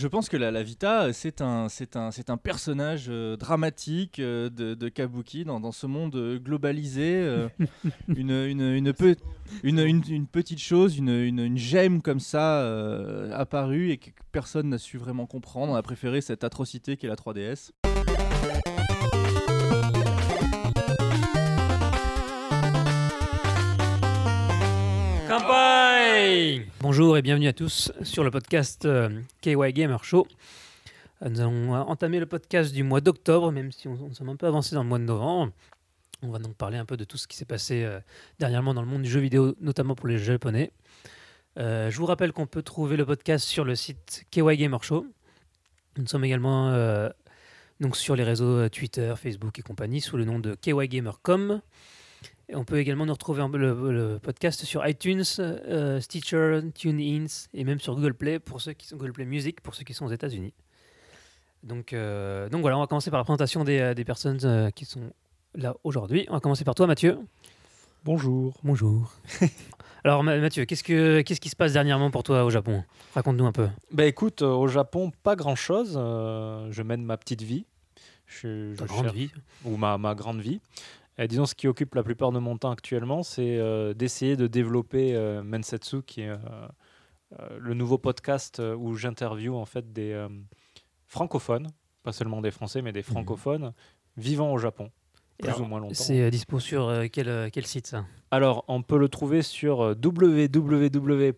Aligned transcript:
Je 0.00 0.06
pense 0.06 0.28
que 0.28 0.36
la, 0.36 0.52
la 0.52 0.62
Vita, 0.62 1.12
c'est 1.12 1.40
un, 1.40 1.68
c'est 1.68 1.96
un, 1.96 2.12
c'est 2.12 2.30
un 2.30 2.36
personnage 2.36 3.06
euh, 3.08 3.36
dramatique 3.36 4.20
euh, 4.20 4.48
de, 4.48 4.74
de 4.74 4.88
Kabuki 4.88 5.44
dans, 5.44 5.58
dans 5.58 5.72
ce 5.72 5.88
monde 5.88 6.14
euh, 6.14 6.38
globalisé. 6.38 7.14
euh, 7.16 7.48
une, 8.08 8.30
une, 8.30 8.60
une, 8.60 8.92
pe- 8.92 9.16
une, 9.64 9.80
une- 9.80 10.04
une 10.08 10.28
petite 10.28 10.60
chose, 10.60 10.96
une, 10.96 11.58
gemme 11.58 12.00
comme 12.00 12.20
ça 12.20 12.60
euh, 12.62 13.32
apparue 13.34 13.90
et 13.90 13.96
que 13.98 14.10
personne 14.30 14.68
n'a 14.68 14.78
su 14.78 14.98
vraiment 14.98 15.26
comprendre. 15.26 15.72
On 15.72 15.74
a 15.74 15.82
préféré 15.82 16.20
cette 16.20 16.44
atrocité 16.44 16.96
qu'est 16.96 17.08
la 17.08 17.16
3DS. 17.16 17.72
Bonjour 26.80 27.18
et 27.18 27.22
bienvenue 27.22 27.48
à 27.48 27.52
tous 27.52 27.92
sur 28.02 28.24
le 28.24 28.30
podcast 28.30 28.84
euh, 28.84 29.08
KY 29.42 29.72
Gamer 29.72 30.02
Show. 30.02 30.26
Euh, 31.22 31.28
Nous 31.28 31.40
allons 31.40 31.74
euh, 31.74 31.78
entamer 31.80 32.20
le 32.20 32.26
podcast 32.26 32.72
du 32.72 32.82
mois 32.82 33.00
d'octobre, 33.00 33.52
même 33.52 33.72
si 33.72 33.88
on, 33.88 33.92
on 33.92 34.14
s'est 34.14 34.24
un 34.24 34.36
peu 34.36 34.46
avancé 34.46 34.74
dans 34.74 34.82
le 34.82 34.88
mois 34.88 34.98
de 34.98 35.04
novembre. 35.04 35.52
On 36.22 36.30
va 36.30 36.38
donc 36.38 36.54
parler 36.54 36.78
un 36.78 36.84
peu 36.84 36.96
de 36.96 37.04
tout 37.04 37.18
ce 37.18 37.28
qui 37.28 37.36
s'est 37.36 37.44
passé 37.44 37.86
dernièrement 38.38 38.74
dans 38.74 38.82
le 38.82 38.88
monde 38.88 39.02
du 39.02 39.08
jeu 39.10 39.20
vidéo, 39.20 39.54
notamment 39.60 39.94
pour 39.94 40.08
les 40.08 40.18
japonais. 40.18 40.72
Je 41.56 41.96
vous 41.96 42.06
rappelle 42.06 42.32
qu'on 42.32 42.46
peut 42.46 42.62
trouver 42.62 42.96
le 42.96 43.06
podcast 43.06 43.46
sur 43.46 43.64
le 43.64 43.76
site 43.76 44.24
KY 44.32 44.56
Gamer 44.56 44.82
Show. 44.82 45.06
Nous 45.96 46.08
sommes 46.08 46.24
également 46.24 46.72
donc 47.78 47.96
sur 47.96 48.16
les 48.16 48.24
réseaux 48.24 48.68
Twitter, 48.68 49.14
Facebook 49.16 49.56
et 49.60 49.62
compagnie 49.62 50.00
sous 50.00 50.16
le 50.16 50.24
nom 50.24 50.40
de 50.40 50.56
KY 50.56 50.88
Gamer.com. 50.88 51.60
Et 52.50 52.56
on 52.56 52.64
peut 52.64 52.78
également 52.78 53.04
nous 53.04 53.12
retrouver 53.12 53.42
en- 53.42 53.48
le, 53.48 53.92
le 53.92 54.18
podcast 54.18 54.64
sur 54.64 54.86
iTunes, 54.86 55.22
euh, 55.38 56.00
Stitcher, 56.00 56.60
TuneIn 56.74 57.26
et 57.52 57.64
même 57.64 57.78
sur 57.78 57.94
Google 57.94 58.14
Play 58.14 58.38
pour 58.38 58.60
ceux 58.62 58.72
qui 58.72 58.86
sont 58.86 58.96
Google 58.96 59.12
Play 59.12 59.26
Music 59.26 59.60
pour 59.60 59.74
ceux 59.74 59.84
qui 59.84 59.92
sont 59.92 60.06
aux 60.06 60.12
États-Unis. 60.12 60.54
Donc, 61.62 61.92
euh, 61.92 62.48
donc 62.48 62.62
voilà, 62.62 62.78
on 62.78 62.80
va 62.80 62.86
commencer 62.86 63.10
par 63.10 63.18
la 63.18 63.24
présentation 63.24 63.64
des, 63.64 63.78
euh, 63.80 63.94
des 63.94 64.04
personnes 64.04 64.38
euh, 64.44 64.70
qui 64.70 64.84
sont 64.86 65.10
là 65.54 65.74
aujourd'hui. 65.84 66.24
On 66.30 66.34
va 66.34 66.40
commencer 66.40 66.64
par 66.64 66.74
toi, 66.74 66.86
Mathieu. 66.86 67.18
Bonjour. 68.04 68.54
Bonjour. 68.62 69.12
Alors 70.04 70.22
Ma- 70.22 70.38
Mathieu, 70.38 70.64
qu'est-ce 70.64 70.84
que 70.84 71.20
qu'est-ce 71.22 71.40
qui 71.40 71.48
se 71.50 71.56
passe 71.56 71.72
dernièrement 71.74 72.10
pour 72.10 72.22
toi 72.22 72.44
au 72.44 72.50
Japon? 72.50 72.84
Raconte-nous 73.14 73.44
un 73.44 73.52
peu. 73.52 73.68
Bah 73.92 74.06
écoute, 74.06 74.40
au 74.40 74.68
Japon, 74.68 75.10
pas 75.22 75.36
grand-chose. 75.36 75.94
je 75.94 76.82
mène 76.82 77.02
ma 77.02 77.16
petite 77.18 77.42
vie. 77.42 77.66
Je, 78.26 78.74
Ta 78.76 78.84
je 78.84 78.88
grande 78.88 79.04
cherche- 79.06 79.16
vie. 79.16 79.30
Ou 79.64 79.76
ma, 79.76 79.98
ma 79.98 80.14
grande 80.14 80.40
vie. 80.40 80.60
Et 81.20 81.26
disons, 81.26 81.46
ce 81.46 81.56
qui 81.56 81.66
occupe 81.66 81.96
la 81.96 82.04
plupart 82.04 82.30
de 82.30 82.38
mon 82.38 82.56
temps 82.56 82.70
actuellement, 82.70 83.24
c'est 83.24 83.58
euh, 83.58 83.92
d'essayer 83.92 84.36
de 84.36 84.46
développer 84.46 85.16
euh, 85.16 85.42
Mensetsu, 85.42 86.02
qui 86.02 86.20
est 86.20 86.28
euh, 86.28 86.36
euh, 87.40 87.58
le 87.58 87.74
nouveau 87.74 87.98
podcast 87.98 88.60
euh, 88.60 88.76
où 88.76 88.94
j'interviewe 88.94 89.56
en 89.56 89.64
fait 89.64 89.92
des 89.92 90.12
euh, 90.12 90.28
francophones, 91.06 91.66
pas 92.04 92.12
seulement 92.12 92.40
des 92.40 92.52
Français, 92.52 92.82
mais 92.82 92.92
des 92.92 93.02
francophones 93.02 93.72
vivant 94.16 94.52
au 94.52 94.58
Japon, 94.58 94.92
plus 95.38 95.48
alors, 95.48 95.62
ou 95.62 95.64
moins 95.64 95.80
longtemps. 95.80 95.94
C'est 95.94 96.20
euh, 96.20 96.30
dispo 96.30 96.60
sur 96.60 96.88
euh, 96.88 97.06
quel, 97.10 97.28
euh, 97.28 97.48
quel 97.52 97.66
site 97.66 97.88
ça? 97.88 98.04
Alors, 98.30 98.64
on 98.68 98.82
peut 98.82 98.98
le 98.98 99.08
trouver 99.08 99.42
sur 99.42 99.80
euh, 99.80 99.94
www.podcast, 100.00 101.34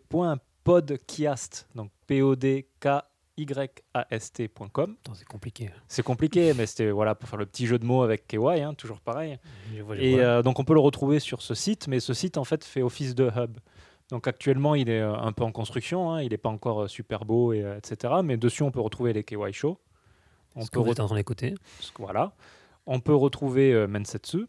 donc 1.74 1.90
p 2.06 2.20
o 2.20 2.36
d 2.36 2.68
k 2.80 2.88
y 3.48 3.70
a 3.94 4.06
s 4.10 4.32
t.com. 4.32 4.96
Attends, 5.00 5.14
c'est 5.14 5.26
compliqué. 5.26 5.70
C'est 5.88 6.02
compliqué, 6.02 6.52
mais 6.54 6.66
c'était 6.66 6.90
voilà 6.90 7.14
pour 7.14 7.28
faire 7.28 7.38
le 7.38 7.46
petit 7.46 7.66
jeu 7.66 7.78
de 7.78 7.84
mots 7.84 8.02
avec 8.02 8.26
KY, 8.26 8.38
hein, 8.62 8.74
toujours 8.74 9.00
pareil. 9.00 9.38
Je 9.74 9.82
vois, 9.82 9.96
je 9.96 10.00
Et 10.02 10.20
euh, 10.20 10.42
donc 10.42 10.58
on 10.58 10.64
peut 10.64 10.74
le 10.74 10.80
retrouver 10.80 11.20
sur 11.20 11.42
ce 11.42 11.54
site, 11.54 11.88
mais 11.88 12.00
ce 12.00 12.14
site 12.14 12.38
en 12.38 12.44
fait 12.44 12.64
fait 12.64 12.82
office 12.82 13.14
de 13.14 13.30
hub. 13.36 13.58
Donc 14.10 14.26
actuellement 14.26 14.74
il 14.74 14.88
est 14.90 15.00
euh, 15.00 15.14
un 15.14 15.32
peu 15.32 15.44
en 15.44 15.52
construction, 15.52 16.12
hein, 16.12 16.22
il 16.22 16.30
n'est 16.30 16.38
pas 16.38 16.48
encore 16.48 16.82
euh, 16.82 16.88
super 16.88 17.24
beau 17.24 17.52
et 17.52 17.64
etc. 17.78 18.14
Mais 18.24 18.36
dessus 18.36 18.62
on 18.62 18.70
peut 18.70 18.80
retrouver 18.80 19.12
les 19.12 19.24
KY 19.24 19.52
shows. 19.52 19.78
On 20.56 20.62
Ce 20.62 20.70
que 20.70 20.78
peut 20.78 20.84
vous 20.84 20.90
êtes 20.90 21.00
en 21.00 21.06
train 21.06 21.16
d'écouter. 21.16 21.54
voilà. 21.98 22.32
On 22.86 23.00
peut 23.00 23.14
retrouver 23.14 23.72
euh, 23.72 23.86
Mensetsu. 23.86 24.46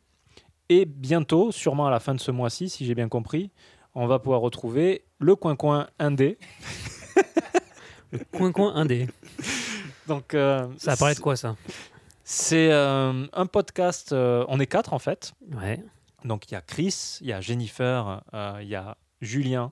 Et 0.70 0.86
bientôt, 0.86 1.52
sûrement 1.52 1.88
à 1.88 1.92
la 1.92 2.00
fin 2.00 2.16
de 2.16 2.20
ce 2.20 2.32
mois-ci, 2.32 2.70
si 2.70 2.86
j'ai 2.86 2.95
bien 2.95 3.10
compris, 3.10 3.52
on 3.93 4.08
va 4.08 4.20
pouvoir 4.20 4.42
retrouver 4.42 5.04
le 5.20 5.36
coin 5.36 5.55
coin 5.55 5.87
indé. 5.99 6.37
Coin 8.32 8.52
coin 8.52 8.76
indé. 8.76 9.08
Donc 10.08 10.33
euh, 10.33 10.67
Ça 10.77 10.94
apparaît 10.94 11.16
de 11.16 11.20
quoi 11.20 11.36
ça? 11.36 11.55
C'est 12.23 12.72
euh, 12.72 13.26
un 13.33 13.45
podcast. 13.45 14.11
euh, 14.14 14.45
on 14.48 14.60
est 14.60 14.67
quatre 14.67 14.94
en 14.94 14.99
fait. 14.99 15.33
Ouais. 15.54 15.83
Donc 16.26 16.49
il 16.49 16.54
y 16.54 16.58
a 16.58 16.61
Chris, 16.61 17.17
il 17.22 17.27
y 17.27 17.33
a 17.33 17.42
Jennifer, 17.42 18.22
euh, 18.33 18.60
il 18.61 18.67
y 18.67 18.76
a 18.76 18.98
Julien, 19.22 19.72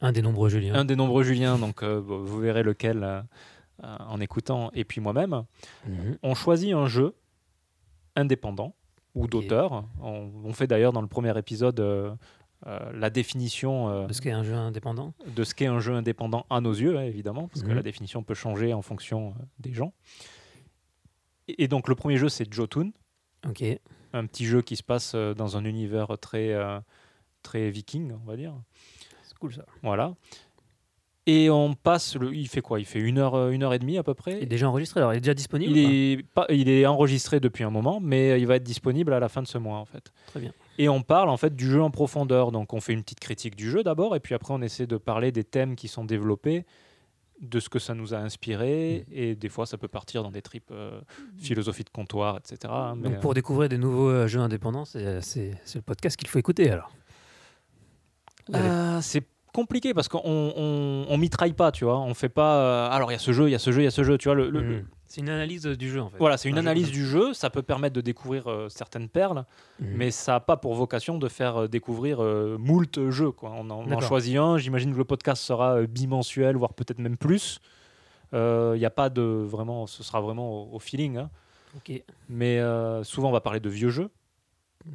Un 0.00 0.12
des 0.12 0.22
nombreux 0.22 0.48
Julien. 0.48 0.74
un 0.74 0.84
des 0.84 0.96
nombreux 0.96 1.22
Julien. 1.24 1.58
Donc 1.58 1.82
euh, 1.82 2.00
bon, 2.00 2.22
vous 2.22 2.38
verrez 2.40 2.62
lequel 2.62 3.02
euh, 3.02 3.20
euh, 3.84 3.96
en 4.08 4.20
écoutant. 4.20 4.70
Et 4.74 4.84
puis 4.84 5.00
moi-même, 5.00 5.44
Mhm. 5.86 6.18
on 6.22 6.34
choisit 6.34 6.72
un 6.74 6.86
jeu 6.86 7.14
indépendant 8.16 8.74
ou 9.14 9.24
Ok. 9.24 9.30
d'auteur. 9.30 9.84
On, 10.02 10.30
on 10.44 10.52
fait 10.52 10.66
d'ailleurs 10.66 10.92
dans 10.92 11.02
le 11.02 11.08
premier 11.08 11.36
épisode 11.38 11.80
euh, 11.80 12.12
euh, 12.66 12.92
la 12.92 13.08
définition 13.10 13.88
euh, 13.88 14.06
De 14.06 14.12
ce 14.12 14.20
qu'est 14.20 14.30
un 14.32 14.42
jeu 14.42 14.54
indépendant. 14.54 15.14
de 15.26 15.44
ce 15.44 15.54
qu'est 15.54 15.66
un 15.66 15.80
jeu 15.80 15.94
indépendant 15.94 16.44
à 16.50 16.60
nos 16.60 16.72
yeux, 16.72 16.98
hein, 16.98 17.02
évidemment, 17.04 17.48
parce 17.48 17.62
que 17.62 17.68
Mhm. 17.68 17.76
la 17.76 17.82
définition 17.82 18.22
peut 18.22 18.34
changer 18.34 18.72
en 18.74 18.82
fonction 18.82 19.30
euh, 19.30 19.42
des 19.58 19.72
gens. 19.72 19.92
Et, 21.48 21.64
et 21.64 21.68
donc 21.68 21.88
le 21.88 21.94
premier 21.94 22.16
jeu, 22.16 22.28
c'est 22.28 22.52
Jotun, 22.52 22.90
Ok. 23.48 23.62
un 24.12 24.26
petit 24.26 24.44
jeu 24.44 24.62
qui 24.62 24.76
se 24.76 24.82
passe 24.82 25.14
dans 25.14 25.56
un 25.56 25.64
univers 25.64 26.18
très, 26.20 26.54
très 27.42 27.70
viking, 27.70 28.12
on 28.12 28.28
va 28.28 28.36
dire. 28.36 28.52
C'est 29.22 29.38
cool 29.38 29.54
ça. 29.54 29.64
Voilà. 29.82 30.14
Et 31.26 31.48
on 31.50 31.74
passe, 31.74 32.16
le, 32.16 32.34
il 32.34 32.48
fait 32.48 32.60
quoi? 32.62 32.80
Il 32.80 32.86
fait 32.86 32.98
une 32.98 33.18
heure, 33.18 33.48
une 33.50 33.62
heure 33.62 33.72
et 33.74 33.78
demie 33.78 33.98
à 33.98 34.02
peu 34.02 34.14
près. 34.14 34.38
Il 34.38 34.42
est 34.42 34.46
déjà 34.46 34.68
enregistré, 34.68 35.00
alors 35.00 35.12
il 35.12 35.18
est 35.18 35.20
déjà 35.20 35.34
disponible 35.34 35.76
Il 35.76 35.84
ou 35.84 35.86
pas? 35.86 35.92
est, 35.92 36.46
pas, 36.48 36.54
il 36.54 36.68
est 36.68 36.86
enregistré 36.86 37.40
depuis 37.40 37.62
un 37.62 37.70
moment, 37.70 38.00
mais 38.00 38.40
il 38.40 38.46
va 38.46 38.56
être 38.56 38.62
disponible 38.64 39.12
à 39.12 39.20
la 39.20 39.28
fin 39.28 39.42
de 39.42 39.46
ce 39.46 39.58
mois 39.58 39.78
en 39.78 39.84
fait. 39.84 40.12
Très 40.26 40.40
bien. 40.40 40.52
Et 40.80 40.88
on 40.88 41.02
parle 41.02 41.28
en 41.28 41.36
fait 41.36 41.54
du 41.54 41.68
jeu 41.70 41.82
en 41.82 41.90
profondeur. 41.90 42.52
Donc 42.52 42.72
on 42.72 42.80
fait 42.80 42.94
une 42.94 43.02
petite 43.02 43.20
critique 43.20 43.54
du 43.54 43.70
jeu 43.70 43.82
d'abord, 43.82 44.16
et 44.16 44.20
puis 44.20 44.34
après 44.34 44.54
on 44.54 44.62
essaie 44.62 44.86
de 44.86 44.96
parler 44.96 45.30
des 45.30 45.44
thèmes 45.44 45.76
qui 45.76 45.88
sont 45.88 46.06
développés, 46.06 46.64
de 47.42 47.60
ce 47.60 47.68
que 47.68 47.78
ça 47.78 47.92
nous 47.94 48.14
a 48.14 48.16
inspiré, 48.16 49.04
Mm. 49.06 49.12
et 49.12 49.34
des 49.34 49.50
fois 49.50 49.66
ça 49.66 49.76
peut 49.76 49.88
partir 49.88 50.22
dans 50.22 50.30
des 50.30 50.40
tripes 50.40 50.70
euh, 50.70 51.02
philosophie 51.36 51.84
de 51.84 51.90
comptoir, 51.90 52.38
etc. 52.38 52.72
mais, 52.96 53.10
Donc 53.10 53.20
pour 53.20 53.34
découvrir 53.34 53.68
des 53.68 53.76
nouveaux 53.76 54.08
euh, 54.08 54.26
jeux 54.26 54.40
indépendants, 54.40 54.86
c'est 54.86 55.52
le 55.74 55.82
podcast 55.82 56.16
qu'il 56.16 56.28
faut 56.28 56.38
écouter 56.38 56.70
alors. 56.70 56.90
Euh, 58.54 59.00
c'est 59.02 59.26
compliqué 59.52 59.94
parce 59.94 60.08
qu'on 60.08 60.20
on, 60.24 61.06
on 61.08 61.18
mitraille 61.18 61.52
pas, 61.52 61.72
tu 61.72 61.84
vois. 61.84 61.98
On 61.98 62.14
fait 62.14 62.28
pas. 62.28 62.56
euh, 62.56 62.90
alors 62.90 63.10
il 63.10 63.14
y 63.14 63.16
a 63.16 63.20
ce 63.20 63.32
jeu, 63.32 63.48
il 63.48 63.52
y 63.52 63.54
a 63.54 63.58
ce 63.58 63.70
jeu, 63.72 63.80
il 63.82 63.84
y 63.84 63.88
a 63.88 63.90
ce 63.90 64.02
jeu, 64.04 64.18
tu 64.18 64.28
vois. 64.28 64.34
Le, 64.34 64.50
le- 64.50 64.60
Mhm. 64.62 64.84
C'est 65.06 65.22
une 65.22 65.28
analyse 65.28 65.64
du 65.66 65.90
jeu 65.90 66.00
en 66.00 66.08
fait. 66.08 66.18
Voilà, 66.20 66.36
c'est 66.36 66.48
une 66.48 66.54
Un 66.54 66.58
analyse 66.60 66.92
du 66.92 67.04
jeu. 67.04 67.34
Ça 67.34 67.50
peut 67.50 67.62
permettre 67.62 67.96
de 67.96 68.00
découvrir 68.00 68.46
euh, 68.48 68.68
certaines 68.68 69.08
perles. 69.08 69.44
Mhm. 69.80 69.88
mais 69.96 70.10
ça 70.12 70.32
n'a 70.32 70.40
pas 70.40 70.56
pour 70.56 70.74
vocation 70.74 71.18
de 71.18 71.26
faire 71.28 71.62
euh, 71.62 71.66
découvrir 71.68 72.22
euh, 72.22 72.56
moult 72.58 73.10
jeux. 73.10 73.32
Quoi. 73.32 73.50
On, 73.56 73.68
en, 73.70 73.78
on 73.88 73.92
en 73.92 74.00
choisit 74.00 74.36
un, 74.36 74.56
j'imagine 74.56 74.92
que 74.92 74.98
le 74.98 75.04
podcast 75.04 75.42
sera 75.42 75.78
euh, 75.78 75.86
bimensuel, 75.88 76.56
voire 76.56 76.74
peut-être 76.74 77.00
même 77.00 77.16
plus. 77.16 77.58
Il 78.32 78.38
n'y 78.78 78.84
a 78.84 78.90
pas 78.90 79.08
de 79.10 79.22
vraiment, 79.22 79.88
ce 79.88 80.04
sera 80.04 80.20
vraiment 80.20 80.62
au, 80.72 80.76
au 80.76 80.78
feeling. 80.78 81.16
hein. 81.16 81.30
Ok. 81.76 82.00
Mais 82.28 82.60
euh, 82.60 83.02
souvent, 83.02 83.30
on 83.30 83.32
va 83.32 83.40
parler 83.40 83.58
de 83.60 83.68
vieux 83.68 83.88
jeux. 83.90 84.10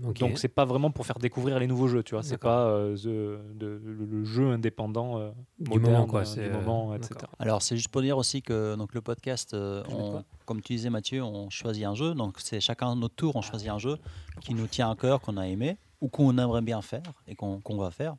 Ok. 0.07 0.17
Donc, 0.19 0.39
c'est 0.39 0.47
pas 0.47 0.65
vraiment 0.65 0.89
pour 0.91 1.05
faire 1.05 1.19
découvrir 1.19 1.59
les 1.59 1.67
nouveaux 1.67 1.87
jeux. 1.87 2.01
Tu 2.03 2.15
vois, 2.15 2.23
c'est 2.23 2.37
pas 2.39 2.65
euh, 2.67 2.95
the- 2.97 3.57
de- 3.57 3.79
le, 3.85 4.05
le 4.05 4.25
jeu 4.25 4.51
indépendant 4.51 5.19
euh, 5.19 5.31
du 5.59 5.69
moderne, 5.79 5.93
moment 5.93 6.07
quoi. 6.07 6.21
euh, 6.21 6.33
du 6.33 6.39
euh, 6.41 6.51
moment, 6.53 6.95
etc. 6.95 7.13
Alors, 7.39 7.61
c'est 7.61 7.75
juste 7.75 7.89
pour 7.89 8.01
dire 8.01 8.17
aussi 8.17 8.41
que 8.41 8.75
donc, 8.75 8.93
le 8.95 9.01
podcast, 9.01 9.53
euh, 9.53 9.83
on- 9.89 10.23
comme 10.45 10.61
tu 10.61 10.73
disais 10.73 10.89
Mathieu, 10.89 11.21
on 11.23 11.49
choisit 11.49 11.85
un 11.85 11.93
jeu. 11.95 12.13
Donc, 12.15 12.37
c'est 12.39 12.59
chacun 12.59 12.95
notre 12.95 13.15
tour, 13.15 13.35
on 13.35 13.41
choisit 13.41 13.69
un 13.69 13.77
jeu 13.79 13.97
qui 14.41 14.53
nous 14.55 14.67
tient 14.67 14.89
à 14.89 14.95
cœur, 14.95 15.21
qu'on 15.21 15.37
a 15.37 15.47
aimé 15.47 15.77
ou 16.01 16.07
qu'on 16.09 16.37
aimerait 16.37 16.61
bien 16.61 16.81
faire 16.81 17.03
et 17.27 17.35
qu'on 17.35 17.61
va 17.77 17.91
faire. 17.91 18.15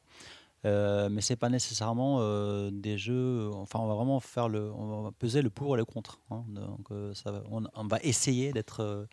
Euh, 0.65 1.09
mais 1.11 1.21
c'est 1.21 1.37
pas 1.37 1.49
nécessairement 1.49 2.19
euh, 2.21 2.71
des 2.73 2.99
jeux. 2.99 3.51
Enfin, 3.55 3.79
on 3.81 3.87
va 3.87 3.95
vraiment 3.95 4.19
faire 4.21 4.49
le, 4.49 4.73
on 4.73 5.03
va 5.03 5.11
peser 5.13 5.43
le 5.43 5.51
pour 5.51 5.75
et 5.75 5.79
le 5.79 5.85
contre. 5.85 6.19
hein. 6.31 6.43
donc, 6.49 6.91
euh, 6.91 7.13
ça 7.15 7.43
on, 7.51 7.65
on 7.75 7.85
va 7.87 7.99
essayer 8.03 8.53
d'être 8.53 8.81
euh, 8.83 9.05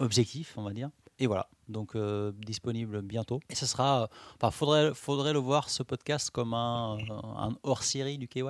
objectif, 0.00 0.54
on 0.58 0.62
va 0.62 0.72
dire. 0.72 0.90
Et 1.18 1.26
voilà. 1.26 1.48
Donc, 1.68 1.94
euh, 1.96 2.32
disponible 2.36 3.02
bientôt. 3.02 3.40
Et 3.50 3.54
ce 3.54 3.66
sera. 3.66 4.08
Enfin, 4.36 4.50
faudrait, 4.50 4.92
faudrait 4.94 5.32
le 5.32 5.38
voir 5.38 5.68
ce 5.68 5.82
podcast 5.82 6.30
comme 6.30 6.54
un, 6.54 6.96
un 7.36 7.56
hors-série 7.62 8.18
du 8.18 8.28
KY, 8.28 8.42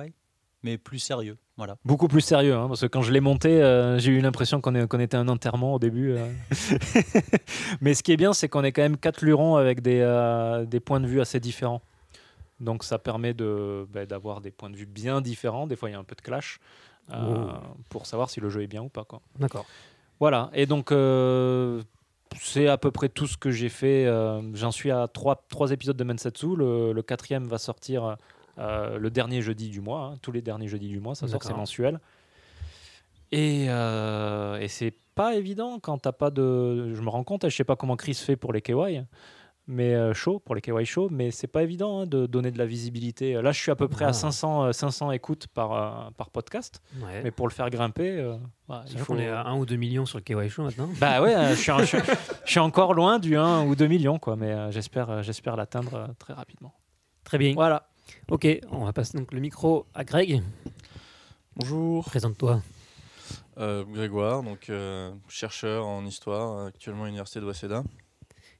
mais 0.63 0.77
plus 0.77 0.99
sérieux. 0.99 1.37
Voilà. 1.57 1.75
Beaucoup 1.83 2.07
plus 2.07 2.21
sérieux, 2.21 2.55
hein, 2.55 2.67
parce 2.69 2.81
que 2.81 2.85
quand 2.85 3.01
je 3.01 3.11
l'ai 3.11 3.19
monté, 3.19 3.61
euh, 3.61 3.97
j'ai 3.99 4.11
eu 4.11 4.21
l'impression 4.21 4.61
qu'on 4.61 4.75
était 4.75 5.17
un 5.17 5.27
enterrement 5.27 5.73
au 5.73 5.79
début. 5.79 6.11
euh. 6.15 6.31
Mais 7.81 7.93
ce 7.93 8.03
qui 8.03 8.11
est 8.13 8.17
bien, 8.17 8.33
c'est 8.33 8.47
qu'on 8.49 8.63
est 8.63 8.71
quand 8.71 8.81
même 8.81 8.97
quatre 8.97 9.21
lurons 9.25 9.55
avec 9.55 9.81
des, 9.81 9.99
euh, 9.99 10.65
des 10.65 10.79
points 10.79 10.99
de 11.01 11.07
vue 11.07 11.19
assez 11.21 11.39
différents. 11.39 11.81
Donc 12.59 12.83
ça 12.83 12.99
permet 12.99 13.33
de, 13.33 13.87
bah, 13.91 14.05
d'avoir 14.05 14.41
des 14.41 14.51
points 14.51 14.69
de 14.69 14.75
vue 14.77 14.85
bien 14.85 15.21
différents. 15.21 15.67
Des 15.67 15.75
fois, 15.75 15.89
il 15.89 15.93
y 15.93 15.95
a 15.95 15.99
un 15.99 16.03
peu 16.03 16.15
de 16.15 16.21
clash 16.21 16.59
euh, 17.11 17.15
Oh. 17.15 17.49
pour 17.89 18.05
savoir 18.05 18.29
si 18.29 18.39
le 18.39 18.49
jeu 18.49 18.61
est 18.63 18.67
bien 18.67 18.83
ou 18.83 18.89
pas. 18.89 19.03
Quoi. 19.03 19.21
D'accord. 19.39 19.65
Voilà, 20.19 20.49
et 20.53 20.65
donc 20.65 20.91
euh, 20.91 21.81
c'est 22.37 22.67
à 22.67 22.77
peu 22.77 22.91
près 22.91 23.09
tout 23.09 23.27
ce 23.27 23.37
que 23.37 23.51
j'ai 23.51 23.69
fait. 23.69 24.05
euh, 24.05 24.41
J'en 24.53 24.71
suis 24.71 24.91
à 24.91 25.07
trois, 25.07 25.43
trois 25.49 25.71
épisodes 25.71 25.97
de 25.97 26.03
Mensetsu. 26.03 26.55
Le, 26.55 26.93
le 26.93 27.01
quatrième 27.01 27.45
va 27.47 27.57
sortir 27.57 28.17
euh, 28.57 28.97
le 28.97 29.09
dernier 29.09 29.41
jeudi 29.41 29.69
du 29.69 29.81
mois. 29.81 30.11
hein, 30.13 30.17
tous 30.21 30.31
les 30.31 30.41
derniers 30.41 30.67
jeudis 30.67 30.89
du 30.89 30.99
mois, 30.99 31.15
ça 31.15 31.27
sort, 31.27 31.41
c'est 31.43 31.53
mensuel. 31.59 31.99
Et, 33.31 33.65
euh, 33.69 34.57
et 34.59 34.67
c'est 34.67 34.93
pas 35.15 35.35
évident 35.35 35.79
quand 35.79 35.97
t'as 35.99 36.11
pas 36.11 36.29
de. 36.31 36.93
Je 36.95 37.01
me 37.01 37.09
rends 37.09 37.23
compte, 37.23 37.47
je 37.47 37.55
sais 37.55 37.63
pas 37.63 37.75
comment 37.75 37.95
Chris 37.95 38.15
fait 38.15 38.35
pour 38.35 38.53
les 38.53 38.61
KY, 38.61 39.01
mais 39.71 39.93
euh, 39.93 40.15
show, 40.15 40.39
pour 40.39 40.55
les 40.55 40.61
KY 40.61 40.83
show, 40.83 41.09
mais 41.11 41.29
c'est 41.29 41.47
pas 41.47 41.61
évident 41.61 41.99
hein, 42.01 42.05
de 42.07 42.25
donner 42.25 42.49
de 42.49 42.57
la 42.57 42.65
visibilité. 42.65 43.33
Là, 43.41 43.51
je 43.51 43.59
suis 43.61 43.69
à 43.71 43.75
peu 43.75 43.87
près 43.87 44.05
Ah. 44.05 44.09
à 44.09 44.13
500, 44.13 44.63
euh, 44.65 44.71
500 44.73 45.11
écoutes 45.11 45.45
par, 45.47 45.71
euh, 45.73 46.09
par 46.17 46.31
podcast, 46.31 46.81
Ouais. 47.01 47.21
mais 47.23 47.29
pour 47.31 47.47
le 47.47 47.53
faire 47.53 47.69
grimper, 47.69 48.17
euh, 48.19 48.35
bah, 48.67 48.83
il 48.89 48.97
faut. 48.97 49.13
qu'on 49.13 49.19
est 49.19 49.29
à 49.29 49.45
1 49.45 49.57
ou 49.57 49.65
2 49.67 49.75
millions 49.75 50.07
sur 50.07 50.17
le 50.17 50.23
KY 50.23 50.49
Show 50.49 50.63
maintenant. 50.63 50.89
Bah 50.99 51.21
ouais, 51.21 51.35
euh, 51.35 51.49
je 51.51 51.55
suis, 51.61 51.71
je, 51.79 51.85
suis, 51.85 51.97
je 52.45 52.49
suis 52.51 52.59
encore 52.59 52.93
loin 52.95 53.19
du 53.19 53.37
1 53.37 53.65
ou 53.67 53.75
2 53.75 53.85
millions, 53.87 54.17
quoi, 54.17 54.35
mais 54.35 54.51
euh, 54.51 54.71
j'espère, 54.71 55.09
euh, 55.11 55.21
j'espère 55.21 55.55
l'atteindre 55.55 55.93
euh, 55.93 56.07
très 56.17 56.33
rapidement. 56.33 56.73
Très 57.23 57.37
bien. 57.37 57.53
Voilà. 57.53 57.87
Ok, 58.31 58.47
on 58.71 58.85
va 58.85 58.91
passer 58.93 59.17
donc 59.19 59.31
le 59.33 59.39
micro 59.39 59.85
à 59.93 60.03
Greg. 60.03 60.41
Bonjour, 61.55 62.05
Présente-toi. 62.05 62.61
euh, 63.59 63.83
Grégoire, 63.83 64.41
donc 64.41 64.69
euh, 64.69 65.11
chercheur 65.27 65.85
en 65.85 66.03
histoire, 66.05 66.65
actuellement 66.65 67.03
à 67.03 67.05
l'université 67.07 67.39
de 67.39 67.45
Waseda. 67.45 67.83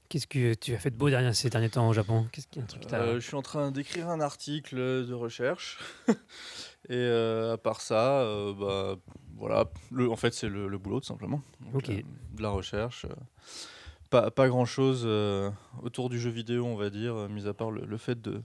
Qu'est-ce 0.10 0.26
que 0.28 0.56
tu 0.56 0.74
as 0.74 0.80
fait 0.80 0.90
de 0.90 0.96
beau 0.96 1.10
dernier, 1.10 1.34
ces 1.34 1.50
derniers 1.52 1.70
temps 1.70 1.88
au 1.88 1.94
Japon? 1.94 2.26
Qu'est-ce 2.32 2.48
qu'il 2.48 2.60
y 2.60 2.62
a 2.62 2.64
un 2.64 2.68
truc 2.68 2.88
t'a- 2.88 2.98
Euh, 3.00 3.20
je 3.20 3.26
suis 3.28 3.36
en 3.36 3.44
train 3.44 3.70
d'écrire 3.70 4.10
un 4.10 4.20
article 4.22 4.76
de 4.76 5.14
recherche. 5.14 5.78
Et 6.90 6.96
euh, 6.96 7.54
à 7.54 7.58
part 7.58 7.80
ça, 7.82 8.22
euh, 8.22 8.54
bah, 8.54 8.96
voilà, 9.38 9.66
le, 9.92 10.10
en 10.10 10.16
fait 10.16 10.34
c'est 10.34 10.50
le, 10.50 10.68
le 10.68 10.78
boulot 10.80 11.00
tout 11.00 11.06
simplement. 11.06 11.42
Donc, 11.72 11.88
euh, 11.90 12.02
de 12.34 12.42
la 12.42 12.50
recherche. 12.50 13.06
euh, 13.06 13.14
pas, 14.10 14.32
pas 14.32 14.48
grand 14.48 14.66
chose 14.66 15.06
autour 15.84 16.10
du 16.10 16.20
jeu 16.20 16.32
vidéo, 16.32 16.66
on 16.66 16.76
va 16.76 16.90
dire, 16.90 17.14
mis 17.30 17.46
à 17.48 17.54
part 17.54 17.70
le, 17.70 17.86
le 17.86 17.98
fait 17.98 18.20
de, 18.20 18.42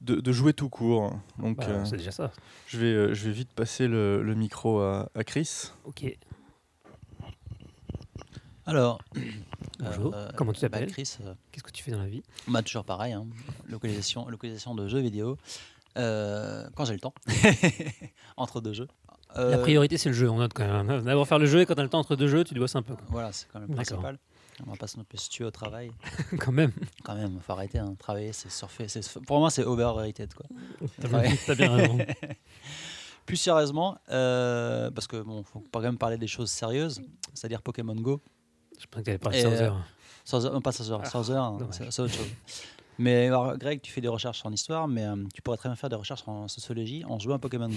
de, 0.00 0.16
de 0.16 0.32
jouer 0.32 0.52
tout 0.54 0.68
court. 0.68 1.12
Donc 1.38 1.58
Bah, 1.58 1.66
euh, 1.68 1.84
C'est 1.84 1.98
déjà 1.98 2.10
ça. 2.10 2.32
je, 2.66 2.78
vais, 2.78 2.86
euh, 2.92 3.14
je 3.14 3.26
vais 3.26 3.32
vite 3.32 3.52
passer 3.52 3.86
le, 3.86 4.24
le 4.24 4.34
micro 4.34 4.80
à, 4.80 5.08
à 5.14 5.22
Chris. 5.22 5.70
Ok. 5.84 6.04
Alors, 8.66 9.00
Bonjour. 9.78 10.14
euh, 10.14 10.28
Comment 10.36 10.52
tu 10.52 10.60
t'appelles? 10.60 10.90
Chris, 10.90 11.16
euh, 11.20 11.34
Qu'est-ce 11.52 11.64
que 11.64 11.70
tu 11.70 11.82
fais 11.82 11.90
dans 11.90 11.98
la 11.98 12.06
vie? 12.08 12.22
bah, 12.48 12.62
toujours 12.62 12.84
pareil, 12.84 13.12
hein, 13.12 13.26
localisation, 13.68 14.26
localisation 14.30 14.74
de 14.74 14.88
jeux 14.88 15.00
vidéo, 15.00 15.36
euh, 15.96 16.66
quand 16.74 16.84
j'ai 16.84 16.94
le 16.94 17.00
temps, 17.00 17.14
entre 18.36 18.60
deux 18.60 18.72
jeux. 18.72 18.88
La 19.34 19.58
priorité, 19.58 19.98
c'est 19.98 20.08
le 20.08 20.14
jeu. 20.14 20.30
On 20.30 20.38
note 20.38 20.52
quand 20.54 20.66
même. 20.84 21.02
D'abord 21.02 21.28
faire 21.28 21.38
le 21.38 21.44
jeu 21.44 21.60
et 21.60 21.66
quand 21.66 21.74
tu 21.74 21.80
as 21.80 21.82
le 21.82 21.90
temps 21.90 21.98
entre 21.98 22.16
deux 22.16 22.28
jeux, 22.28 22.42
tu 22.42 22.54
bosses 22.54 22.74
un 22.74 22.80
peu. 22.82 22.94
Voilà, 23.08 23.32
c'est 23.32 23.46
quand 23.52 23.60
même 23.60 23.68
le 23.68 23.74
principal. 23.74 24.18
On 24.66 24.70
va 24.70 24.76
pas 24.78 24.86
se 24.86 25.28
tuer 25.28 25.44
au 25.44 25.50
travail. 25.50 25.90
quand 26.38 26.52
même. 26.52 26.72
Quand 27.04 27.14
même, 27.14 27.38
faut 27.40 27.52
arrêter. 27.52 27.78
Hein. 27.78 27.96
Travailler, 27.98 28.32
c'est 28.32 28.50
surfer. 28.50 28.86
Pour 29.26 29.38
moi, 29.40 29.50
c'est 29.50 29.64
overrated. 29.64 30.32
Quoi. 30.32 30.46
T'as 31.02 31.08
bien, 31.08 31.36
t'as 31.44 31.54
bien 31.54 31.74
raison. 31.76 31.98
Plus 33.26 33.36
sérieusement, 33.36 33.98
parce 34.06 35.06
que 35.06 35.20
bon, 35.20 35.42
faut 35.42 35.62
quand 35.70 35.80
même 35.80 35.98
parler 35.98 36.16
des 36.16 36.28
choses 36.28 36.50
sérieuses, 36.50 37.02
c'est-à-dire 37.34 37.60
Pokémon 37.60 37.94
Go. 37.96 38.22
Je 38.78 38.86
pensais 38.86 39.02
que 39.02 39.06
t'allais 39.06 39.18
parler 39.18 39.38
Et, 39.40 39.42
de 39.42 39.48
euh, 39.48 39.56
100 39.58 39.62
heures. 39.64 39.84
Sans 40.24 40.46
heures, 40.46 40.52
non, 40.54 40.60
pas 40.60 40.70
heures, 40.90 41.00
hein, 41.44 41.56
dommage. 41.58 41.74
c'est 41.90 42.02
autre 42.02 42.12
chose. 42.12 42.26
Mais 42.98 43.26
alors, 43.26 43.56
Greg, 43.58 43.80
tu 43.82 43.92
fais 43.92 44.00
des 44.00 44.08
recherches 44.08 44.44
en 44.44 44.50
histoire, 44.52 44.88
mais 44.88 45.04
euh, 45.04 45.14
tu 45.34 45.42
pourrais 45.42 45.58
très 45.58 45.68
bien 45.68 45.76
faire 45.76 45.90
des 45.90 45.96
recherches 45.96 46.24
en 46.26 46.48
sociologie 46.48 47.04
en 47.04 47.18
jouant 47.18 47.36
à 47.36 47.38
Pokémon 47.38 47.68
Go. 47.68 47.74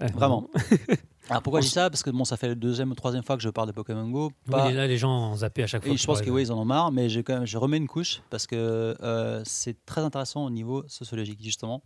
Ouais, 0.00 0.10
Vraiment. 0.10 0.48
Alors 1.30 1.42
pourquoi 1.42 1.60
je 1.60 1.66
dis 1.66 1.72
ça? 1.72 1.88
Parce 1.88 2.02
que 2.02 2.10
bon, 2.10 2.24
ça 2.24 2.36
fait 2.36 2.48
la 2.48 2.54
deuxième 2.56 2.90
ou 2.90 2.94
troisième 2.94 3.22
fois 3.22 3.36
que 3.36 3.42
je 3.42 3.48
parle 3.48 3.68
de 3.68 3.72
Pokémon 3.72 4.08
Go. 4.10 4.32
Pas- 4.50 4.68
et 4.70 4.74
là, 4.74 4.86
les 4.88 4.98
gens 4.98 5.30
ont 5.30 5.36
zappé 5.36 5.62
à 5.62 5.66
chaque 5.68 5.84
fois. 5.84 5.92
Et 5.92 5.96
je 5.96 6.04
pense 6.04 6.16
pour 6.18 6.24
que 6.24 6.30
aller- 6.30 6.30
oui, 6.32 6.42
ils 6.42 6.52
en 6.52 6.58
ont 6.58 6.64
marre, 6.64 6.90
mais 6.90 7.08
je, 7.08 7.20
quand 7.20 7.34
même, 7.34 7.46
je 7.46 7.56
remets 7.56 7.76
une 7.76 7.86
couche 7.86 8.20
parce 8.28 8.46
que 8.48 8.56
euh, 9.00 9.42
c'est 9.44 9.76
très 9.86 10.00
intéressant 10.00 10.44
au 10.44 10.50
niveau 10.50 10.84
sociologique, 10.88 11.38
justement. 11.42 11.82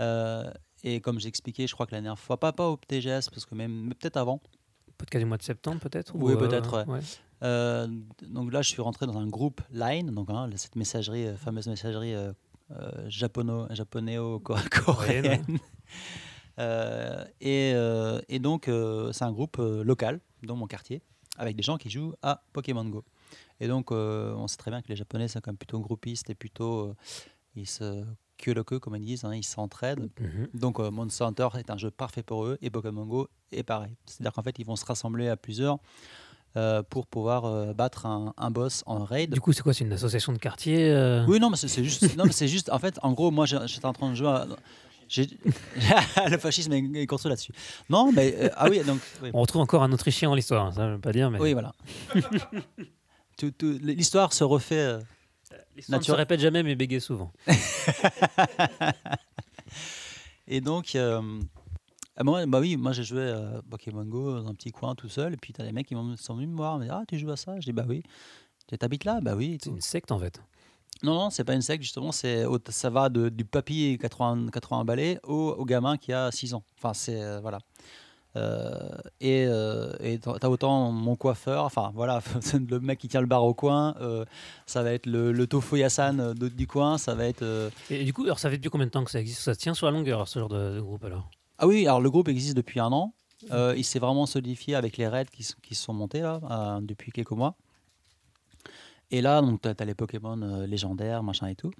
Euh, 0.00 0.48
et 0.84 1.00
comme 1.00 1.18
j'ai 1.18 1.28
expliqué, 1.28 1.66
je 1.66 1.74
crois 1.74 1.86
que 1.86 1.92
la 1.92 2.00
dernière 2.00 2.18
fois, 2.18 2.38
pas, 2.38 2.52
pas 2.52 2.68
au 2.68 2.76
TGS, 2.76 3.28
parce 3.30 3.44
que 3.44 3.54
même 3.56 3.92
peut-être 4.00 4.16
avant. 4.16 4.40
Podcast 4.96 5.22
du 5.22 5.26
mois 5.28 5.38
de 5.38 5.42
septembre, 5.42 5.80
peut-être 5.80 6.12
Oui, 6.14 6.32
ou, 6.34 6.36
euh, 6.36 6.48
peut-être, 6.48 6.86
ouais. 6.86 7.00
Euh, 7.42 7.88
donc 8.22 8.52
là, 8.52 8.62
je 8.62 8.68
suis 8.68 8.82
rentré 8.82 9.06
dans 9.06 9.18
un 9.18 9.26
groupe 9.26 9.60
Line, 9.72 10.12
donc 10.12 10.30
hein, 10.30 10.48
cette 10.56 10.76
messagerie, 10.76 11.26
euh, 11.26 11.36
fameuse 11.36 11.66
messagerie 11.66 12.14
euh, 12.14 12.32
euh, 12.70 13.08
japonéo-coréenne. 13.08 15.44
Et, 17.40 17.70
et 18.28 18.38
donc, 18.38 18.70
c'est 19.12 19.24
un 19.24 19.32
groupe 19.32 19.56
local 19.58 20.20
dans 20.44 20.54
mon 20.54 20.66
quartier 20.66 21.02
avec 21.38 21.56
des 21.56 21.62
gens 21.62 21.76
qui 21.76 21.90
jouent 21.90 22.14
à 22.22 22.44
Pokémon 22.52 22.84
Go. 22.84 23.04
Et 23.58 23.66
donc, 23.66 23.90
on 23.90 24.46
sait 24.46 24.58
très 24.58 24.70
bien 24.70 24.80
que 24.80 24.88
les 24.88 24.94
Japonais 24.94 25.26
sont 25.28 25.40
quand 25.40 25.50
même 25.50 25.56
plutôt 25.56 25.80
groupistes 25.80 26.30
et 26.30 26.34
plutôt. 26.34 26.94
ils 27.56 27.66
se 27.66 28.04
queue, 28.42 28.78
comme 28.78 28.96
ils 28.96 29.04
disent, 29.04 29.24
hein, 29.24 29.34
ils 29.34 29.44
s'entraident. 29.44 30.10
Mhm. 30.20 30.48
Donc 30.54 30.80
euh, 30.80 30.90
Monster 30.90 31.24
Hunter 31.24 31.48
est 31.58 31.70
un 31.70 31.78
jeu 31.78 31.90
parfait 31.90 32.22
pour 32.22 32.44
eux 32.44 32.58
et 32.60 32.70
Pokémon 32.70 33.06
Go 33.06 33.28
est 33.52 33.62
pareil. 33.62 33.94
C'est-à-dire 34.06 34.32
qu'en 34.32 34.42
fait 34.42 34.58
ils 34.58 34.66
vont 34.66 34.76
se 34.76 34.84
rassembler 34.84 35.28
à 35.28 35.36
plusieurs 35.36 35.78
euh, 36.54 36.82
pour 36.82 37.06
pouvoir 37.06 37.46
euh, 37.46 37.72
battre 37.72 38.04
un, 38.04 38.34
un 38.36 38.50
boss 38.50 38.82
en 38.86 39.04
raid. 39.04 39.32
Du 39.32 39.40
coup, 39.40 39.54
c'est 39.54 39.62
quoi 39.62 39.72
C'est 39.72 39.84
une 39.84 39.92
association 39.92 40.34
de 40.34 40.38
quartier 40.38 40.90
euh, 40.90 41.24
Oui 41.26 41.40
non 41.40 41.48
mais 41.48 41.56
c'est 41.56 41.82
juste, 41.82 42.14
non 42.16 42.24
mais 42.26 42.32
c'est 42.32 42.48
juste 42.48 42.70
en 42.70 42.78
fait 42.78 42.98
en 43.02 43.12
gros 43.12 43.30
moi 43.30 43.46
j'étais 43.46 43.86
en 43.86 43.94
train 43.94 44.10
de 44.10 44.14
jouer. 44.14 44.28
À, 44.28 44.46
le 46.28 46.38
fascisme 46.38 46.72
est, 46.72 47.06
construit 47.06 47.30
là-dessus. 47.30 47.52
Non 47.88 48.12
mais 48.12 48.50
ah 48.56 48.68
oui 48.68 48.82
donc 48.84 49.00
oui, 49.22 49.30
On 49.32 49.40
retrouve 49.40 49.62
encore 49.62 49.82
un 49.82 49.92
Autrichien 49.92 50.28
dans 50.28 50.34
l'histoire, 50.34 50.66
hein, 50.66 50.72
ça 50.72 50.88
je 50.88 50.94
veux 50.94 51.00
pas 51.00 51.12
dire, 51.12 51.30
mais 51.30 51.38
oui 51.40 51.54
voilà. 51.54 51.72
L'histoire 53.60 54.34
se 54.34 54.44
refait. 54.44 54.98
l'histoire 55.74 56.00
ne 56.00 56.04
se 56.04 56.12
répète 56.12 56.40
jamais, 56.40 56.62
mais 56.62 56.74
bégaye 56.74 57.00
souvent. 57.00 57.32
Et 60.48 60.60
donc, 60.60 60.96
ah, 62.22 62.24
moi, 62.24 62.46
bah 62.46 62.60
oui, 62.60 62.76
moi 62.76 62.92
j'ai 62.92 63.02
joué 63.04 63.30
à 63.30 63.60
Pokémon 63.68 64.04
Go 64.04 64.40
dans 64.40 64.48
un 64.48 64.54
petit 64.54 64.70
coin 64.70 64.94
tout 64.94 65.08
seul. 65.08 65.34
Et 65.34 65.36
puis 65.36 65.52
t'as 65.52 65.64
des 65.64 65.72
mecs 65.72 65.86
qui 65.86 65.94
sont 66.16 66.34
venus 66.34 66.48
me 66.48 66.56
voir, 66.56 66.78
me 66.78 66.84
dire 66.84 66.94
Ah, 66.94 67.04
tu 67.06 67.18
joues 67.18 67.30
à 67.30 67.36
ça? 67.36 67.58
Je 67.60 67.66
dis 67.66 67.72
Bah 67.72 67.84
oui. 67.88 68.02
Tu 68.68 68.76
habites 68.80 69.04
là? 69.04 69.20
Bah 69.20 69.34
oui. 69.36 69.58
C'est 69.62 69.70
une 69.70 69.80
secte 69.80 70.12
en 70.12 70.18
fait. 70.18 70.40
Non, 71.02 71.14
non, 71.14 71.30
c'est 71.30 71.42
pas 71.42 71.54
une 71.54 71.62
secte, 71.62 71.82
justement. 71.82 72.12
c'est 72.12 72.44
Ça 72.68 72.90
va 72.90 73.08
de, 73.08 73.28
du 73.28 73.44
papy 73.44 73.98
80, 74.00 74.48
80 74.52 74.84
balais 74.84 75.18
au, 75.24 75.50
au 75.58 75.64
gamin 75.64 75.96
qui 75.96 76.12
a 76.12 76.30
6 76.30 76.54
ans. 76.54 76.62
Enfin, 76.78 76.94
c'est. 76.94 77.20
euh, 77.20 77.40
voilà. 77.40 77.58
Euh, 78.34 78.96
et 79.20 79.44
euh, 79.46 79.92
t'as 80.40 80.48
autant 80.48 80.90
mon 80.90 81.16
coiffeur, 81.16 81.64
enfin 81.64 81.92
voilà, 81.94 82.22
le 82.70 82.80
mec 82.80 82.98
qui 82.98 83.06
tient 83.08 83.20
le 83.20 83.26
bar 83.26 83.44
au 83.44 83.52
coin, 83.52 83.94
euh, 84.00 84.24
ça 84.64 84.82
va 84.82 84.92
être 84.94 85.04
le, 85.04 85.32
le 85.32 85.46
tofu 85.46 85.76
Yasan 85.78 86.32
de- 86.32 86.48
du 86.48 86.66
coin, 86.66 86.96
ça 86.96 87.14
va 87.14 87.26
être. 87.26 87.42
euh, 87.42 87.68
Et, 87.90 88.04
du 88.04 88.14
coup, 88.14 88.24
alors 88.24 88.38
ça 88.38 88.48
fait 88.48 88.56
depuis 88.56 88.70
combien 88.70 88.86
de 88.86 88.90
temps 88.90 89.04
que 89.04 89.10
ça 89.10 89.20
existe? 89.20 89.42
Ça 89.42 89.54
tient 89.54 89.74
sur 89.74 89.84
la 89.86 89.92
longueur, 89.92 90.26
ce 90.28 90.38
genre 90.38 90.48
de, 90.48 90.76
de 90.76 90.80
groupe 90.80 91.04
alors? 91.04 91.30
Ah 91.62 91.68
oui, 91.68 91.86
alors 91.86 92.00
le 92.00 92.10
groupe 92.10 92.26
existe 92.26 92.56
depuis 92.56 92.80
un 92.80 92.90
an. 92.90 93.14
Euh, 93.52 93.72
il 93.76 93.84
s'est 93.84 94.00
vraiment 94.00 94.26
solidifié 94.26 94.74
avec 94.74 94.96
les 94.96 95.06
raids 95.06 95.26
qui, 95.30 95.46
qui 95.62 95.76
sont 95.76 95.92
montés 95.94 96.20
là, 96.20 96.40
euh, 96.50 96.80
depuis 96.80 97.12
quelques 97.12 97.30
mois. 97.30 97.54
Et 99.12 99.20
là, 99.20 99.40
tu 99.62 99.68
as, 99.68 99.84
les 99.84 99.94
Pokémon 99.94 100.42
euh, 100.42 100.66
légendaires, 100.66 101.22
machin 101.22 101.46
et 101.46 101.54
tout. 101.54 101.70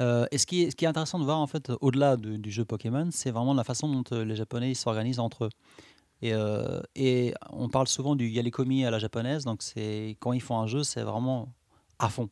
Et 0.00 0.36
ce 0.36 0.44
qui, 0.44 0.64
est, 0.64 0.84
intéressant 0.84 1.18
de 1.18 1.24
voir, 1.24 1.38
en 1.38 1.46
fait, 1.46 1.72
au-delà 1.80 2.18
du, 2.18 2.50
jeu 2.50 2.66
Pokémon, 2.66 3.08
c'est 3.10 3.30
vraiment 3.30 3.54
la 3.54 3.64
façon 3.64 3.88
dont 3.88 4.04
les 4.22 4.36
Japonais 4.36 4.74
s'organisent 4.74 5.18
entre 5.18 5.46
eux. 5.46 6.82
Et, 6.94 7.32
on 7.48 7.70
parle 7.70 7.88
souvent 7.88 8.16
du 8.16 8.28
Yalekomi 8.28 8.84
à 8.84 8.90
la 8.90 8.98
japonaise, 8.98 9.46
donc 9.46 9.62
quand 10.20 10.34
ils 10.34 10.42
font 10.42 10.58
un 10.58 10.66
jeu, 10.66 10.84
c'est 10.84 11.00
vraiment 11.00 11.48
à 11.98 12.10
fond. 12.10 12.28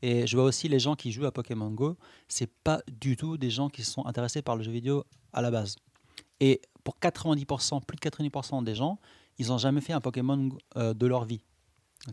Et 0.00 0.26
je 0.26 0.34
vois 0.34 0.46
aussi 0.46 0.66
les 0.70 0.78
gens 0.78 0.94
qui 0.94 1.12
jouent 1.12 1.26
à 1.26 1.32
Pokémon 1.32 1.70
Go, 1.70 1.98
c'est 2.26 2.50
pas 2.64 2.80
du 2.88 3.18
tout 3.18 3.36
des 3.36 3.50
gens 3.50 3.68
qui 3.68 3.84
sont 3.84 4.06
intéressés 4.06 4.40
par 4.40 4.56
le 4.56 4.62
jeu 4.62 4.72
vidéo 4.72 5.04
à 5.34 5.42
la 5.42 5.50
base. 5.50 5.76
Et 6.40 6.60
pour 6.84 6.96
90%, 7.00 7.82
plus 7.84 7.96
de 7.96 8.00
90% 8.00 8.62
des 8.64 8.74
gens, 8.74 8.98
ils 9.38 9.48
n'ont 9.48 9.58
jamais 9.58 9.80
fait 9.80 9.92
un 9.92 10.00
Pokémon 10.00 10.48
euh, 10.76 10.94
de 10.94 11.06
leur 11.06 11.24
vie. 11.24 11.42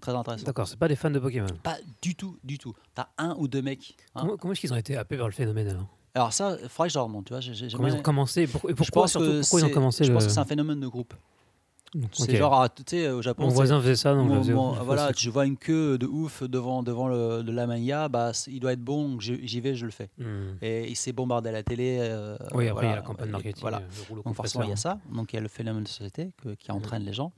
Très 0.02 0.14
intéressant. 0.16 0.46
D'accord, 0.46 0.68
c'est 0.68 0.80
pas 0.80 0.88
des 0.88 0.96
fans 0.96 1.12
de 1.12 1.20
Pokémon. 1.20 1.48
Pas 1.62 1.78
du 2.02 2.16
tout, 2.16 2.38
du 2.44 2.58
tout. 2.58 2.74
T'as 2.96 3.08
un 3.18 3.36
ou 3.38 3.48
deux 3.48 3.62
mecs. 3.62 3.96
hein. 4.16 4.22
Comment, 4.22 4.38
comment 4.38 4.54
est-ce 4.54 4.62
qu'ils 4.62 4.74
ont 4.74 4.78
été 4.78 4.98
happés 4.98 5.18
par 5.18 5.28
le 5.28 5.34
phénomène 5.34 5.68
alors? 5.68 5.88
Alors 6.16 6.34
ça, 6.34 6.58
il 6.62 6.70
faudrait 6.70 6.88
que 6.90 6.94
je 6.94 7.00
leur 7.00 7.08
demande, 7.08 7.26
tu 7.26 7.34
vois. 7.34 7.42
j'ai- 7.42 7.54
j'ai- 7.54 7.70
Comment 7.70 7.88
ils 7.88 7.96
ont 7.96 8.02
commencé 8.02 8.48
Pour- 8.48 8.70
Et 8.70 8.74
je 8.74 8.76
pourquoi 8.78 9.08
surtout 9.08 9.42
ils 9.58 9.66
ont 9.66 9.70
commencé 9.70 10.04
Je 10.04 10.10
le... 10.10 10.16
pense 10.16 10.26
que 10.26 10.32
c'est 10.32 10.40
un 10.40 10.46
phénomène 10.46 10.80
de 10.80 10.88
groupe. 10.88 11.14
C'est 12.12 12.32
genre, 12.38 12.54
ah, 12.62 12.70
tu 12.70 12.84
sais, 12.88 13.10
au 13.10 13.22
Japon, 13.22 13.44
Mon 13.44 13.50
voisin 13.50 13.80
faisait 13.82 13.96
ça, 13.96 14.14
donc 14.16 14.28
Mon- 14.28 14.44
mon- 14.56 14.72
voilà, 14.84 15.14
tu 15.14 15.30
vois 15.30 15.46
une 15.46 15.58
queue 15.58 15.98
de 15.98 16.08
ouf 16.08 16.42
devant, 16.44 16.82
devant 16.84 17.08
le, 17.08 17.44
de 17.44 17.52
la 17.52 17.68
mania, 17.68 18.10
bah, 18.10 18.32
il 18.48 18.60
doit 18.60 18.74
être 18.74 18.82
bon, 18.84 19.20
j'y 19.20 19.60
vais, 19.62 19.76
je 19.76 19.86
le 19.86 19.92
fais. 19.92 20.10
Hmm. 20.18 20.56
Et 20.62 20.90
il 20.90 20.96
s'est 20.96 21.14
bombardé 21.14 21.50
à 21.50 21.52
la 21.52 21.64
télé. 21.64 21.98
euh, 22.00 22.36
Oui, 22.54 22.68
après 22.68 22.86
il 22.86 22.90
y 22.90 22.92
a 22.92 22.96
la 22.96 23.02
campagne 23.04 23.30
et 23.30 23.32
marketing. 23.32 23.62
Voilà. 23.62 23.78
euh, 23.78 24.16
Donc 24.24 24.36
forcément, 24.36 24.64
il 24.64 24.70
y 24.70 24.74
a 24.74 24.76
ça. 24.78 25.00
Donc 25.14 25.34
il 25.34 25.36
y 25.36 25.40
a 25.40 25.42
le 25.42 25.48
phénomène 25.48 25.84
de 25.84 25.88
société 25.88 26.32
que- 26.42 26.56
qui 26.56 26.72
entraîne 26.72 27.04
les 27.04 27.14
gens. 27.14 27.32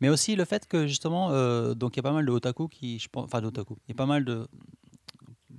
Mais 0.00 0.08
aussi 0.08 0.34
le 0.34 0.44
fait 0.44 0.66
que 0.66 0.86
justement, 0.88 1.30
euh, 1.30 1.74
donc 1.74 1.94
il 1.94 1.98
y 1.98 2.00
a 2.00 2.02
pas 2.02 2.12
mal 2.12 2.26
de 2.26 2.30
otaku 2.32 2.66
qui, 2.68 2.98
je 2.98 3.08
pense, 3.08 3.24
enfin 3.24 3.40
d'otaku, 3.40 3.76
il 3.86 3.92
y 3.92 3.92
a 3.92 3.96
pas 3.96 4.06
mal 4.06 4.24
de, 4.24 4.48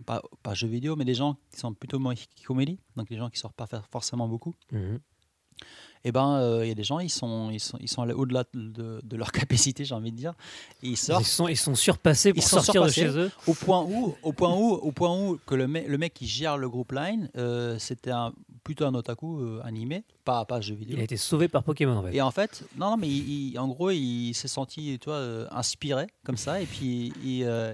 pas, 0.06 0.22
pas 0.42 0.54
jeux 0.54 0.68
vidéo, 0.68 0.98
mais 0.98 1.06
des 1.06 1.14
gens 1.14 1.38
qui 1.52 1.60
sont 1.62 1.74
plutôt 1.74 1.98
comédie, 2.46 2.78
donc 2.98 3.10
les 3.10 3.16
gens 3.18 3.30
qui 3.30 3.40
sortent 3.40 3.56
pas 3.56 3.68
forcément 3.90 4.28
beaucoup. 4.28 4.54
Mhm. 4.72 5.00
Et 6.05 6.12
ben, 6.12 6.36
euh, 6.36 6.65
il 6.65 6.67
y 6.67 6.72
a 6.72 6.75
des 6.75 6.84
gens, 6.84 7.00
ils 7.00 7.10
sont, 7.10 7.50
ils 7.50 7.62
sont, 7.62 7.77
ils 7.79 7.88
sont 7.88 8.01
allés 8.01 8.12
au-delà 8.13 8.43
de, 8.53 9.00
de 9.01 9.15
leur 9.15 9.32
capacité, 9.32 9.86
j'ai 9.86 9.96
envie 9.96 10.12
de 10.12 10.17
dire. 10.17 10.34
Et 10.82 10.88
ils 10.88 10.91
Ils 10.91 10.98
sortent 10.98 11.24
sont, 11.24 11.48
ils 11.48 11.55
sont 11.58 11.75
surpassés 11.75 12.34
pour 12.34 12.43
Ils 12.43 12.46
sortir 12.46 12.74
surpassés. 12.74 13.05
de 13.05 13.12
chez 13.12 13.17
eux. 13.20 13.32
au 13.48 13.53
point 13.53 13.82
où, 13.84 14.13
au 14.22 14.34
point 14.34 14.53
où, 14.53 14.72
au 14.74 14.91
point 14.91 15.15
où 15.17 15.39
que 15.46 15.55
le, 15.55 15.65
mec- 15.67 15.88
le 15.88 15.98
mec 15.98 16.13
qui 16.13 16.27
gère 16.27 16.58
le 16.58 16.67
groupe 16.67 16.91
Line, 16.91 17.29
euh, 17.38 17.77
c'était 17.79 18.12
un 18.12 18.34
plutôt 18.65 18.86
un 18.86 18.93
otaku 18.96 19.39
euh, 19.41 19.62
animé, 19.63 20.03
pas, 20.25 20.43
pas 20.46 20.60
jeu 20.62 20.75
vidéo. 20.75 20.96
Il 20.98 21.01
a 21.01 21.03
été 21.03 21.17
sauvé 21.17 21.48
par 21.50 21.63
Pokémon 21.63 21.98
en 21.98 22.03
fait. 22.03 22.15
Et 22.15 22.22
en 22.22 22.32
fait, 22.32 22.63
non, 22.77 22.91
non 22.91 22.98
mais 22.98 23.08
il- 23.10 23.51
il- 23.51 23.60
en 23.60 23.67
gros, 23.70 23.89
il 23.91 24.34
s'est 24.34 24.48
senti, 24.50 24.98
tu 25.00 25.05
vois, 25.10 25.15
euh, 25.20 25.48
inspiré 25.51 26.08
comme 26.25 26.38
ça, 26.38 26.62
et 26.62 26.65
puis 26.65 27.12
il, 27.24 27.43
euh, 27.46 27.74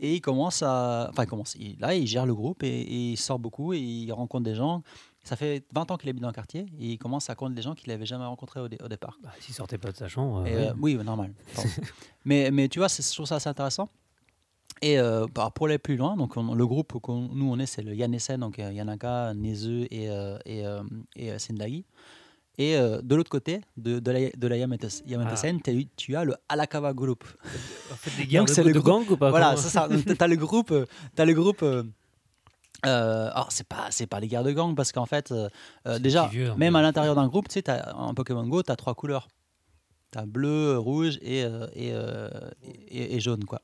et 0.00 0.14
il 0.14 0.20
commence 0.20 0.62
à, 0.62 1.08
enfin, 1.10 1.24
il 1.24 1.28
commence. 1.28 1.56
il- 1.58 1.76
là, 1.80 1.92
il 1.94 2.06
gère 2.06 2.24
le 2.26 2.34
groupe 2.36 2.62
et, 2.62 2.68
et 2.68 3.10
il 3.12 3.16
sort 3.16 3.38
beaucoup 3.40 3.72
et 3.72 3.78
il 3.80 4.12
rencontre 4.12 4.44
des 4.44 4.54
gens. 4.54 4.82
Ça 5.28 5.36
fait 5.36 5.64
20 5.74 5.90
ans 5.90 5.96
qu'il 5.98 6.08
habite 6.08 6.22
dans 6.22 6.28
le 6.28 6.32
quartier 6.34 6.62
et 6.80 6.92
il 6.92 6.98
commence 6.98 7.28
à 7.28 7.34
connaître 7.34 7.56
des 7.56 7.62
gens 7.62 7.74
qu'il 7.74 7.90
n'avait 7.90 8.06
jamais 8.06 8.24
rencontrés 8.24 8.60
au, 8.60 8.68
dé- 8.68 8.78
au 8.82 8.88
départ. 8.88 9.18
Bah, 9.22 9.30
S'il 9.40 9.54
sortait 9.54 9.76
pas 9.76 9.92
de 9.92 9.96
sa 9.96 10.08
chambre. 10.08 10.46
Et, 10.46 10.54
ouais. 10.54 10.68
euh, 10.68 10.72
oui, 10.80 10.94
normal. 10.96 11.32
Mais, 12.24 12.50
mais 12.50 12.68
tu 12.68 12.78
vois, 12.78 12.88
je 12.88 13.14
trouve 13.14 13.26
ça 13.26 13.36
assez 13.36 13.48
intéressant. 13.48 13.88
Et 14.80 14.98
euh, 14.98 15.26
bah, 15.34 15.50
pour 15.54 15.66
aller 15.66 15.78
plus 15.78 15.96
loin, 15.96 16.16
donc 16.16 16.36
on- 16.36 16.54
le 16.54 16.66
groupe 16.66 16.94
que 17.02 17.12
nous 17.12 17.50
on 17.52 17.58
est, 17.58 17.66
c'est 17.66 17.82
le 17.82 17.94
Yanesen, 17.94 18.40
donc 18.40 18.58
euh, 18.58 18.72
Yanaka, 18.72 19.34
Nezu 19.34 19.86
et, 19.90 20.08
euh, 20.08 20.38
et, 20.46 20.64
euh, 20.66 20.82
et 21.16 21.32
euh, 21.32 21.38
euh, 22.76 23.00
de 23.02 23.14
l'autre 23.14 23.30
côté, 23.30 23.60
de, 23.76 23.98
de 23.98 24.10
la, 24.10 24.30
de 24.30 24.46
la 24.48 24.56
Yamates- 24.56 25.02
Yamate-sen, 25.06 25.60
t'as 25.60 25.72
eu- 25.72 25.88
tu 25.96 26.16
as 26.16 26.24
le 26.24 26.34
Alakawa 26.48 26.92
Group. 26.94 27.24
En 27.92 27.96
fait, 27.96 28.10
donc 28.20 28.48
le 28.68 28.72
de 28.72 28.78
groupe- 28.80 29.06
gang 29.06 29.10
ou 29.10 29.16
pas 29.16 29.30
voilà, 29.30 29.56
c'est 29.56 29.68
ça. 29.68 29.88
T'as 30.18 30.26
le 30.26 30.36
groupe. 30.36 30.70
euh, 30.70 30.86
T'as 31.14 31.24
le 31.24 31.34
groupe. 31.34 31.62
Euh, 32.86 33.30
alors 33.32 33.50
c'est 33.50 33.66
pas 33.66 33.86
c'est 33.90 34.06
pas 34.06 34.20
les 34.20 34.28
guerres 34.28 34.44
de 34.44 34.52
gang 34.52 34.74
parce 34.74 34.92
qu'en 34.92 35.06
fait 35.06 35.32
euh, 35.32 35.48
euh, 35.86 35.98
déjà 35.98 36.26
vieux, 36.28 36.50
un 36.50 36.56
même 36.56 36.76
à 36.76 36.82
l'intérieur 36.82 37.14
d'un 37.14 37.26
groupe 37.26 37.48
tu 37.48 37.54
sais 37.60 37.64
en 37.94 38.14
Pokémon 38.14 38.46
Go 38.46 38.62
tu 38.62 38.70
as 38.70 38.76
trois 38.76 38.94
couleurs 38.94 39.26
tu 40.12 40.18
as 40.18 40.26
bleu 40.26 40.78
rouge 40.78 41.18
et, 41.22 41.42
euh, 41.44 41.66
et, 41.74 41.92
et, 42.96 43.16
et 43.16 43.20
jaune 43.20 43.44
quoi 43.44 43.60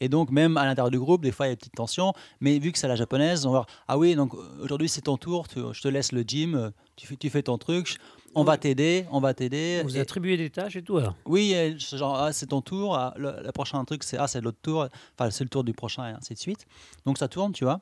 et 0.00 0.08
donc 0.08 0.30
même 0.30 0.56
à 0.56 0.64
l'intérieur 0.64 0.90
du 0.90 0.98
groupe 0.98 1.22
des 1.22 1.32
fois 1.32 1.46
il 1.46 1.50
y 1.50 1.52
a 1.52 1.54
des 1.54 1.58
petites 1.58 1.74
tensions 1.76 2.12
mais 2.40 2.58
vu 2.58 2.72
que 2.72 2.78
c'est 2.78 2.88
la 2.88 2.96
japonaise 2.96 3.46
on 3.46 3.50
va 3.50 3.58
voir, 3.58 3.66
ah 3.88 3.96
oui 3.98 4.14
donc 4.16 4.34
aujourd'hui 4.60 4.88
c'est 4.88 5.02
ton 5.02 5.16
tour 5.16 5.46
tu- 5.48 5.60
je 5.72 5.80
te 5.80 5.88
laisse 5.88 6.10
le 6.12 6.22
gym 6.22 6.72
tu 6.96 7.06
fais, 7.06 7.16
tu 7.16 7.30
fais 7.30 7.42
ton 7.42 7.58
truc 7.58 7.96
on 8.34 8.44
va 8.44 8.58
t'aider 8.58 9.06
on 9.10 9.20
va 9.20 9.34
t'aider 9.34 9.82
Vous 9.84 9.96
Et- 9.96 10.00
attribuez 10.00 10.36
des 10.36 10.50
tâches 10.50 10.76
et 10.76 10.82
tout 10.82 10.98
alors. 10.98 11.14
oui, 11.26 11.54
c'est 11.80 11.96
genre, 11.96 12.14
ah, 12.16 12.32
c'est 12.32 12.46
ton 12.46 12.60
tour. 12.60 12.94
ah, 12.94 13.14
le, 13.16 13.32
le 13.42 13.52
prochain 13.52 13.82
truc, 13.86 14.04
c'est 14.04 14.18
ah, 14.18 14.28
c'est 14.28 14.42
l'autre 14.42 14.58
tour. 14.62 14.86
Enfin, 15.18 15.30
c'est 15.30 15.42
le 15.44 15.48
tour 15.50 15.64
du 15.64 15.72
prochain, 15.72 16.10
et 16.10 16.12
ainsi 16.12 16.34
de 16.34 16.38
suite. 16.38 16.66
Donc 17.06 17.16
ça 17.16 17.26
tourne, 17.26 17.52
tu 17.52 17.64
vois. 17.64 17.80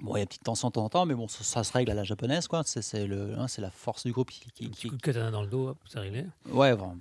Bon, 0.00 0.12
il 0.14 0.18
y 0.18 0.20
a 0.20 0.22
une 0.22 0.28
petite 0.28 0.44
tension 0.44 0.68
de 0.68 0.72
temps 0.74 0.84
en 0.84 0.88
temps, 0.88 1.06
mais 1.06 1.14
bon, 1.14 1.26
ça, 1.26 1.42
ça 1.42 1.64
se 1.64 1.72
règle 1.72 1.90
à 1.90 1.94
la 1.94 2.04
japonaise, 2.04 2.46
quoi. 2.46 2.62
C'est 2.64 3.06
le, 3.06 3.34
hein, 3.36 3.48
c'est 3.48 3.60
la 3.60 3.70
force 3.72 4.04
du 4.06 4.12
groupe 4.12 4.30
qui. 4.30 4.40
qui- 4.54 4.66
Un 4.66 4.68
petit 4.70 4.88
coup 4.88 4.96
de 4.96 5.02
katana 5.02 5.30
dans 5.32 5.42
le 5.42 5.48
dos, 5.48 5.68
hop, 5.70 5.78
c'est 5.88 5.98
réglé. 5.98 6.24
Ouais, 6.52 6.72
vraiment. 6.72 6.96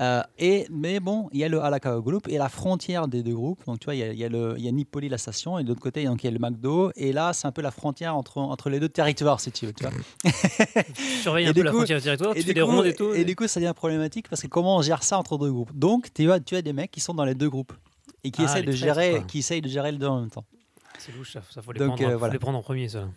Euh, 0.00 0.22
et, 0.38 0.66
mais 0.70 0.98
bon, 1.00 1.28
il 1.32 1.40
y 1.40 1.44
a 1.44 1.48
le 1.48 1.60
Alakawa 1.60 2.00
Group 2.00 2.28
et 2.28 2.38
la 2.38 2.48
frontière 2.48 3.06
des 3.06 3.22
deux 3.22 3.34
groupes. 3.34 3.62
Donc, 3.66 3.80
tu 3.80 3.84
vois, 3.84 3.94
il 3.94 3.98
y 3.98 4.02
a, 4.02 4.12
il 4.12 4.18
y 4.18 4.24
a, 4.24 4.28
le, 4.30 4.54
il 4.56 4.64
y 4.64 4.68
a 4.68 4.72
Nipoli, 4.72 5.10
la 5.10 5.18
station, 5.18 5.58
et 5.58 5.62
de 5.62 5.68
l'autre 5.68 5.82
côté, 5.82 6.04
donc, 6.04 6.24
il 6.24 6.26
y 6.26 6.28
a 6.28 6.32
le 6.32 6.38
McDo. 6.38 6.90
Et 6.96 7.12
là, 7.12 7.34
c'est 7.34 7.46
un 7.46 7.52
peu 7.52 7.60
la 7.62 7.70
frontière 7.70 8.16
entre, 8.16 8.38
entre 8.38 8.70
les 8.70 8.80
deux 8.80 8.88
territoires, 8.88 9.38
si 9.40 9.52
tu 9.52 9.66
veux. 9.66 9.72
Tu 9.74 9.84
vois. 9.84 9.92
Tu 10.94 11.02
surveilles 11.22 11.44
Et 11.46 11.48
un 11.48 11.52
peu 11.52 11.62
la 11.62 11.70
coup- 11.70 11.76
frontière 11.78 11.98
du 11.98 12.04
territoire, 12.04 12.34
tu 12.34 12.42
fais 12.42 12.54
des 12.54 12.62
rondes 12.62 12.86
et 12.86 12.94
tout. 12.94 13.12
et 13.12 13.24
du 13.26 13.36
coup, 13.36 13.46
ça 13.46 13.60
devient 13.60 13.74
problématique 13.76 14.28
parce 14.30 14.40
que 14.42 14.46
comment 14.46 14.78
on 14.78 14.82
gère 14.82 15.02
ça 15.02 15.18
entre 15.18 15.36
deux 15.36 15.52
groupes 15.52 15.72
Donc, 15.74 16.12
tu 16.14 16.30
as, 16.32 16.40
tu 16.40 16.56
as 16.56 16.62
des 16.62 16.72
mecs 16.72 16.90
qui 16.90 17.00
sont 17.00 17.12
dans 17.14 17.24
les 17.26 17.34
deux 17.34 17.50
groupes 17.50 17.72
et 18.24 18.30
qui 18.30 18.40
Ah, 18.42 18.44
essayent 18.46 18.62
les 18.62 18.72
de 18.72 18.76
gérer, 18.76 19.10
quoi. 19.10 19.20
qui 19.24 19.38
essayent 19.40 19.60
de 19.60 19.68
gérer 19.68 19.92
les 19.92 19.98
deux 19.98 20.06
en 20.06 20.20
même 20.20 20.30
temps. 20.30 20.44
C'est 20.98 21.12
louche, 21.14 21.32
ça, 21.32 21.42
ça 21.50 21.62
faut 21.62 21.72
les, 21.72 21.78
Donc, 21.80 21.96
prendre, 21.96 22.08
euh, 22.08 22.12
faut 22.12 22.18
voilà. 22.18 22.32
les 22.32 22.38
prendre 22.38 22.58
en 22.58 22.62
premier, 22.62 22.88
ça. 22.88 23.08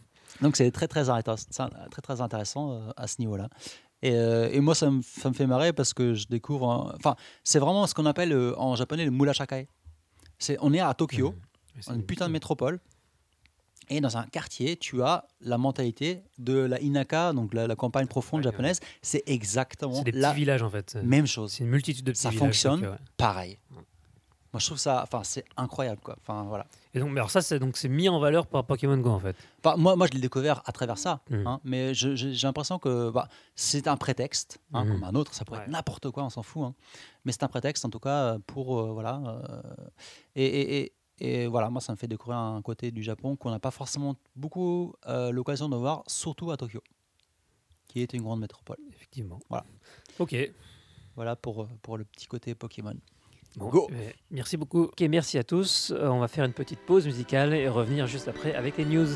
Donc, 0.42 0.56
c'est 0.56 0.70
très 0.72 0.88
très, 0.88 1.10
intéressant, 1.10 1.70
très, 1.92 2.02
très 2.02 2.22
intéressant 2.22 2.72
euh, 2.74 2.92
à 2.98 3.08
ce 3.08 3.16
niveau-là. 3.20 3.50
Et, 4.02 4.12
euh, 4.14 4.50
et 4.52 4.60
moi, 4.60 4.76
ça 4.76 4.90
me, 4.92 5.02
ça 5.02 5.30
me 5.30 5.34
fait 5.34 5.48
marrer 5.48 5.72
parce 5.74 5.94
que 5.94 6.14
je 6.14 6.28
découvre. 6.28 6.94
Enfin, 6.98 7.16
c'est 7.44 7.60
vraiment 7.60 7.88
ce 7.88 7.94
qu'on 7.94 8.06
appelle 8.06 8.34
en 8.58 8.76
japonais 8.76 9.06
le 9.06 9.12
murashakai. 9.12 9.68
C'est, 10.38 10.58
on 10.62 10.74
est 10.74 10.80
à 10.82 10.94
Tokyo, 10.94 11.34
c'est- 11.80 11.94
une 11.94 12.04
putain 12.04 12.28
de 12.28 12.34
métropole. 12.34 12.80
Et 13.88 14.02
dans 14.02 14.18
un 14.18 14.24
quartier, 14.26 14.78
tu 14.78 15.04
as 15.04 15.26
la 15.42 15.60
mentalité 15.60 16.24
de 16.40 16.58
la 16.58 16.82
Inaka, 16.82 17.34
donc 17.34 17.54
la, 17.54 17.68
la 17.68 17.76
campagne 17.76 18.08
profonde 18.08 18.40
Ouais, 18.40 18.48
ouais. 18.48 18.52
japonaise. 18.52 18.80
C'est 19.04 19.22
exactement 19.28 19.94
C'est 19.94 20.06
des 20.06 20.12
petits 20.12 20.22
la 20.22 20.34
villages 20.34 20.64
en 20.64 20.72
fait. 20.72 20.96
même 21.04 21.28
chose. 21.28 21.52
C'est 21.54 21.64
une 21.64 21.70
multitude 21.70 22.04
de 22.04 22.12
petits 22.12 22.22
Ça 22.24 22.30
villages. 22.32 22.46
fonctionne. 22.48 22.76
donc, 22.82 22.86
euh, 22.90 22.92
ouais. 22.94 22.98
pareil. 23.16 23.60
Moi, 24.56 24.62
je 24.62 24.68
trouve 24.68 24.78
ça, 24.78 25.04
enfin, 25.04 25.22
c'est 25.26 25.44
incroyable, 25.58 26.00
quoi. 26.02 26.16
Enfin, 26.22 26.44
voilà. 26.44 26.66
Et 26.94 27.00
donc, 27.02 27.10
mais 27.12 27.20
alors 27.20 27.30
ça, 27.30 27.42
c'est 27.42 27.60
donc 27.60 27.76
c'est 27.76 27.90
mis 27.90 28.08
en 28.08 28.20
valeur 28.20 28.48
par 28.48 28.64
Pokémon 28.64 28.98
Go 28.98 29.10
en 29.10 29.20
fait. 29.20 29.36
Enfin, 29.62 29.76
moi, 29.76 29.98
moi, 29.98 30.08
je 30.08 30.14
l'ai 30.14 30.22
découvert 30.22 30.62
à 30.66 30.72
travers 30.72 30.98
ça, 30.98 31.20
Mhm. 31.30 31.46
hein, 31.46 31.60
mais 31.66 31.94
j'ai 31.94 32.16
l'impression 32.42 32.80
que 32.80 33.10
bah, 33.10 33.28
c'est 33.56 33.86
un 33.90 33.98
prétexte, 33.98 34.62
hein, 34.72 34.86
comme 34.88 35.04
un 35.04 35.14
autre. 35.14 35.34
Ça 35.34 35.44
pourrait 35.44 35.58
Ouais. 35.60 35.66
être 35.66 35.72
n'importe 35.72 36.10
quoi, 36.10 36.24
on 36.24 36.30
s'en 36.30 36.42
fout. 36.42 36.64
hein. 36.64 36.74
Mais 37.26 37.34
c'est 37.34 37.44
un 37.44 37.50
prétexte, 37.50 37.84
en 37.84 37.90
tout 37.90 38.00
cas, 38.00 38.38
pour 38.48 38.80
euh, 38.80 38.94
voilà. 38.94 39.22
euh, 39.26 39.62
et, 40.38 40.46
et- 40.46 40.78
et- 40.86 40.94
et 41.44 41.48
voilà, 41.48 41.70
moi, 41.70 41.82
ça 41.82 41.92
me 41.92 41.98
fait 41.98 42.08
découvrir 42.08 42.38
un 42.40 42.62
côté 42.62 42.92
du 42.92 43.04
Japon 43.04 43.36
qu'on 43.36 43.52
n'a 43.52 43.60
pas 43.60 43.72
forcément 43.72 44.16
beaucoup 44.38 44.94
euh, 45.08 45.32
l'occasion 45.32 45.68
de 45.68 45.76
voir, 45.76 46.02
surtout 46.08 46.50
à 46.52 46.56
Tokyo, 46.56 46.80
qui 47.90 48.00
est 48.02 48.14
une 48.14 48.22
grande 48.22 48.40
métropole. 48.40 48.78
Effectivement. 48.90 49.40
Voilà. 49.50 49.66
Ok. 50.18 50.34
Voilà 51.18 51.36
pour 51.36 51.64
euh, 51.64 51.70
pour 51.82 51.98
le 51.98 52.06
petit 52.06 52.28
côté 52.28 52.56
Pokémon. 52.56 52.96
Go. 53.58 53.88
eh, 53.92 54.14
merci 54.32 54.58
beaucoup. 54.58 54.84
Ok, 54.84 55.02
merci 55.02 55.38
à 55.38 55.44
tous. 55.44 55.92
Euh, 55.96 56.08
on 56.08 56.20
va 56.20 56.28
faire 56.28 56.46
une 56.46 56.54
petite 56.54 56.80
pause 56.80 57.06
musicale 57.06 57.54
et 57.54 57.68
revenir 57.68 58.08
juste 58.08 58.28
après 58.28 58.54
avec 58.54 58.78
les 58.78 58.86
news. 58.86 59.08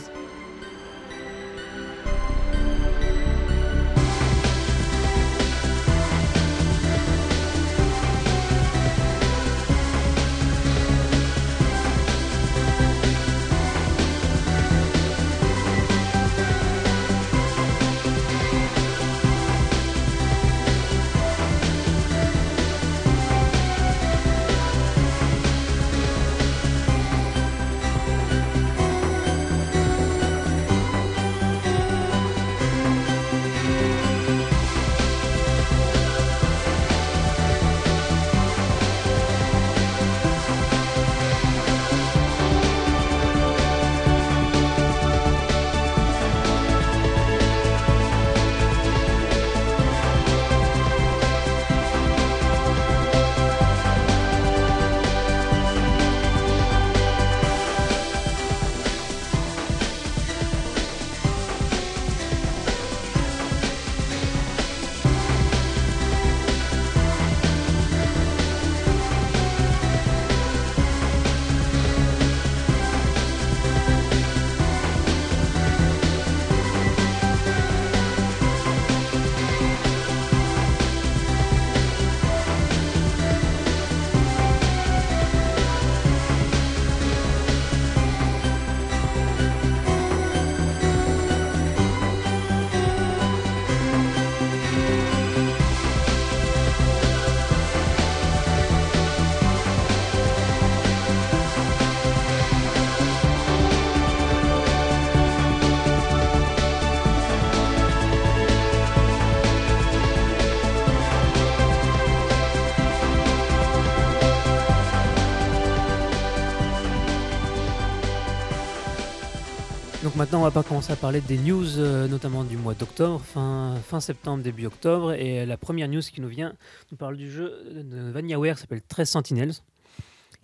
Maintenant, 120.29 120.41
on 120.41 120.43
va 120.43 120.51
pas 120.51 120.61
commencer 120.61 120.93
à 120.93 120.95
parler 120.95 121.21
des 121.21 121.39
news, 121.39 121.79
euh, 121.79 122.07
notamment 122.07 122.43
du 122.43 122.55
mois 122.55 122.75
d'octobre, 122.75 123.19
fin, 123.19 123.75
fin 123.83 123.99
septembre, 123.99 124.43
début 124.43 124.67
octobre. 124.67 125.13
Et 125.13 125.43
la 125.43 125.57
première 125.57 125.87
news 125.87 126.01
qui 126.01 126.21
nous 126.21 126.27
vient 126.27 126.53
nous 126.91 126.97
parle 126.97 127.17
du 127.17 127.31
jeu 127.31 127.63
de 127.73 128.11
VanillaWare 128.11 128.53
qui 128.55 128.61
s'appelle 128.61 128.83
13 128.87 129.09
Sentinels. 129.09 129.53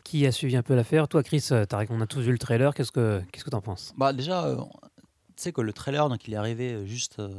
Qui 0.04 0.26
a 0.26 0.32
suivi 0.32 0.56
un 0.58 0.64
peu 0.64 0.74
l'affaire 0.74 1.08
Toi, 1.08 1.22
Chris, 1.22 1.50
euh, 1.52 1.66
t'as- 1.66 1.84
on 1.92 2.02
a 2.02 2.08
tous 2.08 2.22
vu 2.22 2.32
le 2.32 2.40
trailer. 2.40 2.74
Qu'est-ce 2.74 2.92
que 2.92 3.22
qu'est-ce 3.32 3.44
que 3.46 3.52
t'en 3.52 3.62
penses? 3.62 3.94
Bah 3.96 4.12
déjà, 4.12 4.46
euh, 4.46 4.58
sais 5.36 5.52
que 5.52 5.62
le 5.62 5.72
trailer, 5.72 6.10
donc, 6.10 6.28
il 6.28 6.34
est 6.34 6.38
arrivé 6.38 6.74
euh, 6.74 6.86
juste 6.88 7.20
euh, 7.20 7.30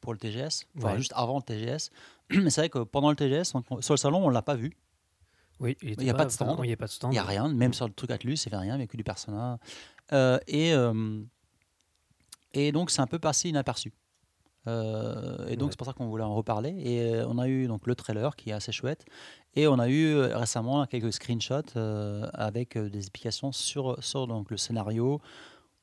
pour 0.00 0.12
le 0.12 0.18
TGS, 0.20 0.66
enfin, 0.78 0.92
Ouais. 0.92 0.98
juste 0.98 1.12
avant 1.16 1.38
le 1.38 1.42
TGS. 1.42 1.90
Mais 2.30 2.50
c'est 2.50 2.60
vrai 2.60 2.68
que 2.68 2.78
pendant 2.80 3.10
le 3.10 3.16
TGS, 3.16 3.52
on- 3.70 3.80
sur 3.82 3.94
le 3.94 3.98
salon, 3.98 4.24
on 4.24 4.28
l'a 4.28 4.42
pas 4.42 4.54
vu. 4.54 4.72
Oui, 5.58 5.76
il 5.82 5.88
Il 5.88 5.92
était 5.94 6.04
y 6.04 6.10
a 6.10 6.14
pas 6.14 6.24
de 6.24 6.30
stand. 6.30 6.56
Il 6.62 6.66
n'y 6.68 6.72
a 6.72 6.76
pas 6.76 6.86
de 6.86 6.90
stand. 6.90 7.10
Il 7.12 7.14
n'y 7.14 7.18
a 7.18 7.24
rien, 7.24 7.48
même 7.48 7.72
sur 7.74 7.86
le 7.88 7.92
truc 7.92 8.10
Atlus, 8.12 8.34
il 8.46 8.48
n'y 8.50 8.54
avait 8.54 8.62
rien, 8.62 8.74
il 8.74 8.78
n'y 8.78 8.82
avait 8.82 8.86
que 8.88 8.96
du 8.96 9.02
persona. 9.04 9.58
Euh, 10.12 10.38
et, 10.46 10.72
euh, 10.72 11.20
et 12.58 12.72
donc, 12.72 12.90
c'est 12.90 13.00
un 13.02 13.06
peu 13.06 13.18
passé 13.18 13.48
inaperçu. 13.48 13.92
Euh, 14.68 15.46
et 15.46 15.56
donc, 15.56 15.66
Ouais. 15.68 15.72
c'est 15.72 15.76
pour 15.78 15.86
ça 15.86 15.92
qu'on 15.92 16.08
voulait 16.08 16.24
en 16.24 16.34
reparler. 16.34 16.70
Et 16.78 17.00
euh, 17.14 17.26
on 17.28 17.38
a 17.38 17.46
eu 17.48 17.66
donc, 17.68 17.86
le 17.86 17.94
trailer 17.94 18.34
qui 18.34 18.50
est 18.50 18.52
assez 18.52 18.72
chouette. 18.72 19.04
Et 19.54 19.68
on 19.68 19.78
a 19.78 19.88
eu 19.88 20.06
euh, 20.14 20.36
récemment 20.36 20.84
quelques 20.86 21.12
screenshots 21.12 21.76
euh, 21.76 22.28
avec 22.34 22.76
des 22.76 22.98
explications 22.98 23.52
sur, 23.52 24.02
sur 24.02 24.26
donc, 24.26 24.50
le 24.50 24.56
scénario, 24.56 25.20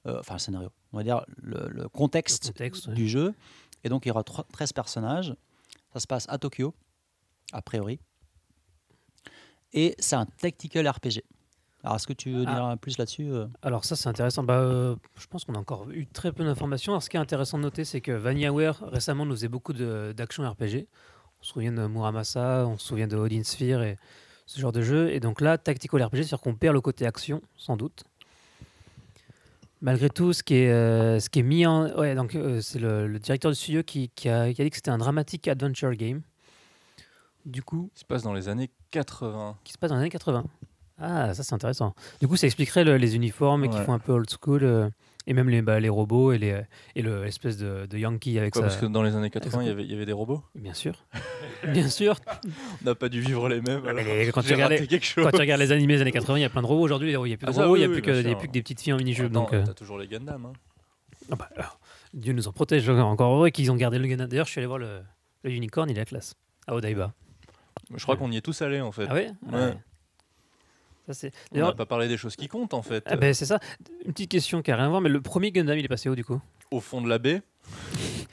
euh, 0.06 0.20
enfin 0.20 0.34
le 0.36 0.39
scénario, 0.39 0.70
on 0.92 0.98
va 0.98 1.03
dire 1.03 1.24
le, 1.38 1.68
le 1.70 1.84
Le 1.84 1.89
contexte 1.89 2.51
ouais. 2.60 2.94
du 2.94 3.08
jeu. 3.08 3.34
Et 3.86 3.89
donc, 3.89 4.06
il 4.06 4.10
y 4.10 4.12
aura 4.12 4.24
trois- 4.24 4.46
13 4.51 4.74
personnages. 4.74 5.34
Ça 5.94 6.00
se 6.01 6.08
passe 6.08 6.25
à 6.27 6.38
Tokyo, 6.38 6.74
a 7.53 7.62
priori. 7.62 8.00
Et 9.74 9.96
c'est 10.00 10.15
un 10.15 10.25
tactical 10.25 10.88
RPG. 10.88 11.24
Alors, 11.84 11.98
est-ce 11.98 12.08
que 12.08 12.13
tu 12.13 12.32
veux 12.32 12.46
Ah. 12.48 12.54
dire 12.70 12.78
plus 12.80 12.98
là-dessus 12.98 13.30
euh 13.30 13.48
Alors 13.62 13.84
ça 13.84 13.96
c'est 13.98 14.08
intéressant. 14.08 14.44
Bah, 14.44 14.60
euh, 14.60 14.96
je 15.20 15.28
pense 15.28 15.44
qu'on 15.44 15.56
a 15.56 15.60
encore 15.60 15.90
eu 15.92 16.08
très 16.08 16.32
peu 16.32 16.44
d'informations. 16.46 16.94
Alors 16.94 17.04
ce 17.04 17.10
qui 17.10 17.18
est 17.18 17.20
intéressant 17.20 17.58
de 17.58 17.63
noter, 17.63 17.84
c'est 17.84 18.00
que 18.02 18.12
VanillaWare 18.13 18.84
récemment 18.90 19.25
nous 19.25 19.34
faisait 19.36 19.50
beaucoup 19.50 19.74
de- 19.74 20.13
d'action 20.16 20.50
RPG. 20.50 20.88
On 21.42 21.44
se 21.44 21.52
souvient 21.52 21.74
de 21.74 21.86
Muramasa, 21.88 22.66
on 22.68 22.78
se 22.78 22.88
souvient 22.88 23.08
de 23.08 23.18
Odin 23.18 23.44
Sphere 23.44 23.84
et 23.84 23.98
ce 24.46 24.62
genre 24.62 24.72
de 24.72 24.82
jeu. 24.82 25.12
Et 25.12 25.20
donc 25.20 25.42
là, 25.42 25.58
Tactical 25.58 26.04
RPG, 26.04 26.18
c'est-à-dire 26.24 26.40
qu'on 26.40 26.56
perd 26.56 26.74
le 26.74 26.80
côté 26.82 27.06
action, 27.06 27.42
sans 27.58 27.75
doute. 27.75 28.06
Malgré 29.82 30.10
tout, 30.10 30.32
ce 30.32 30.42
qui 30.44 30.56
est, 30.56 30.72
euh, 30.72 31.20
ce 31.20 31.30
qui 31.30 31.40
est 31.40 31.44
mis 31.44 31.66
en... 31.66 31.90
Ouais, 31.98 32.16
donc 32.16 32.36
euh, 32.36 32.62
c'est 32.62 32.80
le, 32.80 33.06
le 33.08 33.20
directeur 33.20 33.52
du 33.52 33.56
studio 33.58 33.84
qui, 33.84 34.08
qui 34.16 34.30
a, 34.30 34.54
qui 34.54 34.62
a 34.62 34.63
dit 34.63 34.70
que 34.70 34.78
c'était 34.78 34.92
un 34.92 34.98
dramatique 34.98 35.46
adventure 35.50 35.92
game. 35.96 36.22
Du 37.46 37.62
coup, 37.62 37.90
Il 37.94 38.00
se 38.00 38.06
passe 38.06 38.24
dans 38.24 38.32
les 38.32 38.48
années 38.48 38.72
80. 38.92 39.58
qui 39.66 39.74
se 39.74 39.78
passe 39.78 39.90
dans 39.90 39.98
les 39.98 40.02
années 40.04 40.10
80. 40.10 40.46
Ah, 41.00 41.33
ça 41.33 41.43
c'est 41.43 41.53
intéressant. 41.55 41.93
Du 42.21 42.27
coup, 42.27 42.35
ça 42.38 42.45
expliquerait 42.47 42.83
le- 42.83 42.97
les 42.97 43.15
uniformes 43.15 43.67
qui 43.69 43.77
Ouais. 43.77 43.83
font 43.85 43.93
un 43.93 44.00
peu 44.00 44.12
old 44.12 44.29
school, 44.29 44.63
euh, 44.63 44.89
et 45.25 45.33
même 45.33 45.50
les, 45.50 45.62
bah, 45.62 45.79
les 45.79 45.89
robots 45.89 46.31
et 46.33 46.38
les 46.38 46.62
et 46.95 47.01
le- 47.01 47.23
l'espèce 47.23 47.57
de, 47.57 47.85
de 47.88 47.97
Yankee 47.97 48.38
avec 48.38 48.53
Quoi, 48.53 48.62
ça. 48.62 48.67
parce 48.67 48.79
que 48.79 48.85
dans 48.85 49.01
les 49.03 49.15
années 49.15 49.29
80, 49.31 49.63
il 49.63 49.67
y 49.67 49.71
avait, 49.71 49.83
il 49.83 49.91
y 49.91 49.95
avait 49.95 50.05
des 50.05 50.12
robots? 50.13 50.43
Bien 50.55 50.73
sûr, 50.73 51.03
bien 51.73 51.89
sûr. 51.89 52.15
On 52.81 52.85
n'a 52.85 52.95
pas 52.95 53.09
dû 53.09 53.21
vivre 53.21 53.50
les 53.50 53.59
mêmes. 53.62 53.81
Ah, 53.88 53.93
mais 53.93 54.27
quand 54.31 54.41
tu 54.41 54.50
J'ai 54.50 54.53
regardes 54.55 54.71
raté 54.73 54.83
les- 54.83 54.88
quelque 54.88 55.05
chose. 55.05 55.23
Quand 55.25 55.31
tu 55.31 55.39
regardes 55.41 55.62
les 55.62 55.71
animés 55.71 55.95
des 55.95 56.01
années 56.01 56.12
80, 56.12 56.38
il 56.38 56.41
y 56.41 56.45
a 56.45 56.50
plein 56.50 56.62
de 56.62 56.67
robots. 56.67 56.83
Aujourd'hui, 56.83 57.12
il 57.12 57.17
n'y 57.17 57.33
a 57.33 57.38
plus 57.38 57.45
de 57.45 57.51
Ah, 57.51 57.53
ça, 57.53 57.63
robots, 57.63 57.75
il 57.75 57.79
n'y 57.79 57.85
a 57.85 57.88
oui, 57.88 57.93
plus, 58.01 58.01
oui, 58.01 58.05
que, 58.05 58.12
bien 58.12 58.21
des- 58.23 58.29
sûr. 58.29 58.38
plus 58.38 58.47
que 58.47 58.53
des 58.53 58.62
petites 58.62 58.81
filles 58.81 58.93
en 58.93 58.97
mini-jeux. 58.97 59.25
Attends, 59.25 59.33
Donc, 59.41 59.53
euh, 59.53 59.63
t'as 59.65 59.73
toujours 59.73 59.97
les 59.97 60.07
Gundam. 60.07 60.45
hein. 60.45 60.53
ah 61.31 61.35
bah, 61.35 61.50
alors, 61.55 61.79
Dieu 62.13 62.33
nous 62.33 62.47
en 62.47 62.51
protège. 62.51 62.88
Encore 62.89 63.33
heureux 63.33 63.50
qu'ils 63.50 63.71
ont 63.71 63.75
gardé 63.75 63.97
le 63.97 64.07
Gundam. 64.07 64.27
D'ailleurs, 64.27 64.45
je 64.45 64.51
suis 64.51 64.59
allé 64.59 64.67
voir 64.67 64.77
le, 64.79 65.00
le 65.43 65.51
unicorn, 65.51 65.89
il 65.89 65.97
est 65.97 66.01
à 66.01 66.05
classe. 66.05 66.35
À 66.67 66.75
Odaiba. 66.75 67.13
Je 67.95 68.03
crois 68.03 68.15
qu'on 68.17 68.31
y 68.31 68.38
est 68.38 68.41
tous 68.41 68.62
allés 68.62 68.81
en 68.81 68.91
fait. 68.91 69.07
Ah 69.09 69.13
ouais, 69.13 69.31
Ouais. 69.51 69.73
Ça. 71.12 71.27
On 71.51 71.57
n'a 71.57 71.74
pas 71.74 71.86
parlé 71.86 72.07
des 72.07 72.17
choses 72.17 72.36
qui 72.36 72.48
comptent 72.48 72.74
en 72.74 72.81
fait. 72.81 73.03
ah 73.07 73.15
ben, 73.15 73.33
c'est 73.33 73.45
ça. 73.45 73.60
Une 74.05 74.13
petite 74.13 74.31
question 74.31 74.62
qui 74.62 74.72
n'a 74.72 74.77
rien 74.77 74.86
à 74.86 74.89
voir, 74.89 75.01
mais 75.01 75.10
le 75.10 75.22
premier 75.22 75.51
Gundam, 75.51 75.77
il 75.77 75.86
est 75.86 75.89
passé 75.89 76.10
où 76.10 76.15
du 76.15 76.24
coup? 76.24 76.39
Au 76.72 76.79
fond 76.79 77.01
de 77.01 77.10
la 77.10 77.19
baie. 77.19 77.41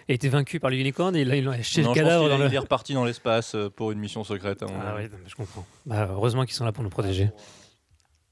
Il 0.08 0.12
a 0.12 0.14
été 0.14 0.28
vaincu 0.28 0.58
par 0.60 0.70
le 0.70 0.76
unicorn 0.76 1.14
et 1.14 1.24
là, 1.24 1.36
ils 1.36 1.44
l'ont 1.44 1.52
acheté 1.52 1.82
Non, 1.82 1.90
le 1.90 1.94
cadavre 1.94 2.28
dans 2.28 2.38
le. 2.38 2.46
Il 2.46 2.54
est 2.54 2.58
reparti 2.58 2.94
dans 2.94 3.04
l'espace 3.04 3.54
euh, 3.54 3.70
pour 3.70 3.92
une 3.92 3.98
mission 3.98 4.24
secrète. 4.24 4.62
mon 4.62 4.68
Ah 4.80 4.94
oui, 4.96 5.08
je 5.26 5.34
comprends. 5.34 5.64
Bah, 5.86 6.08
heureusement 6.10 6.44
qu'ils 6.44 6.54
sont 6.54 6.64
là 6.64 6.72
pour 6.72 6.82
nous 6.82 6.90
protéger. 6.90 7.30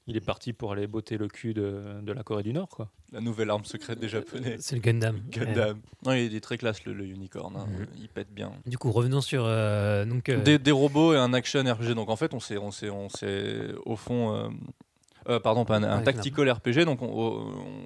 Il 0.09 0.17
est 0.17 0.21
parti 0.21 0.53
pour 0.55 0.73
aller 0.73 0.87
botter 0.87 1.19
le 1.19 1.29
cul 1.29 1.53
de, 1.55 2.01
de 2.03 2.13
la 2.13 2.23
Corée 2.23 2.43
du 2.43 2.53
Nord, 2.55 2.69
quoi. 2.69 2.89
La 3.13 3.21
nouvelle 3.21 3.51
arme 3.51 3.65
secrète 3.67 3.99
des 4.01 4.09
Japonais. 4.09 4.57
C'est 4.59 4.75
le 4.75 4.81
Gundam. 4.81 5.21
Gundam. 5.31 5.79
Non, 6.05 6.13
il 6.15 6.35
est 6.35 6.41
très 6.41 6.57
classe 6.59 6.85
le, 6.87 6.95
le 6.95 7.05
unicorn. 7.05 7.55
hein. 7.57 7.67
Mhm. 7.71 7.87
Il 8.01 8.09
pète 8.09 8.33
bien. 8.33 8.53
Du 8.67 8.79
coup, 8.79 8.91
revenons 8.91 9.21
sur. 9.21 9.45
euh, 9.47 10.05
donc, 10.07 10.29
euh, 10.31 10.43
Des, 10.43 10.59
des 10.59 10.71
robots 10.73 11.13
et 11.15 11.19
un 11.19 11.33
action 11.35 11.61
RPG. 11.63 11.95
Donc 11.95 12.09
en 12.09 12.17
fait, 12.17 12.33
on 12.35 12.41
s'est, 12.41 12.57
on 12.59 12.71
s'est, 12.71 12.91
on 12.91 13.09
s'est 13.11 13.69
au 13.85 13.97
fond. 13.97 14.35
euh, 14.35 14.49
euh, 15.29 15.41
pardon, 15.41 15.67
pas 15.67 15.77
un, 15.77 16.01
tactical 16.03 16.51
RPG. 16.51 16.85
Donc 16.87 17.03
on, 17.03 17.07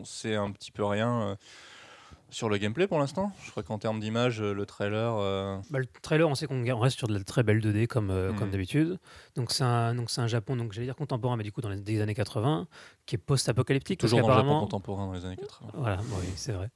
on 0.00 0.04
sait 0.04 0.36
un 0.36 0.52
petit 0.52 0.70
peu 0.70 0.84
rien 0.84 1.22
euh, 1.22 1.34
sur 2.32 2.48
le 2.48 2.56
gameplay 2.56 2.86
pour 2.86 2.98
l'instant? 2.98 3.30
Je 3.44 3.50
crois 3.50 3.62
qu'en 3.62 3.78
termes 3.78 4.00
d'image, 4.00 4.40
euh, 4.40 4.52
le 4.52 4.66
trailer. 4.66 5.14
euh, 5.18 5.58
bah, 5.70 5.78
le 5.78 5.86
trailer, 5.86 6.28
on 6.28 6.34
sait 6.34 6.46
qu'on 6.46 6.66
on 6.66 6.78
reste 6.80 6.98
sur 6.98 7.06
de 7.06 7.14
la 7.14 7.22
très 7.22 7.42
belle 7.42 7.60
2D 7.60 7.86
comme, 7.86 8.10
euh, 8.10 8.32
comme 8.32 8.50
d'habitude. 8.50 8.98
Donc, 9.36 9.52
c'est 9.52 9.64
un, 9.64 9.94
donc, 9.94 10.08
un 10.16 10.26
Japon, 10.26 10.56
donc 10.56 10.72
j'allais 10.72 10.86
dire 10.86 10.96
contemporain, 10.96 11.36
mais 11.36 11.44
du 11.44 11.52
coup, 11.52 11.60
dans 11.60 11.68
les 11.68 11.76
des 11.76 12.00
années 12.00 12.14
80, 12.14 12.66
qui 13.06 13.16
est 13.16 13.18
post-apocalyptique. 13.18 14.00
toujours 14.00 14.22
dans 14.22 14.28
le 14.28 14.34
Japon 14.34 14.60
contemporain 14.60 15.06
dans 15.06 15.12
les 15.12 15.24
années 15.24 15.36
80. 15.36 15.70
Voilà, 15.74 15.98
oui, 16.20 16.26
c'est 16.36 16.52
vrai. 16.52 16.70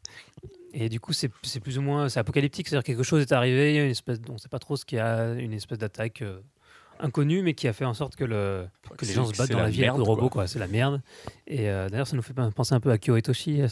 Et 0.73 0.91
du 0.91 1.01
coup, 1.01 1.15
c'est 1.15 1.31
plus 1.61 1.79
ou 1.79 1.83
moins 1.83 2.11
c'est 2.11 2.21
apocalyptique, 2.21 2.69
c'est-à-dire 2.69 2.85
quelque 2.85 3.03
chose 3.03 3.23
est 3.23 3.33
arrivé, 3.33 3.77
une 3.77 3.91
espèce, 3.91 4.19
on 4.29 4.35
ne 4.35 4.39
sait 4.39 4.51
pas 4.51 4.59
trop 4.59 4.77
ce 4.77 4.85
qu'il 4.85 4.99
y 4.99 5.01
a, 5.01 5.33
une 5.33 5.55
espèce 5.55 5.79
d'attaque 5.79 6.21
euh, 6.21 6.41
inconnue, 7.01 7.41
mais 7.41 7.55
qui 7.55 7.67
a 7.67 7.73
fait 7.73 7.87
en 7.87 7.95
sorte 7.95 8.15
que, 8.15 8.25
le, 8.25 8.67
que 8.99 9.07
les 9.07 9.13
gens 9.15 9.25
se 9.25 9.35
battent 9.37 9.51
dans 9.51 9.57
la, 9.59 9.65
la 9.65 9.71
vie 9.71 9.79
avec 9.79 9.93
merde, 9.93 9.99
le 9.99 10.03
robot, 10.05 10.29
quoi. 10.29 10.43
quoi. 10.43 10.47
C'est 10.47 10.59
la 10.59 10.67
merde. 10.67 11.01
Et 11.47 11.71
euh, 11.71 11.89
d'ailleurs, 11.89 12.07
ça 12.07 12.15
nous 12.17 12.23
fait 12.23 12.35
penser 12.55 12.75
un 12.75 12.81
peu 12.81 12.91
à 12.91 12.99
Kyo 12.99 13.17
Etoshi, 13.17 13.63
euh, 13.63 13.69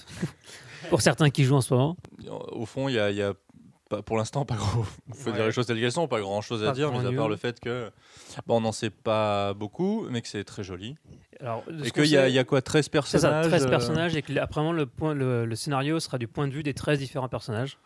pour 0.88 1.00
certains 1.00 1.30
qui 1.30 1.44
jouent 1.44 1.56
en 1.56 1.60
ce 1.60 1.72
moment. 1.74 1.96
Au 2.52 2.66
fond, 2.66 2.88
il 2.88 2.94
y 2.94 2.98
a, 2.98 3.10
il 3.10 3.16
y 3.16 3.22
a 3.22 3.34
pas, 3.88 4.02
pour 4.02 4.16
l'instant 4.16 4.44
pas 4.44 4.56
gros. 4.56 4.84
Il 5.08 5.14
faut 5.14 5.30
Ouais. 5.30 5.36
dire 5.36 5.44
les 5.46 5.52
choses 5.52 5.66
telles 5.66 5.78
qu'elles 5.80 5.92
sont, 5.92 6.08
pas 6.08 6.20
grand 6.20 6.40
chose 6.40 6.64
à 6.64 6.72
dire, 6.72 6.90
mais 6.92 7.06
à 7.06 7.12
part 7.12 7.28
le 7.28 7.36
fait 7.36 7.60
que 7.60 7.90
bon, 8.46 8.56
on 8.56 8.60
n'en 8.62 8.72
sait 8.72 8.90
pas 8.90 9.54
beaucoup, 9.54 10.06
mais 10.10 10.22
que 10.22 10.28
c'est 10.28 10.44
très 10.44 10.64
joli. 10.64 10.96
Alors, 11.40 11.64
Et 11.84 11.90
qu'il 11.90 12.06
y, 12.06 12.16
a- 12.16 12.24
sait- 12.24 12.30
il 12.30 12.34
y 12.34 12.38
a 12.38 12.44
quoi 12.44 12.62
13 12.62 12.84
C'est 12.84 12.90
personnages 12.90 13.44
ça, 13.44 13.48
13 13.50 13.66
euh, 13.66 13.68
personnages, 13.68 14.16
et 14.16 14.22
que, 14.22 14.38
après, 14.38 14.72
le, 14.72 14.86
point, 14.86 15.14
le, 15.14 15.44
le 15.44 15.56
scénario 15.56 15.98
sera 16.00 16.16
du 16.16 16.28
point 16.28 16.46
de 16.48 16.52
vue 16.52 16.62
des 16.62 16.74
13 16.74 16.98
différents 17.00 17.28
personnages. 17.28 17.76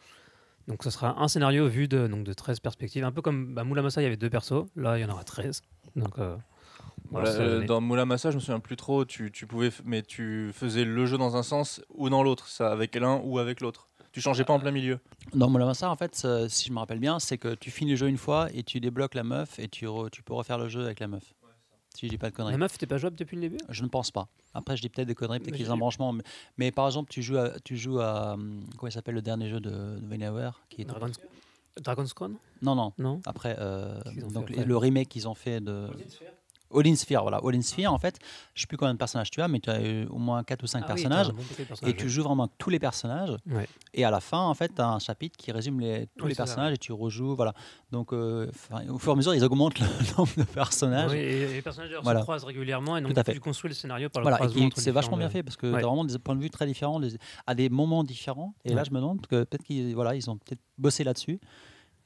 Donc, 0.68 0.84
ce 0.84 0.90
sera 0.90 1.18
un 1.20 1.28
scénario 1.28 1.66
vu 1.66 1.88
de, 1.88 2.06
donc, 2.06 2.24
de 2.24 2.32
13 2.34 2.60
perspectives, 2.60 3.02
un 3.04 3.10
peu 3.10 3.22
comme 3.22 3.54
bah, 3.54 3.64
il 3.66 4.02
y 4.02 4.06
avait 4.06 4.16
deux 4.18 4.28
persos, 4.30 4.66
là, 4.76 4.98
il 4.98 5.00
y 5.00 5.04
en 5.04 5.08
aura 5.08 5.24
13. 5.24 5.62
Donc, 5.96 6.18
euh, 6.18 6.36
voilà, 7.10 7.30
euh, 7.30 7.66
dans 7.66 7.80
Moula 7.80 8.04
Massa, 8.04 8.30
je 8.30 8.36
me 8.36 8.40
souviens 8.40 8.60
plus 8.60 8.76
trop. 8.76 9.04
Tu, 9.04 9.30
tu 9.32 9.46
pouvais, 9.46 9.70
mais 9.84 10.02
tu 10.02 10.50
faisais 10.52 10.84
le 10.84 11.06
jeu 11.06 11.18
dans 11.18 11.36
un 11.36 11.42
sens 11.42 11.80
ou 11.94 12.08
dans 12.08 12.22
l'autre, 12.22 12.48
ça 12.48 12.70
avec 12.70 12.94
l'un 12.94 13.20
ou 13.24 13.38
avec 13.38 13.60
l'autre. 13.60 13.88
Tu 14.12 14.20
changeais 14.20 14.44
pas 14.44 14.54
en 14.54 14.58
plein 14.58 14.70
milieu. 14.70 14.98
Dans 15.34 15.50
Molamasa, 15.50 15.90
en 15.90 15.96
fait, 15.96 16.26
si 16.48 16.68
je 16.68 16.72
me 16.72 16.78
rappelle 16.78 16.98
bien, 16.98 17.18
c'est 17.18 17.38
que 17.38 17.54
tu 17.54 17.70
finis 17.70 17.92
le 17.92 17.96
jeu 17.96 18.08
une 18.08 18.16
fois 18.16 18.48
et 18.54 18.62
tu 18.62 18.80
débloques 18.80 19.14
la 19.14 19.22
meuf 19.22 19.58
et 19.58 19.68
tu, 19.68 19.84
re- 19.86 20.10
tu 20.10 20.22
peux 20.22 20.32
refaire 20.34 20.58
le 20.58 20.68
jeu 20.68 20.84
avec 20.84 21.00
la 21.00 21.08
meuf. 21.08 21.34
Si 21.94 22.06
je 22.06 22.10
dis 22.10 22.18
pas 22.18 22.30
de 22.30 22.34
conneries. 22.34 22.52
La 22.52 22.58
meuf 22.58 22.72
n'était 22.72 22.86
pas 22.86 22.96
jouable 22.98 23.16
depuis 23.16 23.34
le 23.36 23.42
début? 23.42 23.58
Je 23.68 23.82
ne 23.82 23.88
pense 23.88 24.10
pas. 24.10 24.28
Après, 24.54 24.76
je 24.76 24.82
dis 24.82 24.88
peut-être 24.88 25.08
des 25.08 25.14
conneries, 25.14 25.40
peut-être 25.40 25.56
qu'ils 25.56 25.72
ont 25.72 25.76
branchement. 25.76 26.12
Mais, 26.12 26.22
mais 26.56 26.70
par 26.70 26.86
exemple, 26.86 27.10
tu 27.10 27.22
joues 27.22 27.38
à, 27.38 27.50
tu 27.64 27.76
joues 27.76 28.00
à 28.00 28.34
hum, 28.34 28.64
comment 28.76 28.88
il 28.88 28.92
s'appelle 28.92 29.14
le 29.16 29.22
dernier 29.22 29.48
jeu 29.48 29.60
de, 29.60 29.70
de 29.70 30.06
Vanillaware 30.06 30.60
qui 30.68 30.82
est 30.82 30.84
Dragon's, 30.84 31.18
Dragon's 31.80 32.12
Crown? 32.14 32.36
Non, 32.62 32.74
non. 32.74 32.92
Non? 32.98 33.20
Après, 33.26 33.56
euh, 33.58 34.00
donc 34.32 34.46
fait 34.48 34.54
après 34.54 34.64
le 34.64 34.76
remake 34.76 35.08
qu'ils 35.08 35.28
ont 35.28 35.34
fait 35.34 35.60
de 35.60 35.88
All 36.74 36.86
in 36.86 36.94
Sphere, 36.96 37.22
voilà. 37.22 37.40
All 37.42 37.54
in 37.54 37.62
Sphere, 37.62 37.92
en 37.92 37.98
fait, 37.98 38.18
je 38.54 38.60
sais 38.60 38.66
plus 38.66 38.76
combien 38.76 38.92
de 38.92 38.98
personnages 38.98 39.30
tu 39.30 39.40
as, 39.40 39.48
mais 39.48 39.58
tu 39.60 39.70
as 39.70 39.80
eu 39.80 40.06
au 40.06 40.18
moins 40.18 40.42
4 40.44 40.62
ou 40.62 40.66
5 40.66 40.80
Ah 40.84 40.86
personnages. 40.86 41.30
bon 41.30 41.42
et 41.86 41.94
tu 41.96 42.08
joues 42.10 42.22
vraiment 42.22 42.46
tous 42.58 42.68
les 42.70 42.78
personnages. 42.78 43.36
Ouais. 43.50 43.66
Et 43.94 44.04
à 44.04 44.10
la 44.10 44.20
fin, 44.20 44.40
en 44.40 44.52
fait, 44.54 44.74
tu 44.74 44.80
as 44.82 44.88
un 44.88 44.98
chapitre 44.98 45.36
qui 45.38 45.50
résume 45.50 45.80
les, 45.80 46.06
tous 46.16 46.24
Oui, 46.24 46.28
les 46.30 46.34
ça, 46.34 46.44
personnages 46.44 46.74
et 46.74 46.78
tu 46.78 46.92
rejoues. 46.92 47.34
Voilà. 47.34 47.54
Donc, 47.90 48.12
euh, 48.12 48.50
au 48.90 48.98
fur 48.98 49.10
et 49.10 49.12
à 49.12 49.16
mesure, 49.16 49.34
ils 49.34 49.44
augmentent 49.44 49.78
le 49.80 49.86
nombre 50.16 50.30
de 50.36 50.42
personnages. 50.44 51.10
Oui, 51.10 51.18
et 51.18 51.46
les 51.54 51.62
personnages 51.62 51.90
Voilà. 52.02 52.20
se 52.20 52.24
croisent 52.24 52.44
régulièrement 52.44 52.96
et 52.96 53.00
donc 53.00 53.14
Tout 53.14 53.20
à 53.20 53.24
fait. 53.24 53.32
tu 53.32 53.40
construis 53.40 53.68
le 53.70 53.74
scénario 53.74 54.08
par 54.10 54.20
le 54.22 54.28
Voilà, 54.28 54.38
c'est 54.76 54.90
vachement 54.90 55.16
bien 55.16 55.30
fait 55.30 55.42
parce 55.42 55.56
que 55.56 55.66
tu 55.70 55.76
as 55.76 55.80
vraiment 55.80 56.04
des 56.04 56.18
points 56.18 56.36
de 56.36 56.42
vue 56.42 56.50
très 56.50 56.66
différents, 56.66 57.00
des- 57.00 57.16
à 57.46 57.54
des 57.54 57.68
moments 57.70 58.04
différents. 58.04 58.54
Et 58.64 58.74
là, 58.74 58.84
je 58.84 58.90
me 58.90 58.96
demande 58.96 59.26
que 59.26 59.44
peut-être 59.44 59.62
qu'ils 59.64 59.94
voilà, 59.94 60.14
ils 60.14 60.28
ont 60.30 60.36
peut-être 60.36 60.60
bossé 60.76 61.02
là-dessus. 61.04 61.40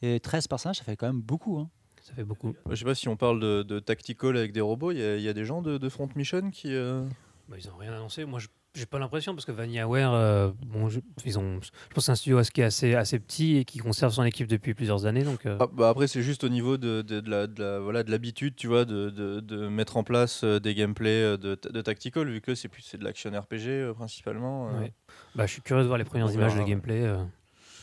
Et 0.02 0.18
13 0.20 0.48
personnages, 0.48 0.76
ça 0.78 0.84
fait 0.84 0.96
quand 0.96 1.06
même 1.06 1.20
beaucoup. 1.20 1.58
hein. 1.58 1.68
Ça 2.02 2.14
fait 2.14 2.24
beaucoup. 2.24 2.54
Je 2.68 2.74
sais 2.74 2.84
pas 2.84 2.94
si 2.94 3.08
on 3.08 3.16
parle 3.16 3.40
de, 3.40 3.62
de 3.62 3.78
tactical 3.78 4.36
avec 4.36 4.52
des 4.52 4.60
robots. 4.60 4.90
Il 4.90 4.98
y, 4.98 5.02
a- 5.02 5.16
il 5.16 5.22
y 5.22 5.28
a 5.28 5.32
des 5.32 5.44
gens 5.44 5.62
de, 5.62 5.78
de 5.78 5.88
Front 5.88 6.08
Mission 6.16 6.50
qui. 6.50 6.74
euh, 6.74 7.04
Bah, 7.48 7.56
ils 7.62 7.68
n'ont 7.68 7.76
rien 7.76 7.92
annoncé. 7.94 8.24
Moi, 8.24 8.38
je 8.40 8.48
j'ai 8.74 8.86
pas 8.86 8.98
l'impression 8.98 9.34
parce 9.34 9.44
que 9.44 9.52
VanillaWare, 9.52 10.14
euh, 10.14 10.50
bon, 10.66 10.88
je, 10.88 11.00
ils 11.26 11.38
ont, 11.38 11.60
je 11.60 11.68
pense 11.90 11.96
que 11.96 12.00
c'est 12.00 12.10
un 12.12 12.14
studio 12.14 12.40
qui 12.40 12.62
est 12.62 12.64
assez, 12.64 12.94
assez 12.94 13.18
petit 13.18 13.58
et 13.58 13.64
qui 13.66 13.78
conserve 13.80 14.14
son 14.14 14.24
équipe 14.24 14.46
depuis 14.48 14.72
plusieurs 14.72 15.04
années. 15.04 15.24
Donc, 15.24 15.44
euh, 15.44 15.58
Ah, 15.60 15.66
bah 15.70 15.90
après, 15.90 16.06
c'est 16.06 16.22
juste 16.22 16.42
au 16.42 16.48
niveau 16.48 16.78
de, 16.78 17.02
de, 17.02 17.20
de 17.20 17.30
la, 17.30 17.46
de 17.46 17.62
la- 17.62 17.80
voilà, 17.80 18.02
de 18.02 18.10
l'habitude, 18.10 18.56
tu 18.56 18.68
vois, 18.68 18.86
de, 18.86 19.10
de, 19.10 19.40
de 19.40 19.68
mettre 19.68 19.98
en 19.98 20.04
place 20.04 20.42
des 20.42 20.74
gameplays 20.74 21.36
de, 21.36 21.54
de 21.70 21.80
tactical, 21.82 22.26
vu 22.30 22.40
que 22.40 22.54
c'est 22.54 22.68
plus 22.68 22.80
c'est 22.80 22.96
de 22.96 23.04
l'action 23.04 23.30
RPG 23.30 23.68
euh, 23.68 23.92
principalement. 23.92 24.70
euh, 24.70 24.80
Ouais. 24.80 24.92
bah, 25.34 25.44
je 25.44 25.52
suis 25.52 25.60
curieux 25.60 25.82
de 25.82 25.88
voir 25.88 25.98
les 25.98 26.04
premières 26.04 26.28
On 26.28 26.30
images 26.30 26.54
de 26.56 26.62
gameplay. 26.62 27.04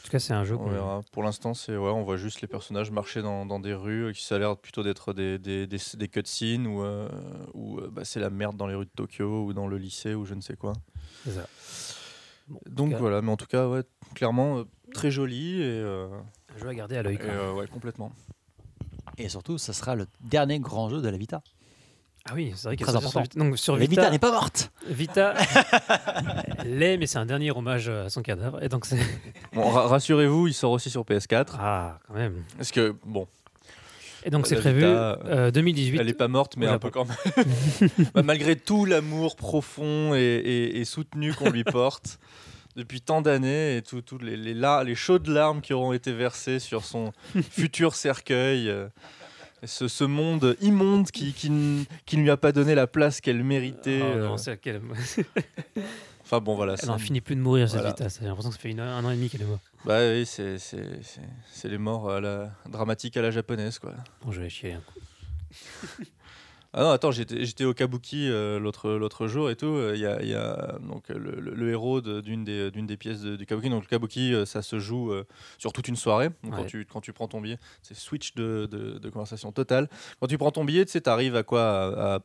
En 0.10 0.12
tout 0.12 0.16
cas, 0.18 0.20
c'est 0.20 0.34
un 0.34 0.44
jeu. 0.44 0.56
On 0.56 0.64
qu'on- 0.64 0.70
verra. 0.72 1.02
Pour 1.12 1.22
l'instant, 1.22 1.54
c'est 1.54 1.78
ouais, 1.78 1.90
on 1.92 2.02
voit 2.02 2.18
juste 2.18 2.42
les 2.42 2.48
personnages 2.48 2.90
marcher 2.90 3.22
dans, 3.22 3.46
dans 3.46 3.60
des 3.60 3.76
rues 3.76 4.06
euh, 4.06 4.12
qui 4.12 4.24
ça 4.24 4.36
a 4.36 4.40
l'air 4.40 4.58
plutôt 4.58 4.82
d'être 4.82 5.14
des, 5.14 5.38
des, 5.38 5.68
des, 5.68 5.78
des 5.94 6.08
cutscenes 6.08 6.66
ou 6.66 6.82
euh, 6.84 7.08
ou, 7.54 7.78
euh, 7.80 7.90
bah, 7.92 8.04
c'est 8.06 8.20
la 8.20 8.32
merde 8.32 8.58
dans 8.58 8.66
les 8.66 8.74
rues 8.74 8.86
de 8.86 8.92
Tokyo 8.96 9.44
ou 9.46 9.54
dans 9.54 9.68
le 9.68 9.78
lycée 9.78 10.16
ou 10.16 10.26
je 10.26 10.34
ne 10.34 10.42
sais 10.42 10.56
quoi. 10.56 10.74
c'est 11.26 11.34
ça. 11.34 11.46
Bon, 12.48 12.60
Donc 12.66 12.92
cas, 12.94 12.98
voilà, 12.98 13.22
mais 13.22 13.32
en 13.32 13.38
tout 13.38 13.46
cas, 13.46 13.68
ouais, 13.68 13.84
clairement 14.16 14.58
euh, 14.58 14.64
très 14.96 15.12
joli 15.12 15.62
et, 15.62 15.66
euh, 15.66 16.08
un 16.56 16.58
jeu 16.58 16.68
à 16.70 16.74
garder 16.74 16.98
à 16.98 17.04
l'œil. 17.04 17.20
euh, 17.22 17.54
ouais, 17.54 17.68
complètement. 17.68 18.12
Et 19.20 19.30
surtout, 19.30 19.60
ce 19.60 19.74
sera 19.74 19.94
le 19.94 20.08
dernier 20.22 20.60
grand 20.60 20.90
jeu 20.90 21.02
de 21.04 21.10
la 21.10 21.18
Vita. 21.18 21.44
Ah 22.26 22.34
oui, 22.36 22.52
c'est 22.56 22.68
vrai 22.68 22.76
qu'elle 22.78 22.86
Très 22.88 22.96
est 22.98 23.08
sur. 23.10 23.24
Donc 23.36 23.58
sur 23.58 23.76
Mais 23.76 23.82
Vita, 23.88 24.02
Vita 24.02 24.12
n'est 24.12 24.20
pas 24.20 24.32
morte 24.32 24.72
Vita 24.88 25.34
l'est, 26.66 26.98
mais 26.98 27.08
c'est 27.08 27.18
un 27.18 27.26
dernier 27.26 27.52
hommage 27.52 27.90
à 27.90 28.10
son 28.10 28.22
cadavre. 28.22 28.62
Et 28.64 28.70
donc 28.70 28.86
c'est 28.86 29.00
Bon, 29.54 29.70
ra- 29.70 29.88
rassurez-vous, 29.88 30.48
il 30.48 30.54
sort 30.54 30.72
aussi 30.72 30.90
sur 30.90 31.04
PS4. 31.04 31.48
ah 31.60 32.00
quand 32.08 32.14
même. 32.14 32.44
Parce 32.58 32.72
que, 32.72 32.94
bon, 33.06 33.28
Et 34.24 34.30
donc 34.30 34.48
c'est 34.48 34.58
prévu 34.58 34.80
Vita, 34.80 35.20
euh, 35.26 35.52
2018. 35.52 36.00
elle 36.00 36.10
est 36.10 36.14
pas 36.14 36.28
morte, 36.28 36.56
mais 36.58 36.68
un 36.68 36.78
peu 36.80 36.90
quand 36.92 37.06
même. 37.06 37.90
Bah, 38.14 38.22
malgré 38.24 38.56
tout 38.56 38.86
l'amour 38.86 39.36
profond 39.36 40.14
et, 40.14 40.20
et- 40.20 40.80
et 40.80 40.86
soutenu 40.86 41.34
qu'on 41.34 41.50
lui 41.50 41.64
porte 41.64 42.20
depuis 42.76 43.02
tant 43.02 43.22
d'années 43.22 43.78
et 43.78 43.82
tous 43.82 44.04
les, 44.22 44.38
les, 44.38 44.96
chaudes 44.96 45.28
larmes 45.28 45.60
qui 45.62 45.74
auront 45.74 45.92
été 45.94 46.14
versées 46.14 46.60
sur 46.60 46.86
son 46.86 47.12
futur 47.50 47.96
cercueil. 47.96 48.70
euh, 48.70 48.88
ce, 49.64 49.88
ce 49.88 50.04
monde 50.04 50.56
immonde 50.62 51.10
qui, 51.12 51.34
qui, 51.34 51.50
qui 52.06 52.18
ne 52.18 52.22
lui 52.24 52.30
a 52.32 52.38
pas 52.38 52.52
donné 52.52 52.76
la 52.76 52.88
place 52.88 53.22
qu'elle 53.22 53.44
méritait. 53.44 54.02
Oh 54.04 54.18
non, 54.20 54.34
euh. 54.34 54.38
c'est 54.38 54.58
qu'elle- 54.60 54.82
Enfin 56.24 56.40
bon, 56.42 56.56
voilà. 56.56 56.76
Elle 56.82 56.90
n'en 56.90 57.00
finit 57.00 57.22
plus 57.22 57.36
de 57.36 57.42
mourir 57.42 57.68
cette 57.68 57.80
Voilà. 57.80 57.96
Vita. 57.96 58.08
J'ai 58.08 58.26
l'impression 58.28 58.50
que 58.52 58.56
ça 58.56 58.62
fait 58.62 58.70
une- 58.70 58.80
un 58.80 59.04
an 59.04 59.10
et 59.10 59.16
demi 59.16 59.30
qu'elle 59.30 59.42
est 59.42 59.46
morte. 59.46 59.64
Bah 59.86 59.98
oui, 60.12 60.26
c'est 60.26 60.58
c'est- 60.60 61.02
c'est- 61.04 61.22
c'est 61.52 61.70
les 61.70 61.78
morts 61.80 62.12
à 62.12 62.22
la, 62.22 62.52
dramatiques 62.70 63.18
à 63.18 63.22
la 63.24 63.32
japonaise, 63.32 63.80
quoi. 63.80 63.94
Bon, 64.24 64.32
je 64.32 64.42
vais 64.42 64.50
chier 64.50 64.74
un 64.74 64.82
coup. 64.82 65.00
Ah 66.72 66.84
non, 66.84 66.90
attends, 66.92 67.10
j'étais 67.12 67.66
au 67.66 67.74
Kabuki 67.74 68.30
euh, 68.30 68.60
l'autre 68.60 69.28
jour 69.28 69.50
et 69.50 69.56
tout. 69.56 69.66
euh, 69.66 69.94
Il 69.96 70.02
y, 70.02 70.06
a, 70.06 70.22
il 70.22 70.30
y 70.30 70.36
a, 70.36 70.78
donc, 70.88 71.10
euh, 71.10 71.18
le, 71.18 71.40
le- 71.40 71.56
le 71.56 71.70
héros 71.72 72.00
de- 72.00 72.22
d'une 72.22 72.44
des, 72.44 72.98
pièces 72.98 73.22
de- 73.22 73.36
du 73.36 73.46
Kabuki. 73.48 73.70
Donc 73.72 73.82
le 73.84 73.88
Kabuki, 73.90 74.34
euh, 74.36 74.46
ça 74.46 74.62
se 74.62 74.78
joue 74.80 75.12
sur 75.58 75.74
toute 75.74 75.88
une 75.88 75.96
soirée. 75.96 76.30
Donc, 76.44 76.54
quand, 76.58 76.66
tu, 76.68 76.86
quand 76.86 77.02
tu 77.02 77.12
prends 77.12 77.28
ton 77.28 77.42
billet, 77.42 77.58
c'est 77.82 77.96
switch 77.96 78.36
de, 78.36 78.68
de- 78.70 79.00
de 79.00 79.10
conversation 79.10 79.52
totale. 79.52 79.90
Quand 80.20 80.28
tu 80.28 80.38
prends 80.38 80.52
ton 80.52 80.64
billet, 80.64 80.86
tu 80.86 80.92
sais, 80.92 81.02
t'arrives 81.02 81.36
à 81.36 81.42
quoi 81.44 81.62
À, 81.64 82.16
à 82.16 82.20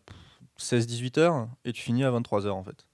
16-18 0.58 1.18
heures 1.18 1.48
et 1.64 1.72
tu 1.72 1.80
finis 1.82 2.04
à 2.04 2.10
23 2.10 2.46
heures 2.46 2.56
en 2.56 2.62
fait. 2.64 2.86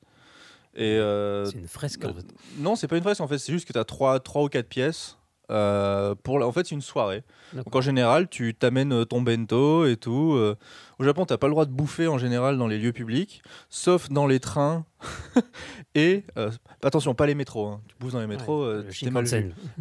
Et 0.76 0.98
C'est 1.46 1.58
une 1.58 1.66
fresque 1.66 2.04
en 2.04 2.14
fait. 2.14 2.26
non, 2.58 2.76
c'est 2.76 2.86
pas 2.86 2.96
une 2.96 3.02
fresque 3.02 3.20
en 3.20 3.26
fait, 3.28 3.38
c'est 3.38 3.52
juste 3.52 3.66
que 3.66 3.72
tu 3.72 3.78
as 3.78 3.84
3, 3.84 4.20
trois 4.20 4.44
ou 4.44 4.48
4 4.48 4.68
pièces. 4.68 5.16
Euh, 5.50 6.14
pour 6.22 6.38
la- 6.38 6.46
En 6.46 6.52
fait, 6.52 6.66
c'est 6.66 6.74
une 6.74 6.80
soirée. 6.80 7.22
Donc 7.54 7.74
en 7.74 7.80
général, 7.80 8.28
tu 8.28 8.54
t'amènes 8.54 8.92
euh, 8.92 9.04
ton 9.04 9.20
bento 9.22 9.84
et 9.86 9.96
tout. 9.96 10.34
euh. 10.36 10.54
Au 10.98 11.04
Japon, 11.04 11.26
t'as 11.26 11.36
pas 11.38 11.46
le 11.48 11.52
droit 11.52 11.64
de 11.66 11.72
bouffer 11.72 12.06
en 12.06 12.16
général 12.18 12.56
dans 12.58 12.66
les 12.68 12.78
lieux 12.78 12.92
publics, 12.92 13.42
sauf 13.68 14.08
dans 14.08 14.26
les 14.26 14.38
trains. 14.40 14.84
et 15.94 16.24
euh, 16.36 16.50
attention, 16.82 17.14
pas 17.14 17.26
les 17.26 17.34
métros. 17.34 17.66
hein. 17.66 17.80
Tu 17.88 17.94
bouffes 17.98 18.12
dans 18.12 18.20
les 18.20 18.26
métros, 18.26 18.66
Ouais, 18.66 18.74
le 18.76 18.82
t'es 19.06 19.10
mal 19.10 19.24
vu. 19.24 19.30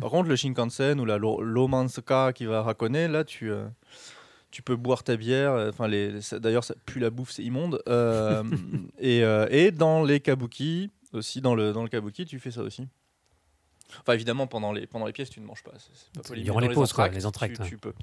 Par 0.01 0.09
contre, 0.09 0.29
le 0.29 0.35
Shinkansen 0.35 0.99
ou 0.99 1.05
la 1.05 1.17
Lo- 1.17 1.41
Lomansuka 1.41 2.33
qui 2.33 2.45
va 2.45 2.59
à 2.61 2.69
Hakone, 2.69 3.07
là, 3.07 3.23
tu, 3.23 3.51
tu 4.51 4.61
peux 4.61 4.75
boire 4.75 5.03
ta 5.03 5.15
bière. 5.17 5.53
Enfin, 5.69 5.87
les, 5.87 6.13
d'ailleurs, 6.39 6.63
ça 6.63 6.73
pue 6.85 6.99
la 6.99 7.09
bouffe, 7.09 7.31
c'est 7.31 7.43
immonde. 7.43 7.81
Et, 8.99 9.19
et 9.51 9.71
dans 9.71 10.03
les 10.03 10.19
kabuki, 10.19 10.89
aussi 11.13 11.41
dans 11.41 11.55
le, 11.55 11.73
dans 11.73 11.83
le 11.83 11.89
kabuki, 11.89 12.25
tu 12.25 12.39
fais 12.39 12.51
ça 12.51 12.61
aussi. 12.61 12.87
Enfin, 14.01 14.13
évidemment, 14.13 14.47
pendant 14.47 14.71
les, 14.71 14.85
pendant 14.87 15.05
les 15.05 15.13
pièces, 15.13 15.29
tu 15.29 15.39
ne 15.41 15.45
manges 15.45 15.63
pas. 15.63 15.71
c'est- 15.77 16.21
pas 16.29 16.35
durant 16.35 16.59
les 16.59 16.67
dans 16.67 16.73
pauses, 16.73 16.93
quoi, 16.93 17.07
les 17.09 17.25
entractes, 17.25 17.55
Tu, 17.55 17.61
ouais. 17.61 17.67
tu 17.69 17.77
peux. 17.77 17.93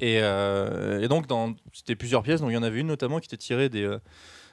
Et, 0.00 0.18
euh, 0.22 1.00
et 1.00 1.08
donc, 1.08 1.26
dans- 1.26 1.54
c'était 1.72 1.96
plusieurs 1.96 2.22
pièces. 2.22 2.40
Donc, 2.40 2.50
il 2.50 2.54
y 2.54 2.56
en 2.56 2.62
avait 2.62 2.80
une 2.80 2.88
notamment 2.88 3.18
qui 3.20 3.26
était 3.26 3.36
tirée 3.36 3.68
des. 3.68 3.84
euh, 3.84 3.98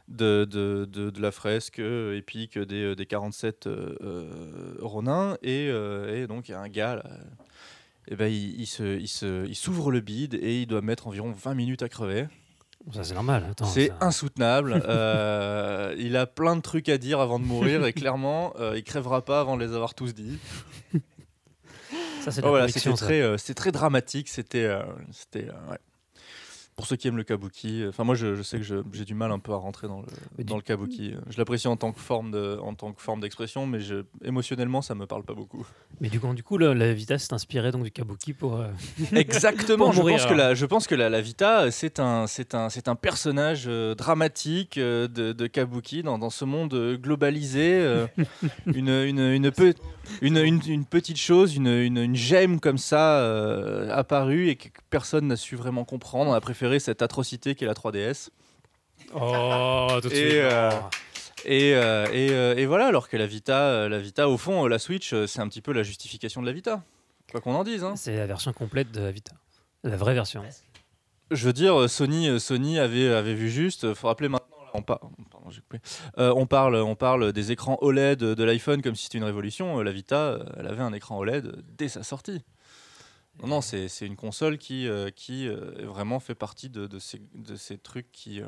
de, 0.07 0.45
de, 0.49 0.87
de, 0.89 1.09
de 1.09 1.21
la 1.21 1.31
fresque 1.31 1.79
euh, 1.79 2.15
épique 2.17 2.57
des, 2.57 2.95
des 2.95 3.05
47 3.05 3.67
euh, 3.67 3.93
euh, 4.01 4.75
Ronin. 4.79 5.37
Et, 5.43 5.65
et 5.65 6.27
donc, 6.27 6.47
il 6.47 6.51
y 6.51 6.55
a 6.55 6.61
un 6.61 6.69
gars, 6.69 6.95
là, 6.95 7.03
et 8.07 8.15
ben, 8.15 8.27
il, 8.27 8.57
il 8.61 8.67
se- 8.67 8.97
il 8.97 9.07
se- 9.09 9.45
il 9.45 9.55
s'ouvre 9.55 9.91
le 9.91 9.99
bide 9.99 10.35
et 10.35 10.61
il 10.61 10.65
doit 10.65 10.81
mettre 10.81 11.07
environ 11.07 11.31
20 11.33 11.55
minutes 11.55 11.81
à 11.83 11.89
crever. 11.89 12.27
Ça 12.93 13.03
c'est 13.03 13.13
normal. 13.13 13.45
Attends, 13.51 13.65
C'est 13.65 13.87
ça- 13.87 13.97
insoutenable. 14.01 14.81
Euh, 14.87 15.93
il 15.97 16.15
a 16.15 16.25
plein 16.25 16.55
de 16.55 16.61
trucs 16.61 16.89
à 16.89 16.97
dire 16.97 17.19
avant 17.19 17.39
de 17.39 17.45
mourir 17.45 17.85
et 17.85 17.93
clairement, 17.93 18.53
euh, 18.59 18.77
il 18.77 18.83
crèvera 18.83 19.23
pas 19.25 19.39
avant 19.41 19.57
de 19.57 19.63
les 19.65 19.73
avoir 19.73 19.93
tous 19.93 20.13
dit. 20.13 20.39
Ça 22.21 22.31
c'est 22.31 22.43
Oh, 22.43 22.49
voilà, 22.49 22.67
très, 22.67 23.21
euh, 23.21 23.37
très 23.55 23.71
dramatique. 23.71 24.27
C'était, 24.29 24.65
euh, 24.65 24.81
c'était, 25.11 25.45
ouais. 25.69 25.77
Pour 26.77 26.85
ceux 26.85 26.95
qui 26.95 27.07
aiment 27.07 27.17
le 27.17 27.23
kabuki, 27.23 27.81
euh, 27.81 27.89
enfin 27.89 28.03
moi 28.03 28.13
je, 28.13 28.35
je 28.35 28.43
sais 28.43 28.59
que 28.59 28.63
j'ai 28.93 29.03
du 29.03 29.15
mal 29.15 29.31
un 29.31 29.39
peu 29.39 29.51
à 29.51 29.55
rentrer 29.55 29.87
dans 29.87 30.01
le, 30.37 30.43
dans 30.43 30.57
le 30.57 30.61
kabuki. 30.61 31.15
Je 31.27 31.37
l'apprécie 31.39 31.67
en 31.67 31.75
tant 31.75 31.91
que 31.91 31.99
forme 31.99 32.29
de, 32.29 32.59
en 32.61 32.75
tant 32.75 32.93
que 32.93 33.01
forme 33.01 33.19
d'expression, 33.19 33.65
mais 33.65 33.79
je, 33.79 34.03
émotionnellement 34.23 34.83
ça 34.83 34.93
me 34.93 35.07
parle 35.07 35.23
pas 35.23 35.33
beaucoup. 35.33 35.65
Mais 36.01 36.09
du 36.09 36.19
coup, 36.19 36.31
du 36.35 36.43
coup, 36.43 36.59
la 36.59 36.93
Vita 36.93 37.17
s'est 37.17 37.33
inspirée 37.33 37.71
donc 37.71 37.83
du 37.83 37.89
kabuki 37.89 38.33
pour. 38.33 38.57
euh, 38.57 38.67
Exactement. 39.15 39.85
Pour 39.85 39.93
je, 39.93 40.01
mourir, 40.01 40.17
pense 40.17 40.27
que 40.27 40.33
la, 40.35 40.53
je 40.53 40.65
pense 40.67 40.85
que 40.85 40.93
la, 40.93 41.09
la 41.09 41.19
Vita, 41.19 41.61
euh, 41.63 41.71
c'est 41.71 41.99
un, 41.99 42.27
c'est 42.27 42.53
un, 42.53 42.69
c'est 42.69 42.87
un 42.87 42.95
personnage 42.95 43.63
euh, 43.67 43.95
dramatique 43.95 44.77
euh, 44.77 45.07
de, 45.07 45.31
de 45.33 45.47
Kabuki 45.47 46.03
dans, 46.03 46.19
dans 46.19 46.29
ce 46.29 46.45
monde 46.45 46.75
globalisé. 47.01 48.05
une, 48.67 48.89
une, 48.89 49.17
une, 49.19 49.49
pe- 49.51 49.73
une, 50.21 50.37
une- 50.37 50.61
une 50.67 50.85
petite 50.85 51.17
chose, 51.17 51.55
une, 51.55 51.65
une, 51.67 52.15
gemme 52.15 52.59
comme 52.59 52.77
ça 52.77 53.89
apparue 53.91 54.49
et 54.49 54.57
que 54.57 54.67
personne 54.91 55.25
n'a 55.27 55.35
su 55.37 55.55
vraiment 55.55 55.83
comprendre. 55.83 56.29
On 56.29 56.33
a 56.33 56.39
préféré 56.41 56.66
cette 56.79 57.01
atrocité 57.01 57.55
qu'est 57.55 57.65
la 57.65 57.73
3DS. 57.73 58.29
Oh, 59.13 59.87
tout 60.01 60.09
de 60.09 60.13
Et, 60.13 60.17
suite. 60.17 60.31
euh, 60.33 60.69
Oh. 60.73 60.89
Et, 61.45 61.75
euh, 61.75 62.05
et, 62.11 62.31
euh, 62.31 62.55
et 62.57 62.65
voilà, 62.65 62.87
alors 62.87 63.07
que 63.07 63.15
la 63.15 63.27
Vita, 63.27 63.87
la 63.87 63.99
Vita, 63.99 64.27
au 64.27 64.37
fond, 64.37 64.65
la 64.67 64.79
Switch, 64.79 65.13
c'est 65.27 65.39
un 65.39 65.47
petit 65.47 65.61
peu 65.61 65.71
la 65.71 65.83
justification 65.83 66.41
de 66.41 66.47
la 66.47 66.51
Vita. 66.51 66.81
Quoi 67.31 67.41
qu'on 67.41 67.53
en 67.53 67.63
dise. 67.63 67.83
Hein. 67.83 67.95
C'est 67.95 68.17
la 68.17 68.25
version 68.25 68.51
complète 68.53 68.91
de 68.91 69.01
la 69.01 69.11
Vita. 69.11 69.33
La 69.83 69.95
vraie 69.97 70.13
version. 70.15 70.43
Je 71.31 71.45
veux 71.45 71.53
dire, 71.53 71.89
Sony, 71.89 72.39
Sony 72.39 72.79
avait, 72.79 73.09
avait 73.13 73.35
vu 73.35 73.49
juste. 73.49 73.83
Il 73.83 73.95
faut 73.95 74.07
rappeler 74.07 74.29
maintenant. 74.29 74.47
là, 74.59 74.71
on, 74.73 74.81
par- 74.81 74.99
pardon. 75.31 75.49
Euh, 76.17 76.33
on, 76.35 76.47
parle, 76.47 76.75
on 76.77 76.95
parle 76.95 77.31
des 77.31 77.51
écrans 77.51 77.77
OLED 77.81 78.17
de 78.19 78.43
l'iPhone 78.43 78.81
comme 78.81 78.95
si 78.95 79.03
c'était 79.03 79.19
une 79.19 79.23
révolution. 79.23 79.79
La 79.81 79.91
Vita, 79.91 80.39
elle 80.57 80.67
avait 80.67 80.81
un 80.81 80.91
écran 80.93 81.17
OLED 81.19 81.63
dès 81.77 81.87
sa 81.87 82.01
sortie. 82.03 82.43
Non, 83.41 83.47
non, 83.47 83.61
c'est 83.61 83.87
une 84.01 84.15
console 84.15 84.57
qui, 84.57 84.87
euh, 84.87 85.09
qui 85.11 85.47
euh, 85.47 85.85
vraiment 85.85 86.19
fait 86.19 86.35
partie 86.35 86.69
de, 86.69 86.87
de 86.87 86.99
ces, 86.99 87.21
de 87.35 87.55
ces 87.55 87.77
trucs 87.77 88.11
qui, 88.11 88.41
euh, 88.41 88.47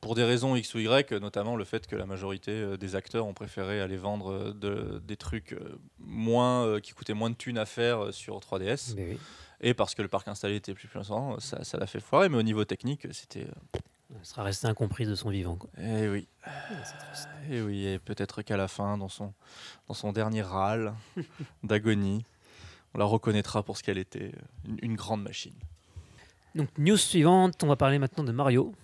pour 0.00 0.14
des 0.14 0.24
raisons 0.24 0.56
X 0.56 0.74
ou 0.74 0.78
Y, 0.80 1.12
notamment 1.20 1.56
le 1.56 1.64
fait 1.64 1.86
que 1.86 1.94
la 1.94 2.06
majorité 2.06 2.76
des 2.78 2.96
acteurs 2.96 3.26
ont 3.26 3.34
préféré 3.34 3.80
aller 3.80 3.96
vendre 3.96 4.52
de- 4.52 5.00
des 5.04 5.16
trucs 5.16 5.54
moins, 5.98 6.80
qui 6.80 6.92
coûtaient 6.92 7.14
moins 7.14 7.30
de 7.30 7.36
thunes 7.36 7.58
à 7.58 7.66
faire 7.66 8.12
sur 8.12 8.38
3DS. 8.40 8.94
Mais 8.96 9.10
oui. 9.12 9.18
Et 9.60 9.74
parce 9.74 9.94
que 9.94 10.00
le 10.00 10.08
parc 10.08 10.26
installé 10.28 10.56
était 10.56 10.72
plus 10.72 10.88
puissant, 10.88 11.38
ça 11.38 11.62
ça 11.64 11.76
l'a 11.76 11.86
fait 11.86 12.00
foirer. 12.00 12.30
Mais 12.30 12.38
au 12.38 12.42
niveau 12.42 12.64
technique, 12.64 13.06
c'était. 13.12 13.46
Elle 14.18 14.24
sera 14.26 14.42
restée 14.42 14.66
incomprise 14.66 15.08
de 15.08 15.14
son 15.14 15.28
vivant. 15.30 15.54
Quoi. 15.56 15.68
Eh 15.78 16.08
oui. 16.08 16.26
C'est 16.82 16.96
triste. 16.98 17.28
Et 17.50 17.60
oui. 17.60 17.84
Et 17.86 17.98
peut-être 17.98 18.40
qu'à 18.42 18.56
la 18.56 18.68
fin, 18.68 18.96
dans 18.98 19.08
son, 19.10 19.32
dans 19.86 19.94
son 19.94 20.12
dernier 20.12 20.40
râle 20.42 20.94
d'agonie, 21.62 22.24
on 22.94 22.98
la 22.98 23.04
reconnaîtra 23.04 23.62
pour 23.62 23.76
ce 23.76 23.82
qu'elle 23.82 23.98
était, 23.98 24.32
une, 24.82 24.96
grande 24.96 25.22
machine. 25.22 25.54
Donc, 26.54 26.68
news 26.78 26.96
suivante, 26.96 27.62
on 27.62 27.66
va 27.66 27.76
parler 27.76 27.98
maintenant 27.98 28.24
de 28.24 28.32
Mario. 28.32 28.74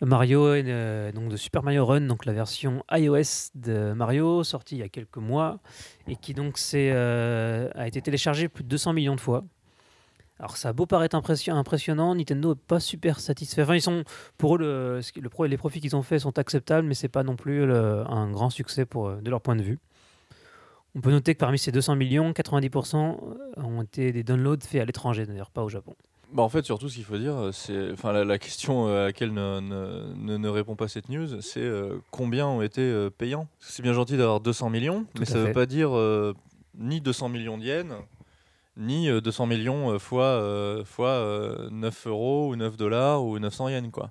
Mario, 0.00 0.46
euh, 0.46 1.12
donc 1.12 1.28
de 1.28 1.36
Super 1.36 1.62
Mario 1.62 1.86
Run, 1.86 2.02
donc 2.02 2.24
la 2.24 2.32
version 2.32 2.84
iOS 2.90 3.50
de 3.54 3.92
Mario, 3.92 4.42
sortie 4.44 4.76
il 4.76 4.78
y 4.78 4.82
a 4.82 4.88
quelques 4.88 5.16
mois, 5.16 5.60
et 6.08 6.16
qui 6.16 6.34
donc 6.34 6.58
euh, 6.74 7.70
a 7.74 7.86
été 7.86 8.02
téléchargée 8.02 8.48
plus 8.48 8.64
de 8.64 8.68
200 8.68 8.92
millions 8.92 9.14
de 9.14 9.20
fois. 9.20 9.44
Alors 10.38 10.56
ça 10.56 10.70
a 10.70 10.72
beau 10.72 10.86
paraître 10.86 11.14
impression- 11.14 11.54
impressionnant, 11.54 12.16
Nintendo 12.16 12.50
n'est 12.50 12.60
pas 12.66 12.80
super 12.80 13.20
satisfait. 13.20 13.62
Enfin, 13.62 13.76
ils 13.76 13.82
sont, 13.82 14.02
pour 14.38 14.56
eux, 14.56 14.58
le, 14.58 15.00
les 15.46 15.56
profits 15.56 15.80
qu'ils 15.80 15.94
ont 15.94 16.02
faits 16.02 16.20
sont 16.20 16.36
acceptables, 16.38 16.86
mais 16.86 16.94
c'est 16.94 17.08
pas 17.08 17.22
non 17.22 17.36
plus 17.36 17.72
un 17.72 18.30
grand 18.30 18.50
succès 18.50 18.84
pour, 18.84 19.08
eux, 19.08 19.20
de 19.22 19.30
leur 19.30 19.40
point 19.40 19.54
de 19.54 19.62
vue. 19.62 19.78
On 20.94 21.00
peut 21.00 21.10
noter 21.10 21.34
que 21.34 21.38
parmi 21.38 21.58
ces 21.58 21.72
200 21.72 21.96
millions, 21.96 22.32
90% 22.32 23.16
ont 23.56 23.82
été 23.82 24.12
des 24.12 24.22
downloads 24.22 24.60
faits 24.66 24.82
à 24.82 24.84
l'étranger, 24.84 25.24
d'ailleurs 25.26 25.50
pas 25.50 25.62
au 25.62 25.68
Japon. 25.68 25.94
Bah 26.32 26.42
en 26.42 26.48
fait, 26.48 26.64
surtout, 26.64 26.88
ce 26.88 26.94
qu'il 26.94 27.04
faut 27.04 27.18
dire, 27.18 27.34
euh, 27.36 27.52
c'est, 27.52 27.92
enfin, 27.92 28.10
la, 28.12 28.24
la 28.24 28.38
question 28.38 28.88
euh, 28.88 29.02
à 29.02 29.06
laquelle 29.06 29.32
ne, 29.34 29.60
ne, 29.60 30.14
ne- 30.16 30.36
ne 30.38 30.48
répond 30.48 30.76
pas 30.76 30.88
cette 30.88 31.10
news, 31.10 31.40
c'est 31.42 31.60
euh, 31.60 31.98
combien 32.10 32.46
ont 32.46 32.62
été 32.62 32.80
euh, 32.80 33.10
payants. 33.10 33.48
C'est 33.58 33.82
bien 33.82 33.92
gentil 33.92 34.16
d'avoir 34.16 34.40
200 34.40 34.70
millions, 34.70 35.04
mais 35.18 35.26
ça 35.26 35.38
ne 35.38 35.44
veut 35.44 35.52
pas 35.52 35.66
dire 35.66 35.94
euh, 35.94 36.32
ni 36.78 37.02
200 37.02 37.28
millions 37.28 37.58
de 37.58 37.64
yens, 37.64 37.92
ni 38.78 39.10
euh, 39.10 39.20
200 39.20 39.44
millions 39.44 39.90
euh, 39.92 39.98
fois, 39.98 40.24
euh, 40.24 40.84
fois 40.86 41.08
euh, 41.10 41.68
9 41.70 42.06
euros 42.06 42.48
ou 42.50 42.56
9 42.56 42.78
dollars 42.78 43.22
ou 43.24 43.38
900 43.38 43.68
yens, 43.68 43.90
quoi. 43.90 44.10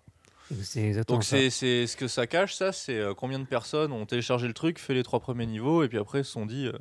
Donc 1.08 1.24
c'est, 1.24 1.50
ce 1.50 1.96
que 1.96 2.08
ça 2.08 2.28
cache, 2.28 2.56
ça, 2.56 2.72
c'est 2.72 2.98
euh, 2.98 3.14
combien 3.14 3.40
de 3.40 3.46
personnes 3.46 3.92
ont 3.92 4.06
téléchargé 4.06 4.48
le 4.48 4.54
truc, 4.54 4.80
fait 4.80 4.94
les 4.94 5.04
trois 5.04 5.20
premiers 5.20 5.46
niveaux, 5.46 5.84
et 5.84 5.88
puis 5.88 5.98
après 5.98 6.24
se 6.24 6.32
sont 6.32 6.46
dit, 6.46 6.68
euh, 6.68 6.74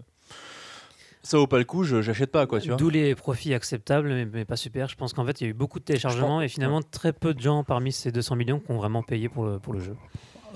ça 1.23 1.37
vaut 1.37 1.47
pas 1.47 1.59
le 1.59 1.65
coup, 1.65 1.85
je, 1.85 2.03
j'achète 2.03 2.31
pas, 2.31 2.47
quoi, 2.47 2.61
tu 2.61 2.69
vois. 2.69 2.77
D'où 2.77 2.91
les 2.91 3.15
profits 3.15 3.55
acceptables, 3.55 4.09
mais, 4.09 4.25
mais 4.25 4.45
pas 4.45 4.57
super. 4.57 4.89
Je 4.89 4.97
pense 4.97 5.13
qu'en 5.13 5.25
fait, 5.25 5.41
il 5.41 5.45
y 5.45 5.47
a 5.47 5.51
eu 5.51 5.55
beaucoup 5.55 5.79
de 5.79 5.85
téléchargements 5.85 6.41
et 6.41 6.49
finalement 6.49 6.83
très 6.83 7.13
peu 7.13 7.35
de 7.35 7.41
gens 7.41 7.65
parmi 7.65 7.93
ces 7.93 8.11
200 8.11 8.37
millions 8.37 8.61
qui 8.61 8.71
ont 8.71 8.77
vraiment 8.79 9.03
payé 9.03 9.29
pour 9.29 9.45
le, 9.45 9.59
pour 9.59 9.73
le 9.73 9.81
jeu. 9.81 9.97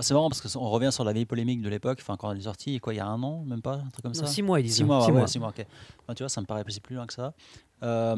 C'est 0.01 0.15
marrant 0.15 0.29
parce 0.29 0.41
qu'on 0.41 0.69
revient 0.69 0.91
sur 0.93 1.05
la 1.05 1.13
vieille 1.13 1.27
polémique 1.27 1.63
de 1.63 1.69
l'époque, 1.69 1.99
enfin 2.01 2.17
quand 2.17 2.31
elle 2.33 2.39
est 2.39 2.43
sortie, 2.43 2.79
quoi, 2.81 2.95
il 2.95 2.97
y 2.97 3.01
a 3.01 3.07
un 3.07 3.23
an, 3.23 3.45
même 3.47 3.63
pas, 3.63 3.75
un 3.75 3.91
truc 3.91 4.03
comme 4.03 4.13
Non, 4.13 4.21
ça. 4.21 4.27
six 4.27 4.43
mois, 4.43 4.61
ils 4.61 4.65
disent. 4.65 4.77
Six 4.77 4.85
mois, 4.85 5.01
Six 5.03 5.07
ouais, 5.13 5.19
mois. 5.19 5.27
six 5.27 5.39
mois, 5.39 5.49
ok. 5.49 5.67
Enfin, 6.03 6.15
tu 6.15 6.23
vois, 6.23 6.29
ça 6.29 6.41
me 6.41 6.47
paraît 6.47 6.65
plus 6.65 6.97
loin 6.97 7.07
que 7.07 7.13
ça. 7.15 7.35
Euh, 7.83 8.17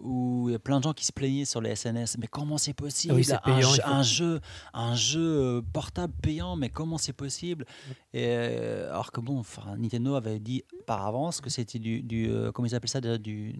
où 0.00 0.46
il 0.48 0.52
y 0.52 0.54
a 0.54 0.58
plein 0.58 0.78
de 0.78 0.84
gens 0.84 0.92
qui 0.92 1.04
se 1.04 1.12
plaignaient 1.12 1.44
sur 1.44 1.60
les 1.60 1.76
SNS. 1.76 2.16
Mais 2.18 2.26
comment 2.26 2.58
c'est 2.58 2.72
possible 2.72 3.14
oui, 3.14 3.26
un, 3.32 3.36
payant, 3.36 3.70
jeu, 3.70 3.82
un 3.84 4.02
jeu, 4.02 4.40
un 4.74 4.94
jeu 4.96 5.20
euh, 5.20 5.62
portable 5.72 6.12
payant, 6.20 6.56
mais 6.56 6.70
comment 6.70 6.98
c'est 6.98 7.12
possible 7.12 7.66
Et 8.12 8.24
euh, 8.26 8.90
alors 8.90 9.12
que 9.12 9.20
bon, 9.20 9.38
enfin, 9.38 9.76
Nintendo 9.78 10.16
avait 10.16 10.40
dit 10.40 10.64
par 10.86 11.06
avance 11.06 11.40
que 11.40 11.50
c'était 11.50 11.78
du, 11.78 12.02
du 12.02 12.28
euh, 12.30 12.50
comment 12.50 12.66
ils 12.66 12.74
appellent 12.74 12.90
ça, 12.90 13.00
déjà, 13.00 13.16
du 13.18 13.54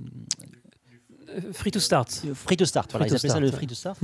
Free 1.52 1.70
to 1.70 1.78
start. 1.78 2.10
free 2.34 2.56
to 2.56 2.64
start. 2.64 2.90
Voilà, 2.90 3.06
Free 3.06 3.14
ils 3.14 3.16
appellent 3.18 3.30
ça 3.30 3.40
le 3.40 3.50
free 3.52 3.66
to 3.68 3.74
start. 3.74 3.98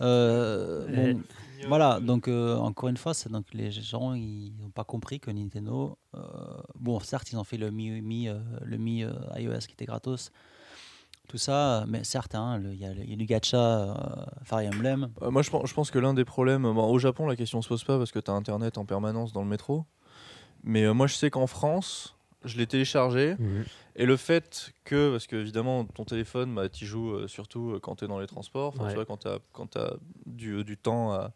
Euh, 0.00 0.86
bon, 1.14 1.20
voilà, 1.68 2.00
donc 2.00 2.28
euh, 2.28 2.56
encore 2.56 2.88
une 2.88 2.96
fois, 2.96 3.12
donc 3.30 3.46
les 3.52 3.70
gens 3.70 4.14
ils 4.14 4.52
n'ont 4.58 4.70
pas 4.70 4.84
compris 4.84 5.20
que 5.20 5.30
Nintendo, 5.30 5.98
euh, 6.14 6.20
bon 6.78 6.98
certes 7.00 7.32
ils 7.32 7.38
ont 7.38 7.44
fait 7.44 7.56
le 7.56 7.70
Mi, 7.70 8.00
Mi, 8.00 8.28
euh, 8.28 8.38
le 8.62 8.76
Mi 8.76 9.04
euh, 9.04 9.12
iOS 9.36 9.58
qui 9.60 9.72
était 9.72 9.84
gratos, 9.84 10.30
tout 11.28 11.38
ça, 11.38 11.84
mais 11.86 12.02
certes 12.02 12.34
hein, 12.34 12.60
il 12.64 12.74
y, 12.74 12.84
a 12.84 12.92
y 12.92 13.16
du 13.16 13.26
gacha, 13.26 13.56
euh, 13.56 13.94
Fire 14.44 14.70
Emblem, 14.74 15.10
Euh, 15.22 15.30
moi, 15.30 15.42
je 15.42 15.50
pense, 15.50 15.68
je 15.68 15.74
pense 15.74 15.90
que 15.90 15.98
l'un 15.98 16.12
des 16.14 16.24
problèmes, 16.24 16.62
bon, 16.62 16.90
au 16.90 16.98
Japon, 16.98 17.26
la 17.26 17.36
question 17.36 17.62
se 17.62 17.68
pose 17.68 17.84
pas 17.84 17.98
parce 17.98 18.10
que 18.10 18.18
tu 18.18 18.30
as 18.30 18.34
Internet 18.34 18.78
en 18.78 18.84
permanence 18.84 19.32
dans 19.32 19.42
le 19.42 19.48
métro. 19.48 19.84
Mais 20.64 20.84
euh, 20.84 20.92
moi, 20.92 21.06
je 21.06 21.14
sais 21.14 21.30
qu'en 21.30 21.46
France, 21.46 22.16
je 22.44 22.56
l'ai 22.58 22.66
téléchargé. 22.66 23.36
Et 23.96 24.06
le 24.06 24.16
fait 24.16 24.72
que, 24.84 25.10
parce 25.10 25.26
que 25.26 25.36
évidemment, 25.36 25.84
ton 25.84 26.04
téléphone, 26.04 26.54
bah, 26.54 26.68
tu 26.68 26.86
joues 26.86 27.12
euh, 27.12 27.28
surtout 27.28 27.72
euh, 27.72 27.80
quand 27.80 27.96
tu 27.96 28.04
es 28.04 28.08
dans 28.08 28.18
les 28.20 28.26
transports, 28.26 28.68
enfin, 28.68 28.84
Ouais. 28.84 28.88
tu 28.90 28.94
vois, 28.94 29.04
quand 29.04 29.18
tu 29.18 29.28
as, 29.28 29.38
quand 29.52 29.76
du, 30.26 30.64
du 30.64 30.76
temps 30.76 31.12
à, 31.12 31.32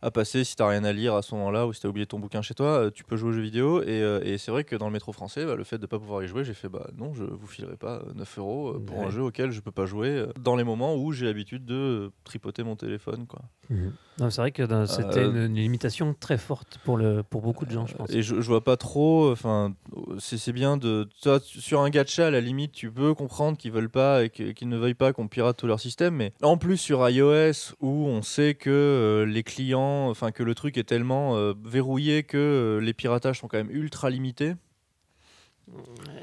à 0.00 0.10
passer, 0.12 0.44
si 0.44 0.54
tu 0.54 0.62
rien 0.62 0.84
à 0.84 0.92
lire 0.92 1.14
à 1.16 1.22
ce 1.22 1.34
moment-là 1.34 1.66
ou 1.66 1.72
si 1.72 1.80
tu 1.80 1.86
as 1.86 1.90
oublié 1.90 2.06
ton 2.06 2.18
bouquin 2.20 2.40
chez 2.40 2.54
toi, 2.54 2.66
euh, 2.84 2.90
tu 2.90 3.02
peux 3.04 3.16
jouer 3.16 3.30
aux 3.30 3.32
jeux 3.32 3.42
vidéo. 3.42 3.82
Et, 3.82 3.86
euh, 4.00 4.20
et 4.22 4.38
c'est 4.38 4.52
vrai 4.52 4.62
que 4.64 4.76
dans 4.76 4.86
le 4.86 4.92
métro 4.92 5.12
français, 5.12 5.44
bah, 5.44 5.56
le 5.56 5.64
fait 5.64 5.76
de 5.76 5.82
ne 5.82 5.86
pas 5.88 5.98
pouvoir 5.98 6.22
y 6.22 6.28
jouer, 6.28 6.44
j'ai 6.44 6.54
fait 6.54 6.68
bah 6.68 6.88
non, 6.96 7.12
je 7.14 7.24
vous 7.24 7.46
filerai 7.48 7.76
pas 7.76 7.96
euh, 8.06 8.12
9 8.14 8.38
euros 8.38 8.76
euh, 8.76 8.78
pour 8.78 8.98
Ouais. 9.00 9.06
un 9.06 9.10
jeu 9.10 9.22
auquel 9.22 9.50
je 9.50 9.60
peux 9.60 9.72
pas 9.72 9.86
jouer 9.86 10.10
euh, 10.10 10.26
dans 10.40 10.54
les 10.56 10.64
moments 10.64 10.94
où 10.96 11.12
j'ai 11.12 11.26
l'habitude 11.26 11.64
de 11.66 11.74
euh, 11.74 12.10
tripoter 12.24 12.62
mon 12.62 12.76
téléphone. 12.76 13.26
Quoi. 13.26 13.40
C'est 14.18 14.40
vrai 14.40 14.50
que 14.50 14.64
dans- 14.64 14.86
c'était 14.86 15.20
Euh, 15.20 15.30
une, 15.30 15.36
une 15.36 15.54
limitation 15.54 16.12
très 16.18 16.38
forte 16.38 16.78
pour, 16.84 16.96
le, 16.96 17.22
pour 17.22 17.40
beaucoup 17.40 17.66
de 17.66 17.70
gens, 17.70 17.86
je 17.86 17.94
pense. 17.94 18.10
Et 18.10 18.20
je, 18.22 18.40
je 18.40 18.46
vois 18.48 18.64
pas 18.64 18.76
trop. 18.76 19.30
Enfin, 19.30 19.74
c'est 20.18 20.38
c'est 20.38 20.52
bien 20.52 20.76
de. 20.76 21.08
Toi, 21.22 21.38
sur 21.42 21.80
un 21.82 21.90
gacha, 21.90 22.26
à 22.26 22.30
la 22.30 22.40
limite, 22.40 22.72
tu 22.72 22.90
peux 22.90 23.14
comprendre 23.14 23.56
qu'ils 23.56 23.70
veulent 23.70 23.88
pas 23.90 24.24
et 24.24 24.30
qu'ils 24.30 24.68
ne 24.68 24.76
veuillent 24.76 24.94
pas 24.94 25.12
qu'on 25.12 25.28
pirate 25.28 25.56
tout 25.56 25.66
leur 25.68 25.78
système. 25.78 26.14
Mais 26.14 26.32
en 26.42 26.56
plus, 26.56 26.76
sur 26.78 27.08
iOS, 27.08 27.74
où 27.80 28.06
on 28.08 28.22
sait 28.22 28.54
que 28.54 28.70
euh, 28.70 29.24
les 29.24 29.44
clients. 29.44 30.08
Enfin, 30.10 30.32
que 30.32 30.42
le 30.42 30.54
truc 30.56 30.76
est 30.78 30.84
tellement 30.84 31.36
euh, 31.36 31.52
verrouillé 31.64 32.24
que 32.24 32.80
les 32.82 32.94
piratages 32.94 33.38
sont 33.38 33.46
quand 33.48 33.58
même 33.58 33.70
ultra 33.70 34.10
limités. 34.10 34.54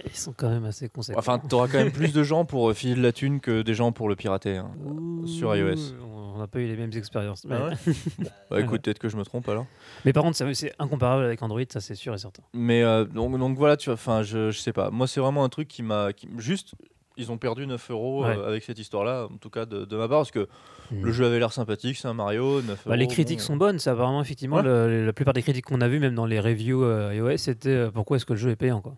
Ils 0.05 0.15
sont 0.17 0.33
quand 0.35 0.49
même 0.49 0.65
assez 0.65 0.89
conséquents. 0.89 1.19
Enfin, 1.19 1.37
t'auras 1.39 1.67
quand 1.67 1.77
même 1.77 1.91
plus 1.93 2.13
de 2.13 2.23
gens 2.23 2.45
pour 2.45 2.73
filer 2.73 2.95
de 2.95 3.01
la 3.01 3.11
thune 3.11 3.39
que 3.39 3.61
des 3.61 3.73
gens 3.75 3.91
pour 3.91 4.09
le 4.09 4.15
pirater. 4.15 4.57
hein. 4.57 4.71
Ouh, 4.83 5.27
sur 5.27 5.55
iOS. 5.55 5.93
On 6.35 6.39
n'a 6.39 6.47
pas 6.47 6.59
eu 6.59 6.67
les 6.67 6.75
mêmes 6.75 6.91
expériences. 6.95 7.45
Mais, 7.45 7.55
Ah 7.57 7.69
ouais 7.69 7.75
Bah 8.51 8.59
écoute, 8.61 8.81
peut-être 8.81 8.99
que 8.99 9.07
je 9.09 9.15
me 9.15 9.23
trompe 9.23 9.47
alors. 9.47 9.65
mais 10.03 10.11
par 10.13 10.23
contre, 10.23 10.35
ça- 10.35 10.53
c'est 10.53 10.73
incomparable 10.79 11.23
avec 11.23 11.41
Android, 11.41 11.61
ça 11.69 11.79
c'est 11.79 11.95
sûr 11.95 12.13
et 12.13 12.17
certain. 12.17 12.43
Mais 12.53 12.83
euh, 12.83 13.05
donc, 13.05 13.37
donc 13.39 13.57
voilà, 13.57 13.77
tu 13.77 13.85
vois, 13.85 13.93
enfin, 13.93 14.21
je, 14.21 14.51
je 14.51 14.59
sais 14.59 14.73
pas. 14.73 14.89
Moi, 14.91 15.07
c'est 15.07 15.19
vraiment 15.21 15.43
un 15.45 15.49
truc 15.49 15.67
qui 15.69 15.81
m'a. 15.81 16.11
qui- 16.13 16.27
Juste, 16.37 16.73
ils 17.17 17.31
ont 17.31 17.37
perdu 17.37 17.65
9 17.65 17.89
euros 17.91 18.25
euh, 18.25 18.35
Ouais. 18.35 18.45
avec 18.47 18.63
cette 18.63 18.77
histoire-là, 18.77 19.27
en 19.33 19.37
tout 19.37 19.49
cas 19.49 19.65
de, 19.65 19.85
de 19.85 19.95
ma 19.97 20.09
part, 20.09 20.19
parce 20.19 20.31
que 20.31 20.47
Mhm. 20.91 21.03
le 21.05 21.11
jeu 21.13 21.25
avait 21.25 21.39
l'air 21.39 21.53
sympathique, 21.53 21.97
c'est 21.97 22.07
un 22.09 22.13
Mario, 22.13 22.61
9 22.61 22.83
Bah, 22.85 22.95
les 22.97 23.07
critiques 23.07 23.39
bon. 23.39 23.43
sont 23.45 23.55
bonnes, 23.55 23.79
c'est 23.79 23.89
apparemment 23.89 24.21
effectivement 24.21 24.57
Ouais. 24.57 24.63
le- 24.63 25.05
la 25.05 25.13
plupart 25.13 25.33
des 25.33 25.41
critiques 25.41 25.65
qu'on 25.65 25.79
a 25.81 25.87
vues, 25.87 25.99
même 25.99 26.13
dans 26.15 26.25
les 26.27 26.39
reviews 26.41 26.83
euh, 26.83 27.15
iOS, 27.15 27.37
c'était 27.37 27.69
euh, 27.69 27.91
pourquoi 27.91 28.17
est-ce 28.17 28.25
que 28.25 28.33
le 28.33 28.39
jeu 28.39 28.49
est 28.51 28.55
payant 28.57 28.81
quoi. 28.81 28.95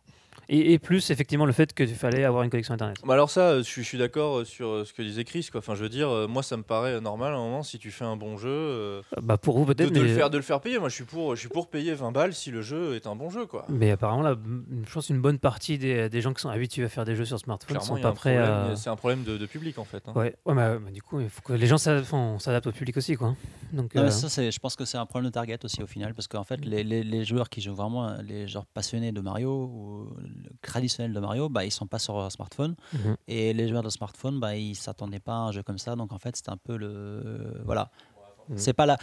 Et, 0.50 0.74
et 0.74 0.80
plus 0.80 1.10
effectivement 1.12 1.46
le 1.46 1.52
fait 1.52 1.74
qu'il 1.74 1.88
fallait 1.96 2.24
avoir 2.24 2.44
une 2.44 2.50
connexion 2.50 2.74
internet. 2.74 2.98
Bah 3.06 3.14
alors 3.16 3.30
ça, 3.30 3.42
euh, 3.50 3.58
je 3.60 3.64
suis, 3.64 3.84
je 3.84 3.88
suis 3.88 3.98
d'accord 3.98 4.40
euh, 4.40 4.46
sur 4.46 4.68
euh, 4.70 4.86
ce 4.86 4.94
que 4.94 5.02
disait 5.02 5.24
Chris. 5.26 5.50
Quoi. 5.52 5.60
Enfin, 5.60 5.76
je 5.76 5.84
veux 5.84 5.90
dire, 5.90 6.10
moi, 6.30 6.42
ça 6.44 6.56
me 6.58 6.64
paraît 6.64 7.02
normal 7.02 7.34
à 7.34 7.36
un 7.38 7.40
moment 7.40 7.64
si 7.64 7.80
tu 7.80 7.92
fais 7.92 8.06
un 8.06 8.16
bon 8.16 8.38
jeu, 8.38 9.02
Bah 9.22 9.38
pour 9.38 9.58
vous 9.58 9.66
peut-être, 9.66 9.92
de 9.92 10.00
mais, 10.02 10.08
le 10.08 10.16
faire, 10.16 10.30
de 10.30 10.38
le 10.38 10.44
faire 10.44 10.62
payer. 10.62 10.80
Moi, 10.80 10.90
je 10.90 10.96
suis 10.96 11.04
pour, 11.04 11.36
je 11.36 11.42
suis 11.42 11.50
pour 11.50 11.70
payer 11.70 11.94
20 11.94 12.12
balles 12.12 12.34
si 12.34 12.52
le 12.52 12.62
jeu 12.62 12.96
est 12.96 13.08
un 13.08 13.16
bon 13.16 13.30
jeu, 13.30 13.46
quoi. 13.46 13.66
mais 13.70 13.92
apparemment 13.92 14.22
là, 14.24 14.36
je 14.86 14.94
pense 14.94 15.10
une 15.10 15.22
bonne 15.22 15.40
partie 15.40 15.78
des, 15.78 16.10
des 16.10 16.22
gens 16.22 16.34
qui 16.34 16.42
sont 16.42 16.50
habitués 16.50 16.84
à 16.86 16.90
faire 16.90 17.06
des 17.06 17.16
jeux 17.16 17.26
sur 17.26 17.38
smartphone 17.40 17.78
Clairement, 17.78 17.96
sont 17.98 18.02
pas 18.02 18.12
prêts 18.14 18.38
à. 18.38 18.76
C'est 18.76 18.90
un 18.90 18.96
problème 18.96 19.24
de, 19.24 19.38
de 19.38 19.46
public 19.46 19.78
en 19.80 19.84
fait. 19.86 20.04
hein. 20.08 20.14
Ouais, 20.16 20.36
ouais 20.46 20.56
bah, 20.56 20.78
bah, 20.78 20.92
du 20.92 21.02
coup, 21.02 21.20
il 21.20 21.30
faut 21.30 21.42
que 21.42 21.54
les 21.54 21.68
gens 21.68 21.78
s'adaptent 21.78 22.06
enfin, 22.08 22.18
on 22.36 22.40
s'adapte 22.40 22.68
au 22.68 22.72
public 22.72 22.96
aussi 22.98 23.16
quoi. 23.16 23.36
Donc 23.74 23.94
Non, 23.96 24.04
mais 24.04 24.08
euh, 24.08 24.12
ça, 24.12 24.30
c'est- 24.30 24.52
je 24.52 24.60
pense 24.60 24.76
que 24.76 24.86
c'est 24.86 24.98
un 24.98 25.06
problème 25.06 25.30
de 25.30 25.34
target 25.34 25.58
aussi 25.64 25.84
au 25.84 25.88
final, 25.88 26.14
parce 26.14 26.28
qu'en 26.28 26.44
fait, 26.44 26.64
les, 26.64 26.84
les- 26.84 27.04
les 27.04 27.26
joueurs 27.26 27.50
qui 27.50 27.60
jouent 27.62 27.76
vraiment, 27.76 28.16
les 28.24 28.48
joueurs 28.48 28.66
passionnés 28.66 29.12
de 29.12 29.20
Mario 29.22 29.52
ou 29.52 30.10
le 30.44 30.50
traditionnel 30.62 31.14
de 31.14 31.20
Mario, 31.20 31.50
bah, 31.50 31.66
ils 31.66 31.72
sont 31.72 31.88
pas 31.88 32.00
sur 32.00 32.16
leur 32.16 32.32
smartphone. 32.32 32.76
mhm. 32.94 33.18
Et 33.28 33.54
les 33.54 33.68
joueurs 33.68 33.84
de 33.84 33.90
smartphone, 33.90 34.40
bah, 34.40 34.56
ils 34.56 34.76
s'attendaient 34.76 35.20
pas 35.20 35.34
à 35.34 35.40
un 35.48 35.52
jeu 35.52 35.64
comme 35.64 35.78
ça. 35.78 35.96
Donc 35.96 36.12
en 36.12 36.20
fait, 36.20 36.36
c'est 36.36 36.50
un 36.50 36.58
peu 36.58 36.78
le. 36.78 37.62
Voilà. 37.66 37.92
Mhm. 38.50 38.58
C'est 38.58 38.74
pas 38.74 38.86
là. 38.86 38.98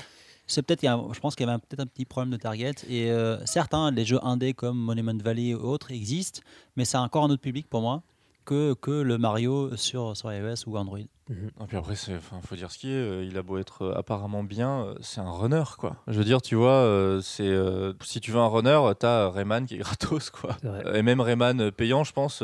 C'est 0.46 0.62
peut-être, 0.62 0.82
je 0.82 1.20
pense 1.20 1.34
qu'il 1.34 1.46
y 1.46 1.48
avait 1.48 1.58
peut-être 1.58 1.80
un 1.80 1.86
petit 1.86 2.04
problème 2.04 2.30
de 2.30 2.36
target. 2.36 2.74
Et 2.88 3.10
euh, 3.10 3.44
certes, 3.46 3.72
hein, 3.72 3.90
les 3.90 4.04
jeux 4.04 4.22
indés 4.22 4.52
comme 4.52 4.76
Monument 4.76 5.16
Valley 5.16 5.54
ou 5.54 5.60
autres 5.60 5.90
existent, 5.90 6.40
mais 6.76 6.84
c'est 6.84 6.98
encore 6.98 7.24
un 7.24 7.30
autre 7.30 7.40
public 7.40 7.66
pour 7.68 7.80
moi 7.80 8.02
que, 8.44 8.74
que 8.74 8.90
le 8.90 9.16
Mario 9.16 9.74
sur, 9.76 10.14
sur 10.16 10.32
iOS 10.32 10.66
ou 10.66 10.76
Android. 10.76 10.98
Mhm. 11.28 11.50
Et 11.62 11.64
puis 11.66 11.76
après, 11.78 11.94
enfin, 11.94 12.40
faut 12.42 12.54
dire 12.54 12.70
ce 12.70 12.76
qui 12.78 12.90
est. 12.90 12.96
euh, 12.96 13.24
il 13.24 13.38
a 13.38 13.42
beau 13.42 13.56
être 13.58 13.82
euh, 13.82 13.94
apparemment 13.98 14.44
bien, 14.44 14.84
euh, 14.84 14.94
c'est 15.00 15.20
un 15.20 15.30
runner, 15.30 15.64
quoi. 15.78 15.96
Je 16.06 16.18
veux 16.18 16.24
dire, 16.24 16.42
tu 16.42 16.54
vois, 16.54 17.18
c'est 17.22 17.48
euh, 17.48 17.94
si 18.02 18.20
tu 18.20 18.30
veux 18.30 18.38
un 18.40 18.46
runner, 18.48 18.78
t'as 18.98 19.30
Rayman 19.30 19.64
qui 19.64 19.76
est 19.76 19.78
gratos, 19.78 20.30
quoi. 20.30 20.56
Et 20.94 21.02
même 21.02 21.20
Rayman 21.20 21.70
payant, 21.70 22.04
je 22.04 22.12
pense, 22.12 22.42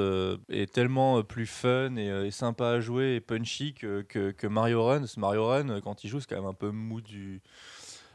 est 0.49 0.73
tellement 0.73 1.23
plus 1.23 1.47
fun 1.47 1.97
et, 1.97 2.07
et 2.27 2.31
sympa 2.31 2.69
à 2.69 2.81
jouer 2.81 3.17
et 3.17 3.21
punchy 3.21 3.75
que, 3.75 4.03
que, 4.03 4.31
que 4.31 4.47
Mario 4.47 4.85
Run. 4.85 5.03
Mario 5.19 5.47
Run, 5.47 5.81
quand 5.83 6.05
il 6.05 6.09
joue, 6.09 6.21
c'est 6.21 6.29
quand 6.29 6.37
même 6.41 6.47
un 6.47 6.55
peu 6.55 6.71
mou 6.71 7.01
du 7.01 7.43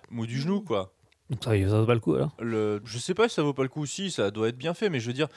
mou 0.09 0.25
du 0.25 0.39
genou, 0.39 0.61
quoi. 0.61 0.91
Ça, 1.41 1.51
ça 1.51 1.79
vaut 1.79 1.85
pas 1.87 1.95
le 1.95 1.99
coup 1.99 2.13
alors? 2.13 2.35
Le, 2.39 2.81
je 2.85 2.99
sais 2.99 3.15
pas 3.15 3.27
si 3.27 3.33
ça 3.35 3.41
vaut 3.41 3.53
pas 3.53 3.63
le 3.63 3.69
coup 3.69 3.87
si 3.87 4.11
ça 4.11 4.29
doit 4.29 4.49
être 4.49 4.57
bien 4.57 4.75
fait, 4.75 4.89
mais 4.89 4.99
je 4.99 5.07
veux 5.07 5.13
dire. 5.13 5.27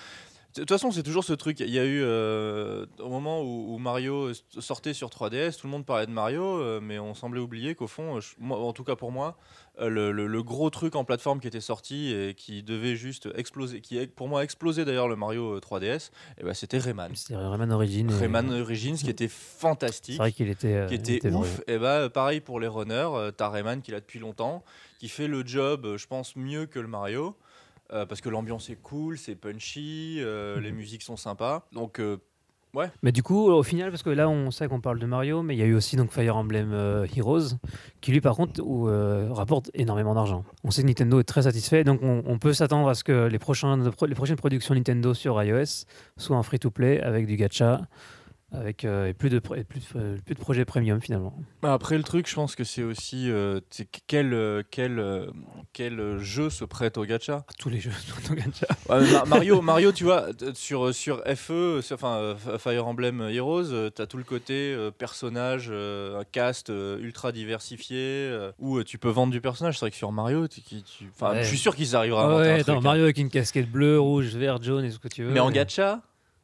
De 0.54 0.62
toute 0.62 0.70
façon, 0.70 0.90
c'est 0.90 1.02
toujours 1.02 1.24
ce 1.24 1.34
truc. 1.34 1.60
Il 1.60 1.68
y 1.70 1.78
a 1.78 1.84
eu 1.84 2.00
euh, 2.02 2.86
au 3.00 3.10
moment 3.10 3.42
où, 3.42 3.74
où 3.74 3.78
Mario 3.78 4.32
sortait 4.58 4.94
sur 4.94 5.08
3DS, 5.10 5.58
tout 5.60 5.66
le 5.66 5.70
monde 5.70 5.84
parlait 5.84 6.06
de 6.06 6.10
Mario, 6.10 6.42
euh, 6.42 6.80
mais 6.82 6.98
on 6.98 7.14
semblait 7.14 7.38
oublier 7.40 7.74
qu'au 7.74 7.86
fond, 7.86 8.16
euh, 8.16 8.20
je- 8.20 8.34
moi, 8.38 8.58
en 8.58 8.72
tout 8.72 8.82
cas 8.82 8.96
pour 8.96 9.12
moi, 9.12 9.36
euh, 9.78 9.88
le, 9.90 10.10
le- 10.10 10.26
le 10.26 10.42
gros 10.42 10.70
truc 10.70 10.96
en 10.96 11.04
plateforme 11.04 11.38
qui 11.40 11.46
était 11.46 11.60
sorti 11.60 12.12
et 12.12 12.34
qui 12.34 12.62
devait 12.62 12.96
juste 12.96 13.28
exploser, 13.36 13.82
qui 13.82 14.04
pour 14.08 14.26
moi 14.26 14.42
explosé 14.42 14.84
d'ailleurs 14.86 15.06
le 15.06 15.16
Mario 15.16 15.56
euh, 15.56 15.60
3DS, 15.60 16.10
et 16.40 16.44
ben 16.44 16.54
c'était 16.54 16.78
Rayman. 16.78 17.14
C'était 17.14 17.36
Rayman 17.36 17.70
Origins. 17.70 18.10
et- 18.10 18.14
Rayman 18.14 18.50
Origins 18.60 18.96
qui 18.96 19.10
était 19.10 19.28
C'est 19.28 19.60
fantastique 19.60 20.16
vrai 20.18 20.32
qu'il 20.32 20.48
était, 20.48 20.86
qui 20.88 20.94
était, 20.94 21.16
était 21.16 21.30
ouf. 21.30 21.60
Et 21.68 21.78
bah 21.78 22.08
pareil 22.08 22.40
pour 22.40 22.58
les 22.58 22.68
runners, 22.68 23.10
t'as 23.36 23.50
Rayman 23.50 23.82
qui 23.82 23.90
l'a 23.92 24.00
depuis 24.00 24.18
longtemps, 24.18 24.64
qui 24.98 25.08
fait 25.10 25.28
le 25.28 25.46
job, 25.46 25.96
je 25.96 26.06
pense, 26.06 26.34
mieux 26.36 26.64
que 26.66 26.80
le 26.80 26.88
Mario. 26.88 27.36
Euh, 27.92 28.06
parce 28.06 28.20
que 28.20 28.28
l'ambiance 28.28 28.70
est 28.70 28.76
cool, 28.82 29.18
c'est 29.18 29.34
punchy, 29.34 30.18
euh, 30.20 30.56
Mhm. 30.56 30.62
les 30.62 30.72
musiques 30.72 31.02
sont 31.02 31.16
sympas. 31.16 31.66
Donc 31.72 32.00
euh, 32.00 32.18
Mais 33.02 33.10
du 33.12 33.22
coup, 33.24 33.50
au 33.50 33.62
final, 33.64 33.90
parce 33.90 34.02
que 34.04 34.10
là, 34.10 34.28
on 34.28 34.50
sait 34.52 34.68
qu'on 34.68 34.80
parle 34.80 34.98
de 35.00 35.06
Mario, 35.06 35.42
mais 35.42 35.56
il 35.56 35.58
y 35.58 35.62
a 35.62 35.66
eu 35.66 35.74
aussi 35.74 35.96
donc 35.96 36.12
Fire 36.12 36.36
Emblem 36.36 36.72
Heroes, 37.16 37.56
qui 38.00 38.12
lui, 38.12 38.20
par 38.20 38.36
contre, 38.36 38.60
où, 38.62 38.84
rapporte 39.34 39.70
énormément 39.74 40.14
d'argent. 40.14 40.44
On 40.62 40.70
sait 40.70 40.82
que 40.82 40.86
Nintendo 40.86 41.18
est 41.18 41.24
très 41.24 41.42
satisfait, 41.42 41.82
donc 41.82 42.00
on, 42.02 42.22
on 42.24 42.38
peut 42.38 42.52
s'attendre 42.52 42.88
à 42.88 42.94
ce 42.94 43.02
que 43.02 43.26
les, 43.26 43.38
prochains, 43.40 43.76
les 44.06 44.14
prochaines 44.14 44.36
productions 44.36 44.74
Nintendo 44.74 45.12
sur 45.12 45.42
iOS 45.42 45.86
soient 46.18 46.36
en 46.36 46.42
free-to-play 46.44 47.00
avec 47.00 47.26
du 47.26 47.36
gacha, 47.36 47.80
avec 48.50 48.84
euh, 48.86 49.08
et 49.08 49.12
plus, 49.12 49.28
de, 49.28 49.42
et 49.56 49.64
plus, 49.64 49.82
euh, 49.96 50.16
plus 50.24 50.34
de 50.34 50.40
projets 50.40 50.64
premium 50.64 51.00
finalement. 51.02 51.34
Bah, 51.60 51.74
Après 51.74 51.98
le 51.98 52.02
truc, 52.02 52.28
je 52.28 52.34
pense 52.34 52.56
que 52.56 52.64
c'est 52.64 52.82
aussi 52.82 53.30
euh, 53.30 53.60
quel, 54.06 54.64
quel, 54.70 55.28
quel 55.74 56.18
jeu 56.18 56.48
se 56.48 56.64
prête 56.64 56.96
au 56.96 57.04
gacha? 57.04 57.44
Tous 57.58 57.68
les 57.68 57.78
jeux 57.80 57.90
sont 57.92 58.32
en 58.32 58.34
gacha. 58.36 58.66
Ouais, 58.88 59.00
mais 59.02 59.12
Ma- 59.12 59.24
Mario, 59.26 59.60
Mario, 59.60 59.92
tu 59.92 60.04
vois, 60.04 60.28
sur, 60.54 60.94
sur 60.94 61.22
FE, 61.36 61.80
sur- 61.82 61.94
enfin 61.94 62.36
Fire 62.58 62.86
Emblem 62.86 63.20
Heroes, 63.30 63.70
euh, 63.72 63.90
t'as 63.90 64.06
tout 64.06 64.16
le 64.16 64.24
côté 64.24 64.74
personnage, 64.96 65.70
un 65.70 66.24
cast 66.32 66.70
ultra 67.00 67.32
diversifié, 67.32 68.48
où 68.58 68.82
tu 68.82 68.98
peux 68.98 69.10
vendre 69.10 69.32
du 69.32 69.40
personnage. 69.40 69.74
C'est 69.78 69.80
vrai 69.84 69.90
que 69.90 69.96
sur 69.96 70.12
Mario, 70.12 70.48
tu, 70.48 70.62
tu- 70.62 70.78
Ouais. 71.20 71.42
je 71.42 71.48
suis 71.48 71.58
sûr 71.58 71.76
qu'ils 71.76 71.94
arriveront 71.96 72.20
à 72.20 72.24
inventer 72.24 72.48
un 72.50 72.54
ouais, 72.54 72.62
truc, 72.62 72.76
hein. 72.76 72.80
Mario 72.80 73.02
avec 73.02 73.18
une 73.18 73.28
casquette 73.28 73.70
bleue, 73.70 74.00
rouge, 74.00 74.34
vert, 74.36 74.62
jaune 74.62 74.84
et 74.84 74.90
ce 74.90 74.98
que 74.98 75.08
tu 75.08 75.22
veux. 75.24 75.32
Mais 75.32 75.40
en 75.40 75.50
gacha, 75.50 76.00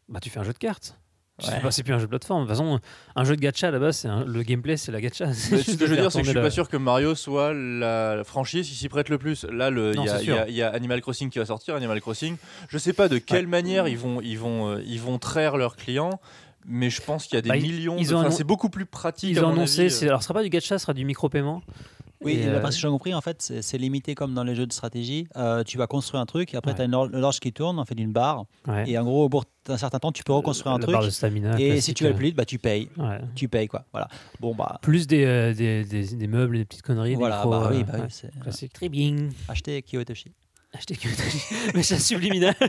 Bah, 0.09 0.21
tu 0.21 0.29
fais 0.31 0.39
un 0.41 0.45
jeu 0.45 0.53
de 0.53 0.59
cartes. 0.59 0.99
Je 1.41 1.47
sais 1.47 1.53
Ouais. 1.55 1.61
pas, 1.61 1.71
c'est 1.73 1.83
plus 1.83 1.93
un 1.93 1.99
jeu 1.99 2.05
de 2.05 2.11
plateforme. 2.11 2.45
De 2.45 2.47
toute 2.49 2.57
façon, 2.57 2.79
un 3.17 3.25
jeu 3.25 3.35
de 3.35 3.41
gacha 3.41 3.71
là-bas, 3.73 3.93
c'est 3.93 4.07
un- 4.07 4.25
le 4.25 4.43
gameplay, 4.45 4.77
c'est 4.77 4.93
la 4.93 5.01
gacha. 5.01 5.27
C'est 5.35 5.59
ce 5.63 5.77
que 5.77 5.85
je 5.87 5.91
veux 5.91 5.97
dire, 6.01 6.13
c'est 6.13 6.21
que 6.21 6.27
je 6.27 6.31
suis 6.31 6.41
pas 6.41 6.51
sûr 6.51 6.69
que 6.69 6.77
Mario 6.77 7.17
soit 7.17 7.53
la 7.53 8.23
franchise 8.25 8.69
qui 8.69 8.75
s'y 8.77 8.89
prête 8.89 9.09
le 9.09 9.19
plus. 9.19 9.45
Là, 9.51 9.71
il 9.71 10.01
y, 10.05 10.31
a- 10.31 10.49
y 10.49 10.53
y 10.55 10.63
Animal 10.63 11.01
Crossing 11.01 11.31
qui 11.31 11.41
va 11.41 11.47
sortir. 11.47 11.75
Animal 11.75 12.01
Crossing, 12.01 12.37
je 12.69 12.79
sais 12.79 12.93
pas 12.93 13.09
de 13.09 13.19
quelle 13.19 13.49
manière 13.49 13.89
ils 13.89 13.99
vont, 13.99 14.21
ils 14.21 14.39
vont, 14.39 14.69
euh, 14.77 14.83
ils 14.87 15.01
vont 15.01 15.19
traire 15.19 15.57
leurs 15.57 15.75
clients, 15.75 16.21
mais 16.67 16.89
je 16.89 17.03
pense 17.03 17.25
qu'il 17.27 17.35
y 17.35 17.39
a 17.39 17.43
des 17.43 17.49
Bah, 17.49 17.57
millions. 17.57 17.97
ils 17.99 18.07
de- 18.09 18.15
ont 18.15 18.19
enfin, 18.19 18.27
annon- 18.29 18.37
c'est 18.37 18.45
beaucoup 18.45 18.71
plus 18.71 18.87
pratique. 18.87 19.31
Ils 19.31 19.45
ont 19.45 19.49
annoncé, 19.51 19.81
avis, 19.83 19.91
c'est- 19.91 20.05
euh. 20.07 20.11
alors 20.11 20.23
ce 20.23 20.29
sera 20.29 20.35
pas 20.35 20.43
du 20.45 20.51
gacha, 20.51 20.79
ce 20.79 20.83
sera 20.83 20.95
du 20.95 21.05
micro-paiement. 21.05 21.63
Oui, 22.25 22.35
Et, 22.35 22.47
euh, 22.47 22.53
d'après 22.55 22.71
ce 22.73 22.77
que 22.77 22.83
j'ai 22.83 22.89
compris, 22.89 23.15
en 23.15 23.21
fait, 23.21 23.53
c'est 23.61 23.79
limité 23.79 24.15
comme 24.15 24.33
dans 24.35 24.45
les 24.45 24.55
jeux 24.55 24.67
de 24.67 24.73
stratégie. 24.73 25.27
Euh, 25.37 25.63
tu 25.65 25.77
vas 25.79 25.87
construire 25.87 26.21
un 26.21 26.27
truc, 26.27 26.55
et 26.55 26.57
après, 26.57 26.75
tu 26.75 26.81
as 26.81 26.85
une 26.85 26.95
hor- 26.95 27.11
horloge 27.13 27.41
qui 27.41 27.53
tourne, 27.53 27.79
en 27.79 27.85
fait, 27.85 27.95
d'une 27.95 28.13
barre. 28.13 28.45
Et 28.87 28.97
en 28.99 29.05
gros, 29.05 29.25
au 29.25 29.29
bout 29.29 29.43
d'un 29.67 29.77
certain 29.77 29.99
temps, 29.99 30.13
tu 30.13 30.25
peux 30.25 30.33
reconstruire 30.33 30.75
un 30.75 30.79
La 30.79 30.83
truc. 30.83 30.93
barre 30.95 31.05
de 31.05 31.11
stamina. 31.11 31.59
Et 31.61 31.81
si 31.81 31.93
tu 31.95 32.05
vas 32.05 32.11
euh, 32.11 32.15
plus 32.15 32.27
vite, 32.27 32.37
bah, 32.37 32.45
tu 32.45 32.59
payes. 32.59 32.89
Tu 33.35 33.49
payes, 33.49 33.69
quoi. 33.69 33.85
Voilà. 33.93 34.09
Bon, 34.41 34.55
bah, 34.55 34.79
Plus 34.83 35.07
des, 35.07 35.25
euh, 35.25 35.53
des, 35.55 35.85
des, 35.85 36.27
meubles, 36.27 36.57
des 36.59 36.65
petites 36.65 36.83
conneries. 36.83 37.15
voilà. 37.15 37.45
bah, 37.45 37.69
oui, 37.71 37.81
euh, 37.81 37.85
bah, 37.99 38.07
c'est- 38.09 38.31
Classique. 38.41 38.73
Très 38.73 38.89
bien. 38.89 39.29
Acheter 39.49 39.83
Kyotoshi. 39.83 40.33
Acheter 40.73 40.97
que 40.97 41.09
message 41.77 42.01
subliminal. 42.01 42.55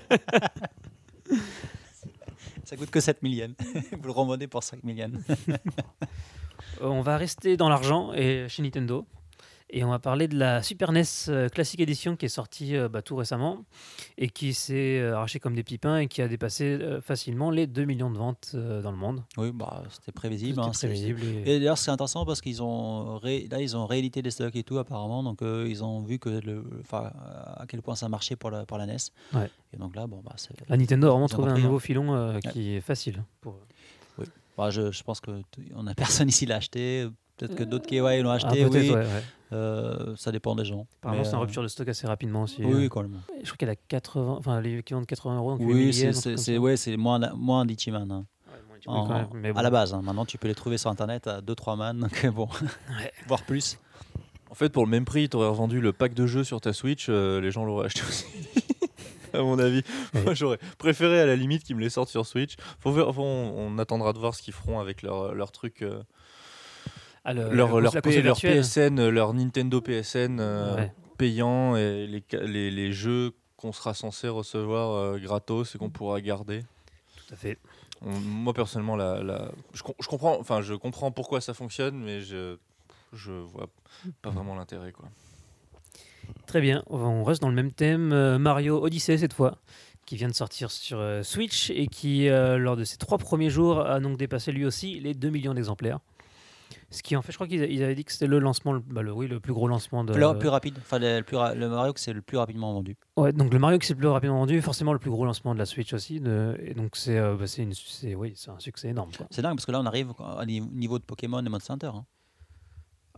Ça 2.63 2.75
coûte 2.77 2.89
que 2.89 2.99
7 2.99 3.21
millions. 3.23 3.53
Vous 3.91 4.05
le 4.05 4.11
remontez 4.11 4.47
pour 4.47 4.63
5 4.63 4.83
millions. 4.83 5.11
Euh, 5.49 5.55
on 6.81 7.01
va 7.01 7.17
rester 7.17 7.57
dans 7.57 7.69
l'argent 7.69 8.11
et 8.13 8.47
chez 8.49 8.63
Nintendo. 8.63 9.05
Et 9.77 9.83
on 9.83 9.89
va 9.89 9.99
parler 9.99 10.29
de 10.29 10.37
la 10.39 10.63
Super 10.63 10.93
NES 10.93 11.03
euh, 11.27 11.49
Classic 11.49 11.77
Edition 11.81 12.15
qui 12.15 12.27
est 12.27 12.29
sortie 12.29 12.77
euh, 12.77 12.87
bah, 12.87 13.01
tout 13.01 13.17
récemment 13.17 13.65
et 14.17 14.29
qui 14.29 14.53
s'est 14.53 14.99
euh, 15.01 15.17
arrachée 15.17 15.41
comme 15.41 15.53
des 15.53 15.63
pipins 15.63 15.97
et 15.97 16.07
qui 16.07 16.21
a 16.21 16.29
dépassé 16.29 16.79
facilement 17.01 17.51
les 17.51 17.67
2 17.67 17.83
millions 17.83 18.09
de 18.09 18.17
ventes 18.17 18.55
dans 18.55 18.91
le 18.91 18.97
monde. 18.97 19.21
Oui, 19.37 19.51
bah, 19.53 19.83
c'était 19.91 20.13
prévisible. 20.13 20.61
Hein, 20.61 20.71
prévisible. 20.73 21.19
et- 21.45 21.55
Et 21.55 21.59
d'ailleurs, 21.59 21.77
c'est 21.77 21.91
intéressant 21.91 22.25
parce 22.25 22.39
qu'ils 22.39 22.63
ont 22.63 23.17
ré- 23.17 23.49
là, 23.51 23.59
ils 23.59 23.75
ont 23.75 23.85
réédité 23.85 24.21
les 24.21 24.31
stocks 24.31 24.55
et 24.55 24.63
tout 24.63 24.77
apparemment, 24.77 25.23
donc 25.23 25.41
euh, 25.41 25.65
ils 25.67 25.83
ont 25.83 26.01
vu 26.03 26.19
que 26.19 26.29
le, 26.29 26.63
enfin, 26.79 27.11
à 27.57 27.65
quel 27.67 27.81
point 27.81 27.95
ça 27.95 28.07
marchait 28.07 28.37
pour 28.37 28.51
la, 28.51 28.65
pour 28.65 28.77
la 28.77 28.85
NES. 28.85 28.95
Ouais. 29.33 29.49
Et 29.73 29.77
donc 29.77 29.93
là, 29.97 30.07
bon, 30.07 30.21
bah. 30.23 30.35
La 30.69 30.77
Nintendo 30.77 31.07
a 31.07 31.11
vraiment 31.11 31.27
trouvé 31.27 31.51
un 31.51 31.55
hein. 31.55 31.59
nouveau 31.59 31.79
filon 31.79 32.15
euh, 32.15 32.39
qui 32.39 32.75
est 32.75 32.81
facile. 32.81 33.23
Pour... 33.41 33.59
bah, 34.57 34.69
je, 34.69 34.89
je 34.93 35.03
pense 35.03 35.19
que 35.19 35.31
t- 35.51 35.63
on 35.75 35.85
a 35.85 35.93
personne 35.95 36.29
ici 36.29 36.45
l'a 36.45 36.55
acheté. 36.55 37.07
Peut-être 37.37 37.55
que 37.55 37.65
d'autres 37.65 37.85
KY 37.85 37.99
l'ont 38.21 38.29
Ah, 38.29 38.35
acheté. 38.35 38.63
peut-être, 38.63 38.71
oui. 38.85 38.89
ouais. 38.91 39.23
Euh, 39.55 40.15
ça 40.17 40.31
dépend 40.31 40.55
des 40.55 40.65
gens. 40.65 40.85
Apparemment, 41.01 41.23
c'est 41.23 41.33
en 41.33 41.37
euh, 41.37 41.41
rupture 41.41 41.63
de 41.63 41.67
stock 41.67 41.87
assez 41.87 42.05
rapidement 42.07 42.43
aussi. 42.43 42.63
Oui, 42.63 42.71
euh. 42.73 42.77
oui, 42.77 42.89
complètement. 42.89 43.19
Je 43.41 43.45
crois 43.45 43.57
qu'elle 43.57 43.69
a 43.69 43.75
80, 43.75 44.35
enfin 44.37 44.59
l'équivalent 44.61 45.01
de 45.01 45.07
80 45.07 45.37
euros. 45.37 45.57
Oui, 45.59 45.93
c'est 45.93 46.07
un 46.07 46.57
ouais, 46.59 46.77
c'est 46.77 46.97
moins 46.97 47.19
moins 47.35 47.65
d'Ichiman. 47.65 48.11
hein. 48.11 48.25
Ouais, 48.47 48.53
moins, 48.67 48.77
tu 48.79 48.89
En- 48.89 49.03
peux 49.07 49.13
quand 49.13 49.17
même, 49.33 49.41
mais 49.41 49.49
À 49.49 49.53
bon. 49.53 49.61
la 49.61 49.69
base, 49.69 49.93
hein. 49.93 50.01
maintenant 50.03 50.25
tu 50.25 50.37
peux 50.37 50.47
les 50.47 50.55
trouver 50.55 50.77
sur 50.77 50.89
internet 50.89 51.27
à 51.27 51.41
2-3 51.41 51.77
man, 51.77 51.99
donc 51.99 52.25
bon, 52.33 52.47
Ouais. 52.47 53.11
voire 53.27 53.43
plus. 53.43 53.79
En 54.51 54.55
fait, 54.55 54.69
pour 54.69 54.85
le 54.85 54.89
même 54.91 55.05
prix, 55.05 55.27
tu 55.29 55.35
aurais 55.37 55.47
revendu 55.49 55.81
le 55.81 55.91
pack 55.91 56.13
de 56.13 56.27
jeux 56.27 56.43
sur 56.43 56.61
ta 56.61 56.71
Switch, 56.73 57.07
euh, 57.09 57.41
les 57.41 57.51
gens 57.51 57.65
l'auraient 57.65 57.87
acheté 57.87 58.01
aussi. 58.07 58.25
à 59.33 59.41
mon 59.41 59.59
avis. 59.59 59.81
Ouais. 60.13 60.23
Moi, 60.23 60.33
j'aurais 60.33 60.59
préféré 60.77 61.19
à 61.19 61.25
la 61.25 61.35
limite 61.35 61.63
qu'ils 61.63 61.75
me 61.75 61.81
les 61.81 61.89
sortent 61.89 62.09
sur 62.09 62.25
Switch. 62.25 62.55
Faut 62.79 62.91
on, 62.97 63.21
on 63.21 63.77
attendra 63.79 64.13
de 64.13 64.19
voir 64.19 64.33
ce 64.33 64.41
qu'ils 64.41 64.53
feront 64.53 64.79
avec 64.79 65.01
leur, 65.01 65.33
leur 65.35 65.51
truc, 65.51 65.81
euh, 65.81 66.01
Ah, 67.25 67.33
le- 67.33 67.49
leur, 67.51 67.81
leur, 67.81 67.91
P-. 67.91 68.01
PSN, 68.01 68.99
euh, 68.99 69.09
leur 69.09 69.33
Nintendo 69.33 69.81
PSN 69.81 70.37
euh, 70.39 70.75
Ouais. 70.75 70.93
payant 71.17 71.75
et 71.75 72.05
les, 72.07 72.23
les, 72.45 72.69
les 72.71 72.91
jeux 72.93 73.31
qu'on 73.57 73.71
sera 73.71 73.93
censé 73.93 74.27
recevoir 74.27 74.91
euh, 74.91 75.17
gratos 75.17 75.73
et 75.73 75.77
qu'on 75.79 75.89
pourra 75.89 76.21
garder. 76.21 76.61
Tout 77.17 77.33
à 77.33 77.35
fait. 77.35 77.57
On- 78.01 78.11
moi 78.19 78.53
personnellement, 78.53 78.95
la, 78.95 79.23
la- 79.23 79.49
je, 79.73 79.81
je 79.99 80.07
comprends, 80.07 80.37
enfin, 80.39 80.61
je 80.61 80.73
comprends 80.75 81.11
pourquoi 81.11 81.41
ça 81.41 81.53
fonctionne, 81.53 81.97
mais 81.97 82.21
je 82.21 82.57
je 83.13 83.31
vois 83.31 83.67
pas 84.21 84.29
vraiment 84.29 84.55
l'intérêt 84.55 84.91
quoi. 84.91 85.05
Très 86.47 86.59
bien, 86.61 86.83
on 86.87 87.23
reste 87.23 87.41
dans 87.41 87.49
le 87.49 87.55
même 87.55 87.71
thème. 87.71 88.11
euh, 88.13 88.37
Mario 88.37 88.83
Odyssey 88.83 89.17
cette 89.17 89.33
fois, 89.33 89.57
qui 90.05 90.15
vient 90.17 90.27
de 90.27 90.33
sortir 90.33 90.69
sur 90.69 90.99
euh, 90.99 91.23
Switch 91.23 91.69
et 91.71 91.87
qui, 91.87 92.27
euh, 92.29 92.57
lors 92.57 92.75
de 92.75 92.83
ses 92.83 92.97
trois 92.97 93.17
premiers 93.17 93.49
jours, 93.49 93.79
a 93.79 93.99
donc 93.99 94.17
dépassé 94.17 94.51
lui 94.51 94.65
aussi 94.65 94.99
les 94.99 95.13
2 95.13 95.29
millions 95.29 95.53
d'exemplaires. 95.53 95.99
Ce 96.95 97.03
qui 97.03 97.15
en 97.15 97.21
fait, 97.21 97.31
je 97.31 97.37
crois 97.37 97.47
qu'ils 97.47 97.83
avaient 97.83 97.93
dit 97.95 98.05
que 98.05 98.11
c'était 98.11 98.25
le 98.27 98.39
lancement, 98.39 98.73
le, 98.73 98.79
bah, 98.79 99.01
le- 99.01 99.11
oui, 99.11 99.27
le 99.27 99.39
plus 99.39 99.53
gros 99.53 99.67
lancement 99.67 100.03
de. 100.03 100.13
Plus, 100.13 100.39
plus 100.39 100.49
rapide. 100.49 100.75
Enfin, 100.79 100.97
le, 100.97 101.17
le 101.17 101.23
plus 101.23 101.35
ra- 101.37 101.53
le 101.53 101.67
Mario 101.69 101.93
que 101.93 101.99
c'est 101.99 102.13
le 102.13 102.21
plus 102.21 102.37
rapidement 102.37 102.73
vendu. 102.73 102.95
Ouais, 103.17 103.33
donc 103.33 103.51
le 103.53 103.59
Mario 103.59 103.77
qui 103.77 103.87
s'est 103.87 103.93
le 103.93 103.99
plus 103.99 104.07
rapidement 104.07 104.39
vendu, 104.39 104.61
forcément 104.61 104.93
le 104.93 104.99
plus 104.99 105.11
gros 105.11 105.25
lancement 105.25 105.53
de 105.53 105.59
la 105.59 105.65
Switch 105.65 105.93
aussi. 105.93 106.19
de- 106.19 106.55
et 106.63 106.73
donc 106.73 106.95
c'est, 106.95 107.17
euh, 107.17 107.35
bah, 107.35 107.47
c'est 107.47 107.63
une, 107.63 107.73
c'est, 107.73 108.15
oui, 108.15 108.33
c'est 108.35 108.49
un 108.51 108.59
succès 108.59 108.87
énorme. 108.89 109.11
C'est 109.29 109.41
dingue 109.41 109.55
parce 109.55 109.65
que 109.65 109.71
là 109.71 109.79
on 109.81 109.85
arrive 109.85 110.11
au 110.11 110.45
ni- 110.45 110.61
niveau 110.61 110.97
de 110.99 111.03
Pokémon 111.03 111.45
et 111.45 111.49
Monster 111.49 111.73
Hunter. 111.73 111.91
hein. 111.93 112.05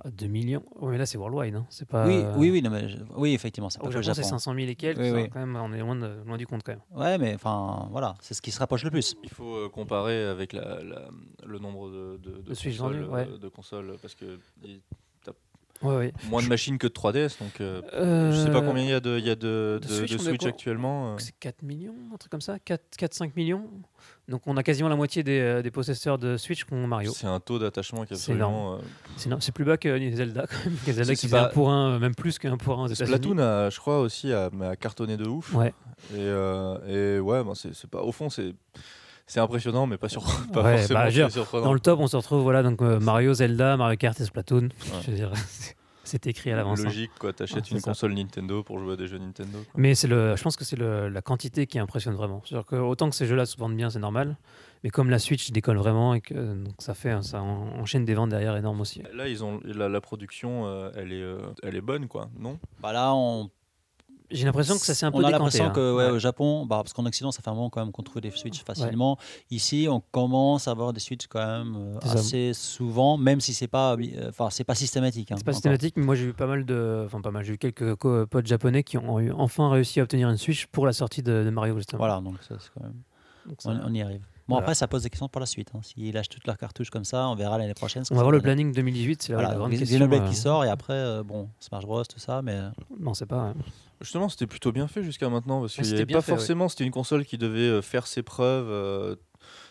À 0.03 0.11
2 0.11 0.27
millions. 0.27 0.63
Ouais, 0.79 0.91
mais 0.91 0.97
là 0.97 1.05
c'est 1.05 1.17
worldwide, 1.17 1.55
hein. 1.55 1.65
c'est 1.69 1.87
pas. 1.87 2.05
Oui, 2.07 2.23
oui, 2.37 2.51
oui, 2.51 2.61
non, 2.61 2.69
mais 2.69 2.87
je- 2.87 2.97
oui, 3.15 3.33
effectivement, 3.33 3.69
c'est 3.69 3.79
pas 3.79 3.87
Au 3.87 3.91
Japon, 3.91 4.03
c'est 4.03 4.21
Japon. 4.21 4.29
500 4.29 4.53
000 4.53 4.67
et 4.67 4.75
quelques. 4.75 4.99
Oui, 4.99 5.09
ça, 5.09 5.15
oui. 5.15 5.29
Quand 5.31 5.39
même, 5.39 5.55
on 5.55 5.73
est 5.73 5.79
loin, 5.79 5.95
de- 5.95 6.23
loin 6.25 6.37
du 6.37 6.45
compte 6.45 6.61
quand 6.63 6.73
même. 6.73 6.81
Ouais, 6.95 7.17
mais 7.17 7.33
enfin, 7.35 7.87
voilà, 7.91 8.15
c'est 8.21 8.33
ce 8.33 8.41
qui 8.41 8.51
se 8.51 8.59
rapproche 8.59 8.83
le 8.83 8.91
plus. 8.91 9.15
Il 9.23 9.29
faut 9.31 9.55
euh, 9.55 9.69
comparer 9.69 10.23
avec 10.25 10.53
la, 10.53 10.83
la- 10.83 11.09
le 11.45 11.59
nombre 11.59 11.89
de, 11.89 12.17
de, 12.17 12.53
consoles, 12.53 13.05
ouais. 13.09 13.27
euh, 13.31 13.37
de 13.37 13.47
consoles, 13.49 13.95
parce 14.01 14.13
que 14.15 14.39
il- 14.63 14.81
Ouais, 15.83 15.95
ouais. 15.95 16.13
moins 16.31 16.41
de 16.41 16.47
machines 16.47 16.79
que 16.79 16.87
de 16.87 16.91
3DS, 16.93 17.37
donc 17.39 17.61
euh, 17.61 17.83
Euh, 17.93 18.31
je 18.31 18.37
sais 18.45 18.51
pas 18.51 18.61
combien 18.61 18.81
il 18.81 18.89
y 18.89 18.93
a 18.93 18.99
de, 18.99 19.19
il 19.19 19.25
y 19.27 19.29
a 19.29 19.35
de, 19.35 19.79
de 19.79 19.87
de- 19.87 19.93
Switch, 19.93 20.17
Switch 20.17 20.43
actuellement. 20.47 21.13
euh. 21.13 21.15
C'est 21.19 21.37
4 21.39 21.61
millions, 21.61 21.93
un 22.11 22.17
truc 22.17 22.31
comme 22.31 22.41
ça 22.41 22.57
4-5 22.57 23.33
millions 23.35 23.69
Donc 24.29 24.41
on 24.45 24.57
a 24.57 24.63
quasiment 24.63 24.89
la 24.89 24.97
moitié 24.97 25.23
des, 25.23 25.39
euh, 25.39 25.61
des 25.61 25.71
possesseurs 25.71 26.17
de 26.17 26.35
Switch 26.35 26.65
qui 26.65 26.73
ont 26.73 26.85
Mario. 26.85 27.13
C'est 27.15 27.27
un 27.27 27.39
taux 27.39 27.59
d'attachement 27.59 28.03
qui 28.05 28.13
est 28.13 28.17
C'est 28.17 28.33
absolument. 28.33 28.73
euh, 28.75 29.37
C'est 29.39 29.53
plus 29.53 29.63
bas 29.63 29.77
que 29.77 29.97
Zelda 30.13 30.45
quand 30.47 30.65
même. 30.65 30.77
Que 30.85 30.91
Zelda 30.91 31.13
qui 31.13 31.21
c'est 31.21 31.27
faisait 31.27 31.37
un 31.39 31.43
pas- 31.45 31.49
pour 31.49 31.69
un, 31.69 31.91
euh, 31.95 31.99
même 31.99 32.13
plus 32.13 32.37
qu'un 32.37 32.57
pour 32.57 32.77
un. 32.79 32.93
Splatoon, 32.93 33.37
a, 33.37 33.69
je 33.69 33.79
crois 33.79 33.99
aussi, 34.01 34.33
a, 34.33 34.49
a 34.61 34.75
cartonné 34.75 35.15
de 35.15 35.25
ouf. 35.25 35.53
Ouais. 35.53 35.73
Et, 36.13 36.17
euh, 36.17 37.15
et 37.17 37.19
ouais, 37.21 37.41
ben, 37.43 37.53
c'est 37.55 37.89
pas, 37.89 38.01
au 38.01 38.11
fond, 38.11 38.29
c'est 38.29 38.53
c'est 39.29 39.39
impressionnant, 39.39 39.87
mais 39.87 39.97
pas, 39.97 40.07
sur, 40.09 40.23
pas 40.53 40.61
Ouais, 40.63 40.77
forcément 40.77 40.99
bah, 41.01 41.09
dire, 41.09 41.31
surprenant. 41.31 41.65
Dans 41.65 41.73
le 41.73 41.79
top, 41.79 41.99
on 41.99 42.07
se 42.07 42.15
retrouve 42.17 42.41
voilà, 42.43 42.63
donc, 42.63 42.81
euh, 42.81 42.99
Mario, 42.99 43.33
Zelda, 43.33 43.75
Mario 43.77 43.97
Kart 43.97 44.19
et 44.19 44.25
Splatoon. 44.25 44.63
Ouais. 44.63 44.69
Je 45.05 45.11
veux 45.11 45.17
dire, 45.17 45.31
c'est 46.07 46.25
écrit 46.27 46.51
à 46.51 46.55
l'avance. 46.55 46.79
hein. 46.79 46.85
Logique, 46.85 47.11
quoi. 47.19 47.33
T'achètes 47.33 47.65
c'est 47.65 47.71
une 47.75 47.79
ça. 47.79 47.91
console 47.91 48.13
Nintendo 48.13 48.63
pour 48.63 48.79
jouer 48.79 48.93
à 48.93 48.95
des 48.95 49.07
jeux 49.07 49.17
Nintendo. 49.17 49.57
quoi. 49.59 49.73
Mais 49.75 49.93
c'est 49.95 50.07
le, 50.07 50.35
je 50.35 50.41
pense 50.43 50.55
que 50.55 50.65
c'est 50.65 50.75
le- 50.77 51.09
la 51.09 51.21
quantité 51.21 51.67
qui 51.67 51.77
impressionne 51.79 52.15
vraiment. 52.15 52.41
C'est-à-dire 52.45 52.65
que 52.65 52.75
autant 52.75 53.09
que 53.09 53.15
ces 53.15 53.25
jeux-là 53.25 53.45
se 53.45 53.57
vendent 53.57 53.75
bien, 53.75 53.89
c'est 53.89 53.99
normal. 53.99 54.37
Mais 54.83 54.89
comme 54.91 55.09
la 55.09 55.19
Switch 55.19 55.51
décolle 55.51 55.77
vraiment 55.77 56.13
et 56.13 56.21
que 56.21 56.33
donc 56.33 56.75
ça 56.79 56.93
fait, 56.93 57.21
ça 57.23 57.41
en- 57.41 57.79
enchaîne 57.79 58.05
des 58.05 58.13
ventes 58.13 58.29
derrière 58.29 58.55
énormes 58.55 58.79
aussi. 58.81 59.01
Là, 59.13 59.27
ils 59.27 59.43
ont 59.43 59.59
la, 59.63 59.89
la 59.89 60.01
production, 60.01 60.67
euh, 60.67 60.91
elle 60.95 61.11
est, 61.11 61.21
euh, 61.21 61.39
elle 61.63 61.75
est 61.75 61.81
bonne, 61.81 62.07
quoi. 62.07 62.29
Non? 62.39 62.59
Bah 62.81 62.93
là, 62.93 63.13
on, 63.13 63.49
J'ai 64.29 64.45
l'impression 64.45 64.75
que 64.75 64.85
ça 64.85 64.93
s'est 64.93 65.05
un 65.05 65.11
peu 65.11 65.17
on 65.17 65.23
a 65.23 65.31
l'impression 65.31 65.65
hein. 65.67 65.69
que 65.71 65.95
ouais, 65.95 66.05
Ouais. 66.05 66.11
au 66.11 66.19
Japon, 66.19 66.65
bah, 66.65 66.77
parce 66.77 66.91
qu'en 66.93 67.05
Occident, 67.05 67.31
ça 67.31 67.41
fait 67.41 67.49
un 67.49 67.53
moment 67.53 67.69
quand 67.69 67.79
même 67.81 67.91
qu'on 67.93 68.03
trouve 68.03 68.21
des 68.21 68.31
Switch 68.31 68.61
facilement. 68.63 69.17
Ici, 69.51 69.87
on 69.89 70.01
commence 70.11 70.67
à 70.67 70.71
avoir 70.71 70.91
des 70.91 70.99
Switch 70.99 71.27
quand 71.27 71.39
même 71.45 71.75
euh, 71.77 71.99
assez 72.01 72.53
souvent, 72.53 73.17
même 73.17 73.39
si 73.39 73.53
c'est 73.53 73.67
pas, 73.69 73.93
euh, 73.95 74.29
enfin, 74.29 74.49
c'est 74.49 74.63
pas 74.65 74.75
systématique. 74.75 75.31
hein, 75.31 75.35
C'est 75.37 75.43
pas 75.45 75.51
encore. 75.51 75.55
systématique, 75.55 75.93
mais 75.97 76.03
moi 76.03 76.15
j'ai 76.15 76.25
eu 76.25 76.33
pas 76.33 76.47
mal 76.47 76.65
de, 76.65 77.03
enfin 77.05 77.21
pas 77.21 77.31
mal, 77.31 77.43
j'ai 77.45 77.53
eu 77.53 77.57
quelques 77.57 77.95
co- 77.95 78.25
potes 78.27 78.47
japonais 78.47 78.83
qui 78.83 78.97
ont 78.97 79.19
eu 79.19 79.31
enfin 79.31 79.69
réussi 79.69 79.99
à 79.99 80.03
obtenir 80.03 80.29
une 80.29 80.37
Switch 80.37 80.65
pour 80.67 80.85
la 80.85 80.93
sortie 80.93 81.23
de, 81.23 81.43
de 81.45 81.49
Mario 81.49 81.77
justement. 81.77 81.99
Voilà, 81.99 82.19
donc 82.19 82.35
ça, 82.47 82.55
c'est 82.59 82.69
quand 82.73 82.83
même, 82.83 82.95
Donc, 83.45 83.61
ça- 83.61 83.69
on, 83.69 83.89
on 83.89 83.93
y 83.93 84.01
arrive. 84.01 84.21
Bon, 84.47 84.55
Voilà. 84.55 84.63
après, 84.65 84.75
ça 84.75 84.87
pose 84.87 85.03
des 85.03 85.09
questions 85.09 85.27
pour 85.27 85.39
la 85.41 85.45
suite. 85.45 85.69
Hein. 85.75 85.79
S'ils 85.83 86.13
lâchent 86.13 86.29
toutes 86.29 86.47
leurs 86.47 86.57
cartouches 86.57 86.89
comme 86.89 87.03
ça, 87.03 87.27
on 87.27 87.35
verra 87.35 87.57
l'année 87.57 87.73
prochaine. 87.73 88.03
on 88.11 88.15
va 88.15 88.21
voir 88.21 88.31
le 88.31 88.39
planning 88.39 88.71
2018, 88.71 89.21
c'est 89.21 89.31
la, 89.33 89.35
Voilà, 89.39 89.49
la 89.53 89.55
grande 89.59 89.71
question. 89.71 89.97
Xenoblade 89.97 90.23
euh, 90.23 90.27
qui 90.29 90.35
sort 90.35 90.63
et 90.63 90.69
après, 90.69 90.93
euh, 90.93 91.21
bon, 91.23 91.49
Smash 91.59 91.83
Bros, 91.85 92.03
tout 92.05 92.19
ça, 92.19 92.41
mais 92.41 92.53
euh, 92.53 92.69
Non, 92.99 93.13
c'est 93.13 93.25
pas. 93.25 93.53
Justement, 93.99 94.29
c'était 94.29 94.47
plutôt 94.47 94.71
bien 94.71 94.87
fait 94.87 95.03
jusqu'à 95.03 95.27
maintenant 95.29 95.59
parce 95.61 95.73
Ah, 95.77 95.81
qu'il 95.81 95.91
n'y 95.93 95.97
avait 96.01 96.05
pas 96.05 96.21
fait, 96.21 96.31
ouais. 96.31 96.37
forcément. 96.37 96.69
C'était 96.69 96.85
une 96.85 96.91
console 96.91 97.25
qui 97.25 97.37
devait 97.37 97.59
euh, 97.59 97.81
faire 97.81 98.07
ses 98.07 98.23
preuves. 98.23 98.69
euh, 98.69 99.15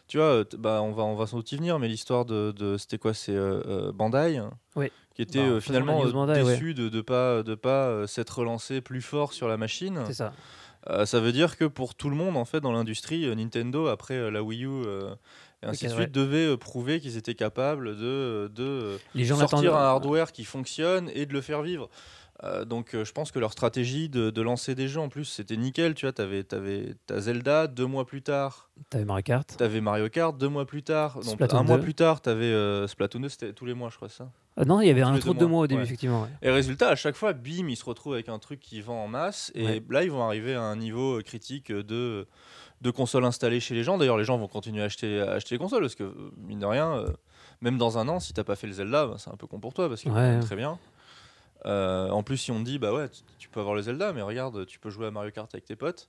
tu 0.08 0.18
vois, 0.18 0.44
bah, 0.58 0.80
on 0.82 0.92
va, 0.92 1.02
on 1.04 1.16
va 1.16 1.26
sans 1.26 1.38
doute 1.38 1.50
y 1.52 1.56
venir, 1.56 1.78
mais 1.78 1.88
l'histoire 1.88 2.24
de, 2.24 2.52
de- 2.56 2.76
c'était 2.76 2.98
quoi 2.98 3.12
C'est 3.14 3.34
Bandai, 3.92 4.40
Oui. 4.76 4.90
qui 5.14 5.22
était 5.22 5.38
Bah, 5.40 5.44
euh, 5.54 5.60
finalement 5.60 6.00
news 6.02 6.08
euh, 6.10 6.12
Bandai, 6.12 6.42
ouais. 6.42 6.52
déçu 6.54 6.74
de 6.74 6.88
ne 6.88 7.00
pas, 7.00 7.42
de 7.42 7.54
pas 7.54 7.86
euh, 7.88 8.06
s'être 8.06 8.38
relancé 8.38 8.80
plus 8.80 9.02
fort 9.02 9.32
sur 9.32 9.48
la 9.48 9.56
machine. 9.56 10.00
C'est 10.06 10.14
ça. 10.14 10.32
Euh, 10.90 11.04
ça 11.06 11.20
veut 11.20 11.32
dire 11.32 11.56
que 11.56 11.64
pour 11.64 11.94
tout 11.94 12.08
le 12.10 12.16
monde, 12.16 12.36
en 12.36 12.44
fait, 12.44 12.60
dans 12.60 12.72
l'industrie, 12.72 13.24
euh, 13.26 13.34
Nintendo, 13.34 13.88
après 13.88 14.14
euh, 14.14 14.30
la 14.30 14.42
Wii 14.42 14.64
U 14.64 14.82
et 15.62 15.66
ainsi 15.66 15.86
de 15.86 15.92
suite, 15.92 16.12
devait 16.12 16.46
euh, 16.46 16.56
prouver 16.56 17.00
qu'ils 17.00 17.16
étaient 17.16 17.34
capables 17.34 17.96
de, 17.96 18.50
de 18.54 18.98
Les 19.14 19.24
gens 19.24 19.36
sortir 19.36 19.74
un 19.76 19.84
hardware 19.84 20.32
qui 20.32 20.44
fonctionne 20.44 21.10
et 21.14 21.26
de 21.26 21.32
le 21.32 21.40
faire 21.40 21.62
vivre. 21.62 21.88
Euh, 22.44 22.66
donc 22.66 22.94
euh, 22.94 23.02
je 23.02 23.12
pense 23.12 23.32
que 23.32 23.38
leur 23.38 23.50
stratégie 23.50 24.10
de, 24.10 24.28
de 24.28 24.42
lancer 24.42 24.74
des 24.74 24.88
jeux 24.88 25.00
en 25.00 25.08
plus 25.08 25.24
c'était 25.24 25.56
nickel 25.56 25.94
tu 25.94 26.04
vois 26.04 26.12
t'avais 26.12 26.44
avais, 26.52 26.94
t'as 27.06 27.18
Zelda 27.20 27.66
deux 27.66 27.86
mois 27.86 28.04
plus 28.04 28.20
tard 28.20 28.68
T'avais 28.90 29.06
Mario 29.06 29.22
Kart. 29.22 29.56
t'avais 29.56 29.80
Mario 29.80 30.10
Kart 30.10 30.36
deux 30.36 30.50
mois 30.50 30.66
plus 30.66 30.82
tard 30.82 31.18
donc 31.20 31.40
un 31.40 31.62
mois 31.62 31.78
2. 31.78 31.82
plus 31.82 31.94
tard 31.94 32.20
t'avais 32.20 32.44
euh, 32.44 32.86
Splatoon 32.88 33.20
2 33.20 33.28
c'était 33.30 33.52
tous 33.54 33.64
les 33.64 33.72
mois 33.72 33.88
je 33.88 33.96
crois 33.96 34.10
ça 34.10 34.30
Euh, 34.58 34.64
non, 34.64 34.80
il 34.80 34.86
y 34.86 34.90
avait 34.90 35.02
un 35.02 35.18
trou 35.18 35.34
de 35.34 35.38
deux 35.38 35.46
mois, 35.46 35.60
au 35.62 35.66
début, 35.66 35.80
ouais. 35.80 35.86
effectivement. 35.86 36.22
ouais. 36.22 36.28
et 36.42 36.50
résultat 36.50 36.88
à 36.88 36.94
chaque 36.96 37.14
fois 37.16 37.32
bim 37.34 37.68
ils 37.68 37.76
se 37.76 37.84
retrouvent 37.84 38.14
avec 38.14 38.28
un 38.30 38.38
truc 38.38 38.60
qui 38.60 38.80
vend 38.80 39.04
en 39.04 39.08
masse 39.08 39.52
et 39.54 39.64
Ouais. 39.66 39.82
là 39.90 40.02
ils 40.02 40.10
vont 40.10 40.22
arriver 40.22 40.54
à 40.54 40.62
un 40.62 40.76
niveau 40.76 41.18
euh, 41.18 41.22
critique 41.22 41.70
de 41.72 42.26
de 42.82 42.90
consoles 42.90 43.24
installées 43.24 43.60
chez 43.60 43.74
les 43.74 43.84
gens 43.84 43.98
d'ailleurs 43.98 44.16
les 44.18 44.24
gens 44.24 44.36
vont 44.38 44.48
continuer 44.48 44.82
à 44.82 44.86
acheter 44.86 45.20
à 45.20 45.32
acheter 45.32 45.54
les 45.54 45.58
consoles 45.58 45.80
parce 45.82 45.94
que 45.94 46.04
euh, 46.04 46.30
mine 46.38 46.58
de 46.60 46.66
rien 46.66 46.90
euh, 46.96 47.08
même 47.60 47.76
dans 47.78 47.98
un 47.98 48.08
an 48.08 48.18
si 48.20 48.32
t'as 48.32 48.44
pas 48.44 48.56
fait 48.56 48.66
le 48.66 48.72
Zelda 48.74 49.06
bah, 49.06 49.16
c'est 49.18 49.30
un 49.30 49.36
peu 49.36 49.46
con 49.46 49.60
pour 49.60 49.74
toi 49.74 49.88
parce 49.88 50.02
que 50.02 50.40
très 50.42 50.56
bien 50.56 50.78
Euh, 51.64 52.10
en 52.10 52.22
plus, 52.22 52.36
si 52.36 52.52
on 52.52 52.60
te 52.60 52.64
dit, 52.64 52.78
bah 52.78 52.92
ouais, 52.92 53.08
tu, 53.08 53.22
tu 53.38 53.48
peux 53.48 53.58
avoir 53.58 53.74
le 53.74 53.82
Zelda, 53.82 54.12
mais 54.12 54.22
regarde, 54.22 54.66
tu 54.66 54.78
peux 54.78 54.88
jouer 54.90 55.06
à 55.06 55.10
Mario 55.10 55.32
Kart 55.32 55.52
avec 55.52 55.64
tes 55.64 55.74
potes. 55.74 56.08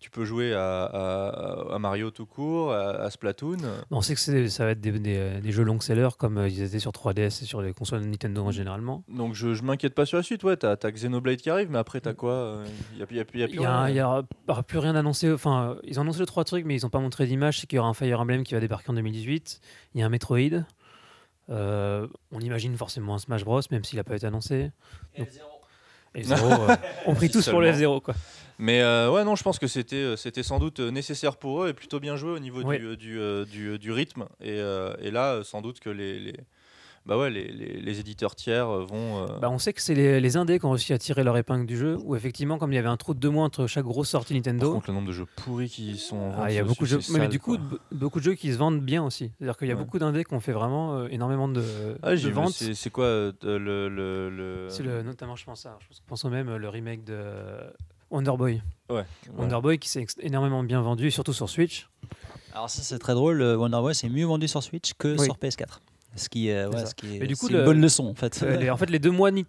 Tu 0.00 0.10
peux 0.10 0.24
jouer 0.24 0.54
à, 0.54 0.84
à- 0.84 1.74
à 1.74 1.78
Mario 1.78 2.10
tout 2.10 2.24
court, 2.26 2.72
à, 2.72 2.90
à 2.90 3.10
Splatoon. 3.10 3.56
On 3.90 4.00
sait 4.00 4.14
que 4.14 4.48
ça 4.48 4.64
va 4.64 4.70
être 4.70 4.80
des, 4.80 4.92
des- 4.92 5.40
des 5.40 5.52
jeux 5.52 5.64
long 5.64 5.80
sellers 5.80 6.10
comme 6.18 6.38
euh, 6.38 6.48
ils 6.48 6.62
étaient 6.62 6.78
sur 6.78 6.92
3DS 6.92 7.42
et 7.42 7.46
sur 7.46 7.60
les 7.62 7.72
consoles 7.72 8.02
Nintendo 8.02 8.44
Mm. 8.44 8.46
en 8.46 8.50
généralement. 8.52 9.04
Donc 9.08 9.34
je, 9.34 9.54
je 9.54 9.62
m'inquiète 9.62 9.94
pas 9.94 10.06
sur 10.06 10.16
la 10.16 10.22
suite. 10.22 10.44
Ouais, 10.44 10.56
t'as 10.56 10.76
as 10.82 10.90
Xenoblade 10.92 11.38
qui 11.38 11.50
arrive, 11.50 11.70
mais 11.70 11.78
après 11.78 12.00
t'as 12.00 12.14
quoi 12.14 12.62
Il 12.92 12.98
y 12.98 13.02
a, 13.02 13.06
y 13.10 13.18
a- 13.18 13.18
y 13.18 13.20
a 13.20 13.24
plus 13.24 13.38
n'y 13.58 13.58
rien. 13.66 13.70
a, 13.82 13.90
il 13.90 13.96
y 13.96 14.00
aura 14.02 14.22
aura 14.48 14.62
plus 14.62 14.78
rien 14.78 14.94
annoncé. 14.94 15.32
Enfin, 15.32 15.76
ils 15.84 15.98
ont 15.98 16.02
annoncé 16.02 16.20
les 16.20 16.26
trois 16.26 16.44
trucs, 16.44 16.64
mais 16.64 16.76
ils 16.76 16.82
n'ont 16.84 16.90
pas 16.90 17.00
montré 17.00 17.26
d'image. 17.26 17.58
C'est 17.60 17.66
qu'il 17.66 17.76
y 17.76 17.80
aura 17.80 17.88
un 17.88 17.94
Fire 17.94 18.20
Emblem 18.20 18.44
qui 18.44 18.54
va 18.54 18.60
débarquer 18.60 18.90
en 18.90 18.94
2018. 18.94 19.60
Il 19.94 20.00
y 20.00 20.02
a 20.02 20.06
un 20.06 20.10
Metroid. 20.10 20.64
Euh, 21.50 22.06
on 22.30 22.40
imagine 22.40 22.76
forcément 22.76 23.14
un 23.14 23.18
Smash 23.18 23.44
Bros, 23.44 23.60
même 23.70 23.82
s'il 23.82 23.96
n'a 23.96 24.04
pas 24.04 24.14
été 24.16 24.26
annoncé. 24.26 24.70
Donc- 25.18 25.28
Et 26.14 26.22
zéro, 26.24 26.46
euh, 26.46 26.76
on 27.06 27.14
prie 27.14 27.30
tous 27.30 27.48
pour 27.48 27.60
le 27.60 27.72
seulement. 27.72 27.98
F0. 27.98 28.02
Quoi. 28.02 28.14
Mais 28.58 28.80
euh, 28.82 29.10
ouais, 29.10 29.24
non, 29.24 29.36
je 29.36 29.42
pense 29.42 29.58
que 29.58 29.66
c'était 29.66 29.96
euh, 29.96 30.16
c'était 30.16 30.42
sans 30.42 30.58
doute 30.58 30.80
nécessaire 30.80 31.36
pour 31.36 31.64
eux 31.64 31.68
et 31.68 31.74
plutôt 31.74 32.00
bien 32.00 32.16
joué 32.16 32.32
au 32.32 32.38
niveau 32.38 32.62
du, 32.62 32.96
du, 32.96 33.20
du, 33.46 33.78
du 33.78 33.92
rythme. 33.92 34.26
Et, 34.40 34.58
et 34.58 35.10
là, 35.10 35.42
sans 35.44 35.62
doute 35.62 35.80
que 35.80 35.90
les, 35.90 36.18
les, 36.18 36.34
bah 37.08 37.16
ouais, 37.18 37.30
les, 37.30 37.50
les, 37.50 37.80
les 37.80 38.00
éditeurs 38.00 38.36
tiers 38.36 38.68
euh, 38.68 38.84
vont. 38.84 39.24
euh, 39.24 39.38
Bah, 39.40 39.48
on 39.50 39.58
sait 39.58 39.72
que 39.72 39.80
c'est 39.80 39.94
les, 39.94 40.20
les 40.20 40.36
indés 40.36 40.58
qui 40.58 40.66
ont 40.66 40.70
réussi 40.72 40.92
à 40.92 40.98
tirer 40.98 41.24
leur 41.24 41.36
épingle 41.38 41.64
du 41.66 41.76
jeu. 41.76 41.96
Où 42.04 42.14
effectivement, 42.14 42.58
comme 42.58 42.70
il 42.72 42.76
y 42.76 42.78
avait 42.78 42.88
un 42.88 42.98
trou 42.98 43.14
de 43.14 43.18
deux 43.18 43.30
mois 43.30 43.44
entre 43.44 43.66
chaque 43.66 43.84
grosse 43.86 44.10
sortie 44.10 44.34
par 44.34 44.52
Nintendo, 44.52 44.72
contre, 44.74 44.88
le 44.90 44.94
nombre 44.94 45.08
de 45.08 45.12
jeux 45.12 45.24
pourris 45.36 45.70
qui 45.70 45.96
sont. 45.96 46.16
en 46.18 46.34
Ah, 46.42 46.50
il 46.52 46.54
y 46.56 46.58
a 46.58 46.64
beaucoup 46.64 46.84
de 46.84 46.88
jeux, 46.90 46.98
mais 47.10 47.18
sale, 47.20 47.28
du 47.30 47.40
coup, 47.40 47.56
quoi. 47.56 47.78
beaucoup 47.92 48.18
de 48.20 48.24
jeux 48.24 48.34
qui 48.34 48.52
se 48.52 48.58
vendent 48.58 48.80
bien 48.82 49.02
aussi. 49.02 49.32
C'est-à-dire 49.38 49.56
qu'il 49.56 49.68
y 49.68 49.72
a 49.72 49.74
Ouais. 49.74 49.80
beaucoup 49.82 49.98
d'indés 49.98 50.22
qui 50.24 50.34
ont 50.34 50.40
fait 50.40 50.52
vraiment 50.52 50.94
euh, 50.98 51.08
énormément 51.10 51.48
de, 51.48 51.62
Ah, 52.02 52.10
de 52.10 52.16
j'ai 52.16 52.28
vu, 52.28 52.34
ventes. 52.34 52.52
c'est 52.52 52.90
quoi 52.90 53.04
euh, 53.06 53.32
le, 53.42 53.88
le, 53.88 54.28
le... 54.28 54.66
C'est 54.68 54.82
le, 54.82 55.02
notamment, 55.02 55.34
je 55.34 55.44
pense, 55.46 55.64
à, 55.64 55.78
je 55.90 55.98
pense, 56.06 56.24
au 56.26 56.28
même 56.30 56.54
le 56.56 56.68
remake 56.68 57.04
de 57.04 57.16
Wonder 58.10 58.32
Boy. 58.36 58.62
Ouais. 58.90 58.96
ouais. 58.96 59.04
Wonder 59.38 59.60
Boy 59.62 59.78
qui 59.78 59.88
s'est 59.88 60.04
énormément 60.20 60.62
bien 60.62 60.82
vendu, 60.82 61.10
surtout 61.10 61.32
sur 61.32 61.48
Switch. 61.48 61.88
Alors 62.54 62.70
ça 62.70 62.82
c'est 62.82 62.98
très 62.98 63.14
drôle, 63.14 63.36
le 63.36 63.56
Wonder 63.56 63.78
Boy 63.80 63.94
c'est 63.94 64.08
mieux 64.08 64.24
vendu 64.26 64.48
sur 64.48 64.62
Switch 64.62 64.92
que 64.94 65.16
Oui. 65.18 65.24
sur 65.24 65.36
PS4. 65.36 65.80
Ce 66.16 66.28
qui, 66.28 66.50
euh, 66.50 66.68
ouais, 66.70 66.86
ce 66.86 66.94
qui 66.94 67.16
est, 67.16 67.20
Mais 67.20 67.26
du 67.26 67.36
coup, 67.36 67.46
c'est 67.48 67.52
une 67.54 67.64
bonne 67.64 67.80
leçon 67.80 68.06
en 68.06 68.14
fait. 68.14 68.40
Euh, 68.42 68.56
les- 68.56 68.70
en 68.70 68.76
fait, 68.76 68.88
les 68.90 68.98
deux 68.98 69.10
mois 69.10 69.30
de, 69.30 69.42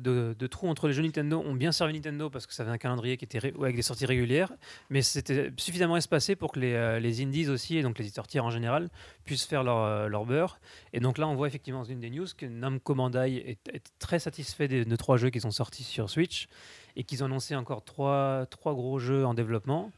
de, 0.00 0.34
de 0.36 0.46
trou 0.46 0.66
entre 0.68 0.88
les 0.88 0.94
jeux 0.94 1.02
Nintendo 1.02 1.38
ont 1.46 1.54
bien 1.54 1.72
servi 1.72 1.92
Nintendo 1.92 2.30
parce 2.30 2.46
que 2.46 2.54
ça 2.54 2.62
avait 2.62 2.72
un 2.72 2.78
calendrier 2.78 3.16
qui 3.16 3.24
était 3.26 3.38
ré- 3.38 3.52
ouais, 3.52 3.64
avec 3.66 3.76
des 3.76 3.82
sorties 3.82 4.06
régulières, 4.06 4.50
mais 4.90 5.02
c'était 5.02 5.52
suffisamment 5.58 5.96
espacé 5.96 6.34
pour 6.34 6.52
que 6.52 6.58
les, 6.58 6.72
euh, 6.72 6.98
les 6.98 7.20
indies 7.22 7.48
aussi, 7.48 7.76
et 7.76 7.82
donc 7.82 7.98
les 7.98 8.06
éditeurs 8.06 8.26
tiers 8.26 8.44
en 8.44 8.50
général, 8.50 8.88
puissent 9.24 9.44
faire 9.44 9.62
leur, 9.62 9.78
euh, 9.78 10.08
leur 10.08 10.24
beurre. 10.24 10.58
Et 10.92 11.00
donc 11.00 11.18
là, 11.18 11.28
on 11.28 11.34
voit 11.36 11.48
effectivement 11.48 11.80
dans 11.80 11.84
une 11.84 12.00
des 12.00 12.10
news 12.10 12.26
que 12.36 12.46
Namco 12.46 12.94
Bandai 12.94 13.36
est, 13.36 13.74
est 13.74 13.84
très 13.98 14.18
satisfait 14.18 14.68
des, 14.68 14.84
de 14.84 14.96
trois 14.96 15.18
jeux 15.18 15.30
qui 15.30 15.40
sont 15.40 15.50
sortis 15.50 15.84
sur 15.84 16.08
Switch 16.10 16.48
et 16.96 17.04
qu'ils 17.04 17.22
ont 17.22 17.26
annoncé 17.26 17.54
encore 17.54 17.84
trois, 17.84 18.46
trois 18.50 18.72
gros 18.74 18.98
jeux 18.98 19.26
en 19.26 19.34
développement. 19.34 19.92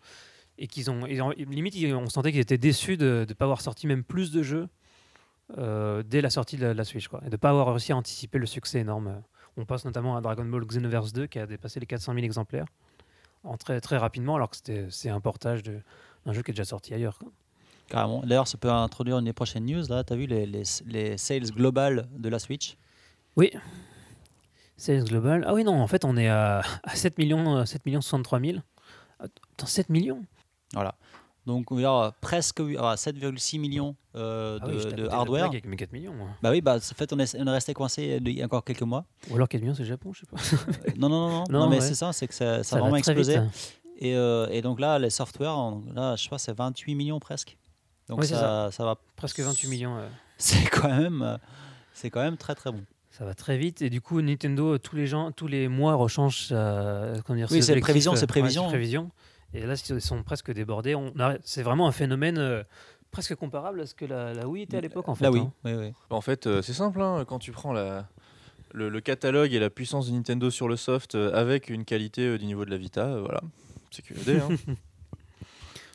Et 0.60 0.66
qu'ils 0.66 0.90
ont, 0.90 1.04
limite, 1.04 1.76
on 1.94 2.08
sentait 2.10 2.32
qu'ils 2.32 2.40
étaient 2.40 2.58
déçus 2.58 2.96
de 2.96 3.24
ne 3.28 3.32
pas 3.32 3.44
avoir 3.44 3.60
sorti 3.60 3.86
même 3.86 4.02
plus 4.02 4.32
de 4.32 4.42
jeux 4.42 4.66
euh, 5.56 6.02
dès 6.04 6.20
la 6.20 6.30
sortie 6.30 6.56
de 6.56 6.66
la, 6.66 6.74
la 6.74 6.84
Switch, 6.84 7.08
quoi, 7.08 7.20
et 7.22 7.26
de 7.26 7.32
ne 7.32 7.36
pas 7.36 7.50
avoir 7.50 7.68
réussi 7.68 7.92
à 7.92 7.96
anticiper 7.96 8.38
le 8.38 8.46
succès 8.46 8.80
énorme. 8.80 9.22
On 9.56 9.64
pense 9.64 9.84
notamment 9.84 10.16
à 10.16 10.20
Dragon 10.20 10.44
Ball 10.44 10.64
Xenoverse 10.64 11.12
2 11.12 11.26
qui 11.26 11.38
a 11.38 11.46
dépassé 11.46 11.80
les 11.80 11.86
400 11.86 12.12
000 12.14 12.24
exemplaires 12.24 12.66
en 13.44 13.56
très, 13.56 13.80
très 13.80 13.96
rapidement, 13.96 14.34
alors 14.36 14.50
que 14.50 14.56
c'est 14.90 15.08
un 15.08 15.20
portage 15.20 15.62
d'un 15.62 16.32
jeu 16.32 16.42
qui 16.42 16.50
est 16.50 16.54
déjà 16.54 16.64
sorti 16.64 16.92
ailleurs. 16.92 17.18
quoi. 17.18 17.28
Carrément. 17.88 18.20
D'ailleurs, 18.20 18.46
ça 18.48 18.58
peut 18.58 18.70
introduire 18.70 19.18
une 19.18 19.24
des 19.24 19.32
prochaines 19.32 19.64
news. 19.64 19.82
Là, 19.88 20.04
tu 20.04 20.12
as 20.12 20.16
vu 20.16 20.26
les, 20.26 20.44
les, 20.44 20.64
les 20.86 21.16
sales 21.16 21.50
globales 21.50 22.06
de 22.16 22.28
la 22.28 22.38
Switch? 22.38 22.76
Sales 24.76 25.04
Global. 25.04 25.44
Ah 25.46 25.54
oui, 25.54 25.64
non, 25.64 25.80
en 25.80 25.86
fait, 25.86 26.04
on 26.04 26.16
est 26.16 26.28
à, 26.28 26.62
à 26.84 26.94
7 26.94 27.18
millions, 27.18 27.56
euh, 27.56 27.64
7 27.64 27.84
millions 27.86 28.00
63 28.00 28.40
000. 28.40 28.58
Attends, 29.18 29.66
7 29.66 29.88
millions? 29.88 30.24
Voilà. 30.74 30.94
Donc, 31.48 31.72
on 31.72 31.78
euh, 31.78 32.10
presque 32.20 32.60
oui, 32.60 32.76
ah, 32.78 32.94
7,6 32.94 33.58
millions 33.58 33.96
euh, 34.14 34.58
Ah 34.60 34.66
de, 34.66 34.72
oui, 34.72 34.80
j'étais 34.80 34.92
à 34.92 34.96
de 34.96 35.08
hardware. 35.08 35.46
Avec 35.46 35.66
mes 35.66 35.76
4 35.76 35.92
millions. 35.92 36.12
moi. 36.12 36.28
Bah 36.42 36.50
oui, 36.50 36.60
bah, 36.60 36.76
en 36.76 36.80
fait, 36.94 37.12
on 37.12 37.18
est, 37.18 37.34
on 37.36 37.46
est 37.46 37.50
resté 37.50 37.72
coincé 37.72 38.18
il 38.22 38.28
y 38.30 38.42
a 38.42 38.44
encore 38.44 38.62
quelques 38.62 38.82
mois. 38.82 39.06
Ou 39.30 39.36
alors 39.36 39.48
4 39.48 39.62
millions, 39.62 39.74
c'est 39.74 39.82
le 39.82 39.88
Japon, 39.88 40.12
je 40.12 40.20
sais 40.20 40.26
pas. 40.26 40.36
Euh, 40.86 40.92
non, 40.98 41.08
non, 41.08 41.18
non, 41.20 41.30
non, 41.30 41.44
Non, 41.50 41.58
non, 41.60 41.68
mais 41.70 41.76
ouais. 41.76 41.80
c'est 41.80 41.94
ça, 41.94 42.12
c'est 42.12 42.28
que 42.28 42.34
ça, 42.34 42.62
ça, 42.62 42.76
a 42.76 42.80
vraiment 42.80 42.96
explosé. 42.96 43.36
ça. 43.36 43.46
Et, 43.98 44.14
euh, 44.14 44.46
et 44.50 44.60
donc 44.62 44.78
là, 44.78 44.98
les 44.98 45.10
softwares, 45.10 45.78
là, 45.94 46.14
je 46.16 46.26
crois, 46.26 46.38
c'est 46.38 46.52
28 46.56 46.94
millions 46.94 47.18
presque. 47.18 47.56
Donc 48.08 48.20
Ouais, 48.20 48.26
ça, 48.26 48.70
ça 48.70 48.84
va, 48.84 48.96
Presque 49.16 49.40
28 49.40 49.68
millions. 49.68 49.96
euh. 49.96 50.08
c'est 50.38 50.64
quand 50.68 50.88
même, 50.88 51.22
euh, 51.22 51.36
c'est 51.94 52.10
quand 52.10 52.22
même 52.22 52.36
très 52.36 52.54
très 52.54 52.70
bon. 52.70 52.84
Ça 53.10 53.24
va 53.24 53.34
très 53.34 53.58
vite 53.58 53.82
et 53.82 53.90
du 53.90 54.00
coup 54.00 54.20
Nintendo 54.20 54.78
tous 54.78 54.94
les 54.94 55.08
gens 55.08 55.32
tous 55.32 55.48
les 55.48 55.66
mois 55.66 55.94
rechange 55.94 56.50
euh, 56.52 57.18
comment 57.26 57.36
dire, 57.36 57.48
Oui, 57.50 57.62
c'est 57.62 57.74
prévision, 57.80 58.14
c'est 58.14 58.20
ouais, 58.22 58.26
prévision. 58.28 59.10
Et 59.54 59.64
là 59.66 59.74
ils 59.88 60.00
sont 60.00 60.22
presque 60.22 60.52
débordés. 60.52 60.94
On 60.94 61.12
c'est 61.42 61.62
vraiment 61.62 61.88
un 61.88 61.92
phénomène 61.92 62.38
euh, 62.38 62.62
presque 63.10 63.34
comparable 63.34 63.80
à 63.80 63.86
ce 63.86 63.94
que 63.94 64.04
la, 64.04 64.34
la 64.34 64.46
Wii 64.46 64.64
était 64.64 64.76
à 64.76 64.80
l'époque 64.80 65.08
en 65.08 65.14
fait. 65.14 65.24
Là, 65.24 65.30
oui, 65.30 65.40
hein. 65.40 65.52
oui, 65.64 65.72
oui. 65.74 65.92
En 66.10 66.20
fait, 66.20 66.46
euh, 66.46 66.62
c'est 66.62 66.74
simple, 66.74 67.00
hein, 67.00 67.24
quand 67.26 67.38
tu 67.38 67.52
prends 67.52 67.72
la, 67.72 68.06
le, 68.72 68.88
le 68.88 69.00
catalogue 69.00 69.52
et 69.52 69.58
la 69.58 69.70
puissance 69.70 70.08
de 70.08 70.12
Nintendo 70.12 70.50
sur 70.50 70.68
le 70.68 70.76
soft 70.76 71.14
euh, 71.14 71.32
avec 71.32 71.70
une 71.70 71.84
qualité 71.84 72.36
du 72.38 72.44
niveau 72.44 72.64
de 72.64 72.70
la 72.70 72.76
Vita, 72.76 73.18
voilà, 73.20 73.40
c'est 73.90 74.02
QED. 74.02 74.40
Hein. 74.40 74.48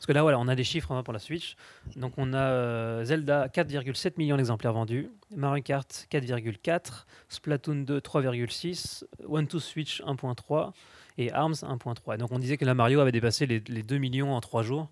Parce 0.04 0.08
que 0.10 0.16
là 0.16 0.22
voilà 0.22 0.38
on 0.38 0.50
a 0.50 0.56
des 0.56 0.66
chiffres 0.66 0.92
hein, 0.92 1.02
pour 1.02 1.14
la 1.14 1.20
Switch. 1.20 1.56
Donc 1.96 2.16
on 2.18 2.34
a 2.34 2.38
euh, 2.38 3.06
Zelda 3.06 3.48
4,7 3.48 4.16
millions 4.18 4.36
d'exemplaires 4.36 4.74
vendus, 4.74 5.10
Mario 5.34 5.64
Kart 5.64 6.08
4,4, 6.12 7.06
Splatoon 7.30 7.86
2 7.86 8.00
3,6, 8.00 9.06
One 9.26 9.48
to 9.48 9.62
Switch 9.62 10.02
1.3 10.02 10.74
et 11.18 11.32
Arms 11.32 11.54
1.3. 11.54 12.16
Et 12.16 12.18
Donc 12.18 12.32
on 12.32 12.40
disait 12.40 12.58
que 12.58 12.66
la 12.66 12.74
Mario 12.74 13.00
avait 13.00 13.12
dépassé 13.12 13.46
les, 13.46 13.62
les 13.68 13.84
2 13.84 13.98
millions 13.98 14.34
en 14.34 14.42
3 14.42 14.64
jours. 14.64 14.90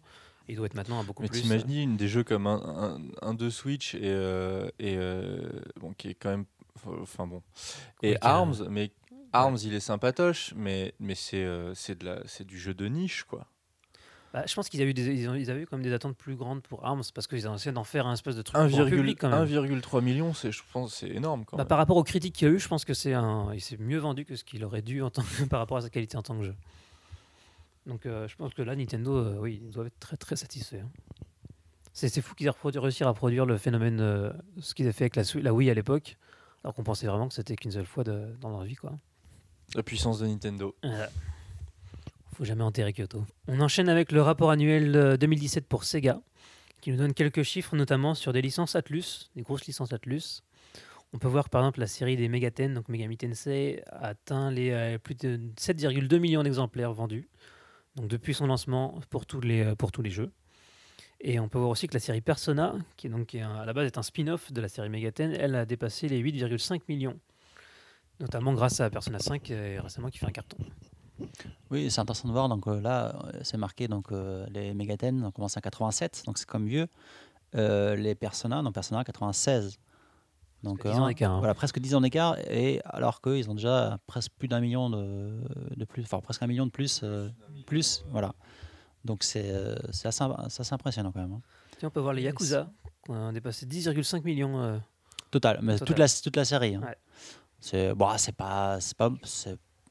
Il 0.48 0.56
doit 0.58 0.66
être 0.66 0.74
maintenant 0.76 1.00
à 1.00 1.04
beaucoup 1.04 1.22
Mais 1.24 1.30
plus. 1.30 1.42
t'imagines 1.42 1.72
une 1.72 1.98
des 1.98 2.08
jeux 2.08 2.24
comme 2.24 2.48
un, 2.48 3.00
un, 3.22 3.28
un 3.30 3.34
de 3.34 3.50
Switch 3.50 3.96
et, 3.96 4.00
euh, 4.04 4.68
et 4.80 4.96
euh, 4.98 5.40
bon, 5.80 5.94
qui 5.94 6.10
est 6.10 6.14
quand 6.16 6.30
même. 6.32 6.46
Enfin 7.02 7.28
bon. 7.28 7.42
Et 8.02 8.18
Arms, 8.22 8.66
mais 8.70 8.92
Arms, 9.34 9.58
il 9.64 9.74
est 9.74 9.80
sympatoche, 9.80 10.54
mais, 10.58 10.94
mais 11.00 11.16
c'est 11.16 11.44
euh, 11.44 11.74
c'est 11.76 11.98
de 12.00 12.06
la- 12.06 12.22
c'est 12.26 12.46
du 12.46 12.58
jeu 12.60 12.74
de 12.74 12.88
niche, 12.88 13.24
quoi. 13.24 13.46
Bah, 14.34 14.44
je 14.48 14.54
pense 14.56 14.70
qu'ils 14.70 14.82
avaient, 14.82 14.92
eu 14.92 14.94
des, 14.94 15.08
ils, 15.08 15.28
ont- 15.28 15.36
ils 15.36 15.52
avaient 15.52 15.64
eu 15.64 15.66
comme 15.68 15.82
des 15.82 15.92
attentes 15.92 16.16
plus 16.16 16.36
grandes 16.36 16.62
pour 16.62 16.86
Arms 16.86 17.04
parce 17.14 17.28
qu'ils 17.28 17.48
ont 17.50 17.56
essayé 17.56 17.74
d'en 17.74 17.84
faire 17.84 18.08
un 18.08 18.14
espèce 18.14 18.36
de 18.38 18.42
truc 18.42 18.56
grand 18.70 18.86
public 18.98 19.18
quand 19.20 19.30
même. 19.30 19.46
1,3 19.46 20.02
million, 20.02 20.34
c'est- 20.34 20.52
je 20.54 20.62
pense 20.72 20.96
c'est 20.96 21.10
énorme 21.10 21.44
quand 21.44 21.58
Bah, 21.58 21.64
même. 21.64 21.68
par 21.68 21.78
rapport 21.78 21.98
aux 21.98 22.04
critiques 22.04 22.36
qu'il 22.36 22.48
y 22.48 22.52
a 22.52 22.54
eu, 22.54 22.60
je 22.60 22.68
pense 22.70 22.86
que 22.86 22.94
c'est 22.94 23.14
un, 23.14 23.54
il 23.54 23.60
s'est 23.60 23.76
mieux 23.78 23.98
vendu 24.00 24.24
que 24.24 24.38
ce 24.38 24.46
qu'il 24.46 24.64
aurait 24.64 24.82
dû 24.82 25.02
en 25.02 25.10
tant 25.10 25.22
que, 25.24 25.44
par 25.50 25.60
rapport 25.60 25.78
à 25.78 25.82
sa 25.82 25.90
qualité 25.90 26.16
en 26.18 26.22
tant 26.22 26.38
que 26.38 26.44
jeu. 26.46 26.56
Donc 27.88 28.06
euh, 28.06 28.28
je 28.30 28.36
pense 28.38 28.54
que 28.54 28.62
là, 28.62 28.74
Nintendo, 28.76 29.18
euh, 29.18 29.38
oui, 29.40 29.60
ils 29.66 29.72
doivent 29.72 29.88
être 29.88 30.00
très 30.00 30.16
très 30.16 30.36
satisfaits. 30.38 30.76
hein. 30.78 30.90
C'est 31.94 32.22
fou 32.22 32.34
qu'ils 32.36 32.48
aient 32.48 32.80
réussi 32.80 33.04
à 33.04 33.10
reproduire 33.10 33.46
le 33.46 33.58
phénomène, 33.58 34.00
euh, 34.00 34.32
ce 34.62 34.74
qu'ils 34.74 34.86
avaient 34.86 34.94
fait 34.94 35.10
avec 35.14 35.18
la, 35.44 35.54
Wii 35.54 35.70
à 35.70 35.74
l'époque, 35.74 36.16
alors 36.64 36.74
qu'on 36.74 36.84
pensait 36.84 37.06
vraiment 37.08 37.28
que 37.28 37.34
c'était 37.34 37.58
qu'une 37.58 37.72
seule 37.72 37.86
fois 37.86 38.06
de- 38.06 38.34
dans 38.40 38.50
leur 38.50 38.64
vie, 38.64 38.76
quoi. 38.76 38.94
La 39.76 39.84
puissance 39.84 40.20
de 40.20 40.28
Nintendo. 40.28 40.74
Faut 42.34 42.46
jamais 42.46 42.64
enterrer 42.64 42.94
Kyoto. 42.94 43.26
On 43.48 43.60
enchaîne 43.60 43.90
avec 43.90 44.12
le 44.12 44.22
rapport 44.22 44.52
annuel 44.52 44.96
euh, 44.96 45.18
2017 45.18 45.68
pour 45.68 45.84
Sega, 45.84 46.22
qui 46.82 46.92
nous 46.92 46.98
donne 46.98 47.14
quelques 47.14 47.44
chiffres, 47.44 47.76
notamment 47.76 48.14
sur 48.16 48.34
des 48.34 48.42
licences 48.42 48.76
Atlus, 48.76 49.30
des 49.36 49.42
grosses 49.42 49.66
licences 49.66 49.94
Atlus. 49.94 50.42
On 51.14 51.18
peut 51.18 51.28
voir 51.28 51.50
par 51.50 51.62
exemple 51.62 51.82
la 51.82 51.88
série 51.88 52.16
des 52.16 52.30
Megaten, 52.30 52.74
donc 52.74 52.88
Megami 52.88 53.18
Tensei, 53.18 53.84
a 53.88 54.08
atteint 54.08 54.50
les 54.50 54.72
euh, 54.72 54.98
plus 54.98 55.16
de 55.16 55.38
7,2 55.58 56.20
millions 56.20 56.44
d'exemplaires 56.44 56.94
vendus, 56.94 57.28
donc 57.96 58.08
depuis 58.08 58.34
son 58.34 58.48
lancement 58.48 59.00
pour 59.10 59.26
tous 59.26 59.42
les, 59.42 59.66
euh, 59.66 59.76
pour 59.76 59.92
tous 59.92 60.02
les 60.02 60.12
jeux. 60.12 60.32
Et 61.20 61.40
on 61.40 61.50
peut 61.50 61.60
voir 61.60 61.70
aussi 61.70 61.88
que 61.88 61.94
la 61.94 62.00
série 62.00 62.22
Persona, 62.22 62.76
qui, 62.98 63.08
est 63.08 63.10
donc, 63.10 63.36
à 63.36 63.64
la 63.64 63.74
base 63.74 63.86
est 63.86 63.98
un 63.98 64.04
spin-off 64.04 64.52
de 64.52 64.60
la 64.60 64.68
série 64.68 64.90
Megaten, 64.90 65.32
elle 65.34 65.56
a 65.56 65.66
dépassé 65.66 66.08
les 66.08 66.20
8,5 66.20 66.82
millions, 66.88 67.20
notamment 68.20 68.54
grâce 68.54 68.80
à 68.80 68.90
Persona 68.90 69.20
5 69.20 69.52
euh, 69.52 69.80
récemment 69.84 70.10
qui 70.10 70.18
fait 70.18 70.26
un 70.26 70.32
carton. 70.32 70.58
Oui, 71.70 71.90
c'est 71.92 72.02
intéressant 72.02 72.28
de 72.28 72.34
voir. 72.34 72.50
Donc 72.50 72.68
euh, 72.68 72.80
là, 72.82 73.16
euh, 73.34 73.40
c'est 73.44 73.58
marqué 73.58 73.88
donc 73.88 74.12
euh, 74.12 74.46
les 74.50 74.74
Megaten 74.74 75.24
ont 75.24 75.32
commencé 75.32 75.58
en 75.58 75.62
87, 75.62 76.24
donc 76.26 76.38
c'est 76.38 76.48
comme 76.48 76.66
vieux. 76.68 76.88
Euh, 77.56 77.96
les 77.96 78.16
Persona, 78.16 78.62
non 78.62 78.72
Persona 78.72 79.04
96. 79.04 79.78
Donc 80.64 80.80
Presque 80.82 80.94
10 80.94 81.00
ans 81.00 81.06
euh, 81.06 81.08
d'écart, 81.10 81.32
hein. 81.32 81.38
Voilà, 81.40 81.54
presque 81.56 81.80
10 81.80 81.96
ans 81.96 82.02
d'écart. 82.02 82.38
Et 82.50 82.82
alors 82.86 83.20
qu'ils 83.22 83.50
ont 83.50 83.56
déjà 83.56 83.98
presque 84.06 84.32
plus 84.38 84.48
d'un 84.48 84.60
million 84.60 84.90
de, 84.90 85.42
de 85.76 85.86
plus, 85.86 86.04
enfin 86.04 86.20
presque 86.20 86.44
un 86.44 86.48
million 86.48 86.66
de 86.66 86.72
plus, 86.72 87.04
plus, 87.66 88.06
voilà. 88.12 88.34
Donc 89.04 89.24
c'est 89.24 89.52
c'est 89.92 90.08
assez, 90.08 90.24
assez 90.24 90.74
impressionnant 90.74 91.12
quand 91.12 91.22
même. 91.22 91.34
hein. 91.34 91.42
Tiens, 91.80 91.88
on 91.88 91.92
peut 91.92 92.00
voir 92.00 92.14
les 92.14 92.22
Yakuza, 92.22 92.70
qui 93.04 93.10
ont 93.12 93.32
dépassé 93.34 93.66
10,5 93.66 94.24
millions. 94.24 94.80
Total, 95.32 95.60
mais 95.64 95.74
Total. 95.80 95.88
toute 95.88 95.98
la 95.98 96.08
toute 96.08 96.36
la 96.36 96.46
série. 96.46 96.76
hein. 96.76 96.82
Ouais. 96.84 96.98
C'est 97.60 97.94
bon, 97.96 98.10
c'est 98.18 98.36
pas 98.36 98.80
c'est 98.82 98.96
pas 98.98 99.12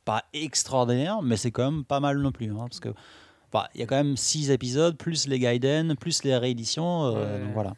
pas 0.04 0.24
extraordinaire, 0.32 1.22
mais 1.22 1.36
c'est 1.36 1.50
quand 1.50 1.70
même 1.70 1.84
pas 1.84 2.00
mal 2.00 2.18
non 2.18 2.32
plus, 2.32 2.50
hein, 2.50 2.56
parce 2.68 2.80
que 2.80 2.88
bah, 3.52 3.68
il 3.74 3.80
y 3.80 3.82
a 3.82 3.86
quand 3.86 3.96
même 3.96 4.16
six 4.16 4.50
épisodes 4.50 4.96
plus 4.96 5.26
les 5.26 5.38
Gaiden, 5.38 5.96
plus 5.96 6.22
les 6.24 6.36
rééditions, 6.36 7.04
euh, 7.06 7.38
Ouais. 7.38 7.44
donc 7.44 7.52
voilà. 7.54 7.74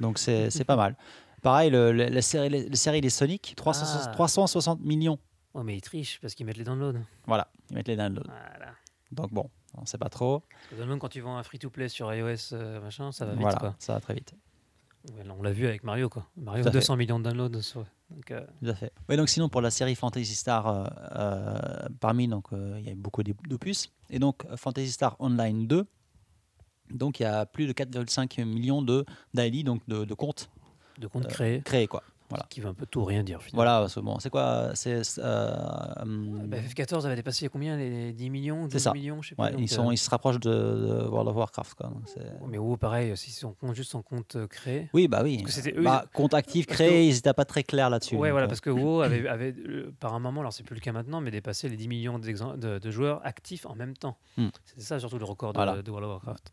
Donc 0.00 0.18
c'est 0.18 0.64
pas 0.64 0.76
mal. 0.76 0.96
Pareil, 1.42 1.70
le, 1.70 1.92
le- 1.92 2.06
la 2.08 2.22
série 2.22 2.48
les, 2.48 2.68
les 2.68 2.76
séries 2.76 3.00
des 3.00 3.10
Sonic, 3.10 3.54
360 3.56 4.08
Ah. 4.08 4.12
360 4.14 4.80
millions. 4.80 5.18
Oh, 5.54 5.62
mais 5.62 5.76
ils 5.76 5.80
trichent 5.80 6.18
parce 6.20 6.34
qu'ils 6.34 6.46
mettent 6.46 6.56
les 6.56 6.64
downloads. 6.64 6.98
Voilà, 7.26 7.48
ils 7.70 7.74
mettent 7.76 7.88
les 7.88 7.96
downloads. 7.96 8.22
Voilà. 8.26 8.72
Donc 9.10 9.32
bon, 9.32 9.50
On 9.76 9.84
sait 9.86 9.98
pas 9.98 10.08
trop. 10.08 10.42
Même 10.78 10.98
quand 10.98 11.08
tu 11.08 11.20
vends 11.20 11.36
un 11.36 11.42
free-to-play 11.42 11.88
sur 11.88 12.12
iOS, 12.14 12.52
euh, 12.54 12.80
machin, 12.80 13.10
ça 13.12 13.24
va 13.26 13.32
vite. 13.32 13.40
voilà, 13.42 13.58
Quoi. 13.58 13.74
ça 13.78 13.94
va 13.94 14.00
très 14.00 14.14
vite. 14.14 14.34
On 15.38 15.42
l'a 15.42 15.52
vu 15.52 15.66
avec 15.66 15.82
Mario. 15.84 16.08
Quoi. 16.08 16.26
Mario, 16.36 16.62
Tout 16.62 16.68
à 16.68 16.72
fait. 16.72 16.78
200 16.78 16.96
millions 16.96 17.18
de 17.18 17.24
downloads. 17.28 17.60
Sur... 17.60 17.84
Donc, 18.10 18.30
euh, 18.30 18.44
Tout 18.62 18.68
à 18.70 18.74
fait. 18.74 18.92
Oui, 19.08 19.16
donc 19.16 19.28
sinon 19.28 19.48
pour 19.48 19.60
la 19.60 19.70
série 19.70 19.94
Fantasy 19.94 20.34
Star, 20.34 20.66
euh, 20.68 20.84
euh, 21.16 21.88
parmi 22.00 22.28
donc 22.28 22.48
il 22.52 22.84
y 22.86 22.90
a 22.90 22.94
beaucoup 22.94 23.22
d'op- 23.22 23.46
d'opus 23.48 23.90
et 24.10 24.18
donc 24.18 24.44
Fantasy 24.56 24.92
Star 24.92 25.16
Online 25.18 25.66
2. 25.66 25.86
Donc 26.90 27.20
il 27.20 27.22
y 27.24 27.26
a 27.26 27.46
plus 27.46 27.66
de 27.66 27.72
4,5 27.72 28.44
millions 28.44 28.82
de 28.82 29.04
daily 29.34 29.64
donc 29.64 29.80
de, 29.88 30.04
de 30.04 30.14
comptes 30.14 30.50
de 30.98 31.06
compte 31.06 31.24
Euh, 31.24 31.28
créé, 31.28 31.62
créés 31.62 31.86
quoi. 31.88 32.02
Voilà. 32.32 32.46
qui 32.50 32.60
veut 32.60 32.68
un 32.68 32.74
peu 32.74 32.86
tout 32.86 33.04
rien 33.04 33.22
dire. 33.22 33.40
Finalement. 33.42 33.64
Voilà, 33.80 33.86
que 33.94 34.00
bon, 34.00 34.18
c'est 34.18 34.30
quoi 34.30 34.70
C'est 34.74 35.02
euh, 35.18 35.54
hum, 36.00 36.46
Bah, 36.48 36.56
FF14 36.58 37.06
avait 37.06 37.16
dépassé 37.16 37.48
combien 37.48 37.76
les 37.76 38.12
10 38.12 38.30
millions 38.30 38.66
12 38.66 38.80
ça. 38.82 38.92
millions 38.92 39.22
je 39.22 39.30
sais 39.30 39.34
plus, 39.34 39.42
ouais, 39.44 39.52
donc, 39.52 39.60
ils 39.60 39.68
sont 39.68 39.88
euh, 39.88 39.92
ils 39.92 39.96
se 39.98 40.10
rapprochent 40.10 40.40
de, 40.40 40.50
de 40.50 41.08
World 41.08 41.28
of 41.28 41.36
Warcraft 41.36 41.74
quoi. 41.74 41.92
c'est- 42.06 42.20
Mais 42.48 42.58
WoW, 42.58 42.76
pareil, 42.76 43.16
si 43.16 43.44
on 43.44 43.52
compte 43.52 43.74
juste 43.74 43.94
en 43.94 44.02
compte 44.02 44.36
euh, 44.36 44.46
créé. 44.46 44.88
oui, 44.92 45.08
bah 45.08 45.20
oui. 45.22 45.38
Parce 45.42 45.56
que 45.56 45.62
c'était 45.62 45.78
eux, 45.78 45.82
Bah, 45.84 46.04
compte 46.12 46.34
actif 46.34 46.66
que- 46.66 46.72
créé, 46.74 47.06
ils 47.08 47.14
n'étaient 47.14 47.32
pas 47.34 47.44
très 47.44 47.62
clairs 47.62 47.90
là-dessus. 47.90 48.16
Ouais, 48.16 48.28
donc, 48.28 48.32
voilà, 48.32 48.46
euh, 48.46 48.48
parce 48.48 48.60
que 48.60 48.70
WoW 48.70 49.00
avait, 49.02 49.26
avait, 49.28 49.54
euh, 49.58 49.92
par 50.00 50.14
un 50.14 50.18
moment, 50.20 50.40
alors 50.40 50.52
c'est 50.52 50.62
plus 50.62 50.74
le 50.74 50.80
cas 50.80 50.92
maintenant, 50.92 51.20
mais 51.20 51.30
dépassé 51.30 51.68
les 51.68 51.76
10 51.76 51.88
millions 51.88 52.18
de, 52.18 52.78
de 52.78 52.90
joueurs 52.90 53.20
actifs 53.24 53.66
en 53.66 53.74
même 53.74 53.96
temps. 53.96 54.16
Hmm. 54.36 54.48
C'était 54.64 54.82
ça 54.82 54.98
surtout 54.98 55.18
le 55.18 55.24
record 55.24 55.52
de, 55.52 55.58
Voilà. 55.58 55.82
de 55.82 55.90
World 55.90 56.06
of 56.08 56.12
Warcraft. 56.24 56.52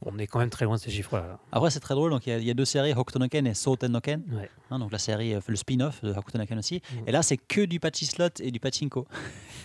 On 0.00 0.16
est 0.18 0.26
quand 0.26 0.38
même 0.38 0.48
très 0.50 0.64
loin 0.64 0.76
de 0.76 0.80
ces 0.80 0.90
chiffres-là. 0.90 1.38
Après, 1.52 1.70
c'est 1.70 1.80
très 1.80 1.94
drôle. 1.94 2.10
Donc, 2.10 2.26
il 2.26 2.30
y 2.30 2.32
a- 2.32 2.38
il 2.38 2.44
y, 2.44 2.50
a 2.50 2.54
deux 2.54 2.64
séries, 2.64 2.92
Hokutonoken 2.94 3.46
et 3.46 3.54
Soutenoken. 3.54 4.22
Ouais. 4.32 4.48
Hein, 4.70 4.78
donc, 4.78 4.90
la 4.90 4.98
série, 4.98 5.34
euh, 5.34 5.40
le 5.46 5.56
spin-off 5.56 6.02
de 6.02 6.12
Hokutonoken 6.12 6.58
aussi. 6.58 6.80
Et 7.06 7.12
là, 7.12 7.22
c'est 7.22 7.36
que 7.36 7.60
du 7.66 7.78
patchy 7.78 8.06
slot 8.06 8.28
et 8.40 8.50
du 8.50 8.58
pachinko. 8.58 9.06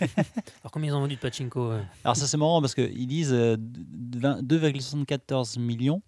Alors 0.00 0.70
combien 0.70 0.90
ils 0.90 0.94
ont 0.94 1.00
vendu 1.00 1.16
de 1.16 1.20
pachinko 1.20 1.70
euh 1.72 1.82
Alors, 2.04 2.16
ça, 2.16 2.26
c'est 2.26 2.36
marrant 2.36 2.60
parce 2.60 2.74
qu'ils 2.74 3.06
disent 3.06 3.32
euh, 3.32 3.56
d- 3.58 4.18
vingt- 4.18 4.42
2,74 4.42 5.58
millions 5.58 6.02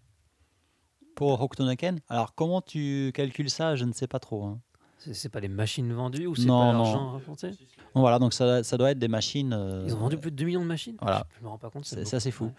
pour 1.17 1.41
Hokutonoken. 1.41 2.01
Alors, 2.09 2.35
comment 2.35 2.61
tu 2.61 3.11
calcules 3.15 3.51
ça? 3.51 3.75
Je 3.77 3.85
ne 3.85 3.93
sais 3.93 4.07
pas 4.07 4.19
trop. 4.19 4.45
hein. 4.45 4.61
C'est 5.13 5.31
pas 5.31 5.41
les 5.41 5.49
machines 5.49 5.91
vendues 5.95 6.27
ou 6.27 6.37
c'est 6.37 6.47
pas 6.47 6.73
l'argent 6.73 7.13
rapporté? 7.13 7.51
Voilà, 7.95 8.19
donc 8.19 8.35
ça, 8.35 8.63
ça 8.63 8.77
doit 8.77 8.91
être 8.91 8.99
des 8.99 9.09
machines. 9.09 9.55
euh, 9.55 9.85
Ils 9.87 9.95
ont 9.95 9.99
vendu 9.99 10.19
plus 10.19 10.31
de 10.31 10.37
2 10.37 10.45
millions 10.45 10.61
de 10.61 10.67
machines? 10.67 10.97
Voilà. 11.01 11.27
Je 11.39 11.43
me 11.43 11.49
rends 11.49 11.57
pas 11.57 11.71
compte. 11.71 11.87
C'est 11.87 11.97
beaucoup. 11.97 12.09
c'est 12.11 12.17
assez 12.17 12.31
fou. 12.31 12.45
Ouais. 12.45 12.51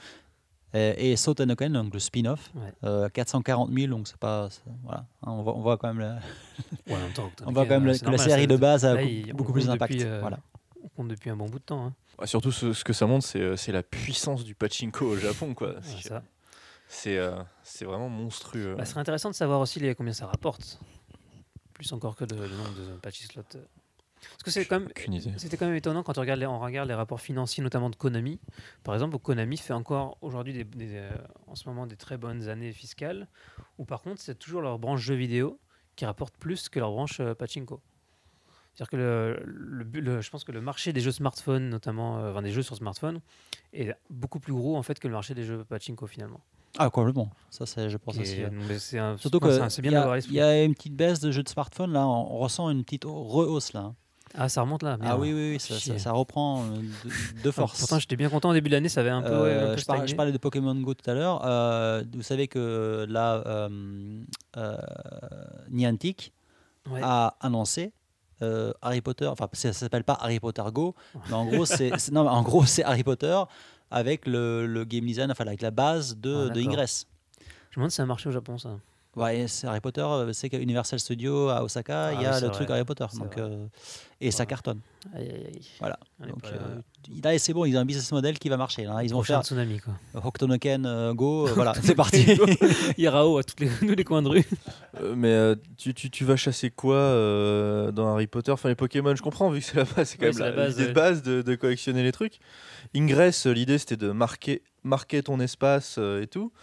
Et, 0.73 1.11
et 1.11 1.15
Soutenoken, 1.17 1.73
donc 1.73 1.93
le 1.93 1.99
spin-off, 1.99 2.49
Ouais. 2.55 2.73
euh, 2.85 3.09
440 3.09 3.71
000, 3.73 3.87
donc 3.87 4.07
c'est 4.07 4.17
pas. 4.17 4.47
Voilà, 4.83 4.99
Hein, 5.23 5.31
on, 5.31 5.41
voit, 5.43 5.55
on 5.55 5.61
voit 5.61 5.77
quand 5.77 5.87
même, 5.89 5.99
la- 5.99 6.15
Ouais, 6.87 6.95
en 6.95 6.99
même 6.99 7.13
temps, 7.13 7.29
on 7.45 7.51
voit 7.51 7.65
quand 7.65 7.79
même 7.79 7.87
euh, 7.89 8.11
la- 8.11 8.17
série 8.17 8.47
de 8.47 8.55
base 8.57 8.85
a 8.85 8.93
là, 8.95 9.01
beaucoup- 9.01 9.11
il- 9.13 9.33
on 9.33 9.35
beaucoup 9.35 9.53
plus 9.53 9.67
d'impact. 9.67 9.93
depuis, 9.93 10.07
euh, 10.07 10.21
Voilà. 10.21 10.39
On 10.83 10.87
compte 10.89 11.07
depuis 11.09 11.29
un 11.29 11.35
bon 11.35 11.47
bout 11.47 11.59
de 11.59 11.63
temps. 11.63 11.85
hein. 11.87 11.93
Ouais, 12.19 12.27
surtout 12.27 12.51
ce, 12.51 12.73
ce 12.73 12.83
que 12.83 12.93
ça 12.93 13.05
montre, 13.05 13.25
c'est 13.25 13.39
euh, 13.41 13.55
c'est 13.55 13.71
la 13.71 13.83
puissance 13.83 14.43
du 14.43 14.55
pachinko 14.55 15.05
au 15.05 15.17
Japon. 15.17 15.53
quoi. 15.53 15.69
Ouais, 15.69 15.75
C'est- 15.81 16.07
ça. 16.07 16.23
C'est 16.87 17.17
euh, 17.17 17.35
c'est 17.63 17.85
vraiment 17.85 18.09
monstrueux. 18.09 18.75
Bah, 18.77 18.83
ce 18.85 18.91
serait 18.91 19.01
intéressant 19.01 19.29
de 19.29 19.35
savoir 19.35 19.59
aussi 19.61 19.79
les, 19.79 19.93
combien 19.95 20.11
ça 20.13 20.25
rapporte. 20.27 20.79
Plus 21.73 21.91
encore 21.93 22.15
que 22.15 22.25
le, 22.25 22.35
le 22.35 22.55
nombre 22.55 22.73
de 22.75 22.97
patchy 23.01 23.23
slots. 23.23 23.43
Parce 24.29 24.43
que 24.43 24.51
c'est 24.51 24.65
quand 24.65 24.79
même 24.79 24.89
Aucune 24.89 25.13
idée. 25.13 25.33
C'était 25.37 25.57
quand 25.57 25.65
même 25.65 25.75
étonnant 25.75 26.03
quand 26.03 26.17
on 26.17 26.21
regarde, 26.21 26.39
les, 26.39 26.45
on 26.45 26.59
regarde 26.59 26.87
les 26.87 26.93
rapports 26.93 27.21
financiers, 27.21 27.63
notamment 27.63 27.89
de 27.89 27.95
Konami. 27.95 28.39
Par 28.83 28.93
exemple, 28.93 29.17
Konami 29.17 29.57
fait 29.57 29.73
encore 29.73 30.17
aujourd'hui, 30.21 30.53
des- 30.53 30.63
des, 30.63 30.95
euh, 30.95 31.09
en 31.47 31.55
ce 31.55 31.67
moment, 31.67 31.87
des 31.87 31.95
très 31.97 32.17
bonnes 32.17 32.47
années 32.49 32.71
fiscales, 32.71 33.27
où 33.77 33.85
par 33.85 34.01
contre, 34.01 34.21
c'est 34.21 34.35
toujours 34.37 34.61
leur 34.61 34.77
branche 34.79 35.01
jeux 35.01 35.15
vidéo 35.15 35.59
qui 35.95 36.05
rapporte 36.05 36.35
plus 36.37 36.69
que 36.69 36.79
leur 36.79 36.91
branche 36.91 37.19
euh, 37.19 37.33
pachinko. 37.33 37.81
C'est-à-dire 38.73 38.89
que 38.91 38.95
le, 38.95 39.43
le 39.45 39.83
bu- 39.83 40.01
le- 40.01 40.21
je 40.21 40.29
pense 40.29 40.43
que 40.45 40.51
le 40.53 40.61
marché 40.61 40.93
des 40.93 41.01
jeux 41.01 41.11
smartphone, 41.11 41.69
notamment 41.69 42.19
euh, 42.19 42.31
enfin, 42.31 42.41
des 42.41 42.51
jeux 42.51 42.61
sur 42.63 42.75
smartphone, 42.77 43.19
est 43.73 43.93
beaucoup 44.09 44.39
plus 44.39 44.53
gros 44.53 44.77
en 44.77 44.83
fait 44.83 44.97
que 44.99 45.07
le 45.07 45.13
marché 45.13 45.33
des 45.33 45.43
jeux 45.43 45.65
pachinko 45.65 46.07
finalement. 46.07 46.39
Ah, 46.77 46.89
complètement. 46.89 47.29
Ça, 47.49 47.65
c'est, 47.65 47.89
je 47.89 47.97
pense 47.97 48.15
aussi. 48.21 48.39
Surtout 49.17 49.39
que 49.41 49.51
c'est 49.69 49.81
bien 49.81 49.91
d'avoir 49.99 50.17
il 50.17 50.33
y 50.37 50.39
a 50.41 50.63
une 50.63 50.73
petite 50.73 50.95
baisse 50.95 51.19
de 51.19 51.31
jeux 51.31 51.43
de 51.43 51.49
smartphone 51.49 51.91
là, 51.91 52.07
on, 52.07 52.33
on 52.35 52.37
ressent 52.37 52.69
une 52.69 52.85
petite 52.85 53.03
rehausse 53.03 53.73
là. 53.73 53.93
Ah, 54.37 54.47
ça 54.49 54.61
remonte 54.61 54.83
là. 54.83 54.97
Ah 55.01 55.17
oui, 55.17 55.33
oui, 55.33 55.51
oui, 55.53 55.59
ça, 55.59 55.75
chier. 55.77 55.93
ça- 55.93 56.05
ça 56.05 56.11
reprend 56.13 56.63
euh, 56.63 56.65
de, 56.77 57.43
de 57.43 57.49
Ah, 57.49 57.51
force. 57.51 57.79
Pourtant, 57.79 57.99
j'étais 57.99 58.15
bien 58.15 58.29
content 58.29 58.49
au 58.49 58.53
début 58.53 58.69
de 58.69 58.75
l'année, 58.75 58.87
ça 58.89 59.01
avait 59.01 59.09
un 59.09 59.21
peu. 59.21 59.33
un 59.33 59.45
Euh, 59.45 59.75
peu 59.75 59.81
je, 60.07 60.15
parlais 60.15 60.31
de 60.31 60.37
Pokémon 60.37 60.73
Go 60.75 60.93
tout 60.93 61.09
à 61.09 61.13
l'heure. 61.13 61.41
Euh, 61.45 62.03
vous 62.13 62.21
savez 62.23 62.47
que 62.47 63.05
là, 63.09 63.43
euh, 63.45 64.77
Niantic 65.69 66.33
Ouais. 66.89 66.99
a 67.03 67.35
annoncé 67.41 67.93
Harry 68.81 69.01
Potter. 69.01 69.27
Enfin, 69.27 69.47
ça, 69.53 69.71
ça 69.71 69.79
s'appelle 69.79 70.03
pas 70.03 70.17
Harry 70.19 70.39
Potter 70.39 70.63
Go, 70.73 70.95
mais 71.27 71.33
en 71.33 71.45
gros, 71.45 71.65
c'est 71.65 71.91
non, 72.11 72.23
mais 72.23 72.29
en 72.29 72.41
gros, 72.41 72.65
c'est 72.65 72.83
Harry 72.83 73.03
Potter 73.03 73.37
avec 73.91 74.25
le, 74.25 74.65
le 74.65 74.83
game 74.85 75.05
design, 75.05 75.29
enfin 75.29 75.45
avec 75.45 75.61
la 75.61 75.69
base 75.71 76.17
de, 76.17 76.47
Ah, 76.49 76.53
de. 76.53 76.59
Ingress. 76.61 77.05
Je 77.69 77.79
me 77.79 77.83
demande 77.83 77.91
si 77.91 77.97
ça 77.97 78.03
a 78.03 78.05
marché 78.07 78.29
au 78.29 78.31
Japon, 78.31 78.57
ça. 78.57 78.77
Ouais, 79.17 79.45
c'est 79.47 79.67
Harry 79.67 79.81
Potter, 79.81 80.01
euh, 80.01 80.31
c'est 80.31 80.47
qu'à 80.49 80.57
Universal 80.57 80.97
Studios 80.97 81.49
à 81.49 81.63
Osaka, 81.63 82.05
Ah 82.05 82.13
il 82.13 82.21
y 82.21 82.25
a 82.25 82.39
le 82.39 82.47
vrai. 82.47 82.55
truc 82.55 82.69
Harry 82.69 82.85
Potter. 82.85 83.05
Donc, 83.19 83.37
euh, 83.37 83.67
et 84.21 84.31
ça 84.31 84.45
cartonne. 84.45 84.79
Aïe, 85.13 85.27
aïe, 85.29 85.45
aïe. 85.53 85.61
Voilà. 85.79 85.99
Donc, 86.19 86.45
euh, 86.45 86.57
là, 87.21 87.37
c'est 87.37 87.51
bon, 87.51 87.65
ils 87.65 87.75
ont 87.75 87.81
un 87.81 87.85
business 87.85 88.09
model 88.13 88.39
qui 88.39 88.47
va 88.47 88.55
marcher. 88.55 88.85
Là. 88.85 89.03
Ils 89.03 89.11
vont 89.11 89.21
faire 89.21 89.43
tsunami, 89.43 89.79
quoi. 89.79 89.93
Hokutonoken 90.23 90.85
euh, 90.85 91.13
Go, 91.13 91.47
euh, 91.47 91.53
voilà, 91.53 91.73
c'est 91.83 91.93
parti. 91.95 92.25
Irao 92.97 93.37
à 93.37 93.43
toutes 93.43 93.59
les, 93.59 93.67
tous 93.79 93.85
les 93.95 94.03
coins 94.05 94.21
de 94.21 94.29
rue. 94.29 94.45
Euh, 95.01 95.13
mais 95.17 95.33
euh, 95.33 95.55
tu, 95.77 95.93
tu, 95.93 96.09
tu 96.09 96.23
vas 96.23 96.37
chasser 96.37 96.69
quoi 96.71 96.95
euh, 96.95 97.91
dans 97.91 98.13
Harry 98.13 98.27
Potter? 98.27 98.51
Enfin, 98.51 98.69
les 98.69 98.75
Pokémon, 98.75 99.13
je 99.15 99.21
comprends, 99.21 99.49
vu 99.49 99.59
que 99.59 99.65
c'est 99.65 99.75
la 99.77 99.83
base, 99.83 100.07
c'est 100.09 100.17
quand 100.17 100.27
Oui, 100.27 100.31
même 100.35 100.39
la, 100.39 100.49
la 100.51 100.55
base, 100.55 100.69
l'idée 100.69 100.81
ouais. 100.83 100.87
de 100.89 100.93
base 100.93 101.21
de, 101.23 101.41
de 101.41 101.55
collectionner 101.55 102.03
les 102.03 102.11
trucs. 102.13 102.39
Ingress, 102.95 103.45
l'idée 103.45 103.77
c'était 103.77 103.97
de 103.97 104.11
marquer, 104.11 104.61
marquer 104.83 105.21
ton 105.23 105.39
espace 105.41 105.95
euh, 105.97 106.21
et 106.21 106.27
tout. 106.27 106.53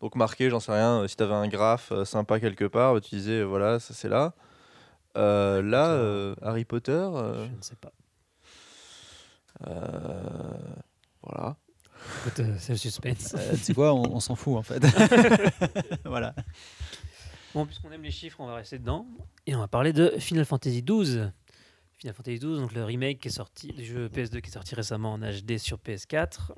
Donc, 0.00 0.14
marquer, 0.14 0.48
j'en 0.50 0.60
sais 0.60 0.72
rien, 0.72 1.06
si 1.08 1.16
tu 1.16 1.22
avais 1.22 1.34
un 1.34 1.48
graphe 1.48 1.90
euh, 1.92 2.04
sympa 2.04 2.38
quelque 2.40 2.64
part, 2.64 2.94
bah, 2.94 3.00
tu 3.00 3.14
disais 3.16 3.40
euh, 3.40 3.44
voilà, 3.44 3.80
ça 3.80 3.94
c'est 3.94 4.08
là. 4.08 4.34
Euh, 5.16 5.60
là, 5.62 5.88
Potter. 5.88 6.02
euh, 6.02 6.34
Harry 6.42 6.64
Potter, 6.64 6.92
euh, 6.92 7.46
Je 7.50 7.56
ne 7.56 7.62
sais 7.62 7.76
pas. 7.76 7.92
euh, 9.66 10.52
voilà. 11.22 11.56
C'est 12.58 12.70
le 12.70 12.76
suspense. 12.76 13.34
Euh, 13.36 13.50
tu 13.52 13.56
sais 13.58 13.74
quoi, 13.74 13.92
on, 13.92 14.14
on 14.14 14.20
s'en 14.20 14.36
fout 14.36 14.56
en 14.56 14.62
fait. 14.62 14.78
voilà. 16.04 16.34
Bon, 17.54 17.66
puisqu'on 17.66 17.90
aime 17.90 18.02
les 18.02 18.10
chiffres, 18.12 18.38
on 18.40 18.46
va 18.46 18.54
rester 18.54 18.78
dedans. 18.78 19.04
Et 19.46 19.54
on 19.56 19.58
va 19.58 19.66
parler 19.68 19.92
de 19.92 20.14
Final 20.18 20.44
Fantasy 20.44 20.82
XII. 20.82 21.30
Final 21.96 22.14
Fantasy 22.14 22.38
XII, 22.38 22.56
donc 22.60 22.72
le 22.72 22.84
remake 22.84 23.18
qui 23.18 23.28
est 23.28 23.32
sorti, 23.32 23.68
du 23.72 23.84
jeu 23.84 24.08
PS2 24.08 24.40
qui 24.40 24.50
est 24.50 24.52
sorti 24.52 24.76
récemment 24.76 25.14
en 25.14 25.18
HD 25.18 25.58
sur 25.58 25.78
PS4 25.78 26.52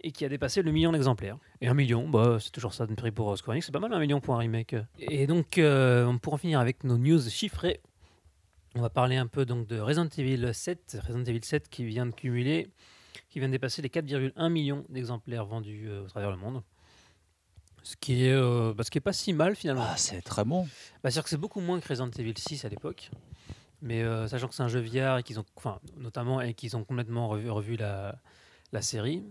et 0.00 0.12
qui 0.12 0.24
a 0.24 0.28
dépassé 0.28 0.62
le 0.62 0.70
million 0.70 0.92
d'exemplaires. 0.92 1.38
Et 1.60 1.68
un 1.68 1.74
million, 1.74 2.08
bah, 2.08 2.38
c'est 2.40 2.50
toujours 2.50 2.74
ça 2.74 2.86
de 2.86 2.94
prix 2.94 3.10
pour 3.10 3.32
euh, 3.32 3.36
Square 3.36 3.54
Enix, 3.54 3.66
c'est 3.66 3.72
pas 3.72 3.80
mal 3.80 3.92
un 3.92 3.98
million 3.98 4.20
pour 4.20 4.34
un 4.34 4.38
remake. 4.38 4.76
Et 4.98 5.26
donc, 5.26 5.58
euh, 5.58 6.12
pour 6.18 6.34
en 6.34 6.36
finir 6.38 6.60
avec 6.60 6.84
nos 6.84 6.98
news 6.98 7.20
chiffrées, 7.28 7.80
on 8.74 8.80
va 8.80 8.90
parler 8.90 9.16
un 9.16 9.26
peu 9.26 9.44
donc 9.44 9.66
de 9.66 9.80
Resident 9.80 10.08
Evil 10.16 10.50
7, 10.52 10.98
Resident 11.06 11.24
Evil 11.24 11.44
7 11.44 11.68
qui 11.68 11.84
vient 11.84 12.06
de 12.06 12.12
cumuler, 12.12 12.68
qui 13.28 13.40
vient 13.40 13.48
de 13.48 13.52
dépasser 13.52 13.82
les 13.82 13.88
4,1 13.88 14.48
millions 14.50 14.84
d'exemplaires 14.88 15.46
vendus 15.46 15.86
euh, 15.88 16.04
au 16.04 16.06
travers 16.06 16.30
le 16.30 16.36
monde. 16.36 16.62
Ce 17.82 17.96
qui 17.96 18.26
est, 18.26 18.32
euh, 18.32 18.74
bah, 18.74 18.84
ce 18.84 18.90
qui 18.90 18.98
est 18.98 19.02
pas 19.02 19.12
si 19.12 19.32
mal 19.32 19.56
finalement. 19.56 19.84
Ah, 19.84 19.96
c'est 19.96 20.20
très 20.20 20.44
bon. 20.44 20.62
Bah, 20.62 20.68
C'est-à-dire 21.10 21.24
que 21.24 21.30
c'est 21.30 21.38
beaucoup 21.38 21.60
moins 21.60 21.80
que 21.80 21.88
Resident 21.88 22.10
Evil 22.10 22.34
6 22.36 22.64
à 22.64 22.68
l'époque. 22.68 23.10
Mais 23.80 24.02
euh, 24.02 24.26
sachant 24.26 24.48
que 24.48 24.54
c'est 24.54 24.62
un 24.62 24.68
jeu 24.68 24.80
VR 24.80 25.18
et 25.18 25.22
qu'ils 25.22 25.38
ont, 25.38 25.44
enfin, 25.56 25.80
notamment 25.96 26.40
et 26.40 26.52
qu'ils 26.54 26.76
ont 26.76 26.84
complètement 26.84 27.28
revu, 27.28 27.48
revu 27.48 27.76
la, 27.76 28.16
la 28.72 28.82
série, 28.82 29.22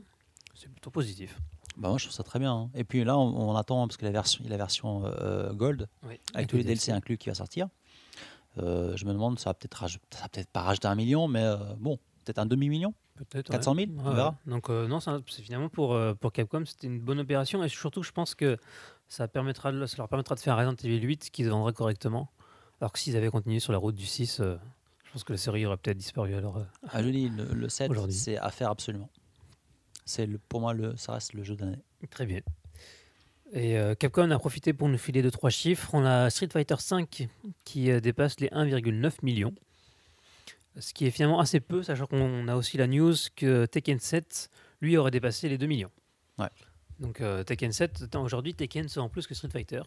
c'est 0.58 0.70
plutôt 0.70 0.90
positif. 0.92 1.38
Bah, 1.78 1.90
moi, 1.90 1.98
je 1.98 2.06
trouve 2.06 2.16
ça 2.16 2.24
très 2.24 2.40
bien. 2.40 2.54
hein. 2.54 2.70
Et 2.74 2.84
puis 2.84 3.04
là, 3.04 3.18
on, 3.18 3.50
on 3.52 3.56
attend, 3.56 3.88
parce 3.88 3.98
que 3.98 4.06
la 4.06 4.12
version, 4.12 4.44
la 4.48 4.58
version 4.58 5.04
euh, 5.06 5.54
Gold, 5.54 5.88
Oui. 6.08 6.20
avec 6.34 6.48
tous 6.48 6.58
les 6.58 6.64
DLC 6.64 6.92
inclus 6.92 7.18
qui 7.18 7.30
va 7.30 7.36
sortir. 7.36 7.68
Euh, 8.58 8.96
je 8.98 9.06
me 9.06 9.14
demande, 9.14 9.38
ça 9.40 9.52
va 9.52 9.54
peut-être 9.54 9.76
raj- 9.84 10.00
ça 10.12 10.22
va 10.24 10.30
peut-être 10.30 10.50
pas 10.50 10.62
rajouter 10.62 10.88
un 10.88 10.96
million, 10.96 11.28
mais 11.28 11.44
euh, 11.44 11.58
bon, 11.78 11.98
peut-être 12.26 12.40
un 12.40 12.46
demi-million. 12.48 12.94
Peut-être. 13.16 13.50
400 13.52 13.76
000, 13.76 13.88
on 14.00 14.12
verra. 14.14 14.36
Donc 14.46 14.70
euh, 14.70 14.88
non, 14.88 15.00
c'est 15.00 15.10
un- 15.12 15.22
c'est 15.28 15.42
finalement 15.42 15.70
pour, 15.70 15.94
euh, 15.94 16.14
pour 16.16 16.32
Capcom, 16.32 16.64
c'était 16.66 16.88
une 16.88 17.00
bonne 17.00 17.20
opération 17.20 17.64
et 17.64 17.70
surtout, 17.70 18.02
je 18.04 18.12
pense 18.12 18.34
que 18.36 18.58
ça, 19.08 19.28
permettra 19.28 19.72
de- 19.72 19.86
ça 19.86 19.98
leur 19.98 20.08
permettra 20.08 20.36
de 20.36 20.40
faire 20.40 20.54
un 20.58 20.58
Resident 20.68 20.76
Evil 20.84 21.02
8 21.06 21.30
qui 21.32 21.44
se 21.44 21.50
vendrait 21.50 21.74
correctement. 21.74 22.30
Alors 22.82 22.92
que 22.92 23.00
s'ils 23.00 23.16
avaient 23.16 23.30
continué 23.30 23.60
sur 23.60 23.72
la 23.72 23.80
route 23.80 23.96
du 23.96 24.06
6, 24.06 24.40
euh, 24.40 24.56
je 25.06 25.12
pense 25.12 25.24
que 25.24 25.34
la 25.34 25.38
série 25.38 25.66
aurait 25.66 25.78
peut-être 25.78 25.98
disparu. 25.98 26.36
Alors, 26.36 26.58
euh, 26.58 26.64
Ah, 26.90 27.02
je 27.02 27.10
dis, 27.10 27.30
le, 27.30 27.46
le 27.46 27.70
7, 27.70 27.90
Aujourd'hui. 27.92 28.16
c'est 28.16 28.38
à 28.38 28.50
faire 28.52 28.70
absolument. 28.70 29.10
C'est 30.08 30.26
le, 30.26 30.38
pour 30.38 30.62
moi, 30.62 30.74
le, 30.74 30.96
ça 30.98 31.14
reste 31.14 31.34
le 31.34 31.44
jeu 31.44 31.56
de 31.56 31.66
l'année. 31.66 31.84
Très 32.10 32.26
bien. 32.26 32.42
Et 33.54 33.78
euh, 33.78 33.96
Capcom 33.96 34.30
a 34.32 34.40
profité 34.40 34.74
pour 34.74 34.90
nous 34.90 34.98
filer 34.98 35.22
de 35.22 35.30
trois 35.30 35.50
chiffres. 35.50 35.90
On 35.94 36.04
a 36.06 36.30
Street 36.30 36.50
Fighter 36.52 36.76
V 36.90 37.30
qui 37.64 37.92
euh, 37.92 38.00
dépasse 38.00 38.40
les 38.40 38.48
1,9 38.48 39.14
millions. 39.24 39.54
Ce 40.80 40.94
qui 40.94 41.06
est 41.06 41.12
finalement 41.12 41.40
assez 41.40 41.60
peu, 41.60 41.82
sachant 41.84 42.06
qu'on 42.06 42.48
a 42.48 42.56
aussi 42.56 42.78
la 42.78 42.88
news 42.88 43.16
que 43.36 43.66
Tekken 43.66 44.00
7, 44.00 44.50
lui, 44.82 44.98
aurait 44.98 45.12
dépassé 45.12 45.50
les 45.50 45.58
2 45.58 45.66
millions. 45.66 45.92
Ouais. 46.38 46.50
Donc 47.00 47.22
euh, 47.22 47.44
Tekken 47.44 47.72
7, 47.72 48.04
attends, 48.04 48.24
aujourd'hui, 48.24 48.54
Tekken 48.54 48.88
se 48.88 49.00
vend 49.00 49.10
plus 49.10 49.28
que 49.28 49.34
Street 49.34 49.50
Fighter. 49.50 49.82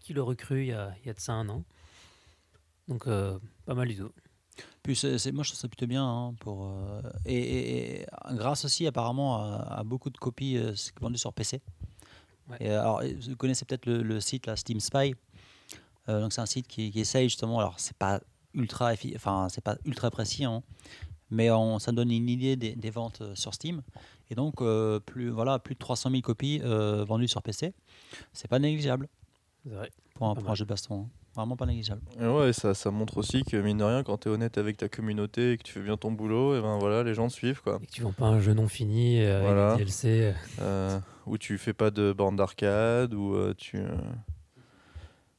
Qui 0.00 0.14
l'aurait 0.14 0.36
cru 0.36 0.62
il 0.62 0.68
y, 0.68 0.72
a, 0.72 0.94
il 1.02 1.06
y 1.06 1.10
a 1.10 1.14
de 1.14 1.20
ça 1.20 1.32
un 1.32 1.48
an. 1.48 1.64
Donc 2.86 3.06
euh, 3.06 3.38
pas 3.66 3.74
mal 3.74 3.88
du 3.88 3.96
tout. 3.96 4.12
Puis 4.82 4.96
c'est- 4.96 5.32
moi, 5.32 5.44
je 5.44 5.50
trouve 5.50 5.60
ça 5.60 5.68
plutôt 5.68 5.86
bien. 5.86 6.04
hein, 6.04 6.34
pour, 6.40 6.66
euh, 6.66 7.02
et, 7.26 7.36
et- 7.36 8.00
et 8.02 8.06
grâce 8.32 8.64
aussi, 8.64 8.86
apparemment, 8.86 9.36
à, 9.42 9.78
à 9.78 9.84
beaucoup 9.84 10.10
de 10.10 10.18
copies 10.18 10.56
euh, 10.56 10.72
vendues 11.00 11.18
sur 11.18 11.32
PC. 11.32 11.60
Ouais. 12.48 12.56
Et, 12.60 12.70
alors, 12.70 13.02
vous 13.20 13.36
connaissez 13.36 13.64
peut-être 13.64 13.86
le, 13.86 14.02
le 14.02 14.20
site 14.20 14.46
là, 14.46 14.56
Steam 14.56 14.80
Spy. 14.80 15.14
Euh, 16.08 16.20
donc, 16.20 16.32
c'est 16.32 16.40
un 16.40 16.46
site 16.46 16.66
qui, 16.66 16.90
qui 16.90 17.00
essaye 17.00 17.28
justement. 17.28 17.58
Alors, 17.60 17.74
c'est 17.78 17.96
pas 17.96 18.20
ultra, 18.54 18.92
enfin, 19.14 19.48
c'est 19.50 19.60
pas 19.60 19.76
ultra 19.84 20.10
précis, 20.10 20.44
hein, 20.44 20.62
mais 21.30 21.50
on, 21.50 21.78
ça 21.78 21.92
donne 21.92 22.10
une 22.10 22.28
idée 22.30 22.56
des, 22.56 22.74
des 22.74 22.90
ventes 22.90 23.22
sur 23.34 23.52
Steam. 23.52 23.82
Et 24.30 24.34
donc, 24.34 24.62
plus, 25.06 25.28
voilà, 25.30 25.58
plus 25.58 25.74
de 25.74 25.78
300 25.78 26.10
000 26.10 26.22
copies 26.22 26.58
vendues 26.60 27.28
sur 27.28 27.42
PC. 27.42 27.74
C'est 28.32 28.48
pas 28.48 28.58
négligeable 28.58 29.08
vrai. 29.66 29.90
pour 30.14 30.28
un, 30.28 30.34
pour 30.34 30.50
un 30.50 30.54
jeu 30.54 30.64
de 30.64 30.68
baston. 30.70 31.02
hein. 31.02 31.08
Vraiment 31.38 31.56
pas 31.56 31.66
négligeable. 31.66 32.00
Et 32.20 32.26
ouais, 32.26 32.52
ça, 32.52 32.74
ça 32.74 32.90
montre 32.90 33.16
aussi 33.18 33.44
que 33.44 33.56
mine 33.56 33.78
de 33.78 33.84
rien, 33.84 34.02
quand 34.02 34.18
tu 34.18 34.28
es 34.28 34.32
honnête 34.32 34.58
avec 34.58 34.76
ta 34.76 34.88
communauté 34.88 35.52
et 35.52 35.56
que 35.56 35.62
tu 35.62 35.72
fais 35.72 35.80
bien 35.80 35.96
ton 35.96 36.10
boulot, 36.10 36.56
et 36.56 36.60
ben 36.60 36.78
voilà, 36.78 37.04
les 37.04 37.14
gens 37.14 37.28
te 37.28 37.32
suivent 37.32 37.62
quoi. 37.62 37.78
Et 37.80 37.86
que 37.86 37.92
tu 37.92 38.02
vends 38.02 38.10
pas 38.10 38.26
un 38.26 38.40
jeu 38.40 38.54
non 38.54 38.66
fini 38.66 39.22
euh, 39.24 39.40
Voilà. 39.42 39.66
avec 39.74 39.78
DLC. 39.86 40.34
Euh, 40.60 40.98
où 41.26 41.38
tu 41.38 41.56
fais 41.56 41.72
pas 41.74 41.92
de 41.92 42.12
borne 42.12 42.34
d'arcade, 42.34 43.14
ou 43.14 43.36
euh, 43.36 43.54
tu. 43.56 43.76
euh, 43.76 43.86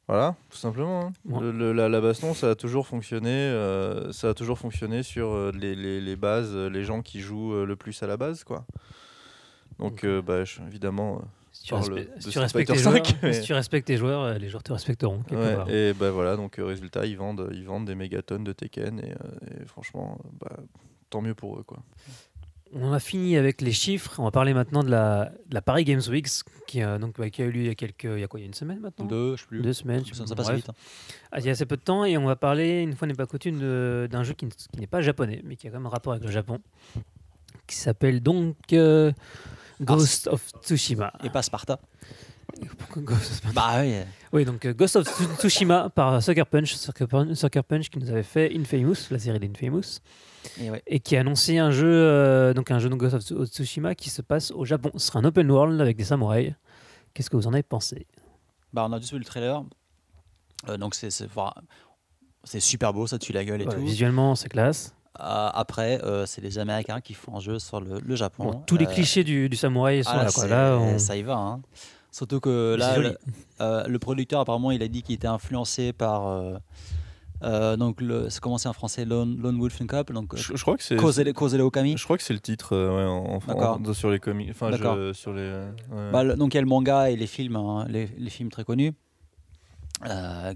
Voilà, 0.07 0.35
tout 0.49 0.57
simplement. 0.57 1.07
hein. 1.07 1.11
Ouais. 1.25 1.41
Le- 1.41 1.51
le- 1.51 1.73
la, 1.73 1.89
la 1.89 1.99
baston, 1.99 2.33
ça 2.33 2.51
a 2.51 2.55
toujours 2.55 2.87
fonctionné. 2.87 3.29
euh, 3.31 4.13
ça 4.13 4.29
a 4.29 4.33
toujours 4.33 4.57
fonctionné 4.57 5.03
sur 5.03 5.27
euh, 5.29 5.51
les, 5.53 5.75
les- 5.75 5.99
les 5.99 6.15
bases, 6.15 6.51
euh, 6.55 6.69
les 6.69 6.85
gens 6.85 7.01
qui 7.01 7.19
jouent 7.19 7.53
euh, 7.53 7.65
le 7.65 7.75
plus 7.75 8.01
à 8.03 8.07
la 8.07 8.15
base, 8.15 8.45
quoi. 8.45 8.65
Donc, 9.79 10.05
euh, 10.05 10.21
bah, 10.21 10.45
je- 10.45 10.61
évidemment. 10.61 11.21
Si 11.59 11.65
tu, 11.65 11.73
respectes- 11.73 12.15
de 12.15 12.19
si 12.21 12.25
tu 12.25 12.29
Street 12.31 12.41
respectes 12.41 12.67
tes 12.69 12.73
Fighter 12.77 12.89
joueurs, 12.91 13.05
5, 13.05 13.17
mais- 13.23 13.33
si 13.33 13.41
tu 13.41 13.53
respectes 13.53 13.87
tes 13.87 13.97
joueurs, 13.97 14.39
les 14.39 14.47
joueurs 14.49 14.63
te 14.63 14.71
respecteront. 14.71 15.19
quelque 15.23 15.41
ouais, 15.41 15.55
part. 15.55 15.69
et 15.69 15.93
bah 15.93 16.09
voilà, 16.11 16.35
donc 16.37 16.57
euh, 16.57 16.65
résultat, 16.65 17.05
ils 17.05 17.17
vendent, 17.17 17.49
ils 17.51 17.65
vendent 17.65 17.85
des 17.85 17.95
mégatonnes 17.95 18.43
de 18.45 18.53
Tekken, 18.53 18.99
et, 18.99 19.11
euh, 19.11 19.61
et 19.61 19.65
franchement, 19.65 20.17
euh, 20.23 20.29
bah, 20.39 20.55
tant 21.09 21.21
mieux 21.21 21.35
pour 21.35 21.59
eux, 21.59 21.63
quoi. 21.63 21.79
On 22.71 22.83
en 22.87 22.93
a 22.93 22.99
fini 22.99 23.35
avec 23.35 23.61
les 23.61 23.71
chiffres. 23.71 24.19
On 24.19 24.25
va 24.25 24.31
parler 24.31 24.53
maintenant 24.53 24.83
de 24.83 24.91
la, 24.91 25.31
de 25.47 25.55
la 25.55 25.61
Paris 25.63 25.83
Games 25.85 26.03
Week 26.07 26.27
qui, 26.67 26.81
a- 26.83 26.97
donc, 26.99 27.17
bah, 27.17 27.29
qui 27.31 27.41
a 27.41 27.45
eu 27.45 27.51
lieu 27.51 27.61
il 27.61 27.67
y 27.67 27.69
a, 27.71 27.75
quelques, 27.75 28.03
il 28.03 28.19
y 28.19 28.23
a 28.23 28.27
quoi 28.27 28.39
Il 28.39 28.43
y 28.43 28.45
a 28.45 28.47
une 28.47 28.53
semaine 28.53 28.79
maintenant? 28.79 29.05
Deux, 29.05 29.35
je 29.35 29.41
sais 29.41 29.47
plus. 29.47 29.61
Deux 29.61 29.73
semaines. 29.73 30.03
je 30.05 30.13
sais 30.13 30.25
Ça, 30.27 30.35
passe 30.35 30.51
vite. 30.51 30.69
hein. 30.69 30.73
Ah, 31.31 31.39
il 31.39 31.45
y 31.45 31.49
a 31.49 31.51
assez 31.53 31.65
peu 31.65 31.77
de 31.77 31.81
temps 31.81 32.05
et 32.05 32.15
on 32.17 32.25
va 32.25 32.35
parler, 32.35 32.81
une 32.83 32.95
fois 32.95 33.07
n'est 33.07 33.15
pas 33.15 33.25
coutume, 33.25 33.57
d'un 34.07 34.23
jeu 34.23 34.33
qui, 34.33 34.45
ne- 34.45 34.51
qui 34.51 34.79
n'est 34.79 34.85
pas 34.87 35.01
japonais, 35.01 35.41
mais 35.43 35.55
qui 35.55 35.67
a 35.67 35.71
quand 35.71 35.77
même 35.77 35.87
un 35.87 35.89
rapport 35.89 36.13
avec 36.13 36.23
le 36.23 36.31
Japon, 36.31 36.59
qui 37.65 37.75
s'appelle 37.75 38.21
donc 38.21 38.55
euh, 38.73 39.11
Ghost 39.81 40.27
of 40.27 40.41
Tsushima. 40.61 41.11
Et 41.23 41.29
pas 41.29 41.41
Sparta. 41.41 41.79
Pourquoi 42.77 43.01
Ghost 43.03 43.45
of- 43.45 43.53
Bah 43.53 43.81
oui. 43.81 43.93
Oui, 44.33 44.43
donc 44.45 44.65
euh, 44.65 44.73
Ghost 44.73 44.95
of 44.95 45.07
Tsu- 45.07 45.35
Tsushima 45.37 45.89
par 45.89 46.21
Sucker 46.21 46.45
Punch, 46.45 46.73
Sucker 46.73 47.07
Punch, 47.07 47.33
Sucker 47.35 47.63
Punch 47.63 47.89
qui 47.89 47.99
nous 47.99 48.09
avait 48.09 48.23
fait 48.23 48.51
Infamous, 48.55 48.95
la 49.11 49.19
série 49.19 49.39
d'Infamous, 49.39 49.99
Et 50.59 50.69
ouais. 50.71 50.81
et 50.87 50.99
qui 50.99 51.15
a 51.15 51.21
annoncé 51.21 51.57
un 51.57 51.71
jeu, 51.71 51.87
euh, 51.87 52.53
donc 52.53 52.71
un 52.71 52.79
jeu 52.79 52.89
de 52.89 52.95
Ghost 52.95 53.13
of 53.15 53.21
Tsu- 53.23 53.45
Tsushima 53.45 53.95
qui 53.95 54.09
se 54.09 54.21
passe 54.21 54.51
au 54.51 54.65
Japon. 54.65 54.91
Ce 54.95 55.07
sera 55.07 55.19
un 55.19 55.23
open 55.25 55.49
world 55.49 55.79
avec 55.79 55.95
des 55.97 56.03
samouraïs. 56.03 56.53
Qu'est-ce 57.13 57.29
que 57.29 57.37
vous 57.37 57.47
en 57.47 57.53
avez 57.53 57.63
pensé? 57.63 58.07
Bah, 58.73 58.85
on 58.89 58.93
a 58.93 58.99
juste 58.99 59.13
vu 59.13 59.19
le 59.19 59.25
trailer. 59.25 59.63
Euh, 60.67 60.77
donc 60.77 60.95
c'est 60.95 61.09
super 62.59 62.93
beau, 62.93 63.07
ça 63.07 63.17
tue 63.19 63.31
la 63.33 63.45
gueule 63.45 63.61
et 63.61 63.65
Ouais, 63.67 63.73
tout. 63.75 63.81
Visuellement, 63.81 64.35
c'est 64.35 64.49
classe. 64.49 64.93
Euh, 65.21 65.49
après, 65.53 66.01
euh, 66.03 66.25
c'est 66.25 66.41
les 66.41 66.57
Américains 66.59 67.01
qui 67.01 67.13
font 67.13 67.35
un 67.35 67.39
jeu 67.39 67.59
sur 67.59 67.81
le, 67.81 67.99
le 67.99 68.15
Japon. 68.15 68.43
Bon, 68.51 68.63
tous 68.65 68.77
les 68.77 68.85
Euh, 68.85 68.89
clichés 68.89 69.23
du, 69.23 69.49
du 69.49 69.57
samouraï 69.57 70.03
sont 70.03 70.11
ah, 70.13 70.23
là. 70.23 70.31
Quoi. 70.31 70.43
c'est- 70.43 70.49
Là, 70.49 70.77
on- 70.79 70.97
Ça 70.99 71.15
y 71.17 71.23
va. 71.23 71.35
hein. 71.37 71.61
Surtout 72.11 72.39
que 72.39 72.75
là, 72.79 72.97
le, 72.97 73.17
euh, 73.61 73.83
le 73.85 73.99
producteur, 73.99 74.39
apparemment, 74.39 74.71
il 74.71 74.81
a 74.81 74.87
dit 74.87 75.03
qu'il 75.03 75.15
était 75.15 75.27
influencé 75.27 75.93
par. 75.93 76.27
euh, 76.27 76.57
euh, 77.43 77.77
donc, 77.77 78.01
le- 78.01 78.29
c'est 78.29 78.39
comment 78.41 78.57
c'est 78.57 78.67
en 78.69 78.73
français 78.73 79.05
Lone, 79.05 79.37
Lone 79.41 79.59
Wolf 79.59 79.79
and 79.81 79.87
Cub. 79.87 80.11
Donc, 80.11 80.35
Je, 80.35 80.55
je 80.55 80.61
crois 80.61 80.75
que 80.77 80.83
c'est. 80.83 80.95
Okami. 81.61 81.97
Je 81.97 82.03
crois 82.03 82.17
que 82.17 82.23
c'est 82.23 82.33
le 82.33 82.39
titre 82.39 82.75
euh, 82.75 82.95
ouais, 82.97 83.05
en, 83.05 83.39
en- 83.89 83.93
sur 83.93 84.09
les 84.09 84.19
comics. 84.19 84.49
Enfin, 84.51 84.71
je- 84.71 85.13
sur 85.13 85.33
les. 85.33 85.49
ouais. 85.51 86.11
Bah, 86.11 86.23
le- 86.23 86.35
donc 86.35 86.53
il 86.53 86.57
y 86.57 86.57
a 86.57 86.61
le 86.61 86.67
manga 86.67 87.09
et 87.11 87.15
les 87.15 87.27
films, 87.27 87.55
hein, 87.57 87.85
les, 87.89 88.07
les 88.17 88.29
films 88.29 88.49
très 88.49 88.63
connus. 88.63 88.93
Euh, 90.07 90.53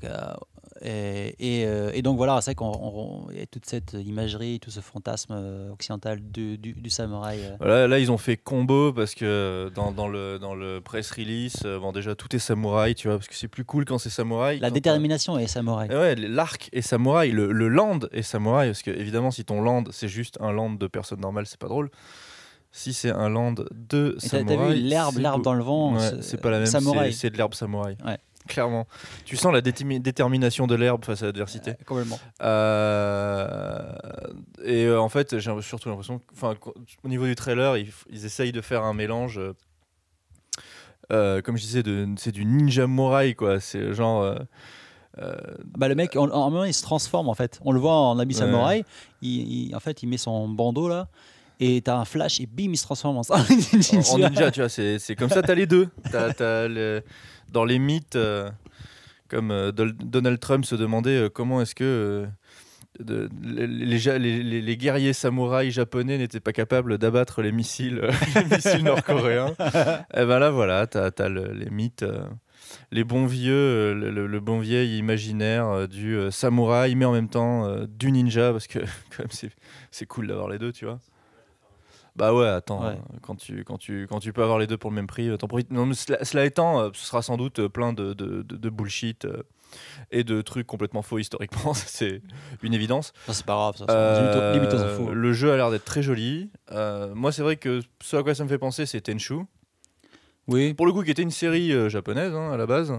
et, 0.84 1.36
et, 1.40 1.66
euh, 1.66 1.92
et 1.94 2.02
donc 2.02 2.18
voilà, 2.18 2.42
c'est 2.42 2.56
qu'on 2.56 3.28
y 3.32 3.40
a 3.42 3.46
toute 3.46 3.66
cette 3.66 3.94
imagerie, 3.94 4.60
tout 4.60 4.70
ce 4.70 4.82
fantasme 4.82 5.34
euh, 5.36 5.72
occidental 5.72 6.20
du, 6.22 6.58
du, 6.58 6.74
du 6.74 6.90
samouraï. 6.90 7.40
euh. 7.42 7.56
Voilà, 7.60 7.88
là, 7.88 8.00
ils 8.00 8.12
ont 8.12 8.18
fait 8.18 8.38
combo 8.38 8.92
parce 8.94 9.16
que 9.16 9.72
dans, 9.74 9.92
dans 9.92 10.08
le, 10.08 10.40
dans 10.40 10.56
le 10.56 10.82
press 10.82 11.10
release, 11.12 11.64
bon, 11.64 11.92
déjà, 11.92 12.16
tout 12.16 12.36
est 12.36 12.40
samouraï, 12.40 12.96
tu 12.96 13.08
vois, 13.08 13.18
parce 13.18 13.28
que 13.28 13.36
c'est 13.36 13.48
plus 13.48 13.64
cool 13.66 13.86
quand 13.86 13.98
c'est 13.98 14.10
samouraï. 14.10 14.60
La 14.60 14.70
détermination 14.72 15.38
est 15.40 15.48
samouraï. 15.48 15.90
ouais, 15.90 16.16
l'arc 16.16 16.70
est 16.74 16.82
samouraï, 16.82 17.32
le, 17.32 17.52
le 17.52 17.68
land 17.70 18.00
est 18.12 18.22
samouraï, 18.22 18.70
parce 18.70 18.82
que 18.84 18.92
évidemment, 18.92 19.32
si 19.32 19.46
ton 19.46 19.62
land, 19.62 19.86
c'est 19.92 20.08
juste 20.10 20.38
un 20.42 20.52
land 20.52 20.72
de 20.72 20.88
personnes 20.88 21.22
normales, 21.22 21.46
c'est 21.48 21.60
pas 21.60 21.68
drôle. 21.70 21.90
Si 22.76 22.92
c'est 22.92 23.12
un 23.12 23.30
land 23.30 23.54
de 23.72 24.18
Et 24.18 24.22
T'as 24.30 24.40
samouraï. 24.40 24.74
vu 24.82 24.88
l'herbe, 24.88 25.18
l'herbe 25.20 25.44
dans 25.44 25.54
le 25.54 25.64
vent, 25.64 25.94
Ouais, 25.94 26.00
c'est- 26.22 26.38
pas 26.38 26.50
la 26.50 26.58
même, 26.58 26.66
samouraï. 26.66 27.14
c'est- 27.14 27.20
c'est 27.20 27.30
de 27.30 27.38
l'herbe 27.38 27.54
samouraï. 27.54 27.96
Ouais. 28.04 28.18
Clairement. 28.48 28.88
Tu 29.26 29.38
sens 29.38 29.54
la 29.54 29.62
détermi- 29.62 30.00
détermination 30.02 30.68
de 30.68 30.76
l'herbe 30.76 31.04
face 31.06 31.22
à 31.24 31.28
l'adversité. 31.28 31.72
Euh, 31.72 31.84
complètement. 31.86 32.20
Euh, 32.42 33.94
et 34.64 34.86
euh, 34.86 35.00
en 35.00 35.10
fait, 35.10 35.40
j'ai 35.40 35.52
surtout 35.62 35.90
l'impression, 35.90 36.20
que- 36.20 36.34
enfin, 36.34 36.56
qu- 36.56 36.70
au 37.04 37.08
niveau 37.08 37.26
du 37.26 37.36
trailer, 37.36 37.78
ils, 37.78 38.26
essayent 38.26 38.52
de 38.52 38.62
faire 38.62 38.84
un 38.84 38.94
mélange. 38.94 39.40
euh, 41.12 41.42
comme 41.42 41.58
je 41.58 41.64
disais, 41.64 41.84
c'est 42.18 42.32
du 42.32 42.46
ninja 42.46 42.88
morai 42.88 43.34
quoi. 43.36 43.60
C'est 43.60 43.94
genre. 43.94 44.22
euh, 44.24 44.36
euh, 45.20 45.36
Bah, 45.78 45.88
le 45.88 45.96
mec, 45.96 46.16
en, 46.16 46.30
en 46.30 46.48
un 46.48 46.50
moment, 46.50 46.64
il 46.64 46.74
se 46.74 46.82
transforme 46.82 47.30
en 47.30 47.34
fait. 47.36 47.60
On 47.66 47.72
le 47.72 47.80
voit 47.80 47.96
en 47.96 48.18
habit 48.20 48.34
Ouais. 48.36 48.40
samouraï. 48.42 48.84
Il, 49.22 49.68
il- 49.70 49.76
en 49.76 49.80
fait, 49.80 50.02
il 50.04 50.08
met 50.08 50.18
son 50.18 50.48
bandeau 50.50 50.88
là. 50.90 51.08
Et 51.60 51.82
t'as 51.82 51.96
un 51.98 52.04
flash 52.06 52.42
et 52.42 52.46
bim, 52.48 52.72
il 52.72 52.78
se 52.78 52.84
transforme 52.84 53.18
en, 53.18 53.22
en 53.30 53.36
en 53.36 54.18
ninja, 54.18 54.52
tu 54.52 54.60
vois, 54.60 54.70
c'est 54.70 54.98
c'est 55.00 55.16
comme 55.16 55.30
ça, 55.30 55.42
t'as 55.44 55.54
les 55.54 55.68
deux. 55.68 55.88
T'as- 56.12 56.34
t'as 56.34 56.68
le- 56.68 57.04
dans 57.54 57.64
les 57.66 57.80
mythes, 57.80 58.16
euh, 58.18 58.50
comme 59.30 59.52
euh, 59.52 59.72
Donald 59.72 60.40
Trump 60.40 60.66
se 60.66 60.76
demandait 60.76 61.18
euh, 61.26 61.30
comment 61.30 61.62
est-ce 61.62 61.76
que 61.76 62.26
de- 63.00 63.30
les, 63.42 64.62
les, 64.62 64.78
guerriers 64.78 65.14
samouraïs 65.14 65.74
japonais 65.74 66.18
n'étaient 66.18 66.40
pas 66.40 66.52
capables 66.54 66.98
d'abattre 66.98 67.42
les 67.42 67.52
missiles, 67.52 68.02
les 68.36 68.56
missiles 68.56 68.84
nord-coréens. 68.84 69.54
Et 70.16 70.26
ben 70.26 70.40
là, 70.40 70.50
voilà, 70.52 70.86
t'as 70.88 71.10
as 71.18 71.30
les 71.30 71.70
mythes. 71.72 72.06
les 72.92 73.04
bons 73.04 73.26
vieux, 73.26 73.94
le, 73.94 74.10
le- 74.12 74.28
le 74.28 74.40
bon 74.40 74.60
vieil 74.60 74.98
imaginaire 74.98 75.88
du 75.88 76.16
euh, 76.16 76.30
samouraï, 76.32 76.96
mais 76.96 77.06
en 77.06 77.14
même 77.14 77.30
temps 77.30 77.66
euh, 77.68 77.86
du 77.88 78.12
ninja, 78.12 78.52
parce 78.52 78.68
que 78.68 78.80
quand 79.16 79.20
même 79.24 79.50
c'est 79.92 80.06
cool 80.06 80.28
d'avoir 80.28 80.50
les 80.50 80.60
deux, 80.60 80.72
tu 80.72 80.86
vois. 80.86 81.00
Bah 82.16 82.34
ouais, 82.34 82.48
attends, 82.48 82.82
Ouais. 82.86 82.94
euh, 82.94 83.18
Quand, 83.22 83.36
tu, 83.36 83.64
quand, 83.64 83.78
tu, 83.78 84.06
quand 84.08 84.20
tu 84.20 84.34
peux 84.34 84.44
avoir 84.44 84.60
les 84.60 84.68
deux 84.68 84.78
pour 84.78 84.92
le 84.92 84.96
même 84.96 85.08
prix, 85.08 85.30
euh, 85.30 85.38
t'en 85.38 85.48
profites. 85.48 85.72
Non, 85.72 85.86
mais 85.88 85.96
cela, 85.96 86.24
cela 86.24 86.46
étant, 86.46 86.80
euh, 86.80 86.90
ce 86.94 87.06
sera 87.06 87.22
sans 87.24 87.38
doute 87.38 87.68
plein 87.68 87.92
de, 87.94 88.14
de, 88.14 88.44
de- 88.44 88.56
de 88.58 88.70
bullshit 88.70 89.28
et 90.12 90.24
de 90.24 90.42
trucs 90.44 90.68
complètement 90.68 91.02
faux 91.02 91.18
historiquement, 91.18 91.74
c'est 91.74 92.22
une 92.62 92.76
évidence. 92.76 93.14
Ça, 93.26 93.34
c'est 93.34 93.46
pas 93.46 93.54
grave, 93.56 93.78
ça. 93.78 93.86
Euh, 93.90 94.52
limite, 94.54 94.72
s'en 94.72 94.88
fout. 94.90 95.10
le 95.12 95.34
jeu 95.34 95.52
a 95.52 95.58
l'air 95.58 95.72
d'être 95.72 95.86
très 95.86 96.04
joli. 96.04 96.52
Euh, 96.72 97.16
moi, 97.16 97.32
c'est 97.32 97.42
vrai 97.42 97.56
que 97.56 97.80
ce 98.04 98.16
à 98.16 98.22
quoi 98.22 98.36
ça 98.36 98.44
me 98.44 98.50
fait 98.50 98.60
penser, 98.60 98.86
c'est 98.86 99.02
Tenchu. 99.02 99.36
Oui, 100.48 100.74
Pour 100.74 100.86
le 100.86 100.92
coup, 100.92 101.04
qui 101.04 101.10
était 101.12 101.22
une 101.24 101.32
série 101.32 101.72
euh, 101.72 101.88
japonaise 101.90 102.34
hein, 102.36 102.52
à 102.52 102.58
la 102.58 102.66
base, 102.68 102.92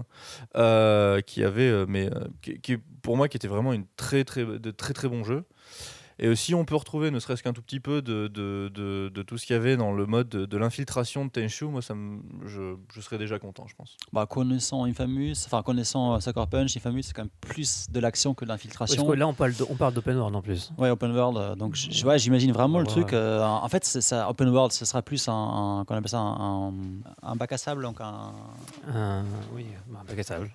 qui 1.25 1.43
avait, 1.43 1.85
mais 1.87 2.09
qui, 2.41 2.59
qui, 2.59 2.77
pour 2.77 3.15
moi, 3.17 3.29
qui 3.29 3.37
était 3.37 3.47
vraiment 3.47 3.71
une 3.71 3.85
très 3.95 4.23
très 4.23 4.43
de 4.45 4.71
très 4.71 4.93
très 4.93 5.07
bons 5.07 5.23
jeux. 5.23 5.45
Et 6.17 6.29
aussi, 6.29 6.55
on 6.55 6.63
peut 6.63 6.75
retrouver, 6.77 7.11
ne 7.11 7.19
serait-ce 7.19 7.43
qu'un 7.43 7.51
tout 7.51 7.61
petit 7.61 7.81
peu 7.81 8.01
de, 8.01 8.27
de, 8.27 8.71
de, 8.73 9.11
de 9.13 9.21
tout 9.21 9.37
ce 9.37 9.45
qu'il 9.45 9.53
y 9.53 9.59
avait 9.59 9.75
dans 9.75 9.91
le 9.91 10.05
mode 10.05 10.29
de, 10.29 10.45
de 10.45 10.57
l'infiltration 10.57 11.25
de 11.25 11.29
Tenchu. 11.29 11.65
Moi, 11.65 11.81
ça 11.81 11.93
me, 11.93 12.21
je, 12.45 12.75
je 12.93 13.01
serais 13.01 13.17
déjà 13.17 13.37
content, 13.37 13.65
je 13.67 13.75
pense. 13.75 13.97
bah, 14.13 14.25
connaissant 14.25 14.85
Infamous, 14.85 15.33
enfin 15.45 15.61
connaissant 15.61 16.13
euh, 16.15 16.19
Sucker 16.21 16.45
Punch, 16.49 16.77
Infamous, 16.77 17.01
c'est 17.01 17.13
quand 17.13 17.23
même 17.23 17.29
plus 17.41 17.87
de 17.91 17.99
l'action 17.99 18.33
que 18.33 18.45
de 18.45 18.47
Parce 18.47 18.61
l'infiltration. 18.63 19.05
que 19.05 19.11
là, 19.11 19.27
on 19.27 19.33
parle 19.33 19.53
de- 19.55 19.65
on 19.69 19.75
parle 19.75 19.93
d'open 19.93 20.15
world 20.15 20.35
en 20.35 20.41
plus. 20.41 20.71
Ouais, 20.77 20.89
open 20.89 21.11
world. 21.11 21.37
euh, 21.37 21.55
Donc, 21.55 21.75
j'imagine 21.75 22.53
vraiment 22.53 22.79
le 22.79 22.85
Ouais. 22.85 22.91
truc. 22.91 23.11
euh, 23.11 23.43
en 23.43 23.67
fait, 23.67 23.83
c'est 23.83 23.99
ça, 24.01 24.29
open 24.29 24.47
world, 24.49 24.71
ce 24.71 24.85
sera 24.85 25.01
plus 25.01 25.27
un, 25.27 25.33
un- 25.33 25.83
qu'on 25.85 25.95
appelle 25.95 26.09
ça 26.09 26.19
un, 26.19 26.69
un- 26.69 26.73
un 27.23 27.35
bac 27.35 27.51
à 27.51 27.57
sable. 27.57 27.81
Donc, 27.83 27.99
un, 27.99 28.31
Un- 28.87 29.25
oui, 29.53 29.65
un 29.99 30.03
bac 30.05 30.17
à 30.19 30.23
sable. 30.23 30.49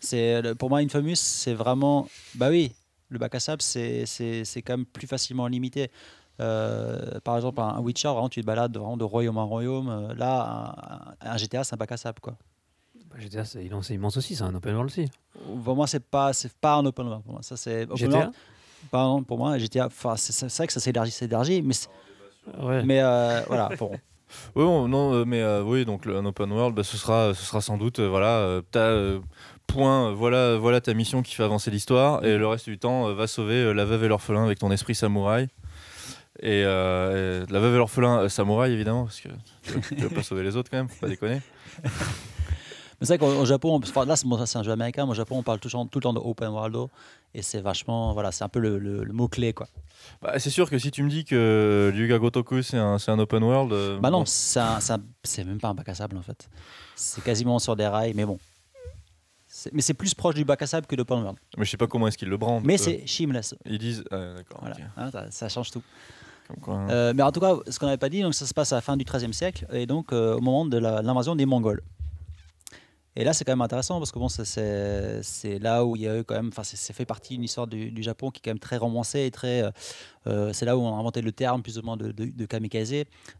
c'est 0.00 0.42
pour 0.58 0.70
moi, 0.70 0.78
Infamous, 0.78 1.16
c'est 1.16 1.52
vraiment. 1.54 2.08
Bah 2.34 2.48
oui, 2.48 2.72
le 3.08 3.18
bac 3.18 3.34
à 3.34 3.40
sable, 3.40 3.62
c'est 3.62 4.04
quand 4.64 4.76
même 4.76 4.86
plus 4.86 5.06
facilement 5.06 5.46
limité. 5.46 5.90
Euh, 6.40 7.18
par 7.20 7.36
exemple, 7.36 7.60
un 7.60 7.78
Witcher, 7.80 8.08
vraiment, 8.08 8.28
tu 8.28 8.40
te 8.42 8.46
balades 8.46 8.76
vraiment 8.76 8.96
de 8.96 9.04
royaume 9.04 9.38
en 9.38 9.46
royaume. 9.46 9.88
Euh, 9.88 10.14
Là, 10.14 11.14
un, 11.22 11.30
un 11.32 11.36
GTA, 11.38 11.64
c'est 11.64 11.74
un 11.74 11.78
bac 11.78 11.92
à 11.92 11.96
sable, 11.96 12.20
quoi. 12.20 12.36
Bah, 13.10 13.16
GTA, 13.18 13.44
c'est 13.44 13.64
immense 13.64 14.16
aussi, 14.16 14.34
c'est 14.36 14.42
un 14.44 14.54
open 14.54 14.74
world 14.74 14.90
aussi. 14.90 15.08
Pour 15.64 15.74
moi, 15.76 15.86
c'est 15.86 16.00
pas, 16.04 16.32
c'est 16.32 16.52
pas 16.52 16.74
un 16.74 16.84
open 16.86 17.06
world. 17.06 17.22
Pour 17.24 17.32
moi, 17.34 17.42
ça 17.42 17.56
c'est 17.56 17.84
open 17.84 17.96
GTA 17.96 18.16
world. 18.18 18.32
Pardon, 18.90 19.22
pour 19.24 19.38
moi, 19.38 19.56
GTA. 19.58 19.86
Enfin, 19.86 20.16
c'est 20.16 20.54
vrai 20.54 20.66
que 20.66 20.72
ça 20.72 20.80
s'élargit, 20.80 21.10
s'élargit, 21.12 21.62
mais 21.62 21.74
Ouais. 22.62 22.82
Mais 22.84 23.00
euh, 23.00 23.42
voilà, 23.48 23.70
bon. 23.78 23.90
Oui, 24.56 24.64
on- 24.64 24.88
non, 24.88 25.24
mais 25.24 25.40
euh, 25.40 25.62
oui, 25.62 25.84
donc 25.84 26.06
un 26.06 26.24
open 26.26 26.50
world, 26.52 26.74
bah, 26.74 26.82
ce 26.84 26.96
sera, 26.96 27.32
ce 27.32 27.44
sera 27.44 27.60
sans 27.60 27.76
doute, 27.78 28.00
voilà, 28.00 28.60
point, 29.66 30.08
euh, 30.10 30.14
voilà, 30.14 30.56
voilà 30.56 30.80
ta 30.80 30.94
mission 30.94 31.22
qui 31.22 31.34
fait 31.34 31.42
avancer 31.42 31.70
l'histoire, 31.70 32.24
et 32.24 32.36
le 32.38 32.46
reste 32.46 32.66
du 32.68 32.78
temps, 32.78 33.08
euh, 33.08 33.14
va 33.14 33.26
sauver 33.26 33.54
euh, 33.56 33.72
la 33.72 33.84
veuve 33.84 34.04
et 34.04 34.08
l'orphelin 34.08 34.44
avec 34.44 34.58
ton 34.58 34.70
esprit 34.70 34.94
samouraï. 34.94 35.48
Et, 36.42 36.64
euh, 36.66 37.44
et 37.46 37.52
la 37.52 37.60
veuve 37.60 37.74
et 37.74 37.78
l'orphelin 37.78 38.18
euh, 38.24 38.28
samouraï 38.28 38.72
évidemment, 38.72 39.04
parce 39.04 39.20
que 39.20 39.28
tu 39.94 40.02
vas 40.02 40.10
pas 40.14 40.22
sauver 40.22 40.42
les 40.42 40.54
autres 40.56 40.70
quand 40.70 40.76
même, 40.76 40.88
faut 40.88 41.00
pas 41.00 41.08
déconner. 41.08 41.40
Mais 42.98 43.04
c'est 43.06 43.16
vrai 43.16 43.18
qu'au 43.18 43.40
au 43.40 43.44
Japon, 43.44 43.78
on- 43.94 44.04
là 44.04 44.16
c'est 44.16 44.56
un 44.58 44.62
jeu 44.62 44.72
américain, 44.72 45.04
mais 45.04 45.10
au 45.12 45.14
Japon 45.14 45.36
on 45.38 45.42
parle 45.42 45.58
tout 45.58 45.68
le 45.68 45.72
temps, 45.72 45.86
tout 45.86 45.98
le 45.98 46.02
temps 46.02 46.14
de 46.14 46.18
open 46.18 46.48
world 46.48 46.76
et 47.34 47.42
c'est 47.42 47.60
vachement, 47.60 48.14
voilà, 48.14 48.32
c'est 48.32 48.42
un 48.44 48.48
peu 48.48 48.58
le, 48.58 48.78
le- 48.78 49.04
le 49.04 49.12
mot-clé 49.12 49.52
quoi. 49.52 49.68
Bah, 50.22 50.38
c'est 50.38 50.48
sûr 50.48 50.70
que 50.70 50.78
si 50.78 50.90
tu 50.90 51.02
me 51.02 51.10
dis 51.10 51.26
que 51.26 51.90
Ryuga 51.94 52.16
Gotoku 52.18 52.62
c'est 52.62 52.78
un, 52.78 52.96
un 53.06 53.18
open 53.18 53.42
world, 53.42 53.72
euh, 53.74 53.98
Bah 54.00 54.08
non, 54.10 54.20
bon, 54.20 54.24
c'est 54.26 55.44
même 55.44 55.58
pas 55.60 55.68
un 55.68 55.74
bac 55.74 55.88
à 55.90 55.94
sable 55.94 56.16
en 56.16 56.22
fait. 56.22 56.48
C'est 56.94 57.22
quasiment 57.22 57.58
sur 57.58 57.76
des 57.76 57.86
rails, 57.86 58.14
mais 58.14 58.24
bon. 58.24 58.38
Mais 59.72 59.82
c'est 59.82 59.94
plus 59.94 60.14
proche 60.14 60.34
du 60.34 60.44
bac 60.44 60.60
à 60.62 60.66
sable 60.66 60.86
que 60.86 60.96
de 60.96 61.04
world. 61.08 61.36
mais 61.56 61.64
je 61.64 61.70
sais 61.70 61.76
pas 61.76 61.86
comment 61.86 62.06
est-ce 62.08 62.18
qu'ils 62.18 62.28
le 62.28 62.36
brandent. 62.36 62.64
Mais 62.64 62.74
euh, 62.74 62.82
c'est 62.84 63.06
shimless. 63.06 63.54
Ils 63.64 63.78
disent, 63.78 64.04
ah, 64.10 64.34
d'accord. 64.36 64.60
Voilà. 64.60 64.76
Hein, 64.96 65.10
ça- 65.30 65.48
change 65.48 65.70
tout. 65.70 65.82
Quoi, 66.60 66.74
hein. 66.74 66.88
Euh, 66.90 67.12
mais 67.14 67.22
en 67.22 67.32
tout 67.32 67.40
cas, 67.40 67.54
ce 67.68 67.78
qu'on 67.78 67.86
n'avait 67.86 67.98
pas 67.98 68.08
dit, 68.08 68.22
donc 68.22 68.34
ça 68.34 68.46
se 68.46 68.54
passe 68.54 68.72
à 68.72 68.76
la 68.76 68.80
fin 68.80 68.96
du 68.96 69.04
XIIIe 69.04 69.34
siècle, 69.34 69.66
et 69.72 69.86
donc 69.86 70.12
euh, 70.12 70.36
au 70.36 70.40
moment 70.40 70.64
de 70.64 70.78
l'invasion 70.78 71.34
des 71.34 71.44
Mongols. 71.46 71.82
Et 73.18 73.24
là, 73.24 73.32
c'est 73.32 73.44
quand 73.44 73.52
même 73.52 73.62
intéressant 73.62 73.98
parce 73.98 74.12
que 74.12 74.18
bon, 74.18 74.28
c'est- 74.28 75.58
là 75.58 75.84
où 75.86 75.96
il 75.96 76.02
y 76.02 76.08
a 76.08 76.18
eu 76.18 76.22
quand 76.24 76.34
même, 76.34 76.48
enfin, 76.48 76.62
c'est 76.64 76.76
c'est 76.76 76.92
fait 76.92 77.06
partie 77.06 77.34
d'une 77.34 77.44
histoire 77.44 77.66
du, 77.66 77.90
du 77.90 78.02
Japon 78.02 78.30
qui 78.30 78.40
est 78.40 78.42
quand 78.44 78.50
même 78.50 78.58
très 78.58 78.76
romancée 78.76 79.24
et 79.24 79.30
très. 79.30 79.62
Euh, 80.26 80.52
c'est 80.52 80.64
là 80.66 80.76
où 80.76 80.80
on 80.82 80.94
a 80.94 80.98
inventé 80.98 81.22
le 81.22 81.32
terme 81.32 81.62
plus 81.62 81.78
ou 81.78 81.82
moins 81.82 81.96
de, 81.96 82.12
de, 82.12 82.26
de 82.26 82.46
kamikaze, 82.46 82.94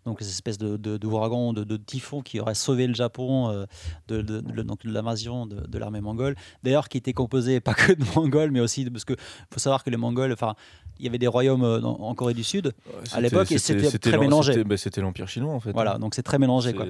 donc 0.05 0.19
ces 0.21 0.29
espèces 0.29 0.59
de, 0.59 0.77
de, 0.77 0.97
d'ouragans, 0.97 1.53
de, 1.53 1.65
de 1.65 1.77
typhons 1.77 2.21
qui 2.23 2.41
auraient 2.41 2.55
sauvé 2.55 2.87
le 2.87 2.95
Japon 2.95 3.51
euh, 3.51 3.67
de, 4.09 4.43
l'invasion 4.85 5.47
de, 5.47 5.79
l'armée 5.79 6.01
mongole. 6.01 6.35
D'ailleurs, 6.63 6.89
qui 6.89 6.99
était 6.99 7.13
composé 7.13 7.61
pas 7.61 7.75
que 7.75 7.93
de 7.93 8.05
Mongols, 8.17 8.51
mais 8.51 8.61
aussi 8.61 8.89
parce 8.91 9.05
que 9.05 9.15
faut 9.53 9.59
savoir 9.61 9.85
que 9.85 9.91
les 9.91 9.97
Mongols, 9.97 10.33
enfin, 10.33 10.55
il 10.99 11.05
y 11.05 11.09
avait 11.09 11.19
des 11.19 11.27
royaumes 11.27 11.65
euh, 11.65 11.81
dans- 11.81 11.97
en 12.01 12.15
Corée 12.15 12.35
du 12.35 12.45
Sud, 12.45 12.73
Ouais, 13.15 13.21
l'époque, 13.21 13.53
et 13.53 13.59
c'était 13.59 13.91
très 13.99 14.19
mélangé. 14.19 14.53
c'était- 14.55 14.65
bah, 14.65 14.77
C'était 14.77 15.01
l'Empire 15.01 15.29
chinois 15.29 15.53
en 15.53 15.61
fait. 15.61 15.73
voilà, 15.73 15.97
hein. 15.97 15.99
donc 15.99 16.15
c'est 16.15 16.23
très 16.23 16.39
mélangé 16.39 16.73
quoi. 16.73 16.87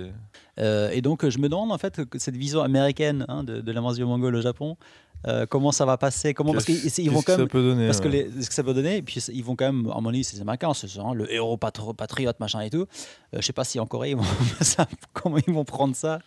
Euh, 0.58 0.90
et 0.90 1.02
donc, 1.02 1.28
je 1.28 1.38
me 1.38 1.48
demande 1.48 1.70
en 1.72 1.78
fait 1.78 2.04
que 2.06 2.18
cette 2.18 2.36
vision 2.36 2.62
américaine 2.62 3.24
hein, 3.28 3.44
de, 3.44 3.60
de 3.60 3.72
l'invasion 3.72 4.06
mongole 4.06 4.36
au 4.36 4.40
Japon, 4.40 4.76
euh, 5.26 5.44
comment 5.46 5.72
ça 5.72 5.84
va 5.84 5.96
passer 5.96 6.34
comment, 6.34 6.52
Parce 6.52 6.64
qu'ils 6.64 6.76
ils 6.98 7.10
vont 7.10 7.20
que 7.20 7.26
quand 7.26 7.32
ça 7.32 7.38
même. 7.38 7.48
peut 7.48 7.62
donner 7.62 7.86
Parce 7.86 8.00
que 8.00 8.08
les, 8.08 8.30
ce 8.42 8.48
que 8.48 8.54
ça 8.54 8.62
peut 8.62 8.74
donner, 8.74 8.98
et 8.98 9.02
puis 9.02 9.20
ils 9.32 9.42
vont 9.42 9.56
quand 9.56 9.72
même, 9.72 9.90
à 9.90 10.00
mon 10.00 10.10
avis, 10.10 10.22
c'est 10.22 10.36
les 10.36 10.42
Américains, 10.42 10.72
c'est 10.74 10.88
ça, 10.88 11.00
hein, 11.02 11.14
le 11.14 11.32
héros 11.32 11.56
patro- 11.56 11.94
patriote, 11.94 12.38
machin 12.38 12.60
et 12.60 12.70
tout. 12.70 12.86
Euh, 13.34 13.38
je 13.38 13.40
sais 13.40 13.52
pas 13.52 13.64
si 13.64 13.80
en 13.80 13.86
Corée, 13.86 14.10
ils 14.10 14.16
vont, 14.16 14.22
ça- 14.60 14.86
comment 15.12 15.38
ils 15.46 15.52
vont 15.52 15.64
prendre 15.64 15.96
ça 15.96 16.20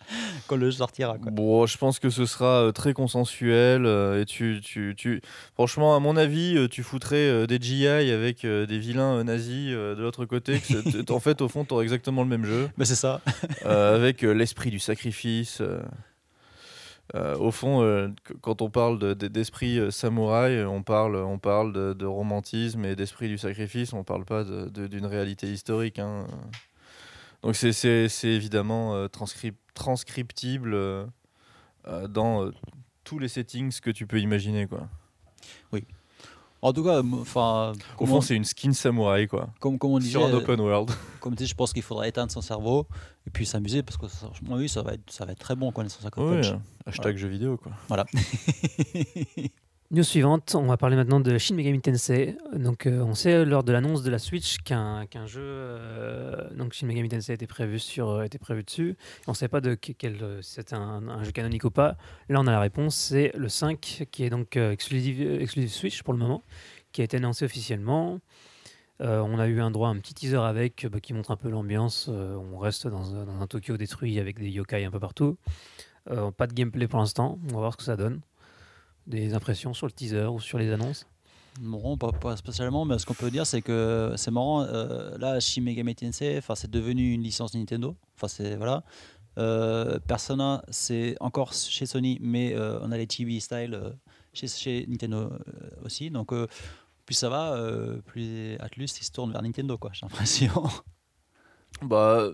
quand 0.48 0.56
le 0.56 0.66
jeu 0.70 0.76
sortira. 0.78 1.16
Quoi. 1.18 1.30
Bon, 1.30 1.64
je 1.66 1.78
pense 1.78 1.98
que 1.98 2.10
ce 2.10 2.26
sera 2.26 2.64
euh, 2.64 2.72
très 2.72 2.92
consensuel 2.92 3.86
euh, 3.86 4.20
et 4.20 4.26
tu, 4.26 4.60
tu, 4.62 4.94
tu, 4.96 5.22
franchement, 5.54 5.96
à 5.96 6.00
mon 6.00 6.16
avis, 6.16 6.68
tu 6.70 6.82
foutrais 6.82 7.46
des 7.46 7.58
GI 7.60 7.86
avec 7.86 8.42
des 8.44 8.78
vilains 8.78 9.24
nazis 9.24 9.70
de 9.70 9.96
l'autre 10.00 10.26
côté. 10.26 10.58
que 10.60 11.10
en 11.12 11.20
fait, 11.20 11.40
au 11.40 11.48
fond, 11.48 11.64
tu 11.64 11.72
auras 11.72 11.82
exactement 11.84 12.22
le 12.22 12.28
même 12.28 12.44
jeu 12.44 12.68
Mais 12.76 12.84
c'est 12.84 12.94
ça. 12.96 13.20
euh, 13.64 13.96
avec 13.96 14.20
l'esprit 14.22 14.70
du 14.70 14.78
sacrifice. 14.78 15.62
Euh. 17.14 17.36
Au 17.38 17.50
fond, 17.50 17.82
euh, 17.82 18.08
qu- 18.24 18.34
quand 18.40 18.62
on 18.62 18.70
parle 18.70 18.98
de- 18.98 19.14
de- 19.14 19.28
d'esprit 19.28 19.78
euh, 19.78 19.90
samouraï, 19.90 20.64
on 20.64 20.82
parle, 20.82 21.16
on 21.16 21.38
parle 21.38 21.72
de, 21.72 21.92
de 21.92 22.06
romantisme 22.06 22.84
et 22.84 22.94
d'esprit 22.96 23.28
du 23.28 23.38
sacrifice. 23.38 23.92
On 23.92 24.04
parle 24.04 24.24
pas 24.24 24.44
d'une 24.44 25.06
réalité 25.06 25.50
historique. 25.52 25.98
hein. 25.98 26.26
Donc 27.42 27.56
c'est- 27.56 28.08
évidemment 28.24 28.94
euh, 28.94 29.06
transcrip- 29.08 29.54
transcriptible 29.74 30.76
dans 32.08 32.50
tous 33.04 33.18
les 33.18 33.28
settings 33.28 33.80
que 33.80 33.90
tu 33.90 34.06
peux 34.06 34.20
imaginer. 34.20 34.66
Quoi. 34.66 34.86
En 36.62 36.74
tout 36.74 36.84
cas, 36.84 37.00
enfin, 37.02 37.72
Au 37.98 38.04
fond, 38.04 38.20
c'est 38.20 38.36
une 38.36 38.44
skin 38.44 38.74
samouraï 38.74 39.26
quoi. 39.26 39.48
comme, 39.60 39.78
comme 39.78 39.92
on 39.92 39.98
disait, 39.98 40.10
Sur 40.18 40.26
un 40.26 40.32
open 40.34 40.60
world. 40.60 40.90
comme 41.18 41.32
tu 41.34 41.44
dis, 41.44 41.46
je 41.48 41.54
pense 41.54 41.72
qu'il 41.72 41.80
faudra 41.82 42.06
éteindre 42.06 42.30
son 42.30 42.42
cerveau 42.42 42.86
et 43.26 43.30
puis 43.30 43.46
s'amuser 43.46 43.82
parce 43.82 43.96
que 43.96 44.08
ça, 44.08 44.26
franchement, 44.26 44.56
oui, 44.56 44.68
ça 44.68 44.82
va 44.82 44.94
être, 44.94 45.10
ça 45.10 45.24
va 45.24 45.32
être 45.32 45.38
très 45.38 45.56
bon 45.56 45.70
connaissance 45.72 46.04
à 46.04 46.10
Oui, 46.20 46.36
punch. 46.36 46.50
euh, 46.52 46.56
hashtag 46.86 47.16
jeu 47.16 47.28
vidéo 47.28 47.56
quoi. 47.56 47.72
Voilà. 47.88 48.06
News 49.92 50.04
suivante, 50.04 50.54
on 50.54 50.66
va 50.66 50.76
parler 50.76 50.94
maintenant 50.94 51.18
de 51.18 51.36
Shin 51.36 51.56
Megami 51.56 51.80
Tensei. 51.80 52.36
Donc, 52.54 52.86
euh, 52.86 53.00
on 53.02 53.14
sait 53.16 53.44
lors 53.44 53.64
de 53.64 53.72
l'annonce 53.72 54.04
de 54.04 54.10
la 54.10 54.20
Switch 54.20 54.58
qu'un 54.58 55.04
qu'un 55.06 55.26
jeu, 55.26 55.40
euh, 55.42 56.48
donc 56.54 56.74
Shin 56.74 56.86
Megami 56.86 57.08
Tensei 57.08 57.34
était 57.34 57.48
prévu 57.48 57.80
sur, 57.80 58.08
euh, 58.08 58.22
était 58.22 58.38
prévu 58.38 58.62
dessus. 58.62 58.96
On 59.26 59.32
ne 59.32 59.36
sait 59.36 59.48
pas 59.48 59.60
de 59.60 59.74
que- 59.74 59.90
quel, 59.90 60.22
euh, 60.22 60.40
si 60.42 60.52
c'était 60.54 60.74
un, 60.76 61.08
un 61.08 61.24
jeu 61.24 61.32
canonique 61.32 61.64
ou 61.64 61.72
pas. 61.72 61.96
Là, 62.28 62.38
on 62.40 62.46
a 62.46 62.52
la 62.52 62.60
réponse, 62.60 62.94
c'est 62.94 63.32
le 63.36 63.48
5 63.48 64.06
qui 64.12 64.22
est 64.22 64.30
donc 64.30 64.56
euh, 64.56 64.70
exclusive, 64.70 65.20
exclusive 65.40 65.70
Switch 65.72 66.04
pour 66.04 66.12
le 66.12 66.20
moment, 66.20 66.44
qui 66.92 67.00
a 67.00 67.04
été 67.04 67.16
annoncé 67.16 67.44
officiellement. 67.44 68.20
Euh, 69.00 69.20
on 69.20 69.38
a 69.38 69.46
eu 69.48 69.60
un 69.60 69.70
droit 69.70 69.88
à 69.88 69.92
un 69.92 69.96
petit 69.98 70.14
teaser 70.14 70.36
avec, 70.36 70.84
euh, 70.84 70.88
bah, 70.90 71.00
qui 71.00 71.14
montre 71.14 71.30
un 71.30 71.36
peu 71.36 71.48
l'ambiance. 71.48 72.08
Euh, 72.10 72.36
on 72.36 72.58
reste 72.58 72.86
dans, 72.86 73.14
un- 73.14 73.46
Tokyo 73.46 73.76
détruit 73.76 74.18
avec 74.18 74.38
des 74.38 74.50
yokai 74.50 74.84
un 74.84 74.90
peu 74.90 75.00
partout. 75.00 75.36
Pas 76.36 76.46
de 76.46 76.54
gameplay 76.54 76.88
pour 76.88 76.98
l'instant. 76.98 77.38
On 77.50 77.54
va 77.54 77.58
voir 77.60 77.72
ce 77.72 77.76
que 77.78 77.82
ça 77.84 77.96
donne. 77.96 78.20
Des 79.06 79.34
impressions 79.34 79.74
sur 79.74 79.86
le 79.86 79.92
teaser 79.92 80.26
ou 80.26 80.40
sur 80.40 80.58
les 80.58 80.72
annonces? 80.72 81.06
Non, 81.60 81.96
pas, 81.96 82.36
spécialement, 82.36 82.84
mais 82.84 82.98
ce 82.98 83.06
qu'on 83.06 83.14
peut 83.14 83.30
dire, 83.30 83.46
c'est 83.46 83.62
que 83.62 84.14
c'est 84.16 84.30
marrant. 84.30 84.64
là, 84.64 85.38
Shin 85.40 85.62
Megami 85.62 85.94
Tensei, 85.94 86.40
c'est 86.54 86.70
devenu 86.70 87.12
une 87.12 87.22
licence 87.22 87.54
Nintendo. 87.54 87.96
Enfin, 88.20 88.56
voilà. 88.56 88.82
Persona, 90.06 90.64
c'est 90.68 91.16
encore 91.20 91.52
chez 91.52 91.86
Sony, 91.86 92.18
mais 92.20 92.56
on 92.58 92.90
a 92.90 92.96
les 92.96 93.06
chibi 93.08 93.40
style 93.40 93.78
chez, 94.32 94.48
chez 94.48 94.86
Nintendo 94.88 95.32
aussi. 95.84 96.10
Donc, 96.10 96.32
plus 97.10 97.14
ça 97.16 97.28
va, 97.28 97.54
euh, 97.54 97.96
plus 98.06 98.56
Atlus 98.60 98.84
il 99.00 99.02
se 99.04 99.10
tourne 99.10 99.32
vers 99.32 99.42
Nintendo, 99.42 99.76
quoi. 99.76 99.90
J'ai 99.92 100.06
l'impression. 100.06 100.52
Bah, 101.82 102.28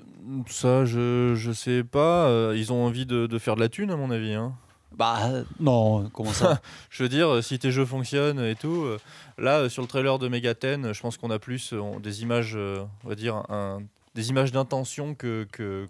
ça, 0.48 0.84
je, 0.84 1.34
je 1.36 1.52
sais 1.52 1.82
pas. 1.84 2.26
euh, 2.26 2.54
ils 2.56 2.72
ont 2.72 2.84
envie 2.84 3.06
de, 3.06 3.26
de 3.26 3.38
faire 3.38 3.54
de 3.54 3.60
la 3.60 3.68
thune, 3.68 3.90
à 3.90 3.96
mon 3.96 4.10
avis. 4.10 4.32
Hein. 4.34 4.54
bah 4.92 5.18
non, 5.60 6.10
comment 6.10 6.32
ça 6.32 6.60
Je 6.90 7.02
veux 7.04 7.08
dire, 7.08 7.42
si 7.44 7.58
tes 7.58 7.70
jeux 7.70 7.84
fonctionnent 7.86 8.40
et 8.40 8.56
tout. 8.56 8.82
euh, 8.84 8.98
là, 9.38 9.68
sur 9.68 9.82
le 9.82 9.88
trailer 9.88 10.18
de 10.18 10.26
Megaten, 10.28 10.92
je 10.92 11.00
pense 11.00 11.16
qu'on 11.16 11.30
a 11.30 11.38
plus 11.38 11.72
on- 11.72 12.00
des 12.00 12.22
images, 12.22 12.56
on 12.56 13.08
va 13.08 13.14
dire, 13.14 13.36
un- 13.48 13.82
des 14.14 14.28
images 14.30 14.50
d'intention 14.52 15.14
que. 15.14 15.46
que 15.52 15.88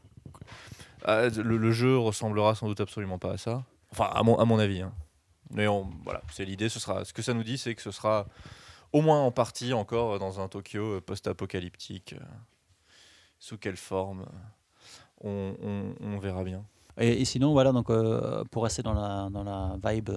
ah, 1.05 1.29
le, 1.29 1.57
le 1.57 1.73
jeu 1.73 1.97
ressemblera 1.97 2.55
sans 2.55 2.67
doute 2.69 2.81
absolument 2.81 3.19
pas 3.19 3.33
à 3.33 3.37
ça. 3.39 3.65
Enfin, 3.91 4.11
à 4.13 4.23
mon, 4.23 4.39
à 4.39 4.45
mon 4.45 4.59
avis. 4.59 4.83
hein. 4.83 4.93
Mais 5.51 5.67
on, 5.67 5.89
voilà, 6.05 6.21
c'est 6.31 6.45
l'idée. 6.45 6.69
Ce 6.69 6.79
sera, 6.81 7.05
ce 7.05 7.13
que 7.15 7.23
ça 7.23 7.33
nous 7.33 7.45
dit, 7.45 7.57
c'est 7.57 7.75
que 7.75 7.83
ce 7.83 7.91
sera 7.93 8.27
au 8.97 9.03
moins 9.03 9.21
en 9.21 9.31
partie 9.31 9.75
encore 9.75 10.19
dans 10.19 10.41
un 10.41 10.49
Tokyo 10.49 10.97
euh, 10.97 11.01
post-apocalyptique. 11.03 12.15
euh, 12.15 12.25
sous 13.39 13.59
quelle 13.59 13.77
forme 13.77 14.25
euh, 15.27 15.95
on, 16.01 16.19
verra 16.19 16.43
bien. 16.43 16.65
Et, 16.97 17.27
sinon, 17.27 17.53
voilà, 17.53 17.73
donc 17.73 17.89
pour 18.51 18.63
rester 18.65 18.83
dans 18.83 18.95
la, 18.95 19.29
dans 19.31 19.45
la 19.45 19.77
vibe 19.85 20.09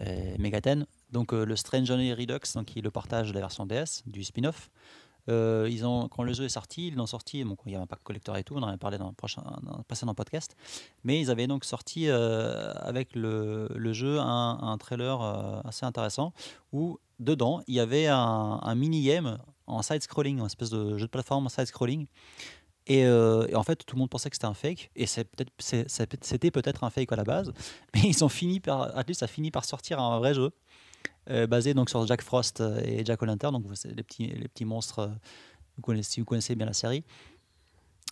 euh, 0.00 0.36
Megaten, 0.38 0.86
donc 1.10 1.32
le 1.32 1.56
Strange 1.56 1.88
Journey 1.88 2.14
Redux, 2.14 2.54
donc 2.54 2.76
est 2.76 2.80
le 2.80 2.92
partage 2.92 3.30
de 3.30 3.34
la 3.34 3.40
version 3.40 3.66
DS 3.66 4.04
du 4.06 4.22
spin-off. 4.22 4.70
ils 5.26 5.84
ont, 5.84 6.06
quand 6.08 6.22
le 6.22 6.32
jeu 6.32 6.44
est 6.44 6.48
sorti, 6.48 6.86
ils 6.86 6.94
l'ont 6.94 7.06
sorti. 7.06 7.42
Bon, 7.42 7.56
il 7.66 7.72
y 7.72 7.74
a 7.74 7.80
un 7.80 7.86
pack 7.86 8.04
collector 8.04 8.36
et 8.36 8.44
tout, 8.44 8.54
on 8.54 8.62
en 8.62 8.68
avait 8.68 8.76
parlé 8.76 8.98
dans 8.98 9.08
le, 9.08 9.14
prochain, 9.14 9.42
dans 9.62 9.78
le 9.78 9.82
précédent 9.82 10.14
podcast. 10.14 10.56
Mais 11.02 11.20
ils 11.20 11.32
avaient 11.32 11.48
donc 11.48 11.64
sorti 11.64 12.08
avec 12.08 13.16
le, 13.16 13.68
le 13.74 13.92
jeu 13.92 14.20
un, 14.20 14.58
un 14.62 14.78
trailer 14.78 15.20
assez 15.66 15.84
intéressant 15.84 16.32
où 16.72 17.00
dedans 17.18 17.62
il 17.66 17.74
y 17.74 17.80
avait 17.80 18.06
un, 18.06 18.60
un 18.62 18.74
mini-game 18.74 19.38
en 19.66 19.82
side-scrolling, 19.82 20.38
une 20.38 20.46
espèce 20.46 20.70
de 20.70 20.98
jeu 20.98 21.06
de 21.06 21.10
plateforme 21.10 21.46
en 21.46 21.48
side-scrolling. 21.48 22.06
Et, 22.86 23.06
euh, 23.06 23.46
et 23.48 23.54
en 23.54 23.62
fait, 23.62 23.76
tout 23.86 23.96
le 23.96 24.00
monde 24.00 24.10
pensait 24.10 24.28
que 24.28 24.36
c'était 24.36 24.44
un 24.46 24.52
fake, 24.52 24.90
et 24.94 25.06
c'était 25.06 26.50
peut-être 26.50 26.84
un 26.84 26.90
fake 26.90 27.12
à 27.12 27.16
la 27.16 27.24
base, 27.24 27.50
mais 27.94 28.02
ils 28.04 28.22
ont 28.24 28.28
fini 28.28 28.60
par, 28.60 28.96
Atlus 28.96 29.16
a 29.22 29.26
fini 29.26 29.50
par 29.50 29.64
sortir 29.64 30.00
un 30.00 30.18
vrai 30.18 30.34
jeu 30.34 30.50
euh, 31.30 31.46
basé 31.46 31.72
donc 31.72 31.88
sur 31.88 32.06
Jack 32.06 32.20
Frost 32.22 32.60
euh, 32.60 32.80
et 32.84 33.02
Jack 33.04 33.22
O'Lantern, 33.22 33.52
donc 33.54 33.64
les 33.84 34.02
petits, 34.02 34.26
les 34.26 34.48
petits 34.48 34.66
monstres. 34.66 35.10
Vous 35.76 35.82
connaissez, 35.82 36.12
si 36.12 36.20
vous 36.20 36.26
connaissez 36.26 36.54
bien 36.54 36.66
la 36.66 36.72
série, 36.74 37.04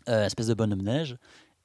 euh, 0.08 0.24
espèce 0.26 0.46
de 0.48 0.54
bonhomme 0.54 0.82
neige. 0.82 1.16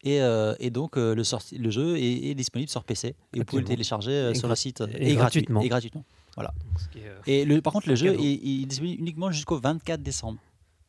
Et, 0.04 0.22
euh, 0.22 0.54
et 0.60 0.70
donc 0.70 0.96
euh, 0.98 1.16
le, 1.16 1.24
sorti- 1.24 1.58
le 1.58 1.70
jeu 1.72 1.98
est, 1.98 2.26
est 2.28 2.36
disponible 2.36 2.70
sur 2.70 2.84
PC 2.84 3.08
et 3.08 3.40
vous 3.40 3.46
pouvez 3.46 3.62
le 3.62 3.68
télécharger 3.68 4.12
euh, 4.12 4.34
sur 4.36 4.48
le 4.48 4.56
site 4.56 4.82
et 4.82 5.16
gratuit- 5.16 5.16
gratuitement. 5.16 5.62
et 5.62 5.70
gratuitement. 5.70 6.06
Donc, 6.44 6.80
ce 6.80 6.88
qui 6.90 7.00
est, 7.00 7.08
euh, 7.08 7.20
Et 7.26 7.46
le, 7.46 7.62
par 7.62 7.74
contre, 7.74 7.90
le 7.90 7.96
jeu 7.96 8.14
est, 8.14 8.18
il 8.22 8.64
est 8.64 8.66
disponible 8.68 9.02
uniquement 9.02 9.32
jusqu'au 9.32 9.58
24 9.60 10.02
décembre. 10.02 10.40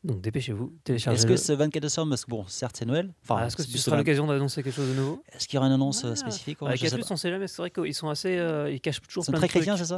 Donc 0.01 0.21
dépêchez-vous, 0.21 0.71
téléchargez. 0.85 1.17
Est-ce 1.19 1.27
que 1.27 1.35
ce 1.35 1.51
24 1.51 1.81
décembre, 1.83 2.11
parce 2.11 2.23
que 2.23 2.31
bon, 2.31 2.45
certes 2.47 2.77
c'est 2.79 2.85
Noël. 2.85 3.11
Enfin, 3.21 3.35
Ah, 3.41 3.47
Est-ce 3.47 3.57
que 3.57 3.63
ce 3.63 3.77
sera 3.77 3.97
l'occasion 3.97 4.27
d'annoncer 4.27 4.63
quelque 4.63 4.73
chose 4.73 4.87
de 4.87 4.93
nouveau? 4.93 5.21
Est-ce 5.33 5.45
qu'il 5.45 5.55
y 5.55 5.57
aura 5.57 5.67
une 5.67 5.73
annonce 5.73 6.05
euh, 6.05 6.11
Ah, 6.13 6.15
spécifique 6.15 6.57
Avec 6.61 6.81
Atlus, 6.85 7.03
on 7.09 7.17
sait 7.17 7.29
jamais, 7.29 7.47
c'est 7.49 7.57
vrai 7.57 7.69
qu'ils 7.69 7.93
sont 7.93 8.07
assez. 8.07 8.37
euh, 8.37 8.71
ils 8.71 8.79
cachent 8.79 9.01
toujours 9.01 9.23
Ils 9.23 9.25
sont 9.25 9.31
plein 9.33 9.39
très 9.39 9.47
de 9.47 9.51
trucs. 9.51 9.63
chrétiens, 9.63 9.75
c'est 9.75 9.83
ça? 9.83 9.97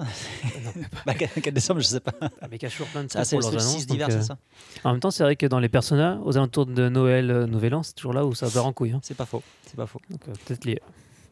Non, 0.65 0.71
Bah, 1.05 1.13
4 1.13 1.49
décembre, 1.51 1.81
je 1.81 1.85
sais 1.85 1.99
pas. 1.99 2.13
Ah, 2.19 2.47
mais 2.49 2.55
ils 2.55 2.57
cachent 2.57 2.71
toujours 2.71 2.87
plein 2.87 3.03
de 3.03 3.09
C'est 3.11 3.19
trucs 3.19 3.21
assez 3.21 3.37
pour 3.37 3.47
le 3.51 3.55
leurs 3.57 3.61
annonces. 3.63 3.75
6 3.77 3.85
donc, 3.85 3.91
d'hiver, 3.97 4.07
euh, 4.09 4.21
c'est 4.21 4.25
ça 4.25 4.37
En 4.83 4.91
même 4.93 4.99
temps, 5.01 5.11
c'est 5.11 5.21
vrai 5.23 5.35
que 5.35 5.45
dans 5.45 5.59
les 5.59 5.69
personnages, 5.69 6.17
aux 6.23 6.35
alentours 6.35 6.65
de 6.65 6.89
Noël, 6.89 7.29
euh, 7.29 7.45
Nouvel 7.45 7.75
An, 7.75 7.83
c'est 7.83 7.93
toujours 7.93 8.13
là 8.13 8.25
où 8.25 8.33
ça 8.33 8.49
part 8.49 8.65
en 8.65 8.73
couille. 8.73 8.93
hein. 8.93 9.01
C'est 9.03 9.13
pas 9.15 9.27
faux. 9.27 9.43
C'est 9.67 9.75
pas 9.75 9.85
faux. 9.85 10.01
Donc 10.09 10.21
euh, 10.27 10.31
peut-être 10.47 10.65
lié. 10.65 10.79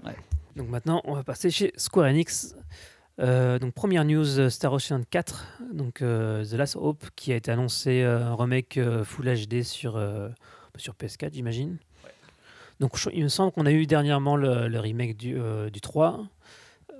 Ouais. 0.05 0.15
Donc 0.55 0.69
maintenant, 0.69 1.01
on 1.05 1.15
va 1.15 1.23
passer 1.23 1.49
chez 1.49 1.73
Square 1.75 2.05
Enix. 2.05 2.53
Euh, 3.19 3.59
donc 3.59 3.73
première 3.73 4.05
news, 4.05 4.39
euh, 4.39 4.49
Star 4.49 4.71
Ocean 4.71 5.01
4, 5.09 5.45
donc 5.73 6.01
euh, 6.01 6.45
The 6.45 6.53
Last 6.53 6.77
Hope, 6.77 7.05
qui 7.15 7.33
a 7.33 7.35
été 7.35 7.51
annoncé 7.51 8.01
euh, 8.01 8.25
un 8.25 8.35
remake 8.35 8.79
Full 9.03 9.25
HD 9.47 9.63
sur 9.63 10.01
sur 10.77 10.93
PS4, 10.93 11.33
j'imagine. 11.33 11.77
Donc 12.79 12.95
je- 12.97 13.09
il 13.11 13.23
me 13.23 13.27
semble 13.27 13.51
qu'on 13.51 13.65
a 13.65 13.71
eu 13.71 13.85
dernièrement 13.87 14.37
le, 14.37 14.69
le 14.69 14.79
remake 14.79 15.17
du, 15.17 15.37
du 15.71 15.81
3. 15.81 16.21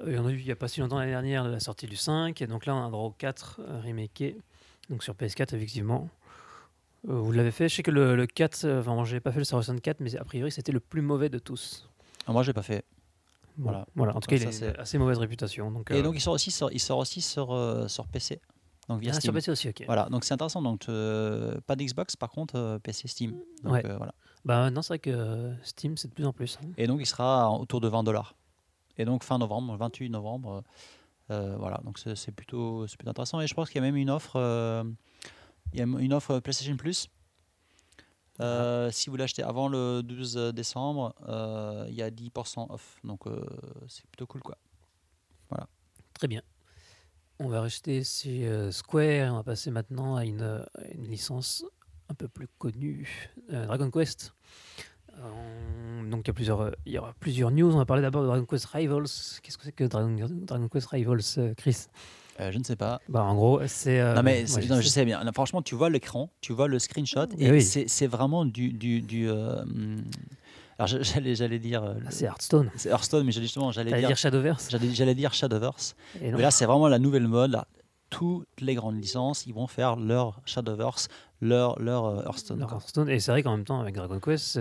Euh, 0.02 0.06
Il 0.08 0.16
y 0.16 0.18
en 0.18 0.26
a 0.28 0.32
eu 0.32 0.38
il 0.40 0.46
n'y 0.46 0.52
a 0.52 0.56
pas 0.58 0.68
si 0.68 0.82
longtemps 0.82 1.00
l'année 1.00 1.12
dernière 1.12 1.48
la 1.48 1.62
sortie 1.62 1.88
du 1.88 1.96
5. 1.96 2.42
Et 2.42 2.48
donc 2.48 2.66
là, 2.66 2.76
on 2.76 2.80
a 2.80 2.82
un 2.82 2.90
droit 2.90 3.06
au 3.08 3.12
4 3.12 3.62
euh, 3.62 3.80
remaké. 3.86 4.36
Donc 4.90 5.04
sur 5.04 5.14
PS4, 5.14 5.56
effectivement. 5.56 6.10
Vous 7.06 7.32
l'avez 7.32 7.52
fait? 7.52 7.70
Je 7.70 7.76
sais 7.76 7.84
que 7.84 7.92
le, 7.92 8.18
le 8.18 8.28
4, 8.28 8.66
euh, 8.66 8.82
enfin, 8.82 8.94
moi, 8.94 9.06
j'ai 9.06 9.22
pas 9.22 9.32
fait 9.32 9.40
le 9.40 9.46
Star 9.46 9.60
Ocean 9.60 9.78
4, 9.78 10.02
mais 10.02 10.18
a 10.18 10.26
priori, 10.26 10.52
c'était 10.52 10.74
le 10.74 10.82
plus 10.82 11.02
mauvais 11.02 11.30
de 11.30 11.40
tous. 11.40 11.88
Ah, 12.28 12.34
moi, 12.34 12.44
j'ai 12.44 12.52
pas 12.52 12.62
fait. 12.64 12.84
Voilà. 13.64 13.86
voilà. 13.96 14.16
En 14.16 14.20
tout 14.20 14.30
Ça, 14.30 14.38
cas, 14.38 14.50
il 14.50 14.54
ça, 14.54 14.66
a 14.72 14.82
assez 14.82 14.98
mauvaise 14.98 15.18
réputation. 15.18 15.70
Donc, 15.72 15.92
Et 15.92 15.96
euh, 15.96 16.02
donc, 16.02 16.16
il 16.16 16.22
sort 16.22 16.34
aussi 16.34 16.52
sur, 16.52 16.72
il 16.72 16.80
sort 16.80 16.98
aussi 17.00 17.22
sur, 17.22 17.52
euh, 17.54 17.88
sur 17.88 18.08
PC. 18.08 18.40
Donc, 18.88 19.02
via 19.02 19.12
ah, 19.12 19.14
sur 19.14 19.22
Steam. 19.22 19.34
PC 19.34 19.52
aussi, 19.52 19.70
ok. 19.70 19.84
Voilà, 19.86 20.08
donc 20.10 20.24
c'est 20.24 20.34
intéressant. 20.34 20.62
Donc, 20.62 20.88
euh, 20.90 21.60
pas 21.68 21.76
d'Xbox, 21.76 22.16
par 22.16 22.30
contre, 22.32 22.56
euh, 22.56 22.80
PC 22.80 23.08
Steam. 23.08 23.32
Donc, 23.64 23.74
Ouais. 23.74 23.86
euh, 23.86 23.98
voilà. 23.98 24.14
Bah 24.46 24.72
non, 24.72 24.82
c'est 24.82 24.90
vrai 24.90 25.00
que 25.00 25.10
euh, 25.12 25.54
Steam, 25.64 25.98
c'est 25.98 26.08
de 26.08 26.14
plus 26.14 26.26
en 26.26 26.34
plus. 26.34 26.58
hein. 26.64 26.68
Et 26.78 26.88
donc, 26.88 27.00
il 27.02 27.06
sera 27.06 27.52
autour 27.52 27.82
de 27.82 27.88
20 27.88 28.04
dollars. 28.04 28.36
Et 28.98 29.06
donc, 29.06 29.24
fin 29.24 29.38
novembre, 29.38 29.74
le 29.74 29.78
28 29.80 30.10
novembre. 30.10 30.64
voilà, 31.30 31.80
donc 31.84 32.00
c'est 32.00 32.32
plutôt, 32.32 32.88
c'est 32.88 32.98
plutôt 32.98 33.12
intéressant. 33.12 33.40
Et 33.42 33.48
je 33.48 33.54
pense 33.54 33.70
qu'il 33.70 33.76
y 33.82 33.84
a 33.84 33.88
même 33.88 33.96
une 33.98 34.10
offre, 34.10 34.34
euh, 34.38 34.84
il 35.74 35.80
y 35.80 35.82
a 35.82 35.86
une 35.86 36.14
offre 36.14 36.40
PlayStation 36.40 36.76
Plus. 36.78 37.08
Euh, 38.42 38.92
Si 38.92 39.10
vous 39.10 39.18
l'achetez 39.18 39.44
avant 39.44 39.68
le 39.68 40.02
12 40.02 40.54
décembre, 40.54 41.14
euh, 41.28 41.86
il 41.90 41.96
y 41.96 42.02
a 42.02 42.10
10% 42.10 42.72
off. 42.72 43.00
Donc, 43.04 43.28
euh, 43.28 43.42
c'est 43.88 44.06
plutôt 44.08 44.28
cool, 44.28 44.42
quoi. 44.42 44.58
Très 46.14 46.28
bien. 46.28 46.42
On 47.40 47.48
va 47.48 47.62
rester 47.62 48.04
euh, 48.26 48.72
Square. 48.72 49.34
On 49.34 49.38
va 49.38 49.44
passer 49.44 49.72
maintenant 49.72 50.18
à 50.18 50.26
une, 50.26 50.66
une 50.94 51.08
licence 51.08 51.64
un 52.10 52.14
peu 52.14 52.28
plus 52.28 52.50
connue, 52.58 53.30
Dragon 53.50 53.90
Quest. 53.90 54.34
Donc 56.10 56.26
il 56.26 56.28
y, 56.28 56.30
a 56.30 56.34
plusieurs, 56.34 56.76
il 56.86 56.94
y 56.94 56.98
aura 56.98 57.14
plusieurs 57.20 57.52
news. 57.52 57.74
On 57.74 57.78
va 57.78 57.86
parler 57.86 58.02
d'abord 58.02 58.24
de 58.24 58.28
Dragon 58.28 58.46
Quest 58.46 58.66
Rivals. 58.66 59.08
Qu'est-ce 59.42 59.58
que 59.58 59.64
c'est 59.64 59.72
que 59.72 59.86
Dragon, 59.86 60.14
Dragon 60.30 60.68
Quest 60.68 60.88
Rivals, 60.88 61.56
Chris? 61.56 61.88
Euh, 62.40 62.52
je 62.52 62.58
ne 62.58 62.64
sais 62.64 62.76
pas. 62.76 63.00
bah, 63.10 63.24
En 63.24 63.36
gros, 63.36 63.60
c'est. 63.68 64.00
euh, 64.00 64.14
non, 64.16 64.24
mais 64.24 64.44
ouais, 64.54 64.66
non, 64.68 64.80
je 64.82 64.88
sais. 64.88 65.06
bien. 65.06 65.22
Franchement, 65.34 65.62
tu 65.62 65.76
vois 65.76 65.90
l'écran, 65.90 66.30
tu 66.42 66.54
vois 66.54 66.68
le 66.68 66.80
screenshot, 66.80 67.26
Eh 67.38 67.46
et 67.48 67.52
oui. 67.52 67.62
c'est 67.62 68.08
vraiment 68.08 68.46
du. 68.46 68.72
du, 68.72 69.02
du 69.02 69.30
euh, 69.30 69.64
alors, 70.78 70.88
j'allais 71.02 71.36
j'allais 71.36 71.60
dire. 71.60 71.84
Ah, 71.84 72.12
c'est 72.12 72.26
Hearthstone. 72.26 72.72
c'est 72.76 72.90
Hearthstone, 72.90 73.26
mais 73.26 73.32
j'allais 73.32 73.46
justement, 73.48 73.72
j'allais 73.72 73.92
dire, 73.98 74.08
dire 74.08 74.18
Shadowverse? 74.18 74.70
j'allais 74.72 75.16
dire 75.16 75.34
Shadowverse. 75.34 75.96
Et. 76.22 76.32
Mais 76.32 76.42
là, 76.42 76.52
c'est 76.52 76.66
vraiment 76.66 76.88
la 76.88 77.00
nouvelle 77.00 77.28
mode. 77.28 77.52
Là. 77.52 77.68
Toutes 78.10 78.48
les 78.60 78.74
grandes 78.74 79.00
licences, 79.00 79.46
ils 79.46 79.54
vont 79.54 79.68
faire 79.68 79.96
leur 79.96 80.42
Shadowverse, 80.46 81.10
leur, 81.42 81.78
leur 81.80 82.26
Hearthstone. 82.26 82.60
Quoi. 82.66 82.78
Hearthstone. 82.78 83.10
Et 83.10 83.20
c'est 83.20 83.32
vrai 83.32 83.44
qu'en 83.44 83.56
même 83.58 83.66
temps, 83.66 83.82
avec 83.82 83.94
Dragon 83.96 84.20
Quest, 84.20 84.60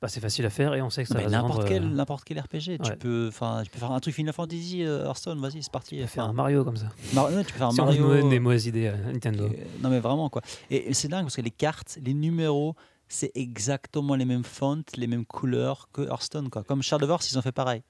bah, 0.00 0.08
c'est 0.08 0.20
facile 0.20 0.46
à 0.46 0.50
faire 0.50 0.74
et 0.74 0.82
on 0.82 0.90
sait 0.90 1.02
que 1.02 1.08
ça 1.08 1.14
va 1.14 1.24
se 1.24 1.28
n'importe 1.30 1.66
quel, 1.66 1.82
euh, 1.82 1.86
n'importe 1.88 2.24
quel 2.24 2.38
RPG, 2.38 2.78
tu 2.82 2.96
peux, 2.98 3.26
enfin, 3.28 3.62
tu 3.64 3.70
peux 3.70 3.78
faire 3.78 3.90
un 3.90 3.98
truc 4.00 4.14
Final 4.14 4.32
Fantasy, 4.32 4.84
euh, 4.84 5.04
Hearthstone, 5.06 5.40
vas-y, 5.40 5.62
c'est 5.62 5.72
parti. 5.72 5.96
tu 5.96 6.02
peux 6.02 6.06
faire 6.06 6.24
un 6.24 6.32
Mario 6.32 6.64
comme 6.64 6.76
ça. 6.76 6.88
Mar- 7.14 7.28
tu 7.28 7.34
peux 7.34 7.58
faire 7.58 7.66
un 7.68 7.70
Si 7.72 7.80
Mario. 7.80 8.28
des 8.28 8.38
mauvaises 8.38 8.66
idées 8.66 8.88
à 8.88 8.96
Nintendo. 8.96 9.44
Euh, 9.46 9.64
non 9.82 9.90
mais 9.90 9.98
vraiment 10.00 10.28
quoi. 10.28 10.42
Et, 10.70 10.90
et 10.90 10.94
c'est 10.94 11.08
dingue 11.08 11.24
parce 11.24 11.36
que 11.36 11.42
les 11.42 11.50
cartes, 11.50 11.98
les 12.02 12.14
numéros, 12.14 12.76
c'est 13.08 13.32
exactement 13.34 14.14
les 14.14 14.24
mêmes 14.24 14.44
fonts, 14.44 14.82
les 14.96 15.06
mêmes 15.06 15.24
couleurs 15.26 15.88
que 15.92 16.02
Hearthstone 16.02 16.48
quoi. 16.50 16.62
Comme 16.62 16.82
Shadowverse, 16.82 17.30
ils 17.32 17.38
ont 17.38 17.42
fait 17.42 17.52
pareil. 17.52 17.82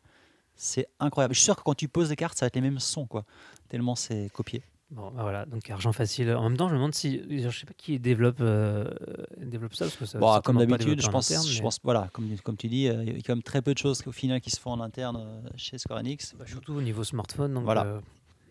C'est 0.55 0.87
incroyable. 1.01 1.35
Je 1.35 1.41
suis 1.41 1.45
sûr 1.45 1.57
que 1.57 1.63
quand 1.63 1.75
tu 1.75 1.89
poses 1.89 2.09
des 2.09 2.17
cartes, 2.17 2.39
ça 2.39 2.45
va 2.45 2.49
être 2.49 2.55
les 2.57 2.63
mêmes 2.63 2.81
sons 2.81 3.07
quoi. 3.07 3.25
Tellement 3.69 3.95
c'est 3.95 4.31
copié. 4.33 4.63
Bon, 4.91 5.11
bah 5.11 5.21
voilà, 5.23 5.45
donc 5.45 5.69
argent 5.69 5.93
facile. 5.93 6.33
En 6.33 6.49
même 6.49 6.57
temps, 6.57 6.69
je 6.69 6.73
me 6.73 6.79
demande 6.79 6.95
si. 6.95 7.21
Je 7.29 7.51
sais 7.51 7.67
pas 7.67 7.75
qui 7.77 7.99
développe, 7.99 8.39
euh, 8.41 8.85
développe 9.37 9.75
ça. 9.75 9.85
Parce 9.85 9.97
que 9.97 10.07
ça 10.07 10.19
Bon, 10.19 10.33
ça 10.33 10.41
comme 10.41 10.57
d'habitude, 10.57 11.03
je 11.03 11.09
en 11.09 11.11
pense, 11.11 11.31
interne, 11.31 11.47
je 11.47 11.57
mais- 11.59 11.63
pense, 11.63 11.79
voilà, 11.85 12.09
comme, 12.15 12.27
comme 12.43 12.57
tu 12.57 12.69
dis, 12.69 12.89
euh, 12.89 13.05
il 13.05 13.13
y 13.15 13.19
a 13.19 13.23
quand 13.23 13.35
même 13.35 13.43
très 13.43 13.61
peu 13.61 13.75
de 13.75 13.79
choses 13.79 14.03
au 14.07 14.13
final 14.13 14.41
qui 14.41 14.51
se 14.51 14.59
font 14.59 14.71
en 14.71 14.81
interne 14.81 15.17
euh, 15.19 15.49
chez 15.57 15.77
Square 15.77 15.99
Enix. 16.01 16.35
bah, 16.39 16.47
surtout 16.47 16.73
au 16.73 16.81
niveau 16.81 17.05
smartphone. 17.05 17.53
Donc, 17.53 17.65
Voilà. 17.65 18.01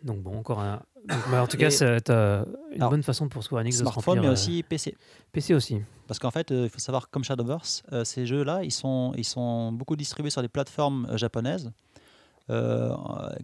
donc 0.03 0.19
bon, 0.21 0.37
encore 0.37 0.59
un. 0.59 0.79
donc, 1.09 1.17
bah, 1.31 1.41
en 1.41 1.47
tout 1.47 1.57
cas, 1.57 1.71
c'est 1.71 1.85
une 2.11 2.45
Alors, 2.75 2.91
bonne 2.91 3.01
façon 3.03 3.27
pour 3.29 3.43
Square 3.43 3.61
Enix 3.61 3.75
de 3.79 3.85
se 3.85 3.91
Smartphone, 3.91 4.17
remplir, 4.17 4.29
mais 4.29 4.33
aussi 4.33 4.61
PC. 4.61 4.95
PC 5.31 5.55
aussi. 5.55 5.81
Parce 6.07 6.19
qu'en 6.19 6.31
fait, 6.31 6.51
il 6.51 6.69
faut 6.69 6.77
savoir, 6.79 7.09
comme 7.09 7.23
Shadowverse, 7.23 7.81
ces 8.03 8.27
jeux-là, 8.27 8.63
ils 8.63 8.71
sont, 8.71 9.11
ils 9.17 9.25
sont 9.25 9.71
beaucoup 9.71 9.95
distribués 9.95 10.29
sur 10.29 10.43
des 10.43 10.47
plateformes 10.49 11.07
japonaises, 11.17 11.71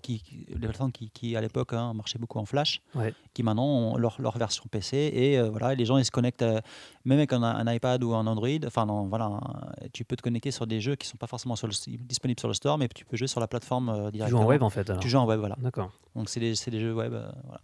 qui, 0.01 0.19
qui- 0.21 0.45
des 0.45 0.55
plateformes 0.59 0.91
qui, 0.91 1.09
qui, 1.09 1.35
à 1.35 1.41
l'époque, 1.41 1.73
hein, 1.73 1.93
marchaient 1.93 2.19
beaucoup 2.19 2.39
en 2.39 2.45
Flash, 2.45 2.81
Ouais. 2.95 3.13
qui 3.33 3.43
maintenant 3.43 3.65
ont 3.65 3.97
leur, 3.97 4.21
leur 4.21 4.37
version 4.37 4.63
PC. 4.71 5.11
Et 5.13 5.37
euh, 5.39 5.49
voilà, 5.49 5.75
les 5.75 5.85
gens, 5.85 5.97
ils 5.97 6.05
se 6.05 6.11
connectent, 6.11 6.41
euh, 6.41 6.61
même 7.05 7.17
avec 7.17 7.33
un, 7.33 7.43
un 7.43 7.73
iPad 7.73 8.03
ou 8.03 8.13
un 8.13 8.25
Android. 8.27 8.47
Enfin, 8.65 8.85
non, 8.85 9.07
voilà, 9.07 9.25
un- 9.25 9.71
tu 9.93 10.05
peux 10.05 10.15
te 10.15 10.21
connecter 10.21 10.51
sur 10.51 10.67
des 10.67 10.79
jeux 10.81 10.95
qui 10.95 11.07
ne 11.07 11.11
sont 11.11 11.17
pas 11.17 11.27
forcément 11.27 11.55
sur 11.55 11.67
le, 11.67 11.73
disponibles 11.99 12.39
sur 12.39 12.47
le 12.47 12.53
store, 12.53 12.77
mais 12.77 12.87
tu 12.87 13.05
peux 13.05 13.17
jouer 13.17 13.27
sur 13.27 13.39
la 13.39 13.47
plateforme 13.47 13.89
euh, 13.89 13.95
Tu 13.95 14.03
joues 14.03 14.11
directement. 14.11 14.41
en 14.41 14.45
web 14.45 14.63
en 14.63 14.69
fait. 14.69 14.89
alors. 14.89 15.01
Tu 15.01 15.09
joues 15.09 15.17
en 15.19 15.25
web, 15.25 15.39
voilà. 15.39 15.55
D'accord. 15.59 15.91
Donc, 16.15 16.29
c'est 16.29 16.39
des, 16.39 16.53
des 16.53 16.79
jeux 16.79 16.93
web. 16.93 17.13
euh, 17.13 17.29
voilà. 17.43 17.61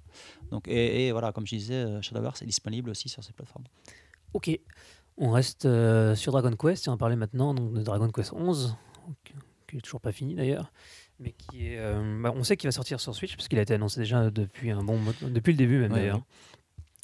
Donc, 0.51 0.67
et, 0.67 1.07
et 1.07 1.11
voilà, 1.11 1.31
comme 1.31 1.45
je 1.47 1.55
disais, 1.55 1.73
euh, 1.75 2.01
Shadowverse 2.01 2.41
est 2.41 2.45
disponible 2.45 2.89
aussi 2.89 3.07
sur 3.09 3.23
ces 3.23 3.33
plateformes. 3.33 3.65
Ok. 4.33 4.59
On 5.17 5.31
reste 5.31 5.65
euh, 5.65 6.15
sur 6.15 6.31
Dragon 6.31 6.55
Quest 6.55 6.87
et 6.87 6.89
on 6.89 6.93
va 6.93 6.97
parler 6.97 7.15
maintenant 7.17 7.53
donc, 7.53 7.73
de 7.73 7.81
Dragon 7.83 8.09
Quest 8.09 8.31
11, 8.33 8.75
qui 9.67 9.77
est 9.77 9.81
toujours 9.81 9.99
pas 9.99 10.11
fini 10.13 10.33
d'ailleurs, 10.33 10.71
mais 11.19 11.31
qui 11.33 11.67
est. 11.67 11.77
euh, 11.79 12.21
bah, 12.21 12.31
on 12.35 12.43
sait 12.43 12.57
qu'il 12.57 12.67
va 12.67 12.71
sortir 12.71 12.99
sur 12.99 13.13
Switch 13.15 13.35
parce 13.35 13.47
qu'il 13.47 13.59
a 13.59 13.61
été 13.61 13.73
annoncé 13.73 13.99
déjà 13.99 14.29
depuis 14.29 14.71
un 14.71 14.83
bon 14.83 14.99
depuis 15.21 15.51
le 15.53 15.57
début 15.57 15.79
même 15.79 15.91
Ouais, 15.91 15.99
d'ailleurs. 15.99 16.17
ouais. 16.17 16.23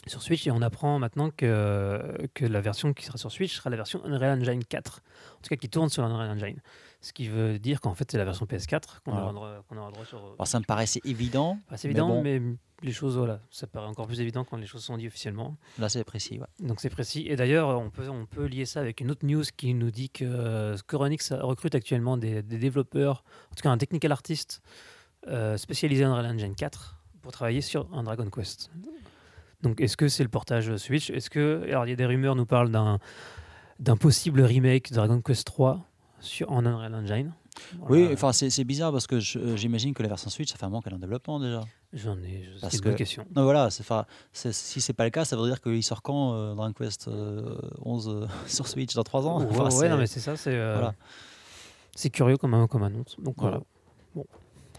Sur 0.07 0.21
Switch 0.21 0.45
et 0.45 0.51
on 0.51 0.61
apprend 0.61 0.99
maintenant 0.99 1.31
que, 1.31 2.27
que 2.35 2.45
la 2.45 2.61
version 2.61 2.93
qui 2.93 3.03
sera 3.05 3.17
sur 3.17 3.31
Switch 3.31 3.55
sera 3.55 3.71
la 3.71 3.75
version 3.77 4.03
Unreal 4.05 4.39
Engine 4.39 4.63
4, 4.63 5.01
en 5.01 5.41
tout 5.41 5.49
cas 5.49 5.55
qui 5.55 5.67
tourne 5.67 5.89
sur 5.89 6.03
Unreal 6.03 6.29
Engine. 6.29 6.57
Ce 7.05 7.13
qui 7.13 7.27
veut 7.27 7.59
dire 7.59 7.81
qu'en 7.81 7.93
fait 7.93 8.09
c'est 8.11 8.17
la 8.17 8.25
version 8.25 8.47
PS4 8.47 9.01
qu'on 9.05 9.11
aura, 9.11 9.31
droit- 9.31 9.63
aura 9.77 9.91
droit 9.91 10.05
sur. 10.05 10.17
Alors, 10.17 10.47
ça 10.47 10.59
me 10.59 10.65
paraissait 10.65 11.01
évident. 11.05 11.59
C'est 11.75 11.87
mais 11.87 11.91
évident, 11.91 12.07
bon. 12.07 12.23
mais 12.23 12.41
les 12.81 12.91
choses, 12.91 13.15
voilà, 13.17 13.39
ça 13.51 13.67
paraît 13.67 13.85
encore 13.87 14.07
plus 14.07 14.19
évident 14.21 14.43
quand 14.43 14.57
les 14.57 14.65
choses 14.65 14.83
sont 14.83 14.97
dites 14.97 15.07
officiellement. 15.07 15.55
Là, 15.77 15.87
c'est 15.87 16.03
précis. 16.03 16.39
ouais. 16.39 16.67
Donc 16.67 16.79
c'est 16.81 16.89
précis. 16.89 17.25
Et 17.27 17.35
d'ailleurs, 17.35 17.69
on 17.79 17.89
peut, 17.91 18.09
on 18.09 18.25
peut 18.25 18.45
lier 18.45 18.65
ça 18.65 18.79
avec 18.79 19.01
une 19.01 19.11
autre 19.11 19.25
news 19.25 19.43
qui 19.55 19.73
nous 19.75 19.91
dit 19.91 20.09
que 20.09 20.25
euh, 20.25 20.75
Square 20.77 21.07
recrute 21.41 21.75
actuellement 21.75 22.17
des, 22.17 22.41
des 22.41 22.57
développeurs, 22.57 23.23
en 23.51 23.55
tout 23.55 23.61
cas 23.61 23.69
un 23.69 23.77
technical 23.77 24.11
artist 24.11 24.61
euh, 25.27 25.57
spécialisé 25.57 26.05
en 26.05 26.09
Unreal 26.13 26.35
Engine 26.35 26.55
4 26.55 26.97
pour 27.21 27.31
travailler 27.31 27.61
sur 27.61 27.87
un 27.93 28.01
Dragon 28.03 28.29
Quest. 28.29 28.71
Donc 29.61 29.79
est-ce 29.79 29.95
que 29.97 30.07
c'est 30.07 30.23
le 30.23 30.29
portage 30.29 30.75
Switch? 30.77 31.09
Est-ce 31.11 31.29
que 31.29 31.63
alors 31.69 31.85
il 31.85 31.89
y 31.89 31.93
a 31.93 31.95
des 31.95 32.05
rumeurs 32.05 32.35
nous 32.35 32.45
parlent 32.45 32.71
d'un 32.71 32.99
d'un 33.79 33.97
possible 33.97 34.41
remake 34.41 34.89
de 34.91 34.95
Dragon 34.95 35.21
Quest 35.21 35.45
3 35.47 35.85
sur 36.25 36.51
en 36.51 36.65
Unreal 36.65 36.93
Engine 36.95 37.31
Oui, 37.87 38.09
enfin 38.11 38.33
c'est 38.33 38.63
bizarre 38.63 38.91
parce 38.91 39.07
que 39.07 39.15
euh, 39.37 39.55
j'imagine 39.55 39.93
que 39.93 40.03
la 40.03 40.09
version 40.09 40.29
Switch, 40.29 40.51
ça 40.51 40.57
fait 40.57 40.65
un 40.65 40.69
moment 40.69 40.81
qu'elle 40.81 40.93
est 40.93 40.97
en 40.97 40.99
développement 40.99 41.39
déjà. 41.39 41.61
j'en 41.93 42.17
ai. 42.17 42.49
C'est 42.61 42.73
une 42.75 42.81
bonne 42.81 42.93
que- 42.93 42.97
question. 42.97 43.25
Non, 43.35 43.43
voilà, 43.43 43.69
si 43.69 43.83
c'est 44.81 44.93
pas 44.93 45.03
le 45.05 45.09
cas, 45.11 45.23
ça 45.25 45.37
veut 45.37 45.45
dire 45.47 45.61
qu'il 45.61 45.81
sort 45.83 46.01
quand 46.01 46.33
euh, 46.33 46.53
Dragon 46.55 46.73
Quest 46.73 47.07
euh, 47.07 47.57
11 47.83 48.09
euh, 48.09 48.27
sur 48.47 48.67
Switch 48.67 48.93
dans 48.95 49.03
3 49.03 49.27
ans? 49.27 49.39
Ouais, 49.39 49.47
Enfin, 49.49 49.63
ouais, 49.65 49.71
c'est- 49.71 49.89
non, 49.89 49.97
mais 49.97 50.07
c'est 50.07 50.19
ça, 50.19 50.35
c'est 50.35 50.53
euh, 50.53 50.73
voilà. 50.73 50.93
c'est 51.95 52.09
curieux 52.09 52.37
comme, 52.37 52.67
comme 52.67 52.83
annonce. 52.83 53.15
Donc 53.19 53.35
Voilà. 53.37 53.57
voilà. 53.57 53.65
Bon, 54.15 54.25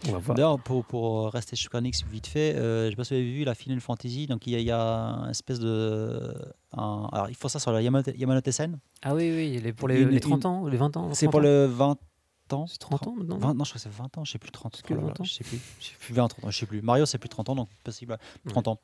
on 0.07 0.11
va 0.13 0.17
voir. 0.19 0.35
D'ailleurs, 0.35 0.59
pour, 0.59 0.85
pour 0.85 1.31
rester 1.31 1.55
Square 1.55 1.79
Enix 1.81 2.03
vite 2.05 2.27
fait, 2.27 2.55
euh, 2.55 2.85
je 2.85 2.89
sais 2.91 2.95
pas 2.95 3.03
si 3.03 3.13
vous 3.13 3.19
avez 3.19 3.31
vu 3.31 3.43
la 3.43 3.55
Final 3.55 3.79
Fantasy, 3.79 4.27
donc 4.27 4.45
il 4.47 4.53
y 4.53 4.55
a, 4.55 4.59
il 4.59 4.65
y 4.65 4.71
a 4.71 4.79
un 4.81 5.29
espèce 5.29 5.59
de. 5.59 6.33
un- 6.73 7.07
alors, 7.11 7.29
il 7.29 7.35
faut 7.35 7.49
ça 7.49 7.59
sur 7.59 7.71
la 7.71 7.81
Yamanote, 7.81 8.15
Yamanote 8.17 8.51
Sen. 8.51 8.77
Ah 9.03 9.13
oui, 9.15 9.31
oui, 9.35 9.59
les, 9.61 9.73
pour 9.73 9.87
les, 9.87 10.01
Une- 10.01 10.09
les 10.09 10.19
30 10.19 10.41
une- 10.43 10.47
ans 10.49 10.67
les 10.67 10.77
20 10.77 10.95
ans 10.97 11.09
C'est 11.13 11.25
30 11.25 11.31
pour 11.31 11.41
le 11.41 11.65
20 11.65 11.97
ans. 12.53 12.65
C'est 12.67 12.77
30 12.79 13.07
ans 13.07 13.15
maintenant 13.17 13.37
20 13.37 13.53
non, 13.55 13.63
je 13.65 13.71
crois 13.71 13.79
que 13.79 13.83
c'est 13.83 13.89
20 13.91 14.17
ans, 14.17 14.23
je 14.23 14.31
sais 14.31 14.39
plus 14.39 14.51
30. 14.51 14.75
C'est 14.77 14.85
que 14.85 14.93
Oh 14.93 14.97
là 14.97 15.01
là, 15.01 15.07
20 15.09 15.19
ans 15.21 15.23
Je 15.25 15.33
sais 15.33 15.43
plus. 15.43 15.59
Je 15.81 15.85
sais 15.87 15.93
plus 15.99 16.13
20, 16.13 16.27
30 16.29 16.45
ans, 16.45 16.51
je 16.51 16.57
sais 16.59 16.65
plus. 16.65 16.81
Mario, 16.81 17.05
c'est 17.05 17.17
plus 17.17 17.27
30 17.29 17.49
ans, 17.49 17.55
donc 17.55 17.69
possible. 17.83 18.13
ouais, 18.13 18.51
30 18.51 18.67
ans. 18.69 18.79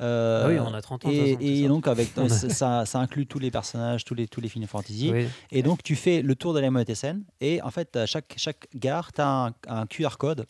Euh, 0.00 0.42
Ah 0.44 0.48
oui, 0.48 0.58
on 0.60 0.74
a 0.74 0.80
30 0.82 1.06
ans. 1.06 1.10
Et, 1.10 1.32
façon, 1.32 1.68
donc 1.68 1.86
avec 1.88 2.14
a- 2.18 2.28
ça, 2.28 2.86
ça, 2.86 2.98
inclut 3.00 3.26
tous 3.26 3.38
les 3.38 3.50
personnages, 3.50 4.04
tous 4.04 4.14
les 4.14 4.28
tous 4.28 4.40
les 4.40 4.48
Final 4.48 4.68
Fantasy. 4.68 5.10
Oui. 5.12 5.26
Et 5.50 5.62
donc 5.62 5.82
tu 5.82 5.96
fais 5.96 6.22
le 6.22 6.34
tour 6.36 6.54
de 6.54 6.60
la 6.60 6.70
Sen 6.94 7.24
et 7.40 7.60
en 7.62 7.70
fait 7.70 7.96
à 7.96 8.06
chaque 8.06 8.34
chaque 8.36 8.68
gare 8.74 9.12
tu 9.12 9.20
as 9.20 9.28
un, 9.46 9.52
un 9.68 9.86
QR 9.86 10.16
code 10.18 10.46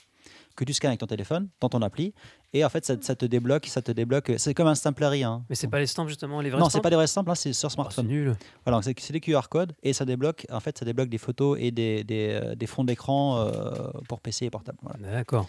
que 0.56 0.64
tu 0.64 0.72
scannes 0.72 0.90
avec 0.90 1.00
ton 1.00 1.06
téléphone 1.06 1.48
dans 1.60 1.68
ton 1.68 1.82
appli 1.82 2.12
Et 2.54 2.64
en 2.64 2.68
fait, 2.70 2.86
ça, 2.86 2.94
ça 3.00 3.14
te 3.14 3.26
débloque, 3.26 3.66
ça 3.66 3.82
te 3.82 3.92
débloque. 3.92 4.32
C'est 4.38 4.54
comme 4.54 4.68
un 4.68 4.74
Stamplery. 4.74 5.22
Hein. 5.22 5.44
Mais 5.50 5.54
c'est 5.54 5.68
pas 5.68 5.78
les 5.78 5.86
stamps 5.86 6.06
justement, 6.08 6.40
les 6.40 6.48
vrais 6.48 6.58
Non, 6.58 6.70
c'est 6.70 6.80
pas 6.80 6.88
des 6.88 6.96
vrais 6.96 7.06
stamps, 7.06 7.22
là, 7.26 7.34
c'est 7.34 7.52
sur 7.52 7.66
Oh, 7.66 7.68
c'est 7.70 7.74
smartphone. 7.74 8.06
nul. 8.06 8.36
Voilà, 8.64 8.80
c'est 8.82 8.98
c'est 8.98 9.12
des 9.12 9.20
QR 9.20 9.48
codes 9.50 9.74
et 9.82 9.92
ça 9.92 10.06
débloque. 10.06 10.46
En 10.50 10.60
fait, 10.60 10.78
ça 10.78 10.86
débloque 10.86 11.10
des 11.10 11.18
photos 11.18 11.58
et 11.60 11.70
des, 11.70 12.04
des, 12.04 12.30
euh, 12.42 12.54
des 12.54 12.66
fonds 12.66 12.84
d'écran 12.84 13.38
euh, 13.40 13.90
pour 14.08 14.20
PC 14.20 14.46
et 14.46 14.50
portable. 14.50 14.78
Voilà. 14.82 15.12
D'accord. 15.12 15.46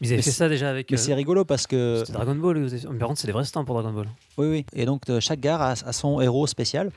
Mais 0.00 0.08
ils 0.08 0.12
avaient 0.12 0.22
fait 0.22 0.30
c'est- 0.30 0.36
ça 0.36 0.48
déjà 0.50 0.68
avec. 0.68 0.90
Mais 0.90 0.98
euh, 0.98 1.00
c'est 1.00 1.14
rigolo 1.14 1.46
parce 1.46 1.66
que 1.66 2.00
C'était 2.00 2.12
Dragon 2.12 2.34
Ball. 2.34 2.58
vous 2.62 2.74
avez- 2.74 2.86
Mais 2.90 2.98
par 2.98 3.08
contre, 3.08 3.20
c'est 3.20 3.26
des 3.28 3.32
vrais 3.32 3.44
stamps 3.44 3.64
pour 3.64 3.74
Dragon 3.80 3.92
Ball. 3.96 4.08
oui, 4.36 4.46
oui. 4.48 4.66
Et 4.74 4.84
donc 4.84 5.08
euh, 5.08 5.20
chaque 5.20 5.40
gare 5.40 5.62
a, 5.62 5.70
a 5.72 5.92
son 5.92 6.20
héros 6.20 6.46
spécial 6.46 6.90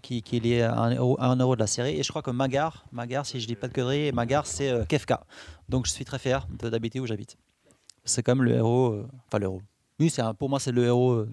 qui, 0.00 0.22
qui 0.22 0.38
est 0.38 0.40
lié 0.40 0.62
à 0.62 0.74
un 0.80 0.90
héros, 0.90 1.16
à 1.20 1.26
un 1.26 1.38
héros 1.38 1.54
de 1.54 1.60
la 1.60 1.66
série. 1.66 1.98
Et 1.98 2.02
je 2.02 2.08
crois 2.08 2.22
que 2.22 2.30
Magar, 2.30 2.86
Magar, 2.92 3.26
si 3.26 3.40
je 3.40 3.46
dis 3.46 3.56
pas 3.56 3.68
de 3.68 3.74
conneries, 3.74 4.10
Magar 4.12 4.46
c'est 4.46 4.70
euh, 4.70 4.84
Kefka. 4.86 5.24
Donc 5.68 5.86
je 5.86 5.92
suis 5.92 6.06
très 6.06 6.18
fier 6.18 6.46
d'habiter 6.62 6.98
où 6.98 7.06
j'habite. 7.06 7.36
C'est 8.04 8.22
comme 8.22 8.42
le 8.42 8.52
héros, 8.54 8.92
euh, 8.92 9.08
enfin 9.28 9.38
le 9.38 9.44
héros. 9.44 9.62
Oui, 10.00 10.10
c'est 10.10 10.22
pour 10.38 10.48
moi 10.48 10.58
c'est 10.58 10.72
le 10.72 10.84
héros, 10.86 11.12
euh, 11.12 11.30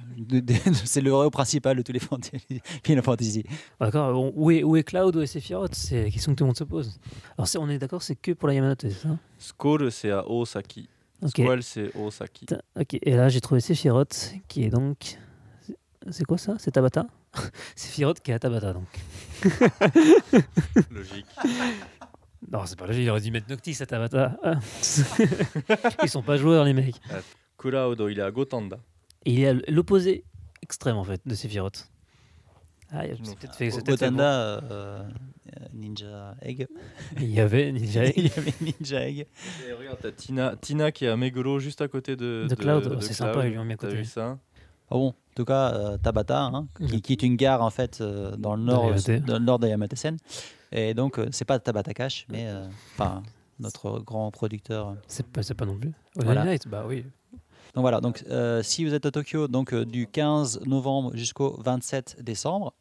c'est 0.85 1.01
le 1.01 1.09
héros 1.09 1.29
principal 1.31 1.77
de 1.77 1.81
tous 1.81 1.91
les 1.91 1.99
fantasy- 1.99 2.61
Final 2.85 3.03
Fantasy. 3.03 3.43
D'accord. 3.79 4.31
Où 4.35 4.51
est, 4.51 4.63
où 4.63 4.75
est 4.75 4.83
Cloud 4.83 5.15
Où 5.15 5.21
est 5.21 5.25
Sephiroth 5.27 5.73
C'est 5.73 6.03
la 6.03 6.09
question 6.11 6.33
que 6.33 6.37
tout 6.37 6.43
le 6.43 6.47
monde 6.49 6.57
se 6.57 6.63
pose. 6.65 6.99
Alors, 7.37 7.47
c'est- 7.47 7.57
on 7.57 7.67
est 7.69 7.79
d'accord, 7.79 8.03
c'est 8.03 8.15
que 8.15 8.31
pour 8.33 8.47
la 8.47 8.53
Yamanote, 8.55 8.81
c'est 8.81 8.91
ça? 8.91 9.17
Squall, 9.39 9.91
c'est 9.91 10.11
à 10.11 10.27
Osaki. 10.29 10.87
Ok. 11.23 11.29
Squall, 11.31 11.63
c'est 11.63 11.95
Osaki. 11.95 12.45
Ok. 12.79 12.97
Et 13.01 13.15
là, 13.15 13.29
j'ai 13.29 13.41
trouvé 13.41 13.59
Sephiroth, 13.61 14.33
qui 14.47 14.63
est 14.65 14.69
donc. 14.69 15.17
c'est- 15.65 15.77
C'est 16.11 16.25
quoi 16.25 16.37
ça? 16.37 16.55
C'est 16.59 16.71
Tabata? 16.71 17.07
Sephiroth 17.75 18.19
qui 18.19 18.29
est 18.31 18.35
à 18.35 18.39
Tabata, 18.39 18.73
donc. 18.73 18.87
Logique. 20.91 21.25
Non, 22.51 22.65
c'est 22.65 22.77
pas 22.79 22.87
logique, 22.87 23.03
il 23.03 23.09
aurait 23.09 23.21
dû 23.21 23.31
mettre 23.31 23.49
Noctis 23.49 23.77
à 23.81 23.85
Tabata. 23.85 24.37
Ah. 24.43 24.55
Ils 26.03 26.09
sont 26.09 26.23
pas 26.23 26.37
joueurs, 26.37 26.63
les 26.65 26.73
mecs. 26.73 26.95
Kuraudo, 27.57 28.09
il 28.09 28.17
est 28.19 28.23
à 28.23 28.31
Gotanda. 28.31 28.79
Et 29.25 29.33
il 29.33 29.39
est 29.41 29.47
à 29.49 29.53
l'opposé 29.71 30.23
extrême, 30.63 30.95
en 30.97 31.03
fait, 31.03 31.21
de 31.25 31.35
Sephiroth. 31.35 31.89
Ah, 32.91 33.05
il 33.05 33.09
y 33.09 33.13
a 33.13 33.15
peut-être 33.35 33.53
fait. 33.55 33.69
fait 33.69 33.85
Gotanda, 33.85 34.63
euh, 34.71 35.03
Ninja 35.73 36.35
Egg. 36.41 36.67
Il 37.19 37.29
y 37.29 37.39
avait 37.39 37.71
Ninja 37.71 38.05
Il 38.17 38.25
y 38.27 38.31
avait 38.35 38.53
Ninja 38.61 39.07
Egg. 39.07 39.27
Et 39.67 39.73
regarde, 39.73 39.99
t'as 40.01 40.11
Tina, 40.11 40.55
Tina 40.59 40.91
qui 40.91 41.05
est 41.05 41.09
à 41.09 41.15
Meguro, 41.15 41.59
juste 41.59 41.81
à 41.81 41.87
côté 41.87 42.15
de, 42.15 42.47
De 42.49 42.55
Cloud, 42.55 42.83
de 42.85 42.99
c'est 43.01 43.13
Cloud. 43.13 43.33
sympa, 43.33 43.45
ils 43.45 43.51
lui 43.51 43.59
ont 43.59 43.65
mis 43.65 43.73
à 43.73 43.77
T'as 43.77 43.87
côté. 43.89 43.97
vu 43.99 44.05
ça? 44.05 44.39
Ah 44.89 44.95
bon, 44.95 45.09
en 45.09 45.15
tout 45.35 45.45
cas, 45.45 45.71
euh, 45.75 45.97
Tabata, 45.99 46.45
hein, 46.45 46.67
qui, 46.87 47.01
qui 47.01 47.13
est 47.13 47.21
une 47.21 47.35
gare 47.35 47.61
en 47.61 47.69
fait 47.69 48.01
euh, 48.01 48.35
dans 48.37 48.55
le 48.55 48.63
nord, 48.63 48.91
dans 49.27 49.37
le 49.37 49.45
nord 49.45 49.59
de 49.59 49.67
Yamate-sen. 49.67 50.17
Et 50.71 50.93
donc, 50.93 51.17
euh, 51.19 51.27
c'est 51.31 51.45
pas 51.45 51.59
Tabata 51.59 51.93
Cash, 51.93 52.25
mais 52.29 52.45
euh, 52.47 52.67
enfin 52.93 53.23
notre 53.59 53.99
grand 53.99 54.31
producteur. 54.31 54.95
C'est 55.07 55.25
pas, 55.27 55.41
pas 55.57 55.65
non 55.65 55.77
plus. 55.77 55.91
Voilà. 56.15 56.43
Knight, 56.45 56.67
bah 56.67 56.85
oui. 56.87 57.03
Donc 57.75 57.81
voilà, 57.83 57.99
donc 58.01 58.23
euh, 58.29 58.63
si 58.63 58.85
vous 58.85 58.93
êtes 58.93 59.05
à 59.05 59.11
Tokyo, 59.11 59.47
donc 59.47 59.73
euh, 59.73 59.85
du 59.85 60.07
15 60.07 60.61
novembre 60.65 61.11
jusqu'au 61.15 61.59
27 61.61 62.17
décembre, 62.21 62.73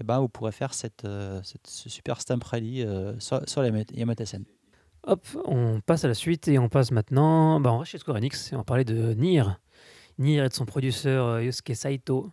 eh 0.00 0.04
ben, 0.04 0.18
vous 0.20 0.28
pourrez 0.28 0.50
faire 0.52 0.74
cette, 0.74 1.04
euh, 1.04 1.40
cette- 1.44 1.66
ce 1.68 1.88
super 1.88 2.20
stamp 2.20 2.40
rally 2.44 2.84
sur, 3.18 3.48
sur 3.48 3.62
la 3.62 3.68
Yamate-sen. 3.92 4.44
Hop, 5.06 5.24
on 5.44 5.80
passe 5.82 6.04
à 6.04 6.08
la 6.08 6.14
suite 6.14 6.48
et 6.48 6.58
on 6.58 6.68
passe 6.70 6.90
maintenant. 6.90 7.60
Bah, 7.60 7.72
on 7.72 7.78
reste 7.78 7.92
chez 7.92 7.98
Square 7.98 8.16
Enix 8.16 8.52
et 8.52 8.54
on 8.56 8.58
va 8.58 8.64
parler 8.64 8.84
de 8.84 9.12
Nier. 9.14 9.44
Nier 10.18 10.42
et 10.44 10.48
de 10.48 10.54
son 10.54 10.64
producteur 10.64 11.40
Yosuke 11.40 11.76
Saito 11.76 12.30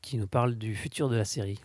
qui 0.00 0.16
nous 0.18 0.28
parle 0.28 0.54
du 0.54 0.74
futur 0.76 1.08
de 1.08 1.16
la 1.16 1.24
série. 1.24 1.58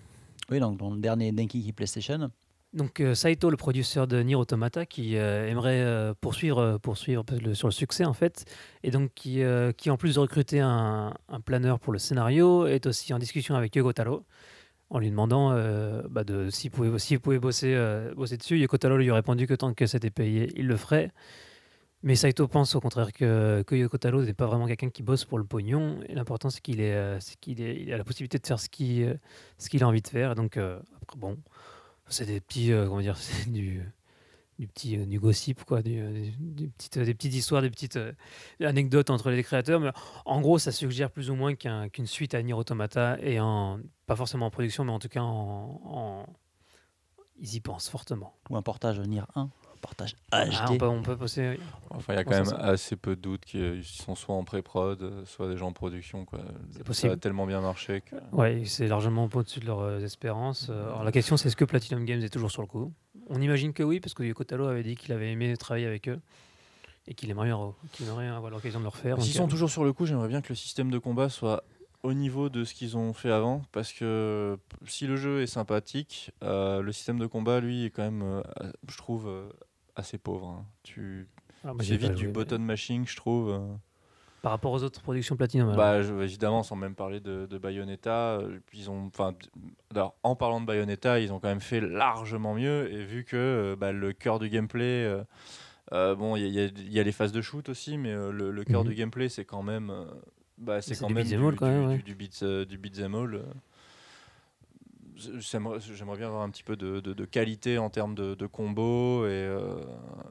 Oui, 0.49 0.59
donc 0.59 0.77
dans 0.77 0.89
le 0.89 0.99
dernier 0.99 1.31
Denki 1.31 1.71
PlayStation. 1.73 2.31
Donc 2.73 2.99
euh, 2.99 3.15
Saito, 3.15 3.49
le 3.49 3.57
producteur 3.57 4.07
de 4.07 4.21
Nier 4.21 4.35
Automata, 4.35 4.85
qui 4.85 5.17
euh, 5.17 5.47
aimerait 5.47 5.81
euh, 5.81 6.13
poursuivre, 6.19 6.77
poursuivre 6.77 7.23
sur 7.53 7.67
le 7.69 7.71
succès 7.71 8.03
en 8.05 8.13
fait, 8.13 8.45
et 8.83 8.91
donc 8.91 9.11
qui, 9.15 9.41
en 9.89 9.97
plus 9.97 10.15
de 10.15 10.19
recruter 10.19 10.59
un, 10.59 11.13
planeur 11.45 11.79
pour 11.79 11.93
le 11.93 11.99
scénario, 11.99 12.67
est 12.67 12.85
aussi 12.85 13.13
en 13.13 13.19
discussion 13.19 13.55
avec 13.55 13.75
Yoko 13.75 13.93
Taro 13.93 14.25
en 14.89 14.99
lui 14.99 15.09
demandant 15.09 15.51
bah, 16.09 16.23
de, 16.23 16.49
s'il 16.49 16.71
pouvait, 16.71 16.89
pouvait 17.19 17.39
bosser, 17.39 17.75
dessus. 18.37 18.57
Yoko 18.57 18.77
Taro 18.77 18.97
lui 18.97 19.09
a 19.09 19.15
répondu 19.15 19.47
que 19.47 19.53
tant 19.53 19.73
que 19.73 19.85
c'était 19.85 20.09
payé, 20.09 20.51
il 20.55 20.67
le 20.67 20.77
ferait. 20.77 21.11
Mais 22.03 22.15
Saito 22.15 22.47
pense 22.47 22.75
au 22.75 22.79
contraire 22.79 23.11
que, 23.11 23.63
Yoko 23.69 23.97
Taro 23.97 24.21
n'est 24.21 24.33
pas 24.33 24.45
vraiment 24.45 24.67
quelqu'un 24.67 24.89
qui 24.89 25.03
bosse 25.03 25.25
pour 25.25 25.39
le 25.39 25.43
pognon. 25.45 25.99
L'important, 26.09 26.49
c'est 26.49 26.61
qu'il 26.61 26.81
a 26.81 27.17
la 27.97 28.03
possibilité 28.03 28.39
de 28.39 28.45
faire 28.45 28.59
ce 28.59 28.69
qu'il 28.69 29.83
a 29.83 29.87
envie 29.87 30.01
de 30.01 30.07
faire. 30.07 30.35
Donc, 30.35 30.59
bon, 31.17 31.37
c'est 32.09 32.25
des 32.25 32.39
petits, 32.41 32.71
euh, 32.71 32.87
comment 32.87 33.01
dire, 33.01 33.17
c'est 33.17 33.51
du, 33.51 33.81
du 34.59 34.67
petit 34.67 34.97
euh, 34.97 35.05
du 35.05 35.19
gossip, 35.19 35.63
quoi, 35.65 35.81
du, 35.81 35.99
euh, 35.99 36.29
des 36.39 36.67
petites 37.13 37.33
histoires, 37.33 37.61
des 37.61 37.69
petites 37.69 37.99
anecdotes 38.61 39.09
entre 39.09 39.29
les 39.31 39.43
créateurs. 39.43 39.79
Mais 39.79 39.91
en 40.25 40.41
gros, 40.41 40.59
ça 40.59 40.71
suggère 40.71 41.11
plus 41.11 41.29
ou 41.29 41.35
moins 41.35 41.55
qu'un- 41.55 41.89
qu'une 41.89 42.07
suite 42.07 42.33
à 42.33 42.41
Nier 42.41 42.53
Automata 42.53 43.17
et 43.21 43.39
en, 43.39 43.79
pas 44.05 44.15
forcément 44.15 44.47
en 44.47 44.51
production, 44.51 44.83
mais 44.85 44.91
en 44.91 44.99
tout 44.99 45.09
cas 45.09 45.21
en, 45.21 45.81
en- 45.85 46.25
ils 47.39 47.55
y 47.55 47.59
pensent 47.59 47.89
fortement. 47.89 48.35
Ou 48.49 48.57
un 48.57 48.61
portage 48.61 48.99
Nier 48.99 49.21
1, 49.35 49.49
un 49.77 49.81
portage 49.81 50.13
HD. 50.13 50.17
Ah, 50.31 50.65
on 50.71 50.77
peut, 50.77 50.85
on 50.87 51.01
peut 51.03 51.15
passer. 51.17 51.59
Enfin, 51.89 52.13
il 52.13 52.15
y 52.17 52.19
a 52.19 52.23
quand 52.23 52.31
même 52.31 52.45
ça- 52.45 52.57
assez 52.57 52.95
peu 52.95 53.15
de 53.15 53.21
doutes 53.21 53.45
qu'ils 53.45 53.83
sont 53.83 54.15
soit 54.15 54.35
en 54.35 54.43
pré-prod, 54.43 55.23
soit 55.25 55.47
déjà 55.49 55.65
en 55.65 55.71
production. 55.73 56.25
Quoi. 56.25 56.39
Ça 56.71 56.83
possible. 56.83 57.13
a 57.13 57.17
tellement 57.17 57.45
bien 57.45 57.61
marché 57.61 58.01
que. 58.01 58.15
Ouais, 58.31 58.63
c'est 58.65 58.87
largement 58.87 59.29
au-dessus 59.33 59.59
de 59.59 59.65
leurs 59.65 59.81
euh, 59.81 59.99
espérances. 59.99 60.67
Euh, 60.69 60.87
Alors 60.87 61.03
la 61.03 61.11
question, 61.11 61.37
c'est 61.37 61.47
est-ce 61.47 61.55
que 61.55 61.65
Platinum 61.65 62.05
Games 62.05 62.21
est 62.21 62.29
toujours 62.29 62.51
sur 62.51 62.61
le 62.61 62.67
coup? 62.67 62.91
On 63.29 63.41
imagine 63.41 63.73
que 63.73 63.83
oui, 63.83 63.99
parce 63.99 64.13
que 64.13 64.23
Yoko 64.23 64.43
Taro 64.43 64.65
avait 64.65 64.83
dit 64.83 64.95
qu'il 64.95 65.11
avait 65.13 65.31
aimé 65.31 65.55
travailler 65.57 65.85
avec 65.87 66.07
eux 66.09 66.19
et 67.07 67.13
qu'il 67.13 67.29
aimerait, 67.29 67.51
qu'il 67.93 68.07
aimerait 68.07 68.27
avoir 68.27 68.51
l'occasion 68.51 68.79
de 68.79 68.83
le 68.85 68.89
refaire. 68.89 69.21
S'ils 69.21 69.33
sont 69.33 69.45
euh, 69.45 69.49
toujours 69.49 69.69
sur 69.69 69.83
le 69.83 69.93
coup, 69.93 70.05
j'aimerais 70.05 70.27
bien 70.27 70.41
que 70.41 70.49
le 70.49 70.55
système 70.55 70.89
de 70.91 70.97
combat 70.97 71.29
soit 71.29 71.63
au 72.03 72.13
niveau 72.13 72.47
de 72.49 72.63
ce 72.63 72.73
qu'ils 72.73 72.95
ont 72.95 73.11
fait 73.13 73.31
avant. 73.31 73.63
Parce 73.71 73.91
que 73.91 74.57
si 74.85 75.07
le 75.07 75.17
jeu 75.17 75.41
est 75.41 75.47
sympathique, 75.47 76.31
euh, 76.43 76.81
le 76.81 76.91
système 76.91 77.17
de 77.19 77.25
combat, 77.25 77.59
lui, 77.59 77.85
est 77.85 77.89
quand 77.89 78.03
même, 78.03 78.21
euh, 78.21 78.41
je 78.87 78.97
trouve, 78.97 79.27
euh, 79.27 79.49
assez 79.97 80.17
pauvre. 80.17 80.47
hein. 80.47 80.65
Tu 80.83 81.27
ah, 81.63 81.73
bah, 81.73 81.83
c'est 81.83 81.97
vite 81.97 82.13
du 82.13 82.27
button 82.29 82.59
mashing, 82.59 83.05
je 83.07 83.15
trouve. 83.15 83.49
euh. 83.49 83.59
Par 84.43 84.51
rapport 84.51 84.71
aux 84.71 84.83
autres 84.83 85.01
productions 85.01 85.35
Platinum. 85.35 85.67
alors. 85.69 85.77
Bah, 85.77 86.01
je- 86.03 86.13
évidemment, 86.13 86.63
sans 86.63 86.75
même 86.75 86.95
parler 86.95 87.19
de, 87.19 87.47
de 87.47 87.57
Bayonetta, 87.57 88.37
euh, 88.37 88.59
ils 88.73 88.89
ont, 88.89 89.09
alors, 89.93 90.15
en 90.23 90.35
parlant 90.35 90.61
de 90.61 90.65
Bayonetta, 90.65 91.19
ils 91.19 91.33
ont 91.33 91.39
quand 91.39 91.47
même 91.49 91.59
fait 91.59 91.81
largement 91.81 92.53
mieux. 92.53 92.91
Et 92.93 93.03
vu 93.03 93.25
que 93.25 93.35
euh, 93.35 93.75
bah, 93.75 93.91
le 93.91 94.13
cœur 94.13 94.37
du 94.39 94.49
gameplay, 94.49 95.03
euh, 95.05 95.23
euh, 95.93 96.15
bon, 96.15 96.35
il 96.35 96.47
y, 96.47 96.59
a- 96.59 96.65
y 96.65 96.71
y 96.99 97.03
les 97.03 97.11
phases 97.11 97.31
de 97.31 97.41
shoot 97.41 97.67
aussi, 97.69 97.97
mais 97.97 98.11
euh, 98.13 98.31
le, 98.31 98.51
le 98.51 98.63
cœur 98.63 98.83
Mhm. 98.83 98.89
du 98.89 98.95
gameplay, 98.95 99.27
c'est 99.27 99.45
quand 99.45 99.63
même, 99.63 99.91
bah, 100.59 100.81
c'est 100.81 100.95
quand 100.99 101.07
du 101.07 101.13
même 101.15 101.25
du, 102.03 102.15
beat, 102.15 102.43
du 102.43 102.77
beat'em 102.77 103.15
all. 103.15 103.43
J'aimerais 105.17 106.17
bien 106.17 106.27
avoir 106.27 106.43
un 106.43 106.49
petit 106.49 106.63
peu 106.63 106.75
de, 106.75 106.99
de- 106.99 107.13
de 107.13 107.25
qualité 107.25 107.77
en 107.77 107.89
termes 107.89 108.13
de, 108.15 108.35
de 108.35 108.45
combos 108.45 109.25
et, 109.25 109.29
euh, 109.31 109.81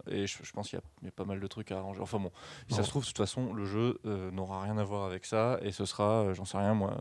et 0.09 0.27
je, 0.27 0.39
je 0.43 0.53
pense 0.53 0.69
qu'il 0.69 0.79
y, 1.03 1.05
y 1.07 1.09
a 1.09 1.13
pas 1.13 1.25
mal 1.25 1.41
de 1.41 1.47
trucs 1.47 1.73
à 1.73 1.79
arranger. 1.79 2.01
Enfin 2.01 2.19
bon, 2.19 2.31
si 2.69 2.75
ça 2.77 2.83
se 2.85 2.89
trouve, 2.91 3.03
de 3.03 3.09
toute 3.09 3.17
façon, 3.19 3.53
le 3.53 3.65
jeu 3.65 3.99
euh, 4.07 4.31
n'aura 4.31 4.63
rien 4.63 4.79
à 4.79 4.85
voir 4.85 5.05
avec 5.05 5.25
ça 5.27 5.59
et 5.63 5.73
ce 5.73 5.85
sera, 5.85 6.23
euh, 6.23 6.35
j'en 6.35 6.45
sais 6.45 6.59
rien 6.59 6.75
moi, 6.75 6.99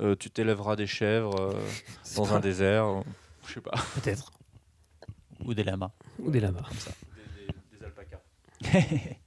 euh, 0.00 0.16
tu 0.16 0.30
t'élèveras 0.30 0.74
des 0.76 0.86
chèvres 0.88 1.38
euh, 1.38 1.52
dans 2.16 2.26
pas- 2.26 2.34
un 2.36 2.40
désert, 2.40 2.86
euh, 2.86 3.00
je 3.46 3.54
sais 3.54 3.60
pas. 3.60 3.72
Peut-être. 3.94 4.32
Ou 5.44 5.54
des 5.54 5.64
lamas. 5.64 5.92
Ou 6.18 6.30
des 6.30 6.40
lamas. 6.40 6.62
Des, 7.36 7.78
des 7.78 7.84
alpacas. 7.84 8.20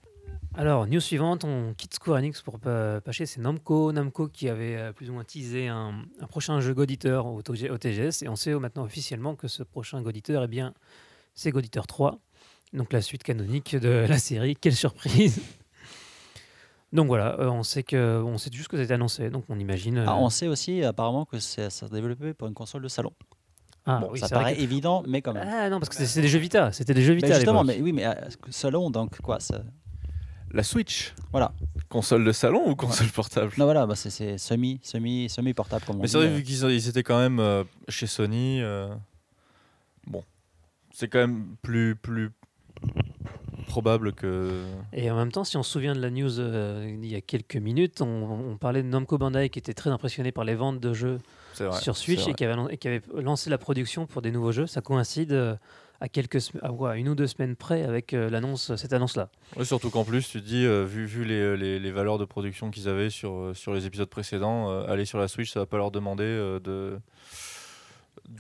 Alors, 0.58 0.88
news 0.88 1.02
suivante, 1.02 1.44
on 1.44 1.74
quitte 1.74 1.96
Square 1.96 2.18
Enix 2.20 2.42
pour 2.42 2.60
passer, 2.60 3.26
c'est 3.26 3.42
Namco. 3.42 3.92
Namco 3.92 4.30
qui 4.30 4.48
avait 4.48 4.78
euh, 4.78 4.94
plus 4.94 5.10
ou 5.10 5.14
moins 5.14 5.26
teasé 5.26 5.68
un, 5.68 5.94
un 6.22 6.28
prochain 6.28 6.62
jeu 6.62 6.74
God 6.74 6.90
Eater 6.90 7.26
au, 7.26 7.42
TG 7.42 7.70
au 7.70 7.78
TGS. 7.78 8.24
Et 8.24 8.30
on 8.30 8.38
sait 8.38 8.54
maintenant 8.54 8.84
officiellement 8.84 9.36
que 9.36 9.50
ce 9.50 9.64
prochain 9.64 10.02
God 10.02 10.16
Eater, 10.16 10.42
eh 10.44 10.48
bien, 10.48 10.74
c'est 11.34 11.52
God 11.52 11.66
Eater 11.66 11.86
3. 11.86 12.20
Donc 12.74 12.94
la 12.94 13.02
suite 13.02 13.24
canonique 13.24 13.76
de 13.76 13.90
la 14.10 14.18
série. 14.18 14.56
Quelle 14.56 14.76
surprise 14.76 15.42
Donc 16.94 17.08
voilà, 17.08 17.38
euh, 17.42 17.50
on 17.50 17.64
sait 17.64 17.84
que 17.84 18.22
on 18.24 18.38
sait 18.38 18.50
juste 18.54 18.70
que 18.70 18.78
c'était 18.78 18.94
annoncé, 18.94 19.30
donc 19.30 19.44
on 19.50 19.60
imagine. 19.60 19.98
euh, 19.98 20.06
Ah, 20.08 20.16
on 20.16 20.30
sait 20.30 20.48
aussi 20.48 20.82
apparemment 20.84 21.26
que 21.26 21.40
ça 21.40 21.68
développé 21.92 22.34
pour 22.34 22.48
une 22.48 22.54
console 22.54 22.84
de 22.84 22.88
salon. 22.88 23.12
ah, 23.86 24.00
bon, 24.00 24.10
oui, 24.14 24.20
ça 24.20 24.30
paraît 24.30 24.56
que- 24.56 24.62
évident, 24.62 25.04
mais 25.06 25.22
quand 25.22 25.34
même. 25.34 25.46
Ah 25.46 25.70
non, 25.70 25.80
parce 25.80 25.90
que 25.90 26.06
c'est 26.06 26.22
des 26.22 26.30
jeux 26.30 26.40
Vita, 26.40 26.72
c'était 26.72 26.94
des 26.94 27.02
jeux 27.02 27.14
Vita. 27.16 27.34
Justement, 27.34 27.66
mais 27.66 27.82
oui, 27.82 27.92
mais 27.92 28.06
euh, 28.06 28.14
salon, 28.50 28.90
donc 28.90 29.20
quoi 29.22 29.42
ça... 29.42 29.62
La 30.52 30.64
Switch 30.64 31.14
Voilà. 31.32 31.52
Console 31.90 32.24
de 32.24 32.32
salon 32.32 32.64
ou 32.70 32.76
console 32.76 33.08
portable? 33.10 33.52
Non, 33.58 33.66
voilà, 33.66 33.86
bah, 33.86 33.96
c'est- 33.96 34.10
c'est 34.10 34.38
semi, 34.38 34.80
semi, 34.84 35.30
semi 35.30 35.54
portable 35.54 35.86
comme 35.86 35.98
on 35.98 36.02
Mais 36.02 36.08
c'est 36.08 36.18
vrai, 36.18 36.28
euh. 36.28 36.36
vu 36.36 36.44
qu'ils 36.44 36.64
ils 36.72 36.88
étaient 36.88 37.04
quand 37.04 37.20
même 37.20 37.40
euh, 37.40 37.64
chez 37.90 38.08
Sony, 38.08 38.62
euh, 38.62 38.88
bon, 40.08 40.24
c'est 40.94 41.08
quand 41.08 41.20
même 41.20 41.56
plus, 41.62 41.96
plus 41.96 42.32
probable 43.68 44.14
que. 44.14 44.64
Et 44.94 45.10
en 45.12 45.16
même 45.18 45.32
temps, 45.32 45.44
si 45.44 45.58
on 45.58 45.64
se 45.64 45.72
souvient 45.72 45.94
de 45.96 46.00
la 46.02 46.10
news 46.10 46.40
euh, 46.40 46.90
il 47.02 47.10
y 47.10 47.16
a 47.16 47.22
quelques 47.22 47.58
minutes, 47.58 48.02
on, 48.02 48.52
on 48.52 48.58
parlait 48.58 48.84
de 48.84 48.88
Namco 48.88 49.18
Bandai 49.18 49.50
qui 49.50 49.60
était 49.60 49.74
très 49.74 49.90
impressionné 49.90 50.32
par 50.32 50.44
les 50.46 50.56
ventes 50.56 50.80
de 50.80 50.94
jeux 50.94 51.20
vrai, 51.60 51.82
sur 51.82 51.98
Switch 51.98 52.28
et 52.28 52.34
qui, 52.34 52.46
avait, 52.46 52.56
lan- 52.56 52.70
et 52.70 52.78
qui 52.78 52.88
avait 52.88 53.02
lancé 53.16 53.50
la 53.50 53.58
production 53.58 54.06
pour 54.06 54.22
des 54.22 54.32
nouveaux 54.32 54.52
jeux. 54.52 54.68
Ça 54.68 54.82
coïncide 54.82 55.34
euh, 55.34 55.56
à 56.06 56.10
quelques 56.10 56.38
à, 56.62 56.72
ouais, 56.72 57.00
une 57.00 57.10
ou 57.10 57.16
deux 57.16 57.26
semaines 57.26 57.56
près 57.56 57.84
avec 57.84 58.14
euh, 58.14 58.30
l'annonce, 58.30 58.76
cette 58.76 58.94
annonce-là. 58.94 59.30
Ouais, 59.58 59.66
surtout 59.66 59.90
qu'en 59.90 60.04
plus, 60.06 60.30
tu 60.30 60.40
te 60.40 60.46
dis, 60.46 60.64
euh, 60.64 60.84
vu, 60.86 61.06
vu 61.06 61.26
les, 61.26 61.58
les- 61.58 61.80
les 61.80 61.92
valeurs 61.92 62.20
de 62.20 62.26
production 62.26 62.70
qu'ils 62.70 62.88
avaient 62.88 63.10
sur, 63.10 63.32
euh, 63.34 63.54
sur 63.56 63.74
les 63.74 63.88
épisodes 63.88 64.08
précédents, 64.10 64.70
euh, 64.70 64.86
aller 64.88 65.06
sur 65.06 65.18
la 65.18 65.28
Switch, 65.28 65.52
ça 65.52 65.60
va 65.62 65.66
pas 65.66 65.78
leur 65.78 65.90
demander 65.92 66.24
euh, 66.24 66.60
de 66.60 67.00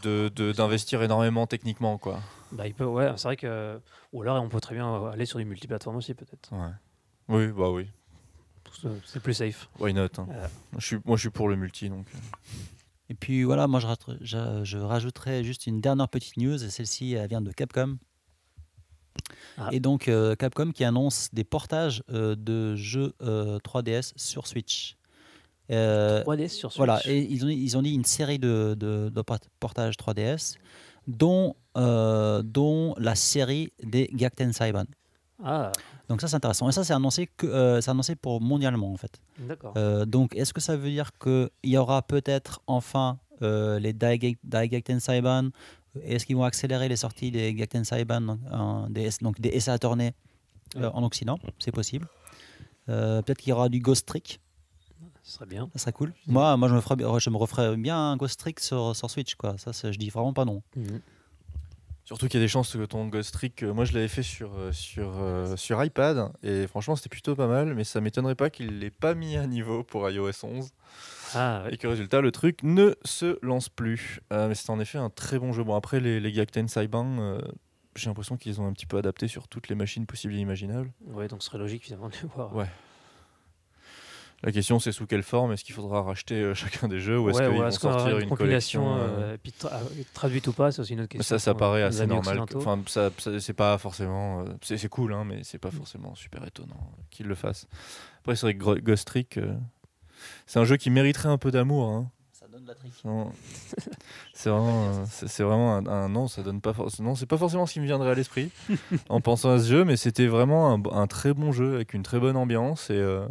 de- 0.03 0.29
de- 0.29 0.51
d'investir 0.51 1.01
énormément 1.03 1.45
techniquement 1.47 1.97
quoi. 1.97 2.19
Bah, 2.51 2.65
il 2.67 2.73
peut, 2.73 2.85
ouais, 2.85 3.11
c'est 3.17 3.27
vrai 3.27 3.35
que. 3.37 3.79
Ou 4.13 4.21
alors 4.21 4.41
on 4.43 4.49
peut 4.49 4.59
très 4.61 4.73
bien 4.75 4.87
euh, 4.95 5.11
aller 5.11 5.25
sur 5.25 5.37
du 5.39 5.45
multiplateforme 5.45 5.97
aussi, 5.97 6.13
peut-être. 6.13 6.51
Ouais. 6.53 6.71
Oui, 7.27 7.47
bah 7.51 7.69
oui. 7.71 7.87
C'est- 9.05 9.19
plus 9.19 9.33
safe. 9.33 9.69
Why 9.79 9.93
not 9.93 10.07
hein. 10.17 10.27
Euh. 10.31 10.47
je 10.77 10.85
suis, 10.85 10.97
Moi, 11.05 11.17
je 11.17 11.21
suis 11.21 11.29
pour 11.29 11.49
le 11.49 11.55
multi 11.55 11.89
donc. 11.89 12.05
Euh. 13.09 13.11
Et 13.11 13.15
puis 13.15 13.43
voilà, 13.43 13.67
moi 13.67 13.79
je, 13.79 13.87
je, 14.21 14.63
je 14.63 14.77
rajouterais 14.77 15.43
juste 15.43 15.67
une 15.67 15.81
dernière 15.81 16.09
petite 16.09 16.37
news, 16.37 16.63
et 16.63 16.69
celle-ci 16.69 17.13
elle 17.13 17.27
vient 17.29 17.41
de 17.41 17.51
Capcom. 17.51 17.97
Ah. 19.57 19.69
Et 19.71 19.79
donc 19.79 20.07
euh, 20.07 20.35
Capcom 20.35 20.71
qui 20.71 20.83
annonce 20.83 21.29
des 21.33 21.43
portages 21.45 22.03
euh, 22.11 22.35
de 22.35 22.75
jeux 22.75 23.13
euh, 23.21 23.57
3DS 23.59 24.11
sur 24.17 24.47
Switch. 24.47 24.97
Euh, 25.71 26.21
3DS 26.23 26.49
sur 26.49 26.71
Switch. 26.71 26.77
voilà, 26.77 26.99
et 27.05 27.19
ils 27.19 27.45
ont, 27.45 27.49
ils 27.49 27.77
ont 27.77 27.81
dit 27.81 27.93
une 27.93 28.03
série 28.05 28.37
de, 28.39 28.75
de, 28.77 29.09
de 29.09 29.21
port- 29.21 29.39
portages 29.59 29.95
3DS, 29.95 30.57
dont, 31.07 31.55
euh, 31.77 32.43
dont 32.43 32.93
la 32.97 33.15
série 33.15 33.71
des 33.81 34.09
Gakten 34.13 34.51
Saiban. 34.53 34.85
Ah, 35.43 35.71
Donc 36.09 36.21
ça 36.21 36.27
c'est 36.27 36.35
intéressant. 36.35 36.69
Et 36.69 36.71
ça 36.71 36.83
c'est 36.83 36.93
annoncé, 36.93 37.27
que, 37.27 37.45
euh, 37.47 37.81
annoncé 37.87 38.15
pour 38.15 38.41
mondialement 38.41 38.91
en 38.91 38.97
fait. 38.97 39.19
d'accord. 39.39 39.73
Euh, 39.77 40.05
donc, 40.05 40.35
est-ce 40.35 40.53
que 40.53 40.61
ça 40.61 40.77
veut 40.77 40.89
dire 40.89 41.11
qu'il 41.19 41.49
y 41.63 41.77
aura 41.77 42.01
peut-être 42.01 42.61
enfin 42.67 43.19
euh, 43.41 43.79
les 43.79 43.91
Daigekten 43.93 44.99
Saiban 44.99 45.49
Est-ce 46.03 46.25
qu'ils 46.25 46.35
vont 46.37 46.43
accélérer 46.45 46.87
les 46.87 46.95
sorties 46.95 47.31
des 47.31 47.55
Gekten 47.57 47.83
Saiban, 47.83 48.21
donc, 48.21 48.91
des, 48.91 49.03
S- 49.03 49.19
donc 49.19 49.39
des 49.41 49.59
SA 49.59 49.77
tournés 49.77 50.13
euh, 50.77 50.81
Ouais. 50.81 50.91
en 50.93 51.03
Occident? 51.03 51.37
C'est 51.59 51.71
possible. 51.73 52.07
Euh, 52.87 53.21
peut-être 53.21 53.39
qu'il 53.39 53.49
y 53.49 53.53
aura 53.53 53.67
du 53.67 53.79
Ghost 53.79 54.05
Trick, 54.07 54.39
Ce 55.23 55.33
serait 55.33 55.45
bien. 55.47 55.69
ça 55.73 55.79
serait 55.79 55.91
cool. 55.93 56.13
Moi, 56.27 56.55
moi 56.55 56.69
je, 56.69 56.75
me 56.75 56.81
ferais, 56.81 56.95
je 57.19 57.29
me 57.29 57.37
referais 57.37 57.75
bien 57.75 57.97
un 57.97 58.15
Ghost 58.15 58.39
Trick 58.39 58.59
sur, 58.61 58.95
sur 58.95 59.09
Switch. 59.09 59.35
Quoi. 59.35 59.55
Ça, 59.57 59.71
je 59.91 59.97
dis 59.97 60.09
vraiment 60.09 60.33
pas 60.33 60.45
non. 60.45 60.61
Mhm. 60.77 61.01
Surtout 62.05 62.27
qu'il 62.27 62.39
y 62.39 62.43
a 62.43 62.45
des 62.45 62.49
chances 62.49 62.71
que 62.73 62.85
ton 62.85 63.07
Ghost 63.07 63.33
Trick, 63.33 63.63
euh, 63.63 63.73
moi 63.73 63.83
je 63.83 63.93
l'avais 63.93 64.07
fait 64.07 64.21
sur, 64.21 64.51
euh, 64.55 64.71
sur, 64.71 65.11
euh, 65.17 65.55
sur 65.55 65.83
iPad 65.83 66.31
et 66.43 66.67
franchement 66.67 66.95
c'était 66.95 67.09
plutôt 67.09 67.35
pas 67.35 67.47
mal, 67.47 67.73
mais 67.73 67.83
ça 67.83 67.99
m'étonnerait 67.99 68.35
pas 68.35 68.51
qu'il 68.51 68.77
l'ait 68.79 68.91
pas 68.91 69.15
mis 69.15 69.37
à 69.37 69.47
niveau 69.47 69.83
pour 69.83 70.07
iOS 70.07 70.29
11 70.43 70.69
Ah, 71.33 71.63
ouais. 71.65 71.73
et 71.73 71.77
que 71.77 71.87
résultat 71.87 72.21
le 72.21 72.31
truc 72.31 72.61
ne 72.61 72.93
se 73.03 73.39
lance 73.43 73.69
plus. 73.69 74.19
Mais 74.29 74.53
c'est 74.53 74.69
en 74.69 74.79
effet 74.79 74.99
un 74.99 75.09
très 75.09 75.39
bon 75.39 75.51
jeu. 75.51 75.63
Bon 75.63 75.73
après 75.75 75.99
les, 75.99 76.19
les 76.19 76.31
Gyakuten 76.31 76.67
Saiban, 76.67 77.39
j'ai 77.95 78.09
l'impression 78.09 78.37
qu'ils 78.37 78.61
ont 78.61 78.67
un 78.67 78.73
petit 78.73 78.85
peu 78.85 78.97
adapté 78.97 79.27
sur 79.27 79.47
toutes 79.47 79.67
les 79.69 79.75
machines 79.75 80.05
possibles 80.05 80.35
et 80.35 80.39
imaginables. 80.39 80.91
Ouais, 81.07 81.27
donc 81.27 81.41
ce 81.41 81.47
serait 81.49 81.57
logique 81.57 81.83
finalement 81.85 82.09
de 82.09 82.15
voir. 82.35 82.55
Ouais. 82.55 82.67
La 84.45 84.51
question 84.51 84.79
c'est 84.79 84.91
sous 84.91 85.05
quelle 85.07 85.23
forme? 85.23 85.51
Est-ce 85.51 85.63
qu'il 85.65 85.75
faudra 85.75 86.01
racheter 86.03 86.35
euh, 86.35 86.53
chacun 86.53 86.87
des 86.87 86.99
jeux 86.99 87.19
ou 87.19 87.29
est-ce 87.29 87.39
Ouais, 87.39 87.45
qu'ils 87.47 87.55
ou 87.57 87.61
vont 87.61 87.67
est-ce 87.67 87.79
qu'on 87.79 87.87
aura 87.89 87.97
sortir 87.99 88.17
une 88.17 88.23
une 88.23 88.29
compilation 88.29 88.83
collection 88.85 89.17
euh, 89.19 89.33
euh, 89.33 89.37
puis 89.41 89.53
tra- 89.59 89.71
traduite 90.13 90.47
ou 90.47 90.53
pas, 90.53 90.71
c'est 90.71 90.81
aussi 90.81 90.93
une 90.93 91.01
autre 91.01 91.09
question. 91.09 91.37
Ça, 91.37 91.43
ça 91.43 91.53
paraît 91.55 91.81
assez 91.83 92.05
normal. 92.07 92.45
que-. 92.45 92.57
Enfin, 92.57 92.79
ça, 92.87 93.09
ça- 93.17 93.39
c'est 93.39 93.53
pas 93.53 93.77
forcément. 93.77 94.41
euh, 94.41 94.45
c'est 94.61 94.87
cool, 94.87 95.13
hein, 95.13 95.23
mais 95.25 95.39
c'est 95.43 95.57
pas 95.57 95.71
forcément 95.71 96.13
super 96.15 96.45
étonnant 96.45 96.91
qu'ils 97.09 97.25
le 97.27 97.35
fassent. 97.35 97.65
Après, 98.21 98.35
c'est 98.35 98.45
vrai 98.45 98.55
que 98.55 98.79
Ghost 98.81 99.07
Trick, 99.07 99.37
euh, 99.37 99.53
c'est 100.45 100.59
un 100.59 100.65
jeu 100.65 100.77
qui 100.77 100.89
mériterait 100.91 101.29
un 101.29 101.37
peu 101.39 101.49
d'amour. 101.51 101.89
hein. 101.89 102.09
Ça 102.31 102.45
donne 102.47 102.65
la 102.67 102.75
trick. 102.75 102.91
C'est 104.33 104.49
vraiment- 104.49 105.05
C'est 105.07 105.41
euh, 105.41 105.49
un, 105.51 105.85
un- 105.87 106.09
non, 106.09 106.27
ça 106.27 106.43
donne 106.43 106.61
pas 106.61 106.73
forcément. 106.73 107.09
Non, 107.09 107.15
c'est 107.15 107.25
pas 107.25 107.37
forcément 107.37 107.65
ce 107.65 107.73
qui 107.73 107.79
me 107.79 107.85
viendrait 107.85 108.11
à 108.11 108.13
l'esprit 108.15 108.51
en 109.09 109.21
pensant 109.21 109.51
à 109.51 109.59
ce 109.59 109.67
jeu, 109.69 109.85
mais 109.85 109.97
c'était 109.97 110.27
vraiment 110.27 110.71
un, 110.73 110.83
un 110.91 111.07
très 111.07 111.33
bon 111.33 111.51
jeu 111.51 111.75
avec 111.75 111.93
une 111.95 112.03
très 112.03 112.19
bonne 112.19 112.37
ambiance 112.37 112.89
et. 112.91 112.93
euh, 112.93 113.25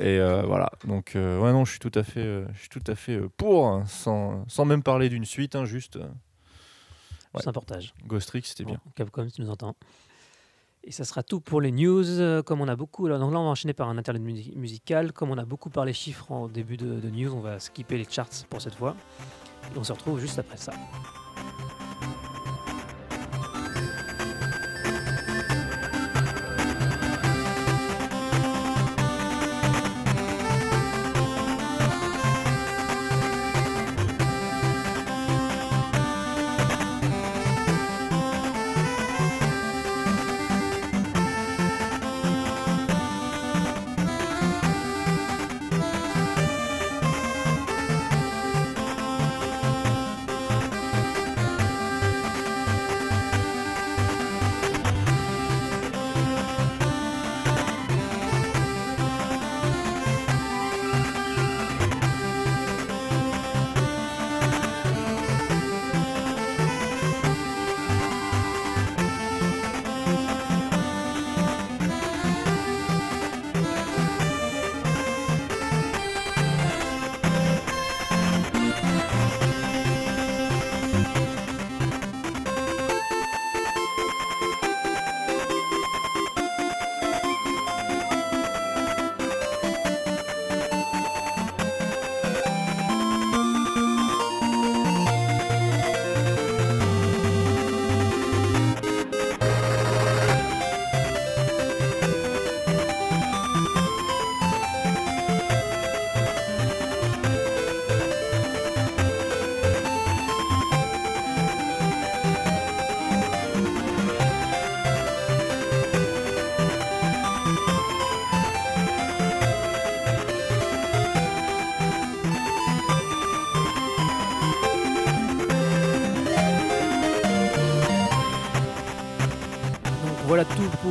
et 0.00 0.18
euh, 0.18 0.42
voilà, 0.42 0.70
donc 0.86 1.16
euh, 1.16 1.38
ouais 1.40 1.52
non, 1.52 1.64
je 1.64 1.72
suis 1.72 1.80
tout 1.80 1.92
à 1.94 2.02
fait, 2.02 2.20
euh, 2.20 2.46
je 2.54 2.60
suis 2.60 2.68
tout 2.68 2.82
à 2.86 2.94
fait 2.94 3.16
euh, 3.16 3.28
pour, 3.36 3.66
hein, 3.66 3.84
sans, 3.86 4.44
sans 4.48 4.64
même 4.64 4.82
parler 4.82 5.08
d'une 5.08 5.24
suite, 5.24 5.54
hein, 5.56 5.64
juste 5.64 5.96
ouais. 5.96 6.02
C'est 7.40 7.48
un 7.48 7.52
portage. 7.52 7.94
Ghost 8.06 8.28
Trick, 8.28 8.46
c'était 8.46 8.64
bien. 8.64 8.80
Capcom, 8.94 9.26
si 9.28 9.34
tu 9.34 9.42
nous 9.42 9.50
entends. 9.50 9.76
Et 10.84 10.92
ça 10.92 11.04
sera 11.04 11.22
tout 11.22 11.40
pour 11.40 11.60
les 11.60 11.70
news. 11.72 12.42
Comme 12.44 12.60
on 12.62 12.68
a 12.68 12.76
beaucoup, 12.76 13.08
là, 13.08 13.18
donc 13.18 13.32
là 13.32 13.38
on 13.38 13.44
va 13.44 13.50
enchaîner 13.50 13.74
par 13.74 13.88
un 13.88 13.98
interlude 13.98 14.22
musi- 14.22 14.56
musical. 14.56 15.12
Comme 15.12 15.30
on 15.30 15.36
a 15.36 15.44
beaucoup 15.44 15.68
parlé 15.68 15.92
chiffres 15.92 16.32
en 16.32 16.48
début 16.48 16.76
de, 16.78 16.98
de 17.00 17.10
news, 17.10 17.34
on 17.34 17.40
va 17.40 17.60
skipper 17.60 17.98
les 17.98 18.06
charts 18.08 18.30
pour 18.48 18.62
cette 18.62 18.74
fois. 18.74 18.96
Et 19.74 19.78
on 19.78 19.84
se 19.84 19.92
retrouve 19.92 20.18
juste 20.18 20.38
après 20.38 20.56
ça. 20.56 20.72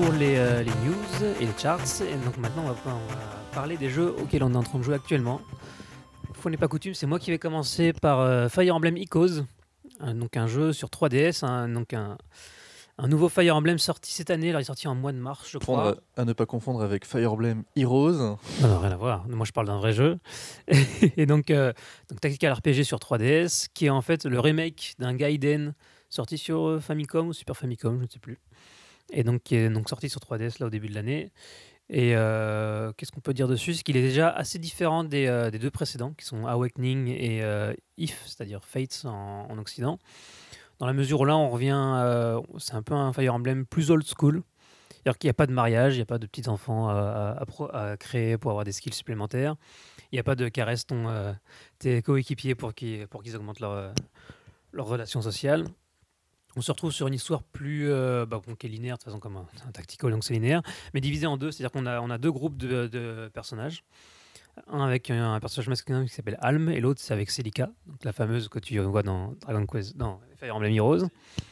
Pour 0.02 0.14
les, 0.14 0.36
euh, 0.38 0.64
les 0.64 0.72
news 0.72 1.36
et 1.42 1.46
les 1.46 1.52
charts. 1.58 1.80
Et 2.02 2.16
donc 2.26 2.38
maintenant, 2.38 2.64
on 2.66 2.72
va, 2.72 2.76
on 2.86 3.14
va 3.14 3.20
parler 3.54 3.78
des 3.78 3.90
jeux 3.90 4.14
auxquels 4.22 4.44
on 4.44 4.54
est 4.54 4.58
en 4.58 4.64
train 4.64 4.78
de 4.80 4.84
jouer 4.84 4.96
actuellement. 4.96 5.42
Fois 6.34 6.52
n'est 6.52 6.58
pas 6.58 6.68
coutume, 6.68 6.94
c'est 6.94 7.08
moi 7.08 7.20
qui 7.20 7.32
vais 7.32 7.40
commencer 7.40 7.94
par 7.94 8.20
euh, 8.20 8.48
Fire 8.50 8.76
Emblem 8.76 8.96
Echoes, 8.98 9.44
un- 10.00 10.14
donc 10.14 10.38
un 10.38 10.46
jeu 10.48 10.72
sur 10.72 10.90
3DS, 10.90 11.44
un- 11.44 11.68
donc 11.68 11.94
un, 11.94 12.18
un 13.00 13.08
nouveau 13.08 13.28
Fire 13.28 13.56
Emblem 13.56 13.80
sorti 13.80 14.12
cette 14.12 14.30
année. 14.30 14.50
Alors, 14.50 14.60
il 14.62 14.64
est 14.64 14.66
sorti 14.66 14.88
en 14.88 14.94
mois 14.94 15.12
de 15.14 15.18
mars, 15.18 15.48
je 15.50 15.58
crois. 15.58 15.96
À 16.16 16.26
ne 16.26 16.34
pas 16.34 16.46
confondre 16.46 16.84
avec 16.84 17.06
Fire 17.06 17.34
Emblem 17.34 17.64
Heroes. 17.76 18.12
Non, 18.14 18.38
non, 18.62 18.80
rien 18.80 18.92
à 18.92 18.98
voir. 18.98 19.28
Moi, 19.28 19.46
je 19.48 19.52
parle 19.52 19.68
d'un 19.68 19.78
vrai 19.80 19.94
jeu. 19.94 20.20
et 21.18 21.26
donc, 21.26 21.50
euh, 21.50 21.74
donc, 22.10 22.22
Tactical 22.22 22.54
RPG 22.54 22.84
sur 22.84 23.00
3DS, 23.00 23.68
qui 23.74 23.88
est 23.88 23.90
en 23.90 24.02
fait 24.02 24.26
le 24.26 24.40
remake 24.40 24.94
d'un 25.00 25.16
Gaiden 25.16 25.74
sorti 26.10 26.38
sur 26.38 26.68
euh, 26.68 26.80
Famicom 26.80 27.28
ou 27.30 27.34
Super 27.34 27.58
Famicom, 27.58 27.98
je 27.98 28.04
ne 28.06 28.10
sais 28.10 28.20
plus. 28.20 28.38
Et 29.12 29.24
donc 29.24 29.44
qui 29.44 29.56
est 29.56 29.70
donc 29.70 29.90
sorti 29.90 30.10
sur 30.10 30.20
3DS 30.20 30.60
là 30.60 30.68
au 30.68 30.70
début 30.70 30.90
de 30.90 30.96
l'année. 30.96 31.32
Et 31.90 32.16
euh, 32.16 32.92
qu'est-ce 32.94 33.12
qu'on 33.12 33.22
peut 33.22 33.34
dire 33.34 33.48
dessus? 33.48 33.74
C'est 33.74 33.84
qu'il 33.84 33.96
est 33.96 34.02
déjà 34.02 34.30
assez 34.30 34.60
différent 34.60 35.04
des, 35.04 35.28
euh, 35.28 35.50
des 35.50 35.60
deux 35.60 35.72
précédents, 35.72 36.14
qui 36.14 36.26
sont 36.26 36.46
Awakening 36.46 37.08
et 37.08 37.44
euh, 37.44 37.74
If, 37.98 38.24
c'est-à-dire 38.26 38.64
Fates 38.66 39.04
en, 39.06 39.48
en 39.50 39.58
Occident. 39.58 39.98
Dans 40.80 40.86
la 40.86 40.94
mesure 40.94 41.22
où 41.22 41.26
là, 41.26 41.38
on 41.38 41.50
revient, 41.50 42.04
c'est 42.60 42.76
un 42.76 42.84
peu 42.84 42.94
un 42.94 43.12
Fire 43.12 43.34
Emblem 43.34 43.66
plus 43.66 43.90
old 43.90 44.06
school. 44.06 44.44
C'est-à-dire 44.92 45.18
qu'il 45.18 45.28
n'y 45.28 45.32
a 45.32 45.34
pas 45.34 45.48
de 45.48 45.52
mariage, 45.52 45.96
il 45.96 45.98
n'y 45.98 46.04
a 46.04 46.06
pas 46.06 46.20
de 46.20 46.28
petits 46.28 46.48
enfants 46.50 46.90
à, 46.90 47.96
créer 48.00 48.38
pour 48.38 48.52
avoir 48.52 48.64
des 48.64 48.74
skills 48.74 48.94
supplémentaires. 48.94 49.56
Il 50.12 50.16
n'y 50.16 50.20
a 50.20 50.24
pas 50.24 50.36
de 50.36 50.48
caresse 50.50 50.86
ton, 50.86 51.36
tes 51.80 52.04
coéquipiers 52.04 52.54
pour 52.54 52.76
qu'ils 52.76 53.08
augmentent 53.36 53.60
leur, 53.60 53.92
leur 54.72 54.86
relation 54.86 55.20
sociale. 55.24 55.66
On 56.58 56.62
se 56.62 56.72
retrouve 56.72 56.92
sur 56.92 57.08
une 57.08 57.14
histoire 57.14 57.44
plus 57.44 57.90
euh, 57.90 58.26
bah, 58.26 58.42
bon, 58.46 58.56
qui 58.56 58.66
est 58.66 58.70
linéaire, 58.70 58.96
de 58.96 59.00
toute 59.00 59.06
façon, 59.06 59.20
comme 59.20 59.38
un, 59.38 59.46
un 59.68 59.72
tactical, 59.72 60.12
donc 60.12 60.24
c'est 60.24 60.34
linéaire, 60.34 60.62
mais 60.94 61.00
divisé 61.02 61.28
en 61.28 61.38
deux. 61.38 61.52
C'est-à-dire 61.52 61.72
qu'on 61.72 61.86
a, 61.86 62.02
on 62.02 62.10
a 62.10 62.18
deux 62.18 62.32
groupes 62.32 62.58
de, 62.58 62.88
de 62.88 63.30
personnages. 63.34 63.84
Un 64.72 64.82
avec 64.82 65.12
un, 65.12 65.34
un 65.36 65.40
personnage 65.40 65.70
masculin 65.70 66.04
qui 66.04 66.12
s'appelle 66.12 66.38
Alm, 66.42 66.70
et 66.70 66.80
l'autre 66.80 67.00
c'est 67.00 67.14
avec 67.14 67.30
Celica, 67.30 67.70
donc 67.86 68.04
la 68.04 68.12
fameuse 68.12 68.50
que 68.50 68.58
tu 68.58 68.80
vois 68.80 69.04
dans 69.04 69.36
Dragon 69.42 69.68
Quest, 69.68 69.96
dans 69.96 70.20
Fire 70.38 70.56
Emblem 70.56 70.74
Heroes. 70.74 71.08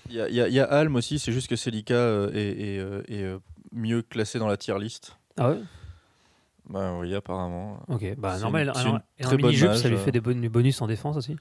Il 0.10 0.15
y 0.15 0.22
a, 0.22 0.27
il 0.27 0.34
y 0.34 0.41
a- 0.41 0.48
il 0.48 0.53
y 0.56 0.60
a 0.60 0.64
Alm 0.65 0.95
aussi, 0.95 1.19
c'est 1.19 1.32
juste 1.32 1.48
que 1.48 1.56
Celica 1.56 1.94
euh, 1.94 2.32
est, 2.34 2.38
est, 2.76 2.80
euh, 2.80 3.03
est, 3.07 3.22
euh, 3.22 3.38
mieux 3.72 4.02
classé 4.02 4.40
dans 4.40 4.48
la 4.48 4.57
tier 4.57 4.80
list. 4.80 5.18
Ah 5.38 5.52
ouais? 5.52 5.60
Bah 6.68 6.98
oui, 6.99 7.14
apparemment. 7.14 7.80
Ok, 7.90 8.15
bah 8.18 8.34
C'est 8.38 8.41
normal. 8.41 8.68
une- 8.69 8.73
c'est 8.73 8.80
alors- 8.80 8.94
une 8.95 9.02
et 9.19 9.26
en 9.26 9.27
très 9.27 9.38
bonne 9.38 9.45
mini-jeu, 9.52 9.76
ça 9.76 9.88
lui 9.88 9.98
fait 9.98 10.11
des 10.11 10.19
bon- 10.19 10.49
bonus 10.49 10.82
en 10.82 10.88
défense 10.88 11.15
aussi. 11.15 11.36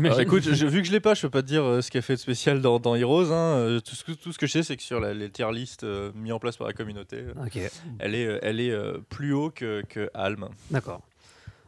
Alors, 0.00 0.20
écoute, 0.20 0.42
je- 0.42 0.66
vu 0.66 0.80
que 0.82 0.86
je 0.88 0.92
l'ai 0.92 1.00
pas, 1.00 1.14
je 1.14 1.22
peux 1.22 1.30
pas 1.30 1.42
te 1.42 1.46
dire 1.46 1.62
euh, 1.64 1.80
ce 1.82 1.90
qu'elle 1.90 2.02
fait 2.02 2.14
de 2.14 2.20
spécial 2.20 2.60
dans, 2.60 2.78
dans 2.80 2.94
Heroes. 2.94 3.30
hein. 3.32 3.56
Euh, 3.58 3.80
Tout, 3.80 3.94
ce 3.94 4.04
que, 4.04 4.12
tout 4.12 4.32
ce 4.32 4.38
que 4.38 4.46
je 4.46 4.52
sais, 4.52 4.62
c'est 4.62 4.76
que 4.76 4.82
sur 4.82 5.00
la- 5.00 5.14
les 5.14 5.30
tier 5.30 5.50
list 5.52 5.84
euh, 5.84 6.10
mis 6.14 6.32
en 6.32 6.38
place 6.38 6.56
par 6.56 6.66
la 6.66 6.72
communauté, 6.72 7.16
euh, 7.16 7.34
Ok, 7.46 7.58
elle 7.98 8.14
est, 8.14 8.26
euh, 8.26 8.38
elle 8.42 8.60
est 8.60 8.70
euh, 8.70 8.98
plus 9.08 9.32
haut 9.32 9.50
que, 9.50 9.82
que 9.88 10.08
Alm. 10.14 10.48
d'accord. 10.70 11.02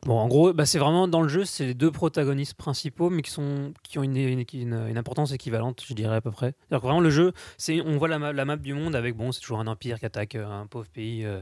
Bon, 0.06 0.18
en 0.18 0.28
gros, 0.28 0.52
bah, 0.52 0.66
c'est 0.66 0.78
vraiment 0.78 1.08
dans 1.08 1.22
le 1.22 1.28
jeu, 1.30 1.46
c'est 1.46 1.64
les 1.64 1.72
deux 1.72 1.90
protagonistes 1.90 2.52
principaux, 2.54 3.08
mais 3.08 3.22
qui, 3.22 3.30
sont, 3.30 3.72
qui 3.82 3.98
ont 3.98 4.02
une, 4.02 4.16
une, 4.18 4.44
une- 4.52 4.86
une 4.90 4.98
importance 4.98 5.32
équivalente, 5.32 5.82
je 5.88 5.94
dirais 5.94 6.16
à 6.16 6.20
peu 6.20 6.30
près. 6.30 6.48
C'est-à-dire 6.68 6.80
que 6.82 6.86
vraiment, 6.86 7.00
le 7.00 7.08
jeu, 7.08 7.32
c'est, 7.56 7.80
on 7.80 7.96
voit 7.96 8.08
la, 8.08 8.18
ma- 8.18 8.34
la 8.34 8.44
map 8.44 8.56
du 8.56 8.74
monde 8.74 8.94
avec, 8.96 9.16
bon, 9.16 9.32
c'est 9.32 9.40
toujours 9.40 9.60
un 9.60 9.66
empire 9.66 9.98
qui 9.98 10.04
attaque 10.04 10.34
euh, 10.34 10.46
un 10.46 10.66
pauvre 10.66 10.88
pays, 10.92 11.24
euh, 11.24 11.40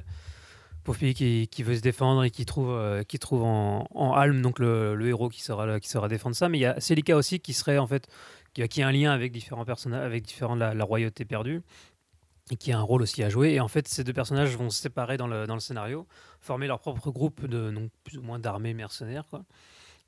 pauvre 0.85 0.99
pays 0.99 1.15
qui, 1.15 1.63
veut 1.63 1.77
se 1.77 1.81
défendre 1.81 2.25
et 2.25 2.31
qui 2.31 2.45
trouve, 2.45 2.71
euh, 2.71 3.03
qui 3.05 3.19
trouve 3.19 3.43
en, 3.45 3.87
en 3.95 4.13
Alm, 4.15 4.43
donc 4.43 4.59
le, 4.59 4.95
le 4.95 5.09
héros 5.09 5.29
qui 5.29 5.43
saura, 5.43 5.79
qui 5.81 5.89
saura 5.89 6.09
défendre 6.09 6.35
ça. 6.37 6.49
Mais 6.49 6.59
il 6.59 6.63
y 6.63 6.67
a 6.67 6.81
Celica 6.81 7.17
aussi 7.17 7.41
qui 7.41 7.53
serait, 7.53 7.79
en 7.79 7.87
fait, 7.87 8.09
qui, 8.55 8.63
a- 8.63 8.69
qui 8.69 8.83
a 8.83 8.89
un 8.89 8.93
lien 8.93 9.13
avec 9.13 9.33
différents 9.33 9.65
personnages, 9.65 10.05
avec 10.05 10.25
différents 10.25 10.55
la, 10.55 10.85
royauté 10.85 11.25
perdue. 11.25 11.63
Et 12.51 12.57
qui 12.57 12.73
a 12.73 12.79
un 12.79 12.83
rôle 12.83 13.03
aussi 13.03 13.23
à 13.23 13.29
jouer. 13.31 13.53
Et 13.53 13.61
en 13.61 13.69
fait, 13.69 13.87
ces 13.87 14.03
deux 14.03 14.13
personnages 14.13 14.57
vont 14.57 14.69
se 14.69 14.83
séparer 14.83 15.17
dans 15.17 15.29
le, 15.29 15.47
dans 15.47 15.55
le 15.55 15.61
scénario 15.61 16.07
former 16.41 16.67
leur 16.67 16.81
propre 16.81 17.11
groupe 17.11 17.47
de 17.47 17.71
donc, 17.71 17.91
plus 18.05 18.19
ou 18.19 18.23
moins 18.23 18.41
d'armées 18.41 18.75
mercenaires 18.75 19.25
quoi, 19.31 19.45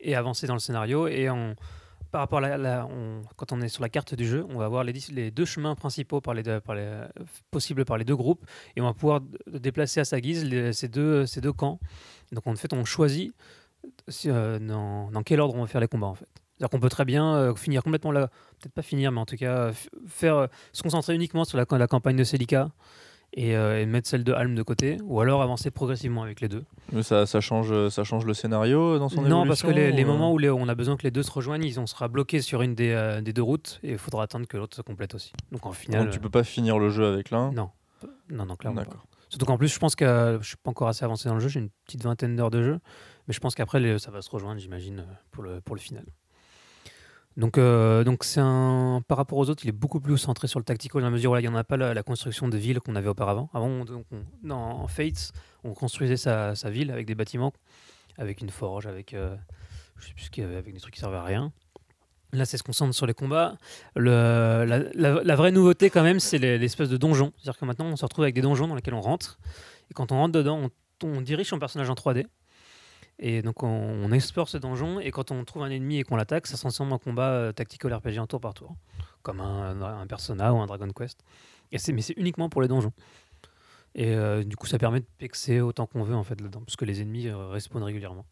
et 0.00 0.16
avancer 0.16 0.48
dans 0.48 0.54
le 0.54 0.60
scénario. 0.60 1.06
Et 1.06 1.30
on, 1.30 1.54
par 2.14 2.20
rapport 2.20 2.44
à 2.44 2.56
la, 2.56 2.88
quand 3.34 3.50
on 3.50 3.60
est 3.60 3.66
sur 3.66 3.82
la 3.82 3.88
carte 3.88 4.14
du 4.14 4.24
jeu, 4.24 4.46
on 4.48 4.58
va 4.58 4.68
voir 4.68 4.84
les, 4.84 5.32
deux 5.32 5.44
chemins 5.44 5.74
principaux 5.74 6.20
possibles 7.50 7.84
par 7.84 7.98
les 7.98 8.04
deux 8.04 8.14
groupes 8.14 8.46
et 8.76 8.80
on 8.80 8.84
va 8.84 8.94
pouvoir 8.94 9.20
déplacer 9.48 9.98
à 9.98 10.04
sa 10.04 10.20
guise 10.20 10.48
ces, 10.70 10.86
deux, 10.86 11.26
camps. 11.56 11.80
Donc 12.30 12.46
en 12.46 12.54
fait, 12.54 12.72
on 12.72 12.84
choisit 12.84 13.34
si, 14.06 14.30
euh, 14.30 14.60
dans, 14.60 15.22
quel 15.24 15.40
ordre 15.40 15.56
on 15.56 15.62
va 15.62 15.66
faire 15.66 15.80
les 15.80 15.88
combats 15.88 16.06
en 16.06 16.14
fait. 16.14 16.28
C'est-à-dire 16.52 16.70
qu'on 16.70 16.78
peut 16.78 16.88
très 16.88 17.04
bien 17.04 17.34
euh, 17.34 17.54
finir 17.56 17.82
complètement 17.82 18.12
là, 18.12 18.28
peut-être 18.60 18.74
pas 18.74 18.82
finir, 18.82 19.10
mais 19.10 19.18
en 19.20 19.26
tout 19.26 19.36
cas 19.36 19.72
faire 20.06 20.36
euh, 20.36 20.46
se 20.72 20.84
concentrer 20.84 21.16
uniquement 21.16 21.44
sur 21.44 21.58
la, 21.58 21.66
la 21.68 21.88
campagne 21.88 22.14
de 22.14 22.22
Celica 22.22 22.70
et, 23.36 23.56
euh, 23.56 23.80
et 23.80 23.86
mettre 23.86 24.08
celle 24.08 24.24
de 24.24 24.32
Alm 24.32 24.54
de 24.54 24.62
côté, 24.62 24.96
ou 25.04 25.20
alors 25.20 25.42
avancer 25.42 25.70
progressivement 25.70 26.22
avec 26.22 26.40
les 26.40 26.48
deux. 26.48 26.64
Mais 26.92 27.02
ça, 27.02 27.26
ça, 27.26 27.40
change, 27.40 27.88
ça 27.88 28.04
change 28.04 28.24
le 28.24 28.34
scénario 28.34 28.98
dans 28.98 29.08
son 29.08 29.22
Non, 29.22 29.46
parce 29.46 29.62
que 29.62 29.66
les, 29.68 29.88
évolution, 29.88 29.96
euh 30.02 30.12
moments 30.12 30.32
où 30.32 30.38
les- 30.38 30.50
on 30.50 30.68
a 30.68 30.74
besoin 30.74 30.96
que 30.96 31.02
les 31.02 31.10
deux 31.10 31.22
se 31.22 31.30
rejoignent, 31.32 31.64
ils, 31.64 31.78
on 31.80 31.86
sera 31.86 32.08
bloqué 32.08 32.40
sur 32.40 32.62
une 32.62 32.74
des, 32.74 32.90
euh, 32.90 33.20
des 33.20 33.32
deux 33.32 33.42
routes 33.42 33.80
et 33.82 33.92
il 33.92 33.98
faudra 33.98 34.22
attendre 34.24 34.46
que 34.46 34.56
l'autre 34.56 34.76
se 34.76 34.82
complète 34.82 35.14
aussi. 35.14 35.32
Donc 35.52 35.66
en 35.66 35.72
final, 35.72 36.04
Donc 36.04 36.12
tu 36.12 36.20
peux 36.20 36.30
pas 36.30 36.44
finir 36.44 36.78
le 36.78 36.90
jeu 36.90 37.04
avec 37.06 37.30
l'un. 37.30 37.48
euh, 37.48 37.52
non, 37.52 37.70
non, 38.30 38.46
non, 38.46 38.56
clairement. 38.56 38.80
D'accord. 38.80 39.06
Surtout 39.30 39.46
qu'en 39.46 39.58
plus, 39.58 39.68
je 39.72 39.78
pense 39.80 39.96
que 39.96 40.04
euh, 40.04 40.40
je 40.40 40.46
suis 40.48 40.56
pas 40.56 40.70
encore 40.70 40.86
assez 40.88 41.04
avancé 41.04 41.28
dans 41.28 41.34
le 41.34 41.40
jeu, 41.40 41.48
j'ai 41.48 41.58
une 41.60 41.70
petite 41.86 42.04
vingtaine 42.04 42.36
d'heures 42.36 42.50
de 42.50 42.62
jeu, 42.62 42.78
mais 43.26 43.34
je 43.34 43.40
pense 43.40 43.56
qu'après 43.56 43.80
les- 43.80 43.98
ça 43.98 44.12
va 44.12 44.22
se 44.22 44.30
rejoindre, 44.30 44.60
j'imagine, 44.60 45.00
euh, 45.00 45.12
pour 45.32 45.42
le, 45.42 45.60
pour 45.60 45.74
le 45.74 45.80
final. 45.80 46.04
Donc, 47.36 47.58
euh, 47.58 48.04
donc 48.04 48.22
c'est 48.22 48.40
un 48.40 49.02
par 49.08 49.18
rapport 49.18 49.38
aux 49.38 49.50
autres, 49.50 49.64
il 49.64 49.68
est 49.68 49.72
beaucoup 49.72 50.00
plus 50.00 50.16
centré 50.18 50.46
sur 50.46 50.60
le 50.60 50.64
tactical 50.64 51.02
dans 51.02 51.08
la 51.08 51.12
mesure 51.12 51.32
où 51.32 51.34
là, 51.34 51.40
il 51.40 51.44
n'y 51.44 51.48
en 51.48 51.56
a 51.56 51.64
pas 51.64 51.76
la, 51.76 52.02
construction 52.02 52.48
de 52.48 52.56
ville 52.56 52.80
qu'on 52.80 52.94
avait 52.94 53.08
auparavant. 53.08 53.50
Avant, 53.52 53.66
on- 53.66 53.84
donc, 53.84 54.06
on- 54.12 54.22
dans 54.46 54.86
Fates, 54.86 55.32
on 55.64 55.74
construisait 55.74 56.16
sa, 56.16 56.54
ville 56.70 56.90
avec 56.92 57.06
des 57.06 57.14
bâtiments, 57.14 57.52
avec 58.18 58.40
une 58.40 58.50
forge, 58.50 58.86
avec 58.86 59.14
euh, 59.14 59.34
je 59.98 60.06
sais 60.08 60.14
plus 60.14 60.24
ce 60.24 60.60
des 60.60 60.80
trucs 60.80 60.94
qui 60.94 61.00
servaient 61.00 61.16
à 61.16 61.24
rien. 61.24 61.52
Là, 62.32 62.44
c'est 62.44 62.56
se 62.56 62.62
concentre 62.64 62.94
sur 62.94 63.06
les 63.06 63.14
combats. 63.14 63.56
Le, 63.94 64.64
la, 64.94 65.36
vraie 65.36 65.52
nouveauté, 65.52 65.88
quand 65.90 66.02
même, 66.02 66.18
c'est 66.20 66.38
les- 66.38 66.58
l'espèce 66.58 66.88
de 66.88 66.96
donjon. 66.96 67.32
C'est-à-dire 67.36 67.58
que 67.58 67.64
maintenant, 67.64 67.86
on 67.86 67.96
se 67.96 68.04
retrouve 68.04 68.24
avec 68.24 68.34
des 68.34 68.42
donjons 68.42 68.66
dans 68.68 68.74
lesquels 68.74 68.94
on 68.94 69.00
rentre. 69.00 69.38
Et 69.90 69.94
quand 69.94 70.10
on 70.12 70.16
rentre 70.16 70.32
dedans, 70.32 70.58
on, 71.02 71.06
on 71.06 71.20
dirige 71.20 71.48
son 71.48 71.58
personnage 71.58 71.90
en 71.90 71.94
3D. 71.94 72.26
Et 73.18 73.42
donc, 73.42 73.62
on, 73.62 74.10
explore 74.12 74.48
ce 74.48 74.58
donjon. 74.58 75.00
Et 75.00 75.10
quand 75.10 75.30
on 75.30 75.44
trouve 75.44 75.62
un 75.62 75.70
ennemi 75.70 75.98
et 75.98 76.04
qu'on 76.04 76.16
l'attaque, 76.16 76.46
ça 76.46 76.56
se 76.56 76.60
transforme 76.60 76.92
en 76.92 76.98
combat 76.98 77.30
euh, 77.30 77.52
tactical 77.52 77.94
RPG 77.94 78.18
en 78.18 78.26
tour 78.26 78.40
par 78.40 78.54
tour. 78.54 78.74
Comme 79.22 79.40
un, 79.40 80.06
Persona 80.06 80.52
ou 80.52 80.58
un 80.58 80.66
Dragon 80.66 80.88
Quest. 80.88 81.24
Mais 81.72 81.78
c'est 81.78 82.14
uniquement 82.16 82.48
pour 82.48 82.62
les 82.62 82.68
donjons. 82.68 82.92
Et 83.94 84.14
euh, 84.14 84.42
du 84.42 84.56
coup, 84.56 84.66
ça 84.66 84.78
permet 84.78 85.00
de 85.00 85.06
pexer 85.18 85.60
autant 85.60 85.86
qu'on 85.86 86.02
veut, 86.02 86.14
en 86.14 86.24
fait, 86.24 86.40
là-dedans. 86.40 86.62
Parce 86.66 86.76
que 86.76 86.84
les 86.84 87.00
ennemis 87.00 87.28
euh, 87.28 87.48
respawnent 87.48 87.84
régulièrement. 87.84 88.26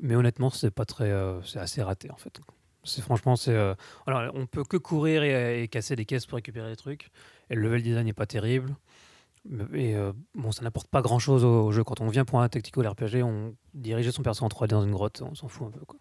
Mais 0.00 0.14
honnêtement, 0.14 0.50
c'est 0.50 0.70
pas 0.70 0.84
très, 0.84 1.10
euh, 1.10 1.42
c'est 1.42 1.58
assez 1.58 1.82
raté, 1.82 2.10
en 2.10 2.16
fait. 2.16 2.40
C'est 2.84 3.02
franchement, 3.02 3.34
c'est. 3.34 3.54
euh, 3.54 3.74
alors, 4.06 4.32
on 4.34 4.46
peut 4.46 4.62
que 4.62 4.76
courir 4.76 5.24
et 5.24 5.66
casser 5.68 5.96
des 5.96 6.04
caisses 6.04 6.26
pour 6.26 6.36
récupérer 6.36 6.70
des 6.70 6.76
trucs. 6.76 7.10
Et 7.50 7.54
le 7.54 7.62
level 7.62 7.82
design 7.82 8.06
n'est 8.06 8.12
pas 8.12 8.26
terrible. 8.26 8.76
Et 9.74 9.94
euh, 9.94 10.12
bon, 10.34 10.52
ça 10.52 10.62
n'apporte 10.62 10.88
pas 10.88 11.02
grand 11.02 11.18
chose 11.18 11.44
au, 11.44 11.70
jeu. 11.72 11.84
Quand 11.84 12.00
on 12.00 12.08
vient 12.08 12.24
pour 12.24 12.40
un 12.40 12.48
tactical 12.48 12.86
RPG, 12.88 13.22
on 13.22 13.54
dirige 13.74 14.10
son 14.10 14.22
perso 14.22 14.44
en 14.44 14.48
3D 14.48 14.68
dans 14.68 14.84
une 14.84 14.92
grotte, 14.92 15.22
on 15.22 15.34
s'en 15.34 15.48
fout 15.48 15.68
un 15.68 15.70
peu. 15.70 15.84
Quoi. 15.84 15.98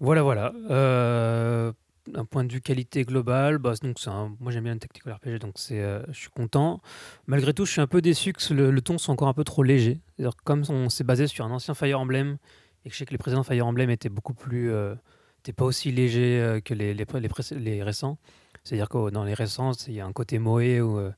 Voilà, 0.00 0.22
voilà. 0.22 0.52
Euh, 0.70 1.72
d'un 2.06 2.24
point 2.24 2.44
de 2.44 2.52
vue 2.52 2.60
qualité 2.60 3.04
globale, 3.04 3.58
bah, 3.58 3.74
donc 3.82 3.98
un- 4.06 4.34
moi 4.38 4.52
j'aime 4.52 4.64
bien 4.64 4.74
le 4.74 4.78
tactical 4.78 5.14
RPG, 5.14 5.38
donc 5.40 5.56
euh, 5.72 6.02
je 6.08 6.18
suis 6.18 6.30
content. 6.30 6.80
Malgré 7.26 7.52
tout, 7.52 7.64
je 7.64 7.72
suis 7.72 7.80
un 7.80 7.86
peu 7.86 8.00
déçu 8.00 8.32
que 8.32 8.54
le, 8.54 8.80
ton 8.80 8.98
soit 8.98 9.12
encore 9.12 9.28
un 9.28 9.34
peu 9.34 9.44
trop 9.44 9.62
léger. 9.62 10.00
Comme 10.44 10.62
on 10.68 10.88
s'est 10.88 11.04
basé 11.04 11.26
sur 11.26 11.44
un 11.44 11.50
ancien 11.50 11.74
Fire 11.74 11.98
Emblem 11.98 12.36
et 12.84 12.88
que 12.88 12.94
je 12.94 12.98
sais 12.98 13.06
que 13.06 13.12
les 13.12 13.18
précédents 13.18 13.42
Fire 13.42 13.66
Emblem 13.66 13.90
étaient 13.90 14.08
beaucoup 14.08 14.34
plus, 14.34 14.70
euh, 14.70 14.94
étaient 15.40 15.52
pas 15.52 15.64
aussi 15.64 15.90
légers 15.90 16.40
euh, 16.40 16.60
que 16.60 16.74
les, 16.74 16.94
les, 16.94 17.06
les, 17.14 17.58
les 17.58 17.82
récents. 17.82 18.18
C'est-à-dire 18.62 18.88
que 18.88 19.10
dans 19.10 19.24
les 19.24 19.34
récents, 19.34 19.72
il 19.86 19.94
y 19.94 20.00
a 20.00 20.06
un 20.06 20.12
côté 20.12 20.38
moé 20.38 20.80
où 20.80 20.98
euh, 20.98 21.12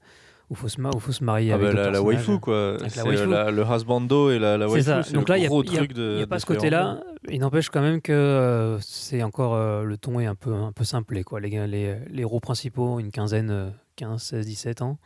où 0.51 0.55
faut 0.55 0.69
se, 0.69 0.81
ma- 0.81 0.91
où 0.95 0.99
faut 0.99 1.13
se 1.13 1.23
marier 1.23 1.53
Ah 1.53 1.57
avec 1.57 1.69
bah, 1.75 1.83
la, 1.85 1.91
la 1.91 2.03
waifu 2.03 2.39
quoi. 2.41 2.77
La 2.97 3.05
waifu. 3.05 3.27
la- 3.27 3.51
le 3.51 3.63
hasbando 3.65 4.31
et 4.31 4.39
la, 4.39 4.57
la 4.57 4.67
C'est 4.67 4.73
waifu. 4.73 4.85
ça. 4.87 5.03
C'est 5.03 5.13
Donc 5.13 5.29
le 5.29 5.35
là, 5.35 5.39
il 5.39 5.43
y 5.43 5.47
a- 5.47 5.51
y 5.51 5.79
a- 5.79 5.87
de. 5.87 6.17
N'y 6.19 6.27
pas 6.27 6.39
ce 6.39 6.47
côté-là. 6.47 7.01
Il 7.29 7.41
n'empêche 7.41 7.69
quand 7.71 7.83
même 7.83 8.01
que 8.01 8.13
euh, 8.13 8.79
c'est 8.81 9.23
encore 9.23 9.55
euh, 9.55 9.83
le 9.85 9.97
ton 9.99 10.19
est 10.21 10.27
un 10.27 10.35
peu 10.35 10.55
un 10.55 10.73
peu 10.73 10.85
simplé 10.85 11.23
quoi. 11.25 11.41
Les, 11.41 11.51
les, 11.67 11.97
les 12.11 12.21
héros 12.23 12.41
principaux, 12.41 12.99
une 13.01 13.11
quinzaine, 13.11 13.51
euh, 13.51 13.71
15, 13.97 14.23
16, 14.23 14.47
17 14.47 14.83
ans. 14.83 14.99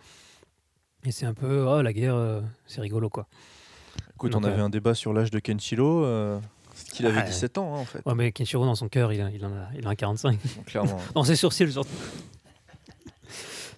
Et 1.04 1.10
c'est 1.10 1.26
un 1.26 1.34
peu 1.34 1.64
oh 1.66 1.82
la 1.82 1.92
guerre, 1.92 2.14
euh, 2.14 2.40
c'est 2.66 2.80
rigolo 2.80 3.08
quoi. 3.10 3.26
Écoute, 4.14 4.32
Donc, 4.32 4.42
on 4.44 4.46
avait 4.46 4.62
un 4.62 4.70
débat 4.70 4.94
sur 4.94 5.12
l'âge 5.12 5.30
de 5.32 5.40
Kenshiro. 5.40 6.06
qu'il 6.94 7.06
avait 7.06 7.18
Ah, 7.20 7.26
17 7.26 7.58
ans 7.58 7.74
hein, 7.74 7.80
en 7.80 7.84
fait. 7.84 8.00
Ouais, 8.06 8.14
mais 8.14 8.30
Kenshiro 8.30 8.64
dans 8.64 8.74
son 8.76 8.88
cœur, 8.88 9.12
il, 9.12 9.20
a- 9.20 9.30
il 9.30 9.44
en 9.44 9.50
a 9.50 9.66
il 9.76 9.84
en 9.86 9.90
a 9.90 9.96
45. 9.96 10.30
Donc, 10.56 10.64
clairement. 10.66 10.98
Dans 11.14 11.24
ses 11.24 11.34
sourcils 11.36 11.72
surtout. 11.72 11.90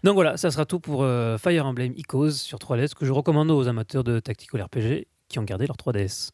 Donc 0.04 0.16
voilà, 0.16 0.36
ça 0.36 0.50
sera 0.50 0.66
tout 0.66 0.80
pour 0.80 1.02
euh, 1.02 1.38
Fire 1.38 1.64
Emblem 1.64 1.94
Echoes 1.96 2.32
sur 2.32 2.58
3DS 2.58 2.92
que 2.92 3.06
je 3.06 3.10
recommande 3.12 3.50
aux 3.50 3.68
amateurs 3.68 4.04
de 4.04 4.20
tactical 4.20 4.60
RPG 4.60 5.06
qui 5.28 5.38
ont 5.38 5.44
gardé 5.44 5.66
leur 5.66 5.76
3DS. 5.78 6.28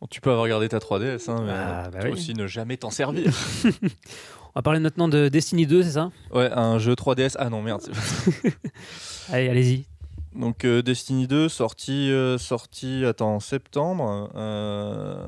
Bon, 0.00 0.06
tu 0.08 0.22
peux 0.22 0.30
avoir 0.30 0.48
gardé 0.48 0.70
ta 0.70 0.78
3DS, 0.78 1.30
hein, 1.30 1.42
mais 1.44 1.52
Ah, 1.52 1.90
bah 1.92 1.98
toi 2.00 2.08
oui. 2.08 2.12
aussi 2.14 2.32
ne 2.32 2.46
jamais 2.46 2.78
t'en 2.78 2.88
servir. 2.88 3.30
On 3.64 4.52
va 4.54 4.62
parler 4.62 4.80
maintenant 4.80 5.06
de 5.06 5.28
Destiny 5.28 5.66
2, 5.66 5.82
c'est 5.82 5.90
ça? 5.90 6.12
Ouais, 6.32 6.50
un 6.50 6.78
jeu 6.78 6.94
3DS. 6.94 7.36
Ah 7.38 7.50
non, 7.50 7.60
merde. 7.60 7.82
Allez, 9.28 9.50
allez-y. 9.50 9.84
Donc 10.34 10.64
euh, 10.64 10.80
Destiny 10.80 11.26
2 11.26 11.50
sorti 11.50 12.10
euh, 12.10 12.38
sorti 12.38 13.04
attends, 13.04 13.34
en 13.36 13.40
septembre 13.40 14.30
euh, 14.34 15.26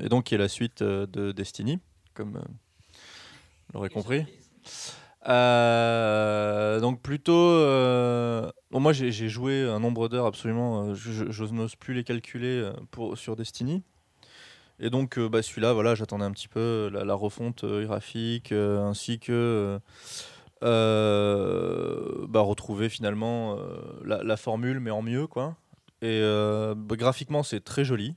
et 0.00 0.08
donc 0.08 0.24
qui 0.24 0.36
est 0.36 0.38
la 0.38 0.48
suite 0.48 0.82
de 0.82 1.32
Destiny 1.32 1.80
comme 2.14 2.32
vous 2.38 3.74
l'aurez 3.74 3.90
compris. 3.90 4.24
Euh, 5.28 6.80
donc 6.80 7.00
plutôt 7.00 7.32
euh, 7.32 8.50
moi 8.72 8.92
j'ai 8.92 9.28
joué 9.28 9.62
un 9.62 9.78
nombre 9.78 10.08
d'heures 10.08 10.26
absolument 10.26 10.88
euh, 10.88 10.94
je, 10.94 11.44
n'ose 11.44 11.76
plus 11.76 11.94
les 11.94 12.02
calculer 12.02 12.70
pour 12.90 13.16
sur 13.16 13.36
Destiny. 13.36 13.82
Et 14.80 14.90
donc 14.90 15.18
bah, 15.18 15.42
celui-là 15.42 15.72
voilà, 15.72 15.94
j'attendais 15.94 16.24
un 16.24 16.32
petit 16.32 16.48
peu 16.48 16.90
la, 16.92 17.14
refonte 17.14 17.64
graphique 17.64 18.52
ainsi 18.52 19.20
que 19.20 19.78
bah, 20.60 22.40
retrouver 22.40 22.88
finalement 22.88 23.58
la, 24.04 24.36
formule, 24.36 24.80
mais 24.80 24.90
en 24.90 25.02
mieux, 25.02 25.26
quoi. 25.28 25.56
Et 26.00 26.20
bah, 26.20 26.96
graphiquement, 26.96 27.44
c'est 27.44 27.62
très 27.62 27.84
joli. 27.84 28.16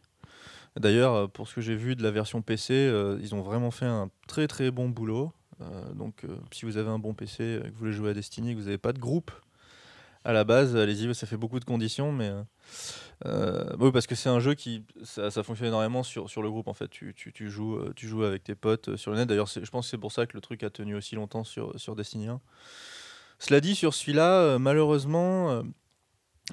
D'ailleurs, 0.76 1.30
pour 1.30 1.48
ce 1.48 1.56
que 1.56 1.61
j'ai 1.61 1.76
vu 1.76 1.95
de 1.95 2.02
la 2.02 2.10
version 2.10 2.41
PC, 2.41 2.91
ils 3.22 3.36
ont 3.36 3.41
vraiment 3.41 3.69
fait 3.69 3.86
un 3.86 4.10
très 4.27 4.48
très 4.48 4.72
bon 4.72 4.90
boulot. 4.90 5.34
Euh, 5.61 5.94
donc, 5.94 6.23
euh, 6.26 6.36
si 6.52 6.65
vous 6.65 6.77
avez 6.77 6.90
un 6.90 6.99
bon 6.99 7.14
PC, 7.14 7.44
euh, 7.44 7.61
que 7.61 7.69
vous 7.69 7.80
voulez 7.80 7.94
jouer 7.94 8.11
à 8.11 8.14
Destiny, 8.14 8.53
que 8.53 8.60
vous 8.60 8.65
n'avez 8.65 8.77
pas 8.77 8.94
de 8.94 8.99
groupe 8.99 9.32
à 10.23 10.34
la 10.34 10.44
base, 10.44 10.76
allez-y, 10.76 11.14
ça 11.14 11.27
fait 11.27 11.38
beaucoup 11.38 11.60
de 11.60 11.65
conditions, 11.65 12.11
mais 12.11 12.32
oui, 13.80 13.91
parce 13.94 14.07
que 14.07 14.15
c'est 14.15 14.27
un 14.27 14.40
jeu 14.40 14.56
qui 14.56 14.84
ça, 15.03 15.30
fonctionne 15.44 15.68
énormément 15.68 16.02
sur, 16.02 16.32
sur 16.32 16.41
le 16.41 16.49
groupe 16.49 16.68
en 16.68 16.73
fait. 16.73 16.90
Tu, 16.90 17.14
tu, 17.14 17.49
joues, 17.49 17.80
tu 17.95 18.07
joues 18.07 18.23
avec 18.23 18.44
tes 18.44 18.56
potes 18.56 18.95
sur 18.95 19.11
le 19.11 19.18
net. 19.18 19.30
D'ailleurs, 19.30 19.45
je 19.45 19.69
pense 19.69 19.86
que 19.86 19.91
c'est 19.91 19.99
pour 19.99 20.11
ça 20.11 20.26
que 20.26 20.34
le 20.34 20.41
truc 20.41 20.64
a 20.64 20.72
tenu 20.72 20.95
aussi 20.95 21.14
longtemps 21.14 21.44
sur, 21.44 21.80
sur 21.80 21.95
Destiny 21.95 22.27
1. 22.27 22.41
Cela 23.38 23.61
dit, 23.61 23.76
sur 23.76 23.94
celui-là, 23.94 24.57
malheureusement, 24.57 25.61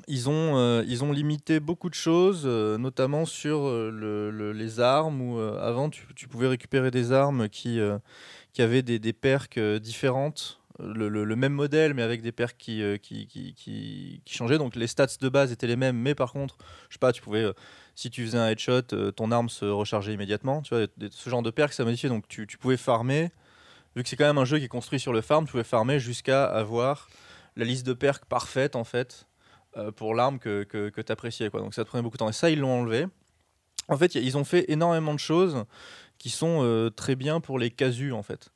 ils 0.06 0.28
ont, 0.28 0.82
ils 0.82 1.02
ont 1.02 1.12
limité 1.12 1.58
beaucoup 1.58 1.88
de 1.88 1.94
choses, 1.94 2.46
notamment 2.46 3.24
sur 3.24 3.70
le- 3.70 4.30
le- 4.30 4.52
les 4.52 4.80
armes, 4.80 5.22
où 5.22 5.38
avant 5.38 5.88
tu, 5.88 6.06
tu 6.14 6.28
pouvais 6.28 6.48
récupérer 6.48 6.90
des 6.90 7.10
armes 7.10 7.48
qui, 7.48 7.80
qui 8.52 8.62
avaient 8.62 8.82
des, 8.82 8.98
des 8.98 9.14
euh, 9.58 9.78
différentes, 9.78 10.60
le, 10.78 11.36
même 11.36 11.52
modèle, 11.52 11.94
mais 11.94 12.02
avec 12.02 12.22
des 12.22 12.32
perks 12.32 12.56
qui, 12.58 12.82
euh, 12.82 12.96
qui, 12.96 14.22
changeaient. 14.26 14.58
Donc 14.58 14.76
les 14.76 14.86
stats 14.86 15.06
de 15.20 15.28
base 15.28 15.52
étaient 15.52 15.66
les 15.66 15.76
mêmes, 15.76 15.96
mais 15.96 16.14
par 16.14 16.32
contre, 16.32 16.56
je 16.88 16.94
sais 16.94 16.98
pas, 16.98 17.12
tu 17.12 17.22
pouvais, 17.22 17.44
euh, 17.44 17.52
si 17.94 18.10
tu 18.10 18.24
faisais 18.24 18.38
un 18.38 18.48
headshot, 18.48 18.82
ton 19.12 19.30
arme 19.30 19.48
se 19.48 19.64
rechargeait 19.64 20.14
immédiatement. 20.14 20.62
Tu 20.62 20.74
vois, 20.74 20.86
ce 21.10 21.30
genre 21.30 21.42
de 21.42 21.50
perks, 21.50 21.72
ça 21.72 21.84
modifiait. 21.84 22.08
Donc 22.08 22.28
tu, 22.28 22.46
pouvais 22.58 22.76
farmer, 22.76 23.30
vu 23.96 24.02
que 24.02 24.08
c'est 24.08 24.16
quand 24.16 24.26
même 24.26 24.38
un 24.38 24.44
jeu 24.44 24.58
qui 24.58 24.64
est 24.64 24.68
construit 24.68 25.00
sur 25.00 25.12
le 25.12 25.20
farm, 25.20 25.46
tu 25.46 25.52
pouvais 25.52 25.64
farmer 25.64 25.98
jusqu'à 25.98 26.44
avoir 26.44 27.08
la 27.56 27.64
liste 27.64 27.86
de 27.86 27.92
perks 27.92 28.24
parfaite 28.24 28.76
en 28.76 28.84
fait 28.84 29.28
pour 29.96 30.14
l'arme 30.14 30.38
que, 30.38 30.64
que, 30.64 30.88
que 30.90 31.00
tu 31.00 31.12
appréciais. 31.12 31.50
Donc 31.50 31.74
ça 31.74 31.84
te 31.84 31.88
prenait 31.88 32.02
beaucoup 32.02 32.16
de 32.16 32.18
temps. 32.18 32.28
Et 32.28 32.34
ça, 32.34 32.50
ils 32.50 32.58
l'ont 32.58 32.80
enlevé. 32.80 33.06
En 33.88 33.96
fait, 33.96 34.14
ils 34.14 34.36
ont 34.36 34.44
fait 34.44 34.70
énormément 34.70 35.12
de 35.12 35.18
choses 35.18 35.64
qui 36.22 36.30
sont 36.30 36.60
euh, 36.62 36.88
très 36.88 37.16
bien 37.16 37.40
pour 37.40 37.58
les 37.58 37.72
casus 37.72 38.12
en 38.12 38.22
fait. 38.22 38.52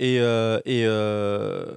Et, 0.00 0.18
euh, 0.20 0.58
et 0.64 0.82
euh, 0.86 1.72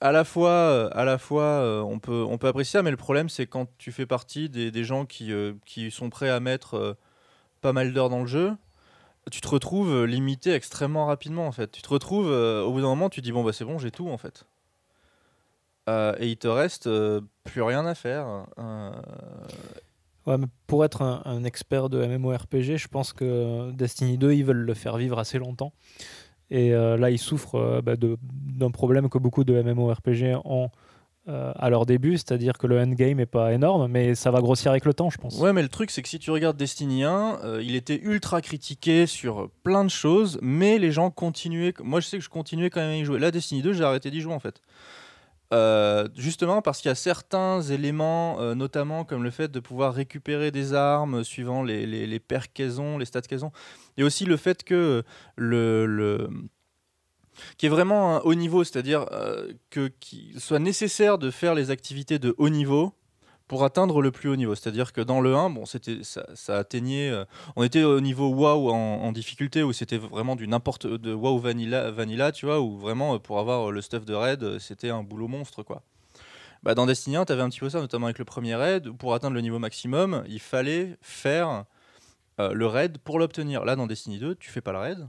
à 0.00 0.12
la 0.12 0.22
fois, 0.22 0.88
à 0.92 1.04
la 1.04 1.18
fois 1.18 1.82
on, 1.84 1.98
peut, 1.98 2.24
on 2.28 2.38
peut 2.38 2.46
apprécier 2.46 2.78
ça, 2.78 2.82
mais 2.84 2.92
le 2.92 2.96
problème 2.96 3.28
c'est 3.28 3.48
quand 3.48 3.66
tu 3.78 3.90
fais 3.90 4.06
partie 4.06 4.48
des, 4.48 4.70
des 4.70 4.84
gens 4.84 5.04
qui, 5.04 5.32
qui 5.66 5.90
sont 5.90 6.10
prêts 6.10 6.30
à 6.30 6.38
mettre 6.38 6.96
pas 7.60 7.72
mal 7.72 7.92
d'heures 7.92 8.08
dans 8.08 8.20
le 8.20 8.28
jeu, 8.28 8.52
tu 9.32 9.40
te 9.40 9.48
retrouves 9.48 10.04
limité 10.04 10.52
extrêmement 10.52 11.06
rapidement 11.06 11.48
en 11.48 11.52
fait. 11.52 11.72
Tu 11.72 11.82
te 11.82 11.88
retrouves 11.88 12.28
au 12.28 12.70
bout 12.70 12.82
d'un 12.82 12.86
moment, 12.86 13.10
tu 13.10 13.20
dis 13.20 13.32
bon 13.32 13.42
bah 13.42 13.52
c'est 13.52 13.64
bon, 13.64 13.80
j'ai 13.80 13.90
tout 13.90 14.08
en 14.08 14.16
fait. 14.16 14.44
Et 15.88 16.28
il 16.28 16.36
te 16.36 16.46
reste 16.46 16.88
plus 17.42 17.62
rien 17.62 17.84
à 17.84 17.96
faire. 17.96 18.46
Pour 20.66 20.84
être 20.84 21.02
un, 21.02 21.44
expert 21.44 21.88
de 21.88 22.04
MMORPG, 22.04 22.76
je 22.76 22.88
pense 22.88 23.12
que 23.12 23.70
Destiny 23.72 24.18
2, 24.18 24.32
ils 24.32 24.44
veulent 24.44 24.56
le 24.64 24.74
faire 24.74 24.96
vivre 24.96 25.18
assez 25.18 25.38
longtemps. 25.38 25.72
Et 26.50 26.74
euh, 26.74 26.96
là, 26.96 27.10
ils 27.10 27.18
souffrent 27.18 27.54
euh, 27.54 27.80
bah, 27.80 27.94
d'un 27.96 28.70
problème 28.70 29.08
que 29.08 29.18
beaucoup 29.18 29.42
de 29.42 29.60
MMORPG 29.62 30.36
ont 30.44 30.70
euh, 31.28 31.52
à 31.54 31.70
leur 31.70 31.86
début, 31.86 32.14
c'est-à-dire 32.14 32.58
que 32.58 32.66
le 32.66 32.80
endgame 32.80 33.20
est 33.20 33.26
pas 33.26 33.52
énorme, 33.52 33.86
mais 33.86 34.16
ça 34.16 34.32
va 34.32 34.40
grossir 34.40 34.72
avec 34.72 34.84
le 34.84 34.92
temps, 34.92 35.08
je 35.08 35.18
pense. 35.18 35.38
Ouais, 35.38 35.52
mais 35.52 35.62
le 35.62 35.68
truc, 35.68 35.92
c'est 35.92 36.02
que 36.02 36.08
si 36.08 36.18
tu 36.18 36.32
regardes 36.32 36.56
Destiny 36.56 37.04
1, 37.04 37.38
euh, 37.44 37.62
il 37.62 37.76
était 37.76 38.00
ultra 38.02 38.40
critiqué 38.40 39.06
sur 39.06 39.48
plein 39.62 39.84
de 39.84 39.88
choses, 39.88 40.40
mais 40.42 40.80
les 40.80 40.90
gens 40.90 41.12
continuaient. 41.12 41.74
Moi, 41.80 42.00
je 42.00 42.08
sais 42.08 42.18
que 42.18 42.24
je 42.24 42.28
continuais 42.28 42.70
quand 42.70 42.80
même 42.80 42.90
à 42.90 42.96
y 42.96 43.04
jouer. 43.04 43.20
Là, 43.20 43.30
Destiny 43.30 43.62
2, 43.62 43.72
j'ai 43.72 43.84
arrêté 43.84 44.10
d'y 44.10 44.20
jouer 44.20 44.34
en 44.34 44.40
fait. 44.40 44.60
Euh, 45.52 46.08
justement 46.16 46.62
parce 46.62 46.80
qu'il 46.80 46.88
y 46.88 46.92
a 46.92 46.94
certains 46.94 47.60
éléments, 47.60 48.40
euh, 48.40 48.54
notamment 48.54 49.04
comme 49.04 49.22
le 49.22 49.30
fait 49.30 49.48
de 49.48 49.60
pouvoir 49.60 49.92
récupérer 49.92 50.50
des 50.50 50.72
armes 50.72 51.24
suivant 51.24 51.62
les, 51.62 51.84
les, 51.84 52.06
les 52.06 52.78
ont, 52.78 52.96
les 52.96 53.04
stats 53.04 53.20
qu'elles 53.20 53.44
ont, 53.44 53.52
et 53.98 54.02
aussi 54.02 54.24
le 54.24 54.38
fait 54.38 54.64
que 54.64 55.02
le, 55.36 55.84
le 55.84 56.28
qui 57.56 57.66
est 57.66 57.68
vraiment 57.68 58.16
un 58.16 58.20
haut 58.20 58.34
niveau, 58.34 58.64
c'est-à-dire 58.64 59.06
euh, 59.12 59.52
que 59.70 59.88
qu'il 60.00 60.40
soit 60.40 60.58
nécessaire 60.58 61.18
de 61.18 61.30
faire 61.30 61.54
les 61.54 61.70
activités 61.70 62.18
de 62.18 62.34
haut 62.38 62.48
niveau 62.48 62.94
pour 63.52 63.64
atteindre 63.64 64.00
le 64.00 64.10
plus 64.10 64.30
haut 64.30 64.36
niveau. 64.36 64.54
C'est-à-dire 64.54 64.94
que 64.94 65.02
dans 65.02 65.20
le 65.20 65.36
1, 65.36 65.50
bon, 65.50 65.66
c'était 65.66 65.98
ça, 66.04 66.24
atteignait, 66.56 67.10
euh, 67.10 67.26
on 67.54 67.62
était 67.62 67.82
au 67.82 68.00
niveau 68.00 68.30
WoW 68.30 68.70
en, 68.70 69.12
difficulté 69.12 69.62
où 69.62 69.74
c'était 69.74 69.98
vraiment 69.98 70.36
du 70.36 70.48
n'importe 70.48 70.86
de 70.86 71.12
WoW 71.12 71.38
vanilla, 71.38 71.90
vanilla, 71.90 72.32
tu 72.32 72.46
vois, 72.46 72.62
où 72.62 72.78
vraiment 72.78 73.16
euh, 73.16 73.18
pour 73.18 73.38
avoir 73.40 73.70
le 73.70 73.82
stuff 73.82 74.06
de 74.06 74.14
raid, 74.14 74.42
euh, 74.42 74.58
c'était 74.58 74.88
un 74.88 75.02
boulot 75.02 75.28
monstre, 75.28 75.62
quoi. 75.62 75.82
Bah, 76.62 76.74
dans 76.74 76.86
Destiny 76.86 77.16
1, 77.16 77.26
tu 77.26 77.32
avais 77.32 77.42
un 77.42 77.50
petit 77.50 77.60
peu 77.60 77.68
ça, 77.68 77.80
notamment 77.80 78.06
avec 78.06 78.18
le 78.18 78.24
premier 78.24 78.54
raid. 78.54 78.86
où 78.86 78.94
Pour 78.94 79.12
atteindre 79.12 79.34
le 79.34 79.42
niveau 79.42 79.58
maximum, 79.58 80.24
il 80.28 80.40
fallait 80.40 80.96
faire 81.02 81.66
euh, 82.40 82.54
le 82.54 82.66
raid 82.66 82.96
pour 83.04 83.18
l'obtenir. 83.18 83.66
Là, 83.66 83.76
dans 83.76 83.86
Destiny 83.86 84.18
2, 84.18 84.34
tu 84.36 84.50
fais 84.50 84.62
pas 84.62 84.72
le 84.72 84.78
raid. 84.78 85.06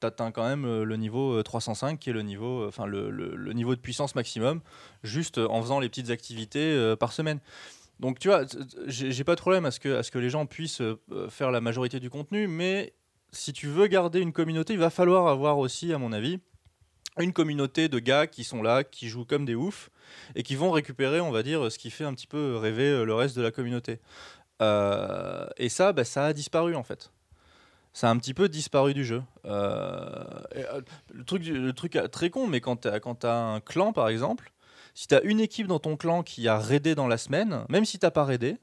Tu 0.00 0.06
atteins 0.06 0.30
quand 0.30 0.46
même 0.46 0.64
euh, 0.64 0.84
le 0.84 0.96
niveau 0.96 1.34
euh, 1.34 1.42
305, 1.42 1.98
qui 1.98 2.10
est 2.10 2.12
le 2.12 2.22
niveau, 2.22 2.62
euh, 2.62 2.68
enfin 2.68 2.86
le, 2.86 3.52
niveau 3.52 3.74
de 3.74 3.80
puissance 3.80 4.14
maximum, 4.14 4.60
juste 5.02 5.38
euh, 5.38 5.48
en 5.48 5.60
faisant 5.62 5.80
les 5.80 5.88
petites 5.88 6.10
activités 6.10 6.72
euh, 6.72 6.96
par 6.96 7.12
semaine. 7.12 7.40
Donc 8.00 8.18
tu 8.18 8.28
vois, 8.28 8.44
j'ai 8.86 9.24
pas 9.24 9.34
de 9.34 9.40
problème 9.40 9.66
à 9.66 9.70
ce, 9.70 9.78
que, 9.78 10.18
les 10.18 10.30
gens 10.30 10.46
puissent 10.46 10.80
euh, 10.80 10.96
faire 11.28 11.50
la 11.50 11.60
majorité 11.60 12.00
du 12.00 12.08
contenu, 12.08 12.46
mais 12.46 12.94
si 13.30 13.52
tu 13.52 13.66
veux 13.66 13.86
garder 13.86 14.20
une 14.20 14.32
communauté, 14.32 14.72
il 14.72 14.78
va 14.78 14.90
falloir 14.90 15.28
avoir 15.28 15.58
aussi, 15.58 15.92
à 15.92 15.98
mon 15.98 16.12
avis, 16.12 16.40
une 17.18 17.32
communauté 17.32 17.88
de 17.88 17.98
gars 17.98 18.26
qui 18.26 18.44
sont 18.44 18.62
là, 18.62 18.84
qui 18.84 19.08
jouent 19.08 19.24
comme 19.24 19.44
des 19.44 19.54
oufs, 19.54 19.90
et 20.34 20.42
qui 20.42 20.54
vont 20.54 20.70
récupérer, 20.70 21.20
on 21.20 21.30
va 21.30 21.42
dire, 21.42 21.70
ce 21.70 21.78
qui 21.78 21.90
fait 21.90 22.04
un 22.04 22.14
petit 22.14 22.26
peu 22.26 22.56
rêver 22.56 22.88
euh, 22.88 23.04
le 23.04 23.14
reste 23.14 23.36
de 23.36 23.42
la 23.42 23.50
communauté. 23.50 24.00
Euh, 24.62 25.46
et 25.56 25.68
ça, 25.68 25.92
bah, 25.92 26.04
ça 26.04 26.26
a 26.26 26.32
disparu 26.32 26.74
en 26.76 26.82
fait. 26.82 27.10
Ça 27.92 28.08
a 28.08 28.10
un 28.10 28.18
petit 28.18 28.34
peu 28.34 28.48
disparu 28.48 28.94
du 28.94 29.04
jeu. 29.04 29.22
Euh, 29.44 30.24
euh, 30.56 30.80
le, 31.12 31.24
truc, 31.24 31.44
le 31.46 31.72
truc 31.72 31.98
très 32.12 32.30
con, 32.30 32.46
mais 32.46 32.60
quand 32.60 32.82
tu 32.82 32.88
as, 32.88 33.34
un 33.34 33.60
clan 33.60 33.92
par 33.92 34.08
exemple, 34.08 34.52
si 34.94 35.08
tu 35.08 35.14
as 35.14 35.22
une 35.22 35.40
équipe 35.40 35.66
dans 35.66 35.80
ton 35.80 35.96
clan 35.96 36.22
qui 36.22 36.46
a 36.46 36.58
raidé 36.58 36.94
dans 36.94 37.08
la 37.08 37.18
semaine, 37.18 37.64
même 37.68 37.84
si 37.84 37.98
t'as 37.98 38.10
pas 38.10 38.24
raidé, 38.24 38.58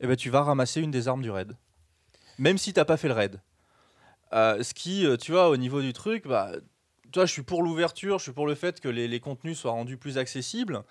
eh 0.00 0.06
ben, 0.06 0.16
tu 0.16 0.30
vas 0.30 0.42
ramasser 0.42 0.80
une 0.80 0.90
des 0.90 1.08
armes 1.08 1.22
du 1.22 1.30
raid. 1.30 1.56
Même 2.38 2.58
si 2.58 2.72
t'as 2.72 2.84
pas 2.84 2.96
fait 2.96 3.08
le 3.08 3.14
raid. 3.14 3.40
Euh, 4.32 4.62
ce 4.62 4.72
qui, 4.72 5.04
tu 5.20 5.32
vois, 5.32 5.48
au 5.48 5.56
niveau 5.56 5.82
du 5.82 5.92
truc, 5.92 6.26
bah, 6.26 6.52
toi, 7.10 7.26
je 7.26 7.32
suis 7.32 7.42
pour 7.42 7.62
l'ouverture, 7.62 8.18
je 8.18 8.24
suis 8.24 8.32
pour 8.32 8.46
le 8.46 8.54
fait 8.54 8.80
que 8.80 8.88
les, 8.88 9.20
contenus 9.20 9.58
soient 9.58 9.72
rendus 9.72 9.96
plus 9.96 10.16
accessibles. 10.16 10.84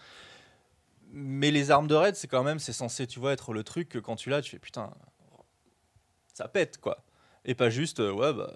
Mais 1.12 1.50
les 1.50 1.72
armes 1.72 1.88
de 1.88 1.96
raid, 1.96 2.16
c'est 2.16 2.28
quand 2.28 2.44
même, 2.44 2.60
censé, 2.60 3.08
tu 3.08 3.20
vois, 3.20 3.32
être 3.34 3.54
le 3.54 3.64
truc 3.64 3.90
que 3.90 4.00
quand 4.00 4.16
tu 4.16 4.30
l'as, 4.30 4.42
tu 4.42 4.52
fais 4.52 4.60
putain, 4.60 4.92
ça 6.34 6.48
pète 6.48 6.80
quoi. 6.80 7.04
Et 7.46 7.56
pas 7.56 7.70
juste, 7.70 8.00
euh, 8.00 8.12
ouais, 8.12 8.34
bah. 8.34 8.52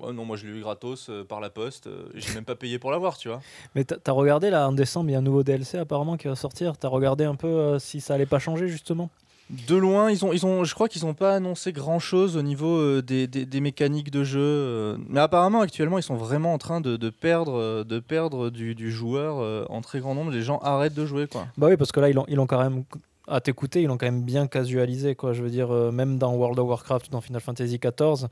ouais, 0.00 0.12
non, 0.12 0.24
moi 0.24 0.36
je 0.36 0.46
l'ai 0.46 0.58
eu 0.58 0.60
gratos 0.60 1.08
euh, 1.08 1.24
par 1.24 1.40
la 1.40 1.50
poste, 1.50 1.86
euh, 1.86 2.08
j'ai 2.14 2.34
même 2.34 2.44
pas 2.44 2.54
payé 2.56 2.78
pour 2.78 2.90
l'avoir, 2.90 3.16
tu 3.18 3.28
vois. 3.28 3.40
Mais 3.74 3.84
t'as 3.84 3.96
t'as 3.96 4.12
regardé 4.12 4.50
là 4.50 4.68
en 4.68 4.72
décembre, 4.72 5.10
il 5.10 5.12
y 5.12 5.16
a 5.16 5.18
un 5.18 5.22
nouveau 5.22 5.42
DLC 5.42 5.78
apparemment 5.78 6.16
qui 6.16 6.28
va 6.28 6.34
sortir. 6.36 6.76
T'as 6.76 6.88
regardé 6.88 7.24
un 7.24 7.34
peu 7.34 7.46
euh, 7.48 7.78
si 7.78 8.00
ça 8.00 8.14
allait 8.14 8.26
pas 8.26 8.38
changer 8.38 8.68
justement? 8.68 9.10
De 9.48 9.76
loin, 9.76 10.10
ils 10.10 10.24
ont, 10.24 10.32
ils 10.32 10.44
ont, 10.44 10.64
je 10.64 10.74
crois 10.74 10.88
qu'ils 10.88 11.04
n'ont 11.04 11.14
pas 11.14 11.36
annoncé 11.36 11.72
grand 11.72 12.00
chose 12.00 12.36
au 12.36 12.42
niveau 12.42 12.78
euh, 12.78 13.00
des, 13.00 13.28
des- 13.28 13.46
des 13.46 13.60
mécaniques 13.60 14.10
de 14.10 14.24
jeu. 14.24 14.40
euh, 14.42 14.96
mais 15.08 15.20
apparemment, 15.20 15.60
actuellement, 15.60 15.98
ils 15.98 16.02
sont 16.02 16.16
vraiment 16.16 16.52
en 16.52 16.58
train 16.58 16.80
de, 16.80 16.96
de 16.96 17.10
perdre, 17.10 17.54
euh, 17.54 17.84
de 17.84 18.00
perdre 18.00 18.50
du, 18.50 18.74
du 18.74 18.90
joueur 18.90 19.38
euh, 19.38 19.64
en 19.68 19.82
très 19.82 20.00
grand 20.00 20.16
nombre. 20.16 20.32
Les 20.32 20.42
gens 20.42 20.58
arrêtent 20.64 20.94
de 20.94 21.06
jouer, 21.06 21.28
quoi. 21.28 21.46
Bah 21.58 21.68
oui, 21.70 21.76
parce 21.76 21.92
que 21.92 22.00
là, 22.00 22.08
ils 22.10 22.14
l'ont 22.14 22.24
ils 22.26 22.34
l'ont 22.34 22.48
quand 22.48 22.60
même, 22.60 22.82
à 23.28 23.40
t'écouter, 23.40 23.82
ils 23.82 23.86
l'ont 23.86 23.98
quand 23.98 24.06
même 24.06 24.22
bien 24.22 24.46
casualisé. 24.46 25.14
Quoi. 25.14 25.32
Je 25.32 25.42
veux 25.42 25.50
dire, 25.50 25.72
euh, 25.72 25.90
même 25.90 26.18
dans 26.18 26.34
World 26.34 26.58
of 26.58 26.68
Warcraft 26.68 27.08
ou 27.08 27.10
dans 27.10 27.20
Final 27.20 27.40
Fantasy 27.40 27.78
XIV, 27.78 28.28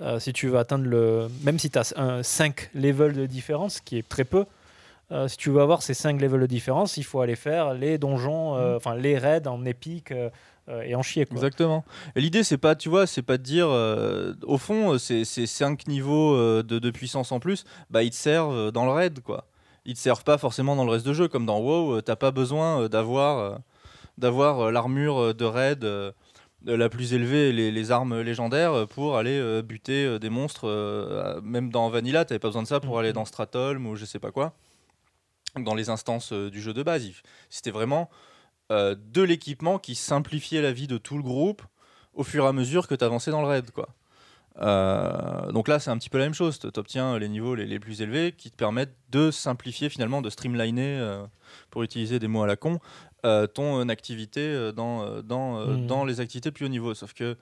euh, 0.00 0.18
si 0.20 0.32
tu 0.32 0.48
veux 0.48 0.58
atteindre 0.58 0.86
le. 0.86 1.28
Même 1.42 1.58
si 1.58 1.70
tu 1.70 1.78
as 1.78 1.94
5 2.22 2.70
levels 2.74 3.14
de 3.14 3.26
différence, 3.26 3.76
ce 3.76 3.82
qui 3.82 3.98
est 3.98 4.08
très 4.08 4.24
peu, 4.24 4.44
euh, 5.10 5.26
si 5.26 5.36
tu 5.36 5.50
veux 5.50 5.60
avoir 5.60 5.82
ces 5.82 5.94
5 5.94 6.20
levels 6.20 6.40
de 6.40 6.46
différence, 6.46 6.96
il 6.96 7.04
faut 7.04 7.20
aller 7.20 7.36
faire 7.36 7.74
les 7.74 7.98
donjons, 7.98 8.56
euh, 8.56 8.76
enfin 8.76 8.94
les 8.94 9.16
raids 9.18 9.46
en 9.46 9.64
épique 9.64 10.12
et 10.84 10.94
en 10.94 11.02
chier. 11.02 11.24
Quoi. 11.24 11.36
Exactement. 11.36 11.82
Et 12.14 12.20
l'idée, 12.20 12.44
c'est 12.44 12.58
pas, 12.58 12.76
tu 12.76 12.90
vois, 12.90 13.06
c'est 13.06 13.22
pas 13.22 13.38
de 13.38 13.42
dire, 13.42 13.68
euh, 13.68 14.34
au 14.42 14.58
fond, 14.58 14.98
ces, 14.98 15.24
ces 15.24 15.46
cinq 15.46 15.86
niveaux 15.88 16.34
euh, 16.34 16.62
de, 16.62 16.78
de 16.78 16.90
puissance 16.90 17.32
en 17.32 17.40
plus, 17.40 17.64
bah, 17.88 18.02
ils 18.02 18.10
te 18.10 18.16
servent 18.16 18.70
dans 18.70 18.84
le 18.84 18.92
raid, 18.92 19.20
quoi. 19.20 19.46
Ils 19.86 19.94
te 19.94 19.98
servent 19.98 20.24
pas 20.24 20.36
forcément 20.36 20.76
dans 20.76 20.84
le 20.84 20.90
reste 20.90 21.06
de 21.06 21.14
jeu, 21.14 21.28
comme 21.28 21.46
dans 21.46 21.60
WoW, 21.60 22.02
t'as 22.02 22.16
pas 22.16 22.30
besoin 22.30 22.90
d'avoir, 22.90 23.58
d'avoir 24.18 24.60
euh, 24.60 24.70
l'armure 24.70 25.18
euh, 25.18 25.32
de 25.32 25.44
raid 25.44 25.84
euh, 25.84 26.12
la 26.64 26.88
plus 26.88 27.14
élevée, 27.14 27.52
les, 27.52 27.70
les 27.70 27.90
armes 27.90 28.20
légendaires 28.20 28.86
pour 28.88 29.16
aller 29.16 29.62
buter 29.62 30.18
des 30.18 30.28
monstres. 30.28 31.40
même 31.44 31.70
dans 31.70 31.88
Vanilla, 31.88 32.24
t'avais 32.24 32.40
pas 32.40 32.48
besoin 32.48 32.64
de 32.64 32.66
ça 32.66 32.80
pour 32.80 32.94
Mhm. 32.94 32.98
aller 32.98 33.12
dans 33.12 33.24
Stratholme 33.24 33.86
ou 33.86 33.94
je 33.94 34.04
sais 34.04 34.18
pas 34.18 34.32
quoi. 34.32 34.54
Dans 35.56 35.76
les 35.76 35.88
instances 35.88 36.32
du 36.32 36.60
jeu 36.60 36.74
de 36.74 36.82
base, 36.82 37.08
c'était 37.48 37.70
vraiment 37.70 38.10
euh, 38.70 38.94
de 38.98 39.22
l'équipement 39.22 39.78
qui 39.78 39.94
simplifiait 39.94 40.60
la 40.60 40.72
vie 40.72 40.88
de 40.88 40.98
tout 40.98 41.16
le 41.16 41.22
groupe 41.22 41.62
au 42.12 42.22
fur 42.22 42.44
et 42.44 42.48
à 42.48 42.52
mesure 42.52 42.86
que 42.86 42.94
tu 42.94 43.04
avançais 43.04 43.30
dans 43.30 43.40
le 43.40 43.48
raid. 43.48 43.70
Quoi. 43.70 43.88
Euh, 44.60 45.50
donc 45.52 45.68
là, 45.68 45.78
c'est 45.78 45.90
un 45.90 45.96
petit 45.96 46.10
peu 46.10 46.18
la 46.18 46.24
même 46.24 46.34
chose. 46.34 46.58
Tu 46.58 46.66
obtiens 46.78 47.18
les 47.18 47.28
niveaux 47.28 47.54
les, 47.54 47.64
les 47.64 47.78
plus 47.78 48.02
élevés 48.02 48.32
qui 48.32 48.50
te 48.50 48.56
permettent 48.56 48.94
de 49.10 49.30
simplifier 49.30 49.88
finalement, 49.88 50.20
de 50.20 50.28
streamliner, 50.28 50.98
euh, 50.98 51.24
pour 51.70 51.82
utiliser 51.82 52.18
des 52.18 52.28
mots 52.28 52.42
à 52.42 52.46
la 52.46 52.56
con, 52.56 52.78
euh, 53.26 53.46
ton 53.46 53.88
activité 53.88 54.40
euh, 54.40 54.72
dans, 54.72 55.02
euh, 55.02 55.22
dans, 55.22 55.58
euh, 55.58 55.66
Mhm. 55.76 55.86
dans 55.86 56.04
les 56.04 56.20
activités 56.20 56.50
plus 56.52 56.66
haut 56.66 56.70
niveau. 56.70 56.94
Sauf 56.94 57.12
que 57.14 57.36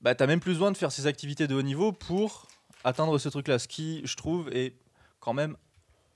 bah, 0.00 0.14
tu 0.14 0.22
n'as 0.22 0.26
même 0.28 0.40
plus 0.40 0.52
besoin 0.52 0.70
de 0.70 0.76
faire 0.76 0.92
ces 0.92 1.06
activités 1.06 1.46
de 1.48 1.54
haut 1.54 1.62
niveau 1.62 1.92
pour 1.92 2.46
atteindre 2.84 3.18
ce 3.18 3.28
truc-là. 3.28 3.58
Ce 3.58 3.66
qui, 3.68 4.00
je 4.04 4.16
trouve, 4.16 4.48
est 4.52 4.74
quand 5.20 5.32
même 5.34 5.56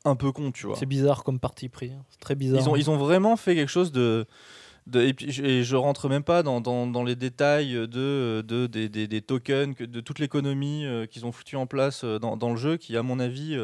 un 0.05 0.15
peu 0.17 0.31
con, 0.33 0.53
tu 0.53 0.67
vois. 0.67 0.77
C'est 0.77 0.87
bizarre 0.87 1.25
comme 1.25 1.39
parti 1.41 1.69
pris. 1.69 1.93
hein. 1.93 2.05
C'est 2.11 2.21
très 2.21 2.35
bizarre. 2.37 2.61
Ils 2.61 2.69
ont, 2.69 2.77
ils 2.77 2.91
ont 2.91 2.97
vraiment 2.97 3.37
fait 3.37 3.55
quelque 3.57 3.69
chose 3.71 3.91
de. 3.93 4.27
de 4.87 5.01
et, 5.01 5.15
puis, 5.15 5.31
je- 5.33 5.43
et 5.45 5.65
je 5.65 5.75
rentre 5.77 6.09
même 6.09 6.23
pas 6.25 6.43
dans, 6.45 6.61
dans, 6.61 6.87
dans 6.87 7.03
les 7.05 7.15
détails 7.17 7.73
de, 7.89 8.45
de, 8.47 8.67
des, 8.67 8.89
des- 8.89 9.07
des 9.09 9.21
tokens, 9.23 9.77
de 9.77 10.01
toute 10.01 10.19
l'économie 10.21 10.87
qu'ils 11.11 11.27
ont 11.27 11.33
foutu 11.33 11.57
en 11.57 11.67
place 11.67 12.05
dans, 12.05 12.37
dans 12.37 12.51
le 12.51 12.57
jeu, 12.57 12.77
qui, 12.77 12.97
à 12.97 13.03
mon 13.03 13.19
avis, 13.21 13.57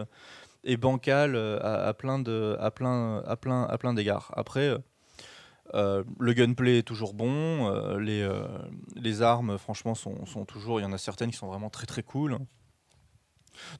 est 0.65 0.77
bancale 0.77 1.37
à, 1.37 1.87
à 1.87 1.95
plein 1.95 2.19
de- 2.19 2.57
à 2.61 2.71
plein, 2.73 3.19
à 3.27 3.37
plein, 3.37 3.63
à 3.65 3.79
plein 3.79 3.95
d'égards. 3.95 4.33
Après. 4.37 4.77
Euh, 5.75 6.05
le 6.19 6.33
gunplay 6.33 6.79
est 6.79 6.83
toujours 6.83 7.15
bon, 7.15 7.71
euh, 7.71 7.99
les, 7.99 8.23
euh, 8.23 8.47
les 8.97 9.23
armes 9.23 9.59
franchement 9.59 9.95
sont, 9.95 10.15
toujours, 10.47 10.81
il 10.81 10.83
y 10.83 10.87
en 10.87 10.93
a 10.93 10.99
certaines 10.99 11.31
qui 11.31 11.37
sont 11.37 11.49
vraiment 11.49 11.71
très 11.71 11.87
très 11.87 12.03
cool. 12.03 12.39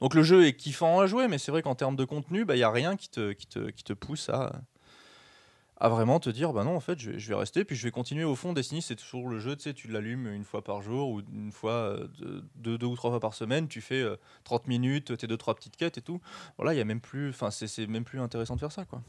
Donc 0.01 0.15
le 0.15 0.23
jeu 0.23 0.47
est 0.47 0.55
kiffant 0.55 1.01
à 1.01 1.07
jouer, 1.07 1.29
mais 1.29 1.39
c'est 1.39 1.53
vrai 1.53 1.63
qu'en 1.63 1.75
termes 1.75 1.97
de 1.97 2.05
contenu, 2.05 2.45
bah, 2.45 2.57
il 2.57 2.59
n'y 2.59 2.65
a 2.65 2.71
rien 2.71 2.97
qui 2.97 3.09
te, 3.09 3.33
qui 3.33 3.47
te, 3.47 3.71
qui 3.71 3.85
te 3.85 3.93
pousse 3.93 4.29
à, 4.29 4.53
à 5.81 5.89
vraiment 5.89 6.19
te 6.19 6.29
dire, 6.29 6.53
bah 6.53 6.65
non, 6.65 6.75
en 6.75 6.81
fait, 6.81 6.99
je 6.99 7.29
vais, 7.29 7.35
rester, 7.35 7.65
puis 7.65 7.77
je 7.77 7.85
vais 7.85 7.93
continuer. 7.93 8.25
Au 8.25 8.35
fond, 8.35 8.53
Destiny, 8.53 8.83
c'est 8.83 8.97
toujours 8.97 9.29
le 9.29 9.39
jeu, 9.39 9.55
tu 9.55 9.63
sais, 9.63 9.75
tu 9.75 9.87
l'allumes 9.87 10.27
une 10.27 10.45
fois 10.45 10.63
par 10.63 10.83
jour, 10.83 11.11
ou 11.11 11.21
une 11.33 11.53
fois, 11.53 11.97
deux, 12.57 12.79
deux, 12.79 12.87
ou 12.87 12.97
trois 12.97 13.11
fois 13.11 13.21
par 13.21 13.35
semaine, 13.35 13.69
tu 13.69 13.81
fais 13.81 14.03
euh, 14.03 14.17
30 14.45 14.67
minutes, 14.67 15.17
tes 15.17 15.29
deux, 15.29 15.37
trois 15.37 15.55
petites 15.55 15.77
quêtes 15.77 15.97
et 15.97 16.03
tout. 16.03 16.21
Voilà, 16.57 16.75
il 16.75 16.79
y 16.79 16.81
a 16.81 16.85
même 16.85 17.01
plus, 17.01 17.31
enfin, 17.31 17.51
c'est 17.51 17.69
c'est 17.69 17.87
même 17.87 18.05
plus 18.05 18.21
intéressant 18.21 18.57
de 18.57 18.61
faire 18.61 18.73
ça, 18.73 18.85
quoi. 18.85 19.03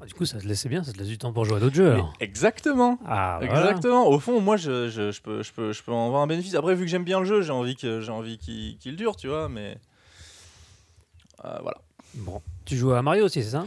Ah, 0.00 0.04
Du 0.06 0.12
coup, 0.14 0.26
ça 0.26 0.38
te 0.38 0.46
laissait 0.46 0.68
bien, 0.68 0.84
ça 0.84 0.92
te 0.92 0.98
laisse 0.98 1.08
du 1.08 1.16
temps 1.18 1.32
pour 1.32 1.44
jouer 1.46 1.56
à 1.56 1.60
d'autres 1.60 1.74
jeux. 1.76 1.92
alors. 1.92 2.12
Exactement 2.20 2.98
Ah, 3.06 3.38
voilà. 3.42 3.60
Exactement. 3.70 4.06
Au 4.08 4.18
fond, 4.18 4.40
moi, 4.40 4.56
je, 4.56 4.88
je, 4.90 5.10
je 5.10 5.20
peux, 5.22 5.42
je, 5.42 5.52
peux, 5.52 5.72
je 5.72 5.82
peux 5.82 5.92
en 5.92 6.06
avoir 6.08 6.22
un 6.22 6.26
bénéfice. 6.26 6.54
Après, 6.54 6.74
vu 6.74 6.84
que 6.84 6.90
j'aime 6.90 7.04
bien 7.04 7.18
le 7.20 7.24
jeu, 7.24 7.40
j'ai 7.42 7.50
envie 7.52 7.76
qu'il 7.76 8.96
dure, 8.96 9.16
tu 9.16 9.28
vois. 9.28 9.48
Mais 9.48 9.78
Euh, 11.44 11.58
voilà. 11.62 11.78
Bon. 12.14 12.40
Tu 12.64 12.76
joues 12.76 12.92
à 12.92 13.02
Mario 13.02 13.24
aussi, 13.26 13.42
c'est 13.42 13.50
ça? 13.50 13.66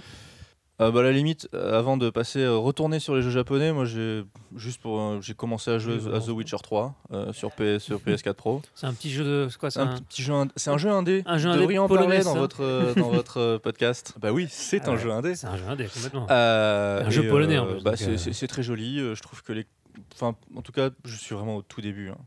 Euh, 0.81 0.91
bah, 0.91 1.01
à 1.01 1.03
la 1.03 1.11
limite, 1.11 1.49
euh, 1.53 1.77
avant 1.77 1.97
de 1.97 2.09
passer, 2.09 2.39
euh, 2.39 2.55
retourner 2.55 2.99
sur 2.99 3.13
les 3.15 3.21
jeux 3.21 3.31
japonais, 3.31 3.73
moi, 3.73 3.83
j'ai 3.83 4.23
juste 4.55 4.81
pour, 4.81 4.99
euh, 4.99 5.19
j'ai 5.21 5.33
commencé 5.33 5.69
à 5.71 5.77
jouer 5.77 5.99
à. 6.13 6.19
The 6.21 6.29
Witcher 6.29 6.57
3 6.63 6.95
euh, 7.11 7.33
sur, 7.33 7.51
PS, 7.51 7.79
sur 7.79 7.99
PS4 7.99 8.33
Pro. 8.33 8.61
C'est 8.75 8.87
un 8.87 8.93
petit 8.93 9.09
jeu 9.11 9.23
de. 9.25 9.49
Quoi 9.59 9.71
C'est 9.71 9.79
un 9.81 9.89
un... 9.91 9.97
petit 9.99 10.23
jeu, 10.23 10.33
c'est 10.55 10.69
un 10.69 10.77
jeu 10.77 10.89
indé. 10.89 11.23
Un 11.25 11.37
jeu 11.37 11.49
Vous 11.49 11.53
indé 11.55 11.61
devriez 11.61 11.79
en 11.79 11.87
polonais, 11.87 12.07
parler 12.07 12.23
dans 12.23 12.35
votre, 12.35 12.93
dans 12.95 13.09
votre 13.09 13.57
podcast. 13.57 14.13
Bah 14.21 14.31
oui, 14.31 14.47
c'est 14.49 14.87
Ah 14.87 14.91
un 14.91 14.97
jeu 14.97 15.11
indé. 15.11 15.35
C'est 15.35 15.47
un 15.47 15.57
jeu 15.57 15.65
indé, 15.67 15.85
complètement. 15.85 16.27
Un 16.29 17.09
jeu 17.09 17.27
polonais, 17.27 17.57
en 17.57 17.65
plus, 17.65 17.83
bah, 17.83 17.95
c'est- 17.95 18.47
très 18.47 18.63
joli. 18.63 18.99
Je 18.99 19.21
trouve 19.21 19.43
que 19.43 19.51
les. 19.53 19.65
Enfin, 20.13 20.35
en 20.55 20.61
tout 20.61 20.71
cas, 20.71 20.91
je 21.03 21.15
suis 21.15 21.35
vraiment 21.35 21.57
au 21.57 21.61
tout 21.61 21.81
début. 21.81 22.09
hein. 22.09 22.17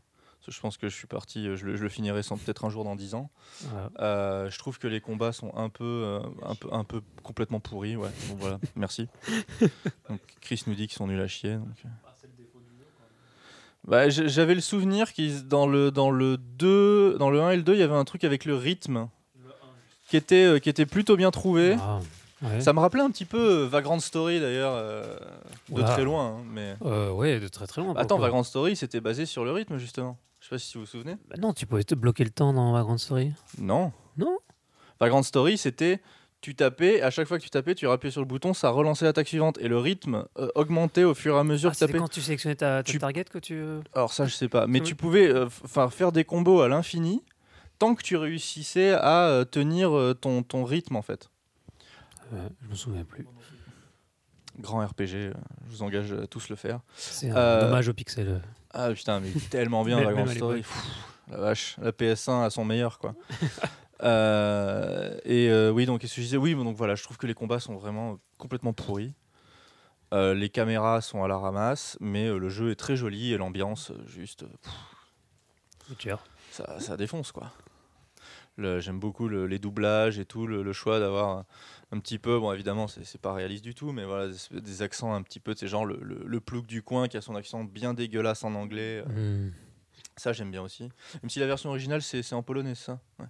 Je 0.47 0.59
pense 0.59 0.77
que 0.77 0.89
je 0.89 0.95
suis 0.95 1.07
parti, 1.07 1.47
euh, 1.47 1.55
je 1.55 1.65
le, 1.65 1.75
je 1.75 1.83
le 1.83 1.89
finirai 1.89 2.21
sans 2.23 2.37
peut-être 2.37 2.65
un 2.65 2.69
jour 2.69 2.83
dans 2.83 2.95
10 2.95 3.15
ans. 3.15 3.29
Voilà. 3.61 3.89
Euh, 3.99 4.49
je 4.49 4.57
trouve 4.59 4.77
que 4.79 4.87
les 4.87 4.99
combats 5.01 5.31
sont 5.31 5.55
un 5.55 5.69
peu, 5.69 5.83
euh, 5.83 6.19
un 6.45 6.55
peu, 6.55 6.67
un 6.71 6.83
peu 6.83 7.01
complètement 7.23 7.59
pourris. 7.59 7.95
Ouais. 7.95 8.09
Bon, 8.29 8.35
voilà, 8.39 8.59
merci. 8.75 9.07
Donc, 10.09 10.19
Chris 10.41 10.63
nous 10.67 10.75
dit 10.75 10.87
qu'ils 10.87 10.97
sont 10.97 11.07
nuls 11.07 11.21
à 11.21 11.27
chier. 11.27 11.55
donc. 11.55 11.67
Bah, 13.85 14.07
j- 14.09 14.29
J'avais 14.29 14.55
le 14.55 14.61
souvenir 14.61 15.11
qu'ils 15.11 15.47
dans 15.47 15.67
le, 15.67 15.91
dans, 15.91 16.09
le 16.11 16.37
2, 16.37 17.17
dans 17.17 17.29
le 17.29 17.41
1 17.41 17.51
et 17.51 17.57
le 17.57 17.63
2, 17.63 17.73
il 17.73 17.79
y 17.79 17.83
avait 17.83 17.93
un 17.95 18.05
truc 18.05 18.23
avec 18.23 18.45
le 18.45 18.55
rythme 18.55 19.09
qui 20.09 20.15
était, 20.17 20.45
euh, 20.45 20.59
qui 20.59 20.69
était 20.69 20.85
plutôt 20.85 21.17
bien 21.17 21.31
trouvé. 21.31 21.75
Ah, 21.79 21.99
ouais. 22.43 22.61
Ça 22.61 22.71
me 22.71 22.79
rappelait 22.79 23.01
un 23.01 23.11
petit 23.11 23.25
peu 23.25 23.63
Vagrant 23.63 23.99
Story 23.99 24.39
d'ailleurs, 24.39 24.73
euh, 24.75 25.17
de 25.69 25.81
très 25.81 26.03
loin. 26.05 26.37
hein, 26.37 26.43
mais... 26.49 26.75
Euh, 26.85 27.11
ouais, 27.11 27.39
de 27.41 27.47
très 27.49 27.67
très 27.67 27.81
loin. 27.81 27.93
Attends. 27.97 28.17
Vagrant 28.19 28.43
Story, 28.43 28.75
c'était 28.77 29.01
basé 29.01 29.25
sur 29.25 29.43
le 29.43 29.51
rythme 29.51 29.77
justement. 29.77 30.17
Je 30.43 30.49
sais 30.49 30.55
pas 30.55 30.59
si 30.59 30.73
vous 30.73 30.81
vous 30.81 30.85
souvenez. 30.87 31.15
Bah 31.29 31.37
non, 31.39 31.53
tu 31.53 31.65
pouvais 31.65 31.85
te 31.85 31.95
bloquer 31.95 32.25
le 32.25 32.29
temps 32.29 32.51
dans 32.51 32.73
Vagrant 32.73 32.97
Story. 32.97 33.31
Non. 33.59 33.93
Non 34.17 34.37
Vagrant 34.99 35.23
Story, 35.23 35.57
c'était 35.57 36.01
tu 36.41 36.53
tapais, 36.53 37.01
à 37.01 37.09
chaque 37.11 37.29
fois 37.29 37.37
que 37.37 37.43
tu 37.43 37.49
tapais, 37.49 37.73
tu 37.75 37.87
appuyais 37.87 38.11
sur 38.11 38.19
le 38.19 38.27
bouton, 38.27 38.53
ça 38.53 38.69
relançait 38.69 39.05
l'attaque 39.05 39.29
suivante 39.29 39.57
et 39.61 39.69
le 39.69 39.77
rythme 39.77 40.25
euh, 40.37 40.49
augmentait 40.55 41.05
au 41.05 41.13
fur 41.13 41.37
et 41.37 41.39
à 41.39 41.45
mesure 41.45 41.69
Ah, 41.71 41.73
que 41.73 41.79
tapais. 41.79 41.97
quand 41.97 42.09
tu 42.09 42.19
sélectionnais 42.19 42.55
ta, 42.57 42.83
ta 42.83 42.91
Tu- 42.91 42.97
target 42.99 43.23
que 43.23 43.37
tu. 43.39 43.53
euh, 43.55 43.79
Alors 43.93 44.11
ça, 44.11 44.25
je 44.25 44.33
sais 44.35 44.49
pas, 44.49 44.67
mais 44.67 44.81
Oui. 44.81 44.85
tu 44.85 44.95
pouvais 44.95 45.29
euh, 45.29 45.47
faire 45.89 46.11
des 46.11 46.25
combos 46.25 46.59
à 46.59 46.67
l'infini 46.67 47.23
tant 47.79 47.95
que 47.95 48.03
tu 48.03 48.17
réussissais 48.17 48.91
à 48.91 49.27
euh, 49.27 49.45
tenir 49.45 49.91
ton, 50.19 50.43
ton 50.43 50.65
rythme 50.65 50.97
en 50.97 51.01
fait. 51.01 51.29
je 52.33 52.67
me 52.69 52.75
souviens 52.75 53.05
plus. 53.05 53.25
Grand 54.59 54.85
RPG, 54.85 55.07
je 55.07 55.31
vous 55.69 55.81
engage 55.83 56.11
à 56.11 56.27
tous 56.27 56.49
le 56.49 56.57
faire. 56.57 56.81
C'est 56.97 57.29
un 57.31 57.67
hommage 57.67 57.87
au 57.87 57.93
pixel. 57.93 58.41
Ah 58.73 58.91
putain, 58.93 59.19
mais 59.19 59.29
tellement 59.49 59.83
bien 59.83 59.97
à 59.97 60.01
Story. 60.37 60.63
La 61.29 61.37
vache, 61.37 61.75
la 61.81 61.91
PS1 61.91 62.43
à 62.43 62.49
son 62.49 62.65
meilleur 62.65 62.99
quoi. 62.99 63.13
Euh, 64.01 65.17
et 65.23 65.47
euh, 65.49 65.69
oui, 65.71 65.85
donc 65.85 66.01
je 66.05 66.13
disais 66.21 66.35
Oui, 66.35 66.55
donc 66.55 66.75
voilà, 66.75 66.95
je 66.95 67.03
trouve 67.03 67.15
que 67.15 67.25
les 67.27 67.33
combats 67.33 67.61
sont 67.61 67.77
vraiment 67.77 68.17
complètement 68.37 68.73
pourris. 68.73 69.13
Euh, 70.13 70.33
les 70.33 70.49
caméras 70.49 70.99
sont 70.99 71.23
à 71.23 71.27
la 71.29 71.37
ramasse, 71.37 71.97
mais 72.01 72.27
le 72.27 72.49
jeu 72.49 72.71
est 72.71 72.75
très 72.75 72.97
joli 72.97 73.31
et 73.31 73.37
l'ambiance, 73.37 73.93
juste, 74.05 74.43
pff, 74.45 74.73
ça, 76.51 76.79
ça 76.81 76.97
défonce 76.97 77.31
quoi. 77.31 77.51
J'aime 78.57 78.99
beaucoup 78.99 79.29
le- 79.29 79.47
les 79.47 79.57
doublages 79.57 80.19
et 80.19 80.25
tout, 80.25 80.47
le, 80.47 80.63
le 80.63 80.73
choix 80.73 80.99
d'avoir 80.99 81.45
un, 81.93 81.99
petit 81.99 82.17
peu, 82.19 82.39
bon 82.39 82.51
évidemment 82.53 82.87
c'est 82.87 83.21
pas 83.21 83.33
réaliste 83.33 83.63
du 83.63 83.73
tout, 83.75 83.91
mais 83.91 84.03
voilà 84.05 84.27
des, 84.51 84.61
des 84.61 84.81
accents 84.81 85.13
un 85.13 85.21
petit 85.21 85.39
peu, 85.39 85.53
c'est 85.55 85.67
genre 85.67 85.85
le, 85.85 85.97
le, 86.01 86.23
le 86.25 86.39
plouc 86.39 86.65
du 86.65 86.81
coin 86.81 87.07
qui 87.07 87.17
a 87.17 87.21
son 87.21 87.35
accent 87.35 87.63
bien 87.63 87.93
dégueulasse 87.93 88.43
en 88.43 88.53
anglais. 88.55 89.03
euh, 89.07 89.47
Hmm. 89.47 89.51
ça, 90.17 90.33
j'aime 90.33 90.51
bien 90.51 90.61
aussi. 90.61 90.89
Même 91.21 91.29
si 91.29 91.39
la 91.39 91.47
version 91.47 91.69
originale, 91.69 92.01
c'est 92.01 92.33
en 92.33 92.43
polonais, 92.43 92.75
ça 92.75 92.99
ouais. 93.19 93.25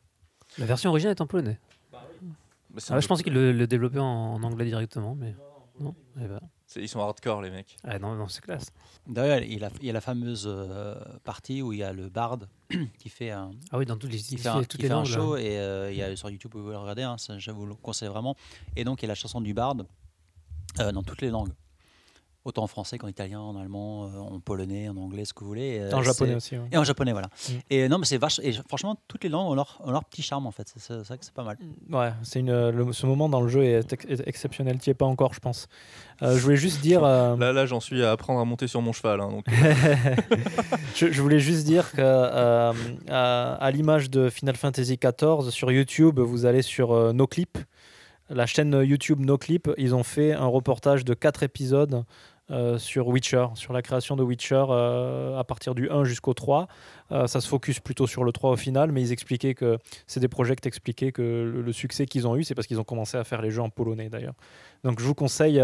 La 0.57 0.65
version 0.65 0.89
originale 0.89 1.15
est 1.15 1.21
en 1.21 1.27
polonais. 1.27 1.59
Bah, 1.91 2.07
Ah 2.89 2.99
je 2.99 3.07
pensais 3.07 3.23
qu'ils 3.23 3.33
le, 3.33 3.51
le 3.51 3.67
développaient 3.67 3.99
en, 3.99 4.33
en 4.33 4.43
anglais 4.43 4.65
directement, 4.65 5.15
mais 5.15 5.35
non. 5.79 5.95
Eh 6.19 6.27
ben. 6.27 6.39
Ils 6.75 6.89
sont 6.89 6.99
hardcore, 6.99 7.41
les 7.41 7.49
mecs. 7.49 7.77
Ah 7.83 7.99
non, 7.99 8.15
non, 8.15 8.27
c'est 8.27 8.41
classe. 8.41 8.71
D'ailleurs, 9.07 9.39
il 9.39 9.59
y 9.59 9.63
a, 9.63 9.69
il 9.81 9.85
y 9.85 9.89
a 9.89 9.93
la 9.93 10.01
fameuse 10.01 10.45
euh, 10.47 10.95
partie 11.23 11.61
où 11.61 11.73
il 11.73 11.79
y 11.79 11.83
a 11.83 11.93
le 11.93 12.09
barde 12.09 12.47
qui 12.99 13.09
fait 13.09 13.31
un, 13.31 13.51
Ah 13.71 13.77
oui, 13.77 13.85
dans 13.85 13.97
toutes 13.97 14.11
les, 14.11 14.17
qui 14.17 14.35
il 14.35 14.39
fait 14.39 14.49
un, 14.49 14.61
toutes 14.63 14.79
qui 14.79 14.87
fait 14.87 14.91
un 14.91 15.03
show 15.03 15.35
et 15.37 15.57
euh, 15.57 15.91
il 15.91 15.97
y 15.97 16.03
a 16.03 16.15
sur 16.15 16.29
YouTube 16.29 16.51
vous 16.53 16.61
pouvez 16.61 16.73
le 16.73 16.79
regarder, 16.79 17.03
hein, 17.03 17.17
ça, 17.17 17.37
je 17.37 17.51
vous 17.51 17.65
le 17.65 17.75
conseille 17.75 18.09
vraiment. 18.09 18.35
Et 18.75 18.83
donc 18.83 19.01
il 19.01 19.05
y 19.05 19.07
a 19.07 19.09
la 19.09 19.15
chanson 19.15 19.41
du 19.41 19.53
barde 19.53 19.85
euh, 20.79 20.91
dans 20.91 21.03
toutes 21.03 21.21
les 21.21 21.29
langues. 21.29 21.53
Autant 22.45 22.63
en 22.63 22.67
français 22.67 22.97
qu'en 22.97 23.07
italien, 23.07 23.39
en 23.39 23.55
allemand, 23.55 24.03
euh, 24.07 24.17
en 24.17 24.39
polonais, 24.41 24.89
en 24.89 24.97
anglais, 24.97 25.23
ce 25.23 25.33
que 25.33 25.39
vous 25.41 25.47
voulez. 25.47 25.79
euh, 25.79 25.93
En 25.93 26.03
japonais 26.03 26.35
aussi. 26.35 26.57
ouais. 26.57 26.65
Et 26.73 26.77
en 26.77 26.83
japonais, 26.83 27.13
voilà. 27.13 27.27
Mm. 27.27 27.51
Et 27.69 27.87
non, 27.87 27.97
mais 27.99 28.05
c'est 28.05 28.17
vache. 28.17 28.39
Et 28.43 28.51
franchement, 28.67 28.97
toutes 29.07 29.23
les 29.23 29.29
langues 29.29 29.49
ont 29.51 29.55
leur, 29.55 29.79
ont 29.81 29.91
leur 29.91 30.03
petit 30.03 30.21
charme 30.21 30.45
en 30.45 30.51
fait. 30.51 30.73
C'est 30.75 30.93
vrai 30.93 31.17
que 31.17 31.23
c'est 31.23 31.33
pas 31.33 31.43
mal. 31.45 31.57
Ouais, 31.89 32.11
c'est 32.21 32.39
une, 32.41 32.49
euh, 32.49 32.71
le- 32.73 32.91
ce 32.91 33.05
moment 33.05 33.29
dans 33.29 33.39
le 33.39 33.47
jeu 33.47 33.63
est, 33.63 33.93
ex- 33.93 34.05
est 34.09 34.27
exceptionnel. 34.27 34.77
Tu 34.79 34.89
es 34.89 34.93
pas 34.93 35.05
encore, 35.05 35.33
je 35.33 35.39
pense. 35.39 35.67
Euh, 36.21 36.35
je 36.35 36.41
voulais 36.41 36.57
juste 36.57 36.81
dire. 36.81 37.03
euh, 37.05 37.37
Là, 37.37 37.53
là 37.53 37.65
j'en 37.65 37.79
suis 37.79 38.03
à 38.03 38.11
apprendre 38.11 38.41
à 38.41 38.45
monter 38.45 38.67
sur 38.67 38.81
mon 38.81 38.91
cheval. 38.91 39.21
hein, 39.21 39.29
donc, 39.29 39.45
je, 40.95 41.11
je 41.11 41.21
voulais 41.21 41.39
juste 41.39 41.65
dire 41.65 41.91
que, 41.91 42.01
euh, 42.01 42.73
à, 43.09 43.53
à 43.55 43.71
l'image 43.71 44.09
de 44.09 44.29
Final 44.29 44.55
Fantasy 44.55 44.97
XIV, 45.01 45.49
sur 45.49 45.71
YouTube, 45.71 46.19
vous 46.19 46.45
allez 46.45 46.61
sur 46.61 46.91
euh, 46.91 47.13
NoClip, 47.13 47.57
la 48.29 48.45
chaîne 48.45 48.73
YouTube 48.83 49.19
NoClip. 49.19 49.69
Ils 49.77 49.93
ont 49.95 50.03
fait 50.03 50.33
un 50.33 50.45
reportage 50.45 51.05
de 51.05 51.13
4 51.13 51.43
épisodes 51.43 52.03
euh, 52.51 52.77
sur 52.77 53.07
Witcher, 53.07 53.47
sur 53.55 53.71
la 53.71 53.81
création 53.81 54.17
de 54.17 54.23
Witcher 54.23 54.65
euh, 54.69 55.39
à 55.39 55.43
partir 55.45 55.75
du 55.75 55.89
1 55.89 56.03
jusqu'au 56.03 56.33
3. 56.33 56.67
Euh, 57.11 57.25
ça 57.25 57.39
se 57.39 57.47
focus 57.47 57.79
plutôt 57.79 58.05
sur 58.05 58.23
le 58.23 58.31
3 58.31 58.51
au 58.51 58.55
final, 58.57 58.91
mais 58.91 59.01
ils 59.01 59.11
expliquaient 59.13 59.53
que 59.53 59.77
c'est 60.07 60.19
des 60.19 60.27
projets 60.27 60.55
qui 60.55 60.67
expliquaient 60.67 61.13
que 61.13 61.21
le, 61.21 61.61
le 61.61 61.73
succès 61.73 62.05
qu'ils 62.05 62.27
ont 62.27 62.35
eu, 62.35 62.43
c'est 62.43 62.53
parce 62.53 62.67
qu'ils 62.67 62.79
ont 62.79 62.83
commencé 62.83 63.17
à 63.17 63.23
faire 63.23 63.41
les 63.41 63.49
jeux 63.49 63.61
en 63.61 63.69
polonais 63.69 64.09
d'ailleurs. 64.09 64.35
Donc 64.83 64.99
je 64.99 65.05
vous 65.05 65.15
conseille. 65.15 65.61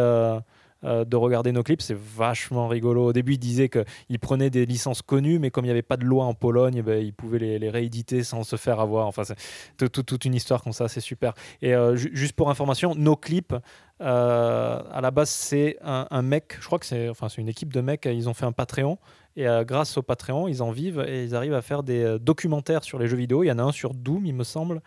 Euh, 0.86 1.04
de 1.04 1.16
regarder 1.18 1.52
nos 1.52 1.62
clips, 1.62 1.82
c'est 1.82 1.98
vachement 1.98 2.68
rigolo. 2.70 3.08
Au 3.08 3.14
début, 3.14 3.34
ils 3.34 3.38
disaient 3.38 3.68
qu'ils 3.70 4.20
prenaient 4.20 4.50
des 4.50 4.66
licences 4.66 5.02
connues, 5.02 5.38
mais 5.38 5.52
comme 5.52 5.66
il 5.66 5.68
n'y 5.68 5.72
avait 5.72 5.82
pas 5.82 5.98
de 5.98 6.06
loi 6.06 6.24
en 6.26 6.34
Pologne, 6.34 6.82
ben, 6.82 7.04
ils 7.04 7.14
pouvaient 7.14 7.40
les, 7.40 7.70
rééditer 7.70 8.24
sans 8.24 8.44
se 8.44 8.56
faire 8.56 8.80
avoir. 8.80 9.06
Enfin, 9.08 9.24
c'est 9.26 9.36
tout- 9.78 9.90
tout- 9.90 10.04
toute 10.04 10.24
une 10.26 10.34
histoire 10.36 10.64
comme 10.64 10.72
ça, 10.74 10.88
c'est 10.88 11.02
super. 11.02 11.34
Et 11.62 11.76
euh, 11.76 11.96
ju- 11.98 12.12
juste 12.14 12.34
pour 12.34 12.50
information, 12.50 12.96
nos 12.96 13.18
clips, 13.18 13.54
euh, 14.02 14.82
à 14.92 15.02
la 15.02 15.12
base, 15.12 15.30
c'est 15.30 15.78
un, 15.84 16.22
mec, 16.22 16.56
je 16.62 16.66
crois 16.66 16.80
que 16.80 16.86
c'est 16.86 17.10
enfin, 17.10 17.28
une 17.38 17.50
équipe 17.50 17.74
de 17.74 17.82
mecs, 17.82 18.06
ils 18.06 18.30
ont 18.30 18.34
fait 18.34 18.46
un 18.46 18.54
Patreon. 18.54 18.98
Et 19.36 19.46
grâce 19.66 19.98
au 19.98 20.02
Patreon, 20.02 20.48
ils 20.48 20.62
en 20.64 20.72
vivent 20.72 21.06
et 21.08 21.24
ils 21.24 21.36
arrivent 21.36 21.54
à 21.54 21.62
faire 21.62 21.84
des 21.84 22.18
documentaires 22.20 22.84
sur 22.84 23.00
les 23.00 23.08
jeux 23.08 23.16
vidéo. 23.18 23.44
Il 23.44 23.48
y 23.48 23.52
en 23.52 23.60
a 23.60 23.64
un 23.64 23.72
sur 23.72 23.94
Doom, 23.94 24.26
il 24.26 24.34
me 24.34 24.44
semble. 24.44 24.82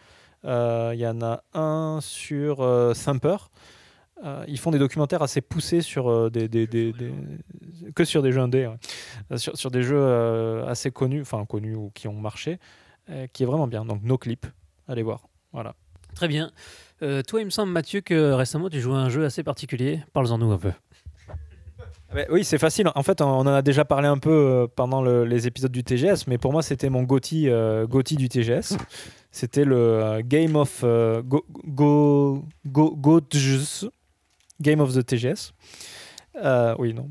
Il 0.45 0.99
y 0.99 1.07
en 1.07 1.23
a 1.23 1.43
un 1.55 2.01
sur 2.03 2.57
Thumper. 2.95 3.37
Euh, 4.25 4.45
ils 4.47 4.59
font 4.59 4.71
des 4.71 4.79
documentaires 4.79 5.23
assez 5.23 5.41
poussés 5.41 5.81
sur 5.81 6.09
euh, 6.09 6.31
des, 6.31 6.47
des- 6.49 6.67
des- 6.67 6.93
des- 6.93 7.13
que 7.95 8.05
sur 8.05 8.23
des 8.23 8.31
jeux 8.33 8.41
indés, 8.41 8.67
ouais. 8.69 8.77
Euh, 9.33 9.37
sur, 9.37 9.57
sur 9.57 9.71
des 9.71 9.83
jeux 9.83 9.99
euh, 10.01 10.65
assez 10.67 10.91
connus, 10.93 11.23
enfin 11.23 11.45
connus 11.45 11.75
ou 11.75 11.91
qui 11.95 12.07
ont 12.09 12.15
marché. 12.21 12.59
euh, 13.11 13.27
qui 13.33 13.43
est 13.43 13.47
vraiment 13.47 13.67
bien. 13.67 13.85
Donc 13.85 14.03
No 14.05 14.17
Clip, 14.19 14.47
allez 14.87 15.03
voir. 15.03 15.27
Voilà. 15.53 15.75
Très 16.15 16.29
bien. 16.29 16.53
Euh, 17.03 17.23
toi, 17.23 17.41
il 17.41 17.47
me 17.47 17.51
semble, 17.51 17.73
Mathieu, 17.73 18.01
que 18.01 18.33
récemment, 18.33 18.69
tu 18.71 18.81
jouais 18.81 18.95
à 18.95 18.99
un 18.99 19.09
jeu 19.09 19.25
assez 19.25 19.43
particulier. 19.43 20.01
Parle-en 20.13 20.39
nous 20.39 20.53
un 20.53 20.59
peu. 20.59 20.71
Ouais, 22.15 22.27
oui, 22.31 22.45
c'est 22.45 22.59
facile. 22.59 22.91
En 22.95 23.03
fait, 23.03 23.23
on 23.23 23.27
en 23.27 23.47
a 23.47 23.63
déjà 23.63 23.85
parlé 23.87 24.07
un 24.07 24.19
peu 24.19 24.69
pendant 24.77 25.01
le- 25.03 25.25
les 25.25 25.47
épisodes 25.47 25.73
du 25.73 25.83
TGS, 25.83 26.27
mais 26.29 26.37
pour 26.37 26.53
moi, 26.53 26.63
c'était 26.63 26.91
mon 26.91 27.03
GOTY, 27.05 27.49
euh, 27.49 27.87
du 27.87 28.29
TGS. 28.29 28.77
C'était 29.31 29.65
le 29.65 29.77
euh, 29.77 30.23
Game 30.23 30.55
of 30.57 30.83
euh, 30.85 31.23
Go, 31.23 31.45
Go, 31.67 32.45
Go, 32.67 32.95
GOTJS, 32.97 33.87
Game 34.63 34.81
of 34.81 34.95
the 34.95 35.05
TGS. 35.05 35.53
Euh, 36.43 36.75
oui, 36.79 36.95
non. 36.95 37.09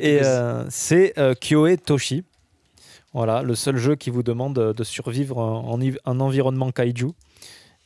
Et 0.00 0.20
euh, 0.22 0.64
c'est 0.70 1.12
euh, 1.18 1.34
Kyoe 1.34 1.76
Toshi. 1.76 2.24
Voilà, 3.14 3.42
le 3.42 3.54
seul 3.54 3.76
jeu 3.76 3.94
qui 3.94 4.08
vous 4.10 4.22
demande 4.22 4.54
de 4.74 4.84
survivre 4.84 5.36
en, 5.38 5.78
en 6.04 6.20
environnement 6.20 6.70
kaiju. 6.72 7.08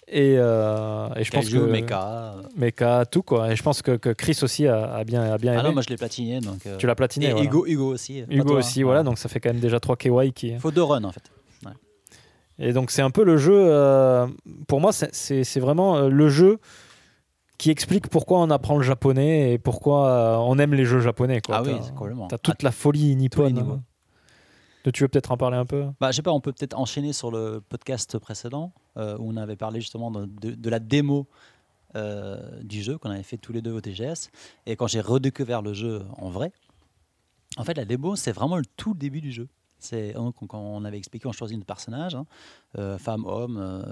Et, 0.08 0.36
euh, 0.38 1.08
et 1.16 1.24
je 1.24 1.32
pense 1.32 1.48
que 1.50 1.58
Mecha. 1.58 2.36
Mecha, 2.56 3.04
tout 3.06 3.22
quoi. 3.22 3.50
Et 3.52 3.56
je 3.56 3.62
pense 3.64 3.82
que, 3.82 3.96
que 3.96 4.10
Chris 4.10 4.38
aussi 4.42 4.68
a, 4.68 4.84
a 4.94 5.02
bien, 5.02 5.22
a 5.32 5.36
bien 5.36 5.58
Ah 5.58 5.64
non, 5.64 5.72
moi 5.72 5.82
je 5.82 5.88
l'ai 5.88 5.96
platiné. 5.96 6.38
Donc, 6.40 6.60
tu 6.78 6.86
l'as 6.86 6.94
platiné. 6.94 7.26
Et 7.26 7.30
voilà. 7.32 7.44
Hugo, 7.44 7.66
Hugo 7.66 7.92
aussi. 7.92 8.22
Hugo 8.30 8.44
toi, 8.50 8.58
aussi, 8.58 8.82
hein. 8.82 8.84
voilà. 8.84 9.02
Donc 9.02 9.18
ça 9.18 9.28
fait 9.28 9.40
quand 9.40 9.50
même 9.50 9.58
déjà 9.58 9.80
3 9.80 9.96
KY 9.96 10.32
qui. 10.32 10.48
Il 10.50 10.60
faut 10.60 10.70
deux 10.70 10.84
runs 10.84 11.02
en 11.04 11.12
fait. 11.12 11.24
Et 12.58 12.72
donc 12.72 12.90
c'est 12.90 13.02
un 13.02 13.10
peu 13.10 13.22
le 13.24 13.36
jeu. 13.36 13.68
pour 14.68 14.80
moi, 14.80 14.92
c'est- 14.92 15.58
vraiment 15.60 16.02
le 16.08 16.28
jeu 16.30 16.58
qui 17.58 17.70
explique 17.70 18.08
pourquoi 18.08 18.40
on 18.40 18.50
apprend 18.50 18.76
le 18.76 18.82
japonais 18.82 19.52
et 19.54 19.58
pourquoi 19.58 20.08
euh, 20.08 20.36
on 20.38 20.58
aime 20.58 20.74
les 20.74 20.84
jeux 20.84 21.00
japonais. 21.00 21.40
Quoi. 21.40 21.56
Ah 21.56 21.62
oui, 21.62 21.72
complètement. 21.96 22.28
T'as 22.28 22.38
toute 22.38 22.62
la 22.62 22.72
folie 22.72 23.14
nippone. 23.16 23.58
hein. 23.58 23.82
Tu 24.92 25.02
veux 25.02 25.08
peut-être 25.08 25.32
en 25.32 25.36
parler 25.36 25.56
un 25.56 25.66
peu? 25.66 25.86
Bah, 26.00 26.12
je 26.12 26.16
sais 26.16 26.22
pas, 26.22 26.30
on 26.32 26.40
peut 26.40 26.52
peut-être 26.52 26.78
enchaîner 26.78 27.12
sur 27.12 27.32
le 27.32 27.60
podcast 27.60 28.18
précédent 28.18 28.72
euh, 28.96 29.16
où 29.18 29.32
on 29.32 29.36
avait 29.36 29.56
parlé 29.56 29.80
justement 29.80 30.12
de, 30.12 30.26
de- 30.26 30.54
de 30.54 30.70
la 30.70 30.78
démo 30.78 31.26
euh, 31.96 32.62
du 32.62 32.82
jeu 32.82 32.96
qu'on 32.96 33.10
avait 33.10 33.24
fait 33.24 33.36
tous 33.36 33.52
les 33.52 33.62
deux 33.62 33.72
au 33.72 33.80
TGS. 33.80 34.30
Et 34.66 34.76
quand 34.76 34.86
j'ai 34.86 35.00
redécouvert 35.00 35.60
le 35.60 35.72
jeu 35.72 36.02
en 36.18 36.30
vrai, 36.30 36.52
en 37.56 37.64
fait, 37.64 37.74
la 37.74 37.84
démo, 37.84 38.14
c'est 38.14 38.30
vraiment 38.32 38.56
le 38.58 38.64
tout 38.76 38.94
début 38.94 39.20
du 39.20 39.32
jeu. 39.32 39.48
C'est 39.78 40.14
quand 40.48 40.58
on 40.58 40.84
avait 40.84 40.96
expliqué, 40.98 41.26
on 41.28 41.32
choisit 41.32 41.56
notre 41.56 41.66
personnage, 41.66 42.14
hein, 42.14 42.26
euh, 42.78 42.98
femme, 42.98 43.24
homme, 43.26 43.58
euh, 43.58 43.82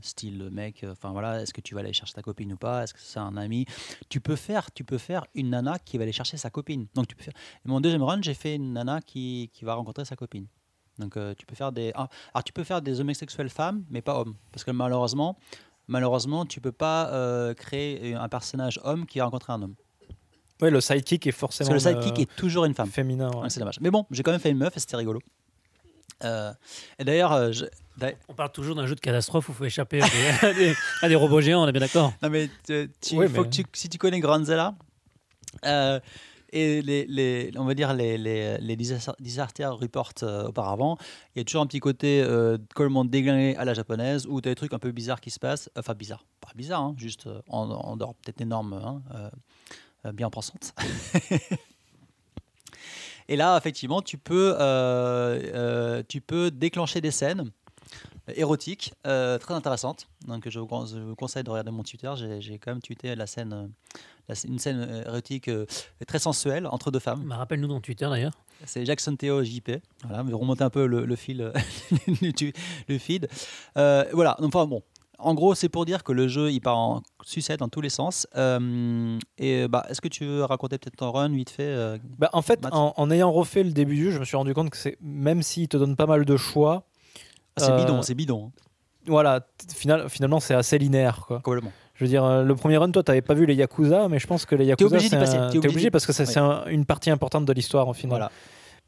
style 0.00 0.48
mec. 0.50 0.82
euh, 0.82 0.92
Enfin 0.92 1.10
voilà, 1.10 1.42
est-ce 1.42 1.52
que 1.52 1.60
tu 1.60 1.74
vas 1.74 1.80
aller 1.80 1.92
chercher 1.92 2.14
ta 2.14 2.22
copine 2.22 2.52
ou 2.54 2.56
pas? 2.56 2.84
Est-ce 2.84 2.94
que 2.94 3.00
c'est 3.00 3.18
un 3.18 3.36
ami? 3.36 3.66
Tu 4.08 4.20
peux 4.20 4.36
faire, 4.36 4.72
tu 4.72 4.82
peux 4.82 4.98
faire 4.98 5.26
une 5.34 5.50
nana 5.50 5.78
qui 5.78 5.98
va 5.98 6.02
aller 6.04 6.12
chercher 6.12 6.36
sa 6.36 6.50
copine. 6.50 6.86
Donc 6.94 7.06
tu 7.06 7.16
peux 7.16 7.22
faire. 7.22 7.34
Mon 7.64 7.80
deuxième 7.80 8.02
run, 8.02 8.22
j'ai 8.22 8.34
fait 8.34 8.54
une 8.54 8.72
nana 8.72 9.00
qui, 9.00 9.50
qui 9.52 9.64
va 9.64 9.74
rencontrer 9.74 10.04
sa 10.04 10.16
copine. 10.16 10.46
Donc 10.98 11.18
tu 11.36 11.44
peux 11.44 11.54
faire 11.54 11.72
des. 11.72 11.92
ah, 11.94 12.08
alors 12.32 12.44
tu 12.44 12.54
peux 12.54 12.64
faire 12.64 12.80
des 12.80 13.00
homosexuels 13.00 13.50
femmes, 13.50 13.84
mais 13.90 14.00
pas 14.00 14.18
hommes, 14.18 14.34
parce 14.50 14.64
que 14.64 14.70
malheureusement, 14.70 15.36
malheureusement, 15.88 16.46
tu 16.46 16.62
peux 16.62 16.72
pas 16.72 17.54
créer 17.54 18.14
un 18.14 18.28
personnage 18.30 18.80
homme 18.82 19.04
qui 19.04 19.18
va 19.18 19.26
rencontrer 19.26 19.52
un 19.52 19.60
homme. 19.62 19.74
Oui, 20.62 20.70
le 20.70 20.80
sidekick 20.80 21.26
est 21.26 21.32
Parce 21.32 21.40
forcément. 21.40 21.68
que 21.68 21.74
le 21.74 21.80
sidekick 21.80 22.18
euh, 22.18 22.22
est 22.22 22.36
toujours 22.36 22.64
une 22.64 22.74
femme. 22.74 22.88
féminin. 22.90 23.30
ouais. 23.30 23.42
Ouais, 23.42 23.50
c'est 23.50 23.60
dommage. 23.60 23.78
Mais 23.80 23.90
bon, 23.90 24.06
j'ai 24.10 24.22
quand 24.22 24.30
même 24.32 24.40
fait 24.40 24.50
une 24.50 24.58
meuf 24.58 24.76
et 24.76 24.80
c'était 24.80 24.96
rigolo. 24.96 25.20
Euh, 26.24 26.52
et 26.98 27.04
d'ailleurs, 27.04 27.32
euh, 27.32 27.52
je- 27.52 27.66
On 28.28 28.34
parle 28.34 28.52
toujours 28.52 28.74
d'un 28.74 28.86
jeu 28.86 28.94
de 28.94 29.00
catastrophe 29.00 29.48
où 29.48 29.52
il 29.52 29.54
faut 29.54 29.64
échapper 29.66 30.00
à 30.02 30.06
des, 30.08 30.46
à 30.46 30.52
des- 30.54 30.74
à 31.02 31.08
des 31.08 31.14
robots 31.14 31.40
géants, 31.42 31.62
on 31.64 31.68
est 31.68 31.72
bien 31.72 31.80
d'accord. 31.82 32.12
non 32.22 32.30
mais 32.30 32.48
tu, 32.66 32.90
tu- 33.02 33.16
Ouais, 33.16 33.28
faut 33.28 33.42
mais- 33.42 33.48
que 33.50 33.54
tu- 33.54 33.64
si 33.74 33.88
tu 33.90 33.98
connais 33.98 34.20
Granzella 34.20 34.74
euh, 35.66 36.00
et 36.52 36.80
les, 36.80 37.04
les- 37.06 37.50
on 37.56 37.64
va 37.64 37.74
dire 37.74 37.92
les, 37.92 38.16
les, 38.16 38.56
les 38.58 38.76
disaster 38.76 39.64
euh, 39.64 40.46
auparavant, 40.48 40.96
il 41.34 41.38
y 41.38 41.42
a 41.42 41.44
toujours 41.44 41.60
un 41.62 41.66
petit 41.66 41.80
côté 41.80 42.22
euh, 42.22 42.56
complètement 42.74 43.04
déglingué 43.04 43.54
à 43.56 43.64
la 43.66 43.74
japonaise 43.74 44.26
où 44.26 44.40
tu 44.40 44.48
as 44.48 44.52
des 44.52 44.56
trucs 44.56 44.72
un 44.72 44.78
peu 44.78 44.92
bizarres 44.92 45.20
qui 45.20 45.30
se 45.30 45.38
passent. 45.38 45.68
Enfin, 45.76 45.92
bizarre, 45.94 46.24
pas 46.40 46.50
bizarre, 46.54 46.80
hein, 46.82 46.94
juste 46.96 47.26
euh, 47.26 47.40
en, 47.48 47.68
en 47.68 47.96
dehors 47.96 48.14
peut-être 48.14 48.38
des 48.38 48.44
normes 48.46 48.72
hein, 48.72 49.02
euh, 49.14 49.18
euh, 49.26 49.30
bien 50.12 50.30
pensantes. 50.30 50.74
Et 53.28 53.36
là, 53.36 53.56
effectivement, 53.58 54.02
tu 54.02 54.18
peux, 54.18 54.54
euh, 54.54 55.40
euh, 55.54 56.02
tu 56.08 56.20
peux 56.20 56.50
déclencher 56.50 57.00
des 57.00 57.10
scènes 57.10 57.50
érotiques 58.34 58.94
euh, 59.06 59.36
très 59.38 59.54
intéressantes. 59.54 60.08
Donc, 60.28 60.48
je 60.48 60.58
vous, 60.60 60.66
con- 60.66 60.86
je 60.86 60.98
vous 60.98 61.16
conseille 61.16 61.42
de 61.42 61.50
regarder 61.50 61.72
mon 61.72 61.82
Twitter. 61.82 62.12
J'ai 62.38 62.58
quand 62.58 62.70
même 62.70 62.80
tweeté 62.82 63.16
la 63.16 63.26
scène, 63.26 63.52
euh, 63.52 63.66
la 64.28 64.34
une 64.46 64.60
scène 64.60 64.78
euh, 64.88 65.04
érotique 65.06 65.48
euh, 65.48 65.66
très 66.06 66.20
sensuelle 66.20 66.68
entre 66.68 66.92
deux 66.92 67.00
femmes. 67.00 67.24
Bah, 67.28 67.36
Rappelle-nous 67.36 67.66
dans 67.68 67.80
Twitter 67.80 68.06
d'ailleurs. 68.08 68.32
C'est 68.64 68.86
Jackson 68.86 69.16
Théo 69.16 69.42
JP. 69.42 69.70
Voilà, 70.04 70.22
mais 70.22 70.32
remonter 70.32 70.62
un 70.64 70.70
peu 70.70 70.86
le, 70.86 71.04
le 71.04 71.16
fil, 71.16 71.40
euh, 71.42 71.52
le 72.88 72.98
feed. 72.98 73.28
Euh, 73.76 74.04
voilà, 74.12 74.36
donc, 74.40 74.54
enfin 74.54 74.66
bon. 74.66 74.82
En 75.18 75.34
gros, 75.34 75.54
c'est 75.54 75.68
pour 75.70 75.86
dire 75.86 76.04
que 76.04 76.12
le 76.12 76.28
jeu, 76.28 76.50
il 76.52 76.60
part 76.60 76.76
en 76.78 77.02
sucette 77.22 77.60
dans 77.60 77.68
tous 77.68 77.80
les 77.80 77.88
sens. 77.88 78.26
Euh, 78.36 79.18
et 79.38 79.66
bah, 79.68 79.86
est-ce 79.88 80.00
que 80.00 80.08
tu 80.08 80.24
veux 80.26 80.44
raconter 80.44 80.76
peut-être 80.78 80.96
ton 80.96 81.10
run 81.10 81.30
vite 81.30 81.50
fait 81.50 81.62
euh, 81.64 81.96
Bah, 82.18 82.28
en 82.32 82.42
fait, 82.42 82.66
en, 82.70 82.92
en 82.96 83.10
ayant 83.10 83.32
refait 83.32 83.62
le 83.62 83.72
début 83.72 83.94
du 83.94 84.04
jeu, 84.04 84.10
je 84.10 84.18
me 84.18 84.24
suis 84.24 84.36
rendu 84.36 84.52
compte 84.54 84.70
que 84.70 84.76
c'est 84.76 84.98
même 85.00 85.42
s'il 85.42 85.68
te 85.68 85.76
donne 85.76 85.96
pas 85.96 86.06
mal 86.06 86.24
de 86.24 86.36
choix, 86.36 86.84
ah, 87.56 87.62
C'est 87.64 87.70
Euh, 87.72 87.78
bidon, 87.78 88.02
c'est 88.02 88.14
bidon, 88.14 88.52
hein, 88.54 88.60
voilà, 89.06 89.40
final- 89.74 90.08
finalement 90.10 90.40
c'est 90.40 90.54
assez 90.54 90.76
linéaire. 90.78 91.24
Quoi. 91.26 91.40
complètement. 91.40 91.72
Je 91.94 92.04
veux 92.04 92.10
dire, 92.10 92.42
le 92.42 92.54
premier 92.54 92.76
run, 92.76 92.90
toi, 92.90 93.02
t'avais 93.02 93.22
pas 93.22 93.32
vu 93.32 93.46
les 93.46 93.54
Yakuza, 93.54 94.08
mais 94.10 94.18
je 94.18 94.26
pense 94.26 94.44
que 94.44 94.54
les 94.54 94.66
Yakuza, 94.66 94.86
obligé 94.88 95.04
d'y 95.04 95.10
c'est 95.10 95.18
passer, 95.18 95.36
un- 95.38 95.46
t'es 95.46 95.52
t'es 95.52 95.58
obligé 95.60 95.68
obligé 95.70 95.90
parce 95.90 96.04
que 96.04 96.12
Oui. 96.12 96.26
c'est 96.26 96.38
un- 96.38 96.66
une 96.66 96.84
partie 96.84 97.08
importante 97.08 97.46
de 97.46 97.52
l'histoire 97.54 97.88
au 97.88 97.94
final. 97.94 98.10
Voilà. 98.10 98.30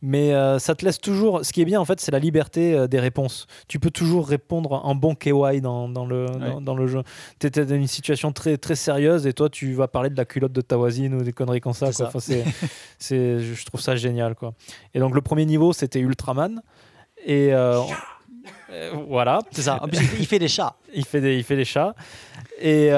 Mais 0.00 0.32
euh, 0.32 0.60
ça 0.60 0.76
te 0.76 0.84
laisse 0.84 1.00
toujours. 1.00 1.44
Ce 1.44 1.52
qui 1.52 1.60
est 1.60 1.64
bien, 1.64 1.80
en 1.80 1.84
fait, 1.84 1.98
c'est 2.00 2.12
la 2.12 2.20
liberté 2.20 2.72
euh, 2.74 2.86
des 2.86 3.00
réponses. 3.00 3.46
Tu 3.66 3.80
peux 3.80 3.90
toujours 3.90 4.28
répondre 4.28 4.72
en 4.84 4.94
bon 4.94 5.16
KY 5.16 5.60
dans, 5.60 5.88
dans 5.88 6.06
le, 6.06 6.26
dans, 6.26 6.38
Ouais. 6.56 6.62
dans 6.62 6.74
le 6.76 6.86
jeu. 6.86 7.02
Tu 7.40 7.48
étais 7.48 7.66
dans 7.66 7.74
une 7.74 7.88
situation 7.88 8.30
très, 8.32 8.56
très 8.58 8.76
sérieuse 8.76 9.26
et 9.26 9.32
toi, 9.32 9.48
tu 9.50 9.74
vas 9.74 9.88
parler 9.88 10.08
de 10.10 10.16
la 10.16 10.24
culotte 10.24 10.52
de 10.52 10.60
ta 10.60 10.76
voisine 10.76 11.14
ou 11.14 11.22
des 11.22 11.32
conneries 11.32 11.60
comme 11.60 11.72
ça. 11.72 11.86
Quoi. 11.86 11.92
ça. 11.92 12.10
Enfin, 12.14 12.20
je 13.00 13.64
trouve 13.64 13.80
ça 13.80 13.96
génial. 13.96 14.36
Quoi. 14.36 14.54
Et 14.94 15.00
donc, 15.00 15.14
le 15.16 15.20
premier 15.20 15.44
niveau, 15.46 15.72
c'était 15.72 15.98
Ultraman. 15.98 16.62
Et 17.26 17.52
euh, 17.52 17.80
voilà, 19.08 19.40
C'est 19.50 19.62
ça. 19.62 19.82
En 19.82 19.88
plus, 19.88 19.98
il 20.20 20.26
fait- 20.26 20.38
des 20.38 20.46
chats. 20.48 20.76
il 20.94 21.04
fait 21.04 21.20
des, 21.20 21.36
il 21.36 21.42
fait 21.42 21.56
des 21.56 21.64
chats. 21.64 21.94
Et 22.60 22.90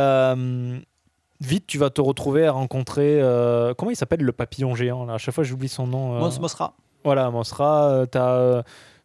vite, 1.41 1.67
tu 1.67 1.79
vas 1.79 1.89
te 1.91 2.01
retrouver 2.03 2.47
à 2.47 2.53
rencontrer. 2.53 3.19
euh, 3.23 3.73
comment 3.73 3.91
il 3.91 3.97
s'appelle 3.97 4.21
le 4.21 4.33
papillon 4.33 4.75
géant 4.75 5.07
là? 5.07 5.15
À 5.15 5.19
chaque 5.19 5.35
fois, 5.35 5.45
j'oublie 5.45 5.69
son 5.69 5.87
nom. 5.87 6.17
euh, 6.17 6.19
Mos 6.21 6.39
Mosra, 6.39 6.75
voilà, 7.05 7.29
euh, 7.31 8.07
t'as 8.07 8.33
euh, 8.35 8.63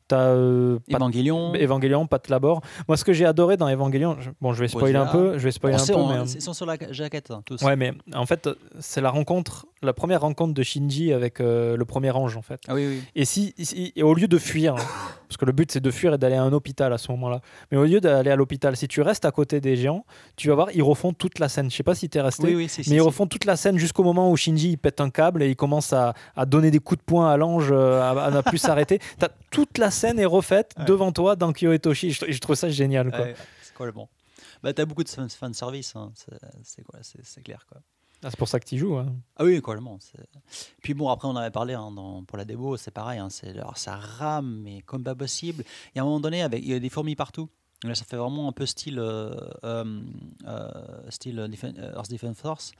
t'as, 0.07 0.19
euh, 0.19 0.77
Pat- 0.91 0.97
Evangelion. 1.01 1.53
Evangelion, 1.55 2.05
Pat 2.05 2.29
Labor. 2.29 2.61
Moi, 2.87 2.95
ce 2.95 3.03
que 3.03 3.11
j'ai 3.11 3.25
adoré 3.25 3.57
dans 3.57 3.67
Evangelion, 3.67 4.17
je- 4.19 4.29
bon, 4.39 4.53
je 4.53 4.59
vais 4.59 4.67
spoiler 4.67 4.97
un 4.97 5.07
peu, 5.07 5.37
je 5.39 5.43
vais 5.43 5.49
spoiler 5.51 5.77
On 5.77 5.79
un 5.81 5.83
sait, 5.83 5.93
peu, 5.93 5.99
on- 5.99 6.07
mais, 6.09 6.17
euh, 6.19 6.25
Ils 6.35 6.41
sont 6.43 6.53
sur 6.53 6.67
la 6.67 6.75
jaquette, 6.91 7.31
hein, 7.31 7.41
tous. 7.43 7.59
ouais, 7.63 7.75
mais 7.75 7.91
en 8.13 8.27
fait, 8.27 8.47
c'est 8.79 9.01
la 9.01 9.09
rencontre, 9.09 9.65
la 9.81 9.93
première 9.93 10.21
rencontre 10.21 10.53
de 10.53 10.61
Shinji 10.61 11.11
avec 11.11 11.41
euh, 11.41 11.75
le 11.75 11.85
premier 11.85 12.11
ange, 12.11 12.37
en 12.37 12.43
fait. 12.43 12.61
Ah 12.67 12.75
oui, 12.75 12.85
oui. 12.87 13.01
Et 13.15 13.25
si, 13.25 13.55
si- 13.57 13.93
et 13.95 14.03
au 14.03 14.13
lieu 14.13 14.27
de 14.27 14.37
fuir, 14.37 14.75
parce 15.27 15.37
que 15.37 15.45
le 15.45 15.51
but 15.51 15.71
c'est 15.71 15.79
de 15.79 15.91
fuir 15.91 16.13
et 16.13 16.17
d'aller 16.17 16.35
à 16.35 16.43
un 16.43 16.53
hôpital 16.53 16.91
à 16.93 16.97
ce 16.97 17.11
moment-là, 17.11 17.41
mais 17.71 17.77
au 17.77 17.85
lieu 17.85 17.99
d'aller 18.01 18.31
à 18.31 18.35
l'hôpital, 18.35 18.75
si 18.75 18.87
tu 18.87 19.01
restes 19.01 19.25
à 19.25 19.31
côté 19.31 19.61
des 19.61 19.75
géants, 19.75 20.05
tu 20.35 20.49
vas 20.49 20.55
voir, 20.55 20.67
ils 20.73 20.83
refont 20.83 21.13
toute 21.13 21.39
la 21.39 21.49
scène. 21.49 21.69
Je 21.71 21.75
sais 21.75 21.83
pas 21.83 21.95
si 21.95 22.09
tu 22.09 22.17
es 22.17 22.21
resté. 22.21 22.43
Oui, 22.47 22.55
oui, 22.55 22.69
si, 22.69 22.83
si, 22.83 22.89
Mais 22.89 22.95
ils 22.97 22.99
si. 22.99 23.05
refont 23.05 23.27
toute 23.27 23.45
la 23.45 23.55
scène 23.55 23.77
jusqu'au 23.77 24.03
moment 24.03 24.31
où 24.31 24.37
Shinji 24.37 24.71
il 24.71 24.77
pète 24.77 25.01
un 25.01 25.09
câble 25.09 25.43
et 25.43 25.49
il 25.49 25.55
commence 25.55 25.93
à, 25.93 26.13
à 26.35 26.45
donner 26.45 26.71
des 26.71 26.79
coups 26.79 26.99
de 26.99 27.05
poing 27.05 27.31
à 27.31 27.37
l'ange, 27.37 27.69
euh, 27.71 28.01
à, 28.01 28.31
ne 28.31 28.41
plus 28.41 28.57
s'arrêter. 28.57 28.99
Toute 29.51 29.77
la 29.77 29.89
scène 29.91 30.19
est 30.19 30.25
refaite 30.25 30.73
Ouais. 30.77 30.85
devant 30.85 31.11
toi 31.11 31.35
dans 31.35 31.53
Kyoetoshi. 31.53 32.11
Je, 32.11 32.25
je 32.29 32.39
trouve 32.39 32.55
ça 32.55 32.69
génial. 32.69 33.09
Quoi. 33.09 33.21
Ouais, 33.21 33.35
c'est 33.61 33.73
complètement. 33.73 34.09
Bah, 34.63 34.73
t'as 34.73 34.85
beaucoup 34.85 35.03
de 35.03 35.09
fan, 35.09 35.53
service, 35.53 35.95
hein. 35.95 36.11
c'est, 36.15 36.33
c'est 36.63 36.83
quoi, 36.83 36.99
c'est, 37.03 37.19
c'est 37.23 37.41
clair 37.41 37.65
quoi. 37.71 37.81
Ah, 38.25 38.31
c'est 38.31 38.39
pour 38.39 38.47
ça 38.47 38.59
que 38.59 38.65
tu 38.65 38.79
joues. 38.79 38.95
hein. 38.95 39.15
Ah 39.35 39.43
oui, 39.43 39.61
complètement. 39.61 39.99
Puis 40.81 40.95
bon, 40.95 41.09
après 41.09 41.27
on 41.27 41.35
avait 41.35 41.51
parlé 41.51 41.75
hein, 41.75 41.93
pour 42.25 42.39
la 42.39 42.43
démo, 42.43 42.75
c'est 42.75 42.89
pareil, 42.89 43.19
hein, 43.19 43.27
alors, 43.43 43.77
ça 43.77 43.97
rame 43.97 44.61
mais 44.63 44.81
comme 44.81 45.03
pas 45.03 45.13
possible. 45.13 45.63
Et 45.93 45.99
à 45.99 46.01
un 46.01 46.05
moment 46.05 46.19
donné, 46.19 46.41
avec, 46.41 46.63
il 46.63 46.71
y 46.71 46.73
a 46.73 46.79
des 46.79 46.89
fourmis 46.89 47.15
partout. 47.15 47.49
Là, 47.83 47.93
ça 47.93 48.03
fait 48.03 48.17
vraiment 48.17 48.47
un 48.47 48.51
peu 48.51 48.65
style, 48.65 48.97
euh, 48.97 49.35
euh, 49.63 50.01
euh, 50.47 50.69
style 51.09 51.37
Earth 51.37 52.09
Defense 52.09 52.39
Force. 52.39 52.71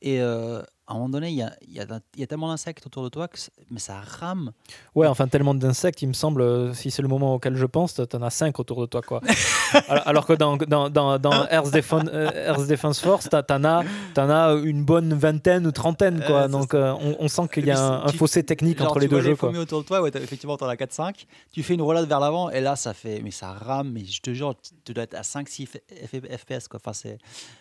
Et 0.00 0.20
euh, 0.20 0.60
à 0.86 0.92
un 0.92 0.94
moment 0.94 1.08
donné, 1.08 1.28
il 1.30 1.34
y 1.34 1.42
a, 1.42 1.52
il 1.66 1.72
y 1.74 1.80
a 1.80 1.84
d'un- 1.84 2.00
il 2.14 2.20
y 2.20 2.22
a 2.22 2.26
tellement 2.28 2.48
d'insectes 2.48 2.86
autour 2.86 3.02
de 3.02 3.08
toi, 3.08 3.26
que 3.28 3.36
mais 3.70 3.80
ça 3.80 4.00
rame. 4.00 4.52
Ouais, 4.94 5.06
enfin, 5.08 5.26
tellement 5.28 5.54
d'insectes, 5.54 6.00
il 6.02 6.08
me 6.08 6.12
semble, 6.12 6.40
euh, 6.40 6.72
si 6.72 6.90
c'est 6.92 7.02
le 7.02 7.08
moment 7.08 7.34
auquel 7.34 7.56
je 7.56 7.66
pense, 7.66 7.94
t'en 7.94 8.22
as 8.22 8.30
5 8.30 8.58
autour 8.60 8.80
de 8.80 8.86
toi. 8.86 9.02
Quoi. 9.02 9.20
alors, 9.88 10.08
alors 10.08 10.26
que 10.26 10.32
dans, 10.34 10.56
dans, 10.56 10.88
dans, 10.88 11.18
dans 11.18 11.46
Earth, 11.50 11.72
Defense, 11.74 12.08
euh, 12.12 12.30
Earth 12.54 12.68
Defense 12.68 13.00
Force, 13.00 13.28
t'en 13.28 13.64
as, 13.64 13.84
t'en 14.14 14.30
as 14.30 14.52
une 14.62 14.84
bonne 14.84 15.12
vingtaine 15.14 15.66
ou 15.66 15.72
trentaine. 15.72 16.22
Quoi. 16.24 16.42
Euh, 16.42 16.48
Donc, 16.48 16.72
euh, 16.74 16.94
on, 17.00 17.16
on 17.18 17.28
sent 17.28 17.48
qu'il 17.52 17.66
y 17.66 17.70
a 17.72 17.78
un, 17.78 18.04
un 18.04 18.10
tu- 18.10 18.16
fossé 18.16 18.44
technique 18.44 18.78
Genre, 18.78 18.86
entre 18.88 19.00
les 19.00 19.06
tu 19.06 19.10
deux 19.10 19.16
vois 19.16 19.24
jeux. 19.24 19.30
les 19.32 19.36
Quoi. 19.36 19.48
fourmis 19.48 19.58
autour 19.62 19.82
de 19.82 19.86
toi, 19.86 20.00
ouais, 20.00 20.10
t'as- 20.12 20.20
effectivement, 20.20 20.56
t'en 20.56 20.68
as 20.68 20.76
4-5. 20.76 21.26
Tu 21.52 21.62
fais 21.64 21.74
une 21.74 21.82
roulade 21.82 22.08
vers 22.08 22.20
l'avant, 22.20 22.48
et 22.50 22.60
là, 22.60 22.76
ça 22.76 22.94
fait. 22.94 23.20
Mais 23.22 23.32
ça 23.32 23.52
rame, 23.52 23.90
mais 23.92 24.04
je 24.04 24.20
te 24.22 24.32
jure, 24.32 24.54
tu 24.84 24.94
dois 24.94 25.02
être 25.04 25.14
à 25.14 25.22
5-6 25.22 25.66
FPS. 25.66 26.68
Quoi. 26.68 26.80
Enfin. 26.84 26.92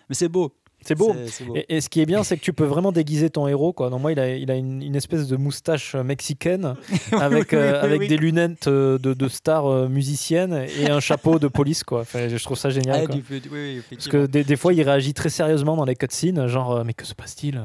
Mais 0.08 0.16
c'est 0.16 0.30
beau. 0.30 0.54
C'est 0.86 0.96
beau. 0.96 1.12
C'est- 1.14 1.28
c'est 1.28 1.44
beau. 1.46 1.56
Et, 1.56 1.66
et 1.78 1.82
ce 1.82 1.90
qui 1.90 2.00
est 2.02 2.06
bien, 2.06 2.24
c'est 2.24 2.38
que 2.38 2.42
tu 2.44 2.54
peux 2.54 2.64
vraiment 2.66 2.92
déguiser 2.92 3.30
ton 3.30 3.48
héros. 3.48 3.74
Quoi. 3.74 3.90
Moi, 3.90 4.12
il 4.14 4.20
a, 4.20 4.36
il 4.36 4.50
a 4.52 4.56
une, 4.56 4.82
une 4.82 4.96
espèce 4.96 5.28
de 5.28 5.36
moustache 5.36 5.96
euh, 5.96 6.04
mexicaine 6.04 6.76
avec, 7.12 7.52
oui, 7.52 7.58
euh, 7.58 7.72
oui, 7.82 7.86
avec 7.86 8.00
oui. 8.02 8.08
des 8.08 8.18
lunettes 8.18 8.68
euh, 8.68 8.98
de, 8.98 9.14
de 9.14 9.28
star 9.28 9.90
musicienne 9.90 10.66
et 10.80 10.90
un 10.90 11.00
chapeau 11.00 11.40
de 11.40 11.48
police. 11.48 11.84
Quoi. 11.84 12.02
Enfin, 12.02 12.30
je 12.30 12.42
trouve 12.44 12.58
ça 12.58 12.70
génial. 12.70 13.02
Ah, 13.04 13.08
quoi. 13.08 13.16
Parce 13.92 14.08
que 14.08 14.26
des, 14.28 14.44
des 14.44 14.56
fois, 14.56 14.74
il 14.74 14.82
réagit 14.82 15.14
très 15.14 15.30
sérieusement 15.30 15.76
dans 15.76 15.86
les 15.86 15.96
cutscenes, 15.96 16.48
genre, 16.48 16.86
mais 16.86 16.94
que 16.94 17.06
se 17.06 17.16
passe-t-il? 17.16 17.62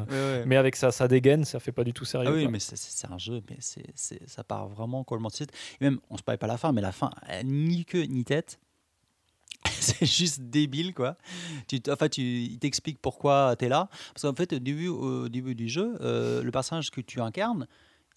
Mais 0.46 0.56
avec 0.56 0.74
sa, 0.76 0.90
sa 0.90 1.06
dégaine, 1.08 1.44
ça 1.44 1.60
fait 1.60 1.72
pas 1.72 1.84
du 1.84 1.92
tout 1.92 2.04
sérieux. 2.04 2.28
Ah 2.30 2.34
oui, 2.34 2.42
quoi. 2.42 2.50
mais 2.52 2.58
c'est- 2.60 3.02
un 3.10 3.18
jeu, 3.18 3.42
mais 3.50 3.56
c'est 3.60 4.20
ça 4.26 4.42
part 4.44 4.68
vraiment 4.68 5.04
complètement 5.04 5.28
de 5.28 5.34
suite. 5.34 5.50
Et 5.80 5.84
même, 5.84 5.98
on 6.08 6.16
se 6.16 6.22
parlait 6.22 6.38
pas 6.38 6.46
la 6.46 6.56
fin, 6.56 6.72
mais 6.72 6.80
la 6.80 6.92
fin, 6.92 7.10
ni 7.44 7.84
queue 7.84 8.04
ni 8.04 8.24
tête. 8.24 8.58
c'est 9.80 10.06
juste 10.06 10.40
débile, 10.42 10.94
quoi. 10.94 11.16
Tu, 11.68 11.80
enfin, 11.88 12.08
tu, 12.08 12.22
il 12.22 12.58
t'explique 12.58 12.98
pourquoi 13.00 13.54
tu 13.58 13.66
es 13.66 13.68
là. 13.68 13.88
Parce 14.14 14.22
qu'en 14.22 14.34
fait, 14.34 14.52
au 14.52 14.58
début, 14.58 14.88
au 14.88 15.28
début 15.28 15.54
du 15.54 15.68
jeu, 15.68 15.96
euh, 16.00 16.42
le 16.42 16.50
personnage 16.50 16.90
que 16.90 17.00
tu 17.00 17.20
incarnes, 17.20 17.66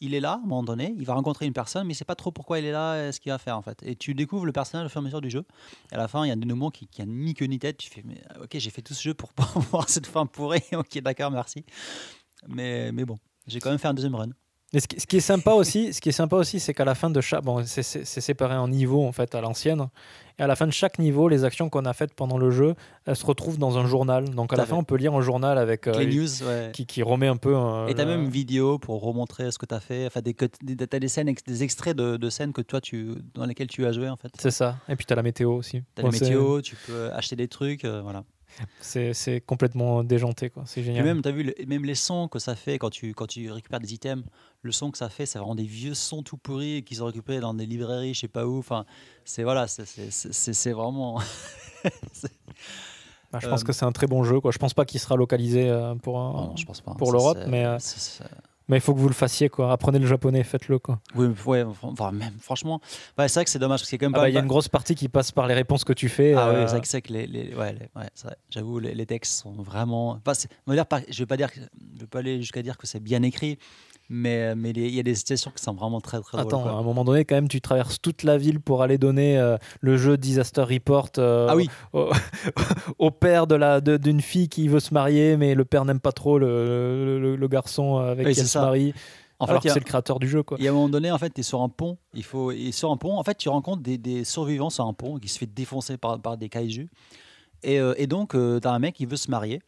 il 0.02 0.14
est 0.14 0.20
là, 0.20 0.34
à 0.34 0.36
un 0.36 0.40
moment 0.40 0.64
donné, 0.64 0.94
il 0.98 1.06
va 1.06 1.14
rencontrer 1.14 1.46
une 1.46 1.54
personne, 1.54 1.88
mais 1.88 1.94
sait 1.94 2.06
pas 2.06 2.16
trop 2.16 2.32
pourquoi 2.32 2.60
il 2.60 2.66
est 2.66 2.72
là, 2.72 3.08
et 3.08 3.12
ce 3.12 3.20
qu'il 3.20 3.32
va 3.32 3.38
faire, 3.38 3.58
en 3.58 3.62
fait. 3.62 3.82
Et 3.84 3.96
tu 3.96 4.14
découvres 4.14 4.46
le 4.46 4.52
personnage 4.52 4.88
au 4.88 4.90
fur 4.90 5.00
et 5.00 5.04
à 5.04 5.06
mesure 5.06 5.22
du 5.22 5.30
jeu. 5.30 5.46
Et 5.92 5.96
à 5.96 5.98
la 5.98 6.08
fin, 6.08 6.26
il 6.26 6.28
y 6.28 6.32
a 6.32 6.34
un 6.34 6.38
dénouement 6.38 6.70
qui, 6.70 6.88
qui 6.88 7.02
a 7.02 7.06
ni 7.06 7.34
queue 7.34 7.46
ni 7.46 7.60
tête. 7.60 7.78
Tu 7.78 7.90
fais, 7.90 8.04
mais 8.04 8.22
euh, 8.36 8.44
ok, 8.44 8.58
j'ai 8.58 8.70
fait 8.70 8.82
tout 8.82 8.94
ce 8.94 9.02
jeu 9.02 9.14
pour 9.14 9.32
voir 9.72 9.90
cette 9.90 10.08
fin 10.08 10.26
pourrie. 10.26 10.64
ok, 10.74 11.00
d'accord, 11.00 11.32
merci. 11.32 11.66
Mais, 12.48 12.92
mais 12.92 13.06
bon, 13.06 13.18
j'ai 13.48 13.60
quand 13.60 13.70
même 13.70 13.80
fait 13.80 13.88
un 13.88 13.94
deuxième 13.94 14.16
run. 14.16 14.30
Mais 14.74 14.80
ce 14.82 14.88
qui, 14.88 15.00
ce 15.00 15.06
qui 15.08 15.18
est 15.18 15.22
sympa 15.22 15.52
aussi, 15.52 15.94
ce 15.94 16.02
qui 16.02 16.10
est 16.10 16.12
sympa 16.12 16.36
aussi, 16.36 16.60
c'est 16.60 16.74
qu'à 16.74 16.84
la 16.86 16.96
fin 16.96 17.10
de 17.10 17.22
chaque, 17.22 17.44
bon, 17.44 17.64
c'est 17.66 17.84
séparé 18.06 18.56
en 18.56 18.68
niveaux 18.68 19.06
en 19.06 19.12
fait 19.14 19.34
à 19.36 19.40
l'ancienne, 19.40 19.88
et 20.38 20.42
à 20.44 20.48
la 20.48 20.56
fin 20.58 20.68
de 20.68 20.74
chaque 20.74 21.00
niveau, 21.00 21.30
les 21.30 21.46
actions 21.46 21.70
qu'on 21.70 21.86
a 21.86 21.94
faites 21.94 22.14
pendant 22.14 22.38
le 22.38 22.52
jeu, 22.52 22.76
elles 23.06 23.16
se 23.16 23.26
retrouvent 23.26 23.58
dans 23.58 23.78
un 23.78 23.86
journal. 23.86 24.30
Donc 24.32 24.52
à 24.52 24.58
la 24.58 24.64
fin, 24.66 24.76
fait. 24.76 24.80
on 24.82 24.84
peut 24.84 24.98
lire 24.98 25.14
un 25.14 25.22
journal 25.22 25.58
avec 25.58 25.88
euh, 25.88 25.98
les 25.98 26.08
news, 26.14 26.44
ouais. 26.44 26.72
qui, 26.74 26.86
qui 26.86 27.04
remet 27.04 27.28
un 27.28 27.38
peu. 27.38 27.56
euh, 27.56 27.88
Et 27.88 27.94
t'as 27.94 28.04
le- 28.04 28.12
même 28.12 28.24
une 28.24 28.30
vidéo 28.30 28.78
pour 28.78 29.02
remontrer 29.02 29.50
ce 29.52 29.58
que 29.58 29.66
t'as 29.66 29.80
fait. 29.80 30.08
Enfin, 30.08 30.20
des, 30.22 30.34
t'as 30.34 31.00
des 31.00 31.08
scènes, 31.08 31.34
des 31.48 31.64
extraits 31.64 31.96
de, 31.96 32.18
de 32.18 32.30
scènes 32.30 32.52
que 32.52 32.62
toi, 32.62 32.82
tu, 32.82 33.12
dans 33.34 33.46
lesquelles 33.46 33.68
tu 33.70 33.86
as 33.86 33.94
joué, 33.94 34.10
en 34.10 34.18
fait. 34.18 34.32
C'est 34.38 34.52
ça. 34.52 34.78
Et 34.90 34.96
puis 34.98 35.06
tu 35.06 35.14
as 35.14 35.16
la 35.16 35.24
météo 35.24 35.54
aussi. 35.54 35.84
T'as 35.94 36.02
Bon, 36.04 36.12
c'est- 36.12 36.26
météos, 36.26 36.62
tu 36.62 36.76
peux 36.76 37.12
acheter 37.14 37.38
des 37.38 37.48
trucs, 37.48 37.86
euh, 37.86 38.02
voilà. 38.02 38.24
C'est 38.80 39.42
complètement 39.46 40.04
déjanté, 40.04 40.50
quoi. 40.50 40.64
C'est 40.66 40.82
Et 40.82 40.84
génial. 40.84 41.04
même, 41.06 41.22
t'as 41.22 41.32
vu, 41.32 41.44
le- 41.44 41.56
même 41.66 41.84
les 41.86 41.96
sons 41.96 42.28
que 42.28 42.40
ça 42.40 42.56
fait 42.56 42.78
quand 42.80 42.90
tu, 42.90 43.14
quand 43.14 43.28
tu 43.28 43.52
récupères 43.52 43.80
des 43.80 43.94
items, 43.94 44.24
le 44.62 44.72
son 44.72 44.92
que 44.92 44.98
ça 44.98 45.10
fait, 45.10 45.26
c'est 45.26 45.40
vraiment 45.40 45.56
des 45.56 45.66
vieux 45.66 45.94
sons 45.94 46.24
tout 46.24 46.38
pourris 46.38 46.84
qu'ils 46.84 47.04
ont 47.04 47.08
récupérés 47.08 47.40
dans 47.40 47.54
des 47.54 47.66
librairies, 47.66 48.14
je 48.14 48.22
sais 48.22 48.28
pas 48.28 48.46
où. 48.48 48.60
Enfin, 48.60 48.86
c'est 49.26 49.44
voilà, 49.44 49.68
c'est- 49.68 50.72
vraiment. 50.72 51.20
Bah, 53.32 53.40
je 53.42 53.50
pense 53.50 53.62
euh, 53.62 53.66
que 53.66 53.74
c'est 53.74 53.86
un 53.86 53.92
très 53.92 54.08
bon 54.08 54.24
jeu, 54.24 54.40
quoi. 54.40 54.52
Je 54.52 54.58
pense 54.60 54.74
pas 54.74 54.86
qu'il 54.86 55.00
sera 55.00 55.16
localisé 55.18 55.68
euh, 55.70 55.96
pour 55.96 56.20
un. 56.20 56.32
Oh 56.32 56.42
non, 56.50 56.56
je 56.56 56.66
pense 56.66 56.80
pas. 56.80 56.94
pour 56.94 57.12
l'Europe, 57.12 57.40
mais, 57.48 57.66
euh, 57.66 57.78
Mais 58.68 58.78
il 58.78 58.82
faut 58.82 58.94
que 58.96 59.00
vous 59.00 59.08
le 59.08 59.14
fassiez, 59.14 59.48
quoi. 59.50 59.72
Apprenez 59.72 60.00
le 60.00 60.08
japonais, 60.08 60.44
faites-le, 60.44 60.80
quoi. 60.80 61.00
Oui, 61.16 61.28
ouais, 61.46 61.64
enfin, 61.84 62.12
même, 62.12 62.34
franchement, 62.40 62.82
ouais, 63.18 63.28
c'est 63.28 63.36
vrai 63.40 63.46
que 63.46 63.52
c'est 63.52 63.60
dommage 63.60 63.82
parce 63.82 63.92
que 63.92 63.96
quand 63.98 64.08
même 64.08 64.14
Ah 64.16 64.18
pas. 64.18 64.22
bah, 64.24 64.30
Il 64.30 64.34
y 64.34 64.38
a 64.38 64.40
pas- 64.40 64.44
une 64.44 64.50
grosse 64.50 64.68
partie 64.70 64.96
qui 64.96 65.08
passe 65.08 65.32
par 65.32 65.46
les 65.48 65.54
réponses 65.54 65.84
que 65.84 65.94
tu 65.94 66.10
fais. 66.10 66.34
Ah 66.34 66.50
oui, 66.50 66.56
euh, 66.56 66.66
c'est 66.68 66.72
vrai 66.72 66.82
que, 66.82 66.88
c'est 66.88 67.02
que 67.02 67.14
les, 67.14 67.28
les- 67.28 67.54
ouais, 67.56 67.74
les- 67.74 67.90
ouais, 68.02 68.10
c'est 68.16 68.28
vrai. 68.28 68.38
j'avoue, 68.50 68.80
les, 68.80 68.96
les 68.96 69.06
textes 69.06 69.34
sont 69.42 69.54
vraiment. 69.62 70.12
Enfin, 70.12 70.34
c'est- 70.34 70.50
on 70.66 70.72
va 70.72 70.76
dire, 70.76 70.86
pas- 70.88 71.02
je 71.08 71.20
vais 71.20 71.26
pas 71.28 71.38
dire, 71.38 71.50
je 71.56 72.00
vais 72.02 72.08
pas 72.08 72.20
aller 72.20 72.42
jusqu'à 72.42 72.64
dire 72.64 72.78
que 72.78 72.88
c'est 72.88 73.00
bien 73.00 73.22
écrit, 73.22 73.60
mais 74.10 74.56
mais 74.56 74.72
les- 74.74 74.88
il 74.88 74.94
y 74.96 75.00
a 75.00 75.04
des 75.04 75.16
situations 75.16 75.52
qui 75.56 75.64
sont 75.64 75.74
vraiment 75.74 76.00
très 76.02 76.20
très. 76.22 76.40
Attends, 76.40 76.66
à 76.66 76.72
un 76.72 76.84
moment 76.84 77.04
donné, 77.04 77.26
quand 77.26 77.36
même, 77.36 77.48
tu 77.48 77.62
traverses 77.62 78.00
toute 78.02 78.24
la 78.24 78.38
ville 78.38 78.60
pour 78.60 78.82
aller 78.84 78.98
donner 78.98 79.38
euh, 79.38 79.58
le 79.82 79.98
jeu 79.98 80.18
Disaster 80.18 80.62
Report 80.64 81.10
euh, 81.18 81.48
Ah 81.50 81.56
oui, 81.56 81.70
au, 81.94 82.10
au 83.00 83.12
père 83.12 83.48
de 83.48 83.56
la 83.56 83.82
de- 83.82 83.98
d'une 83.98 84.22
fille 84.22 84.50
qui 84.50 84.68
veut 84.68 84.80
se 84.80 84.94
marier, 84.94 85.38
mais 85.38 85.56
le 85.56 85.66
père 85.66 85.86
n'aime 85.86 86.00
pas 86.00 86.12
trop 86.12 86.38
le, 86.40 87.20
le- 87.20 87.36
le 87.36 87.48
garçon 87.48 87.98
avec 87.98 88.28
Oui, 88.28 88.34
qui 88.34 88.40
elle 88.42 88.48
se 88.48 88.58
marie. 88.60 88.94
en 89.40 89.46
alors 89.46 89.62
fait, 89.62 89.70
c'est 89.70 89.80
le 89.80 89.86
créateur 89.86 90.20
du 90.20 90.28
jeu, 90.30 90.44
quoi. 90.44 90.58
il 90.60 90.64
y 90.64 90.68
a 90.68 90.72
un 90.72 90.74
moment 90.74 90.90
donné, 90.90 91.12
en 91.12 91.18
fait, 91.18 91.32
tu 91.34 91.42
es 91.42 91.44
sur 91.44 91.62
un 91.62 91.70
pont. 91.70 91.98
Il 92.14 92.24
faut, 92.24 92.52
et 92.52 92.72
sur 92.72 92.92
un 92.92 92.98
pont, 92.98 93.18
en 93.18 93.24
fait, 93.24 93.38
tu 93.38 93.50
rencontres 93.50 93.82
des, 93.84 93.98
des 93.98 94.24
survivants 94.24 94.70
sur 94.70 94.86
un 94.86 94.94
pont 94.94 95.18
qui 95.18 95.28
se 95.28 95.38
fait 95.40 95.46
défoncer 95.52 95.98
par, 95.98 96.20
par 96.22 96.38
des 96.38 96.50
kaiju. 96.50 96.88
Et, 97.64 97.80
euh, 97.80 97.94
et 97.98 98.06
donc, 98.08 98.32
tu 98.34 98.68
as 98.68 98.72
un 98.72 98.80
mec 98.80 98.96
qui 98.96 99.06
veut 99.06 99.18
se 99.18 99.30
marier. 99.32 99.62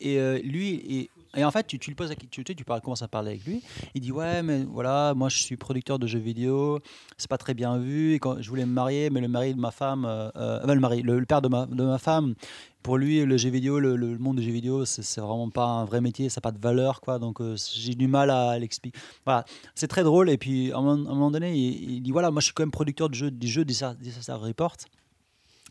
Et 0.00 0.18
euh, 0.18 0.38
lui, 0.42 0.74
et, 0.74 1.10
et 1.36 1.44
en 1.44 1.50
fait, 1.50 1.66
tu, 1.66 1.78
tu 1.78 1.90
lui 1.90 1.94
poses, 1.94 2.10
la- 2.10 2.16
tu, 2.16 2.44
tu, 2.44 2.56
tu 2.56 2.64
commences 2.64 3.02
à 3.02 3.08
parler 3.08 3.30
avec 3.32 3.44
lui. 3.44 3.62
Il 3.94 4.00
dit 4.00 4.12
ouais, 4.12 4.42
mais 4.42 4.64
voilà, 4.64 5.14
moi 5.14 5.28
je 5.28 5.38
suis 5.38 5.56
producteur 5.56 5.98
de 5.98 6.06
jeux 6.06 6.18
vidéo, 6.18 6.80
c'est 7.16 7.28
pas 7.28 7.38
très 7.38 7.54
bien 7.54 7.78
vu. 7.78 8.14
Quand 8.14 8.40
je 8.40 8.48
voulais 8.48 8.66
me 8.66 8.72
marier, 8.72 9.10
mais 9.10 9.20
le 9.20 9.28
mari 9.28 9.54
de 9.54 9.60
ma 9.60 9.70
femme, 9.70 10.04
euh, 10.04 10.30
euh, 10.36 10.74
le 10.74 10.80
mari, 10.80 11.02
le, 11.02 11.24
père 11.24 11.42
de 11.42 11.48
ma, 11.48 11.66
de 11.66 11.82
ma 11.82 11.98
femme, 11.98 12.34
pour 12.82 12.98
lui, 12.98 13.24
le 13.24 13.36
jeu 13.38 13.48
vidéo, 13.48 13.80
le, 13.80 14.18
monde 14.18 14.36
des 14.36 14.42
jeux 14.42 14.52
vidéo, 14.52 14.84
c'est 14.84 15.20
vraiment 15.20 15.48
pas 15.48 15.64
un 15.64 15.84
vrai 15.86 16.02
métier, 16.02 16.28
ça 16.28 16.38
n'a 16.38 16.42
pas 16.42 16.52
de 16.52 16.60
valeur, 16.60 17.00
quoi. 17.00 17.18
Donc 17.18 17.40
euh, 17.40 17.56
j'ai 17.74 17.94
du 17.94 18.06
mal 18.06 18.30
à 18.30 18.58
l'expliquer. 18.58 18.98
Voilà, 19.24 19.44
c'est 19.74 19.88
très 19.88 20.04
drôle. 20.04 20.28
Et 20.28 20.36
puis 20.36 20.70
à 20.70 20.76
un 20.76 20.82
moment, 20.82 21.28
à 21.28 21.30
donné, 21.30 21.56
il, 21.56 22.02
dit 22.02 22.10
voilà, 22.10 22.30
moi 22.30 22.40
je 22.40 22.46
suis 22.46 22.54
quand 22.54 22.62
même 22.62 22.70
producteur 22.70 23.08
de 23.08 23.14
jeu, 23.14 23.30
du 23.30 23.48
jeu 23.48 23.64
Disaster 23.64 24.32
Report. 24.32 24.76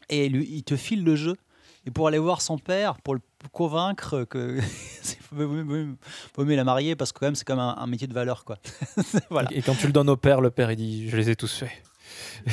Et 0.10 0.28
lui, 0.28 0.48
il 0.52 0.64
te 0.64 0.76
file 0.76 1.04
le 1.04 1.16
jeu. 1.16 1.36
Et 1.86 1.92
pour 1.92 2.08
aller 2.08 2.18
voir 2.20 2.42
son 2.42 2.58
père, 2.58 2.96
pour 3.02 3.14
le 3.14 3.20
convaincre 3.52 4.24
que 4.24 4.58
vaut 5.32 5.48
mieux- 5.48 6.56
la 6.56 6.64
marier 6.64 6.96
parce 6.96 7.12
que 7.12 7.20
quand 7.20 7.26
même 7.28 7.36
c'est 7.36 7.46
comme 7.46 7.60
un, 7.60 7.76
un 7.78 7.88
métier 7.88 8.08
de 8.08 8.14
valeur 8.14 8.46
quoi. 8.46 8.58
voilà. 9.30 9.52
Et, 9.52 9.58
et 9.58 9.62
quand 9.62 9.76
tu 9.76 9.88
le 9.88 9.94
donnes 9.94 10.10
au 10.10 10.16
père, 10.18 10.40
le 10.42 10.50
père 10.52 10.72
il 10.72 10.78
dit 10.78 11.10
Je 11.10 11.18
les 11.18 11.30
ai 11.30 11.36
tous 11.36 11.54
faits. 11.54 11.72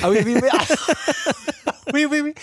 Ah 0.03 0.11
oui 0.11 0.19
oui 0.25 0.35
oui. 0.41 0.49
oui 1.95 2.07
oui 2.11 2.21
oui. 2.25 2.35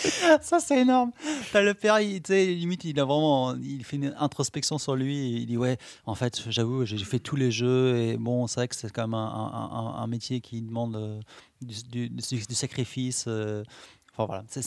Ça 0.41 0.59
c'est 0.59 0.80
énorme. 0.81 1.11
T'as 1.51 1.61
le 1.61 1.73
père, 1.73 1.99
il, 1.99 2.22
limite 2.30 2.84
il 2.85 2.99
a 2.99 3.05
vraiment, 3.05 3.55
il 3.55 3.84
fait 3.84 3.95
une 3.97 4.14
introspection 4.18 4.77
sur 4.77 4.95
lui. 4.95 5.18
Et 5.18 5.38
il 5.39 5.45
dit 5.45 5.57
ouais, 5.57 5.77
en 6.05 6.15
fait 6.15 6.41
j'avoue 6.49 6.85
j'ai 6.85 6.97
fait 6.99 7.19
tous 7.19 7.35
les 7.35 7.51
jeux 7.51 7.97
et 7.97 8.18
bon 8.18 8.47
c'est 8.47 8.59
vrai 8.61 8.68
que 8.68 8.76
c'est 8.76 8.91
quand 8.91 9.03
même 9.07 9.14
un, 9.14 9.18
un- 9.27 9.77
un- 9.77 10.03
un 10.03 10.07
métier 10.07 10.39
qui 10.41 10.61
demande 10.61 10.95
euh, 10.95 11.19
du, 11.61 11.76
du- 11.84 12.09
du- 12.09 12.45
du 12.47 12.55
sacrifice. 12.55 13.26
euh. 13.27 13.64
Enfin 14.18 14.26
voilà, 14.26 14.44
c'est 14.49 14.61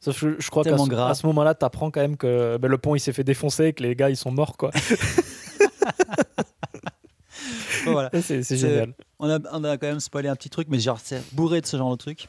Sauf 0.00 0.18
que 0.18 0.40
je, 0.40 0.50
crois 0.50 0.64
qu'à 0.64 0.78
ce, 0.78 0.94
à 0.94 1.14
ce 1.14 1.26
moment-là, 1.26 1.54
tu 1.54 1.64
apprends 1.66 1.90
quand 1.90 2.00
même 2.00 2.16
que 2.16 2.56
ben, 2.56 2.68
le 2.68 2.78
pont 2.78 2.94
il 2.94 3.00
s'est 3.00 3.12
fait 3.12 3.24
défoncer 3.24 3.66
et 3.66 3.72
que 3.74 3.82
les 3.82 3.94
gars 3.94 4.08
ils 4.08 4.16
sont 4.16 4.30
morts, 4.30 4.56
quoi. 4.56 4.70
voilà. 7.84 8.10
c'est 8.22 8.42
génial. 8.42 8.94
On 9.18 9.28
a, 9.28 9.38
on 9.52 9.62
a 9.64 9.76
quand 9.76 9.88
même 9.88 10.00
spoilé 10.00 10.30
un 10.30 10.36
petit 10.36 10.48
truc, 10.48 10.68
mais 10.70 10.78
genre 10.78 10.98
c'est 11.02 11.22
bourré 11.34 11.60
de 11.60 11.66
ce 11.66 11.76
genre 11.76 11.90
de 11.90 11.96
truc. 11.96 12.28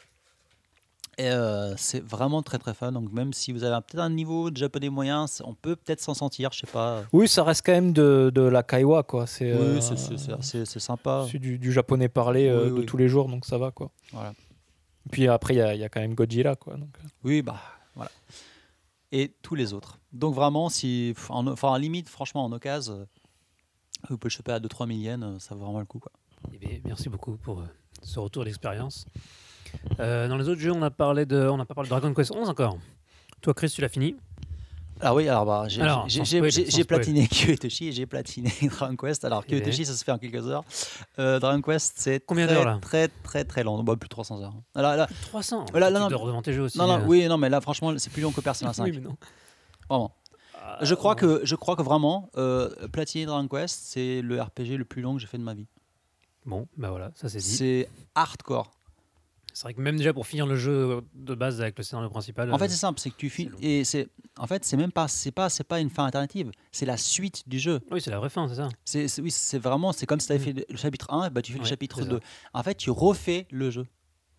Et 1.17 1.29
euh, 1.29 1.73
c'est 1.77 2.03
vraiment 2.03 2.41
très 2.41 2.57
très 2.57 2.73
fun. 2.73 2.91
Donc 2.91 3.13
même 3.13 3.31
si 3.31 3.53
vous 3.53 3.63
avez 3.63 3.79
peut-être 3.81 4.01
un 4.01 4.09
niveau 4.09 4.51
de 4.51 4.57
japonais 4.57 4.89
moyen, 4.89 5.27
on 5.45 5.53
peut 5.53 5.77
peut-être 5.77 6.01
s'en 6.01 6.13
sentir, 6.13 6.51
je 6.51 6.59
sais 6.59 6.67
pas. 6.67 7.03
Oui, 7.13 7.29
ça 7.29 7.45
reste 7.45 7.65
quand 7.65 7.71
même 7.73 7.93
de, 7.93 8.31
de 8.35 8.41
la 8.41 8.63
kaiwa, 8.63 9.03
quoi. 9.03 9.27
C'est 9.27 9.53
Oui, 9.53 9.59
euh, 9.61 9.79
c'est- 9.81 10.79
sympa. 10.79 11.25
c'est 11.31 11.39
du, 11.39 11.57
du 11.57 11.71
japonais 11.71 12.09
parlé 12.09 12.49
euh, 12.49 12.65
de 12.67 12.71
oui. 12.71 12.85
tous 12.85 12.97
les 12.97 13.07
jours, 13.07 13.29
donc 13.29 13.45
ça 13.45 13.57
va, 13.57 13.71
quoi. 13.71 13.91
Voilà. 14.11 14.33
Puis 15.11 15.27
après, 15.27 15.53
il 15.55 15.57
y, 15.57 15.61
a- 15.61 15.73
il 15.75 15.79
y 15.79 15.83
a 15.83 15.89
quand 15.89 15.99
même 16.01 16.13
Godzilla, 16.15 16.55
quoi. 16.55 16.75
Donc, 16.77 16.95
euh. 17.03 17.07
Oui, 17.23 17.41
bah 17.41 17.59
voilà. 17.95 18.11
Et 19.11 19.33
tous 19.41 19.55
les 19.55 19.73
autres. 19.73 19.99
Donc 20.13 20.35
vraiment, 20.35 20.69
si, 20.69 21.15
en, 21.29 21.47
enfin, 21.47 21.69
en 21.69 21.77
limite, 21.77 22.09
franchement, 22.09 22.45
en 22.45 22.51
occasion, 22.51 22.93
euh, 22.93 23.05
vous 24.09 24.17
pouvez 24.17 24.29
le 24.29 24.35
choper 24.35 24.51
à 24.51 24.59
2-3 24.59 24.87
000 24.87 24.99
yens, 24.99 25.23
euh, 25.23 25.39
ça 25.39 25.55
vaut 25.55 25.65
vraiment 25.65 25.79
le 25.79 25.85
coup. 25.85 25.99
Quoi. 25.99 26.11
Eh 26.53 26.57
bien, 26.57 26.79
merci 26.85 27.09
beaucoup 27.09 27.35
pour 27.37 27.59
euh, 27.61 27.65
ce 28.03 28.19
retour 28.19 28.45
d'expérience. 28.45 29.05
Euh, 29.99 30.27
dans 30.27 30.37
les 30.37 30.47
autres 30.47 30.61
jeux, 30.61 30.71
on 30.71 30.81
a 30.83 30.91
parlé 30.91 31.25
de, 31.25 31.37
on 31.47 31.59
a 31.59 31.65
pas 31.65 31.73
parlé 31.75 31.87
de 31.89 31.91
Dragon 31.95 32.13
Quest 32.13 32.31
11 32.31 32.49
encore. 32.49 32.77
Toi, 33.41 33.53
Chris, 33.53 33.69
tu 33.69 33.81
l'as 33.81 33.89
fini? 33.89 34.15
Alors 35.01 35.15
oui, 35.15 35.29
alors 35.29 35.45
bah, 35.45 35.65
j'ai 35.67 35.81
Alors, 35.81 36.09
j'ai- 36.09 36.25
j'ai- 36.25 36.69
spoil, 36.69 36.85
platiné 36.85 37.27
Kyotoshi 37.31 37.87
et 37.87 37.91
j'ai 37.93 38.05
platiné 38.05 38.51
Dragon 38.69 38.95
Quest. 38.97 39.23
Alors 39.23 39.43
Eh 39.47 39.51
bien. 39.51 39.59
Kyotoshi, 39.59 39.85
ça 39.85 39.93
se 39.93 40.03
fait 40.03 40.11
en 40.11 40.17
quelques 40.17 40.45
heures. 40.47 40.63
Euh, 41.19 41.39
Dragon 41.39 41.61
Quest, 41.61 41.93
c'est 41.97 42.19
Combien 42.25 42.45
très, 42.47 42.55
d'heures, 42.55 42.65
là 42.65 42.79
très 42.81 43.07
très 43.07 43.45
très 43.45 43.63
long. 43.63 43.81
Bah, 43.83 43.95
plus 43.95 44.07
de 44.07 44.09
300 44.09 44.41
heures. 44.41 44.53
Alors, 44.75 44.95
là, 44.95 45.07
300. 45.21 45.67
Voilà, 45.71 45.87
tu 45.87 45.93
non, 45.93 46.09
non, 46.09 46.41
tes 46.41 46.53
jeux 46.53 46.63
aussi. 46.63 46.77
non, 46.77 46.87
non, 46.87 46.99
euh. 46.99 47.05
oui, 47.07 47.25
non, 47.27 47.37
mais 47.37 47.49
là, 47.49 47.61
franchement, 47.61 47.93
c'est 47.97 48.11
plus 48.11 48.21
long 48.21 48.31
que 48.31 48.41
Persona 48.41 48.73
5. 48.73 48.83
Oui, 48.85 48.91
mais 48.93 48.99
non. 49.01 49.15
Vraiment. 49.89 50.11
Ah, 50.61 50.79
Je 50.81 50.93
crois 50.95 51.15
que, 51.15 51.41
je 51.43 51.55
crois 51.55 51.75
que 51.77 51.81
vraiment, 51.81 52.29
euh, 52.37 52.69
platiner 52.91 53.25
Dragon 53.25 53.47
Quest, 53.47 53.79
c'est 53.85 54.21
le 54.21 54.41
RPG 54.41 54.77
le 54.77 54.85
plus 54.85 55.01
long 55.01 55.15
que 55.15 55.21
j'ai 55.21 55.27
fait 55.27 55.37
de 55.37 55.43
ma 55.43 55.53
vie. 55.53 55.67
Bon, 56.45 56.67
bah 56.77 56.89
voilà, 56.89 57.11
ça 57.15 57.29
c'est 57.29 57.37
dit. 57.39 57.43
C'est 57.55 57.89
hardcore. 58.15 58.71
C'est 59.59 59.65
vrai 59.65 59.73
que 59.73 59.81
même 59.81 59.97
déjà 59.97 60.13
pour 60.13 60.25
finir 60.25 60.45
le 60.47 60.55
jeu 60.55 61.01
de 61.13 61.35
base 61.35 61.59
avec 61.59 61.77
le 61.77 61.83
scénario 61.83 62.09
principal. 62.09 62.49
En 62.53 62.57
fait, 62.57 62.63
euh, 62.63 62.67
c'est 62.69 62.77
simple, 62.77 62.97
c'est 62.97 63.09
que 63.09 63.17
tu 63.17 63.29
finis 63.29 63.51
et 63.61 63.83
c'est 63.83 64.07
en 64.37 64.47
fait, 64.47 64.63
c'est 64.63 64.77
même 64.77 64.93
pas 64.93 65.09
c'est 65.09 65.33
pas 65.33 65.49
c'est 65.49 65.65
pas 65.65 65.81
une 65.81 65.89
fin 65.89 66.05
alternative, 66.05 66.49
c'est 66.71 66.85
la 66.85 66.95
suite 66.95 67.43
du 67.45 67.59
jeu. 67.59 67.81
oui, 67.91 67.99
c'est 67.99 68.09
la 68.09 68.19
vraie 68.19 68.29
fin, 68.29 68.47
c'est 68.47 68.55
ça. 68.55 68.69
C'est 68.85 69.19
oui, 69.19 69.31
c'est 69.31 69.59
vraiment 69.59 69.91
c'est 69.91 70.05
comme 70.05 70.21
si 70.21 70.27
tu 70.27 70.31
avais 70.31 70.41
fait 70.41 70.53
le- 70.53 70.77
chapitre 70.77 71.11
1, 71.11 71.29
bah 71.29 71.41
tu 71.41 71.51
fais 71.51 71.59
le 71.59 71.65
chapitre 71.65 71.97
c'est 71.97 72.03
ça. 72.05 72.09
2. 72.09 72.19
En 72.53 72.63
fait, 72.63 72.75
tu 72.75 72.89
refais 72.89 73.47
le 73.51 73.69
jeu. 73.69 73.85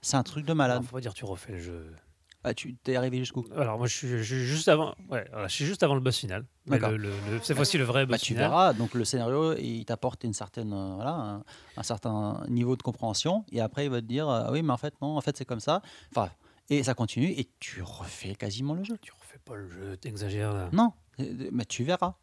C'est 0.01 0.17
un 0.17 0.23
truc 0.23 0.47
de 0.47 0.55
malade. 0.55 0.79
Alors, 0.79 0.85
faut 0.89 0.97
pas 0.97 1.03
dire 1.03 1.13
tu 1.13 1.27
refais 1.27 1.53
le 1.53 1.61
jeu. 1.61 1.95
Ah, 2.43 2.55
tu 2.55 2.75
t'es 2.77 2.97
arrivé 2.97 3.19
jusqu'où? 3.19 3.45
Alors 3.55 3.77
moi, 3.77 3.87
je 3.87 3.95
suis, 3.95 4.09
je 4.09 4.23
suis 4.23 4.45
juste 4.47 4.69
avant. 4.69 4.95
Ouais, 5.11 5.27
voilà, 5.31 5.47
je 5.49 5.53
suis 5.55 5.67
juste 5.67 5.83
avant 5.83 5.95
le 5.95 6.01
boss 6.01 6.17
final. 6.17 6.47
Mais 6.67 6.79
D'accord. 6.79 6.91
le, 6.93 6.97
le- 6.97 7.09
le- 7.33 7.41
cette 7.43 7.55
fois-ci, 7.57 7.77
le 7.77 7.85
vrai 7.85 8.07
bah, 8.07 8.13
boss 8.15 8.21
tu 8.23 8.29
final. 8.33 8.49
verras, 8.51 8.73
donc 8.73 8.95
le 8.95 9.05
scénario, 9.05 9.55
il 9.59 9.85
t'apporte 9.85 10.25
une 10.25 10.33
certaine, 10.33 10.73
euh, 10.73 10.95
voilà, 10.95 11.11
un, 11.13 11.45
un 11.77 11.83
certain 11.83 12.43
niveau 12.49 12.77
de 12.77 12.83
compréhension, 12.83 13.45
et 13.53 13.61
après 13.61 13.85
il 13.85 13.91
va 13.91 14.01
te 14.01 14.07
dire, 14.07 14.27
euh, 14.29 14.51
oui, 14.53 14.63
mais 14.63 14.73
en 14.73 14.79
fait 14.79 14.95
non, 15.03 15.17
en 15.17 15.21
fait 15.21 15.37
c'est 15.37 15.45
comme 15.45 15.61
ça. 15.61 15.83
Enfin, 16.15 16.31
et 16.71 16.83
ça 16.83 16.95
continue, 16.95 17.29
et 17.31 17.51
tu 17.61 17.83
refais 17.83 18.35
quasiment 18.35 18.73
le 18.75 18.85
jeu. 18.85 18.97
Tu 19.03 19.13
refais 19.13 19.39
pas 19.45 19.57
le 19.57 19.69
jeu, 19.69 19.97
t'exagères 19.99 20.53
là. 20.55 20.71
Non, 20.73 20.93
Euh, 21.21 21.51
Mais 21.53 21.67
tu 21.67 21.85
verras. 21.85 22.15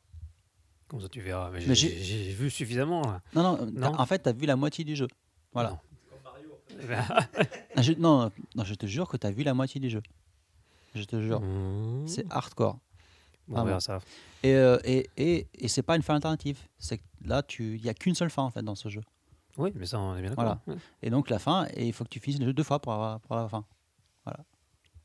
Comment 0.87 1.03
ça, 1.03 1.09
tu 1.09 1.21
verras? 1.21 1.51
Mais 1.51 1.75
j'ai 1.75 1.89
vu 2.31 2.49
suffisamment. 2.49 3.01
là. 3.01 3.21
Non, 3.35 3.43
non, 3.43 3.65
Non? 3.71 3.91
en 3.99 4.05
fait, 4.07 4.23
tu 4.23 4.29
as 4.29 4.31
vu 4.33 4.45
la 4.47 4.55
moitié 4.55 4.83
du 4.85 4.95
jeu. 4.95 5.07
Voilà. 5.53 5.71
Non. 5.71 5.77
Ah, 7.75 7.81
je- 7.81 7.93
non, 7.93 8.31
non, 8.55 8.63
je 8.63 8.73
te 8.75 8.85
jure 8.85 9.07
que 9.07 9.17
tu 9.17 9.27
as 9.27 9.31
vu 9.31 9.43
la 9.43 9.53
moitié 9.53 9.79
du 9.79 9.89
jeu. 9.89 10.01
Je 10.95 11.03
te 11.03 11.21
jure. 11.21 11.41
Mmh. 11.41 12.07
C'est 12.07 12.25
hardcore. 12.31 12.79
Bon, 13.47 13.65
Ah 13.67 13.79
ça. 13.79 13.99
Et, 14.43 14.53
euh, 14.53 14.77
et, 14.83 15.09
et, 15.17 15.47
et 15.53 15.67
c'est 15.67 15.81
pas 15.83 15.95
une 15.95 16.01
fin 16.01 16.15
alternative. 16.15 16.59
C'est 16.77 17.01
là, 17.23 17.41
il 17.59 17.81
n'y 17.81 17.89
a 17.89 17.93
qu'une 17.93 18.15
seule 18.15 18.29
fin 18.29 18.43
en 18.43 18.51
fait 18.51 18.61
dans 18.61 18.75
ce 18.75 18.89
jeu. 18.89 19.01
Oui, 19.57 19.71
mais 19.75 19.85
ça, 19.85 19.99
on 19.99 20.15
est 20.15 20.21
bien 20.21 20.29
d'accord. 20.31 20.57
Ouais. 20.67 20.75
Et 21.01 21.09
donc 21.09 21.29
la 21.29 21.39
fin, 21.39 21.67
et 21.73 21.87
il 21.87 21.93
faut 21.93 22.03
que 22.03 22.09
tu 22.09 22.19
finisses 22.19 22.39
le 22.39 22.45
jeu 22.47 22.53
deux 22.53 22.63
fois 22.63 22.79
pour 22.79 22.93
avoir, 22.93 23.19
pour 23.21 23.35
avoir 23.37 23.43
la 23.45 23.49
fin. 23.49 23.65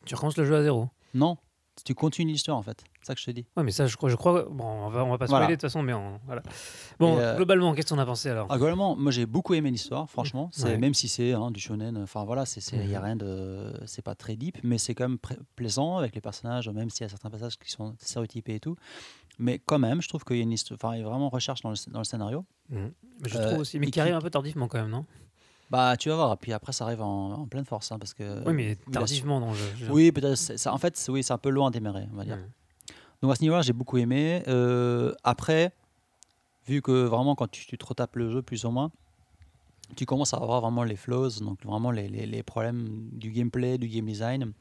Tu 0.05 0.15
recommences 0.17 0.37
le 0.37 0.45
jeu 0.45 0.57
à 0.57 0.63
zéro? 0.63 0.89
Non, 1.15 1.39
tu 1.85 1.95
continues 1.95 2.33
l'histoire 2.33 2.57
en 2.59 2.63
fait. 2.63 2.83
C'est 3.01 3.07
ça 3.07 3.15
que 3.15 3.21
je 3.21 3.27
te 3.27 3.31
dis. 3.31 3.47
Ouais, 3.57 3.63
mais 3.65 3.71
ça, 3.73 3.87
je 3.87 3.97
crois, 3.97 4.09
je 4.11 4.17
crois. 4.17 4.45
Bon, 4.51 4.65
on 4.65 4.89
va, 4.89 5.05
on 5.05 5.11
va 5.11 5.19
pas 5.19 5.27
spoiler 5.27 5.41
Voilà. 5.43 5.47
de 5.49 5.53
toute 5.55 5.63
façon, 5.63 5.83
mais 5.83 5.93
on- 5.93 6.21
voilà. 6.27 6.43
Bon, 7.01 7.19
euh, 7.19 7.35
globalement, 7.37 7.75
qu'est-ce 7.75 7.93
qu'on 7.93 7.99
a 8.01 8.07
pensé 8.07 8.29
alors? 8.29 8.47
Ah, 8.51 8.57
globalement, 8.59 8.95
moi 8.97 9.11
j'ai 9.11 9.27
beaucoup 9.27 9.55
aimé 9.55 9.71
l'histoire, 9.71 10.09
franchement. 10.11 10.51
C'est 10.53 10.65
Ouais. 10.65 10.79
même 10.79 10.95
si 10.95 11.09
c'est 11.09 11.33
hein, 11.33 11.51
du 11.51 11.61
shonen, 11.61 11.97
enfin 11.99 12.25
voilà, 12.25 12.47
c'est 12.47 12.61
c'est- 12.61 12.77
il 12.77 12.89
y 12.91 12.95
a 12.95 12.99
Mhm. 13.01 13.05
rien 13.05 13.17
de, 13.17 13.73
c'est 13.87 14.03
pas 14.03 14.15
très 14.15 14.37
deep, 14.37 14.59
mais 14.63 14.79
c'est 14.79 14.95
quand 14.95 15.09
même 15.09 15.19
plaisant 15.57 15.97
avec 15.99 16.15
les 16.15 16.21
personnages, 16.21 16.69
même 16.69 16.91
s'il 16.91 17.03
y 17.03 17.07
a 17.07 17.09
certains 17.09 17.31
passages 17.31 17.59
qui 17.59 17.71
sont 17.71 17.95
stéréotypés 17.99 18.55
et 18.57 18.61
tout. 18.61 18.77
Mais 19.39 19.59
quand 19.59 19.79
même, 19.79 20.03
je 20.03 20.09
trouve 20.09 20.25
qu'il 20.25 20.37
y 20.37 20.41
a 20.41 20.43
une 20.43 20.53
histoire, 20.53 20.79
enfin 20.83 20.95
il 20.95 21.01
y 21.01 21.03
a 21.05 21.09
vraiment 21.09 21.31
recherche 21.31 21.63
dans 21.63 21.71
le, 21.71 21.77
dans 21.91 22.01
le 22.01 22.05
scénario. 22.05 22.45
Mais 22.69 22.91
je 23.27 23.39
Euh, 23.39 23.47
trouve 23.47 23.59
aussi, 23.61 23.79
mais 23.79 23.91
qui 23.91 23.99
arrive 24.01 24.15
un 24.15 24.21
peu 24.21 24.31
tardivement 24.31 24.69
quand 24.69 24.79
même, 24.81 24.91
non? 24.91 25.05
Bah 25.73 25.97
tu 25.97 26.11
vas 26.11 26.17
voir, 26.17 26.37
puis 26.39 26.53
après 26.53 26.73
ça 26.73 26.85
arrive 26.85 27.01
en, 27.03 27.33
en 27.33 27.47
pleine 27.47 27.65
force, 27.65 27.91
hein, 27.91 27.99
parce 27.99 28.13
que. 28.13 28.47
Oui, 28.47 28.53
mais 28.53 28.77
tardivement 28.93 29.41
dans 29.41 29.51
le 29.53 29.57
jeu. 29.57 29.87
Oui, 29.91 30.13
peut-être. 30.13 30.37
ça- 30.37 30.73
En 30.73 30.77
fait, 30.79 30.97
c'est- 30.99 31.11
oui, 31.11 31.23
c'est 31.25 31.33
un 31.33 31.39
peu 31.39 31.49
loin 31.49 31.69
à 31.69 31.71
démarrer, 31.71 32.07
on 32.13 32.17
va 32.17 32.25
dire. 32.25 32.37
Mhm. 32.37 32.45
Donc 33.23 33.33
à 33.33 33.35
ce 33.37 33.41
niveau-là, 33.43 33.63
j'ai 33.63 33.73
beaucoup 33.73 33.97
aimé. 33.97 34.43
Euh, 34.49 35.15
après, 35.25 35.73
vu 36.67 36.83
que 36.83 36.93
vraiment 37.07 37.35
quand 37.35 37.51
tu, 37.51 37.65
tu 37.67 37.79
te 37.79 37.87
retapes 37.87 38.17
le 38.17 38.31
jeu 38.31 38.43
plus 38.43 38.65
ou 38.67 38.71
moins, 38.71 38.91
tu 39.97 40.05
commences 40.07 40.35
à 40.35 40.37
avoir 40.39 40.61
vraiment 40.61 40.85
les 40.85 40.97
flaws, 40.97 41.31
donc 41.41 41.65
vraiment 41.65 41.91
les, 41.91 42.09
les- 42.09 42.27
les 42.27 42.43
problèmes 42.43 43.09
du 43.13 43.31
gameplay, 43.31 43.79
du 43.79 43.89
game 43.89 44.05
design. 44.07 44.53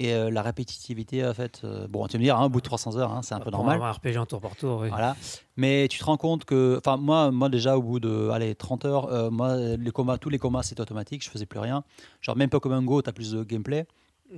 Et 0.00 0.12
euh, 0.12 0.28
la 0.30 0.42
répétitivité, 0.42 1.24
en 1.24 1.32
fait, 1.34 1.60
euh, 1.62 1.86
bon, 1.88 2.06
tu 2.08 2.14
vas 2.14 2.18
me 2.18 2.24
dire, 2.24 2.36
hein, 2.36 2.46
au 2.46 2.48
bout 2.48 2.60
de 2.60 2.64
300 2.64 2.96
heures, 2.96 3.12
hein, 3.12 3.22
c'est 3.22 3.34
un 3.34 3.40
peu 3.40 3.50
normal. 3.50 3.80
un 3.80 3.92
RPG 3.92 4.16
en 4.18 4.26
tour 4.26 4.40
par 4.40 4.56
tour, 4.56 4.80
oui. 4.80 4.88
Voilà. 4.88 5.14
Mais 5.56 5.86
tu 5.88 5.98
te 6.00 6.04
rends 6.04 6.16
compte 6.16 6.44
que, 6.44 6.76
enfin, 6.84 6.96
moi, 6.96 7.30
moi 7.30 7.48
déjà, 7.48 7.78
au 7.78 7.82
bout 7.82 8.00
de 8.00 8.28
allez, 8.30 8.56
30 8.56 8.84
heures, 8.86 9.06
euh, 9.12 9.30
moi, 9.30 9.56
les 9.56 9.90
combats, 9.92 10.18
tous 10.18 10.30
les 10.30 10.38
combats, 10.38 10.64
c'était 10.64 10.80
automatique, 10.80 11.22
je 11.24 11.30
faisais 11.30 11.46
plus 11.46 11.60
rien. 11.60 11.84
Genre, 12.20 12.36
même 12.36 12.50
Pokémon 12.50 12.82
Go, 12.82 13.02
tu 13.02 13.08
as 13.08 13.12
plus 13.12 13.30
de 13.32 13.44
gameplay. 13.44 13.86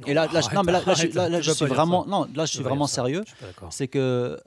Et 0.07 0.13
là, 0.13 0.27
non, 0.55 0.63
mais 0.63 0.73
là, 0.73 0.83
là, 0.85 0.95
je, 0.95 1.07
là, 1.17 1.29
là, 1.31 1.41
je 1.41 1.51
suis 1.53 1.65
vraiment, 1.75 2.05
non, 2.07 2.27
là, 2.35 2.45
je 2.45 2.51
suis 2.53 2.63
vraiment 2.63 2.87
sérieux. 2.87 3.23
Je 3.25 3.31
suis 3.31 3.39
pas 3.39 3.47
d'accord. 3.47 3.73
C'est 3.73 3.89
que 3.89 4.39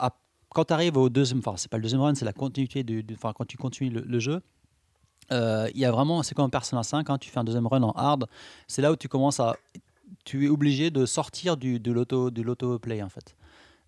à- 0.00 0.10
quand 0.50 0.64
tu 0.64 0.72
arrives 0.72 0.96
au 0.96 1.08
deuxième, 1.10 1.38
enfin, 1.40 1.54
c'est 1.56 1.70
pas 1.70 1.76
le 1.76 1.82
deuxième 1.84 2.00
run, 2.00 2.14
c'est 2.16 2.24
la 2.24 2.32
continuité 2.32 2.82
du, 2.82 3.04
enfin, 3.12 3.32
quand 3.36 3.44
tu 3.46 3.56
continues 3.58 3.90
le, 3.90 4.00
le 4.00 4.18
jeu. 4.18 4.40
euh, 5.30 5.68
Il 5.74 5.78
y 5.80 5.84
a 5.84 5.92
vraiment, 5.92 6.22
c'est 6.22 6.34
comme 6.34 6.50
Persona 6.50 6.82
5, 6.82 7.10
hein, 7.10 7.18
tu 7.18 7.28
fais 7.30 7.38
un 7.38 7.44
deuxième 7.44 7.66
run 7.66 7.82
en 7.82 7.92
hard, 7.92 8.26
c'est 8.66 8.80
là 8.82 8.90
où 8.90 8.96
tu 8.96 9.08
commences 9.08 9.40
à, 9.40 9.56
tu 10.24 10.46
es 10.46 10.48
obligé 10.48 10.90
de 10.90 11.06
sortir 11.06 11.56
du, 11.56 11.80
de 11.80 11.92
l'auto, 11.92 12.30
de 12.30 12.42
l'auto 12.42 12.78
play 12.78 13.02
en 13.02 13.08
fait. 13.08 13.36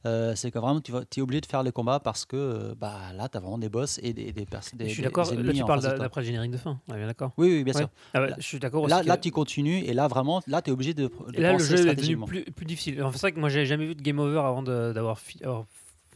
Euh, 0.06 0.34
c'est 0.34 0.50
que 0.50 0.58
vraiment 0.58 0.80
tu, 0.80 0.92
vas, 0.92 1.02
es 1.14 1.20
obligé 1.20 1.42
de 1.42 1.46
faire 1.46 1.62
les 1.62 1.72
combats 1.72 2.00
parce 2.00 2.24
que 2.24 2.34
euh, 2.36 2.74
bah, 2.74 3.12
là 3.14 3.28
tu 3.28 3.36
as 3.36 3.40
vraiment 3.40 3.58
des 3.58 3.68
boss 3.68 4.00
et 4.02 4.14
des, 4.14 4.32
je 4.34 4.86
suis 4.86 5.02
d'accord, 5.02 5.30
là 5.34 5.52
tu 5.52 5.64
parles 5.64 5.82
d'après 5.82 6.22
le 6.22 6.26
générique 6.26 6.52
de 6.52 6.56
fin, 6.56 6.80
bien 6.88 7.06
d'accord 7.06 7.32
Oui, 7.36 7.48
oui, 7.48 7.64
bien 7.64 7.74
Ouais. 7.74 7.80
sûr. 7.82 7.90
Ah 8.14 8.22
ouais, 8.22 8.34
Je 8.38 8.42
suis 8.42 8.58
d'accord 8.58 8.82
aussi. 8.84 8.90
Là, 8.94 9.02
que- 9.02 9.08
là 9.08 9.18
tu 9.18 9.30
continues 9.30 9.80
et 9.84 9.92
là 9.92 10.08
vraiment, 10.08 10.40
là 10.46 10.62
tu 10.62 10.70
es 10.70 10.72
obligé 10.72 10.94
de, 10.94 11.08
de 11.08 11.38
Et 11.38 11.40
là, 11.42 11.52
le 11.52 11.58
jeu 11.58 11.86
est 11.90 11.94
devenu 11.94 12.16
plus, 12.24 12.44
plus 12.44 12.64
difficile. 12.64 13.02
Enfin, 13.02 13.12
c'est 13.12 13.20
vrai 13.20 13.32
que 13.32 13.40
moi, 13.40 13.50
j'ai 13.50 13.66
jamais 13.66 13.86
vu 13.86 13.94
de 13.94 14.00
game 14.02 14.18
over 14.18 14.38
avant 14.38 14.62
d'avoir 14.62 15.18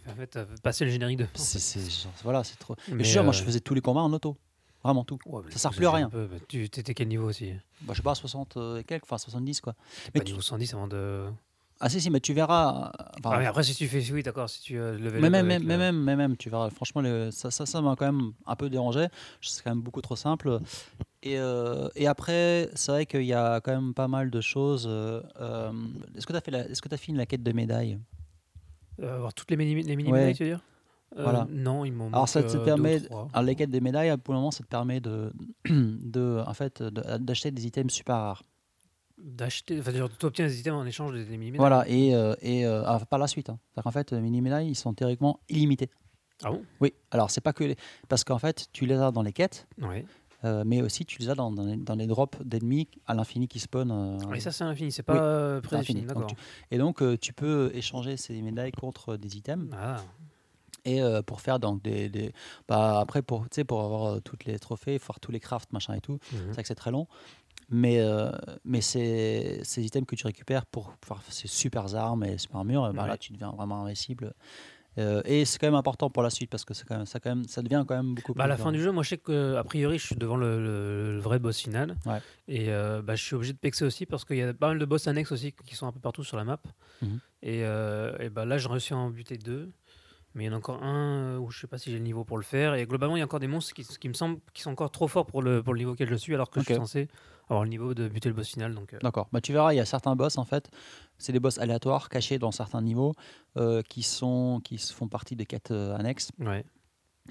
en 0.06 0.14
fait, 0.14 0.36
euh, 0.36 0.44
passé 0.62 0.84
le 0.84 0.90
générique 0.90 1.18
de 1.18 1.24
fin. 1.24 1.42
C'est, 1.42 1.80
voilà, 2.22 2.44
c'est 2.44 2.58
trop. 2.58 2.76
Mais, 2.88 2.96
Mais, 2.96 3.04
je 3.04 3.10
sûr, 3.10 3.22
moi 3.22 3.30
euh, 3.32 3.36
je 3.36 3.42
faisais 3.42 3.60
tous 3.60 3.74
les 3.74 3.80
combats 3.80 4.02
en 4.02 4.12
auto. 4.12 4.36
Vraiment 4.84 5.04
tout. 5.04 5.18
Ouais, 5.26 5.42
mais 5.46 5.50
ça 5.50 5.58
sert 5.58 5.70
plus 5.72 5.86
à 5.86 5.92
rien. 5.92 6.10
peu- 6.10 6.26
bah, 6.26 6.36
tu 6.46 6.62
étais 6.64 6.92
quel 6.94 7.08
niveau 7.08 7.26
aussi? 7.28 7.52
Bah, 7.80 7.94
je 7.94 7.96
sais 7.96 8.02
pas, 8.02 8.14
60 8.14 8.58
et 8.78 8.84
quelques, 8.84 9.04
enfin 9.04 9.16
70 9.18 9.60
quoi. 9.62 9.74
Mais 10.14 10.20
pas 10.20 10.24
tu- 10.24 10.32
niveau 10.32 10.42
110 10.42 10.74
avant 10.74 10.86
de. 10.86 11.24
Ah 11.80 11.88
si, 11.88 12.00
si, 12.00 12.08
mais 12.10 12.20
tu 12.20 12.32
verras. 12.34 12.92
euh, 13.00 13.04
enfin, 13.18 13.30
Ah, 13.36 13.38
mais 13.40 13.46
après, 13.46 13.62
si 13.64 13.74
tu 13.74 13.88
fais. 13.88 14.12
Oui, 14.12 14.22
d'accord, 14.22 14.48
si 14.48 14.60
tu 14.62 14.78
euh, 14.78 14.96
mais 15.00 15.28
même, 15.30 15.46
même, 15.46 15.62
le- 15.62 15.68
même, 15.68 15.96
même, 16.02 16.18
même, 16.18 16.36
tu 16.36 16.48
verras. 16.50 16.70
Franchement, 16.70 17.00
le- 17.00 17.30
ça, 17.30 17.50
ça, 17.50 17.66
ça 17.66 17.80
m'a 17.80 17.96
quand 17.96 18.06
même 18.12 18.32
un 18.46 18.56
peu 18.56 18.68
dérangé. 18.70 19.06
C'est 19.40 19.62
quand 19.64 19.70
même 19.70 19.80
beaucoup 19.82 20.00
trop 20.02 20.16
simple. 20.16 20.60
Et, 21.22 21.38
euh, 21.38 21.88
et 21.96 22.06
après, 22.06 22.68
c'est 22.74 22.92
vrai 22.92 23.06
qu'il 23.06 23.24
y 23.24 23.32
a 23.32 23.60
quand 23.62 23.72
même 23.72 23.94
pas 23.94 24.06
mal 24.06 24.30
de 24.30 24.40
choses. 24.42 24.84
euh, 24.88 25.20
euh, 25.40 25.72
est-ce 26.14 26.26
que 26.26 26.32
tu 26.32 26.36
as 26.36 26.42
fait 26.42 26.50
la, 26.50 26.68
est-ce 26.68 26.80
que 26.82 26.88
tu 26.88 26.94
as 26.94 26.98
fini 26.98 27.16
la 27.18 27.26
quête 27.26 27.42
de 27.42 27.52
médailles? 27.52 27.98
Euh, 29.02 29.16
avoir 29.16 29.32
toutes 29.34 29.50
les 29.50 29.56
mini, 29.56 29.82
les 29.82 29.96
mini 29.96 30.12
Ouais. 30.12 30.18
médailles, 30.18 30.34
tu 30.36 30.44
veux 30.44 30.50
dire? 30.50 30.60
Euh, 30.60 30.73
Voilà. 31.16 31.46
Non, 31.50 31.84
il 31.84 31.92
m'en 31.92 32.08
Alors, 32.08 32.28
ça 32.28 32.42
te 32.42 32.56
euh, 32.56 32.64
permet-. 32.64 33.00
Alors 33.32 33.42
les 33.44 33.54
quêtes 33.54 33.70
des 33.70 33.80
médailles, 33.80 34.16
pour 34.18 34.34
le 34.34 34.38
moment, 34.40 34.50
ça 34.50 34.62
te 34.64 34.68
permet 34.68 35.00
de, 35.00 35.32
de 35.68 36.42
en 36.46 36.54
fait, 36.54 36.82
de- 36.82 37.16
d'acheter 37.18 37.50
des 37.50 37.66
items 37.66 37.92
super 37.92 38.16
rares. 38.16 38.42
D'acheter. 39.18 39.78
Enfin, 39.78 39.92
tu 39.92 40.26
obtiens 40.26 40.46
des 40.46 40.58
items 40.60 40.74
en 40.76 40.84
échange 40.86 41.12
des, 41.12 41.24
mini 41.24 41.52
médailles. 41.52 41.58
Voilà. 41.58 41.84
Et, 41.88 42.14
euh, 42.14 42.34
et 42.42 42.66
euh, 42.66 42.82
ah, 42.84 43.00
par 43.08 43.18
la 43.20 43.28
suite, 43.28 43.48
hein. 43.48 43.58
Qu'en 43.80 43.90
fait, 43.92 44.10
les 44.12 44.20
mini 44.20 44.40
médailles, 44.40 44.68
ils 44.68 44.74
sont 44.74 44.92
théoriquement 44.92 45.38
illimités. 45.48 45.88
Ah 46.42 46.50
bon? 46.50 46.62
Oui. 46.80 46.92
Alors 47.12 47.30
c'est 47.30 47.40
pas 47.40 47.52
que 47.52 47.62
les... 47.62 47.76
parce 48.08 48.24
qu'en 48.24 48.38
fait, 48.38 48.66
tu 48.72 48.86
les 48.86 48.96
as 48.96 49.12
dans 49.12 49.22
les 49.22 49.32
quêtes. 49.32 49.68
Euh, 50.44 50.62
mais 50.66 50.82
aussi 50.82 51.06
tu 51.06 51.20
les 51.20 51.30
as 51.30 51.34
dans, 51.36 51.50
dans, 51.50 51.64
les, 51.64 51.76
dans 51.76 51.94
les 51.94 52.06
drops 52.08 52.36
d'ennemis 52.44 52.88
à 53.06 53.14
l'infini 53.14 53.46
qui 53.48 53.60
spawnent. 53.60 53.92
euh, 53.92 54.34
Et 54.34 54.40
ça, 54.40 54.50
c'est 54.52 54.64
à 54.64 54.66
l'infini, 54.66 54.92
c'est 54.92 55.02
pas 55.04 55.14
Oui, 55.14 55.18
euh, 55.22 55.60
prédéfini, 55.62 56.00
Donc, 56.00 56.08
d'accord. 56.08 56.26
tu- 56.26 56.36
Et 56.70 56.76
donc 56.76 57.00
euh, 57.00 57.16
tu 57.16 57.32
peux 57.32 57.70
échanger 57.72 58.16
ces 58.18 58.42
médailles 58.42 58.72
contre 58.72 59.16
des 59.16 59.38
items 59.38 59.68
Ah, 59.72 59.96
et 60.84 61.02
euh, 61.02 61.22
pour 61.22 61.40
faire 61.40 61.58
donc 61.58 61.82
des, 61.82 62.08
des- 62.08 62.32
bah, 62.68 63.00
après 63.00 63.22
pour 63.22 63.42
tu 63.44 63.56
sais 63.56 63.64
pour 63.64 63.80
avoir 63.82 64.04
euh, 64.14 64.20
toutes 64.20 64.44
les 64.44 64.58
trophées, 64.58 64.98
faire 64.98 65.20
tous 65.20 65.32
les 65.32 65.40
crafts 65.40 65.72
machin 65.72 65.94
et 65.94 66.00
tout. 66.00 66.18
mhm. 66.32 66.38
C'est 66.48 66.52
vrai 66.52 66.62
que 66.62 66.68
c'est 66.68 66.74
très 66.74 66.90
long. 66.90 67.06
Mais, 67.70 67.98
euh, 68.00 68.30
mais 68.64 68.82
c'est 68.82 69.60
ces 69.64 69.82
items 69.84 70.06
que 70.06 70.14
tu 70.16 70.26
récupères 70.26 70.66
pour 70.66 70.92
faire 71.04 71.22
ces 71.30 71.48
super 71.48 71.94
armes 71.94 72.22
et 72.24 72.36
super 72.36 72.58
armures, 72.58 72.92
bah, 72.92 73.06
là 73.06 73.16
tu 73.16 73.32
deviens 73.32 73.52
vraiment 73.52 73.82
invincible. 73.84 74.34
Euh, 74.96 75.22
et 75.24 75.44
c'est 75.44 75.58
quand 75.58 75.66
même 75.66 75.74
important 75.74 76.08
pour 76.08 76.22
la 76.22 76.30
suite 76.30 76.50
parce 76.50 76.64
que 76.64 76.72
c'est 76.72 76.84
quand 76.86 76.96
même, 76.96 77.06
ça, 77.06 77.18
quand 77.18 77.30
même, 77.34 77.44
ça 77.48 77.62
devient 77.62 77.84
quand 77.88 77.96
même 77.96 78.14
beaucoup 78.14 78.32
Bah, 78.34 78.44
à 78.44 78.46
plus 78.46 78.50
la 78.50 78.56
fin 78.58 78.70
dur. 78.70 78.78
du 78.78 78.84
jeu, 78.84 78.92
moi 78.92 79.02
je 79.02 79.08
sais 79.08 79.18
que 79.18 79.56
a 79.56 79.64
priori 79.64 79.98
je 79.98 80.06
suis 80.06 80.14
devant 80.16 80.36
le, 80.36 80.62
le- 80.62 81.12
le 81.14 81.18
vrai 81.20 81.38
boss 81.40 81.58
final. 81.58 81.96
Ouais. 82.06 82.20
Et 82.48 82.66
bah, 82.66 83.16
je 83.16 83.24
suis 83.24 83.34
obligé 83.34 83.54
de 83.54 83.58
pexer 83.58 83.84
aussi 83.86 84.04
parce 84.06 84.24
qu'il 84.26 84.36
y 84.36 84.42
a 84.42 84.52
pas 84.52 84.68
mal 84.68 84.78
de 84.78 84.84
boss 84.84 85.08
annexes 85.08 85.32
aussi 85.32 85.52
qui 85.66 85.74
sont 85.74 85.86
un 85.86 85.92
peu 85.92 86.00
partout 86.00 86.22
sur 86.22 86.36
la 86.36 86.44
map. 86.44 86.60
Mhm. 87.02 87.18
Et, 87.42 87.60
et 87.60 88.28
bah, 88.30 88.44
là 88.44 88.58
j'ai 88.58 88.68
réussi 88.68 88.92
à 88.92 88.98
en 88.98 89.08
buter 89.10 89.36
deux. 89.38 89.72
Mais 90.34 90.44
il 90.44 90.46
y 90.46 90.50
en 90.50 90.54
a 90.54 90.56
encore 90.56 90.82
un 90.82 91.36
euh, 91.36 91.38
où 91.38 91.50
je 91.50 91.60
sais 91.60 91.66
pas 91.66 91.78
si 91.78 91.90
j'ai 91.90 91.98
le 91.98 92.04
niveau 92.04 92.24
pour 92.24 92.36
le 92.36 92.42
faire. 92.42 92.74
Et 92.74 92.86
globalement, 92.86 93.16
il 93.16 93.20
y 93.20 93.22
a 93.22 93.24
encore 93.24 93.40
des 93.40 93.46
monstres 93.46 93.72
qui, 93.72 93.84
qui 93.84 94.08
me 94.08 94.14
semblent 94.14 94.40
qui 94.52 94.62
sont 94.62 94.70
encore 94.70 94.90
trop 94.90 95.08
forts 95.08 95.26
pour 95.26 95.42
le, 95.42 95.62
pour 95.62 95.74
le 95.74 95.78
niveau 95.78 95.92
auquel 95.92 96.08
je 96.08 96.16
suis, 96.16 96.34
alors 96.34 96.50
que 96.50 96.60
je 96.60 96.64
suis 96.64 96.74
censé 96.74 97.08
avoir 97.48 97.64
le 97.64 97.70
niveau 97.70 97.94
de 97.94 98.08
buter 98.08 98.28
le 98.28 98.34
boss 98.34 98.48
final. 98.48 98.74
Donc, 98.74 98.94
euh, 98.94 98.98
D'accord. 99.02 99.28
Bah, 99.32 99.40
tu 99.40 99.52
verras, 99.52 99.72
il 99.72 99.76
y 99.76 99.80
a 99.80 99.84
certains 99.84 100.16
boss 100.16 100.38
en 100.38 100.44
fait, 100.44 100.70
c'est 101.18 101.32
des 101.32 101.40
boss 101.40 101.58
aléatoires 101.58 102.08
cachés 102.08 102.38
dans 102.38 102.52
certains 102.52 102.82
niveaux 102.82 103.14
euh, 103.56 103.82
qui 103.82 104.02
sont 104.02 104.60
qui 104.64 104.78
font 104.78 105.08
partie 105.08 105.36
des 105.36 105.46
quêtes 105.46 105.70
euh, 105.70 105.96
annexes 105.96 106.32
ouais. 106.38 106.64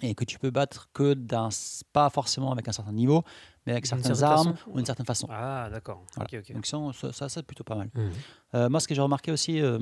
Et 0.02 0.16
que 0.16 0.24
tu 0.26 0.40
peux 0.40 0.50
battre 0.50 0.90
que 0.94 1.14
d'un 1.14 1.50
pas 1.92 2.10
forcément 2.10 2.52
avec 2.52 2.68
un 2.68 2.72
certain 2.72 2.92
niveau, 2.92 3.24
mais 3.66 3.74
avec 3.74 3.86
certaines 3.86 4.16
certaine 4.16 4.24
armes 4.26 4.54
façon 4.56 4.70
ou 4.72 4.78
d'une 4.78 4.86
certaine 4.86 5.06
façon. 5.06 5.28
Ah, 5.30 5.70
d'accord. 5.72 6.04
Voilà. 6.16 6.30
Ok, 6.34 6.40
ok. 6.50 6.54
Donc 6.56 6.94
ça, 6.96 7.14
ça, 7.14 7.30
c'est 7.30 7.44
plutôt 7.44 7.64
pas 7.64 7.76
mal. 7.76 7.90
Mhm. 7.94 8.12
Euh, 8.56 8.70
moi, 8.70 8.80
ce 8.80 8.88
que 8.88 8.96
j'ai 8.96 9.02
remarqué 9.02 9.32
aussi 9.32 9.62
euh, 9.62 9.78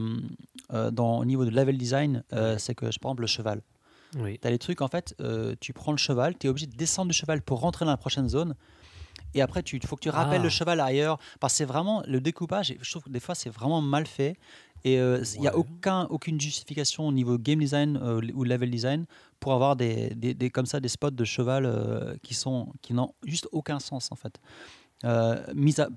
euh, 0.74 0.92
dans, 0.92 1.20
au 1.20 1.26
niveau 1.26 1.46
de 1.46 1.50
level 1.50 1.78
design, 1.78 2.24
c'est 2.58 2.76
que, 2.76 2.92
je 2.92 3.00
par 3.00 3.12
exemple, 3.12 3.22
le 3.22 3.28
cheval. 3.28 3.62
Oui. 4.18 4.38
Tu 4.42 4.48
as 4.48 4.52
les 4.52 4.60
trucs, 4.60 4.82
en 4.82 4.90
fait, 4.90 5.16
tu 5.62 5.72
prends 5.74 5.92
le 5.94 5.98
cheval, 5.98 6.38
tu 6.38 6.48
es 6.48 6.50
obligé 6.50 6.68
de 6.68 6.76
descendre 6.76 7.10
du 7.12 7.18
cheval 7.18 7.42
pour 7.42 7.62
rentrer 7.62 7.86
dans 7.86 7.92
la 7.92 7.98
prochaine 7.98 8.28
zone. 8.28 8.56
Et 9.34 9.42
après, 9.42 9.62
il 9.62 9.86
faut 9.88 9.96
que 9.96 10.02
tu 10.02 10.10
rappelles 10.10 10.42
Ah. 10.42 10.44
le 10.44 10.50
cheval 10.50 10.82
ailleurs. 10.82 11.18
Parce 11.40 11.54
que 11.54 11.58
c'est 11.60 11.66
vraiment 11.66 12.04
le 12.06 12.20
découpage, 12.20 12.76
je 12.80 12.92
trouve 12.92 13.04
que 13.04 13.10
des 13.10 13.22
fois, 13.22 13.34
c'est 13.36 13.50
vraiment 13.50 13.80
mal 13.80 14.06
fait. 14.06 14.38
Et 14.84 14.96
il 14.96 15.40
n'y 15.40 15.48
a 15.48 15.56
aucun, 15.56 16.06
aucune 16.06 16.42
justification 16.42 17.08
au 17.08 17.12
niveau 17.12 17.38
game 17.38 17.60
design 17.60 17.98
euh, 18.02 18.22
ou 18.34 18.44
level 18.44 18.70
design 18.72 19.06
pour 19.42 19.52
avoir 19.54 19.76
des, 19.76 20.12
des, 20.16 20.34
des- 20.34 20.50
comme 20.50 20.66
ça 20.66 20.80
des 20.80 20.88
spots 20.88 21.10
de 21.12 21.26
cheval 21.26 21.66
euh, 21.66 22.16
qui 22.24 22.34
sont 22.34 22.72
qui 22.82 22.94
n'ont 22.94 23.14
juste 23.26 23.50
aucun 23.52 23.80
sens 23.80 24.12
en 24.14 24.16
fait. 24.16 24.40
Euh, 25.04 25.44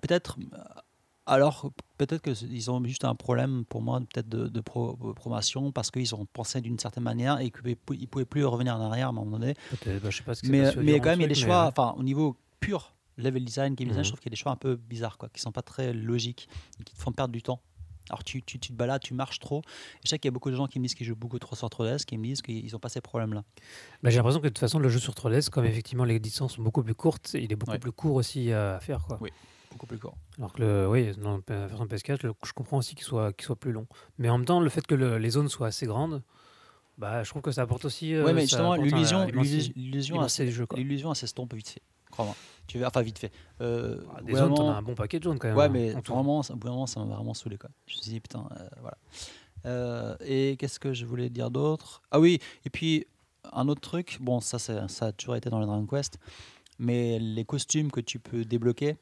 peut-être 0.01 0.39
alors 1.27 1.71
peut-être 1.99 2.23
qu'ils 2.23 2.71
ont 2.71 2.83
juste 2.85 3.05
un 3.05 3.15
problème 3.15 3.65
pour 3.67 3.83
moi 3.83 4.01
peut-être 4.01 4.29
de, 4.29 4.49
de 4.49 4.61
pro- 4.61 4.97
de 5.01 5.13
promotion 5.13 5.73
parce 5.73 5.91
qu'ils 5.91 6.15
ont 6.15 6.27
pensé 6.27 6.61
d'une 6.61 6.79
certaine 6.79 7.05
manière 7.05 7.39
et 7.41 7.51
qu'ils 7.51 7.71
ne 7.71 8.07
pouvaient 8.07 8.25
plus 8.25 8.45
revenir 8.45 8.77
en 8.77 8.81
arrière 8.81 9.07
à 9.07 9.11
un 9.11 9.13
moment 9.13 9.39
donné. 9.39 9.55
Bah, 9.85 10.11
je 10.11 10.17
sais 10.17 10.23
pas 10.23 10.35
ce 10.35 10.41
que 10.41 10.47
c'est 10.47 10.53
Mais, 10.53 10.75
mais 10.83 11.01
quand 11.01 11.11
même, 11.11 11.21
il 11.21 11.25
y 11.25 11.27
a 11.27 11.29
des 11.29 11.35
choix, 11.35 11.63
mais, 11.65 11.69
enfin, 11.69 11.95
au 11.99 12.03
niveau 12.03 12.37
pur, 12.61 12.95
level 13.19 13.45
design, 13.45 13.75
game 13.75 13.89
design, 13.89 14.01
Mhm. 14.01 14.05
je 14.05 14.09
trouve 14.11 14.21
qu'il 14.21 14.31
y 14.31 14.33
a 14.33 14.37
des 14.37 14.41
choix 14.43 14.53
un 14.53 14.57
peu 14.57 14.77
bizarres, 14.77 15.17
quoi, 15.19 15.29
qui 15.29 15.41
sont 15.41 15.53
pas 15.53 15.63
très 15.63 15.93
logiques, 15.93 16.49
et 16.81 16.85
qui 16.85 16.95
te 16.95 17.01
font 17.01 17.13
perdre 17.13 17.33
du 17.33 17.43
temps. 17.43 17.61
Alors, 18.11 18.23
tu, 18.25 18.43
tu, 18.43 18.59
tu 18.59 18.69
te 18.69 18.73
balades, 18.75 19.01
tu 19.03 19.15
marches 19.15 19.39
trop. 19.39 19.63
Je 20.05 20.09
sais 20.11 20.19
qu'il 20.19 20.29
y 20.29 20.33
a 20.33 20.33
beaucoup 20.33 20.51
de 20.51 20.57
gens 20.57 20.67
qui 20.67 20.79
me 20.79 20.85
disent 20.85 20.95
qu'ils 20.95 21.07
jouent 21.07 21.17
beaucoup 21.17 21.39
trop 21.39 21.57
sur 21.57 21.69
3DS, 21.69 22.05
qui 22.05 22.19
me 22.19 22.25
disent 22.25 22.43
qu'ils 22.43 22.71
n'ont 22.73 22.79
pas 22.79 22.89
ces 22.91 23.01
problèmes-là. 23.01 23.45
Bah, 24.03 24.11
j'ai 24.11 24.17
l'impression 24.17 24.41
que 24.41 24.45
de 24.45 24.51
toute 24.51 24.59
façon, 24.59 24.79
le 24.79 24.89
jeu 24.89 24.99
sur 24.99 25.15
3DS, 25.15 25.49
comme 25.51 25.65
effectivement 25.65 26.05
les 26.05 26.19
distances 26.21 26.57
sont 26.57 26.63
beaucoup 26.63 26.83
plus 26.83 26.95
courtes, 26.95 27.31
il 27.35 27.51
est 27.53 27.57
beaucoup 27.57 27.73
Ouais. 27.73 27.79
plus 27.79 27.93
court 27.93 28.15
aussi 28.17 28.53
à 28.53 28.79
faire. 28.81 29.05
Quoi. 29.07 29.19
Oui. 29.21 29.31
beaucoup 29.71 29.87
plus 29.87 29.99
court. 29.99 30.15
Alors 30.39 30.53
que 30.53 30.61
le, 30.63 30.89
oui, 30.89 31.13
dans 31.17 31.41
la 31.49 31.67
version 31.67 31.87
PS4, 31.87 32.23
le- 32.27 32.35
je 32.47 32.53
comprends 32.53 32.77
aussi 32.79 32.95
qu'il 32.95 33.05
soit, 33.05 33.33
qu'il 33.33 33.45
soit 33.47 33.57
plus 33.57 33.73
long. 33.73 33.87
Mais 34.19 34.29
en 34.29 34.37
même 34.39 34.47
temps, 34.47 34.61
le 34.61 34.69
fait 34.71 34.87
que 34.87 34.95
le- 34.95 35.19
les 35.19 35.31
zones 35.31 35.49
soient 35.49 35.67
assez 35.69 35.87
grandes, 35.87 36.23
bah, 36.97 37.25
je 37.25 37.31
trouve 37.31 37.43
que 37.43 37.51
ça 37.51 37.63
apporte 37.63 37.85
aussi. 37.85 38.15
euh, 38.15 38.25
ouais, 38.25 38.33
mais 38.33 38.43
justement, 38.43 38.75
l'illusion, 38.77 39.25
l'illusion, 39.27 39.73
l'illusion, 39.75 40.27
l'illusion, 40.77 41.13
s'estompe 41.15 41.55
vite 41.55 41.71
fait. 41.71 41.83
Crois-moi. 42.13 42.37
Tu 42.67 42.85
enfin, 42.85 43.03
vite 43.03 43.19
fait. 43.19 43.31
Euh, 43.61 43.99
Ah, 44.17 44.23
des 44.23 44.35
zones, 44.35 44.55
t'en 44.55 44.69
as 44.69 44.73
un 44.73 44.83
bon 44.83 44.95
paquet 44.95 45.19
de 45.19 45.25
zones 45.25 45.39
quand 45.39 45.49
même. 45.49 45.57
Ouais, 45.57 45.65
hein, 45.67 45.69
mais 45.69 45.93
vraiment, 45.93 46.43
ça- 46.43 46.55
au 46.55 46.57
bout 46.57 46.67
d'un 46.67 46.73
moment, 46.73 46.87
ça 46.87 47.01
m'a 47.05 47.15
vraiment 47.15 47.35
saoulé. 47.35 47.59
Quoi. 47.59 47.71
Je 47.87 47.97
me 47.97 48.03
suis 48.03 48.11
dit, 48.11 48.21
putain, 48.21 48.49
euh, 48.59 48.69
voilà. 48.81 48.97
Euh, 49.67 50.17
et 50.25 50.57
qu'est-ce 50.59 50.79
que 50.79 50.93
je 50.93 51.07
voulais 51.07 51.31
dire 51.31 51.51
d'autre? 51.51 52.03
Ah 52.11 52.21
oui, 52.21 52.39
et 52.65 52.71
puis 52.71 53.07
un 53.53 53.69
autre 53.69 53.81
truc, 53.81 54.19
bon, 54.21 54.41
ça, 54.41 54.59
ça 54.59 54.87
a 55.07 55.13
toujours 55.13 55.37
été 55.37 55.49
dans 55.51 55.61
les 55.61 55.67
Dragon 55.67 55.87
Quest, 55.87 56.19
mais 56.79 57.19
les 57.19 57.45
costumes 57.45 57.91
que 57.91 58.01
tu 58.01 58.19
peux 58.19 58.45
débloquer, 58.45 58.97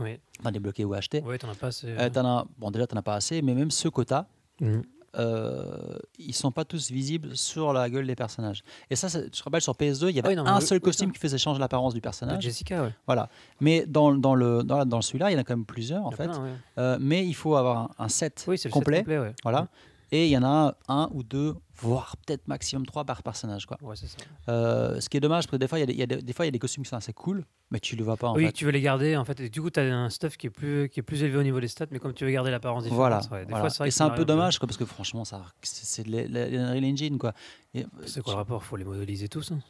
Oui, 0.00 0.18
enfin 0.40 0.50
débloquer 0.50 0.84
ou 0.84 0.94
acheter, 0.94 1.20
ouais, 1.22 1.38
t'en 1.38 1.48
as 1.50 1.54
pas 1.54 1.68
assez. 1.68 1.86
euh, 1.88 2.10
t'en 2.10 2.24
as, 2.26 2.46
bon, 2.58 2.70
déjà, 2.70 2.86
t'en 2.86 2.96
as 2.96 3.02
pas 3.02 3.14
assez, 3.14 3.42
mais 3.42 3.54
même 3.54 3.70
ceux 3.70 3.90
que 3.90 4.02
t'as, 4.02 4.26
Mhm. 4.60 4.82
Euh, 5.16 5.98
ils 6.18 6.34
sont 6.34 6.50
pas 6.52 6.64
tous 6.64 6.90
visibles 6.90 7.36
sur 7.36 7.72
la 7.72 7.88
gueule 7.88 8.06
des 8.06 8.14
personnages. 8.14 8.62
Et 8.90 8.96
ça, 8.96 9.08
je 9.08 9.18
te 9.28 9.42
rappelle, 9.42 9.60
sur 9.62 9.72
PS2, 9.74 10.10
il 10.10 10.16
y 10.16 10.20
Ah 10.20 10.26
avait 10.26 10.28
oui, 10.28 10.36
non, 10.36 10.46
un 10.46 10.60
seul 10.60 10.80
costume 10.80 11.12
qui 11.12 11.18
faisait 11.18 11.38
changer 11.38 11.60
l'apparence 11.60 11.94
du 11.94 12.00
Bah, 12.00 12.04
personnage. 12.08 12.42
Jessica, 12.42 12.82
ouais. 12.82 12.94
Voilà. 13.06 13.28
Mais 13.60 13.86
dans, 13.86 14.14
dans, 14.14 14.34
le, 14.34 14.62
dans, 14.62 14.84
dans 14.84 15.00
celui-là, 15.02 15.30
il 15.30 15.34
y 15.34 15.36
en 15.36 15.40
a 15.40 15.44
quand 15.44 15.56
même 15.56 15.64
plusieurs, 15.66 16.04
en 16.06 16.10
fait. 16.10 16.28
plein, 16.28 16.42
ouais. 16.42 16.50
Euh, 16.78 16.98
mais 17.00 17.26
il 17.26 17.34
faut 17.34 17.56
avoir 17.56 17.78
un, 17.78 17.90
un 18.04 18.08
set 18.08 18.44
Oui, 18.48 18.58
c'est 18.58 18.68
le 18.68 18.72
set 18.72 18.82
complet. 18.84 19.04
ouais. 19.06 19.34
Voilà. 19.42 19.68
Et 20.12 20.26
il 20.26 20.30
y 20.30 20.36
en 20.38 20.44
a 20.44 20.74
un 20.88 21.08
ou 21.12 21.22
deux, 21.22 21.54
voire 21.80 22.16
peut-être 22.26 22.48
maximum 22.48 22.84
trois 22.86 23.04
par 23.04 23.22
personnage. 23.22 23.66
Quoi. 23.66 23.76
Ouais, 23.82 23.94
ça. 23.96 24.06
Euh, 24.48 25.00
ce 25.00 25.08
qui 25.08 25.16
est 25.16 25.20
dommage, 25.20 25.44
parce 25.44 25.52
que 25.52 25.56
des 25.56 25.68
fois, 25.68 25.78
il 25.78 25.82
y, 25.82 25.84
a 25.84 25.86
des- 25.86 25.92
il 25.92 25.98
y 25.98 26.02
a 26.02 26.06
des, 26.06 26.16
des 26.22 26.32
fois, 26.32 26.44
il 26.44 26.48
y 26.48 26.50
a 26.50 26.52
des 26.52 26.58
costumes 26.58 26.82
qui 26.82 26.88
sont 26.90 26.96
assez 26.96 27.12
cool, 27.12 27.44
mais 27.70 27.78
tu 27.80 27.94
le 27.96 28.02
vois 28.04 28.16
pas 28.16 28.28
en 28.28 28.34
oui, 28.34 28.46
fait. 28.46 28.52
tu 28.52 28.64
veux 28.64 28.70
les 28.72 28.80
garder 28.80 29.16
en 29.16 29.24
fait. 29.24 29.38
Et 29.40 29.48
du 29.48 29.62
coup, 29.62 29.70
tu 29.70 29.78
as 29.80 29.84
un 29.96 30.10
stuff 30.10 30.36
qui 30.36 30.48
est, 30.48 30.50
plus, 30.50 30.88
qui 30.88 31.00
est 31.00 31.02
plus 31.02 31.22
élevé 31.22 31.38
au 31.38 31.42
niveau 31.42 31.60
des 31.60 31.68
stats, 31.68 31.86
mais 31.90 31.98
comme 31.98 32.14
tu 32.14 32.24
veux 32.24 32.30
garder 32.30 32.50
l'apparence 32.50 32.82
différente. 32.84 32.98
Voilà. 32.98 33.20
ouais. 33.30 33.44
Des 33.46 33.50
voilà. 33.52 33.70
fois, 33.70 33.86
Et 33.86 33.90
c'est 33.90 34.02
un 34.02 34.10
peu 34.10 34.24
dommage, 34.24 34.58
quoi, 34.58 34.66
parce 34.66 34.76
que 34.78 34.84
franchement, 34.84 35.24
ça, 35.24 35.42
c'est 35.62 36.06
l'Unreal 36.06 36.84
Engine. 36.84 37.18
Quoi. 37.18 37.32
Et, 37.74 37.86
C'est 38.06 38.22
quoi 38.22 38.32
le 38.34 38.38
rapport? 38.38 38.62
Faut 38.64 38.76
les 38.76 38.84
modéliser 38.84 39.28
tous. 39.28 39.52
hein. 39.52 39.60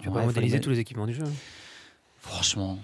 Tu 0.00 0.08
Ouais, 0.08 0.14
vas 0.14 0.20
les 0.20 0.26
modéliser 0.26 0.60
tous 0.60 0.70
les 0.70 0.78
équipements 0.78 1.06
du 1.06 1.14
jeu. 1.14 1.24
hein. 1.24 1.32
Franchement, 2.20 2.78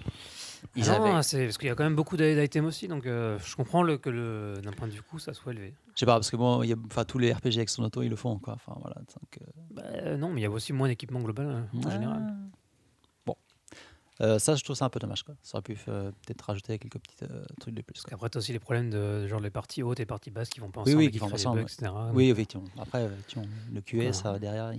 ils 0.75 0.89
Ah 0.89 0.99
non, 0.99 1.21
c'est 1.21 1.45
parce 1.45 1.57
qu'il 1.57 1.67
y 1.67 1.71
a 1.71 1.75
quand 1.75 1.83
même 1.83 1.95
beaucoup 1.95 2.17
d'i- 2.17 2.35
d'items 2.35 2.67
aussi, 2.67 2.87
donc 2.87 3.05
euh, 3.05 3.37
je 3.39 3.55
comprends 3.55 3.83
le, 3.83 3.97
que 3.97 4.09
le, 4.09 4.53
d'un 4.63 4.71
point 4.71 4.87
de 4.87 4.93
vue 4.93 5.01
coût, 5.01 5.19
ça 5.19 5.33
soit 5.33 5.51
élevé. 5.53 5.73
Je 5.93 5.99
sais 5.99 6.05
pas, 6.05 6.13
parce 6.15 6.29
que 6.31 6.35
bon, 6.37 6.63
y 6.63 6.73
a, 6.73 7.05
tous 7.05 7.17
les 7.19 7.31
RPG 7.33 7.55
avec 7.57 7.69
son 7.69 7.83
auto, 7.83 8.01
ils 8.01 8.09
le 8.09 8.15
font. 8.15 8.37
Quoi. 8.39 8.53
Enfin, 8.53 8.77
voilà, 8.81 8.95
donc, 8.97 9.39
euh, 9.41 9.45
Bah, 9.71 9.81
euh, 9.85 10.17
non, 10.17 10.29
mais 10.29 10.41
il 10.41 10.43
y 10.43 10.47
a 10.47 10.51
aussi 10.51 10.73
moins 10.73 10.87
d'équipement 10.87 11.21
global 11.21 11.47
euh, 11.47 11.61
en 11.77 11.83
ouais. 11.83 11.91
général. 11.91 12.35
Bon. 13.25 13.35
Euh, 14.21 14.39
ça, 14.39 14.55
je 14.55 14.63
trouve 14.63 14.75
ça 14.75 14.85
un 14.85 14.89
peu 14.89 14.99
dommage. 14.99 15.23
Quoi. 15.23 15.35
Ça 15.41 15.57
aurait 15.57 15.63
pu 15.63 15.75
peut-être 15.75 16.41
rajouter 16.41 16.79
quelques 16.79 16.99
petits 16.99 17.17
trucs 17.59 17.73
de 17.75 17.81
plus. 17.81 18.01
Quoi. 18.01 18.11
qu'après, 18.11 18.29
tu 18.29 18.37
as 18.37 18.39
aussi 18.39 18.53
les 18.53 18.59
problèmes 18.59 18.89
de 18.89 19.27
genre 19.27 19.39
les 19.41 19.49
parties 19.49 19.83
hautes 19.83 19.99
et 19.99 20.05
parties 20.05 20.31
basses 20.31 20.49
qui 20.49 20.59
vont 20.59 20.69
pas 20.71 20.81
Oui, 20.81 20.91
ensemble, 20.91 20.97
oui, 20.99 21.05
et 21.05 21.11
qui 21.11 21.17
vont 21.19 21.33
ensemble, 21.33 21.59
bugs, 21.61 21.67
etc. 21.67 21.91
Oui, 22.13 22.29
effectivement. 22.29 22.65
Après, 22.79 23.09
le 23.73 23.81
QA, 23.81 23.97
Voilà. 23.97 24.13
ça 24.13 24.39
derrière, 24.39 24.71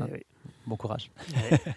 Ah. 0.00 0.06
oui. 0.12 0.22
bon 0.66 0.76
courage. 0.76 1.10
Ouais. 1.34 1.58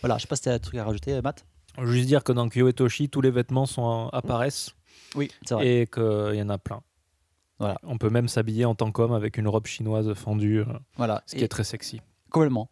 Voilà, 0.00 0.16
je 0.16 0.22
sais 0.22 0.28
pas 0.28 0.36
si 0.36 0.42
tu 0.42 0.48
as 0.48 0.52
un 0.54 0.58
truc 0.60 0.76
à 0.78 0.84
rajouter, 0.84 1.20
Matt? 1.22 1.44
Juste 1.84 2.06
dire 2.06 2.24
que 2.24 2.32
dans 2.32 2.48
Kyo 2.48 2.70
Toshi, 2.72 3.08
tous 3.08 3.20
les 3.20 3.30
vêtements 3.30 3.66
sont, 3.66 4.08
apparaissent 4.12 4.70
Oui, 5.14 5.30
c'est 5.44 5.54
vrai. 5.54 5.66
et 5.82 5.86
qu'il 5.86 6.34
y 6.34 6.42
en 6.42 6.48
a 6.48 6.58
plein. 6.58 6.80
Voilà. 7.58 7.78
On 7.82 7.98
peut 7.98 8.10
même 8.10 8.28
s'habiller 8.28 8.64
en 8.64 8.74
tant 8.74 8.90
qu'homme 8.92 9.12
avec 9.12 9.36
une 9.36 9.48
robe 9.48 9.66
chinoise 9.66 10.12
fendue, 10.14 10.60
euh, 10.60 10.64
Voilà, 10.96 11.22
ce 11.26 11.34
qui 11.34 11.40
Et- 11.42 11.44
est 11.44 11.48
très 11.48 11.64
sexy. 11.64 12.00
complètement. 12.30 12.70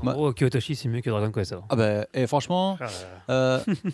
En 0.00 0.04
Bah- 0.06 0.12
gros, 0.14 0.32
Kyotoshi, 0.32 0.74
c'est 0.76 0.88
mieux 0.88 1.00
que 1.02 1.10
Dragon 1.10 1.30
Quest. 1.30 1.52
alors. 1.52 1.66
Ah 1.68 1.76
ben, 1.76 2.06
et 2.14 2.26
franchement, 2.26 2.76
Ah 2.80 2.88
euh, 3.30 3.60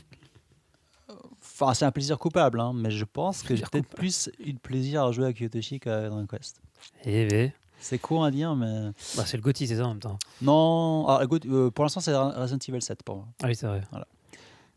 enfin, 1.42 1.74
c'est 1.74 1.84
un 1.84 1.90
plaisir 1.90 2.18
coupable, 2.18 2.60
hein, 2.60 2.72
mais 2.74 2.90
je 2.90 3.04
pense 3.04 3.42
que 3.42 3.54
j'ai 3.56 3.64
peut-être 3.70 3.88
plus 3.88 4.30
eu 4.38 4.52
de 4.52 4.58
plaisir 4.58 5.04
à 5.04 5.12
jouer 5.12 5.26
à 5.26 5.32
Kyotoshi 5.32 5.80
qu'à 5.80 6.08
Dragon 6.08 6.26
Quest. 6.26 6.60
Eh 7.04 7.26
ben, 7.26 7.52
C'est 7.80 7.98
court 7.98 8.24
à 8.24 8.30
dire, 8.30 8.54
mais 8.56 8.90
bah, 9.16 9.24
c'est 9.26 9.36
le 9.36 9.42
Gotti, 9.42 9.66
c'est 9.66 9.76
ça 9.76 9.84
en 9.84 9.88
même 9.88 10.00
temps. 10.00 10.18
non. 10.42 11.06
écoute, 11.22 11.46
euh, 11.46 11.70
pour 11.70 11.84
l'instant, 11.84 12.00
c'est 12.00 12.14
Resident 12.16 12.58
Evil 12.68 12.82
7 12.82 13.02
pour 13.02 13.16
moi. 13.16 13.26
Ah 13.42 13.46
oui, 13.46 13.54
c'est 13.56 13.66
vrai. 13.66 13.82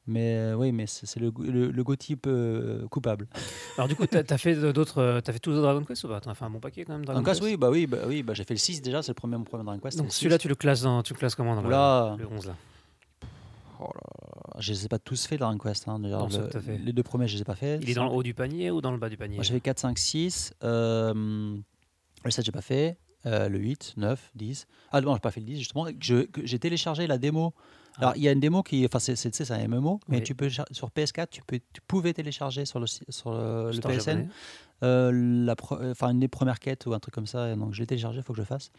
Mais 0.07 0.35
euh, 0.35 0.55
oui, 0.55 0.71
mais 0.71 0.87
c'est 0.87 1.19
le, 1.19 1.31
le, 1.39 1.69
le 1.71 1.83
Gotti 1.83 2.15
peu 2.15 2.85
coupable. 2.89 3.27
Alors 3.77 3.87
du 3.87 3.95
coup, 3.95 4.05
t'as 4.07 4.23
as 4.27 4.37
fait 4.37 4.55
d'autres, 4.73 4.97
euh, 4.97 5.21
t'as 5.21 5.31
fait 5.31 5.39
tous 5.39 5.51
les 5.51 5.61
Dragon 5.61 5.83
Quest 5.83 6.03
ou 6.03 6.07
pas? 6.07 6.19
T'as 6.19 6.33
fait 6.33 6.43
un 6.43 6.49
bon 6.49 6.59
paquet 6.59 6.85
quand 6.85 6.93
même. 6.93 7.05
Dragon 7.05 7.23
Quest, 7.23 7.41
oui, 7.43 7.55
bah 7.55 7.69
oui, 7.69 7.85
bah 7.85 7.99
oui, 8.07 8.23
bah 8.23 8.33
j'ai 8.33 8.43
fait 8.43 8.55
le 8.55 8.59
6 8.59 8.81
déjà, 8.81 9.03
c'est 9.03 9.11
le 9.11 9.15
premier, 9.15 9.37
mon 9.37 9.43
premier 9.43 9.63
Dragon 9.63 9.79
Quest. 9.79 9.97
Donc 9.99 10.11
celui-là, 10.11 10.37
6. 10.37 10.41
tu 10.41 10.47
le 10.47 10.55
classes, 10.55 10.81
dans, 10.81 11.03
tu 11.03 11.13
le 11.13 11.19
classes 11.19 11.35
comment 11.35 11.55
dans 11.55 11.61
le- 11.61 11.67
Oula. 11.67 12.15
le 12.17 12.27
11 12.27 12.47
là? 12.47 12.55
Oh 13.79 13.89
là 13.95 14.01
je 14.59 14.73
les 14.73 14.85
ai 14.85 14.87
pas 14.89 14.99
tous 14.99 15.25
fait 15.25 15.37
Dragon 15.37 15.57
Quest. 15.57 15.87
Hein, 15.87 15.97
Non, 15.99 16.27
le- 16.27 16.61
fait. 16.61 16.77
les 16.77 16.93
deux 16.93 17.03
premiers, 17.03 17.27
je 17.27 17.35
les 17.35 17.41
ai 17.41 17.45
pas 17.45 17.55
fait. 17.55 17.79
Il 17.81 17.89
est 17.89 17.93
dans 17.93 18.05
le 18.05 18.11
haut 18.11 18.23
du 18.23 18.33
panier 18.33 18.69
ou 18.69 18.81
dans 18.81 18.91
le 18.91 18.97
bas 18.97 19.09
du 19.09 19.17
panier? 19.17 19.35
Moi, 19.37 19.43
j'avais 19.43 19.61
4, 19.61 19.79
5, 19.79 19.97
6. 19.97 20.53
Euh, 20.63 21.55
le 22.25 22.31
7, 22.31 22.45
j'ai 22.45 22.51
pas 22.51 22.61
fait. 22.61 22.97
Euh, 23.27 23.49
le 23.49 23.59
8, 23.59 23.93
9, 23.97 24.31
10. 24.35 24.65
Ah 24.91 24.99
non, 25.01 25.13
j'ai 25.13 25.19
pas 25.19 25.29
fait 25.31 25.39
le 25.41 25.45
10, 25.45 25.57
justement. 25.59 25.85
J'ai 25.99 26.59
téléchargé 26.59 27.05
la 27.07 27.17
démo. 27.19 27.53
Ah. 27.95 27.99
Alors, 27.99 28.13
il 28.15 28.23
y 28.23 28.27
a 28.27 28.31
une 28.31 28.39
démo 28.39 28.63
qui. 28.63 28.83
Enfin, 28.85 28.97
c'est- 28.99 29.51
un 29.51 29.67
MMO, 29.67 29.99
mais 30.07 30.17
Oui. 30.17 30.23
tu 30.23 30.33
peux, 30.33 30.49
sur 30.49 30.89
PS4, 30.89 31.27
tu, 31.29 31.41
peux, 31.43 31.59
tu 31.73 31.81
pouvais 31.87 32.13
télécharger 32.13 32.65
sur 32.65 32.79
le, 32.79 32.87
sur 32.87 33.31
le, 33.31 33.71
le 33.71 33.79
PSN 33.79 34.27
euh, 34.83 35.11
la 35.45 35.55
enfin, 35.91 36.09
une 36.09 36.19
des 36.19 36.27
premières 36.27 36.57
quêtes 36.59 36.87
ou 36.87 36.93
un 36.93 36.99
truc 36.99 37.13
comme 37.13 37.27
ça. 37.27 37.55
Donc, 37.55 37.73
je 37.73 37.79
l'ai 37.81 37.85
téléchargé, 37.85 38.19
il 38.19 38.23
faut 38.23 38.33
que 38.33 38.37
je 38.37 38.41
le 38.41 38.47
fasse. 38.47 38.71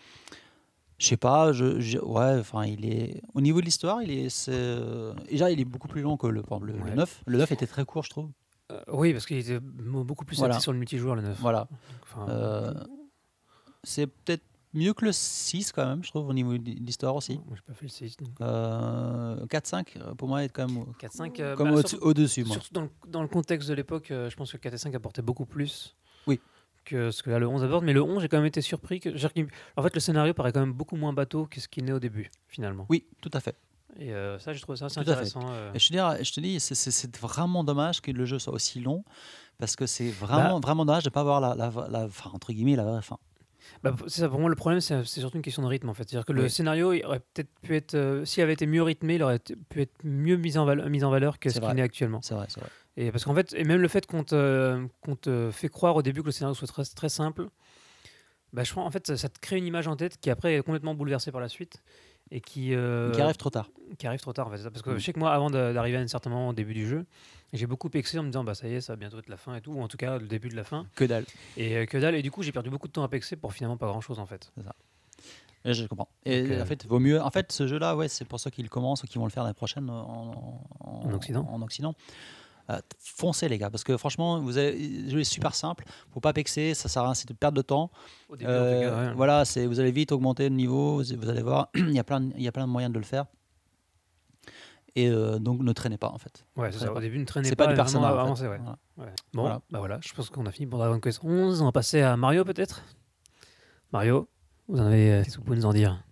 Je 0.98 1.06
sais 1.06 1.16
pas, 1.16 1.52
je, 1.52 1.78
je- 1.80 1.98
ouais, 1.98 2.38
enfin, 2.40 2.64
il 2.64 2.84
est. 2.84 3.22
Au 3.34 3.40
niveau 3.40 3.60
de 3.60 3.64
l'histoire, 3.66 4.02
il 4.02 4.10
est. 4.10 4.48
euh, 4.48 5.12
Déjà, 5.30 5.50
il 5.50 5.60
est 5.60 5.64
beaucoup 5.64 5.88
plus 5.88 6.02
long 6.02 6.16
que 6.16 6.26
le, 6.26 6.42
le, 6.62 6.72
le 6.72 6.82
Ouais. 6.82 6.94
9. 6.96 7.22
Le 7.26 7.38
9 7.38 7.52
était 7.52 7.66
très 7.66 7.84
court, 7.84 8.02
je 8.04 8.10
trouve. 8.10 8.30
Euh, 8.72 8.80
oui, 8.92 9.12
parce 9.12 9.26
qu'il 9.26 9.36
était 9.36 9.60
beaucoup 9.60 10.24
plus 10.24 10.38
Voilà. 10.38 10.58
sur 10.58 10.72
le 10.72 10.78
multijoueur 10.78 11.14
le 11.16 11.22
9. 11.22 11.38
Voilà. 11.40 11.68
Enfin, 12.02 12.26
Euh, 12.28 12.74
c'est 13.84 14.06
peut-être 14.06 14.42
mieux 14.74 14.94
que 14.94 15.04
le 15.04 15.12
6 15.12 15.72
quand 15.72 15.86
même, 15.86 16.02
je 16.02 16.10
trouve, 16.10 16.28
au 16.28 16.32
niveau 16.32 16.56
de 16.56 16.64
l'histoire 16.70 17.14
aussi. 17.14 17.34
Moi, 17.46 17.56
j'ai 17.56 17.62
pas 17.62 17.74
fait 17.74 17.84
le 17.84 17.88
6. 17.90 18.16
Donc. 18.16 18.30
Euh, 18.40 19.44
4-5, 19.46 19.96
euh, 19.96 20.14
pour 20.14 20.28
moi, 20.28 20.44
est 20.44 20.48
quand 20.48 20.66
même 20.68 20.84
4-5. 20.98 21.40
euh, 21.40 21.56
comme 21.56 21.74
bah, 21.74 21.80
au- 22.00 22.06
au-dessus, 22.08 22.44
moi. 22.44 22.54
Surtout 22.54 22.72
dans 22.72 22.82
le, 22.82 22.90
dans 23.08 23.22
le 23.22 23.28
contexte 23.28 23.68
de 23.68 23.74
l'époque, 23.74 24.10
euh, 24.10 24.30
je 24.30 24.36
pense 24.36 24.50
que 24.52 24.56
4 24.56 24.74
et 24.74 24.78
5 24.78 24.94
apportaient 24.94 25.22
beaucoup 25.22 25.44
plus 25.46 25.94
Oui. 26.26 26.40
que 26.84 27.10
ce 27.10 27.22
que 27.22 27.30
là 27.30 27.38
le 27.38 27.46
11 27.48 27.64
apporte. 27.64 27.84
Mais 27.84 27.92
le 27.92 28.02
11, 28.02 28.22
j'ai 28.22 28.28
quand 28.28 28.38
même 28.38 28.46
été 28.46 28.62
surpris. 28.62 29.00
Que, 29.00 29.14
j'ai- 29.16 29.28
en 29.76 29.82
fait, 29.82 29.94
le 29.94 30.00
scénario 30.00 30.32
paraît 30.32 30.52
quand 30.52 30.60
même 30.60 30.72
beaucoup 30.72 30.96
moins 30.96 31.12
bateau 31.12 31.46
que 31.46 31.60
ce 31.60 31.68
qu'il 31.68 31.84
n'est 31.84 31.92
au 31.92 32.00
début, 32.00 32.30
finalement. 32.48 32.86
Oui, 32.88 33.06
tout 33.20 33.30
à 33.34 33.40
fait. 33.40 33.56
Et 33.98 34.14
euh, 34.14 34.38
ça, 34.38 34.54
je 34.54 34.62
trouve 34.62 34.74
ça 34.76 34.86
assez 34.86 34.94
Tout 34.94 35.00
intéressant. 35.02 35.42
euh. 35.50 35.70
Et 35.74 35.78
je, 35.78 35.88
te 35.88 35.92
dis, 35.92 36.24
je 36.24 36.32
te 36.32 36.40
dis, 36.40 36.60
c'est- 36.60 36.74
c'est 36.74 36.90
c'est 36.90 37.14
vraiment 37.18 37.62
dommage 37.62 38.00
que 38.00 38.10
le 38.10 38.24
jeu 38.24 38.38
soit 38.38 38.54
aussi 38.54 38.80
long, 38.80 39.04
parce 39.58 39.76
que 39.76 39.84
c'est 39.86 40.08
vraiment, 40.08 40.58
Bah. 40.60 40.66
vraiment 40.68 40.86
dommage 40.86 41.02
de 41.04 41.10
ne 41.10 41.12
pas 41.12 41.20
avoir 41.20 41.42
la, 41.42 41.54
la, 41.54 42.08
entre 42.32 42.54
guillemets, 42.54 42.74
la 42.74 42.84
vraie 42.84 43.02
fin. 43.02 43.18
Bah, 43.82 43.96
ça, 44.06 44.28
pour 44.28 44.38
moi, 44.38 44.48
le 44.48 44.54
problème, 44.54 44.80
c'est 44.80 45.04
c'est 45.04 45.20
surtout 45.20 45.36
une 45.36 45.42
question 45.42 45.62
de 45.62 45.66
rythme, 45.66 45.88
en 45.88 45.94
fait. 45.94 46.08
C'est-à-dire 46.08 46.24
que 46.24 46.32
le 46.32 46.48
scénario, 46.48 46.92
il 46.92 47.04
aurait 47.04 47.20
peut-être 47.20 47.50
pu 47.62 47.74
être. 47.76 47.94
euh, 47.94 48.24
S'il 48.24 48.42
avait 48.42 48.52
été 48.52 48.66
mieux 48.66 48.82
rythmé, 48.82 49.16
il 49.16 49.22
aurait 49.22 49.40
pu 49.40 49.80
être 49.82 49.94
mieux 50.04 50.36
mis 50.36 50.56
en, 50.56 50.64
valeur, 50.64 50.88
mis 50.88 51.02
en 51.02 51.10
valeur 51.10 51.38
que 51.38 51.50
ce 51.50 51.58
qu'il 51.60 51.78
est 51.78 51.82
actuellement. 51.82 52.20
C'est 52.22 52.34
vrai, 52.34 52.46
c'est 52.48 52.60
vrai. 52.60 52.68
Et 52.96 53.10
parce 53.10 53.24
qu'en 53.24 53.34
fait, 53.34 53.52
et 53.54 53.64
même 53.64 53.80
le 53.80 53.88
fait 53.88 54.06
qu'on 54.06 54.22
te, 54.22 54.86
qu'on 55.00 55.16
te 55.16 55.50
fait 55.50 55.68
croire 55.68 55.96
au 55.96 56.02
début 56.02 56.20
que 56.20 56.26
le 56.26 56.32
scénario 56.32 56.54
soit 56.54 56.68
très, 56.68 56.84
très 56.84 57.08
simple, 57.08 57.48
bah, 58.52 58.64
je 58.64 58.74
en 58.76 58.90
fait, 58.90 59.06
ça, 59.06 59.16
ça 59.16 59.28
te 59.28 59.38
crée 59.40 59.56
une 59.56 59.66
image 59.66 59.88
en 59.88 59.96
tête 59.96 60.18
qui 60.20 60.28
après 60.30 60.54
est 60.54 60.62
complètement 60.62 60.94
bouleversée 60.94 61.32
par 61.32 61.40
la 61.40 61.48
suite 61.48 61.82
et 62.34 62.40
qui, 62.40 62.74
euh, 62.74 63.12
Qui 63.12 63.20
arrive 63.20 63.36
trop 63.36 63.50
tard. 63.50 63.68
qui 63.98 64.06
arrive 64.06 64.20
trop 64.20 64.32
tard. 64.32 64.46
En 64.48 64.50
fait, 64.50 64.56
c'est 64.56 64.62
ça. 64.64 64.70
Parce 64.70 64.82
que 64.82 64.90
Mm. 64.90 64.98
je 64.98 65.04
sais 65.04 65.12
que 65.12 65.18
moi, 65.20 65.32
avant 65.32 65.50
d'arriver 65.50 65.98
à 65.98 66.00
un 66.00 66.08
certain 66.08 66.30
moment 66.30 66.48
au 66.48 66.52
début 66.54 66.72
du 66.74 66.86
jeu, 66.88 67.04
j'ai 67.52 67.66
beaucoup 67.66 67.90
pexé 67.90 68.18
en 68.18 68.22
me 68.22 68.28
disant, 68.28 68.42
bah 68.42 68.54
ça 68.54 68.66
y 68.66 68.74
est, 68.74 68.80
ça 68.80 68.94
va 68.94 68.96
bientôt 68.96 69.18
être 69.18 69.28
la 69.28 69.36
fin 69.36 69.54
et 69.54 69.60
tout, 69.60 69.72
ou 69.72 69.82
en 69.82 69.88
tout 69.88 69.98
cas 69.98 70.18
le 70.18 70.26
début 70.26 70.48
de 70.48 70.56
la 70.56 70.64
fin. 70.64 70.86
Que 70.94 71.04
dalle. 71.04 71.26
Et 71.58 71.76
euh, 71.76 71.84
que 71.86 71.98
dalle. 71.98 72.14
Et 72.14 72.22
du 72.22 72.30
coup, 72.30 72.42
j'ai 72.42 72.52
perdu 72.52 72.70
beaucoup 72.70 72.88
de 72.88 72.92
temps 72.92 73.02
à 73.04 73.08
pexer 73.08 73.36
pour 73.36 73.52
finalement 73.52 73.76
pas 73.76 73.86
grand 73.86 74.00
chose 74.00 74.18
en 74.18 74.26
fait. 74.26 74.50
Et 75.64 75.74
je 75.74 75.86
comprends. 75.86 76.08
Et 76.24 76.42
Donc, 76.42 76.50
euh, 76.52 76.62
en 76.62 76.66
fait, 76.66 76.86
vaut 76.86 76.98
mieux. 76.98 77.20
En 77.22 77.30
fait, 77.30 77.52
ce 77.52 77.66
jeu-là, 77.68 77.94
ouais, 77.94 78.08
c'est 78.08 78.24
pour 78.24 78.40
ça 78.40 78.50
qu'ils 78.50 78.68
commencent 78.68 79.04
ou 79.04 79.06
qu'ils 79.06 79.20
vont 79.20 79.26
le 79.26 79.30
faire 79.30 79.44
l'année 79.44 79.54
prochaine 79.54 79.88
en, 79.90 80.32
en, 80.80 81.08
En 81.08 81.12
Occident. 81.12 81.46
En 81.52 81.62
Occident. 81.62 81.94
Euh, 82.70 82.78
foncez 83.00 83.48
les 83.48 83.58
gars, 83.58 83.70
parce 83.70 83.82
que 83.84 83.96
franchement, 83.96 84.40
vous 84.40 84.56
avez, 84.56 84.78
le 84.78 85.10
jeu 85.10 85.20
est 85.20 85.24
super 85.24 85.54
simple. 85.54 85.84
Faut 86.12 86.20
pas 86.20 86.32
pexer, 86.32 86.74
ça 86.74 86.88
sert 86.88 87.02
à 87.02 87.06
rien, 87.06 87.14
c'est 87.14 87.28
de 87.28 87.34
perdre 87.34 87.56
de 87.56 87.62
temps. 87.62 87.90
Au 88.28 88.36
début, 88.36 88.50
en 88.50 88.54
tout 88.54 88.60
cas, 88.60 88.66
Euh, 88.66 89.08
ouais. 89.08 89.14
Voilà, 89.14 89.44
c'est 89.44 89.66
vous 89.66 89.80
allez 89.80 89.90
vite 89.92 90.12
augmenter 90.12 90.48
le 90.48 90.54
niveau. 90.54 91.02
Vous, 91.02 91.16
vous 91.18 91.28
allez 91.28 91.42
voir, 91.42 91.68
il 91.74 91.90
y 91.92 91.98
a 91.98 92.04
plein, 92.04 92.20
de- 92.20 92.32
il 92.36 92.42
y 92.42 92.48
a 92.48 92.52
plein 92.52 92.66
de 92.66 92.72
moyens 92.72 92.92
de 92.92 92.98
le 92.98 93.04
faire. 93.04 93.26
Et 94.94 95.08
euh, 95.08 95.38
donc 95.38 95.60
ne 95.62 95.72
traînez 95.72 95.96
pas 95.96 96.08
en 96.10 96.18
fait. 96.18 96.44
Ouais, 96.56 96.70
c'est 96.70 96.80
ça. 96.80 96.92
Au 96.92 97.00
début, 97.00 97.18
ne 97.18 97.24
traînez 97.24 97.48
C'est 97.48 97.56
pas, 97.56 97.64
pas 97.64 97.72
du 97.72 97.76
vraiment 97.80 97.84
personnage. 97.84 98.12
en 98.12 98.14
fait. 98.14 98.20
avancer, 98.20 98.46
ouais. 98.48 98.58
Voilà. 98.58 98.78
Ouais. 98.98 99.14
Bon, 99.32 99.40
Voilà. 99.42 99.60
bah 99.70 99.78
voilà, 99.78 99.98
je 100.02 100.12
pense 100.12 100.28
qu'on 100.28 100.44
a 100.46 100.50
fini 100.52 100.66
pour 100.66 100.78
Dragon 100.78 101.00
Quest 101.00 101.20
11. 101.24 101.62
On 101.62 101.64
va 101.64 101.72
passer 101.72 102.02
à 102.02 102.16
Mario 102.18 102.44
peut-être? 102.44 102.82
Mario, 103.92 104.28
vous 104.68 104.78
en 104.80 104.84
avez. 104.86 105.12
euh, 105.12 105.22
Qu'est-ce 105.24 105.36
que 105.36 105.40
vous 105.40 105.46
pouvez 105.46 105.56
nous 105.56 105.64
en 105.66 105.72
dire 105.72 106.04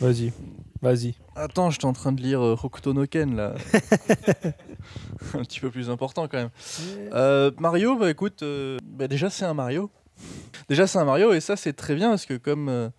Vas-y, 0.00 0.32
vas-y. 0.82 1.14
Attends, 1.36 1.70
j'étais 1.70 1.84
en 1.86 1.92
train 1.92 2.12
de 2.12 2.20
lire 2.20 2.40
euh, 2.44 2.56
Hokuto 2.62 2.92
no 2.92 3.06
Ken 3.06 3.36
là. 3.36 3.54
un 5.34 5.42
petit 5.42 5.60
peu 5.60 5.70
plus 5.70 5.90
important 5.90 6.26
quand 6.28 6.38
même. 6.38 6.50
Euh, 7.12 7.50
Mario, 7.58 7.96
bah 7.96 8.10
écoute, 8.10 8.42
euh, 8.42 8.78
bah, 8.82 9.08
déjà 9.08 9.30
c'est 9.30 9.44
un 9.44 9.54
Mario. 9.54 9.90
Déjà 10.68 10.86
c'est 10.86 10.98
un 10.98 11.04
Mario 11.04 11.32
et 11.32 11.40
ça 11.40 11.56
c'est 11.56 11.72
très 11.72 11.94
bien 11.94 12.10
parce 12.10 12.26
que 12.26 12.34
comme 12.36 12.90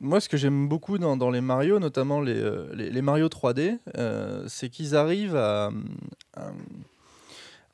moi 0.00 0.20
ce 0.20 0.28
que 0.28 0.36
j'aime 0.36 0.68
beaucoup 0.68 0.96
dans, 0.98 1.16
dans 1.16 1.30
les 1.30 1.40
Mario, 1.40 1.78
notamment 1.80 2.20
les, 2.20 2.40
les, 2.72 2.90
les 2.90 3.02
Mario 3.02 3.26
3D, 3.28 3.78
euh, 3.98 4.44
c'est 4.48 4.68
qu'ils 4.68 4.94
arrivent 4.94 5.34
à, 5.36 5.70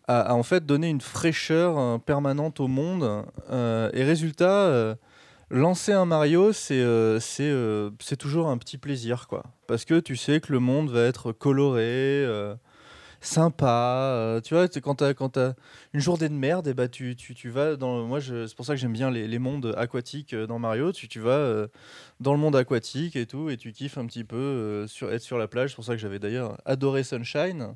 à- 0.09 0.35
en 0.35 0.43
fait 0.43 0.65
donner 0.67 0.89
une 0.89 1.01
fraîcheur 1.03 2.01
permanente 2.01 2.61
au 2.61 2.67
monde. 2.69 3.25
Euh, 3.51 3.91
et 3.93 4.03
résultat, 4.05 4.63
euh, 4.65 4.95
lancer 5.51 5.93
un 5.93 6.05
Mario, 6.05 6.53
c'est 6.53 6.81
euh, 6.81 7.19
euh, 7.41 7.91
c'est 8.01 8.17
toujours 8.17 8.49
un 8.49 8.59
petit 8.59 8.79
plaisir, 8.79 9.27
quoi. 9.29 9.45
Parce 9.67 9.85
que 9.85 10.01
tu 10.01 10.17
sais 10.17 10.41
que 10.41 10.53
le 10.53 10.61
monde 10.61 10.91
va 10.91 11.05
être 11.05 11.33
coloré, 11.33 11.83
euh, 12.25 12.55
sympa. 13.21 14.41
tu 14.45 14.55
vois, 14.55 14.69
quand 14.69 14.95
t'as 14.97 15.15
t'as 15.15 15.53
une 15.93 16.01
journée 16.01 16.29
de 16.29 16.35
merde, 16.35 16.69
et 16.69 16.75
bah 16.75 16.89
tu, 16.89 17.17
tu, 17.17 17.35
tu 17.35 17.51
vas 17.51 17.77
dans. 17.77 18.05
Moi, 18.07 18.21
c'est 18.21 18.55
pour 18.55 18.65
ça 18.65 18.75
que 18.75 18.81
j'aime 18.81 18.93
bien 18.93 19.11
les, 19.11 19.27
les 19.29 19.39
mondes 19.39 19.75
aquatiques 19.77 20.35
dans 20.35 20.59
Mario. 20.59 20.93
Tu, 20.93 21.09
tu 21.09 21.21
vas 21.21 21.67
dans 22.21 22.33
le 22.33 22.39
monde 22.39 22.57
aquatique 22.57 23.17
et 23.17 23.27
tout, 23.27 23.51
et 23.51 23.57
tu 23.57 23.73
kiffes 23.73 23.99
un 23.99 24.07
petit 24.07 24.25
peu 24.25 24.87
sur, 24.89 25.13
être 25.13 25.23
sur 25.23 25.39
la 25.39 25.49
plage. 25.49 25.71
C'est 25.71 25.77
pour 25.77 25.85
ça 25.85 25.93
que 25.93 26.01
j'avais 26.01 26.19
d'ailleurs 26.19 26.59
adoré 26.65 27.03
Sunshine, 27.03 27.75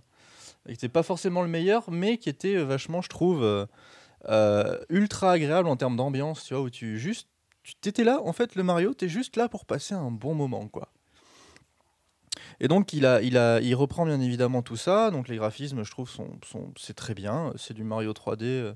qui 0.67 0.73
n'était 0.73 0.89
pas 0.89 1.03
forcément 1.03 1.43
le 1.43 1.49
meilleur, 1.49 1.91
mais 1.91 2.19
qui 2.19 2.29
était 2.29 2.57
vachement, 2.57 3.03
je 3.03 3.09
trouve, 3.09 3.67
ultra 4.89 5.33
agréable 5.33 5.69
en 5.69 5.77
termes 5.77 5.97
d'ambiance. 5.97 6.45
Tu 6.45 6.55
vois, 6.55 6.63
où 6.63 6.71
tu 6.71 6.99
juste. 6.99 7.29
Tu 7.65 7.75
t'étais 7.75 8.05
là, 8.05 8.21
en 8.23 8.33
fait, 8.33 8.55
le 8.55 8.63
Mario, 8.63 8.95
t'es 8.95 9.09
juste 9.09 9.37
là 9.37 9.49
pour 9.49 9.65
passer 9.67 9.95
un 9.95 10.11
bon 10.13 10.35
moment, 10.35 10.69
quoi. 10.69 10.93
Et 12.61 12.69
donc 12.69 12.93
il, 12.93 13.07
a, 13.07 13.23
il, 13.23 13.37
a, 13.37 13.61
il 13.61 13.75
reprend 13.75 14.07
bien 14.07 14.21
évidemment 14.21 14.63
tout 14.63 14.77
ça. 14.77 15.11
Donc 15.11 15.29
les 15.29 15.37
graphismes, 15.37 15.85
je 15.85 15.91
trouve, 15.91 16.09
sont, 16.11 16.31
sont, 16.45 16.73
c'est 16.77 16.95
très 16.95 17.15
bien. 17.15 17.53
C'est 17.57 17.75
du 17.75 17.85
Mario 17.85 18.13
3D 18.13 18.45
euh, 18.45 18.75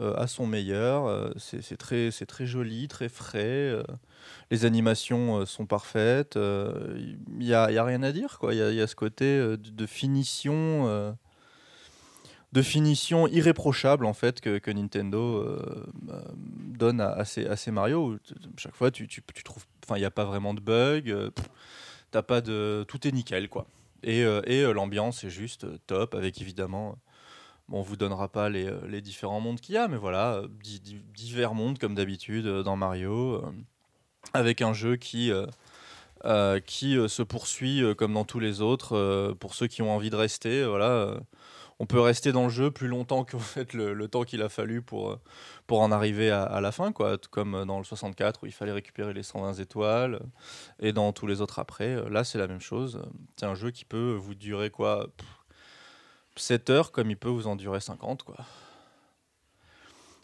euh, 0.00 0.14
à 0.16 0.26
son 0.26 0.46
meilleur. 0.46 1.06
Euh, 1.06 1.30
c'est 1.38 1.76
très, 1.78 2.10
très 2.10 2.46
joli, 2.46 2.88
très 2.88 3.08
frais. 3.08 3.40
euh, 3.44 3.82
les 4.50 4.64
animations 4.64 5.46
sont 5.46 5.66
parfaites. 5.66 6.36
Il 6.36 7.18
n'y 7.38 7.54
a, 7.54 7.70
y 7.70 7.78
a 7.78 7.84
rien 7.84 8.02
à 8.02 8.12
dire. 8.12 8.38
Il 8.50 8.56
y, 8.56 8.80
a- 8.82 8.86
ce 8.86 8.96
côté 8.96 9.56
de 9.56 9.86
finition. 9.86 11.16
De 12.56 12.62
finition 12.62 13.26
irréprochable 13.28 14.06
en 14.06 14.14
fait 14.14 14.40
que, 14.40 14.56
que 14.56 14.70
Nintendo 14.70 15.18
euh, 15.18 15.84
euh, 16.08 16.20
donne 16.34 17.02
à, 17.02 17.10
à 17.10 17.24
ces, 17.26 17.46
à 17.46 17.54
ces 17.54 17.70
Mario. 17.70 18.16
Chaque 18.56 18.74
fois, 18.74 18.90
tu, 18.90 19.06
tu, 19.06 19.22
trouves, 19.44 19.66
enfin, 19.84 19.96
il 19.96 20.00
n'y 20.00 20.06
a 20.06 20.10
pas 20.10 20.24
vraiment 20.24 20.54
de 20.54 20.60
bug. 20.60 21.10
euh, 21.10 21.30
T'as 22.12 22.22
pas 22.22 22.40
de, 22.40 22.86
tout 22.88 23.06
est 23.06 23.12
nickel 23.12 23.50
quoi. 23.50 23.66
Et, 24.02 24.24
euh, 24.24 24.40
et 24.46 24.62
l'ambiance 24.72 25.22
est 25.24 25.30
juste 25.30 25.66
top 25.86 26.14
avec 26.14 26.40
évidemment. 26.40 26.96
Bon, 27.68 27.80
on 27.80 27.82
vous 27.82 27.96
donnera 27.96 28.28
pas 28.28 28.48
les, 28.48 28.70
les 28.88 29.02
différents 29.02 29.40
mondes 29.40 29.60
qu'il 29.60 29.74
y 29.74 29.78
a, 29.78 29.86
mais 29.86 29.98
voilà, 29.98 30.42
di- 30.62 30.80
di- 30.80 31.02
divers 31.14 31.52
mondes 31.52 31.78
comme 31.78 31.94
d'habitude 31.94 32.46
dans 32.46 32.76
Mario, 32.76 33.42
avec 34.32 34.62
un 34.62 34.72
jeu 34.72 34.94
qui, 34.96 35.32
qui 36.66 36.96
se 37.08 37.22
poursuit 37.22 37.82
comme 37.98 38.14
dans 38.14 38.24
tous 38.24 38.38
les 38.38 38.60
autres. 38.60 39.34
pour 39.40 39.54
ceux 39.56 39.66
qui 39.66 39.82
ont 39.82 39.90
envie 39.90 40.10
de 40.10 40.16
rester, 40.16 40.64
voilà, 40.64 41.18
on 41.78 41.86
peut 41.86 42.00
rester 42.00 42.32
dans 42.32 42.44
le 42.44 42.50
jeu 42.50 42.70
plus 42.70 42.88
longtemps 42.88 43.24
que 43.24 43.36
le, 43.76 44.08
temps 44.08 44.24
qu'il 44.24 44.42
a 44.42 44.48
fallu 44.48 44.82
pour, 44.82 45.10
euh, 45.10 45.18
en 45.68 45.92
arriver 45.92 46.30
à, 46.30 46.60
la 46.60 46.72
fin, 46.72 46.92
comme 46.92 47.54
euh, 47.54 47.64
dans 47.64 47.78
le 47.78 47.84
64 47.84 48.42
où 48.42 48.46
il 48.46 48.52
fallait 48.52 48.72
récupérer 48.72 49.12
les 49.12 49.22
120 49.22 49.54
étoiles, 49.54 50.20
et 50.80 50.92
dans 50.92 51.12
tous 51.12 51.26
les 51.26 51.40
autres 51.40 51.58
après. 51.58 51.88
euh, 51.88 52.08
Là, 52.08 52.24
c'est 52.24 52.38
la 52.38 52.46
même 52.46 52.60
chose. 52.60 53.02
C'est 53.36 53.46
un 53.46 53.54
jeu 53.54 53.70
qui 53.70 53.84
peut 53.84 54.12
vous 54.12 54.34
durer 54.34 54.70
quoi 54.70 55.08
pff, 55.16 55.26
7 56.36 56.70
heures 56.70 56.92
comme 56.92 57.10
il 57.10 57.16
peut 57.16 57.28
vous 57.28 57.46
en 57.46 57.56
durer 57.56 57.80
50, 57.80 58.22
quoi. 58.22 58.36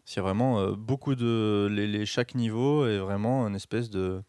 C'est 0.04 0.20
vraiment 0.20 0.72
beaucoup 0.72 1.14
de. 1.14 2.04
Chaque 2.04 2.34
niveau 2.34 2.86
est 2.86 2.98
vraiment 2.98 3.46
une 3.46 3.54
espèce 3.54 3.88
de, 3.88 4.22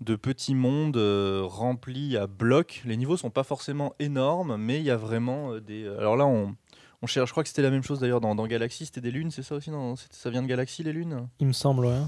de 0.00 0.14
petit 0.16 0.54
monde 0.54 0.96
euh, 0.96 1.42
rempli 1.44 2.16
à 2.16 2.26
blocs. 2.26 2.82
Les 2.84 2.96
niveaux 2.96 3.16
sont 3.16 3.30
pas 3.30 3.42
forcément 3.44 3.94
énormes, 3.98 4.56
mais 4.56 4.78
il 4.78 4.84
y 4.84 4.90
a 4.90 4.96
vraiment 4.96 5.52
euh, 5.52 5.60
des. 5.60 5.86
Alors 5.98 6.16
là, 6.16 6.26
on, 6.26 6.54
on 7.02 7.06
cherche. 7.06 7.28
Je 7.28 7.32
crois 7.34 7.42
que 7.42 7.48
c'était 7.48 7.62
la 7.62 7.70
même 7.70 7.82
chose 7.82 7.98
d'ailleurs 8.00 8.20
dans, 8.20 8.34
dans 8.34 8.46
Galaxy. 8.46 8.86
C'était 8.86 9.00
des 9.00 9.10
lunes, 9.10 9.30
c'est 9.30 9.42
ça 9.42 9.54
aussi 9.56 9.70
non 9.70 9.94
Ça 10.10 10.30
vient 10.30 10.42
de 10.42 10.46
Galaxy, 10.46 10.82
les 10.82 10.92
lunes? 10.92 11.28
Il 11.40 11.46
me 11.48 11.52
semble, 11.52 11.86
ouais. 11.86 11.98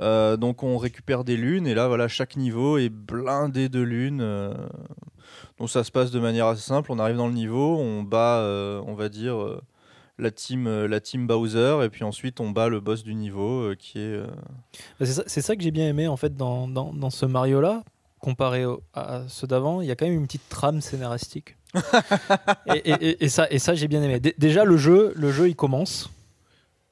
euh, 0.00 0.36
donc 0.36 0.62
on 0.62 0.76
récupère 0.78 1.22
des 1.24 1.36
lunes 1.36 1.66
et 1.66 1.74
là 1.74 1.86
voilà 1.88 2.08
chaque 2.08 2.36
niveau 2.36 2.78
est 2.78 2.88
blindé 2.88 3.68
de 3.68 3.80
lunes. 3.80 4.20
euh. 4.20 4.54
donc 5.58 5.70
ça 5.70 5.84
se 5.84 5.90
passe 5.92 6.10
de 6.10 6.18
manière 6.20 6.46
assez 6.46 6.62
simple. 6.62 6.90
On 6.92 6.98
arrive 6.98 7.16
dans 7.16 7.28
le 7.28 7.34
niveau, 7.34 7.78
on 7.78 8.02
bat, 8.02 8.38
euh, 8.38 8.82
on 8.86 8.94
va 8.94 9.08
dire 9.08 9.40
euh, 9.40 9.60
la 10.18 10.30
team, 10.30 10.66
euh, 10.66 10.86
la 10.88 11.00
team 11.00 11.26
Bowser 11.26 11.78
et 11.84 11.88
puis 11.88 12.04
ensuite 12.04 12.38
on 12.40 12.50
bat 12.50 12.68
le 12.68 12.80
boss 12.80 13.02
du 13.02 13.14
niveau 13.14 13.62
euh, 13.62 13.74
qui 13.78 13.98
est. 13.98 14.02
euh, 14.02 14.26
Bah, 15.00 15.06
C'est 15.06 15.12
ça, 15.12 15.24
ça 15.28 15.56
que 15.56 15.62
j'ai 15.62 15.70
bien 15.70 15.88
aimé 15.88 16.06
en 16.08 16.16
fait 16.16 16.36
dans, 16.36 16.68
dans, 16.68 16.92
dans 16.92 17.10
ce 17.10 17.26
Mario 17.26 17.60
là, 17.60 17.82
comparé 18.20 18.64
au- 18.64 18.82
à 18.94 19.22
ceux 19.28 19.46
d'avant. 19.46 19.80
Il 19.80 19.86
y 19.88 19.90
a 19.90 19.96
quand 19.96 20.04
même 20.06 20.14
une 20.18 20.26
petite 20.26 20.48
trame 20.48 20.80
scénaristique. 20.80 21.56
et, 22.66 22.90
et- 22.90 23.08
et- 23.08 23.24
et 23.24 23.28
ça, 23.28 23.46
et 23.50 23.58
ça 23.58 23.74
j'ai 23.74 23.88
bien 23.88 24.02
aimé. 24.02 24.20
Dé- 24.20 24.34
déjà 24.38 24.64
le 24.64 24.76
jeu, 24.76 25.12
le 25.16 25.32
jeu 25.32 25.48
il 25.48 25.56
commence. 25.56 26.10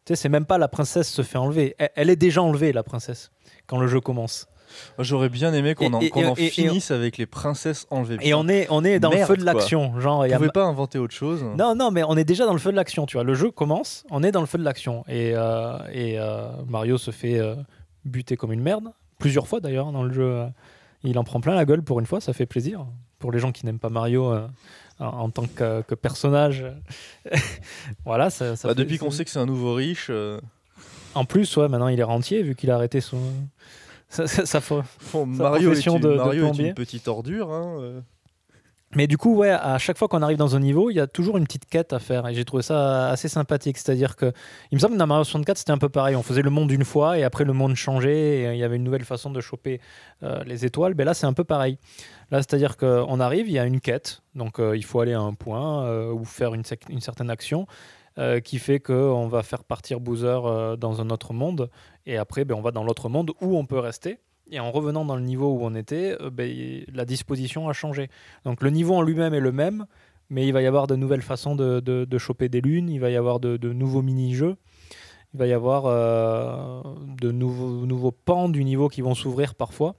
Tu 0.07 0.15
sais, 0.15 0.23
c'est 0.23 0.29
même 0.31 0.47
pas 0.47 0.57
la 0.59 0.69
princesse 0.69 1.09
se 1.11 1.23
fait 1.23 1.37
enlever. 1.39 1.75
Elle, 1.79 1.91
elle 1.95 2.11
est 2.11 2.17
déjà 2.17 2.43
enlevée 2.43 2.73
la 2.73 2.83
princesse 2.83 3.31
quand 3.67 3.79
le 3.79 3.87
jeu 3.87 4.01
commence. 4.01 4.47
J'aurais 4.99 5.29
bien 5.29 5.53
aimé 5.55 5.75
qu'on 5.75 5.93
en, 5.95 6.01
et- 6.01 6.11
qu'on 6.11 6.27
en 6.29 6.35
et- 6.37 6.47
et- 6.47 6.51
finisse 6.51 6.91
avec 6.91 7.17
les 7.19 7.27
princesses 7.27 7.87
enlevées. 7.91 8.19
Et 8.23 8.35
on 8.35 8.49
est, 8.49 8.67
on 8.71 8.85
est 8.85 8.99
dans 9.01 9.11
le 9.11 9.25
feu 9.25 9.37
de 9.37 9.45
l'action. 9.45 9.99
Genre, 10.01 10.23
a 10.23 10.29
pouvait 10.29 10.49
pas 10.51 10.65
inventer 10.65 10.99
autre 10.99 11.15
chose. 11.15 11.43
Non, 11.57 11.75
non, 11.75 11.91
mais 11.91 12.03
on 12.05 12.17
est 12.17 12.25
déjà 12.25 12.47
dans 12.47 12.53
le 12.53 12.59
feu 12.59 12.71
de 12.71 12.77
l'action, 12.77 13.07
tu 13.07 13.17
vois. 13.17 13.25
Le 13.25 13.35
jeu 13.35 13.51
commence, 13.51 14.05
on 14.11 14.23
est 14.23 14.33
dans 14.33 14.41
le 14.41 14.47
feu 14.47 14.59
de 14.59 14.65
l'action. 14.65 15.05
Et, 15.09 15.33
euh, 15.35 15.79
et 15.93 16.19
euh, 16.19 16.49
Mario 16.69 16.99
se 16.99 17.11
fait 17.11 17.39
euh, 17.39 17.55
buter 18.05 18.37
comme 18.37 18.53
une 18.53 18.63
merde, 18.63 18.85
plusieurs 19.19 19.47
fois 19.49 19.61
d'ailleurs 19.61 19.93
dans 19.93 20.03
le 20.03 20.13
jeu. 20.13 20.45
il 21.05 21.19
en 21.19 21.25
prend 21.25 21.41
plein 21.41 21.55
la 21.55 21.65
gueule 21.65 21.83
pour 21.83 22.01
une 22.01 22.07
fois, 22.07 22.21
ça 22.21 22.33
fait 22.33 22.47
plaisir. 22.47 22.87
Pour 23.19 23.33
les 23.33 23.39
gens 23.39 23.53
qui 23.53 23.67
n'aiment 23.67 23.79
pas 23.79 23.91
Mario 23.91 24.33
en, 24.99 25.31
tant 25.31 25.47
que, 25.47 25.83
que 25.83 25.95
personnage. 25.95 26.65
voilà, 28.05 28.31
ça, 28.31 28.57
ça 28.57 28.69
Bah, 28.69 28.75
fait- 28.75 28.81
depuis 28.81 28.99
qu'on 28.99 29.11
sait 29.11 29.25
que 29.25 29.31
c'est 29.31 29.39
un 29.39 29.47
nouveau 29.47 29.75
riche, 29.75 30.11
En 31.15 31.25
plus, 31.25 31.57
ouais, 31.57 31.69
maintenant 31.69 31.89
il 31.89 31.99
est 31.99 32.05
rentier 32.05 32.43
vu 32.43 32.55
qu'il 32.55 32.71
a 32.71 32.77
arrêté 32.77 33.01
son. 33.01 33.19
Ça, 34.11 34.27
ça- 34.27 34.45
ça 34.45 34.61
faut- 34.61 34.83
bon, 35.13 35.35
Sa 35.37 35.43
Mario, 35.45 35.73
est 35.73 35.87
une, 35.87 35.99
de- 36.01 36.09
de 36.11 36.15
Mario 36.17 36.47
est 36.47 36.59
une 36.59 36.75
petite 36.75 37.07
ordure. 37.09 37.51
hein, 37.53 37.77
euh. 37.81 38.01
Mais 38.97 39.07
du 39.07 39.17
coup, 39.17 39.37
ouais, 39.37 39.51
à 39.51 39.79
chaque 39.79 39.97
fois 39.97 40.09
qu'on 40.09 40.21
arrive 40.21 40.37
dans 40.37 40.57
un 40.57 40.59
niveau, 40.59 40.91
il 40.91 40.95
y 40.95 41.01
a 41.01 41.07
toujours 41.07 41.39
une 41.39 41.45
petite 41.45 41.65
quête 41.67 41.93
à 41.93 42.01
faire. 42.01 42.27
Et 42.27 42.35
j'ai 42.35 42.45
trouvé 42.45 42.65
ça 42.65 43.11
assez 43.11 43.29
sympathique. 43.29 43.79
C'est-à-dire 43.79 44.17
que, 44.17 44.33
il 44.73 44.75
me 44.75 44.81
semble 44.81 44.95
que 44.95 44.99
dans 44.99 45.07
Mario 45.07 45.23
64, 45.23 45.59
c'était 45.59 45.71
un 45.71 45.79
peu 45.79 45.89
pareil. 45.89 46.17
On 46.17 46.25
faisait 46.25 46.43
le 46.43 46.51
monde 46.51 46.73
une 46.73 46.85
fois 46.85 47.17
et 47.17 47.23
après 47.23 47.45
le 47.45 47.53
monde 47.53 47.77
changeait 47.77 48.41
et 48.41 48.53
il 48.53 48.59
y 48.59 48.65
avait 48.65 48.75
une 48.75 48.83
nouvelle 48.83 49.05
façon 49.05 49.31
de 49.31 49.41
choper 49.41 49.81
euh, 50.25 50.43
les 50.45 50.65
étoiles. 50.65 50.95
Mais 50.99 51.05
là, 51.05 51.15
c'est 51.15 51.27
un 51.27 51.33
peu 51.35 51.45
pareil. 51.45 51.79
Là, 52.33 52.39
c'est-à-dire 52.39 52.77
qu'on 52.77 53.21
arrive, 53.21 53.47
il 53.47 53.53
y 53.53 53.61
a 53.61 53.65
une 53.65 53.79
quête. 53.79 54.23
Donc, 54.35 54.59
euh, 54.59 54.77
il 54.77 54.85
faut 54.85 54.99
aller 54.99 55.13
à 55.15 55.21
un 55.21 55.35
point 55.35 55.85
euh, 55.85 56.11
ou 56.13 56.25
faire 56.25 56.53
une 56.55 56.65
certaine 57.01 57.31
action 57.31 57.69
euh, 58.21 58.41
qui 58.41 58.59
fait 58.59 58.81
qu'on 58.81 59.29
va 59.29 59.43
faire 59.43 59.65
partir 59.65 59.99
Bowser 59.99 60.41
euh, 60.45 60.77
dans 60.77 61.01
un 61.01 61.09
autre 61.09 61.33
monde. 61.33 61.71
Et 62.05 62.19
après, 62.19 62.45
ben, 62.45 62.55
on 62.55 62.61
va 62.61 62.71
dans 62.71 62.85
l'autre 62.85 63.09
monde 63.09 63.31
où 63.41 63.57
on 63.57 63.65
peut 63.65 63.79
rester. 63.79 64.19
Et 64.51 64.61
en 64.61 64.71
revenant 64.71 65.07
dans 65.07 65.17
le 65.17 65.23
niveau 65.23 65.51
où 65.55 65.61
on 65.63 65.75
était, 65.75 66.19
euh, 66.21 66.29
ben, 66.29 66.85
la 66.93 67.07
disposition 67.07 67.71
a 67.71 67.73
changé. 67.73 68.11
Donc 68.45 68.63
le 68.63 68.69
niveau 68.69 68.95
en 68.95 69.01
lui-même 69.01 69.33
est 69.33 69.41
le 69.41 69.53
même, 69.53 69.87
mais 70.29 70.47
il 70.47 70.53
va 70.53 70.61
y 70.61 70.67
avoir 70.67 70.87
de 70.87 70.97
nouvelles 70.97 71.23
façons 71.23 71.57
de, 71.57 71.81
de- 71.81 72.19
choper 72.19 72.51
des 72.51 72.61
lunes, 72.61 72.91
il 72.91 73.01
va 73.01 73.09
y 73.09 73.17
avoir 73.17 73.41
de, 73.41 73.57
nouveaux 73.73 74.03
mini-jeux, 74.03 74.57
il 75.33 75.39
va 75.39 75.47
y 75.47 75.55
avoir 75.55 75.85
de 75.85 77.31
nouveaux, 77.33 77.87
nouveaux 77.87 78.13
pans 78.13 78.51
du 78.51 78.65
niveau 78.65 78.89
qui 78.89 79.01
vont 79.01 79.15
s'ouvrir 79.15 79.55
parfois. 79.55 79.95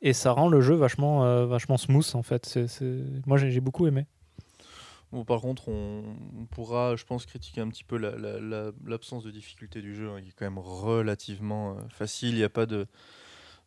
Et 0.00 0.14
ça 0.14 0.32
rend 0.32 0.48
le 0.48 0.62
jeu 0.62 0.74
vachement, 0.74 1.46
vachement 1.46 1.76
smooth 1.76 2.14
en 2.14 2.22
fait. 2.22 2.58
Moi 3.26 3.36
j'ai 3.36 3.60
beaucoup 3.60 3.86
aimé. 3.86 4.06
Bon, 5.12 5.24
par 5.24 5.40
contre, 5.42 5.68
on, 5.68 6.02
on 6.40 6.46
pourra, 6.46 6.96
je 6.96 7.04
pense, 7.04 7.26
critiquer 7.26 7.60
un 7.60 7.68
petit 7.68 7.84
peu 7.84 7.98
la- 7.98 8.16
la- 8.16 8.40
la- 8.40 8.70
l'absence 8.86 9.22
de 9.24 9.30
difficulté 9.30 9.82
du 9.82 9.94
jeu, 9.94 10.10
hein, 10.10 10.22
qui 10.22 10.28
est 10.30 10.32
quand 10.34 10.46
même 10.46 10.58
relativement 10.58 11.72
euh, 11.72 11.74
facile. 11.90 12.30
Il 12.30 12.36
n'y 12.38 12.44
a 12.44 12.48
pas 12.48 12.64
de, 12.66 12.86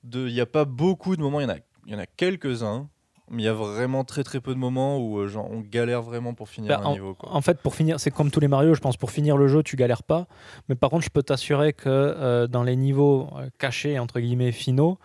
de, 0.03 0.27
il 0.27 0.33
y 0.33 0.41
a 0.41 0.45
pas 0.47 0.65
beaucoup 0.65 1.15
de 1.15 1.21
moments. 1.21 1.39
Il 1.39 1.43
y 1.43 1.45
en 1.45 1.53
a, 1.53 1.57
il 1.85 1.93
y 1.93 1.95
en 1.95 1.99
a 1.99 2.07
quelques-uns, 2.07 2.89
mais 3.29 3.43
il 3.43 3.45
y 3.45 3.47
a 3.49 3.53
vraiment 3.53 4.03
très 4.03 4.23
très 4.23 4.39
peu 4.41 4.53
de 4.55 4.59
moments 4.59 4.97
où 4.99 5.19
euh, 5.19 5.27
genre, 5.27 5.47
on 5.51 5.59
galère 5.61 6.01
vraiment 6.01 6.33
pour 6.33 6.49
finir 6.49 6.79
Bah, 6.79 6.87
un 6.87 6.93
niveau. 6.93 7.13
Quoi. 7.13 7.31
En 7.31 7.41
fait, 7.41 7.59
pour 7.61 7.75
finir, 7.75 7.99
c'est 7.99 8.09
comme 8.11 8.31
tous 8.31 8.39
les 8.39 8.47
Mario, 8.47 8.73
je 8.73 8.81
pense, 8.81 8.97
pour 8.97 9.11
finir 9.11 9.37
le 9.37 9.47
jeu, 9.47 9.61
tu 9.61 9.75
galères 9.75 10.01
pas. 10.03 10.27
Mais 10.67 10.73
par 10.75 10.89
contre, 10.89 11.05
je 11.05 11.09
peux 11.11 11.21
t'assurer 11.23 11.73
que 11.73 11.89
euh, 11.89 12.47
dans 12.47 12.63
les 12.63 12.75
niveaux 12.75 13.29
cachés, 13.59 13.99
entre 13.99 14.19
guillemets, 14.19 14.51
finaux, 14.51 14.97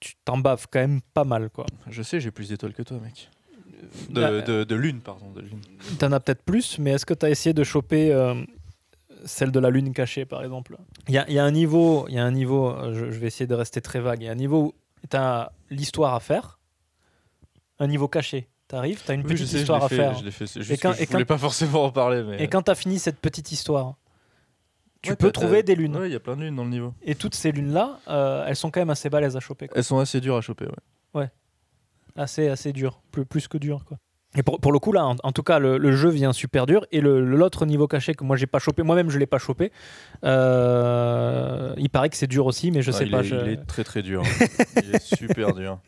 tu 0.00 0.14
t'en 0.24 0.38
baves 0.38 0.66
quand 0.70 0.78
même 0.80 1.00
pas 1.14 1.24
mal. 1.24 1.50
quoi. 1.50 1.66
Je 1.88 2.02
sais, 2.02 2.20
j'ai 2.20 2.30
plus 2.30 2.50
d'étoiles 2.50 2.74
que 2.74 2.82
toi, 2.82 2.98
mec. 3.02 3.30
De, 4.10 4.20
Bah, 4.20 4.40
de, 4.40 4.64
de 4.64 4.74
lune, 4.74 5.00
pardon, 5.00 5.30
de 5.30 5.40
lune. 5.40 5.60
T'en 5.98 6.12
as 6.12 6.20
peut-être 6.20 6.42
plus, 6.42 6.78
mais 6.78 6.92
est-ce 6.92 7.06
que 7.06 7.14
tu 7.14 7.26
as 7.26 7.30
essayé 7.30 7.52
de 7.52 7.62
choper 7.64 8.12
euh, 8.12 8.34
celle 9.24 9.50
de 9.52 9.58
la 9.60 9.70
lune 9.70 9.92
cachée, 9.92 10.24
par 10.24 10.42
exemple? 10.42 10.76
Il 11.08 11.14
y 11.14 11.18
a, 11.18 11.30
y 11.30 11.38
a 11.38 11.44
un 11.44 11.50
niveau, 11.50 12.06
y 12.08 12.18
a 12.18 12.24
un 12.24 12.30
niveau 12.30 12.70
euh, 12.70 12.94
je, 12.94 13.10
je 13.10 13.18
vais 13.18 13.26
essayer 13.26 13.46
de 13.46 13.54
rester 13.54 13.80
très 13.80 14.00
vague, 14.00 14.22
il 14.22 14.26
y 14.26 14.28
a 14.28 14.32
un 14.32 14.36
niveau 14.36 14.62
où 15.02 15.06
tu 15.08 15.16
as 15.16 15.52
l'histoire 15.70 16.14
à 16.14 16.20
faire, 16.20 16.58
un 17.78 17.86
niveau 17.86 18.08
caché. 18.08 18.48
Tu 18.68 18.74
arrives, 18.74 19.00
tu 19.04 19.10
as 19.10 19.14
une 19.14 19.20
Oui, 19.20 19.28
je 19.28 19.34
petite 19.34 19.48
sais, 19.48 19.58
histoire 19.60 19.84
à 19.84 19.88
fait, 19.88 19.96
faire. 19.96 20.14
je 20.14 20.24
l'ai 20.24 20.30
fait. 20.32 20.46
C'est 20.48 20.60
Et 20.60 20.62
juste 20.64 20.82
quand- 20.82 20.90
que 20.90 20.96
je 20.96 21.02
et 21.02 21.06
voulais 21.06 21.24
quand- 21.24 21.28
pas 21.34 21.38
forcément 21.38 21.84
en 21.84 21.92
parler, 21.92 22.22
mais. 22.24 22.42
Et 22.42 22.48
quand 22.48 22.62
tu 22.62 22.70
as 22.70 22.74
fini 22.74 22.98
cette 22.98 23.18
petite 23.20 23.52
histoire, 23.52 23.94
tu 25.02 25.10
Ouais, 25.10 25.16
peux 25.16 25.26
t'as- 25.30 25.40
trouver 25.40 25.58
t'as- 25.58 25.62
des 25.62 25.74
lunes. 25.76 25.96
Ouais, 25.96 26.08
il 26.08 26.12
y 26.12 26.16
a 26.16 26.20
plein 26.20 26.34
de 26.36 26.42
lunes 26.42 26.56
dans 26.56 26.64
le 26.64 26.70
niveau. 26.70 26.92
Et 27.02 27.14
toutes 27.14 27.36
ces 27.36 27.52
lunes-là, 27.52 28.00
euh, 28.08 28.44
elles 28.48 28.56
sont 28.56 28.72
quand 28.72 28.80
même 28.80 28.90
assez 28.90 29.08
balèzes 29.08 29.36
à 29.36 29.40
choper. 29.40 29.68
quoi. 29.68 29.76
Elles 29.78 29.84
sont 29.84 29.98
assez 29.98 30.20
dures 30.20 30.36
à 30.36 30.40
choper, 30.40 30.66
ouais. 31.14 31.30
Assez, 32.16 32.48
assez 32.48 32.72
dures, 32.72 33.00
plus, 33.12 33.24
plus 33.26 33.46
que 33.48 33.58
dures. 33.58 33.84
Quoi. 33.84 33.98
Et 34.36 34.42
pour, 34.42 34.60
pour 34.60 34.72
le 34.72 34.78
coup, 34.78 34.92
là, 34.92 35.06
en, 35.06 35.16
en 35.22 35.32
tout 35.32 35.42
cas, 35.42 35.58
le, 35.58 35.78
le 35.78 35.92
jeu 35.92 36.08
vient 36.10 36.32
super 36.32 36.66
dur. 36.66 36.84
Et 36.92 37.00
l'autre 37.00 37.64
niveau 37.66 37.86
caché 37.88 38.14
que 38.14 38.24
moi, 38.24 38.36
j'ai 38.36 38.46
pas 38.46 38.58
chopé, 38.58 38.82
moi-même, 38.82 39.08
je 39.10 39.18
l'ai 39.18 39.26
pas 39.26 39.38
chopé. 39.38 39.72
euh, 40.24 41.74
il 41.78 41.88
paraît 41.90 42.10
que 42.10 42.16
c'est 42.16 42.26
dur 42.26 42.46
aussi, 42.46 42.70
mais 42.70 42.82
je 42.82 42.90
Ah, 42.90 42.94
sais 42.94 43.04
il 43.04 43.10
pas. 43.10 43.20
Est, 43.20 43.24
je- 43.24 43.36
il 43.36 43.48
est 43.48 43.66
très 43.66 43.84
très 43.84 44.02
dur. 44.02 44.22
il 44.82 44.94
est 44.94 45.02
super 45.02 45.54
dur. 45.54 45.78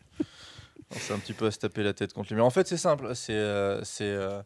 C'est 0.90 1.12
un 1.12 1.18
petit 1.18 1.34
peu 1.34 1.46
à 1.46 1.50
se 1.50 1.58
taper 1.58 1.82
la 1.82 1.92
tête 1.92 2.12
contre 2.14 2.28
lui. 2.30 2.36
Mais 2.36 2.42
en 2.42 2.50
fait, 2.50 2.66
c'est 2.66 2.78
simple. 2.78 3.10
C'est, 3.14 3.34
euh, 3.34 3.82
c'est, 3.84 4.04
euh, 4.04 4.40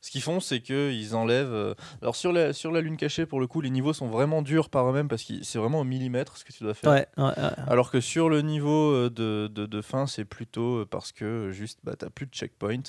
ce 0.00 0.10
qu'ils 0.10 0.22
font, 0.22 0.38
c'est 0.40 0.60
qu'ils 0.60 1.14
enlèvent. 1.16 1.52
euh, 1.52 1.74
Alors, 2.02 2.14
sur 2.16 2.32
la, 2.32 2.52
sur 2.52 2.70
la 2.70 2.80
lune 2.80 2.96
cachée, 2.96 3.26
pour 3.26 3.40
le 3.40 3.46
coup, 3.46 3.60
les 3.60 3.70
niveaux 3.70 3.92
sont 3.92 4.08
vraiment 4.08 4.42
durs 4.42 4.70
par 4.70 4.88
eux-mêmes 4.88 5.08
parce 5.08 5.24
que 5.24 5.42
c'est 5.42 5.58
vraiment 5.58 5.80
au 5.80 5.84
millimètre 5.84 6.36
ce 6.36 6.44
que 6.44 6.52
tu 6.52 6.62
dois 6.62 6.74
faire. 6.74 6.92
Ouais, 6.92 7.06
ouais, 7.16 7.24
ouais. 7.24 7.50
Alors 7.66 7.90
que 7.90 8.00
sur 8.00 8.28
le 8.28 8.42
niveau 8.42 8.92
euh, 8.92 9.10
de, 9.10 9.48
de, 9.52 9.66
de 9.66 9.82
fin, 9.82 10.06
c'est 10.06 10.24
plutôt 10.24 10.78
euh, 10.82 10.86
parce 10.88 11.10
que 11.12 11.50
juste, 11.50 11.80
bah, 11.82 11.94
t'as 11.98 12.10
plus 12.10 12.26
de 12.26 12.32
checkpoint. 12.32 12.82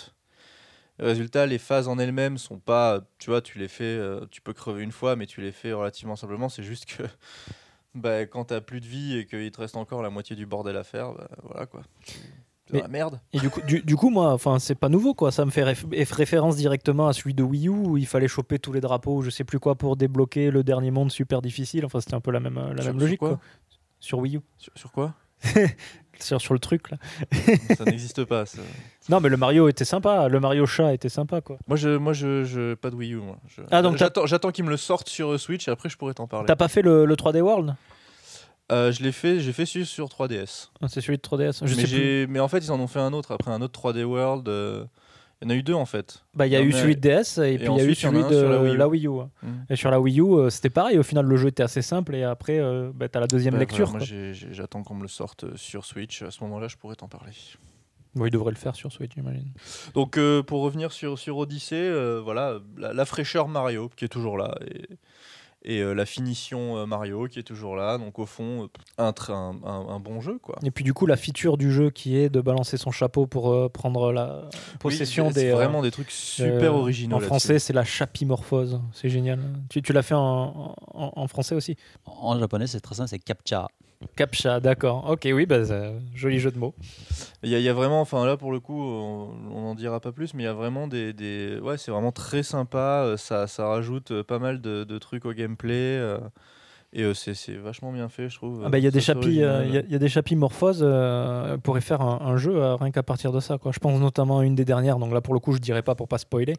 Résultat, 0.99 1.45
les 1.45 1.59
phases 1.59 1.87
en 1.87 1.97
elles-mêmes 1.97 2.37
sont 2.37 2.59
pas, 2.59 2.99
tu 3.19 3.29
vois, 3.29 3.41
tu 3.41 3.57
les 3.57 3.69
fais, 3.69 3.85
euh, 3.85 4.25
tu 4.31 4.41
peux 4.41 4.51
crever 4.51 4.83
une 4.83 4.91
fois, 4.91 5.15
mais 5.15 5.27
tu 5.27 5.39
les 5.39 5.53
fais 5.53 5.71
relativement 5.71 6.17
simplement. 6.17 6.49
C'est 6.49 6.61
juste 6.63 6.85
que 6.87 7.03
bah, 7.95 8.25
quand 8.25 8.45
t'as 8.45 8.59
plus 8.59 8.81
de 8.81 8.85
vie 8.85 9.17
et 9.17 9.25
qu'il 9.25 9.49
te 9.49 9.61
reste 9.61 9.77
encore 9.77 10.01
la 10.03 10.09
moitié 10.09 10.35
du 10.35 10.45
bordel 10.45 10.75
à 10.75 10.83
faire, 10.83 11.13
bah, 11.13 11.29
voilà 11.43 11.65
quoi. 11.67 11.83
Mais- 12.73 12.83
merde. 12.89 13.19
Et 13.33 13.39
du 13.39 13.49
coup, 13.49 13.61
du, 13.61 13.81
du 13.81 13.95
coup 13.95 14.09
moi, 14.09 14.33
enfin, 14.33 14.59
c'est 14.59 14.75
pas 14.75 14.89
nouveau, 14.89 15.13
quoi. 15.13 15.31
Ça 15.31 15.45
me 15.45 15.51
fait 15.51 15.63
réf- 15.63 15.87
réf- 15.89 16.13
référence 16.13 16.55
directement 16.55 17.07
à 17.07 17.13
celui 17.13 17.33
de 17.33 17.43
Wii 17.43 17.67
U 17.67 17.69
où 17.69 17.97
il 17.97 18.05
fallait 18.07 18.27
choper 18.27 18.59
tous 18.59 18.71
les 18.73 18.81
drapeaux, 18.81 19.15
ou 19.17 19.21
je 19.21 19.29
sais 19.29 19.43
plus 19.43 19.59
quoi, 19.59 19.75
pour 19.75 19.95
débloquer 19.95 20.51
le 20.51 20.63
dernier 20.63 20.91
monde 20.91 21.11
super 21.11 21.41
difficile. 21.41 21.85
Enfin, 21.85 21.99
c'était 22.01 22.15
un 22.15 22.21
peu 22.21 22.31
la 22.31 22.39
même, 22.39 22.55
la 22.55 22.81
Sur- 22.81 22.91
même 22.91 22.99
sur 22.99 22.99
logique, 22.99 23.19
quoi 23.19 23.29
quoi. 23.29 23.39
Sur 23.99 24.19
Wii 24.19 24.37
U, 24.37 24.41
Sur, 24.57 24.71
sur 24.75 24.91
quoi? 24.91 25.13
Sur, 26.21 26.41
sur 26.41 26.53
le 26.53 26.59
truc 26.59 26.91
là. 26.91 26.97
Ça 27.77 27.85
n'existe 27.85 28.25
pas. 28.25 28.45
ça. 28.45 28.59
Non, 29.09 29.21
mais 29.21 29.29
le 29.29 29.37
Mario 29.37 29.69
était 29.69 29.85
sympa. 29.85 30.27
Le 30.27 30.39
Mario 30.41 30.65
chat 30.65 30.93
était 30.93 31.07
sympa, 31.09 31.39
quoi. 31.41 31.57
Moi, 31.67 31.77
je, 31.77 31.95
moi, 31.97 32.11
je, 32.13 32.43
je, 32.43 32.73
pas 32.75 32.89
de 32.91 32.95
Wii 32.95 33.13
U. 33.13 33.15
Moi. 33.21 33.37
Je- 33.47 33.61
Ah, 33.71 33.81
donc 33.81 33.95
j'attends, 33.97 34.51
qu'ils 34.51 34.65
me 34.65 34.69
le 34.69 34.75
sortent 34.77 35.07
sur 35.07 35.39
Switch 35.39 35.67
et 35.67 35.71
après 35.71 35.87
je 35.89 35.97
pourrais 35.97 36.13
t'en 36.13 36.27
parler. 36.27 36.45
T'as 36.45 36.57
pas 36.57 36.67
fait 36.67 36.81
le, 36.81 37.05
le 37.05 37.15
3D 37.15 37.39
World? 37.41 37.73
Euh, 38.71 38.91
je 38.91 39.01
l'ai 39.03 39.11
fait, 39.11 39.39
j'ai 39.39 39.51
fait 39.53 39.65
sur, 39.65 39.85
sur 39.85 40.07
3DS. 40.07 40.69
Ah, 40.81 40.87
C'est 40.87 41.01
celui 41.01 41.17
de 41.17 41.21
3DS. 41.23 41.59
Je 41.59 41.63
mais, 41.63 41.69
sais 41.69 41.75
plus. 41.75 41.87
j'ai- 41.87 42.27
mais 42.27 42.39
en 42.39 42.47
fait, 42.47 42.59
ils 42.59 42.71
en 42.71 42.79
ont 42.79 42.87
fait 42.87 42.99
un 42.99 43.13
autre 43.13 43.31
après 43.31 43.51
un 43.51 43.61
autre 43.61 43.79
3D 43.79 44.03
World. 44.03 44.47
euh, 44.47 44.85
Il 45.41 45.45
y 45.45 45.47
en 45.47 45.55
a 45.55 45.57
eu 45.57 45.63
deux 45.63 45.73
en 45.73 45.85
fait. 45.85 46.21
Bah, 46.35 46.47
il 46.47 46.51
y 46.51 46.55
a 46.57 46.61
eu 46.61 46.71
celui 46.73 46.95
de 46.97 46.99
DS 47.01 47.37
et, 47.39 47.57
puis 47.57 47.67
il 47.67 47.77
y 47.77 47.81
a 47.81 47.85
eu 47.85 47.95
celui 47.95 48.23
de 48.23 48.41
la 48.41 48.73
la 48.73 48.87
Wii 48.89 49.05
U. 49.05 49.09
Ouais. 49.09 49.25
Mm. 49.41 49.47
Et 49.69 49.75
sur 49.77 49.89
la 49.89 49.99
Wii 49.99 50.19
U, 50.19 50.33
euh, 50.33 50.49
c'était 50.49 50.69
pareil. 50.69 50.99
Au 50.99 51.03
final, 51.03 51.25
le 51.25 51.37
jeu 51.37 51.47
était 51.47 51.63
assez 51.63 51.81
simple 51.81 52.13
et 52.13 52.23
après, 52.23 52.59
euh, 52.59 52.91
bah, 52.93 53.07
t'as 53.07 53.21
la 53.21 53.27
deuxième 53.27 53.57
lecture. 53.57 53.89
voilà, 53.89 54.05
moi, 54.05 54.33
j'attends 54.51 54.83
qu'on 54.83 54.95
me 54.95 55.01
le 55.03 55.07
sorte 55.07 55.55
sur 55.55 55.85
Switch. 55.85 56.21
À 56.23 56.31
ce 56.31 56.43
moment-là, 56.43 56.67
je 56.67 56.75
pourrais 56.75 56.95
t'en 56.95 57.07
parler. 57.07 57.31
Bon, 58.15 58.25
il 58.25 58.31
devrait 58.31 58.51
le 58.51 58.57
faire 58.57 58.75
sur 58.75 58.91
Switch, 58.91 59.11
j'imagine. 59.15 59.51
Donc, 59.93 60.17
euh, 60.17 60.43
pour 60.43 60.61
revenir 60.61 60.91
sur, 60.91 61.17
sur 61.17 61.37
Odyssey, 61.37 61.89
voilà, 62.21 62.59
la, 62.77 62.91
la 62.93 63.05
fraîcheur 63.05 63.47
Mario 63.47 63.89
qui 63.95 64.03
est 64.05 64.09
toujours 64.09 64.37
là. 64.37 64.55
Et, 64.69 64.87
et, 65.63 65.79
euh, 65.79 65.93
la 65.93 66.05
finition 66.05 66.77
euh, 66.77 66.85
Mario 66.85 67.27
qui 67.27 67.39
est 67.39 67.43
toujours 67.43 67.75
là. 67.75 67.97
Donc, 67.97 68.17
au 68.19 68.25
fond, 68.25 68.63
euh, 68.63 68.67
un, 68.97 69.13
un, 69.29 69.55
un- 69.63 69.87
un 69.89 69.99
bon 69.99 70.21
jeu. 70.21 70.37
quoi. 70.39 70.57
Et 70.63 70.71
puis 70.71 70.83
du 70.83 70.93
coup, 70.93 71.05
la 71.05 71.17
feature 71.17 71.57
du 71.57 71.71
jeu 71.71 71.89
qui 71.89 72.17
est 72.17 72.29
de 72.29 72.41
balancer 72.41 72.77
son 72.77 72.91
chapeau 72.91 73.27
pour 73.27 73.51
euh, 73.51 73.69
prendre 73.69 74.11
la 74.11 74.49
possession 74.79 75.27
Oui, 75.27 75.33
des. 75.33 75.49
euh, 75.49 75.55
vraiment 75.55 75.81
des 75.81 75.91
trucs 75.91 76.11
super 76.11 76.73
euh, 76.73 76.79
originaux. 76.79 77.17
En 77.17 77.19
français, 77.19 77.59
c'est 77.59 77.73
la 77.73 77.83
chapimorphose. 77.83 78.81
C'est 78.93 79.09
génial. 79.09 79.39
Tu, 79.69 79.81
tu 79.81 79.93
l'as 79.93 80.03
fait 80.03 80.15
en, 80.15 80.75
en- 80.93 81.13
en 81.15 81.27
français 81.27 81.55
aussi? 81.55 81.75
En 82.05 82.37
japonais, 82.39 82.67
c'est 82.67 82.79
très 82.81 82.95
simple, 82.95 83.09
c'est 83.09 83.19
captcha. 83.19 83.67
Captcha, 84.15 84.61
d'accord. 84.61 85.09
Ok, 85.09 85.27
oui, 85.33 85.45
bah, 85.45 85.65
c'est- 85.65 85.93
joli 86.15 86.39
jeu 86.39 86.51
de 86.51 86.57
mots. 86.57 86.73
Il 87.43 87.49
y, 87.49 87.55
a- 87.55 87.59
il 87.59 87.63
y 87.63 87.69
a 87.69 87.73
vraiment, 87.73 87.99
enfin 87.99 88.25
là 88.25 88.37
pour 88.37 88.51
le 88.53 88.61
coup, 88.61 88.81
on 88.81 89.61
n'en 89.61 89.75
dira 89.75 89.99
pas 89.99 90.13
plus, 90.13 90.33
mais 90.33 90.43
il 90.43 90.45
y 90.45 90.49
a 90.49 90.53
vraiment 90.53 90.87
des, 90.87 91.11
des- 91.11 91.59
ouais, 91.61 91.77
c'est 91.77 91.91
vraiment 91.91 92.13
très 92.13 92.41
sympa. 92.43 93.03
euh, 93.05 93.17
Ça, 93.17 93.47
ça 93.47 93.67
rajoute 93.67 94.11
euh, 94.11 94.23
pas 94.23 94.39
mal 94.39 94.61
de, 94.61 94.85
de 94.85 94.97
trucs 94.99 95.25
au 95.25 95.33
gameplay 95.33 95.97
euh, 95.97 96.17
et 96.93 97.03
euh, 97.03 97.13
c'est 97.13 97.33
vachement 97.57 97.91
bien 97.91 98.07
fait, 98.07 98.29
je 98.29 98.35
trouve. 98.37 98.61
Ah 98.65 98.69
bah, 98.69 98.77
Il 98.77 98.85
y 98.85 98.87
a 98.87 98.91
des 98.91 99.01
chapis, 99.01 99.43
euh, 99.43 99.65
il 99.65 99.91
y 99.91 99.95
a- 99.95 99.99
des 99.99 100.07
chapis 100.09 100.37
morphoses. 100.37 100.79
euh, 100.81 101.57
pourrait 101.57 101.81
faire 101.81 101.99
un, 102.01 102.19
un 102.25 102.37
jeu 102.37 102.55
euh, 102.55 102.75
rien 102.75 102.91
qu'à 102.91 103.03
partir 103.03 103.33
de 103.33 103.41
ça. 103.41 103.57
Quoi. 103.57 103.73
Je 103.73 103.79
pense 103.79 103.99
notamment 103.99 104.39
à 104.39 104.45
une 104.45 104.55
des 104.55 104.65
dernières. 104.65 104.97
Donc 104.97 105.11
là, 105.13 105.19
pour 105.19 105.33
le 105.33 105.41
coup, 105.41 105.51
je 105.51 105.59
dirais 105.59 105.81
pas 105.83 105.95
pour 105.95 106.07
pas 106.07 106.17
spoiler, 106.19 106.53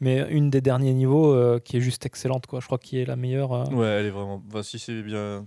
mais 0.00 0.24
une 0.30 0.48
des 0.48 0.62
derniers 0.62 0.94
niveaux 0.94 1.34
euh, 1.34 1.58
qui 1.58 1.76
est 1.76 1.80
juste 1.82 2.06
excellente. 2.06 2.46
Quoi. 2.46 2.60
Je 2.60 2.66
crois 2.66 2.78
qui 2.78 2.98
est 2.98 3.04
la 3.04 3.16
meilleure. 3.16 3.52
euh, 3.52 3.64
Ouais, 3.74 3.86
elle 3.86 4.06
est 4.06 4.10
vraiment. 4.10 4.42
si 4.62 4.78
c'est 4.78 5.02
bien, 5.02 5.44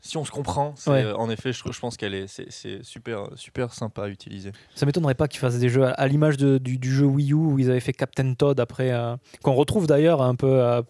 si 0.00 0.16
on 0.16 0.24
se 0.24 0.30
comprend, 0.30 0.74
Ouais. 0.86 1.04
euh, 1.04 1.16
en 1.16 1.28
effet, 1.30 1.52
je, 1.52 1.62
je 1.70 1.78
pense 1.80 1.96
qu'elle 1.96 2.14
est, 2.14 2.26
c'est, 2.26 2.46
c'est 2.50 2.82
super, 2.84 3.28
super 3.36 3.72
sympa 3.72 4.04
à 4.04 4.08
utiliser. 4.08 4.52
Ça 4.74 4.86
m'étonnerait 4.86 5.14
pas 5.14 5.28
qu'ils 5.28 5.40
fassent 5.40 5.58
des 5.58 5.68
jeux 5.68 5.84
à, 5.84 5.90
à 5.90 6.06
l'image 6.08 6.36
de- 6.36 6.58
du, 6.58 6.78
du 6.78 6.92
jeu 6.92 7.04
Wii 7.06 7.32
U 7.32 7.34
où 7.34 7.58
ils 7.58 7.70
avaient 7.70 7.80
fait 7.80 7.92
Captain 7.92 8.34
Todd 8.34 8.58
après, 8.60 8.90
euh, 8.92 9.16
qu'on 9.42 9.54
retrouve 9.54 9.86
d'ailleurs 9.86 10.22
un 10.22 10.34
peu 10.34 10.46
euh, 10.62 10.82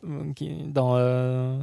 dans. 0.67 0.95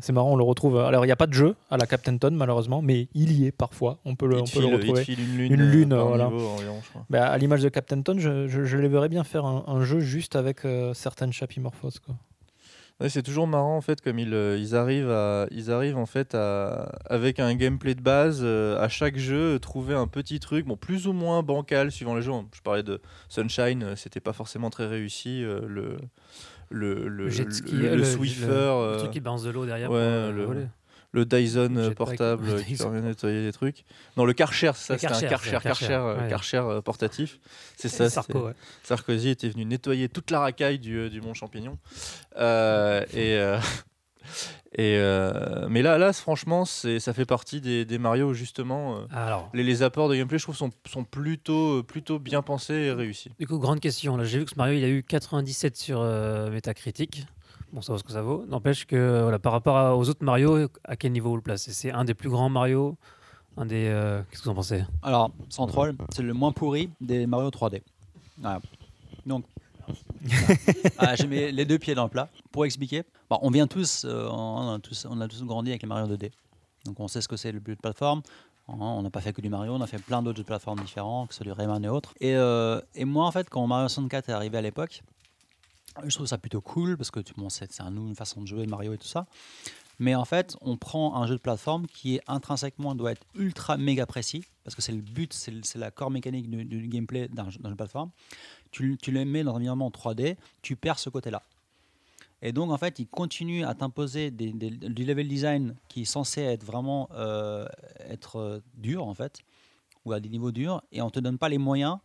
c'est 0.02 0.14
marrant, 0.14 0.32
on 0.34 0.36
le 0.36 0.44
retrouve. 0.44 0.78
Alors 0.78 1.03
il 1.06 1.08
n'y 1.08 1.12
a 1.14 1.16
pas 1.18 1.28
de 1.28 1.34
jeu 1.34 1.56
à 1.70 1.78
la 1.78 1.86
Captain 1.88 2.18
Todd 2.18 2.34
malheureusement, 2.34 2.82
mais 2.82 3.08
il 3.14 3.32
y 3.32 3.45
est 3.45 3.52
parfois. 3.52 3.99
On 4.06 4.16
peut 4.16 4.28
le, 4.28 4.38
on 4.41 4.44
peut 4.45 4.60
le 4.62 4.68
il 4.68 4.72
te 4.72 4.76
retrouver. 4.88 5.03
une 5.14 5.38
lune, 5.38 5.53
Une 5.53 5.62
lune, 5.72 5.94
voilà. 5.95 6.26
niveau 6.30 6.48
environ. 6.49 6.80
Bah, 7.10 7.28
à 7.28 7.38
l'image 7.38 7.62
de 7.62 7.70
Captain 7.70 8.02
Todd, 8.02 8.20
je, 8.20 8.48
je, 8.48 8.64
je 8.64 8.78
les 8.78 8.88
verrais 8.88 9.10
bien 9.10 9.24
faire 9.24 9.45
un, 9.45 9.64
un 9.68 9.84
jeu 9.84 9.99
juste 9.99 10.36
avec 10.36 10.60
certaines 10.94 11.34
chapimorphoses. 11.34 11.99
Quoi. 11.99 12.16
Ouais, 13.02 13.10
c'est 13.10 13.23
toujours 13.23 13.48
marrant 13.48 13.76
en 13.76 13.82
fait 13.82 13.99
comme 13.99 14.19
ils, 14.19 14.34
euh, 14.34 14.57
ils 14.60 14.76
arrivent 14.76 15.10
à 15.10 15.48
ils 15.49 15.72
arrivent 15.72 15.98
en 15.98 16.06
fait 16.06 16.36
à 16.36 16.91
avec 17.10 17.40
un 17.40 17.56
gameplay 17.56 17.95
de 17.95 18.02
base 18.02 18.41
euh, 18.44 18.80
à 18.80 18.90
chaque 18.90 19.18
jeu 19.18 19.56
euh, 19.56 19.60
trouver 19.60 19.95
un 19.95 20.06
petit 20.07 20.40
truc 20.40 20.68
bon 20.68 20.78
plus 20.78 21.07
ou 21.07 21.14
moins 21.14 21.41
bancal 21.41 21.91
suivant 21.91 22.14
les 22.15 22.22
jeux. 22.22 22.32
Je 22.53 22.61
parlais 22.61 22.84
de 22.84 23.02
Sunshine, 23.28 23.95
c'était 23.95 24.19
pas 24.19 24.34
forcément 24.34 24.69
très 24.69 24.86
réussi 24.88 25.44
euh, 25.44 25.61
le 25.68 25.98
le 26.69 27.07
le, 27.10 27.30
jet 27.30 27.45
le- 27.45 27.52
ski, 27.52 27.72
le- 27.76 27.90
le 27.90 27.95
le- 27.98 28.03
Swiffer, 28.03 28.45
le 28.48 28.95
truc 28.99 29.11
qui 29.11 29.19
balance 29.19 29.44
de 29.44 29.49
l'eau 29.49 29.65
derrière 29.65 29.90
ouais, 29.91 30.23
pour 30.28 30.34
le- 30.34 30.45
voler. 30.45 30.65
Le 31.14 31.26
Dyson 31.26 31.76
euh, 31.76 31.92
portable 31.92 32.46
Le 32.48 32.54
euh, 32.54 32.62
qui 32.62 32.76
permet 32.76 33.02
de 33.02 33.08
nettoyer 33.08 33.44
des 33.44 33.52
trucs. 33.52 33.84
Non, 34.18 34.24
le 34.26 34.34
Karcher, 34.34 34.72
c'est 34.76 34.98
ça, 34.98 34.98
c'était 34.98 35.26
un 35.26 35.30
Karcher, 35.30 35.52
Karcher, 35.62 35.86
c'est 35.88 35.94
euh, 35.94 36.22
ouais. 36.22 36.30
Karcher, 36.30 36.80
portatif. 36.86 37.40
C'est 37.78 37.90
ça. 37.90 38.10
Sarko, 38.10 38.32
c'était- 38.34 38.46
ouais. 38.46 38.54
Sarkozy 38.84 39.30
était 39.30 39.50
venu 39.50 39.66
nettoyer 39.66 40.08
toute 40.10 40.32
la 40.32 40.40
racaille 40.40 40.80
du, 40.80 41.10
du 41.10 41.20
Mont 41.22 41.34
Champignon. 41.34 41.78
Euh, 42.38 43.04
et 43.14 43.36
euh, 43.38 43.60
et 44.74 44.96
euh, 44.98 45.68
mais 45.70 45.82
là, 45.82 45.98
là, 45.98 46.14
franchement, 46.14 46.64
c'est 46.64 47.00
ça 47.02 47.14
fait 47.14 47.26
partie 47.26 47.60
des, 47.60 47.84
des 47.84 47.98
Mario 47.98 48.30
où, 48.30 48.34
justement. 48.34 48.98
euh, 49.00 49.02
Alors, 49.12 49.50
les, 49.54 49.64
les 49.64 49.84
apports 49.84 50.08
de 50.08 50.16
gameplay, 50.16 50.38
je 50.38 50.44
trouve, 50.44 50.56
sont, 50.56 50.72
sont 50.90 51.04
plutôt, 51.04 51.84
plutôt 51.84 52.20
bien 52.20 52.42
pensés 52.42 52.74
et 52.74 52.92
réussis. 52.94 53.32
du 53.38 53.48
coup, 53.48 53.60
grande 53.60 53.82
question. 53.82 54.16
Là, 54.16 54.24
j'ai 54.24 54.40
vu 54.40 54.46
que 54.46 54.52
ce 54.52 54.56
Mario, 54.56 54.78
il 54.78 54.84
a 54.86 54.90
eu 54.90 55.04
97 55.04 55.76
sur 55.76 56.00
euh, 56.02 56.50
Metacritic. 56.52 57.26
Bon, 57.73 57.81
ça 57.81 57.93
vaut 57.93 57.99
ce 57.99 58.03
que 58.03 58.11
ça 58.11 58.22
vaut. 58.22 58.45
N'empêche 58.48 58.85
que, 58.85 58.95
euh, 58.95 59.22
voilà, 59.23 59.39
par 59.39 59.53
rapport 59.53 59.98
aux 59.98 60.10
autres 60.10 60.23
Mario, 60.26 60.68
à 60.84 60.95
quel 60.98 61.11
niveau 61.14 61.30
vous 61.30 61.35
le 61.38 61.41
placez? 61.41 61.72
C'est 61.72 61.91
un 61.91 62.03
des 62.03 62.14
plus 62.14 62.30
grands 62.30 62.49
Mario? 62.49 62.98
Un 63.57 63.65
des. 63.65 63.88
euh, 63.88 64.22
Qu'est-ce 64.30 64.41
que 64.41 64.45
vous 64.45 64.52
en 64.52 64.56
pensez? 64.56 64.84
Alors, 65.03 65.31
sans 65.49 65.68
troll, 65.68 65.95
c'est 66.14 66.22
le 66.23 66.34
moins 66.34 66.52
pourri 66.52 66.89
des 66.99 67.26
Mario 67.27 67.49
3D. 67.49 67.81
Voilà. 68.39 68.60
Donc, 69.26 69.45
ah, 70.98 71.15
j'ai 71.15 71.27
mis 71.27 71.52
les 71.52 71.65
deux 71.65 71.77
pieds 71.80 71.95
dans 71.95 72.03
le 72.03 72.10
plat. 72.10 72.30
Pour 72.52 72.65
expliquer, 72.65 73.03
bon, 73.30 73.39
on 73.41 73.49
vient 73.52 73.68
tous, 73.68 74.03
euh, 74.06 74.27
on, 74.30 74.76
a 74.76 74.80
tous, 74.80 75.06
on 75.10 75.19
a 75.22 75.27
tous 75.27 75.43
grandi 75.43 75.72
avec 75.72 75.81
les 75.81 75.88
Mario 75.88 76.07
2D. 76.14 76.31
Donc, 76.85 76.99
on 76.99 77.07
sait 77.07 77.22
ce 77.22 77.27
que 77.27 77.38
c'est 77.38 77.52
le 77.52 77.60
jeu 77.65 77.76
de 77.76 77.80
plateforme. 77.81 78.22
On 78.68 79.02
n'a 79.02 79.10
pas 79.10 79.19
fait 79.22 79.34
que 79.34 79.41
du 79.41 79.49
Mario, 79.49 79.73
on 79.73 79.81
a 79.81 79.88
fait 79.88 79.98
plein 80.02 80.22
d'autres 80.22 80.38
jeux 80.38 80.43
de 80.43 80.48
plateforme 80.48 80.80
différents, 80.80 81.27
que 81.27 81.34
ce 81.34 81.43
soit 81.43 81.45
du 81.45 81.52
Rayman 81.52 81.84
et 81.84 81.89
autres. 81.89 82.14
Et, 82.22 82.35
euh, 82.35 82.80
et 82.95 83.03
moi, 83.06 83.26
en 83.26 83.31
fait, 83.31 83.49
quand 83.49 83.65
Mario 83.68 83.88
64 83.89 84.30
est 84.30 84.34
arrivé 84.34 84.57
à 84.57 84.61
l'époque, 84.61 85.02
je 86.05 86.15
trouve 86.15 86.27
ça 86.27 86.38
plutôt 86.38 86.61
cool 86.61 86.97
parce 86.97 87.11
que 87.11 87.19
bon, 87.38 87.49
c'est 87.49 87.81
un, 87.81 87.95
une 87.95 88.15
façon 88.15 88.41
de 88.41 88.47
jouer 88.47 88.65
Mario 88.68 88.93
et 88.93 88.97
tout 88.97 89.07
ça. 89.07 89.26
Mais 89.99 90.15
en 90.15 90.26
fait, 90.26 90.55
on 90.61 90.77
prend 90.77 91.15
un 91.15 91.27
jeu 91.27 91.35
de 91.35 91.41
plateforme 91.41 91.85
qui 91.85 92.15
est 92.15 92.22
intrinsèquement 92.27 92.95
doit 92.95 93.11
être 93.11 93.26
ultra 93.35 93.77
méga 93.77 94.07
précis 94.07 94.43
parce 94.63 94.76
que 94.76 94.81
c'est 94.81 94.93
le 94.93 95.01
but, 95.01 95.34
c'est 95.34 95.76
la 95.76 95.91
corps 95.91 96.11
mécanique 96.11 96.49
du, 96.49 96.88
gameplay 96.88 97.27
d'un 97.27 97.49
jeu, 97.49 97.59
de 97.63 97.73
plateforme. 97.73 98.09
Tu, 98.72 98.97
le 99.07 99.26
mets 99.26 99.43
dans 99.43 99.53
un 99.53 99.57
environnement 99.57 99.89
3D, 99.89 100.38
tu 100.61 100.76
perds 100.76 100.97
ce 100.97 101.09
côté-là. 101.09 101.43
Et 102.41 102.51
donc, 102.51 102.72
en 102.72 102.77
fait, 102.77 102.97
il 102.97 103.07
continue 103.07 103.63
à 103.63 103.76
t'imposer 103.76 104.31
du 104.31 105.05
level 105.05 105.27
design 105.27 105.76
qui 105.88 106.01
est 106.01 106.05
censé 106.05 106.41
être 106.41 106.63
vraiment 106.63 107.07
euh, 107.13 107.68
être 108.09 108.38
euh, 108.38 108.59
dur, 108.73 109.05
en 109.05 109.13
fait, 109.13 109.39
ou 110.05 110.13
à 110.13 110.19
des 110.19 110.30
niveaux 110.30 110.51
durs, 110.51 110.81
et 110.91 111.03
on 111.03 111.05
ne 111.05 111.11
te 111.11 111.19
donne 111.19 111.38
pas 111.38 111.49
les 111.49 111.59
moyens 111.59 111.99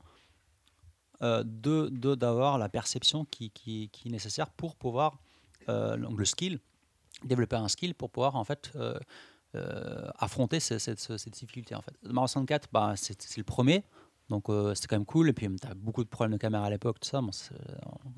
euh, 1.23 1.43
de 1.45 1.89
d'avoir 2.15 2.59
la 2.59 2.69
perception 2.69 3.25
qui, 3.25 3.51
qui- 3.51 3.91
est 4.07 4.09
nécessaire 4.11 4.51
pour 4.51 4.77
pouvoir, 4.77 5.19
euh, 5.69 5.97
donc 5.97 6.19
le 6.19 6.25
skill, 6.25 6.61
développer 7.25 7.57
un 7.57 7.69
skill 7.69 7.95
pour 7.95 8.11
pouvoir, 8.11 8.37
en 8.37 8.45
fait, 8.45 8.73
euh, 8.77 8.99
affronter 10.19 10.61
ce- 10.61 10.79
cette, 10.79 11.01
ce- 11.01 11.17
cette 11.17 11.33
difficulté. 11.33 11.75
En 11.75 11.81
fait. 11.83 11.95
Mario 12.03 12.27
64, 12.29 12.69
bah, 12.73 12.93
c'est 12.97 13.21
c'est 13.23 13.39
le 13.39 13.45
premier. 13.45 13.85
Donc 14.29 14.47
c'était 14.75 14.89
quand 14.89 14.97
même 14.97 15.07
cool. 15.07 15.29
Et 15.29 15.33
puis 15.33 15.49
tu 15.61 15.67
as 15.69 15.75
beaucoup 15.75 16.03
de 16.05 16.09
problèmes 16.09 16.33
de 16.33 16.39
caméra 16.39 16.67
à 16.67 16.71
l'époque, 16.71 16.99
tout 17.01 17.09
ça. 17.09 17.21
C'est- 17.31 17.55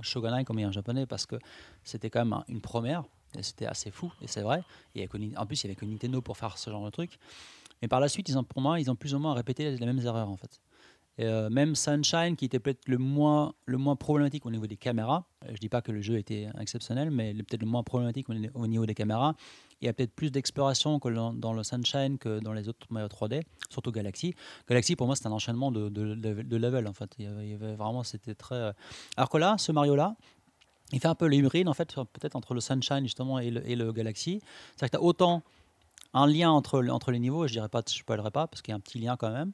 Shogunai, 0.01 0.45
comme 0.45 0.59
il 0.59 0.65
a 0.65 0.69
en 0.69 0.73
japonais, 0.73 1.07
parce 1.07 1.27
que 1.27 1.37
c'était 1.85 2.11
quand 2.11 2.21
même 2.21 2.33
un- 2.33 2.45
une 2.49 2.61
première. 2.61 3.05
Et 3.37 3.43
c'était 3.43 3.67
assez 3.67 3.91
fou, 3.91 4.11
et 4.23 4.27
c'est 4.27 4.41
vrai. 4.41 4.63
Et 4.95 5.07
en 5.37 5.45
plus, 5.47 5.63
il 5.63 5.65
y 5.65 5.71
avait 5.71 5.75
que 5.77 5.85
Nintendo 5.85 6.23
pour 6.23 6.39
faire 6.39 6.57
ce 6.57 6.71
genre 6.71 6.83
de 6.85 6.89
truc. 6.91 7.19
Mais 7.83 7.87
par 7.89 8.01
la 8.01 8.09
suite, 8.09 8.27
ils 8.31 8.39
ont, 8.39 8.43
pour 8.43 8.63
moi, 8.63 8.81
ils 8.81 8.91
ont 8.91 8.97
plus 8.97 9.15
ou 9.15 9.19
moins 9.19 9.35
répété 9.35 9.71
les 9.71 9.87
mêmes 9.87 10.01
erreurs, 10.01 10.31
en 10.31 10.37
fait. 10.39 10.59
Et, 11.19 11.25
euh, 11.25 11.51
même 11.51 11.75
Sunshine, 11.75 12.37
qui 12.37 12.45
était 12.45 12.61
peut-être 12.61 12.87
le 12.89 12.99
moins, 12.99 13.53
le 13.67 13.77
moins 13.77 13.97
problématique 13.97 14.47
au 14.47 14.51
niveau 14.51 14.67
des 14.67 14.77
caméras. 14.77 15.25
euh, 15.45 15.51
Je 15.53 15.59
dis 15.59 15.69
pas 15.69 15.83
que 15.83 15.93
le 15.93 16.01
jeu 16.01 16.17
était 16.17 16.49
exceptionnel, 16.61 17.11
mais 17.11 17.35
peut-être 17.35 17.63
le 17.63 17.69
moins 17.69 17.83
problématique 17.83 18.29
au, 18.31 18.35
au 18.55 18.67
niveau 18.67 18.87
des 18.87 18.95
caméras. 18.95 19.35
Il 19.81 19.87
y 19.87 19.89
a 19.89 19.93
peut-être 19.93 20.13
plus 20.13 20.31
d'exploration 20.31 20.99
dans, 20.99 21.53
le 21.53 21.63
Sunshine 21.63 22.19
que 22.19 22.41
dans 22.41 22.53
les 22.53 22.69
autres 22.69 22.87
Mario 22.91 23.09
3D, 23.09 23.43
surtout 23.71 23.93
Galaxy. 23.93 24.35
Galaxy, 24.69 24.97
pour 24.97 25.07
moi, 25.07 25.15
c'est 25.15 25.27
un 25.27 25.33
enchaînement 25.33 25.71
de, 25.71 25.89
de, 25.89 26.15
de, 26.15 26.43
de 26.43 26.57
level, 26.57 26.89
en 26.89 26.93
fait. 26.93 27.11
Vraiment, 27.19 28.03
très. 28.03 28.55
euh, 28.55 28.73
Alors 29.17 29.29
que 29.29 29.39
là, 29.39 29.57
ce 29.59 29.71
Mario-là, 29.71 30.17
il 30.93 31.01
fait 31.01 31.09
un 31.09 31.15
peu 31.15 31.27
l'hybride, 31.27 31.69
en 31.69 31.75
fait, 31.75 31.95
peut-être 31.95 32.35
entre 32.35 32.55
le 32.55 32.61
Sunshine, 32.61 33.03
justement, 33.03 33.39
et 33.39 33.51
le, 33.51 33.93
Galaxy. 33.93 34.41
C'est-à-dire 34.77 34.91
que 34.91 34.97
tu 34.97 35.03
as 35.03 35.07
autant 35.07 35.43
un 36.15 36.27
lien 36.27 36.51
entre, 36.51 36.85
entre 36.89 37.13
les 37.13 37.19
niveaux, 37.19 37.47
je 37.47 37.53
dirais 37.53 37.69
pas, 37.69 37.83
je 37.87 37.95
ne 37.95 37.99
spoilerai 37.99 38.31
pas, 38.31 38.47
parce 38.47 38.63
qu'il 38.63 38.73
y 38.73 38.75
a 38.75 38.77
un 38.77 38.81
petit 38.81 38.99
lien 38.99 39.17
quand 39.17 39.31
même. 39.31 39.53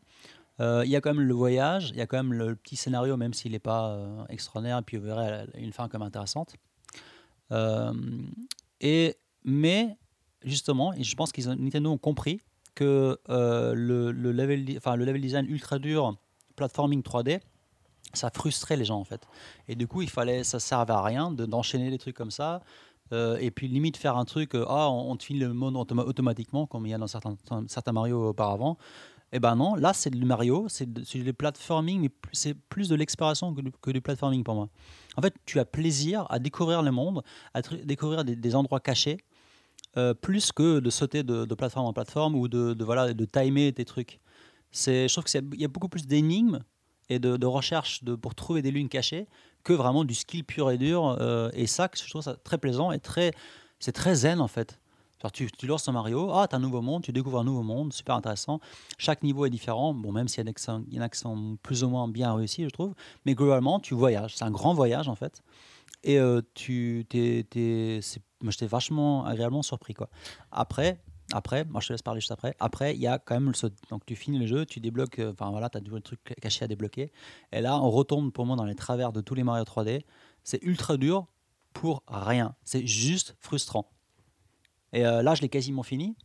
Euh, 0.61 0.83
il 0.85 0.91
y 0.91 0.97
a 0.97 1.01
quand 1.01 1.13
même 1.13 1.27
le 1.27 1.35
voyage, 1.35 1.91
il 1.91 1.97
y 1.97 2.01
a 2.01 2.07
quand 2.07 2.17
même 2.17 2.33
le 2.33 2.55
petit 2.55 2.77
scénario, 2.77 3.17
même 3.17 3.35
s'il 3.35 3.53
n'est 3.53 3.59
pas 3.59 3.91
euh, 3.91 4.25
extraordinaire, 4.29 4.79
et 4.79 4.83
puis 4.83 4.97
vous 4.97 5.07
verrez 5.07 5.47
une 5.55 5.73
fin 5.73 5.89
même 5.93 6.03
intéressante. 6.03 6.55
Euh, 7.53 7.93
et, 8.81 9.17
mais, 9.45 9.97
justement, 10.45 10.93
et 10.95 11.03
je 11.03 11.17
pense 11.17 11.33
qu'ils 11.33 11.49
ont, 11.49 11.57
Nintendo 11.57 11.91
ont 11.91 11.99
compris 11.99 12.41
que 12.75 13.19
le, 13.27 14.11
le 14.13 14.33
level, 14.33 14.65
enfin, 14.77 14.97
le 14.97 15.05
level 15.05 15.21
design 15.21 15.47
ultra 15.49 15.79
dur, 15.79 16.17
platforming 16.57 17.03
3D, 17.03 17.41
ça 18.13 18.31
frustrait 18.31 18.77
les 18.77 18.85
gens 18.85 18.99
en 18.99 19.05
fait. 19.05 19.27
Et 19.69 19.75
du 19.75 19.87
coup, 19.89 20.03
il 20.03 20.11
fallait, 20.11 20.45
ça 20.45 20.61
servait 20.61 20.93
à 20.93 21.03
rien 21.03 21.31
de- 21.31 21.47
d'enchaîner 21.47 21.91
des 21.91 21.99
trucs 21.99 22.17
comme 22.17 22.31
ça. 22.31 22.63
Et 23.13 23.53
puis 23.53 23.69
limite 23.69 23.97
faire 23.97 24.17
un 24.17 24.25
truc, 24.25 24.57
ah, 24.57 24.91
on, 24.91 25.13
on 25.13 25.17
te 25.17 25.23
file 25.23 25.39
le 25.39 25.53
automa- 25.53 26.03
automatiquement, 26.05 26.67
comme 26.67 26.85
il 26.85 26.91
y 26.91 26.95
a 26.95 26.99
dans 26.99 27.07
certains, 27.07 27.37
certains 27.69 27.93
Mario 27.93 28.31
auparavant. 28.31 28.77
Et 29.35 29.41
ben 29.41 29.57
non, 29.57 29.75
là 29.75 29.93
c'est 29.93 30.11
du 30.11 30.25
Mario, 30.25 30.69
c'est 30.69 30.87
du 30.89 31.35
platforming, 31.35 32.03
mais 32.03 32.11
c'est 32.33 32.55
plus 32.55 32.89
de 32.89 32.95
l'exploration 32.95 33.53
que, 33.53 33.91
du- 33.91 34.01
platforming 34.01 34.45
pour 34.45 34.55
moi. 34.55 34.69
En 35.17 35.23
fait, 35.23 35.35
tu 35.45 35.59
as 35.59 35.65
plaisir 35.65 36.25
à 36.31 36.39
découvrir 36.39 36.83
le 36.83 36.93
monde, 36.93 37.25
à 37.53 37.61
découvrir 37.83 38.25
des, 38.25 38.55
endroits 38.55 38.79
cachés, 38.79 39.19
euh, 39.97 40.15
plus 40.15 40.53
que 40.53 40.79
de 40.79 40.89
sauter 40.89 41.25
de, 41.25 41.53
plateforme 41.57 41.87
en 41.87 41.93
plateforme 41.93 42.37
ou 42.37 42.47
de, 42.47 42.77
voilà, 42.85 43.13
de 43.13 43.25
timer 43.25 43.73
tes 43.73 43.85
trucs. 43.85 44.21
Je 44.73 45.13
trouve 45.13 45.25
qu'il 45.25 45.61
y 45.61 45.65
a 45.65 45.69
beaucoup 45.69 45.89
plus 45.89 46.07
d'énigmes 46.07 46.61
et 47.09 47.19
de, 47.19 47.37
de 47.37 47.47
recherche 47.47 48.05
de, 48.05 48.15
pour 48.15 48.37
trouver 48.37 48.63
des 48.63 48.71
lunes 48.71 48.89
cachées 48.89 49.27
que 49.65 49.73
vraiment 49.73 50.05
du 50.05 50.15
skill 50.15 50.45
pur 50.45 50.71
et 50.71 50.79
dur. 50.79 51.17
euh, 51.21 51.51
et 51.55 51.67
ça, 51.67 51.91
je 51.93 52.09
trouve 52.09 52.23
ça 52.23 52.37
très 52.37 52.59
plaisant 52.59 52.93
et 52.93 53.01
très, 53.01 53.33
c'est 53.81 53.93
très 53.93 54.15
zen 54.15 54.41
en 54.41 54.49
fait. 54.49 54.79
Genre, 55.25 55.33
tu, 55.33 55.51
tu 55.51 55.67
lances 55.67 55.89
un 55.89 55.93
Mario, 55.93 56.31
ah, 56.33 56.47
t'as 56.47 56.59
un 56.59 56.61
nouveau 56.61 56.83
monde, 56.83 57.03
tu 57.03 57.11
découvres 57.11 57.39
un 57.39 57.45
nouveau 57.45 57.63
monde, 57.63 57.95
super 57.95 58.15
intéressant. 58.15 58.61
Chaque 58.99 59.23
niveau 59.23 59.47
est 59.47 59.51
différent, 59.51 59.95
bon, 59.95 60.13
même 60.13 60.29
s'il 60.29 60.45
y, 60.45 60.47
en 60.47 61.03
a 61.03 61.09
qui 61.09 61.19
sont 61.19 61.57
plus 61.63 61.83
ou 61.83 61.89
moins 61.89 62.09
bien 62.09 62.35
réussis, 62.35 62.65
je 62.65 62.69
trouve. 62.69 62.95
Mais 63.25 63.35
globalement, 63.35 63.81
tu 63.81 63.95
voyages. 63.95 64.37
C'est 64.37 64.45
un 64.45 64.51
grand 64.51 64.75
voyage 64.75 65.09
en 65.09 65.15
fait. 65.15 65.43
Et 66.03 66.19
euh, 66.19 66.43
tu, 66.53 67.07
t'es, 67.09 67.47
j'étais 67.51 68.67
vachement 68.67 69.25
agréablement 69.25 69.63
surpris. 69.63 69.95
Quoi. 69.95 70.11
Après, 70.53 71.01
après, 71.33 71.65
moi 71.65 71.81
je 71.81 71.89
te 71.89 71.93
laisse 71.95 72.03
parler 72.03 72.21
juste 72.21 72.33
après. 72.33 72.55
Après, 72.61 72.95
il 72.95 73.01
y 73.01 73.07
a 73.07 73.19
quand 73.19 73.41
même 73.41 73.55
ce, 73.55 73.69
donc 73.89 74.05
tu 74.05 74.17
finis 74.17 74.39
le 74.39 74.47
jeu, 74.47 74.67
tu 74.67 74.79
débloques, 74.79 75.21
euh, 75.21 75.33
enfin 75.33 75.51
voilà, 75.51 75.71
tu 75.71 75.79
as 75.79 75.81
des 75.81 76.01
trucs 76.03 76.23
cachés 76.43 76.67
à 76.67 76.69
débloquer. 76.69 77.11
Et 77.51 77.63
là, 77.63 77.81
on 77.81 77.91
retombe 77.91 78.31
pour 78.31 78.45
moi 78.45 78.57
dans 78.57 78.67
les 78.67 78.75
travers 78.75 79.11
de 79.11 79.23
tous 79.23 79.35
les 79.35 79.43
Mario 79.43 79.65
3D. 79.65 80.03
C'est 80.43 80.63
ultra 80.63 80.99
dur 80.99 81.29
pour 81.73 82.03
rien. 82.09 82.55
C'est 82.63 82.87
juste 82.87 83.37
frustrant. 83.41 83.91
Et 84.95 85.05
euh, 85.05 85.23
là, 85.23 85.35
je 85.35 85.43
l'ai 85.43 85.49
quasiment 85.49 85.83
fini. 85.83 86.17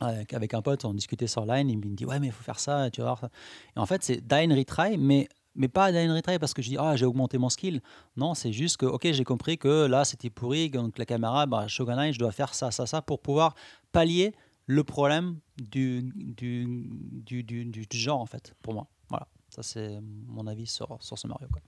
Avec, 0.00 0.34
avec 0.34 0.54
un 0.54 0.60
pote, 0.62 0.84
on 0.84 0.92
discutait 0.92 1.26
sur 1.28 1.46
Line, 1.46 1.70
il 1.70 1.78
me 1.78 1.94
dit 1.94 2.04
Ouais, 2.04 2.18
mais 2.20 2.26
il 2.26 2.32
faut 2.32 2.42
faire 2.42 2.58
ça, 2.58 2.90
tu 2.90 3.00
vas 3.00 3.06
voir. 3.08 3.18
ça. 3.20 3.30
Et 3.76 3.78
en 3.80 3.86
fait, 3.86 4.02
c'est 4.02 4.20
die 4.20 4.34
and 4.50 4.54
retry, 4.56 4.98
mais, 4.98 5.28
mais 5.54 5.68
pas 5.68 5.92
die 5.92 5.98
and 6.08 6.14
retry 6.14 6.38
parce 6.38 6.52
que 6.52 6.62
je 6.62 6.68
dis 6.70 6.76
Ah, 6.78 6.96
j'ai 6.96 7.06
augmenté 7.06 7.38
mon 7.38 7.48
skill. 7.48 7.80
Non, 8.16 8.34
c'est 8.34 8.52
juste 8.52 8.76
que, 8.76 8.86
ok, 8.86 9.06
j'ai 9.12 9.24
compris 9.24 9.56
que 9.56 9.86
là, 9.86 10.04
c'était 10.04 10.30
pourri, 10.30 10.68
donc 10.68 10.98
la 10.98 11.06
caméra, 11.06 11.46
bah, 11.46 11.68
Shogun 11.68 11.96
Eye, 11.98 12.12
je 12.12 12.18
dois 12.18 12.32
faire 12.32 12.54
ça, 12.54 12.70
ça, 12.72 12.86
ça 12.86 13.02
pour 13.02 13.20
pouvoir 13.20 13.54
pallier 13.92 14.34
le 14.66 14.82
problème 14.82 15.38
du, 15.58 16.02
du, 16.16 16.88
du, 17.24 17.42
du, 17.44 17.86
genre, 17.92 18.20
en 18.20 18.26
fait, 18.26 18.54
pour 18.62 18.74
moi. 18.74 18.88
Voilà, 19.10 19.28
ça, 19.48 19.62
c'est 19.62 20.00
mon 20.26 20.46
avis 20.48 20.66
sur, 20.66 20.96
sur 21.00 21.18
ce 21.18 21.26
Mario. 21.28 21.46
Quoi. 21.52 21.62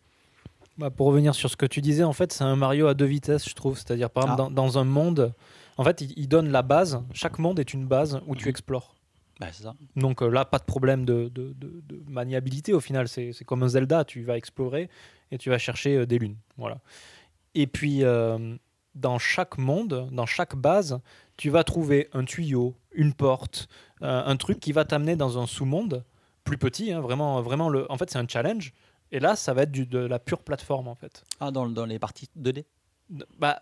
Bah, 0.79 0.91
pour 0.91 1.07
revenir 1.07 1.35
sur 1.35 1.49
ce 1.49 1.57
que 1.57 1.67
tu 1.67 1.81
disais, 1.81 2.05
en 2.05 2.13
fait, 2.13 2.33
c'est 2.33 2.45
un 2.45 2.57
Mario 2.57 2.89
à 2.89 2.95
deux 2.95 3.05
vitesses, 3.07 3.49
je 3.49 3.55
trouve. 3.55 3.77
C'est-à-dire, 3.79 4.11
par 4.11 4.25
exemple, 4.25 4.43
Ah. 4.47 4.51
dans, 4.51 4.51
dans 4.51 4.79
un 4.79 4.85
monde, 4.85 5.33
en 5.77 5.85
fait, 5.85 6.01
il, 6.01 6.13
il 6.17 6.29
donne 6.29 6.51
la 6.51 6.63
base. 6.63 7.03
Chaque 7.13 7.39
monde 7.39 7.59
est 7.61 7.73
une 7.75 7.87
base 7.87 8.21
où 8.27 8.35
tu 8.37 8.45
Mhm. 8.45 8.51
explores. 8.51 8.95
Bah, 9.41 9.53
ça. 9.53 9.75
Donc 9.97 10.23
euh, 10.23 10.29
là, 10.31 10.45
pas 10.47 10.59
de 10.59 10.65
problème 10.65 11.05
de, 11.05 11.29
de- 11.29 11.53
de- 11.53 11.83
de 11.87 12.03
maniabilité 12.11 12.73
au 12.73 12.81
final. 12.81 13.07
C'est 13.09 13.33
comme 13.45 13.63
un 13.63 13.69
Zelda, 13.69 14.05
tu 14.05 14.23
vas 14.23 14.37
explorer 14.39 14.89
et 15.31 15.39
tu 15.39 15.51
vas 15.51 15.59
chercher 15.59 15.97
euh, 15.99 16.07
des 16.07 16.19
lunes. 16.19 16.37
Voilà. 16.57 16.79
Et 17.55 17.67
puis, 17.67 18.03
euh, 18.03 18.57
dans 18.95 19.19
chaque 19.19 19.59
monde, 19.59 20.09
dans 20.11 20.25
chaque 20.27 20.57
base, 20.57 21.01
tu 21.37 21.51
vas 21.51 21.65
trouver 21.65 22.09
un 22.15 22.25
tuyau, 22.25 22.75
une 22.93 23.13
porte, 23.13 23.69
un 24.01 24.37
truc 24.37 24.59
qui 24.61 24.73
va 24.73 24.85
t'amener 24.87 25.17
dans 25.17 25.39
un 25.39 25.47
sous-monde 25.47 26.03
plus 26.45 26.57
petit. 26.59 26.93
hein, 26.93 27.01
vraiment, 27.01 27.43
vraiment 27.43 27.69
le, 27.69 27.91
en 27.93 27.99
fait, 27.99 28.09
c'est 28.11 28.19
un 28.19 28.27
challenge. 28.29 28.73
Et 29.13 29.21
là, 29.21 29.37
ça 29.37 29.53
va 29.53 29.63
être 29.65 29.71
du- 29.71 29.85
de 29.87 29.99
la 29.99 30.19
pure 30.19 30.43
plateforme, 30.43 30.89
en 30.89 30.95
fait. 30.95 31.25
Ah, 31.41 31.51
dans, 31.51 31.69
dans 31.69 31.85
les 31.85 31.99
parties 31.99 32.29
2D 32.37 32.65
Bah, 33.39 33.61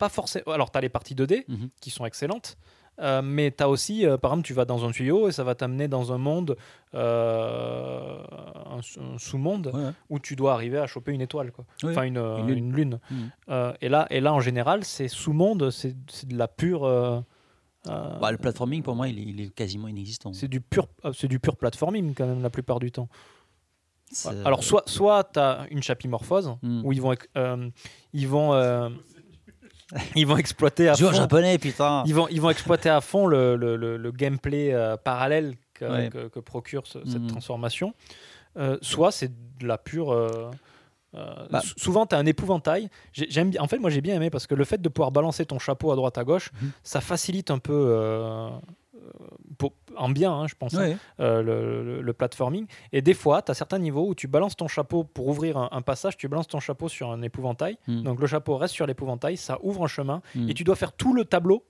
pas 0.00 0.08
forcément. 0.08 0.52
Alors, 0.52 0.72
tu 0.72 0.78
as 0.78 0.80
les 0.80 0.88
parties 0.88 1.14
2D 1.14 1.44
Mhm. 1.48 1.68
qui 1.80 1.90
sont 1.90 2.04
excellentes. 2.04 2.56
euh, 3.02 3.22
mais 3.22 3.50
tu 3.50 3.62
as 3.64 3.68
aussi, 3.70 4.04
euh, 4.04 4.18
par 4.18 4.32
exemple, 4.32 4.46
tu 4.46 4.52
vas 4.52 4.66
dans 4.66 4.84
un 4.84 4.90
tuyau 4.90 5.26
et 5.28 5.32
ça 5.32 5.42
va 5.42 5.54
t'amener 5.54 5.88
dans 5.88 6.12
un 6.12 6.18
monde, 6.18 6.54
euh, 6.94 8.18
un, 8.76 8.82
sous- 8.82 9.00
un 9.00 9.16
sous-monde, 9.18 9.70
Ouais, 9.72 9.84
ouais. 9.84 9.90
où 10.10 10.18
tu 10.18 10.36
dois 10.36 10.52
arriver 10.52 10.76
à 10.78 10.86
choper 10.86 11.12
une 11.12 11.22
étoile, 11.22 11.50
quoi. 11.50 11.64
Oui. 11.82 11.92
enfin 11.92 12.02
une, 12.02 12.18
Une 12.18 12.46
lune. 12.48 12.58
une 12.58 12.72
lune. 12.74 12.98
Mhm. 13.10 13.30
Euh, 13.48 13.72
et, 13.80 13.88
là, 13.88 14.06
et 14.10 14.20
là, 14.20 14.34
en 14.34 14.40
général, 14.40 14.84
c'est 14.84 15.08
sous-monde, 15.08 15.70
c'est 15.70 15.94
de 16.28 16.36
la 16.36 16.46
pure. 16.48 16.84
euh, 16.84 17.20
euh, 17.88 18.18
Bah, 18.20 18.30
le 18.32 18.36
platforming, 18.38 18.82
pour 18.82 18.94
moi, 18.94 19.08
il 19.08 19.18
est, 19.18 19.22
il 19.22 19.40
est 19.40 19.54
quasiment 19.54 19.88
inexistant. 19.88 20.34
c'est 20.34 20.48
du 20.48 20.60
pur, 20.60 20.86
c'est 21.14 21.28
du 21.28 21.38
pur 21.40 21.56
platforming 21.56 22.12
quand 22.14 22.26
même 22.26 22.42
la 22.42 22.50
plupart 22.50 22.80
du 22.80 22.90
temps. 22.92 23.08
Alors 24.44 24.64
soit, 24.64 24.82
soit 24.86 25.24
tu 25.32 25.38
as 25.38 25.66
une 25.70 25.82
chapimorphose 25.82 26.56
Hmm. 26.62 26.82
où 26.84 26.92
ils 26.92 27.00
vont, 27.00 27.14
euh, 27.38 27.70
ils 28.12 28.26
vont, 28.28 28.52
euh, 28.54 28.90
ils 30.16 30.26
vont 30.26 30.36
exploiter 30.36 30.88
à 30.88 30.94
fond. 30.96 31.12
japonais, 31.12 31.58
putain 31.58 32.02
Ils 32.06 32.14
vont, 32.14 32.28
ils 32.28 32.40
vont 32.40 32.50
exploiter 32.50 32.88
à 32.88 33.00
fond 33.00 33.26
le, 33.26 33.56
le- 33.56 33.76
le- 33.76 33.96
le 33.96 34.10
gameplay 34.12 34.72
euh, 34.72 34.96
parallèle 34.96 35.54
que, 35.74 35.84
Ouais. 35.84 36.10
que- 36.10 36.28
que 36.28 36.38
procure 36.40 36.86
ce- 36.86 37.04
cette 37.04 37.22
Mhm. 37.22 37.26
transformation. 37.28 37.94
Euh, 38.58 38.76
soit 38.82 39.12
c'est 39.12 39.30
de 39.58 39.66
la 39.66 39.78
pure. 39.78 40.12
euh, 40.12 40.50
Bah. 41.50 41.60
sou- 41.60 41.74
souvent, 41.76 42.06
tu 42.06 42.14
as 42.14 42.18
un 42.18 42.26
épouvantail. 42.26 42.88
J'ai- 43.12 43.26
J'aime, 43.30 43.50
en 43.58 43.66
fait, 43.66 43.78
moi, 43.78 43.90
j'ai 43.90 44.00
bien 44.00 44.14
aimé 44.14 44.30
parce 44.30 44.46
que 44.46 44.54
le 44.54 44.64
fait 44.64 44.80
de 44.80 44.88
pouvoir 44.88 45.10
balancer 45.10 45.44
ton 45.44 45.58
chapeau 45.58 45.90
à 45.90 45.96
droite 45.96 46.16
à 46.18 46.22
gauche, 46.24 46.50
Mhm. 46.62 46.70
ça 46.84 47.00
facilite 47.00 47.50
un 47.50 47.58
peu, 47.58 47.72
pour- 49.58 49.72
en 49.96 50.08
bien, 50.08 50.32
hein, 50.32 50.46
je 50.46 50.54
pense, 50.54 50.74
hein, 50.74 50.94
euh, 51.20 51.42
le, 51.42 51.84
le- 51.84 52.02
le 52.02 52.12
platforming. 52.12 52.66
Et 52.92 53.02
des 53.02 53.14
fois, 53.14 53.42
tu 53.42 53.50
as 53.50 53.54
certains 53.54 53.78
niveaux 53.78 54.06
où 54.08 54.14
tu 54.14 54.28
balances 54.28 54.56
ton 54.56 54.68
chapeau 54.68 55.04
pour 55.04 55.28
ouvrir 55.28 55.56
un, 55.58 55.68
un 55.72 55.82
passage, 55.82 56.16
tu 56.16 56.28
balances 56.28 56.48
ton 56.48 56.60
chapeau 56.60 56.88
sur 56.88 57.10
un 57.10 57.20
épouvantail. 57.22 57.76
Mhm. 57.88 58.02
Donc 58.02 58.20
le 58.20 58.26
chapeau 58.26 58.56
reste 58.56 58.74
sur 58.74 58.86
l'épouvantail, 58.86 59.36
ça 59.36 59.58
ouvre 59.62 59.84
un 59.84 59.88
chemin 59.88 60.22
Mhm. 60.34 60.48
et 60.50 60.54
tu 60.54 60.64
dois 60.64 60.76
faire 60.76 60.92
tout 60.92 61.12
le 61.14 61.24
tableau 61.24 61.64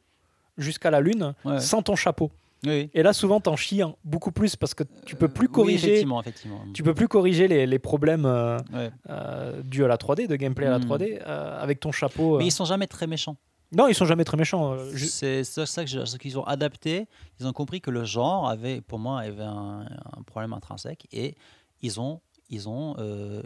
jusqu'à 0.58 0.90
la 0.90 1.00
lune 1.00 1.34
Ouais. 1.44 1.58
sans 1.60 1.82
ton 1.82 1.96
chapeau. 1.96 2.30
Oui. 2.66 2.90
Et 2.92 3.02
là, 3.02 3.14
souvent, 3.14 3.40
t'en 3.40 3.56
chies 3.56 3.80
beaucoup 4.04 4.32
plus 4.32 4.54
parce 4.54 4.74
que 4.74 4.84
tu 5.06 5.16
peux 5.16 5.28
plus 5.28 5.46
Oui, 5.46 5.52
corriger, 5.52 5.88
effectivement, 5.88 6.20
effectivement. 6.20 6.60
tu 6.74 6.82
peux 6.82 6.92
plus 6.92 7.08
corriger 7.08 7.48
les, 7.48 7.66
les 7.66 7.78
problèmes 7.78 8.26
euh, 8.26 8.58
Ouais. 8.74 8.90
euh, 9.08 9.62
dus 9.62 9.82
à 9.82 9.88
la 9.88 9.96
3D, 9.96 10.26
de 10.26 10.36
gameplay 10.36 10.66
à 10.66 10.70
la 10.70 10.78
Mm. 10.78 10.82
3D, 10.84 11.20
euh, 11.26 11.58
avec 11.62 11.80
ton 11.80 11.90
chapeau. 11.90 12.34
euh. 12.34 12.38
Mais 12.38 12.46
ils 12.46 12.50
sont 12.52 12.66
jamais 12.66 12.86
très 12.86 13.06
méchants. 13.06 13.36
Non, 13.72 13.86
ils 13.86 13.94
sont 13.94 14.04
jamais 14.06 14.24
très 14.24 14.36
méchants. 14.36 14.72
euh, 14.72 14.96
C'est 14.96 15.44
ça 15.44 15.84
qu'ils 15.84 16.38
ont 16.38 16.44
adapté. 16.44 17.06
Ils 17.38 17.46
ont 17.46 17.52
compris 17.52 17.80
que 17.80 17.90
le 17.90 18.04
genre 18.04 18.48
avait, 18.48 18.80
pour 18.80 18.98
moi, 18.98 19.20
avait 19.20 19.42
un, 19.42 19.86
problème 20.26 20.52
intrinsèque 20.52 21.06
et 21.12 21.36
ils 21.82 22.00
ont, 22.00 22.20
ils 22.48 22.68
ont 22.68 22.96
euh, 22.98 23.42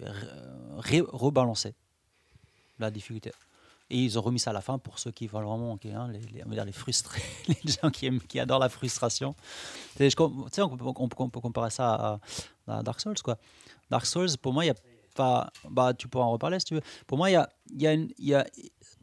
re- 0.79 1.07
rebalancé 1.13 1.75
la 2.79 2.91
difficulté. 2.91 3.33
Et 3.91 3.99
ils 3.99 4.19
ont 4.19 4.23
remis 4.23 4.39
ça 4.39 4.51
à 4.51 4.53
la 4.55 4.63
fin 4.63 4.79
pour 4.79 4.99
ceux 4.99 5.11
qui 5.11 5.27
veulent 5.27 5.45
vraiment, 5.45 5.77
qui, 5.77 5.91
hein, 5.91 6.09
les, 6.09 6.43
on 6.45 6.49
va 6.49 6.55
dire 6.55 6.65
les 6.65 6.73
frustrés, 6.73 7.23
les 7.49 7.71
gens 7.71 7.91
qui, 7.91 8.41
adorent 8.41 8.59
la 8.59 8.71
frustration. 8.71 9.35
Tu 9.97 10.09
sais, 10.11 10.21
on, 10.21 11.17
peut- 11.19 11.41
comparer 11.41 11.71
ça 11.71 12.19
à, 12.67 12.83
Dark 12.83 12.99
Souls. 13.01 13.21
Quoi. 13.23 13.37
Dark 13.91 14.07
Souls, 14.07 14.39
pour 14.41 14.55
moi, 14.55 14.65
il 14.65 14.69
y 14.69 14.71
a 14.71 14.75
pas. 15.15 15.53
Bah, 15.71 15.95
tu 15.95 16.09
pourras 16.09 16.25
en 16.25 16.33
reparler 16.33 16.59
si 16.59 16.67
tu 16.67 16.75
veux. 16.75 16.83
Pour 17.07 17.19
moi, 17.19 17.31
il 17.31 17.35
y 17.35 17.37
a, 17.37 17.49
y 17.73 17.87
a 17.87 17.93
une. 17.93 18.09
y 18.19 18.35
a, 18.35 18.47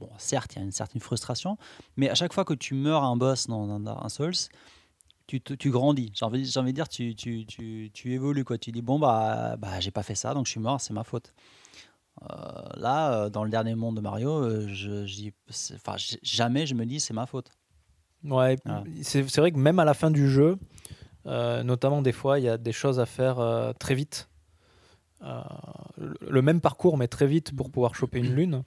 bon, 0.02 0.10
certes, 0.18 0.56
il 0.56 0.60
y 0.60 0.62
a 0.62 0.66
une 0.66 0.72
certaine 0.72 1.02
frustration, 1.02 1.58
mais 1.96 2.10
à 2.10 2.16
chaque 2.16 2.34
fois 2.34 2.44
que 2.44 2.54
tu 2.54 2.74
meurs 2.74 3.04
à 3.04 3.08
un 3.08 3.16
boss 3.16 3.48
dans, 3.48 3.70
un 3.88 4.10
Souls, 4.10 4.34
tu, 5.28 5.70
grandis. 5.70 6.12
J'ai 6.14 6.26
envie, 6.26 6.52
envie 6.58 6.72
de 6.72 6.76
dire, 6.76 6.90
tu, 6.90 7.16
tu, 7.16 7.46
tu, 7.46 7.90
tu 7.94 8.12
évolues. 8.12 8.44
Quoi. 8.44 8.58
Tu 8.58 8.72
dis, 8.74 8.82
bon, 8.82 9.00
bah, 9.00 9.56
bah 9.58 9.80
j'ai 9.80 9.92
pas 9.92 10.04
fait 10.04 10.16
ça, 10.16 10.34
donc 10.34 10.46
je 10.46 10.52
suis 10.52 10.60
mort, 10.60 10.82
c'est 10.82 10.94
ma 10.94 11.06
faute. 11.06 11.34
Euh, 12.24 12.26
là, 12.76 13.14
euh, 13.14 13.30
dans 13.30 13.46
le 13.46 13.50
dernier 13.50 13.76
monde 13.76 13.96
de 13.96 14.02
Mario, 14.02 14.30
euh, 14.44 14.68
je, 14.68 15.06
je 15.06 15.30
enfin, 15.76 15.96
jamais 16.22 16.66
je 16.66 16.76
me 16.76 16.86
dis 16.86 17.00
c'est 17.00 17.14
ma 17.14 17.26
faute. 17.26 17.50
Ouais, 18.24 18.58
Ah. 18.66 18.84
c'est 19.02 19.38
vrai 19.38 19.52
que 19.52 19.58
même 19.58 19.80
à 19.80 19.86
la 19.86 19.94
fin 19.94 20.12
du 20.12 20.30
jeu, 20.30 20.58
euh, 21.26 21.64
notamment 21.64 22.02
des 22.02 22.12
fois, 22.12 22.38
il 22.38 22.44
y 22.46 22.50
a 22.50 22.58
des 22.58 22.74
choses 22.74 23.00
à 23.00 23.06
faire 23.06 23.40
euh, 23.40 23.72
très 23.74 23.96
vite. 23.96 24.28
le- 25.22 26.18
le 26.28 26.42
même 26.42 26.62
parcours, 26.62 26.98
mais 26.98 27.08
très 27.08 27.28
vite 27.28 27.56
pour 27.56 27.70
pouvoir 27.70 27.94
choper 27.96 28.20
une 28.20 28.34
lune. 28.34 28.64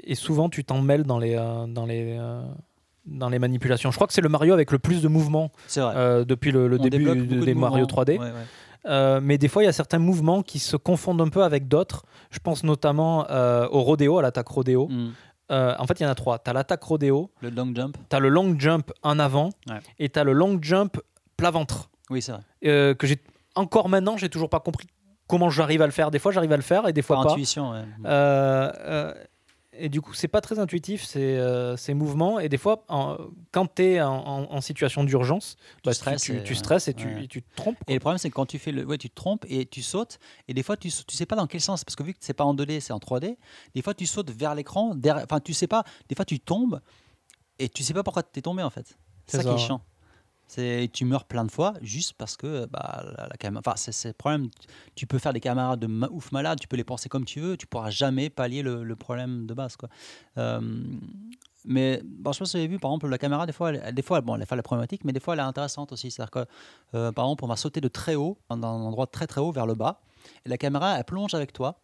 Et 0.00 0.14
souvent, 0.14 0.48
tu 0.48 0.64
t'en 0.64 0.80
mêles 0.80 1.04
dans 1.04 1.18
les, 1.18 1.34
euh, 1.34 1.66
dans, 1.66 1.86
les, 1.86 2.16
euh, 2.18 2.42
dans 3.06 3.28
les 3.28 3.38
manipulations. 3.38 3.90
Je 3.90 3.96
crois 3.96 4.06
que 4.06 4.12
c'est 4.12 4.20
le 4.20 4.28
Mario 4.28 4.52
avec 4.54 4.70
le 4.70 4.78
plus 4.78 5.02
de 5.02 5.08
mouvements 5.08 5.50
euh, 5.78 6.24
depuis 6.24 6.52
le, 6.52 6.78
début 6.78 7.04
de- 7.04 7.44
des 7.44 7.54
Mario 7.54 7.86
mouvements. 7.86 8.02
3D. 8.04 8.18
Ouais, 8.18 8.26
ouais. 8.26 8.32
Euh, 8.86 9.20
mais 9.22 9.38
des 9.38 9.48
fois, 9.48 9.62
il 9.62 9.66
y 9.66 9.68
a 9.68 9.72
certains 9.72 9.98
mouvements 9.98 10.42
qui 10.42 10.58
se 10.58 10.76
confondent 10.76 11.22
un 11.22 11.28
peu 11.28 11.42
avec 11.42 11.68
d'autres. 11.68 12.04
Je 12.30 12.38
pense 12.38 12.64
notamment 12.64 13.26
euh, 13.30 13.66
au 13.70 13.80
rodéo, 13.82 14.18
à 14.18 14.22
l'attaque 14.22 14.48
rodéo. 14.48 14.88
Mm. 14.88 15.12
Euh, 15.52 15.74
en 15.78 15.86
fait, 15.86 16.00
il 16.00 16.02
y 16.02 16.06
en 16.06 16.10
a 16.10 16.14
trois. 16.14 16.38
Tu 16.38 16.50
as 16.50 16.52
l'attaque 16.52 16.82
rodéo, 16.82 17.30
Le 17.40 17.48
long 17.50 17.72
jump. 17.74 17.96
tu 18.10 18.16
as 18.16 18.20
le 18.20 18.28
long 18.28 18.54
jump 18.58 18.92
en 19.02 19.18
avant 19.18 19.50
Ouais. 19.68 19.78
et 19.98 20.08
tu 20.10 20.18
as 20.18 20.24
le 20.24 20.32
long 20.32 20.58
jump 20.60 20.98
plat-ventre. 21.38 21.88
Oui, 22.10 22.20
c'est 22.22 22.32
vrai. 22.32 22.42
Euh, 22.66 22.94
que 22.94 23.06
j'ai 23.06 23.18
encore 23.54 23.88
maintenant, 23.88 24.16
j'ai 24.18 24.28
toujours 24.28 24.50
pas 24.50 24.60
compris 24.60 24.86
comment 25.26 25.48
j'arrive 25.48 25.80
à 25.80 25.86
le 25.86 25.92
faire. 25.92 26.10
Des 26.10 26.18
fois, 26.18 26.32
j'arrive 26.32 26.52
à 26.52 26.56
le 26.56 26.62
faire 26.62 26.86
et 26.86 26.92
des 26.92 27.02
fois 27.02 27.16
Par 27.16 27.24
pas. 27.26 27.32
intuition, 27.32 27.72
ouais. 27.72 27.78
Euh, 28.04 28.70
euh, 28.80 29.14
et 29.78 29.88
du 29.88 30.00
coup, 30.00 30.14
c'est 30.14 30.28
pas 30.28 30.40
très 30.40 30.58
intuitif 30.58 31.04
ces, 31.04 31.20
euh, 31.36 31.76
ces 31.76 31.94
mouvements. 31.94 32.38
Et 32.40 32.48
des 32.48 32.56
fois, 32.58 32.84
en- 32.88 33.16
quand 33.52 33.74
tu 33.74 33.82
es 33.82 34.00
en, 34.00 34.12
en- 34.14 34.52
en 34.52 34.60
situation 34.60 35.04
d'urgence, 35.04 35.56
bah, 35.84 35.92
tu, 35.92 35.96
stresses 35.96 36.22
tu- 36.22 36.36
et- 36.36 36.42
tu 36.42 36.54
stresses 36.54 36.88
et 36.88 36.94
tu, 36.94 37.06
ouais. 37.06 37.24
et 37.24 37.28
tu 37.28 37.42
te 37.42 37.56
trompes. 37.56 37.76
Et 37.88 37.94
le 37.94 38.00
problème, 38.00 38.18
c'est 38.18 38.30
que 38.30 38.34
quand 38.34 38.46
tu 38.46 38.58
fais 38.58 38.72
le, 38.72 38.84
ouais, 38.84 38.98
tu 38.98 39.10
te 39.10 39.14
trompes 39.14 39.44
et 39.48 39.66
tu 39.66 39.82
sautes, 39.82 40.18
et 40.48 40.54
des 40.54 40.62
fois, 40.62 40.76
tu, 40.76 40.90
tu 40.90 41.16
sais 41.16 41.26
pas 41.26 41.36
dans 41.36 41.46
quel 41.46 41.60
sens, 41.60 41.84
parce 41.84 41.96
que 41.96 42.02
vu 42.02 42.12
que 42.12 42.18
c'est 42.20 42.34
pas 42.34 42.44
en 42.44 42.54
2D, 42.54 42.80
c'est 42.80 42.92
en 42.92 42.98
3D, 42.98 43.36
des 43.74 43.82
fois, 43.82 43.94
tu 43.94 44.06
sautes 44.06 44.30
vers 44.30 44.54
l'écran, 44.54 44.96
enfin, 45.22 45.40
tu 45.40 45.52
sais 45.54 45.66
pas, 45.66 45.84
des 46.08 46.14
fois, 46.14 46.24
tu 46.24 46.40
tombes, 46.40 46.80
et 47.58 47.68
tu 47.68 47.82
sais 47.82 47.94
pas 47.94 48.02
pourquoi 48.02 48.22
tu 48.22 48.38
es 48.38 48.42
tombé, 48.42 48.62
en 48.62 48.70
fait. 48.70 48.86
C'est 48.86 48.96
C'est 49.26 49.36
ça, 49.38 49.42
qui 49.44 49.48
ça, 49.48 49.54
est 49.54 49.66
chiant. 49.66 49.80
Tu 50.48 51.04
meurs 51.04 51.24
plein 51.24 51.44
de 51.44 51.50
fois 51.50 51.74
juste 51.82 52.12
parce 52.14 52.36
que 52.36 52.66
bah, 52.66 53.02
la, 53.16 53.28
la. 53.28 53.58
Enfin, 53.58 53.74
c'est, 53.76 54.08
le 54.08 54.14
problème. 54.14 54.50
Tu 54.94 55.06
peux 55.06 55.18
faire 55.18 55.32
des 55.32 55.40
caméras 55.40 55.76
de 55.76 55.86
ouf 56.10 56.32
malade, 56.32 56.60
tu 56.60 56.68
peux 56.68 56.76
les 56.76 56.84
penser 56.84 57.08
comme 57.08 57.24
tu 57.24 57.40
veux, 57.40 57.56
tu 57.56 57.66
pourras 57.66 57.90
jamais 57.90 58.30
pallier 58.30 58.62
le, 58.62 58.96
problème 58.96 59.46
de 59.46 59.54
base. 59.54 59.76
Quoi. 59.76 59.88
Euh, 60.38 60.60
mais 61.64 62.02
bon, 62.04 62.32
je 62.32 62.38
pense 62.38 62.52
que 62.52 62.58
vous 62.58 62.62
avez 62.62 62.68
vu, 62.68 62.78
par 62.78 62.90
exemple, 62.90 63.08
la 63.08 63.18
caméra, 63.18 63.46
des 63.46 63.52
fois, 63.52 63.72
elle, 63.72 63.94
des 63.94 64.02
fois, 64.02 64.20
bon, 64.20 64.36
elle 64.36 64.62
problématique, 64.62 65.04
mais 65.04 65.12
des 65.12 65.20
fois, 65.20 65.34
elle 65.34 65.40
est 65.40 65.44
intéressante 65.44 65.92
aussi. 65.92 66.10
C'est-à-dire 66.10 66.30
que, 66.30 66.46
euh, 66.94 67.10
par 67.10 67.24
exemple, 67.24 67.44
on 67.44 67.48
va 67.48 67.56
sauter 67.56 67.80
de 67.80 67.88
très 67.88 68.14
haut, 68.14 68.38
d'un 68.50 68.62
endroit 68.62 69.06
très 69.06 69.26
très 69.26 69.40
haut 69.40 69.50
vers 69.50 69.66
le 69.66 69.74
bas, 69.74 70.02
et 70.44 70.48
la 70.48 70.58
caméra, 70.58 70.98
elle 70.98 71.04
plonge 71.04 71.34
avec 71.34 71.52
toi, 71.52 71.80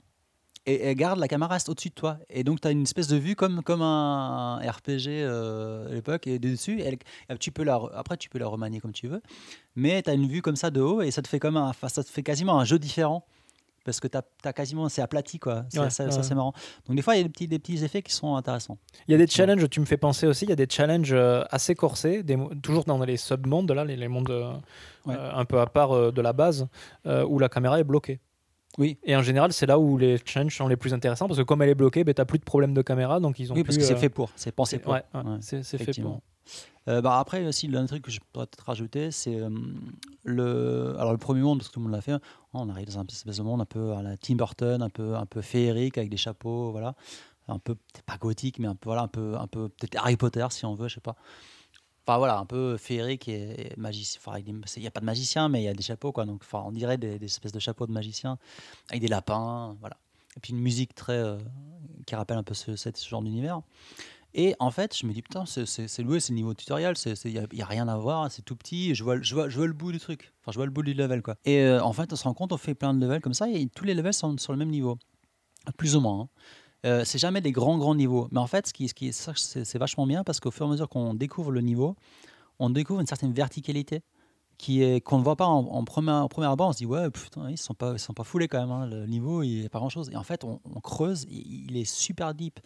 et 0.67 0.83
elle 0.83 0.95
garde, 0.95 1.19
la 1.19 1.29
caméra 1.29 1.55
reste 1.55 1.69
au-dessus 1.69 1.89
de 1.89 1.95
toi. 1.95 2.19
Et 2.29 2.45
donc, 2.45 2.61
tu 2.61 2.69
as 2.69 2.71
une 2.71 2.83
espèce 2.83 3.09
de 3.09 3.17
vue 3.17 3.35
comme, 3.35 3.63
comme 3.63 3.83
un 3.83 4.59
RPG 4.59 5.09
euh, 5.09 5.89
à 5.91 5.95
l'époque, 5.95 6.27
et 6.27 6.39
dessus, 6.39 6.81
elle, 6.83 6.99
elle- 7.29 7.39
tu 7.39 7.51
peux 7.51 7.63
la, 7.65 7.77
re- 7.77 7.91
après, 7.95 8.17
tu 8.17 8.29
peux 8.29 8.39
la 8.39 8.47
remanier 8.47 8.81
comme 8.81 8.93
tu 8.93 9.09
veux, 9.09 9.23
mais 9.75 10.03
tu 10.03 10.11
as 10.11 10.15
une 10.15 10.27
vue 10.29 10.43
comme 10.43 10.57
ça 10.57 10.71
de 10.71 10.81
haut, 10.81 11.01
et 11.03 11.11
ça 11.11 11.23
te 11.23 11.29
fait, 11.29 11.39
comme 11.39 11.57
un, 11.57 11.73
ça 11.89 12.05
te 12.05 12.09
fait 12.11 12.23
quasiment 12.23 12.59
un 12.59 12.65
jeu 12.65 12.79
différent. 12.79 13.25
Parce 13.83 13.99
que 13.99 14.07
tu 14.09 14.19
as, 14.45 14.53
quasiment, 14.53 14.91
c'est 14.91 15.01
aplati 15.01 15.39
quoi. 15.39 15.65
Ouais, 15.75 15.89
ça, 15.89 16.05
ouais. 16.05 16.11
ça, 16.11 16.23
c'est 16.23 16.35
marrant. 16.35 16.53
Donc 16.87 16.97
des 16.97 17.03
fois 17.03 17.15
il 17.15 17.19
y 17.19 17.21
a 17.23 17.25
des 17.25 17.31
petits, 17.31 17.49
des 17.49 17.59
petits 17.59 17.83
effets 17.83 18.03
qui 18.03 18.13
sont 18.13 18.37
intéressants. 18.37 18.77
Il 19.09 19.13
y 19.13 19.15
a 19.15 19.19
des 19.19 19.27
challenges, 19.27 19.71
tu 19.71 19.81
me 19.81 19.87
fais 19.87 19.97
penser 19.97 20.27
aussi, 20.27 20.45
il 20.45 20.51
y 20.51 20.53
a 20.53 20.57
des 20.57 20.67
challenges 20.69 21.15
euh, 21.15 21.45
assez 21.51 21.75
corsés, 21.75 22.23
des 22.23 22.37
toujours 22.63 22.85
dans 22.85 23.03
les 23.03 23.17
submondes, 23.17 23.73
là, 23.73 23.87
les, 23.87 23.97
les 23.97 24.07
mondes 24.09 24.29
euh, 24.31 24.53
Ouais. 25.07 25.15
euh, 25.19 25.33
un 25.35 25.47
peu 25.47 25.59
à 25.59 25.67
part 25.67 26.13
de 26.13 26.21
la 26.21 26.35
base, 26.35 26.69
euh, 27.07 27.25
où 27.25 27.39
la 27.39 27.49
caméra 27.49 27.81
est 27.81 27.85
bloquée. 27.85 28.21
Oui. 28.81 28.99
Et 29.05 29.15
en 29.15 29.23
général, 29.23 29.53
c'est 29.53 29.67
là 29.67 29.79
où 29.79 29.99
les 29.99 30.19
challenges 30.25 30.57
sont 30.57 30.67
les 30.67 30.77
plus 30.77 30.95
intéressants, 30.95 31.29
parce 31.29 31.39
que 31.39 31.45
comme 31.45 31.61
elle 31.61 31.69
est 31.69 31.75
bloquée, 31.75 32.03
ben, 32.03 32.15
tu 32.15 32.21
n'as 32.21 32.25
plus 32.25 32.39
de 32.39 32.45
problème 32.45 32.73
de 32.73 32.81
caméra, 32.83 33.21
donc 33.21 33.39
ils 33.39 33.53
ont 33.53 33.55
Oui, 33.55 33.63
parce 33.63 33.77
que 33.77 33.85
c'est 33.85 33.93
euh, 33.93 33.99
fait 33.99 34.09
pour, 34.09 34.31
c'est 34.37 34.53
pensé 34.53 34.79
pour. 34.79 34.95
ouais, 34.95 35.05
ouais, 35.15 35.21
Ouais, 35.21 35.39
c'est 35.41 35.63
fait 35.63 36.01
pour. 36.01 36.21
Euh, 36.89 37.03
bah 37.03 37.19
après 37.21 37.47
aussi 37.47 37.69
l'un 37.69 37.85
truc 37.85 38.03
que 38.03 38.11
je 38.11 38.19
pourrais 38.33 38.47
peut-être 38.47 38.65
rajouter 38.65 39.11
c'est 39.11 39.37
euh, 39.37 39.51
le 40.25 40.97
alors 40.99 41.13
le 41.13 41.19
premier 41.19 41.43
monde 41.43 41.59
parce 41.59 41.69
que 41.69 41.75
tout 41.75 41.79
le 41.79 41.85
monde 41.85 41.93
l'a 41.93 42.01
fait 42.01 42.13
hein, 42.13 42.21
on 42.55 42.71
arrive 42.71 42.87
dans 42.87 42.99
un 42.99 43.07
espèce 43.07 43.37
de 43.37 43.43
monde 43.43 43.61
un 43.61 43.67
peu 43.67 43.93
à 43.93 44.03
la 44.03 44.17
Tim 44.17 44.35
Burton 44.37 44.81
un 44.81 44.89
peu 44.89 45.15
un 45.15 45.27
peu 45.27 45.43
féerique 45.43 45.99
avec 45.99 46.11
des 46.11 46.17
chapeaux 46.17 46.73
voilà 46.73 46.95
un 47.49 47.59
peu 47.59 47.75
peut-être 47.75 48.05
pas 48.07 48.17
gothique 48.17 48.59
mais 48.59 48.67
un 48.67 48.75
peu 48.75 48.89
voilà 48.89 49.03
un 49.03 49.09
peu 49.09 49.37
un 49.37 49.47
peu 49.47 49.69
peut-être 49.69 49.97
Harry 49.99 50.17
Potter 50.17 50.47
si 50.51 50.65
on 50.65 50.75
veut 50.75 50.89
je 50.89 50.95
sais 50.95 51.01
pas 51.01 51.17
enfin 52.11 52.19
voilà 52.19 52.39
un 52.39 52.47
peu 52.47 52.77
féerique 52.77 53.29
et, 53.29 53.73
magicien 53.77 54.21
enfin 54.25 54.39
il 54.39 54.81
n'y 54.81 54.87
a 54.87 54.91
pas 54.91 55.01
de 55.01 55.05
magicien 55.05 55.49
mais 55.49 55.63
il 55.63 55.65
y 55.65 55.69
a 55.69 55.75
des 55.75 55.83
chapeaux 55.83 56.11
quoi 56.11 56.25
donc 56.25 56.41
enfin 56.43 56.63
on 56.67 56.73
dirait 56.73 56.99
des, 56.99 57.25
espèces 57.25 57.53
de 57.53 57.61
chapeaux 57.61 57.87
de 57.87 57.93
magicien 57.93 58.37
avec 58.89 59.01
des 59.01 59.09
lapins 59.09 59.77
voilà 59.81 59.97
et 60.37 60.41
puis 60.41 60.53
une 60.53 60.61
musique 60.61 60.95
très 60.95 61.13
euh, 61.13 61.39
qui 62.07 62.17
rappelle 62.17 62.39
un 62.39 62.43
peu 62.43 62.55
ce, 62.55 62.73
genre 63.09 63.23
d'univers 63.23 63.63
et 64.33 64.55
en 64.61 64.71
fait, 64.71 64.97
je 64.97 65.07
me 65.07 65.13
dis, 65.13 65.23
putain, 65.23 65.45
c'est- 65.45 65.99
loué, 66.05 66.21
c'est 66.21 66.31
le 66.31 66.37
niveau 66.37 66.55
tutoriel, 66.55 66.95
il 67.25 67.33
n'y 67.53 67.63
a, 67.63 67.67
rien 67.67 67.89
à 67.89 67.97
voir, 67.97 68.31
c'est 68.31 68.43
tout 68.43 68.55
petit, 68.55 68.95
je 68.95 69.03
vois, 69.03 69.17
le- 69.17 69.25
je, 69.25 69.35
vois, 69.35 69.49
je 69.49 69.57
vois 69.57 69.67
le 69.67 69.73
bout 69.73 69.91
du 69.91 69.99
truc, 69.99 70.33
enfin, 70.41 70.53
je 70.53 70.57
vois 70.57 70.67
le 70.67 70.71
bout 70.71 70.85
du 70.85 70.95
level, 70.95 71.21
quoi. 71.21 71.35
Et 71.45 71.59
euh, 71.63 71.83
en 71.83 71.93
fait, 71.93 72.13
on 72.13 72.17
se 72.17 72.23
rend 72.23 72.33
compte, 72.33 72.53
on 72.53 72.57
fait 72.57 72.77
plein 72.77 72.95
de 72.95 73.01
levels 73.05 73.21
comme 73.23 73.35
ça, 73.35 73.49
et 73.51 73.67
tous 73.75 73.85
les 73.85 73.93
levels 73.93 74.15
sont 74.15 74.39
sur 74.39 74.53
le 74.53 74.59
même 74.61 74.71
niveau, 74.71 74.99
plus 75.77 75.97
ou 75.97 76.01
moins. 76.01 76.21
hein. 76.21 76.29
Euh, 76.87 77.05
c'est 77.05 77.19
jamais 77.19 77.41
des 77.41 77.53
grands, 77.53 77.79
grands 77.79 77.95
niveaux. 77.95 78.29
Mais 78.33 78.41
en 78.41 78.47
fait, 78.47 78.67
ce 78.67 78.73
qui, 78.73 78.89
ce 78.89 78.95
qui 78.95 79.13
c'est 79.13 79.79
vachement 79.79 80.07
bien 80.07 80.25
parce 80.25 80.41
qu'au 80.41 80.51
fur 80.51 80.67
et 80.67 80.69
à 80.69 80.73
mesure 80.73 80.89
qu'on 80.89 81.15
découvre 81.15 81.53
le 81.53 81.61
niveau, 81.61 81.97
on 82.59 82.71
découvre 82.71 83.01
une 83.01 83.07
certaine 83.07 83.33
verticalité 83.33 84.03
qui 84.61 84.83
est 84.83 85.01
qu'on 85.01 85.19
ne 85.19 85.25
voit 85.25 85.37
pas 85.37 85.47
en, 85.47 85.65
en 85.65 85.85
premier, 85.85 86.11
en 86.11 86.29
premier 86.29 86.47
abord. 86.47 86.69
On 86.69 86.73
se 86.73 86.79
dit, 86.79 86.87
ouais, 86.87 87.11
putain, 87.11 87.49
ils 87.49 87.53
ne 87.53 87.57
sont, 87.57 87.75
pas- 87.75 87.97
sont 87.97 88.13
pas 88.13 88.25
foulés 88.25 88.47
quand 88.47 88.61
même. 88.61 88.71
hein, 88.71 88.87
Le 88.87 89.07
niveau, 89.07 89.43
il 89.43 89.61
n'y 89.61 89.67
a 89.67 89.69
pas 89.71 89.79
grand-chose. 89.79 90.11
Et 90.11 90.17
en 90.17 90.23
fait, 90.23 90.45
on, 90.45 90.59
creuse, 90.83 91.27
il, 91.31 91.77
est 91.77 91.85
super 91.87 92.35
deep. 92.35 92.61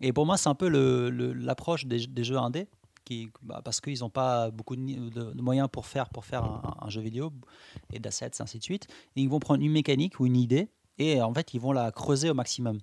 Et 0.00 0.12
pour 0.12 0.26
moi, 0.26 0.36
c'est 0.36 0.48
un 0.48 0.54
peu 0.54 0.68
l'approche 0.68 1.86
des, 1.86 2.24
jeux 2.24 2.38
indés. 2.38 2.68
Qui, 3.04 3.28
bah, 3.42 3.60
parce 3.62 3.82
qu'ils 3.82 3.98
n'ont 4.00 4.08
pas 4.08 4.50
beaucoup 4.50 4.76
de, 4.76 5.42
moyens 5.42 5.68
pour 5.70 5.86
faire, 5.86 6.08
pour 6.08 6.24
faire 6.24 6.44
un, 6.80 6.88
jeu 6.88 7.02
vidéo 7.02 7.32
et 7.92 7.98
d'assets, 7.98 8.40
ainsi 8.40 8.58
de 8.58 8.62
suite. 8.62 8.86
Ils 9.14 9.28
vont 9.28 9.40
prendre 9.40 9.62
une 9.62 9.72
mécanique 9.72 10.20
ou 10.20 10.26
une 10.26 10.36
idée 10.36 10.68
et 10.96 11.20
en 11.20 11.34
fait, 11.34 11.52
ils 11.52 11.60
vont 11.60 11.72
la 11.72 11.92
creuser 11.92 12.30
au 12.30 12.34
maximum. 12.34 12.78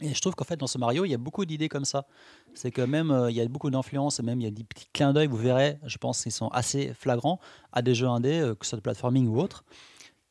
Et 0.00 0.12
je 0.12 0.20
trouve 0.20 0.34
qu'en 0.34 0.44
fait, 0.44 0.56
dans 0.56 0.66
ce 0.66 0.76
Mario, 0.78 1.04
il 1.04 1.10
y 1.10 1.14
a 1.14 1.18
beaucoup 1.18 1.44
d'idées 1.44 1.68
comme 1.68 1.84
ça. 1.84 2.06
C'est 2.54 2.70
que 2.72 2.82
même, 2.82 3.10
euh, 3.12 3.30
il 3.30 3.36
y 3.36 3.40
a 3.40 3.46
beaucoup 3.46 3.70
d'influences, 3.70 4.18
et 4.18 4.22
même 4.22 4.40
il 4.40 4.44
y 4.44 4.48
a 4.48 4.50
des 4.50 4.64
petits 4.64 4.86
clins 4.92 5.12
d'œil, 5.12 5.28
vous 5.28 5.36
verrez, 5.36 5.78
je 5.86 5.98
pense 5.98 6.22
qu'ils 6.22 6.32
sont 6.32 6.48
assez 6.48 6.92
flagrants, 6.94 7.38
à 7.72 7.80
des 7.82 7.94
jeux 7.94 8.08
indés, 8.08 8.40
euh, 8.40 8.54
que 8.54 8.66
ce 8.66 8.70
soit 8.70 8.78
de 8.78 8.82
platforming 8.82 9.28
ou 9.28 9.40
autre. 9.40 9.64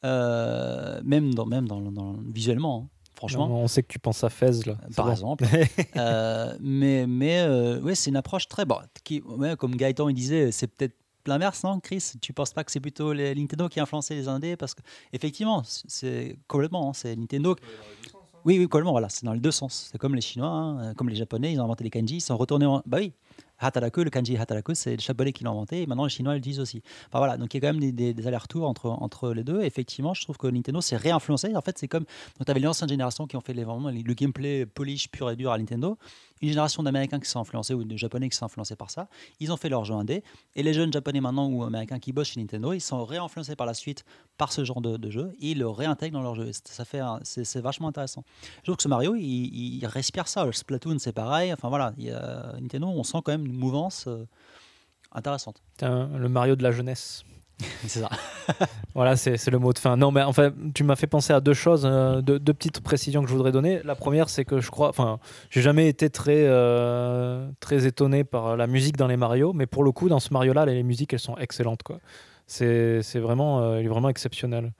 Euh, 0.05 0.99
même 1.03 1.33
dans, 1.33 1.45
même 1.45 1.67
dans, 1.67 1.79
dans- 1.79 2.17
visuellement, 2.33 2.89
hein, 2.89 3.07
franchement. 3.15 3.47
On 3.49 3.67
sait 3.69 3.83
que 3.83 3.87
tu 3.87 3.99
penses 3.99 4.23
à 4.23 4.29
Fez, 4.29 4.51
là. 4.65 4.77
C'est 4.89 4.95
Par 4.95 5.05
bon. 5.05 5.11
exemple. 5.11 5.45
Euh, 5.95 6.57
mais 6.59 7.05
mais 7.07 7.39
euh, 7.41 7.79
ouais, 7.79 7.95
c'est 7.95 8.09
une 8.09 8.17
approche 8.17 8.47
très 8.49 8.65
bon. 8.65 8.79
Qui, 9.03 9.21
ouais, 9.21 9.55
comme 9.55 9.75
Gaëtan 9.75 10.09
il 10.09 10.13
disait, 10.15 10.51
c'est 10.51 10.67
peut-être 10.67 10.95
l'inverse, 11.25 11.63
non, 11.63 11.79
Chris? 11.79 12.13
Tu 12.21 12.33
penses 12.33 12.51
pas 12.51 12.65
que 12.65 12.71
c'est 12.71 12.81
plutôt 12.81 13.13
les 13.13 13.33
Nintendo 13.33 13.69
qui 13.69 13.79
a 13.79 13.83
influencé 13.83 14.13
les 14.15 14.27
indés? 14.27 14.57
Parce 14.57 14.73
que 14.73 14.81
effectivement, 15.13 15.63
c'est- 15.63 15.85
c'est 15.87 16.37
complètement, 16.49 16.89
hein, 16.89 16.93
c'est 16.93 17.15
Nintendo. 17.15 17.55
Oui, 18.45 18.59
oui, 18.59 18.65
complètement. 18.65 18.91
Voilà, 18.91 19.07
c'est 19.09 19.25
dans 19.25 19.33
les 19.33 19.39
deux 19.39 19.51
sens. 19.51 19.89
C'est 19.91 19.97
comme 19.97 20.15
les 20.15 20.21
Chinois, 20.21 20.49
hein, 20.49 20.79
euh, 20.89 20.93
comme 20.93 21.07
les 21.09 21.15
Japonais, 21.15 21.53
ils 21.53 21.59
ont 21.61 21.63
inventé 21.63 21.83
les 21.85 21.89
kanji, 21.89 22.17
ils 22.17 22.21
sont 22.21 22.35
retournés 22.35 22.65
en. 22.65 22.81
Bah 22.85 22.97
oui. 22.99 23.13
Hataraku, 23.59 24.03
le 24.03 24.09
kanji 24.09 24.35
Hataraku, 24.35 24.73
c'est 24.75 24.97
les 24.97 25.01
Japonais 25.01 25.31
qui 25.31 25.45
l'ont 25.45 25.51
inventé 25.51 25.83
et 25.83 25.85
maintenant 25.85 26.03
les 26.03 26.09
Chinois 26.09 26.33
le 26.33 26.41
disent 26.41 26.59
aussi. 26.59 26.81
Enfin, 27.07 27.19
voilà, 27.19 27.37
donc 27.37 27.53
il 27.53 27.57
y 27.63 27.65
a 27.65 27.69
quand 27.71 27.79
même 27.79 27.91
des, 27.91 28.27
allers-retours 28.27 28.67
entre, 28.67 28.87
entre 28.89 29.31
les 29.31 29.45
deux. 29.45 29.61
Effectivement, 29.61 30.13
je 30.13 30.23
trouve 30.23 30.37
que 30.37 30.47
Nintendo 30.47 30.81
s'est 30.81 30.97
réinfluencé. 30.97 31.55
En 31.55 31.61
fait, 31.61 31.77
c'est 31.77 31.87
comme. 31.87 32.03
Donc, 32.03 32.45
tu 32.45 32.51
avais 32.51 32.59
les 32.59 32.67
anciennes 32.67 32.89
générations 32.89 33.25
qui 33.25 33.37
ont 33.37 33.41
fait 33.41 33.53
les- 33.53 33.63
le 33.63 34.13
gameplay 34.13 34.65
polish 34.65 35.09
pur 35.09 35.29
et 35.31 35.37
dur 35.37 35.51
à 35.51 35.57
Nintendo. 35.57 35.97
Une 36.43 36.49
génération 36.49 36.83
d'Américains 36.83 37.21
qui 37.21 37.29
sont 37.29 37.39
influencés 37.39 37.73
ou 37.73 37.85
de 37.85 37.95
Japonais 37.95 38.27
qui 38.27 38.35
sont 38.35 38.43
influencés 38.43 38.75
par 38.75 38.91
ça. 38.91 39.07
Ils 39.39 39.49
ont 39.53 39.55
fait 39.55 39.69
leur 39.69 39.85
jeu 39.85 39.93
indé. 39.93 40.25
Et 40.55 40.61
les 40.61 40.73
jeunes 40.73 40.91
Japonais 40.91 41.21
maintenant 41.21 41.47
ou 41.47 41.63
Américains 41.63 41.99
qui 41.99 42.11
bossent 42.11 42.31
chez 42.31 42.41
Nintendo, 42.41 42.73
ils 42.73 42.81
sont 42.81 43.05
réinfluencés 43.05 43.55
par 43.55 43.65
la 43.65 43.73
suite 43.73 44.03
par 44.37 44.51
ce 44.51 44.65
genre 44.65 44.81
de, 44.81 45.09
jeu 45.09 45.31
et 45.39 45.51
ils 45.51 45.59
le 45.59 45.69
réintègrent 45.69 46.17
dans 46.17 46.21
leur 46.21 46.35
jeu. 46.35 46.51
Ça 46.65 46.83
fait 46.83 46.99
un- 46.99 47.21
c'est 47.23 47.61
vachement 47.61 47.87
intéressant. 47.87 48.25
Je 48.57 48.63
trouve 48.63 48.75
que 48.75 48.83
ce 48.83 48.89
Mario, 48.89 49.15
il, 49.15 49.85
respire 49.85 50.27
ça. 50.27 50.45
Le 50.45 50.51
Splatoon, 50.51 50.99
c'est 50.99 51.13
pareil. 51.13 51.53
Enfin 51.53 51.69
voilà, 51.69 51.93
Nintendo, 52.59 52.87
on 52.87 53.03
sent 53.03 53.19
quand 53.23 53.31
même 53.31 53.45
une 53.45 53.57
mouvance 53.57 54.05
euh, 54.07 54.27
intéressante. 55.13 55.61
Putain, 55.71 56.09
le 56.17 56.27
Mario 56.27 56.57
de 56.57 56.63
la 56.63 56.71
jeunesse. 56.71 57.23
c'est 57.87 57.99
ça. 57.99 58.09
Voilà, 58.95 59.15
c'est 59.15 59.49
le 59.49 59.59
mot 59.59 59.73
de 59.73 59.79
fin. 59.79 59.97
Non, 59.97 60.11
mais 60.11 60.21
enfin, 60.21 60.51
tu 60.73 60.83
m'as 60.83 60.95
fait 60.95 61.07
penser 61.07 61.33
à 61.33 61.39
deux 61.39 61.53
choses, 61.53 61.83
euh, 61.85 62.21
deux, 62.21 62.39
petites 62.39 62.81
précisions 62.81 63.21
que 63.23 63.29
je 63.29 63.33
voudrais 63.33 63.51
donner. 63.51 63.81
La 63.83 63.95
première, 63.95 64.29
c'est 64.29 64.45
que 64.45 64.59
je 64.59 64.69
crois, 64.69 64.89
enfin, 64.89 65.19
j'ai 65.49 65.61
jamais 65.61 65.87
été 65.87 66.09
très, 66.09 66.45
euh, 66.45 67.49
très 67.59 67.85
étonné 67.85 68.23
par 68.23 68.57
la 68.57 68.67
musique 68.67 68.97
dans 68.97 69.07
les 69.07 69.17
Mario, 69.17 69.53
mais 69.53 69.65
pour 69.65 69.83
le 69.83 69.91
coup, 69.91 70.09
dans 70.09 70.19
ce 70.19 70.33
Mario-là, 70.33 70.65
les 70.65 70.83
musiques, 70.83 71.13
elles 71.13 71.19
sont 71.19 71.37
excellentes. 71.37 71.81
C'est 72.45 73.01
vraiment, 73.15 73.61
euh, 73.61 73.87
vraiment 73.87 74.09
exceptionnel. 74.09 74.73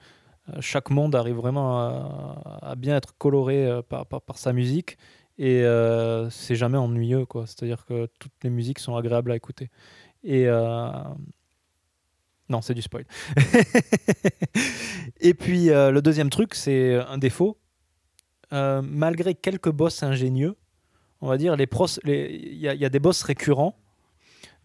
Chaque 0.59 0.89
monde 0.89 1.15
arrive 1.15 1.35
vraiment 1.35 1.79
à, 1.79 2.59
à 2.61 2.75
bien 2.75 2.97
être 2.97 3.17
coloré 3.17 3.79
par, 3.87 4.05
par, 4.05 4.21
par 4.21 4.37
sa 4.37 4.51
musique 4.51 4.97
et 5.37 5.63
c'est 6.29 6.55
jamais 6.55 6.77
ennuyeux, 6.77 7.25
quoi. 7.25 7.45
C'est-à-dire 7.47 7.85
que 7.85 8.07
toutes 8.19 8.33
les 8.43 8.49
musiques 8.49 8.79
sont 8.79 8.95
agréables 8.97 9.31
à 9.31 9.37
écouter. 9.37 9.69
Et 10.25 10.47
non, 12.49 12.61
c'est 12.61 12.74
du 12.74 12.82
spoil. 12.82 13.06
Et 15.22 15.34
puis 15.34 15.70
euh, 15.70 15.91
le 15.91 16.02
deuxième 16.02 16.30
truc, 16.30 16.56
c'est 16.56 16.95
un 16.95 17.18
défaut. 17.18 17.57
Euh, 18.52 18.82
malgré 18.84 19.34
quelques 19.34 19.72
boss 19.72 20.03
ingénieux, 20.03 20.56
on 21.22 21.28
va 21.28 21.38
dire, 21.38 21.56
les 21.56 21.65
pros- 21.68 21.88
les- 22.03 22.40
il 22.52 22.57
y, 22.60 22.68
a- 22.68 22.74
il 22.74 22.80
y 22.82 22.86
a 22.86 22.90
des 22.90 22.99
boss 22.99 23.24
récurrents. 23.24 23.76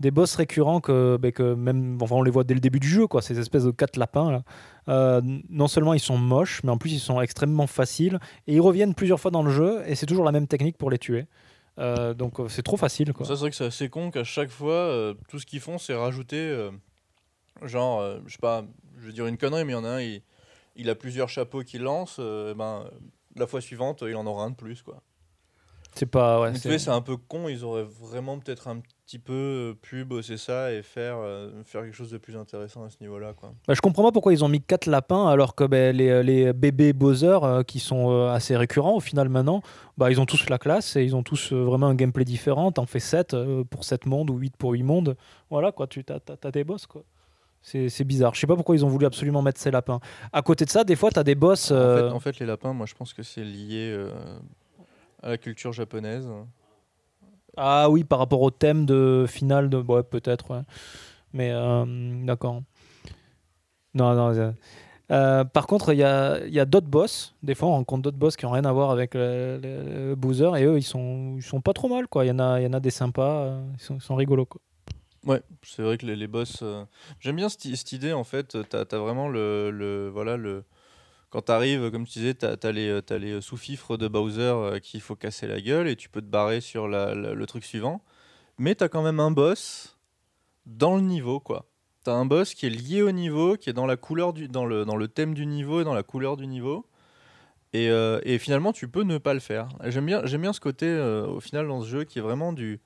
des 0.01 0.11
boss 0.13 0.37
récurrents 0.37 0.81
que, 0.81 1.17
ben, 1.17 1.33
que 1.33 1.55
même, 1.55 1.99
enfin, 2.01 2.15
on 2.17 2.23
les 2.23 2.31
voit 2.31 2.45
dès 2.45 2.55
le 2.55 2.61
début 2.61 2.79
du 2.79 2.87
jeu, 2.89 3.09
quoi, 3.09 3.21
ces 3.21 3.39
espèces 3.41 3.65
de 3.65 3.73
quatre 3.73 3.97
lapins. 3.97 4.31
Là. 4.31 4.43
Euh, 4.89 5.21
non 5.49 5.67
seulement 5.67 5.93
ils 5.93 5.99
sont 6.01 6.17
moches, 6.19 6.63
mais 6.63 6.71
en 6.71 6.79
plus 6.79 6.93
ils 6.93 7.01
sont 7.01 7.21
extrêmement 7.21 7.67
faciles. 7.67 8.21
Et 8.47 8.55
ils 8.55 8.61
reviennent 8.61 8.95
plusieurs 8.95 9.19
fois 9.19 9.33
dans 9.33 9.43
le 9.43 9.51
jeu, 9.51 9.83
et 9.87 9.95
c'est 9.97 10.07
toujours 10.07 10.25
la 10.25 10.31
même 10.33 10.47
technique 10.47 10.77
pour 10.79 10.91
les 10.91 10.99
tuer. 10.99 11.27
Donc 12.17 12.39
c'est 12.49 12.63
trop 12.63 12.77
facile. 12.77 13.13
Quoi. 13.13 13.25
Ça, 13.27 13.35
c'est 13.35 13.41
vrai 13.41 13.51
que 13.51 13.57
c'est 13.57 13.65
assez 13.67 13.89
con 13.89 14.11
qu'à 14.13 14.25
chaque 14.25 14.51
fois, 14.51 15.15
tout 15.29 15.39
ce 15.41 15.47
qu'ils 15.47 15.61
font, 15.61 15.79
c'est 15.79 15.95
rajouter. 15.95 16.69
Euh, 17.63 17.67
genre, 17.69 18.01
euh, 18.01 18.19
je 18.27 18.33
sais 18.33 18.39
pas, 18.39 18.65
je 18.99 19.07
vais 19.07 19.13
dire 19.13 19.27
une 19.27 19.39
connerie, 19.39 19.65
mais 19.65 19.73
il 19.73 19.77
y 19.77 19.79
en 19.79 19.85
a 19.85 19.89
un, 19.91 20.01
il, 20.01 20.23
il 20.77 20.89
a 20.91 20.95
plusieurs 20.95 21.29
chapeaux 21.29 21.63
qu'il 21.63 21.83
lance. 21.83 22.17
euh, 22.19 22.55
ben, 22.55 22.85
euh, 22.87 22.91
la 23.37 23.47
fois 23.47 23.61
suivante, 23.61 24.03
il 24.07 24.17
en 24.17 24.27
aura 24.27 24.45
un 24.45 24.51
de 24.51 24.57
plus, 24.57 24.83
quoi. 24.83 25.03
C'est 25.95 26.07
pas. 26.07 26.41
Ouais, 26.41 26.55
c'est- 26.55 26.69
sais, 26.71 26.79
c'est 26.79 26.91
un 26.91 27.01
peu 27.01 27.17
con, 27.17 27.49
ils 27.49 27.65
auraient 27.65 27.87
vraiment 28.01 28.39
peut-être 28.39 28.69
un 28.69 28.81
petit 29.05 29.19
peu 29.19 29.33
euh, 29.33 29.75
pu 29.75 30.05
bosser 30.05 30.37
ça 30.37 30.73
et 30.73 30.83
faire, 30.83 31.17
euh, 31.19 31.51
faire 31.65 31.83
quelque 31.83 31.95
chose 31.97 32.11
de 32.11 32.19
plus 32.19 32.37
intéressant 32.37 32.85
à 32.85 32.91
ce 32.91 32.99
niveau-là, 33.01 33.33
quoi. 33.33 33.53
Bah, 33.67 33.75
je 33.75 33.81
comprends 33.81 34.05
pas 34.05 34.13
pourquoi 34.13 34.33
ils 34.33 34.45
ont 34.45 34.49
mis 34.49 34.61
quatre 34.61 34.87
lapins 34.87 35.27
alors 35.27 35.55
que 35.57 35.65
ben, 35.65 35.97
les, 35.97 36.23
les 36.23 36.53
bébés 36.53 36.93
Bowser 36.93 37.39
euh, 37.43 37.63
qui 37.65 37.81
sont 37.81 38.11
euh, 38.13 38.29
assez 38.31 38.57
récurrents 38.57 38.95
au 38.95 39.01
final 39.01 39.29
maintenant, 39.29 39.63
bah, 39.97 40.11
ils 40.13 40.21
ont 40.21 40.27
tous 40.27 40.49
la 40.51 40.59
classe 40.59 40.95
et 40.95 41.03
ils 41.03 41.17
ont 41.17 41.23
tous 41.25 41.53
euh, 41.53 41.65
vraiment 41.65 41.87
un 41.87 41.95
gameplay 41.97 42.25
différent. 42.25 42.71
T'en 42.71 42.87
fais 42.87 43.01
7 43.01 43.35
pour 43.71 43.83
7 43.83 44.07
mondes 44.07 44.31
ou 44.31 44.37
8 44.37 44.57
pour 44.57 44.73
8 44.73 44.83
mondes. 44.85 45.17
Voilà 45.51 45.73
quoi, 45.73 45.87
tu 45.89 46.05
as, 46.11 46.21
tes 46.53 46.63
boss 46.65 46.87
quoi. 46.87 47.03
C'est 47.61 48.05
bizarre. 48.05 48.35
Je 48.35 48.41
sais 48.41 48.47
pas 48.47 48.57
pourquoi 48.57 48.77
ils 48.77 48.85
ont 48.85 48.89
voulu 48.89 49.05
absolument 49.05 49.43
mettre 49.43 49.61
ces 49.61 49.71
lapins. 49.71 50.01
À 50.33 50.41
côté 50.43 50.65
de 50.65 50.71
ça, 50.71 50.85
des 50.85 50.97
fois, 50.97 51.11
tu 51.11 51.19
as 51.19 51.25
des 51.25 51.35
boss. 51.35 51.67
En, 51.71 51.75
fait, 51.75 51.81
euh, 51.81 52.11
en 52.13 52.21
fait, 52.21 52.39
les 52.39 52.47
lapins, 52.47 52.73
moi, 52.73 52.87
je 52.87 52.95
pense 52.95 53.13
que 53.13 53.23
c'est 53.23 53.45
lié 53.45 53.91
euh, 53.93 54.11
à 55.23 55.31
la 55.31 55.39
culture 55.39 55.73
japonaise. 55.73 56.27
Ah 57.57 57.91
oui, 57.91 58.05
par 58.05 58.21
rapport 58.21 58.41
au 58.41 58.51
thème 58.51 58.87
de 58.87 59.27
finale, 59.29 59.69
de... 59.69 59.77
ouais, 59.79 60.03
peut-être. 60.03 60.51
ouais. 60.53 60.63
Mais 61.33 61.51
euh, 61.53 61.85
d'accord. 62.25 62.63
Non, 63.95 64.15
non. 64.15 64.55
par 65.53 65.67
contre, 65.67 65.93
il 65.93 65.99
y 65.99 66.05
a, 66.05 66.39
il 66.47 66.55
y 66.55 66.61
a 66.61 66.65
d'autres 66.65 66.87
boss. 66.87 67.35
Des 67.43 67.55
fois, 67.55 67.69
on 67.69 67.73
rencontre 67.73 68.03
d'autres 68.03 68.17
boss 68.17 68.37
qui 68.37 68.47
n'ont 68.47 68.53
rien 68.53 68.65
à 68.65 68.73
voir 68.73 68.91
avec 68.91 69.15
le, 69.15 69.59
le- 69.63 70.09
le 70.11 70.15
Boozer. 70.15 70.57
Et 70.57 70.65
eux, 70.65 70.79
ils 70.79 70.83
sont, 70.83 71.35
ils 71.37 71.43
sont 71.43 71.61
pas 71.61 71.73
trop 71.75 71.89
mal. 71.89 72.07
Il 72.23 72.27
y, 72.29 72.31
en 72.31 72.39
a, 72.39 72.61
y 72.61 72.67
en 72.67 72.73
a 72.73 72.81
des 72.81 72.91
sympas. 72.91 73.59
Ils 73.75 73.81
sont, 73.83 73.97
ils 73.97 74.03
sont 74.03 74.15
rigolos. 74.15 74.47
Quoi. 74.47 74.61
Ouais, 75.29 75.43
c'est 75.63 75.83
vrai 75.83 75.99
que 75.99 76.07
les, 76.07 76.27
boss. 76.27 76.61
euh, 76.63 76.85
J'aime 77.21 77.37
bien 77.37 77.49
cette, 77.49 77.93
idée 77.93 78.13
en 78.13 78.25
fait. 78.25 78.57
T'as 78.69 78.85
as 78.91 78.99
vraiment 78.99 79.29
le, 79.29 79.71
le 79.71 80.09
voilà 80.09 80.37
le. 80.37 80.65
Quand 81.31 81.43
t'arrives, 81.43 81.91
comme 81.91 82.07
tu 82.07 82.19
disais, 82.19 82.35
t'as 82.35 82.57
as 82.63 82.73
les, 82.73 82.89
euh, 82.89 83.03
t'as 83.03 83.19
les 83.19 83.41
sous-fifres 83.43 83.99
de 83.99 84.09
Bowser 84.09 84.41
euh, 84.41 84.79
qu'il 84.79 85.03
faut 85.03 85.15
casser 85.15 85.47
la 85.47 85.61
gueule 85.61 85.87
et 85.87 85.97
tu 85.97 86.09
peux 86.09 86.23
te 86.23 86.27
barrer 86.27 86.63
sur 86.63 86.89
le 86.89 87.45
truc 87.47 87.65
suivant. 87.65 88.03
Mais 88.59 88.75
t'as 88.75 88.89
quand 88.89 89.03
même 89.03 89.21
un 89.21 89.31
boss 89.31 89.99
dans 90.67 90.97
le 90.97 91.03
niveau 91.03 91.41
quoi. 91.41 91.67
T'as 92.05 92.15
un 92.15 92.25
boss 92.25 92.55
qui 92.55 92.67
est 92.67 92.71
lié 92.71 93.03
au 93.03 93.13
niveau, 93.13 93.57
qui 93.57 93.71
est 93.71 93.75
dans 93.75 93.87
la 93.87 93.97
couleur 93.97 94.33
du, 94.33 94.49
dans 94.49 94.65
le 94.65 94.85
dans 94.85 94.97
le 94.97 95.09
thème 95.09 95.35
du 95.35 95.47
niveau 95.47 95.83
et 95.83 95.85
dans 95.85 95.95
la 95.95 96.03
couleur 96.03 96.37
du 96.39 96.47
niveau. 96.47 96.87
Et, 97.75 97.91
euh, 97.91 98.21
finalement, 98.39 98.73
tu 98.73 98.89
peux 98.89 99.03
ne 99.03 99.19
pas 99.19 99.35
le 99.35 99.41
faire. 99.41 99.69
J'aime 99.85 100.07
bien, 100.07 100.23
bien 100.23 100.53
ce 100.53 100.61
côté 100.61 100.87
euh, 100.87 101.27
au 101.27 101.41
final 101.41 101.69
dans 101.69 101.83
ce 101.83 101.89
jeu 101.89 102.05
qui 102.05 102.19
est 102.19 102.23
vraiment 102.23 102.53
du. 102.53 102.81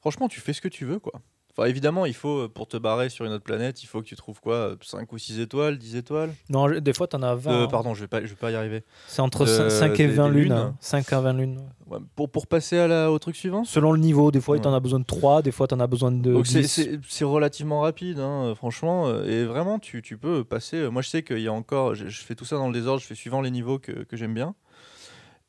Franchement, 0.00 0.28
tu 0.28 0.40
fais 0.40 0.52
ce 0.52 0.60
que 0.60 0.68
tu 0.68 0.84
veux 0.84 0.98
quoi. 0.98 1.20
Enfin, 1.58 1.68
évidemment, 1.68 2.06
il 2.06 2.14
faut, 2.14 2.42
euh, 2.44 2.48
pour 2.48 2.68
te 2.68 2.76
barrer 2.76 3.08
sur 3.08 3.24
une 3.24 3.32
autre 3.32 3.42
planète, 3.42 3.82
il 3.82 3.86
faut 3.86 4.00
que 4.00 4.06
tu 4.06 4.14
trouves 4.14 4.40
quoi 4.40 4.76
5 4.80 5.12
ou 5.12 5.18
6 5.18 5.40
étoiles, 5.40 5.76
10 5.76 5.96
étoiles? 5.96 6.32
Non, 6.50 6.68
des 6.70 6.92
fois, 6.92 7.08
tu 7.08 7.16
en 7.16 7.22
as 7.24 7.34
20. 7.34 7.50
Euh, 7.50 7.64
hein. 7.64 7.68
Pardon, 7.68 7.94
je 7.94 8.02
vais 8.02 8.06
pas, 8.06 8.20
je 8.22 8.28
vais 8.28 8.34
pas 8.36 8.52
y 8.52 8.54
arriver. 8.54 8.84
C'est 9.08 9.22
entre 9.22 9.44
de- 9.44 9.68
5 9.68 9.98
et 9.98 10.06
des- 10.06 10.12
20 10.14 10.28
des 10.28 10.34
lunes. 10.34 10.42
lunes. 10.44 10.52
hein. 10.52 10.76
5 10.78 11.12
à 11.12 11.20
20 11.20 11.32
lunes. 11.32 11.58
Ouais, 11.90 11.98
pour, 12.14 12.28
pour 12.30 12.46
passer 12.46 12.78
à 12.78 12.86
la, 12.86 13.10
au 13.10 13.18
truc 13.18 13.34
suivant? 13.34 13.64
Selon 13.64 13.90
le 13.90 13.98
niveau, 13.98 14.30
des 14.30 14.40
fois, 14.40 14.54
Ouais. 14.54 14.62
tu 14.62 14.68
en 14.68 14.72
as 14.74 14.78
besoin 14.78 15.00
de 15.00 15.04
3, 15.04 15.42
des 15.42 15.50
fois, 15.50 15.66
tu 15.66 15.74
en 15.74 15.80
as 15.80 15.86
besoin 15.88 16.12
de 16.12 16.32
Donc 16.32 16.46
c'est- 16.46 16.60
10. 16.60 16.68
c'est 16.68 17.00
c'est 17.08 17.24
relativement 17.24 17.80
rapide, 17.80 18.20
hein, 18.20 18.52
franchement, 18.54 19.08
euh, 19.08 19.24
et 19.24 19.44
vraiment 19.44 19.80
tu, 19.80 20.00
tu 20.00 20.16
peux 20.16 20.44
passer. 20.44 20.76
euh, 20.76 20.90
Moi 20.90 21.02
je 21.02 21.08
sais 21.08 21.22
qu'il 21.24 21.40
y 21.40 21.48
a 21.48 21.52
encore, 21.52 21.94
je, 21.96 22.06
je 22.08 22.20
fais 22.20 22.34
tout 22.36 22.44
ça 22.44 22.56
dans 22.56 22.68
le 22.68 22.72
désordre, 22.74 23.00
je 23.00 23.06
fais 23.06 23.14
suivant 23.16 23.40
les 23.40 23.50
niveaux 23.50 23.78
que, 23.80 23.90
que 24.04 24.16
j'aime 24.16 24.34
bien. 24.34 24.54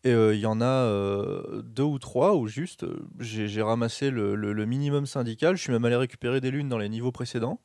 Et 0.03 0.11
euh, 0.11 0.34
il 0.34 0.39
y 0.39 0.45
en 0.45 0.61
a 0.61 0.65
euh, 0.65 1.61
deux 1.63 1.84
ou 1.84 1.99
trois 1.99 2.35
où 2.35 2.47
juste 2.47 2.84
euh, 2.84 3.05
j'ai 3.19 3.61
ramassé 3.61 4.11
le, 4.11 4.65
minimum 4.65 5.05
syndical, 5.05 5.57
je 5.57 5.61
suis 5.61 5.73
même 5.73 5.84
allé 5.84 5.97
récupérer 5.97 6.39
des 6.39 6.51
lunes 6.51 6.69
dans 6.69 6.77
les 6.77 6.89
niveaux 6.89 7.11
précédents. 7.11 7.59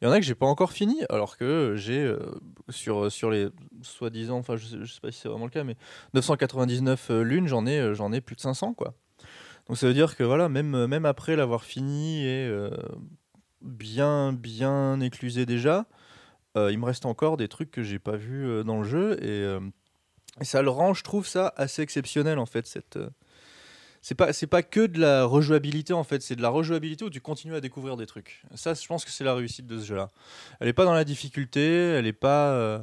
Il 0.00 0.04
y 0.04 0.08
en 0.08 0.12
a 0.12 0.20
que 0.20 0.24
j'ai 0.24 0.36
pas 0.36 0.46
encore 0.46 0.70
fini, 0.72 1.02
alors 1.08 1.36
que 1.36 1.74
j'ai 1.76 2.14
sur, 2.68 3.10
sur 3.10 3.30
les 3.30 3.48
soi-disant, 3.82 4.38
enfin 4.38 4.56
je 4.56 4.84
je 4.84 4.92
sais 4.92 5.00
pas 5.00 5.10
si 5.10 5.18
c'est 5.20 5.28
vraiment 5.28 5.44
le 5.44 5.50
cas, 5.50 5.64
mais 5.64 5.76
999 6.14 7.10
euh, 7.10 7.22
lunes, 7.22 7.48
j'en 7.48 7.66
ai, 7.66 7.94
j'en 7.94 8.12
ai 8.12 8.20
plus 8.20 8.36
de 8.36 8.40
500 8.40 8.74
quoi. 8.74 8.94
Donc 9.66 9.76
ça 9.76 9.86
veut 9.88 9.94
dire 9.94 10.16
que 10.16 10.22
voilà, 10.22 10.48
même, 10.48 10.86
même 10.86 11.04
après 11.04 11.36
l'avoir 11.36 11.64
fini 11.64 12.24
et 12.24 12.50
bien 13.60 14.32
bien 14.32 15.00
éclusé 15.00 15.46
déjà, 15.46 15.86
il 16.56 16.78
me 16.78 16.84
reste 16.84 17.06
encore 17.06 17.36
des 17.36 17.48
trucs 17.48 17.70
que 17.70 17.82
j'ai 17.82 17.98
pas 17.98 18.14
euh, 18.14 18.64
dans 18.64 18.78
le 18.78 18.84
jeu 18.84 19.22
et, 19.22 19.58
et 20.40 20.44
ça 20.44 20.62
le 20.62 20.70
rend, 20.70 20.94
je 20.94 21.02
trouve 21.02 21.26
ça 21.26 21.52
assez 21.56 21.82
exceptionnel 21.82 22.38
en 22.38 22.46
fait 22.46 22.66
cette 22.66 22.96
euh, 22.96 23.10
c'est 24.00 24.14
pas 24.14 24.32
c'est 24.32 24.46
pas 24.46 24.62
que 24.62 24.86
de 24.86 25.00
la 25.00 25.24
rejouabilité 25.24 25.92
en 25.92 26.04
fait, 26.04 26.22
c'est 26.22 26.36
de 26.36 26.42
la 26.42 26.48
rejouabilité 26.48 27.04
où 27.04 27.10
tu 27.10 27.20
continues 27.20 27.56
à 27.56 27.60
découvrir 27.60 27.96
des 27.96 28.06
trucs. 28.06 28.42
Ça, 28.54 28.74
je 28.74 28.86
pense 28.86 29.04
que 29.04 29.10
c'est 29.10 29.24
la 29.24 29.34
réussite 29.34 29.66
de 29.66 29.78
ce 29.78 29.86
jeu-là. 29.86 30.10
Elle 30.60 30.68
est 30.68 30.72
pas 30.72 30.84
dans 30.84 30.94
la 30.94 31.04
difficulté, 31.04 31.60
elle 31.60 32.06
est 32.06 32.12
pas 32.12 32.52
euh, 32.52 32.78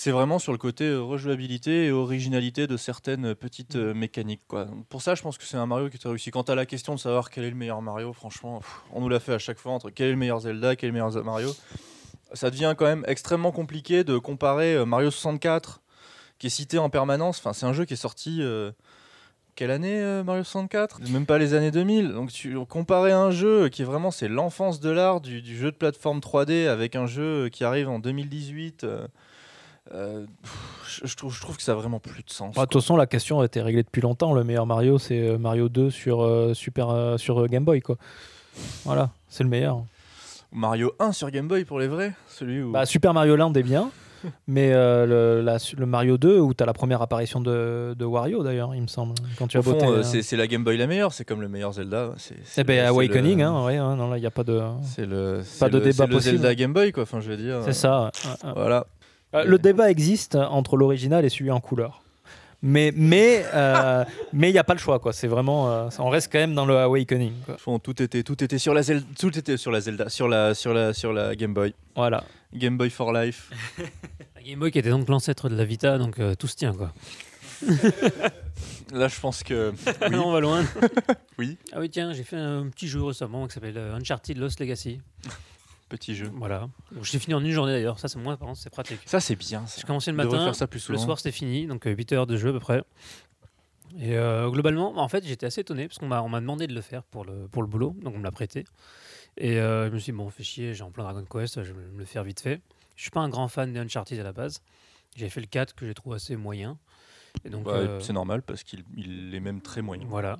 c'est 0.00 0.12
vraiment 0.12 0.38
sur 0.38 0.52
le 0.52 0.58
côté 0.58 0.84
euh, 0.84 1.00
rejouabilité 1.00 1.86
et 1.86 1.90
originalité 1.90 2.68
de 2.68 2.76
certaines 2.76 3.34
petites 3.34 3.74
euh, 3.74 3.94
mécaniques. 3.94 4.42
Quoi. 4.46 4.68
Pour 4.88 5.02
ça, 5.02 5.16
je 5.16 5.22
pense 5.22 5.38
que 5.38 5.42
c'est 5.42 5.56
un 5.56 5.66
Mario 5.66 5.88
qui 5.88 5.96
est 5.96 6.08
réussi. 6.08 6.30
Quant 6.30 6.42
à 6.42 6.54
la 6.54 6.66
question 6.66 6.94
de 6.94 7.00
savoir 7.00 7.30
quel 7.30 7.42
est 7.42 7.50
le 7.50 7.56
meilleur 7.56 7.82
Mario, 7.82 8.12
franchement, 8.12 8.60
pff, 8.60 8.82
on 8.92 9.00
nous 9.00 9.08
l'a 9.08 9.18
fait 9.18 9.32
à 9.32 9.40
chaque 9.40 9.58
fois 9.58 9.72
entre 9.72 9.90
quel 9.90 10.06
est 10.06 10.12
le 10.12 10.16
meilleur 10.16 10.38
Zelda, 10.38 10.76
quel 10.76 10.90
est 10.90 10.92
le 10.92 11.02
meilleur 11.02 11.24
Mario. 11.24 11.52
Ça 12.34 12.50
devient 12.50 12.74
quand 12.76 12.84
même 12.84 13.04
extrêmement 13.08 13.52
compliqué 13.52 14.04
de 14.04 14.18
comparer 14.18 14.74
euh, 14.74 14.84
Mario 14.84 15.10
64, 15.10 15.80
qui 16.38 16.48
est 16.48 16.50
cité 16.50 16.78
en 16.78 16.90
permanence. 16.90 17.38
Enfin, 17.38 17.52
c'est 17.52 17.66
un 17.66 17.72
jeu 17.72 17.84
qui 17.84 17.94
est 17.94 17.96
sorti. 17.96 18.38
euh, 18.42 18.70
quelle 19.54 19.72
année 19.72 20.00
euh, 20.00 20.22
Mario 20.22 20.44
64 20.44 21.00
Même 21.10 21.26
pas 21.26 21.36
les 21.38 21.52
années 21.54 21.72
2000. 21.72 22.12
Donc 22.12 22.30
tu 22.30 22.56
comparer 22.66 23.10
un 23.10 23.32
jeu 23.32 23.68
qui 23.68 23.82
est 23.82 23.84
vraiment 23.84 24.12
c'est 24.12 24.28
l'enfance 24.28 24.78
de 24.78 24.88
l'art 24.90 25.20
du, 25.20 25.42
du 25.42 25.56
jeu 25.58 25.72
de 25.72 25.76
plateforme 25.76 26.20
3D 26.20 26.68
avec 26.68 26.94
un 26.94 27.06
jeu 27.06 27.48
qui 27.48 27.64
arrive 27.64 27.88
en 27.88 27.98
2018. 27.98 28.84
euh, 28.84 29.08
euh, 29.94 30.24
pff, 30.42 31.00
je, 31.04 31.16
trouve, 31.16 31.34
je 31.34 31.40
trouve 31.40 31.56
que 31.56 31.62
ça 31.64 31.72
a 31.72 31.74
vraiment 31.74 31.98
plus 31.98 32.22
de 32.22 32.30
sens. 32.30 32.54
Bah, 32.54 32.66
De 32.66 32.68
toute 32.68 32.82
façon, 32.82 32.96
la 32.96 33.06
question 33.06 33.40
a 33.40 33.46
été 33.46 33.60
réglée 33.60 33.82
depuis 33.82 34.00
longtemps. 34.02 34.32
Le 34.32 34.44
meilleur 34.44 34.66
Mario, 34.66 34.98
c'est 34.98 35.36
Mario 35.38 35.68
2 35.68 35.90
sur, 35.90 36.50
Super, 36.54 37.14
sur 37.18 37.44
Game 37.48 37.64
Boy. 37.64 37.80
Quoi. 37.80 37.96
Voilà, 38.84 39.10
c'est 39.28 39.42
le 39.42 39.48
meilleur. 39.50 39.82
Mario 40.52 40.92
1 40.98 41.12
sur 41.12 41.30
Game 41.30 41.46
Boy 41.48 41.64
pour 41.64 41.78
les 41.78 41.88
vrais, 41.88 42.12
celui 42.28 42.62
où 42.62 42.72
Bah, 42.72 42.86
Super 42.86 43.12
Mario 43.12 43.36
Land 43.36 43.52
est 43.54 43.62
bien, 43.62 43.90
mais 44.48 44.72
euh, 44.72 45.06
le, 45.38 45.42
la- 45.42 45.58
le 45.76 45.86
Mario 45.86 46.16
2, 46.18 46.38
où 46.40 46.54
tu 46.54 46.62
as 46.62 46.66
la 46.66 46.72
première 46.72 47.02
apparition 47.02 47.40
de, 47.40 47.94
de 47.96 48.04
Wario 48.04 48.42
d'ailleurs, 48.42 48.74
il 48.74 48.82
me 48.82 48.86
semble. 48.86 49.14
Quand 49.38 49.46
tu 49.46 49.58
as 49.58 49.60
au 49.60 49.62
fond, 49.62 49.72
voté. 49.72 49.86
euh, 49.86 50.02
euh, 50.02 50.22
c'est 50.22 50.36
la 50.36 50.46
Game 50.46 50.64
Boy 50.64 50.76
la 50.78 50.86
meilleure, 50.86 51.12
c'est 51.12 51.24
comme 51.24 51.40
le 51.42 51.48
meilleur 51.48 51.72
Zelda. 51.74 52.12
c'est- 52.16 52.34
eh 52.56 52.64
ben, 52.64 52.84
Awakening, 52.86 53.38
le- 53.38 53.44
hein, 53.44 53.64
ouais, 53.66 53.76
hein, 53.76 53.94
non, 53.96 54.08
là, 54.08 54.16
il 54.16 54.20
n'y 54.20 54.26
a 54.26 54.30
pas 54.30 54.44
de. 54.44 54.60
C'est 54.82 55.06
le, 55.06 55.38
Pas 55.38 55.44
c'est 55.44 55.70
de 55.70 55.78
le- 55.78 55.84
débat 55.84 55.92
c'est 55.96 56.06
le 56.06 56.14
possible. 56.14 56.36
Zelda 56.38 56.54
Game 56.54 56.72
Boy, 56.72 56.92
quoi. 56.92 57.02
Enfin, 57.02 57.20
je 57.20 57.28
veux 57.30 57.36
dire. 57.36 57.60
C'est 57.64 57.72
ça. 57.74 58.10
ouais. 58.44 58.50
Voilà. 58.56 58.86
Euh, 59.34 59.44
le 59.44 59.58
débat 59.58 59.90
existe 59.90 60.36
entre 60.36 60.78
l'original 60.78 61.24
et 61.26 61.28
celui 61.28 61.50
en 61.50 61.60
couleur. 61.60 62.00
Mais 62.60 62.92
mais 62.96 63.44
euh, 63.54 64.04
mais 64.32 64.50
il 64.50 64.52
n'y 64.52 64.58
a 64.58 64.64
pas 64.64 64.74
le 64.74 64.80
choix 64.80 64.98
quoi. 64.98 65.12
C'est 65.12 65.28
vraiment 65.28 65.70
euh, 65.70 65.88
on 65.98 66.08
reste 66.08 66.32
quand 66.32 66.38
même 66.40 66.54
dans 66.54 66.66
le 66.66 66.76
Awakening. 66.76 67.32
quoi. 67.46 67.78
Tout 67.78 68.02
était, 68.02 68.24
tout 68.24 68.42
était 68.42 68.58
sur 68.58 68.74
la 68.74 68.82
Zelda, 68.82 69.06
tout 69.18 69.38
était 69.38 69.56
sur 69.56 69.70
la 69.70 69.80
Zelda, 69.80 70.08
sur 70.08 70.26
la, 70.26 70.54
sur 70.54 70.74
la, 70.74 70.92
sur 70.92 71.12
la 71.12 71.36
Game 71.36 71.54
Boy. 71.54 71.72
Voilà. 71.94 72.24
Game 72.52 72.76
Boy 72.76 72.90
for 72.90 73.12
Life. 73.12 73.50
La 74.34 74.42
Game 74.42 74.58
Boy 74.58 74.70
qui 74.72 74.78
était 74.78 74.88
donc 74.90 75.08
l'ancêtre 75.08 75.48
de 75.48 75.54
la 75.56 75.64
Vita, 75.64 75.98
donc 75.98 76.18
euh, 76.18 76.34
tout 76.34 76.46
se 76.46 76.56
tient 76.56 76.72
quoi. 76.72 76.92
Là, 78.92 79.08
je 79.08 79.20
pense 79.20 79.42
que. 79.42 79.72
Non, 80.10 80.28
on 80.28 80.32
va 80.32 80.40
loin. 80.40 80.64
Oui. 81.38 81.56
Ah 81.72 81.78
oui, 81.78 81.90
tiens, 81.90 82.12
j'ai 82.12 82.22
fait 82.24 82.36
un 82.36 82.68
petit 82.68 82.88
jeu 82.88 83.02
récemment 83.02 83.46
qui 83.46 83.54
s'appelle 83.54 83.78
Uncharted 83.78 84.36
Lost 84.38 84.58
Legacy. 84.58 85.00
Petit 85.88 86.14
jeu. 86.14 86.30
Voilà. 86.34 86.68
Je 87.00 87.12
l'ai 87.12 87.18
fini 87.18 87.34
en 87.34 87.40
une 87.42 87.50
journée 87.50 87.72
d'ailleurs. 87.72 87.98
Ça, 87.98 88.08
c'est 88.08 88.18
moi, 88.18 88.36
par 88.36 88.48
contre, 88.48 88.60
c'est 88.60 88.70
pratique. 88.70 89.00
Ça, 89.06 89.20
c'est 89.20 89.36
bien. 89.36 89.66
Ça. 89.66 89.80
J'ai 89.80 89.86
commencé 89.86 90.10
le 90.10 90.16
matin, 90.16 90.30
faire 90.44 90.54
ça 90.54 90.66
plus 90.66 90.88
le 90.90 90.98
soir 90.98 91.18
c'était 91.18 91.32
fini, 91.32 91.66
donc 91.66 91.84
8 91.86 92.12
heures 92.12 92.26
de 92.26 92.36
jeu 92.36 92.50
à 92.50 92.52
peu 92.52 92.60
près. 92.60 92.82
Et 93.98 94.16
euh, 94.18 94.50
globalement, 94.50 94.98
en 94.98 95.08
fait, 95.08 95.24
j'étais 95.24 95.46
assez 95.46 95.62
étonné 95.62 95.88
parce 95.88 95.98
qu'on 95.98 96.08
m'a 96.08 96.22
demandé 96.40 96.66
de 96.66 96.74
le 96.74 96.82
faire 96.82 97.02
pour 97.04 97.24
le, 97.24 97.48
pour 97.48 97.62
le 97.62 97.68
boulot, 97.68 97.96
donc 98.02 98.14
on 98.14 98.18
me 98.18 98.24
l'a 98.24 98.30
prêté. 98.30 98.64
Et 99.38 99.58
euh, 99.58 99.88
je 99.88 99.94
me 99.94 99.98
suis 99.98 100.12
dit, 100.12 100.16
bon, 100.18 100.28
fait 100.28 100.42
chier, 100.42 100.74
j'ai 100.74 100.82
en 100.82 100.90
plein 100.90 101.04
Dragon 101.04 101.24
Quest, 101.24 101.62
je 101.62 101.72
vais 101.72 101.86
me 101.92 101.98
le 101.98 102.04
faire 102.04 102.22
vite 102.22 102.40
fait. 102.40 102.60
Je 102.96 103.02
suis 103.02 103.10
pas 103.10 103.20
un 103.20 103.28
grand 103.30 103.48
fan 103.48 103.72
des 103.72 103.78
Uncharted 103.78 104.18
à 104.20 104.22
la 104.22 104.32
base. 104.32 104.60
J'ai 105.16 105.28
fait 105.30 105.40
le 105.40 105.46
4 105.46 105.74
que 105.74 105.86
j'ai 105.86 105.94
trouvé 105.94 106.16
assez 106.16 106.36
moyen. 106.36 106.76
Et 107.44 107.50
donc, 107.50 107.64
Bah, 107.64 107.72
euh, 107.76 108.00
C'est 108.00 108.12
normal 108.12 108.42
parce 108.42 108.62
qu'il 108.62 108.84
il 108.96 109.34
est 109.34 109.40
même 109.40 109.60
très 109.62 109.80
moyen. 109.80 110.04
voilà. 110.06 110.38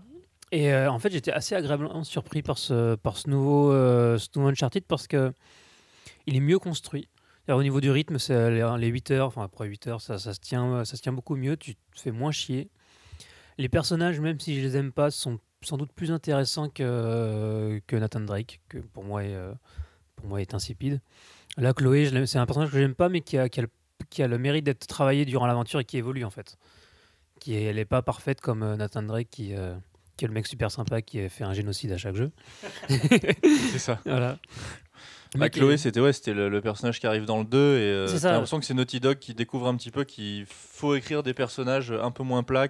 Et 0.51 0.73
euh, 0.73 0.91
en 0.91 0.99
fait, 0.99 1.11
j'étais 1.11 1.33
assez 1.33 1.55
agréablement 1.55 2.05
surpris 2.05 2.43
par 2.43 2.59
ce, 2.59 2.95
par 2.95 3.17
ce, 3.17 3.29
nouveau, 3.29 3.73
euh, 3.73 4.19
ce 4.19 4.29
nouveau 4.37 4.49
Uncharted 4.49 4.85
parce 4.85 5.07
que 5.07 5.33
il 6.27 6.37
est 6.37 6.41
mieux 6.41 6.59
construit. 6.59 7.09
C'est-à-dire, 7.45 7.59
Au 7.59 7.63
niveau 7.63 7.81
du 7.81 7.91
rythme, 7.91 8.19
c'est 8.19 8.51
les, 8.51 8.77
les 8.79 8.89
8 8.89 9.11
heures, 9.13 9.27
enfin 9.27 9.43
après 9.43 9.67
8 9.67 9.87
heures, 9.87 10.01
ça, 10.01 10.19
ça, 10.19 10.35
se 10.35 10.41
tient, 10.41 10.85
ça 10.85 10.97
se 10.97 11.03
tient 11.03 11.13
beaucoup 11.13 11.37
mieux, 11.37 11.57
tu 11.57 11.75
te 11.75 11.81
fais 12.01 12.11
moins 12.11 12.33
chier. 12.33 12.71
Les 13.57 13.69
personnages, 13.69 14.21
même 14.21 14.39
si 14.39 14.61
je 14.61 14.67
les 14.67 14.77
aime 14.77 14.93
pas, 14.93 15.11
sont 15.11 15.39
sans 15.63 15.77
doute 15.77 15.93
plus 15.93 16.13
intéressant 16.13 16.69
que, 16.69 17.81
que 17.87 17.97
Nathan 17.97 18.21
Drake, 18.21 18.61
que 18.69 18.79
pour 18.79 19.05
moi 19.05 19.25
est, 19.25 19.35
euh, 19.35 19.53
pour 20.17 20.29
moi 20.29 20.41
est 20.41 20.55
insipide. 20.55 21.01
Là, 21.57 21.73
Chloé, 21.73 22.27
c'est 22.27 22.39
un 22.39 22.47
personnage 22.47 22.71
que 22.71 22.79
j'aime 22.79 22.95
pas, 22.95 23.09
mais 23.09 23.21
qui 23.21 23.37
a, 23.37 23.49
qui 23.49 23.61
a 24.23 24.29
le, 24.29 24.39
mérite 24.39 24.65
d'être 24.65 24.87
travaillé 24.87 25.25
durant 25.25 25.47
l'aventure 25.47 25.81
et 25.81 25.85
qui 25.85 25.99
évolue 25.99 26.25
en 26.25 26.31
fait. 26.31 26.57
Qui 27.41 27.55
elle 27.55 27.77
n'est 27.77 27.85
pas 27.85 28.03
parfaite 28.03 28.41
comme 28.41 28.63
euh, 28.63 28.77
Nathan 28.77 29.03
Drake, 29.03 29.29
qui, 29.31 29.55
euh, 29.55 29.75
qui 30.19 30.25
est 30.25 30.29
le 30.29 30.35
mec 30.35 30.47
super 30.47 30.71
sympa 30.71 31.01
qui 31.01 31.21
a 31.21 31.29
fait 31.29 31.45
un 31.45 31.55
génocide 31.55 31.93
à 31.93 31.97
chaque 31.97 32.17
jeu. 32.17 32.33
C'est 32.89 33.79
ça. 33.79 34.01
Voilà. 34.05 34.39
Bah, 35.37 35.49
Chloé, 35.51 35.77
c'était 35.77 36.01
ouais, 36.01 36.13
c'était 36.13 36.33
le, 36.33 36.49
le 36.49 36.61
personnage 36.61 37.01
qui 37.01 37.07
arrive 37.07 37.25
dans 37.25 37.39
le 37.39 37.45
2 37.45 37.59
et 37.59 37.61
euh, 37.61 38.07
t'as 38.09 38.19
ça. 38.19 38.33
l'impression 38.33 38.59
que 38.61 38.65
c'est 38.65 38.75
Naughty 38.75 39.01
Dog 39.01 39.19
qui 39.19 39.35
découvre 39.35 39.69
un 39.69 39.77
petit 39.77 39.91
peu 39.91 40.05
qu'il 40.05 40.47
faut 40.49 40.95
écrire 40.95 41.23
des 41.23 41.35
personnages 41.35 41.93
un 41.93 42.11
peu 42.11 42.23
moins 42.23 42.43
plats 42.43 42.69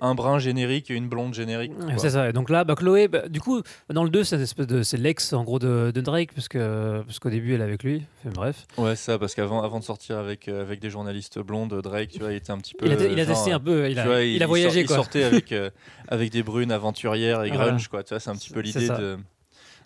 un 0.00 0.14
brun 0.14 0.38
générique 0.38 0.90
et 0.90 0.94
une 0.94 1.08
blonde 1.08 1.34
générique. 1.34 1.72
C'est 1.98 2.10
ça. 2.10 2.28
Et 2.28 2.32
donc 2.32 2.50
là, 2.50 2.64
bah, 2.64 2.74
Chloé, 2.74 3.08
bah, 3.08 3.28
du 3.28 3.40
coup, 3.40 3.62
dans 3.92 4.04
le 4.04 4.10
2, 4.10 4.24
c'est 4.24 4.96
l'ex 4.96 5.32
en 5.32 5.44
gros 5.44 5.58
de, 5.58 5.90
de 5.94 6.00
Drake, 6.00 6.32
parce 6.34 6.48
que 6.48 7.02
parce 7.06 7.18
qu'au 7.18 7.30
début, 7.30 7.54
elle 7.54 7.60
est 7.60 7.64
avec 7.64 7.82
lui. 7.82 8.02
Enfin, 8.20 8.30
bref. 8.34 8.66
Ouais, 8.78 8.96
c'est 8.96 9.12
ça, 9.12 9.18
parce 9.18 9.34
qu'avant 9.34 9.62
avant 9.62 9.78
de 9.78 9.84
sortir 9.84 10.18
avec, 10.18 10.48
euh, 10.48 10.62
avec 10.62 10.80
des 10.80 10.90
journalistes 10.90 11.38
blondes, 11.38 11.80
Drake, 11.82 12.10
tu 12.10 12.18
vois, 12.20 12.32
il 12.32 12.36
était 12.36 12.50
un 12.52 12.58
petit 12.58 12.74
peu. 12.74 12.86
il 12.86 12.92
a, 12.92 12.94
il 13.06 13.20
a 13.20 13.24
genre, 13.24 13.34
testé 13.34 13.52
un 13.52 13.60
peu, 13.60 13.90
il 13.90 13.98
a, 13.98 14.04
vois, 14.06 14.22
il 14.22 14.42
a 14.42 14.46
voyagé 14.46 14.86
sort- 14.86 14.86
quoi. 14.86 14.96
Il 14.96 15.02
sortait 15.04 15.24
avec, 15.24 15.52
euh, 15.52 15.70
avec 16.08 16.30
des 16.30 16.42
brunes 16.42 16.72
aventurières 16.72 17.44
et 17.44 17.50
Voilà. 17.56 17.68
grunge, 17.70 17.88
quoi. 17.88 18.02
Tu 18.02 18.10
vois, 18.10 18.20
c'est 18.20 18.30
un 18.30 18.36
petit 18.36 18.50
peu 18.50 18.60
l'idée 18.60 18.88
de- 18.88 19.18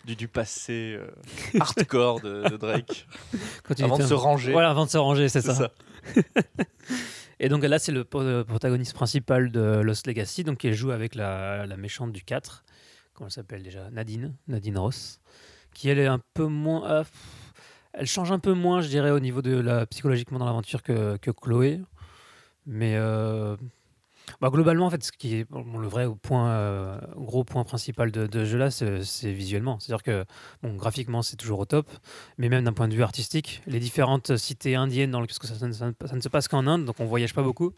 du, 0.05 0.15
du 0.15 0.27
passé 0.27 0.97
euh, 0.97 1.07
hardcore 1.59 2.21
de, 2.21 2.49
de 2.49 2.57
Drake. 2.57 3.07
Quand 3.63 3.77
il 3.77 3.85
avant 3.85 3.97
de 3.97 4.03
se 4.03 4.13
ranger. 4.13 4.51
Voilà, 4.51 4.69
avant 4.69 4.85
de 4.85 4.89
se 4.89 4.97
ranger, 4.97 5.29
c'est 5.29 5.41
ça. 5.41 5.71
Et 7.39 7.49
donc 7.49 7.63
là, 7.63 7.79
c'est 7.79 7.91
le 7.91 8.03
protagoniste 8.03 8.93
principal 8.93 9.51
de 9.51 9.81
Lost 9.83 10.05
Legacy, 10.05 10.43
donc 10.43 10.63
il 10.63 10.73
joue 10.73 10.91
avec 10.91 11.15
la, 11.15 11.65
la 11.65 11.77
méchante 11.77 12.11
du 12.11 12.23
4. 12.23 12.63
Comment 13.13 13.27
elle 13.27 13.31
s'appelle 13.33 13.63
déjà? 13.63 13.89
Nadine, 13.89 14.35
Nadine 14.47 14.77
Ross, 14.77 15.19
qui 15.73 15.89
elle 15.89 15.99
est 15.99 16.07
un 16.07 16.21
peu 16.33 16.45
moins. 16.45 16.83
ah, 16.85 17.03
pff, 17.03 17.11
elle 17.93 18.05
change 18.07 18.31
un 18.31 18.39
peu 18.39 18.53
moins, 18.53 18.81
je 18.81 18.87
dirais, 18.87 19.11
au 19.11 19.19
niveau 19.19 19.41
de 19.41 19.57
la 19.59 19.85
psychologiquement 19.85 20.39
dans 20.39 20.45
l'aventure 20.45 20.81
que, 20.81 21.17
que 21.17 21.31
Chloé. 21.31 21.81
Mais 22.65 22.95
euh, 22.95 23.57
bah, 24.41 24.49
globalement, 24.49 24.87
en 24.87 24.89
fait, 24.89 25.03
ce 25.03 25.11
qui 25.11 25.35
est 25.35 25.45
le 25.51 25.87
vrai 25.87 26.07
point, 26.23 26.49
euh, 26.49 26.99
gros 27.15 27.43
point 27.43 27.63
principal 27.63 28.11
de, 28.11 28.27
ce 28.33 28.45
jeu-là, 28.45 28.71
c'est 28.71 29.31
visuellement. 29.31 29.79
C'est-à-dire 29.79 30.01
que 30.01 30.25
bon, 30.63 30.73
graphiquement, 30.75 31.21
c'est 31.21 31.35
toujours 31.35 31.59
au 31.59 31.65
top, 31.65 31.87
mais 32.39 32.49
même 32.49 32.63
d'un 32.63 32.73
point 32.73 32.87
de 32.87 32.95
vue 32.95 33.03
artistique, 33.03 33.61
les 33.67 33.79
différentes 33.79 34.37
cités 34.37 34.75
indiennes, 34.75 35.11
dans 35.11 35.23
parce 35.23 35.37
que 35.37 35.45
ça 35.45 35.67
ne 35.67 36.21
se 36.21 36.29
passe 36.29 36.47
qu'en 36.47 36.65
Inde, 36.65 36.85
donc 36.85 36.99
on 36.99 37.05
voyage 37.05 37.35
pas 37.35 37.43
beaucoup. 37.43 37.73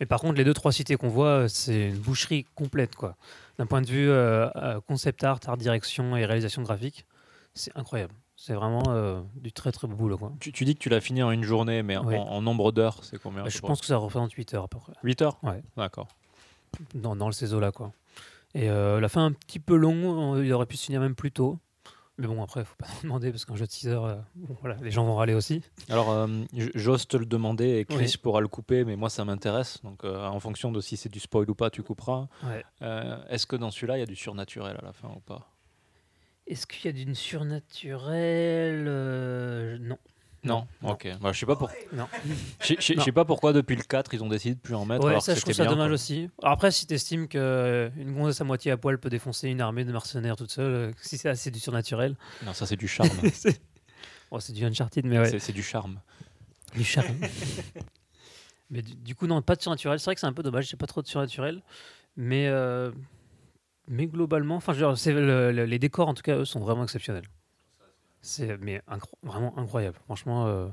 Mais 0.00 0.06
par 0.06 0.20
contre, 0.20 0.38
les 0.38 0.44
deux 0.44 0.54
trois 0.54 0.72
cités 0.72 0.96
qu'on 0.96 1.10
voit, 1.10 1.50
c'est 1.50 1.88
une 1.90 1.98
boucherie 1.98 2.46
complète, 2.54 2.96
quoi. 2.96 3.16
D'un 3.58 3.66
point 3.66 3.82
de 3.82 3.86
vue 3.86 4.08
euh, 4.08 4.48
euh, 4.56 4.80
concept 4.80 5.22
art, 5.22 5.38
art 5.46 5.58
direction 5.58 6.16
et 6.16 6.24
réalisation 6.24 6.62
graphique, 6.62 7.04
c'est 7.52 7.76
incroyable. 7.76 8.14
C'est 8.42 8.54
vraiment 8.54 8.82
euh, 8.88 9.20
du 9.36 9.52
très 9.52 9.70
très 9.70 9.86
beau 9.86 9.96
boulot, 9.96 10.16
quoi. 10.16 10.32
Tu, 10.40 10.50
tu 10.50 10.64
dis 10.64 10.74
que 10.74 10.80
tu 10.80 10.88
l'as 10.88 11.02
fini 11.02 11.22
en 11.22 11.30
une 11.30 11.42
journée, 11.42 11.82
mais 11.82 11.98
en, 11.98 12.06
Oui. 12.06 12.16
en 12.16 12.40
nombre 12.40 12.72
d'heures, 12.72 13.04
c'est 13.04 13.20
combien 13.20 13.42
Bah, 13.42 13.50
je 13.50 13.58
pense 13.60 13.80
que 13.82 13.86
ça 13.86 13.98
représente 13.98 14.32
8 14.32 14.54
heures 14.54 14.64
à 14.64 14.68
peu 14.68 14.78
près. 14.78 14.94
8 15.02 15.20
heures 15.20 15.36
Ouais. 15.42 15.62
D'accord. 15.76 16.08
dans, 16.94 17.14
dans 17.16 17.26
le 17.26 17.32
CESO 17.32 17.60
là 17.60 17.70
quoi. 17.70 17.92
Et 18.54 18.70
euh, 18.70 18.98
la 18.98 19.10
fin 19.10 19.26
un 19.26 19.32
petit 19.32 19.58
peu 19.58 19.76
long, 19.76 20.40
il 20.42 20.50
aurait 20.54 20.64
pu 20.64 20.78
se 20.78 20.86
finir 20.86 21.02
même 21.02 21.14
plus 21.14 21.32
tôt. 21.32 21.58
Mais 22.16 22.26
bon 22.26 22.42
après 22.42 22.64
faut 22.64 22.76
pas 22.76 22.86
en 22.86 22.98
demander 23.02 23.30
parce 23.30 23.44
qu'un 23.44 23.56
jeu 23.56 23.66
de 23.66 23.70
6 23.70 23.88
heures, 23.88 24.04
euh, 24.06 24.16
bon, 24.36 24.56
voilà, 24.62 24.76
les 24.80 24.90
gens 24.90 25.04
vont 25.04 25.16
râler 25.16 25.34
aussi. 25.34 25.62
Alors, 25.90 26.10
euh, 26.10 26.26
j'ose 26.74 27.06
te 27.08 27.18
le 27.18 27.26
demander 27.26 27.78
et 27.78 27.84
Chris 27.84 27.96
Oui. 28.12 28.16
pourra 28.22 28.40
le 28.40 28.48
couper, 28.48 28.84
mais 28.86 28.96
moi 28.96 29.10
ça 29.10 29.24
m'intéresse. 29.26 29.82
Donc, 29.84 30.02
euh, 30.04 30.26
en 30.26 30.40
fonction 30.40 30.72
de 30.72 30.80
si 30.80 30.96
c'est 30.96 31.10
du 31.10 31.20
spoil 31.20 31.50
ou 31.50 31.54
pas, 31.54 31.68
tu 31.68 31.82
couperas. 31.82 32.28
Ouais. 32.44 32.64
Est-ce 33.28 33.46
que 33.46 33.56
dans 33.56 33.70
celui-là, 33.70 33.98
il 33.98 34.00
y 34.00 34.02
a 34.02 34.06
du 34.06 34.16
surnaturel 34.16 34.78
à 34.80 34.84
la 34.86 34.92
fin 34.94 35.08
ou 35.08 35.20
pas? 35.20 35.49
Est-ce 36.50 36.66
qu'il 36.66 36.84
y 36.84 36.88
a 36.88 36.92
d'une 36.92 37.14
surnaturelle 37.14 38.84
Euh, 38.88 39.78
Non. 39.80 39.98
Non, 40.42 40.66
Non. 40.82 40.90
ok. 40.92 41.06
Bah, 41.20 41.32
je 41.32 41.38
sais 41.40 41.44
pas 41.46 41.54
pour... 41.54 41.70
Non. 41.92 42.06
Je 42.60 42.66
sais- 42.66 42.76
je 42.80 42.82
sais- 42.82 42.92
je 42.94 42.98
Non. 42.98 43.04
sais 43.04 43.12
pas 43.12 43.24
pourquoi 43.26 43.52
depuis 43.52 43.76
le 43.76 43.82
4 43.82 44.14
ils 44.14 44.24
ont 44.24 44.28
décidé 44.28 44.54
de 44.54 44.60
plus 44.60 44.74
en 44.74 44.86
mettre. 44.86 45.04
Ouais, 45.04 45.10
alors 45.10 45.22
ça 45.22 45.34
que 45.34 45.38
je 45.38 45.42
trouve 45.44 45.54
ça 45.54 45.64
bien, 45.64 45.72
dommage 45.72 45.88
quoi. 45.88 45.94
aussi. 45.94 46.30
Alors 46.42 46.54
après 46.54 46.70
si 46.70 46.86
t'estimes 46.86 47.28
qu'une 47.28 48.12
gonzesse 48.14 48.40
à 48.40 48.44
moitié 48.44 48.72
à 48.72 48.76
poil 48.78 48.98
peut 48.98 49.10
défoncer 49.10 49.48
une 49.48 49.60
armée 49.60 49.84
de 49.84 49.92
mercenaires 49.92 50.36
toute 50.36 50.50
seule, 50.50 50.72
euh, 50.72 50.90
si 51.02 51.18
c'est 51.18 51.28
assez 51.28 51.50
du 51.50 51.60
surnaturel, 51.60 52.16
Non, 52.46 52.54
ça 52.54 52.64
c'est 52.66 52.76
du 52.76 52.88
charme. 52.88 53.10
c'est 53.34 53.60
bon, 54.30 54.40
c'est 54.40 54.54
du 54.54 54.64
Uncharted 54.64 55.04
mais 55.04 55.18
ouais. 55.18 55.28
C'est- 55.30 55.38
C'est 55.40 55.52
du 55.52 55.62
charme. 55.62 56.00
Du 56.74 56.84
charme. 56.84 57.16
mais 58.70 58.80
du, 58.80 58.94
du 58.94 59.14
coup, 59.14 59.26
non, 59.26 59.42
pas 59.42 59.56
de 59.56 59.60
surnaturel. 59.62 59.98
C'est 59.98 60.04
vrai 60.06 60.14
que 60.14 60.20
c'est 60.22 60.26
un 60.26 60.32
peu 60.32 60.42
dommage, 60.42 60.68
j'ai 60.68 60.76
pas 60.78 60.86
trop 60.86 61.02
de 61.02 61.06
surnaturel. 61.08 61.60
Mais, 62.16 62.46
euh, 62.48 62.92
mais 63.90 64.06
globalement, 64.06 64.56
enfin, 64.56 64.72
je 64.72 64.80
veux 64.80 64.86
dire, 64.86 64.96
c'est 64.96 65.12
le- 65.12 65.52
le- 65.52 65.64
les 65.66 65.78
décors, 65.78 66.08
en 66.08 66.14
tout 66.14 66.22
cas, 66.22 66.36
eux, 66.38 66.44
sont 66.46 66.60
vraiment 66.60 66.84
exceptionnels. 66.84 67.26
C'est 68.22 68.56
mais 68.58 68.80
incro- 68.88 69.14
vraiment 69.22 69.56
incroyable. 69.58 69.96
Franchement, 70.04 70.46
euh, 70.46 70.68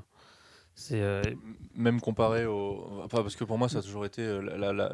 c'est. 0.76 1.02
euh, 1.02 1.22
Même 1.76 2.02
comparé 2.02 2.46
au. 2.46 3.02
Enfin, 3.04 3.22
parce 3.24 3.36
que 3.38 3.44
pour 3.46 3.58
moi, 3.58 3.70
ça 3.70 3.80
a 3.80 3.82
toujours 3.82 4.06
été 4.06 4.22
euh, 4.22 4.42
la, 4.42 4.58
la, 4.58 4.74
la, 4.74 4.92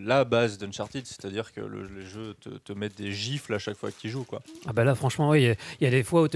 la 0.00 0.24
base 0.24 0.58
d'Uncharted, 0.58 1.04
c'est-à-dire 1.06 1.52
que 1.52 1.60
le- 1.60 1.88
les 1.88 2.02
jeux 2.06 2.34
te, 2.40 2.50
te 2.50 2.72
mettent 2.72 2.96
des 2.96 3.10
gifles 3.12 3.52
à 3.54 3.58
chaque 3.58 3.76
fois 3.76 3.90
que 3.90 3.98
tu 3.98 4.08
joues. 4.08 4.24
Quoi. 4.24 4.42
Ah 4.66 4.72
bah 4.72 4.84
là, 4.84 4.94
franchement, 4.94 5.30
oui, 5.30 5.42
il 5.42 5.46
y 5.46 5.50
a- 5.50 5.56
il 5.80 5.84
y, 5.84 5.86
a 5.86 5.90
des 5.90 6.04
fois 6.04 6.22
où 6.22 6.28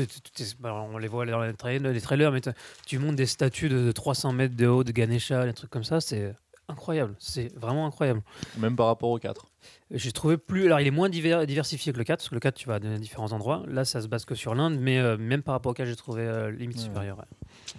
bah, 0.60 0.74
on 0.74 0.98
les 0.98 1.08
voit 1.08 1.24
dans 1.26 1.42
les 1.42 1.54
trailers, 1.54 1.92
les 1.92 2.00
trailers 2.00 2.32
mais 2.32 2.40
tu 2.86 2.98
montes 2.98 3.16
des 3.16 3.26
statues 3.26 3.68
de, 3.68 3.84
de 3.86 3.92
300 3.92 4.32
mètres 4.32 4.56
de 4.56 4.66
haut 4.66 4.82
de 4.84 4.92
Ganesha, 4.92 5.46
des 5.46 5.54
trucs 5.54 5.70
comme 5.70 5.84
ça, 5.84 6.00
c'est 6.00 6.34
incroyable. 6.68 7.14
C'est 7.20 7.54
vraiment 7.56 7.86
incroyable. 7.86 8.22
Même 8.58 8.74
par 8.74 8.86
rapport 8.86 9.10
au 9.10 9.18
4. 9.20 9.46
J'ai 9.92 10.10
trouvé 10.10 10.36
plus. 10.36 10.66
Alors, 10.66 10.80
il 10.80 10.86
est 10.86 10.90
moins 10.92 11.08
diver- 11.08 11.46
diversifié 11.46 11.92
que 11.92 11.98
le 11.98 12.04
4, 12.04 12.18
parce 12.18 12.28
que 12.28 12.34
le 12.34 12.40
4, 12.40 12.54
tu 12.54 12.66
vas 12.68 12.74
à 12.74 12.78
différents 12.80 13.32
endroits. 13.32 13.62
Là, 13.68 13.84
ça 13.84 14.00
se 14.00 14.08
base 14.08 14.24
que 14.24 14.34
sur 14.34 14.54
l'Inde, 14.54 14.78
mais 14.80 14.98
euh, 14.98 15.16
même 15.16 15.42
par 15.42 15.54
rapport 15.54 15.70
au 15.70 15.74
4, 15.74 15.86
j'ai 15.86 15.94
trouvé 15.96 16.22
euh, 16.22 16.50
limite 16.50 16.78
Ouais. 16.78 16.82
supérieur. 16.82 17.18
ouais. 17.18 17.24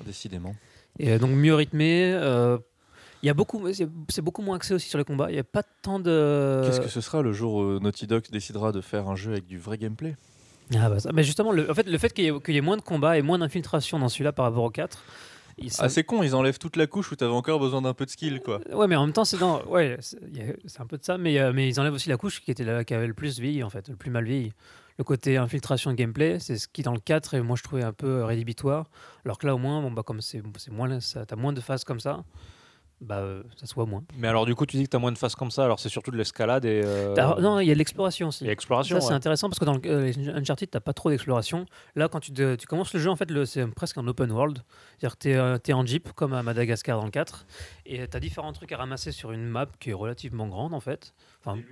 Décidément. 0.05 0.55
Et 0.99 1.11
euh, 1.11 1.19
donc, 1.19 1.31
mieux 1.31 1.53
rythmé. 1.53 2.13
euh, 2.13 2.57
Il 3.23 3.27
y 3.27 3.29
a 3.29 3.33
beaucoup, 3.33 3.61
c'est 4.09 4.21
beaucoup 4.21 4.41
moins 4.41 4.55
axé 4.55 4.73
aussi 4.73 4.87
sur 4.87 4.97
les 4.97 5.03
combats. 5.03 5.29
Il 5.29 5.33
n'y 5.33 5.39
a 5.39 5.43
pas 5.43 5.63
tant 5.81 5.99
de. 5.99 6.61
Qu'est-ce 6.65 6.79
que 6.79 6.87
ce 6.87 7.01
sera 7.01 7.21
le 7.21 7.33
jour 7.33 7.55
où 7.55 7.79
Naughty 7.79 8.07
Dog 8.07 8.23
décidera 8.31 8.71
de 8.71 8.79
faire 8.79 9.09
un 9.09 9.15
jeu 9.17 9.31
avec 9.33 9.45
du 9.45 9.57
vrai 9.59 9.77
gameplay? 9.77 10.15
Ah 10.75 10.89
bah 10.89 10.99
ça- 10.99 11.11
mais 11.13 11.23
justement, 11.23 11.51
le, 11.51 11.69
en 11.69 11.73
fait, 11.73 11.87
le 11.87 11.97
fait 11.97 12.13
qu'il 12.13 12.25
y, 12.25 12.51
y 12.53 12.57
ait 12.57 12.61
moins 12.61 12.77
de 12.77 12.81
combats 12.81 13.17
et 13.17 13.21
moins 13.21 13.39
d'infiltration 13.39 13.99
dans 13.99 14.07
celui-là 14.09 14.31
par 14.33 14.45
rapport 14.45 14.63
au 14.63 14.69
4. 14.69 15.03
Il- 15.57 15.71
ça- 15.71 15.83
Ah, 15.85 15.89
c'est 15.89 16.03
con, 16.03 16.23
ils 16.23 16.35
enlèvent 16.35 16.59
toute 16.59 16.75
la 16.75 16.87
couche 16.87 17.11
où 17.11 17.15
t'avais 17.15 17.31
encore 17.33 17.59
besoin 17.59 17.81
d'un 17.81 17.93
peu 17.93 18.05
de 18.05 18.09
skill, 18.11 18.41
quoi. 18.41 18.59
Ouais, 18.73 18.87
mais 18.87 18.95
en 18.95 19.05
même 19.05 19.13
temps, 19.13 19.25
c'est 19.25 19.37
dans. 19.37 19.63
Ouais, 19.65 19.97
c'est 20.01 20.79
un 20.81 20.85
peu 20.85 20.97
de 20.97 21.03
ça, 21.03 21.17
mais, 21.17 21.39
euh, 21.39 21.51
mais 21.53 21.67
ils 21.69 21.79
enlèvent 21.79 21.93
aussi 21.93 22.09
la 22.09 22.17
couche 22.17 22.41
qui, 22.41 22.51
était 22.51 22.63
là, 22.63 22.83
qui 22.83 22.93
avait 22.93 23.07
le 23.07 23.13
plus 23.13 23.39
vieilli, 23.39 23.63
en 23.63 23.69
fait, 23.69 23.87
le 23.89 23.95
plus 23.95 24.11
mal 24.11 24.25
vieilli. 24.25 24.53
Le 24.97 25.03
côté 25.03 25.37
infiltration 25.37 25.93
gameplay, 25.93 26.39
c'est 26.39 26.57
ce 26.57 26.67
qui, 26.67 26.81
dans 26.81 26.93
le 26.93 26.99
4, 26.99 27.35
et 27.35 27.41
moi 27.41 27.55
je 27.55 27.61
trouvais 27.61 27.83
un 27.83 27.93
peu 27.93 28.23
rédhibitoire. 28.23 28.89
Alors 29.25 29.37
que 29.37 29.45
là, 29.45 29.53
au 29.53 29.59
moins, 29.59 29.79
bon, 29.81 29.91
bah, 29.91 30.01
comme 30.03 30.21
c'est 30.21 30.41
moins, 30.71 30.97
t'as 31.27 31.35
moins 31.35 31.53
de 31.53 31.61
phases 31.61 31.83
comme 31.83 31.99
ça, 31.99 32.23
bah, 32.99 33.17
euh, 33.19 33.43
ça 33.55 33.65
se 33.67 33.75
voit 33.75 33.85
moins. 33.85 34.03
Mais 34.17 34.27
alors, 34.27 34.45
du 34.45 34.55
coup, 34.55 34.65
tu 34.65 34.75
dis 34.77 34.83
que 34.83 34.89
tu 34.89 34.95
as 34.95 34.99
moins 34.99 35.11
de 35.11 35.17
phases 35.17 35.35
comme 35.35 35.51
ça, 35.51 35.63
alors 35.65 35.79
c'est 35.79 35.89
surtout 35.89 36.09
de 36.11 36.17
l'escalade 36.17 36.65
et. 36.65 36.81
euh, 36.83 37.13
Non, 37.39 37.59
il 37.59 37.67
y 37.67 37.71
a 37.71 37.73
de 37.73 37.77
l'exploration 37.77 38.29
aussi. 38.29 38.45
et 38.45 38.49
exploration. 38.49 38.99
Ça, 38.99 39.07
c'est 39.07 39.13
intéressant 39.13 39.49
parce 39.49 39.59
que 39.59 39.65
dans 39.65 39.73
le, 39.75 39.81
euh, 39.85 40.33
Uncharted, 40.35 40.69
t'as 40.69 40.79
pas 40.79 40.93
trop 40.93 41.09
d'exploration. 41.09 41.65
Là, 41.95 42.07
quand 42.07 42.19
tu, 42.19 42.31
tu 42.33 42.67
commences 42.67 42.93
le 42.93 42.99
jeu, 42.99 43.09
en 43.09 43.15
fait, 43.15 43.29
le- 43.29 43.45
c'est 43.45 43.65
presque 43.67 43.97
un 43.97 44.07
open 44.07 44.31
world. 44.31 44.63
C'est-à-dire 44.97 45.17
que 45.17 45.57
tu 45.59 45.71
es, 45.71 45.73
en 45.73 45.85
jeep, 45.85 46.11
comme 46.13 46.33
à 46.33 46.41
Madagascar 46.43 46.97
dans 46.99 47.05
le 47.05 47.11
4, 47.11 47.45
et 47.85 48.07
tu 48.07 48.17
as 48.17 48.19
différents 48.19 48.53
trucs 48.53 48.71
à 48.71 48.77
ramasser 48.77 49.11
sur 49.11 49.31
une 49.31 49.45
map 49.45 49.67
qui 49.79 49.91
est 49.91 49.93
relativement 49.93 50.47
grande, 50.47 50.73
en 50.73 50.79
fait. 50.79 51.13
Enfin, 51.45 51.57
des- 51.57 51.65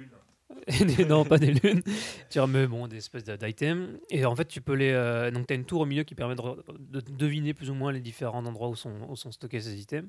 non, 1.06 1.26
pas 1.26 1.40
des 1.40 1.54
lunes. 1.54 1.82
Tu 2.30 2.40
remets 2.40 2.68
bon, 2.68 2.88
des 2.88 2.98
espèces 2.98 3.24
d'items. 3.24 3.98
Et 4.12 4.26
en 4.26 4.36
fait, 4.36 4.46
tu 4.48 4.62
peux 4.62 4.74
les. 4.76 4.92
euh, 4.92 5.32
donc, 5.32 5.48
tu 5.48 5.54
as 5.54 5.56
une 5.56 5.66
tour 5.66 5.82
au 5.82 5.86
milieu 5.88 6.04
qui 6.04 6.14
permet 6.14 6.36
de, 6.36 6.42
re- 6.42 6.58
de 6.92 7.02
deviner 7.02 7.56
plus 7.56 7.72
ou 7.72 7.74
moins 7.74 7.92
les 7.92 8.00
différents 8.00 8.46
endroits 8.46 8.70
où 8.70 8.76
sont, 8.76 8.94
où 9.10 9.16
sont 9.16 9.32
stockés 9.32 9.60
ces 9.60 9.80
items. 9.82 10.08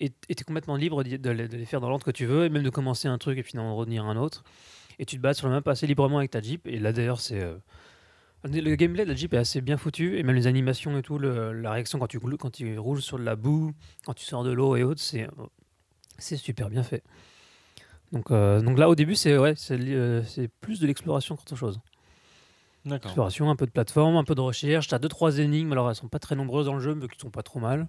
Et 0.00 0.10
tu 0.10 0.16
es 0.30 0.34
complètement 0.44 0.76
libre 0.76 1.02
de 1.04 1.30
les, 1.30 1.48
de 1.48 1.56
les 1.56 1.64
faire 1.64 1.80
dans 1.80 1.88
l'ordre 1.88 2.04
que 2.04 2.10
tu 2.10 2.26
veux, 2.26 2.44
et 2.46 2.48
même 2.48 2.62
de 2.64 2.70
commencer 2.70 3.06
un 3.08 3.18
truc 3.18 3.38
et 3.38 3.42
puis 3.42 3.52
d'en 3.54 3.74
retenir 3.76 4.04
un 4.04 4.16
autre. 4.16 4.42
Et 4.98 5.06
tu 5.06 5.16
te 5.16 5.20
bats 5.22 5.34
sur 5.34 5.48
la 5.48 5.60
map 5.60 5.70
assez 5.70 5.86
librement 5.86 6.18
avec 6.18 6.30
ta 6.32 6.40
Jeep. 6.40 6.66
Et 6.66 6.78
là, 6.78 6.92
d'ailleurs, 6.92 7.20
c'est. 7.20 7.40
euh, 7.40 7.56
le 8.44 8.74
gameplay 8.74 9.04
de 9.04 9.10
la 9.10 9.16
Jeep 9.16 9.32
est 9.34 9.38
assez 9.38 9.60
bien 9.60 9.76
foutu, 9.76 10.18
et 10.18 10.22
même 10.22 10.36
les 10.36 10.46
animations 10.46 10.98
et 10.98 11.02
tout, 11.02 11.18
le- 11.18 11.52
la 11.52 11.70
réaction 11.72 11.98
quand 11.98 12.08
tu, 12.08 12.18
quand 12.20 12.50
tu 12.50 12.78
roules 12.78 13.00
sur 13.02 13.18
de 13.18 13.24
la 13.24 13.36
boue, 13.36 13.72
quand 14.04 14.14
tu 14.14 14.24
sors 14.24 14.44
de 14.44 14.50
l'eau 14.52 14.76
et 14.76 14.82
autres, 14.82 15.00
c'est 15.00 15.28
c'est 16.18 16.36
super 16.36 16.68
bien 16.70 16.82
fait. 16.82 17.02
Donc, 18.12 18.30
euh, 18.30 18.60
donc 18.60 18.78
là, 18.78 18.88
au 18.88 18.94
début, 18.94 19.14
c'est 19.16 19.36
ouais, 19.38 19.54
c'est 19.56 19.78
euh, 19.80 20.22
c'est 20.24 20.48
plus 20.48 20.78
de 20.78 20.86
l'exploration 20.86 21.36
qu'autre 21.36 21.56
chose. 21.56 21.80
D'accord. 22.84 23.06
Exploration, 23.06 23.50
un 23.50 23.56
peu 23.56 23.66
de 23.66 23.70
plateforme, 23.70 24.16
un 24.16 24.24
peu 24.24 24.34
de 24.34 24.40
recherche. 24.42 24.88
Tu 24.88 24.94
as 24.94 24.98
deux, 24.98 25.08
trois 25.08 25.38
énigmes, 25.38 25.72
alors 25.72 25.88
elles 25.88 25.96
sont 25.96 26.08
pas 26.08 26.18
très 26.18 26.36
nombreuses 26.36 26.66
dans 26.66 26.74
le 26.74 26.80
jeu, 26.80 26.94
mais 26.94 27.08
qui 27.08 27.18
sont 27.18 27.30
pas 27.30 27.42
trop 27.42 27.58
mal. 27.58 27.88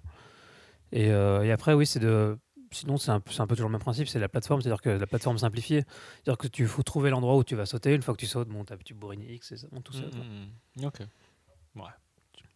Et, 0.92 1.10
euh, 1.10 1.42
et 1.44 1.52
après, 1.52 1.72
oui, 1.74 1.86
c'est 1.86 2.00
de. 2.00 2.38
Sinon, 2.72 2.96
c'est 2.96 3.10
un, 3.12 3.20
peu- 3.20 3.32
c'est 3.32 3.40
un 3.40 3.46
peu 3.46 3.54
toujours 3.54 3.68
le 3.68 3.72
même 3.72 3.80
principe, 3.80 4.08
c'est 4.08 4.18
la 4.18 4.28
plateforme, 4.28 4.60
c'est-à-dire 4.60 4.82
que 4.82 4.90
la 4.90 5.06
plateforme 5.06 5.38
simplifiée. 5.38 5.84
C'est-à-dire 6.24 6.36
que 6.38 6.48
tu 6.48 6.66
faut 6.66 6.82
trouver 6.82 7.10
l'endroit 7.10 7.36
où 7.36 7.44
tu 7.44 7.54
vas 7.54 7.64
sauter. 7.64 7.94
Une 7.94 8.02
fois 8.02 8.12
que 8.14 8.18
tu 8.20 8.26
sautes, 8.26 8.48
bon, 8.48 8.64
tu 8.84 8.92
bourrines 8.94 9.22
X 9.22 9.52
et 9.52 9.56
ça 9.56 9.66
monte 9.72 9.84
tout 9.84 9.92
seul. 9.92 10.10
quoi. 10.10 10.18
Mm, 10.20 10.82
mm, 10.82 10.86
Ok. 10.86 10.98
Ouais. 11.76 11.82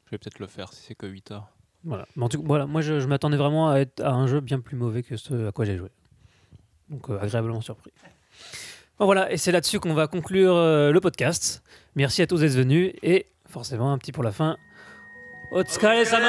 Je 0.07 0.11
vais 0.11 0.19
peut-être 0.19 0.41
le 0.41 0.47
faire 0.49 0.73
si 0.73 0.83
c'est 0.83 0.95
que 0.97 1.07
8 1.07 1.31
heures. 1.31 1.47
Voilà. 1.85 2.07
Mais 2.17 2.25
en 2.25 2.29
tout 2.29 2.41
cas, 2.41 2.47
voilà, 2.47 2.67
moi, 2.67 2.81
je, 2.83 2.99
je 3.01 3.07
m'attendais 3.07 3.37
vraiment 3.37 3.71
à, 3.71 3.79
être, 3.79 4.01
à 4.03 4.11
un 4.11 4.27
jeu 4.27 4.41
bien 4.41 4.59
plus 4.61 4.77
mauvais 4.77 5.03
que 5.05 5.17
ce 5.17 5.49
à 5.49 5.53
quoi 5.53 5.65
j'ai 5.65 5.77
joué. 5.79 5.89
Donc, 6.89 7.09
euh, 7.09 7.19
agréablement 7.21 7.61
surpris. 7.61 7.93
Bon, 8.99 9.07
voilà, 9.07 9.31
et 9.33 9.37
c'est 9.39 9.53
là-dessus 9.53 9.79
qu'on 9.81 9.95
va 9.95 10.09
conclure 10.09 10.55
euh, 10.57 10.91
le 10.91 11.01
podcast. 11.01 11.63
Merci 11.95 12.21
à 12.21 12.27
tous 12.27 12.41
d'être 12.41 12.53
venus 12.53 12.93
et 13.03 13.27
forcément 13.49 13.93
un 13.93 13.99
petit 13.99 14.13
pour 14.13 14.25
la 14.25 14.33
fin. 14.33 14.57
Otskare 15.53 16.05
sama 16.05 16.29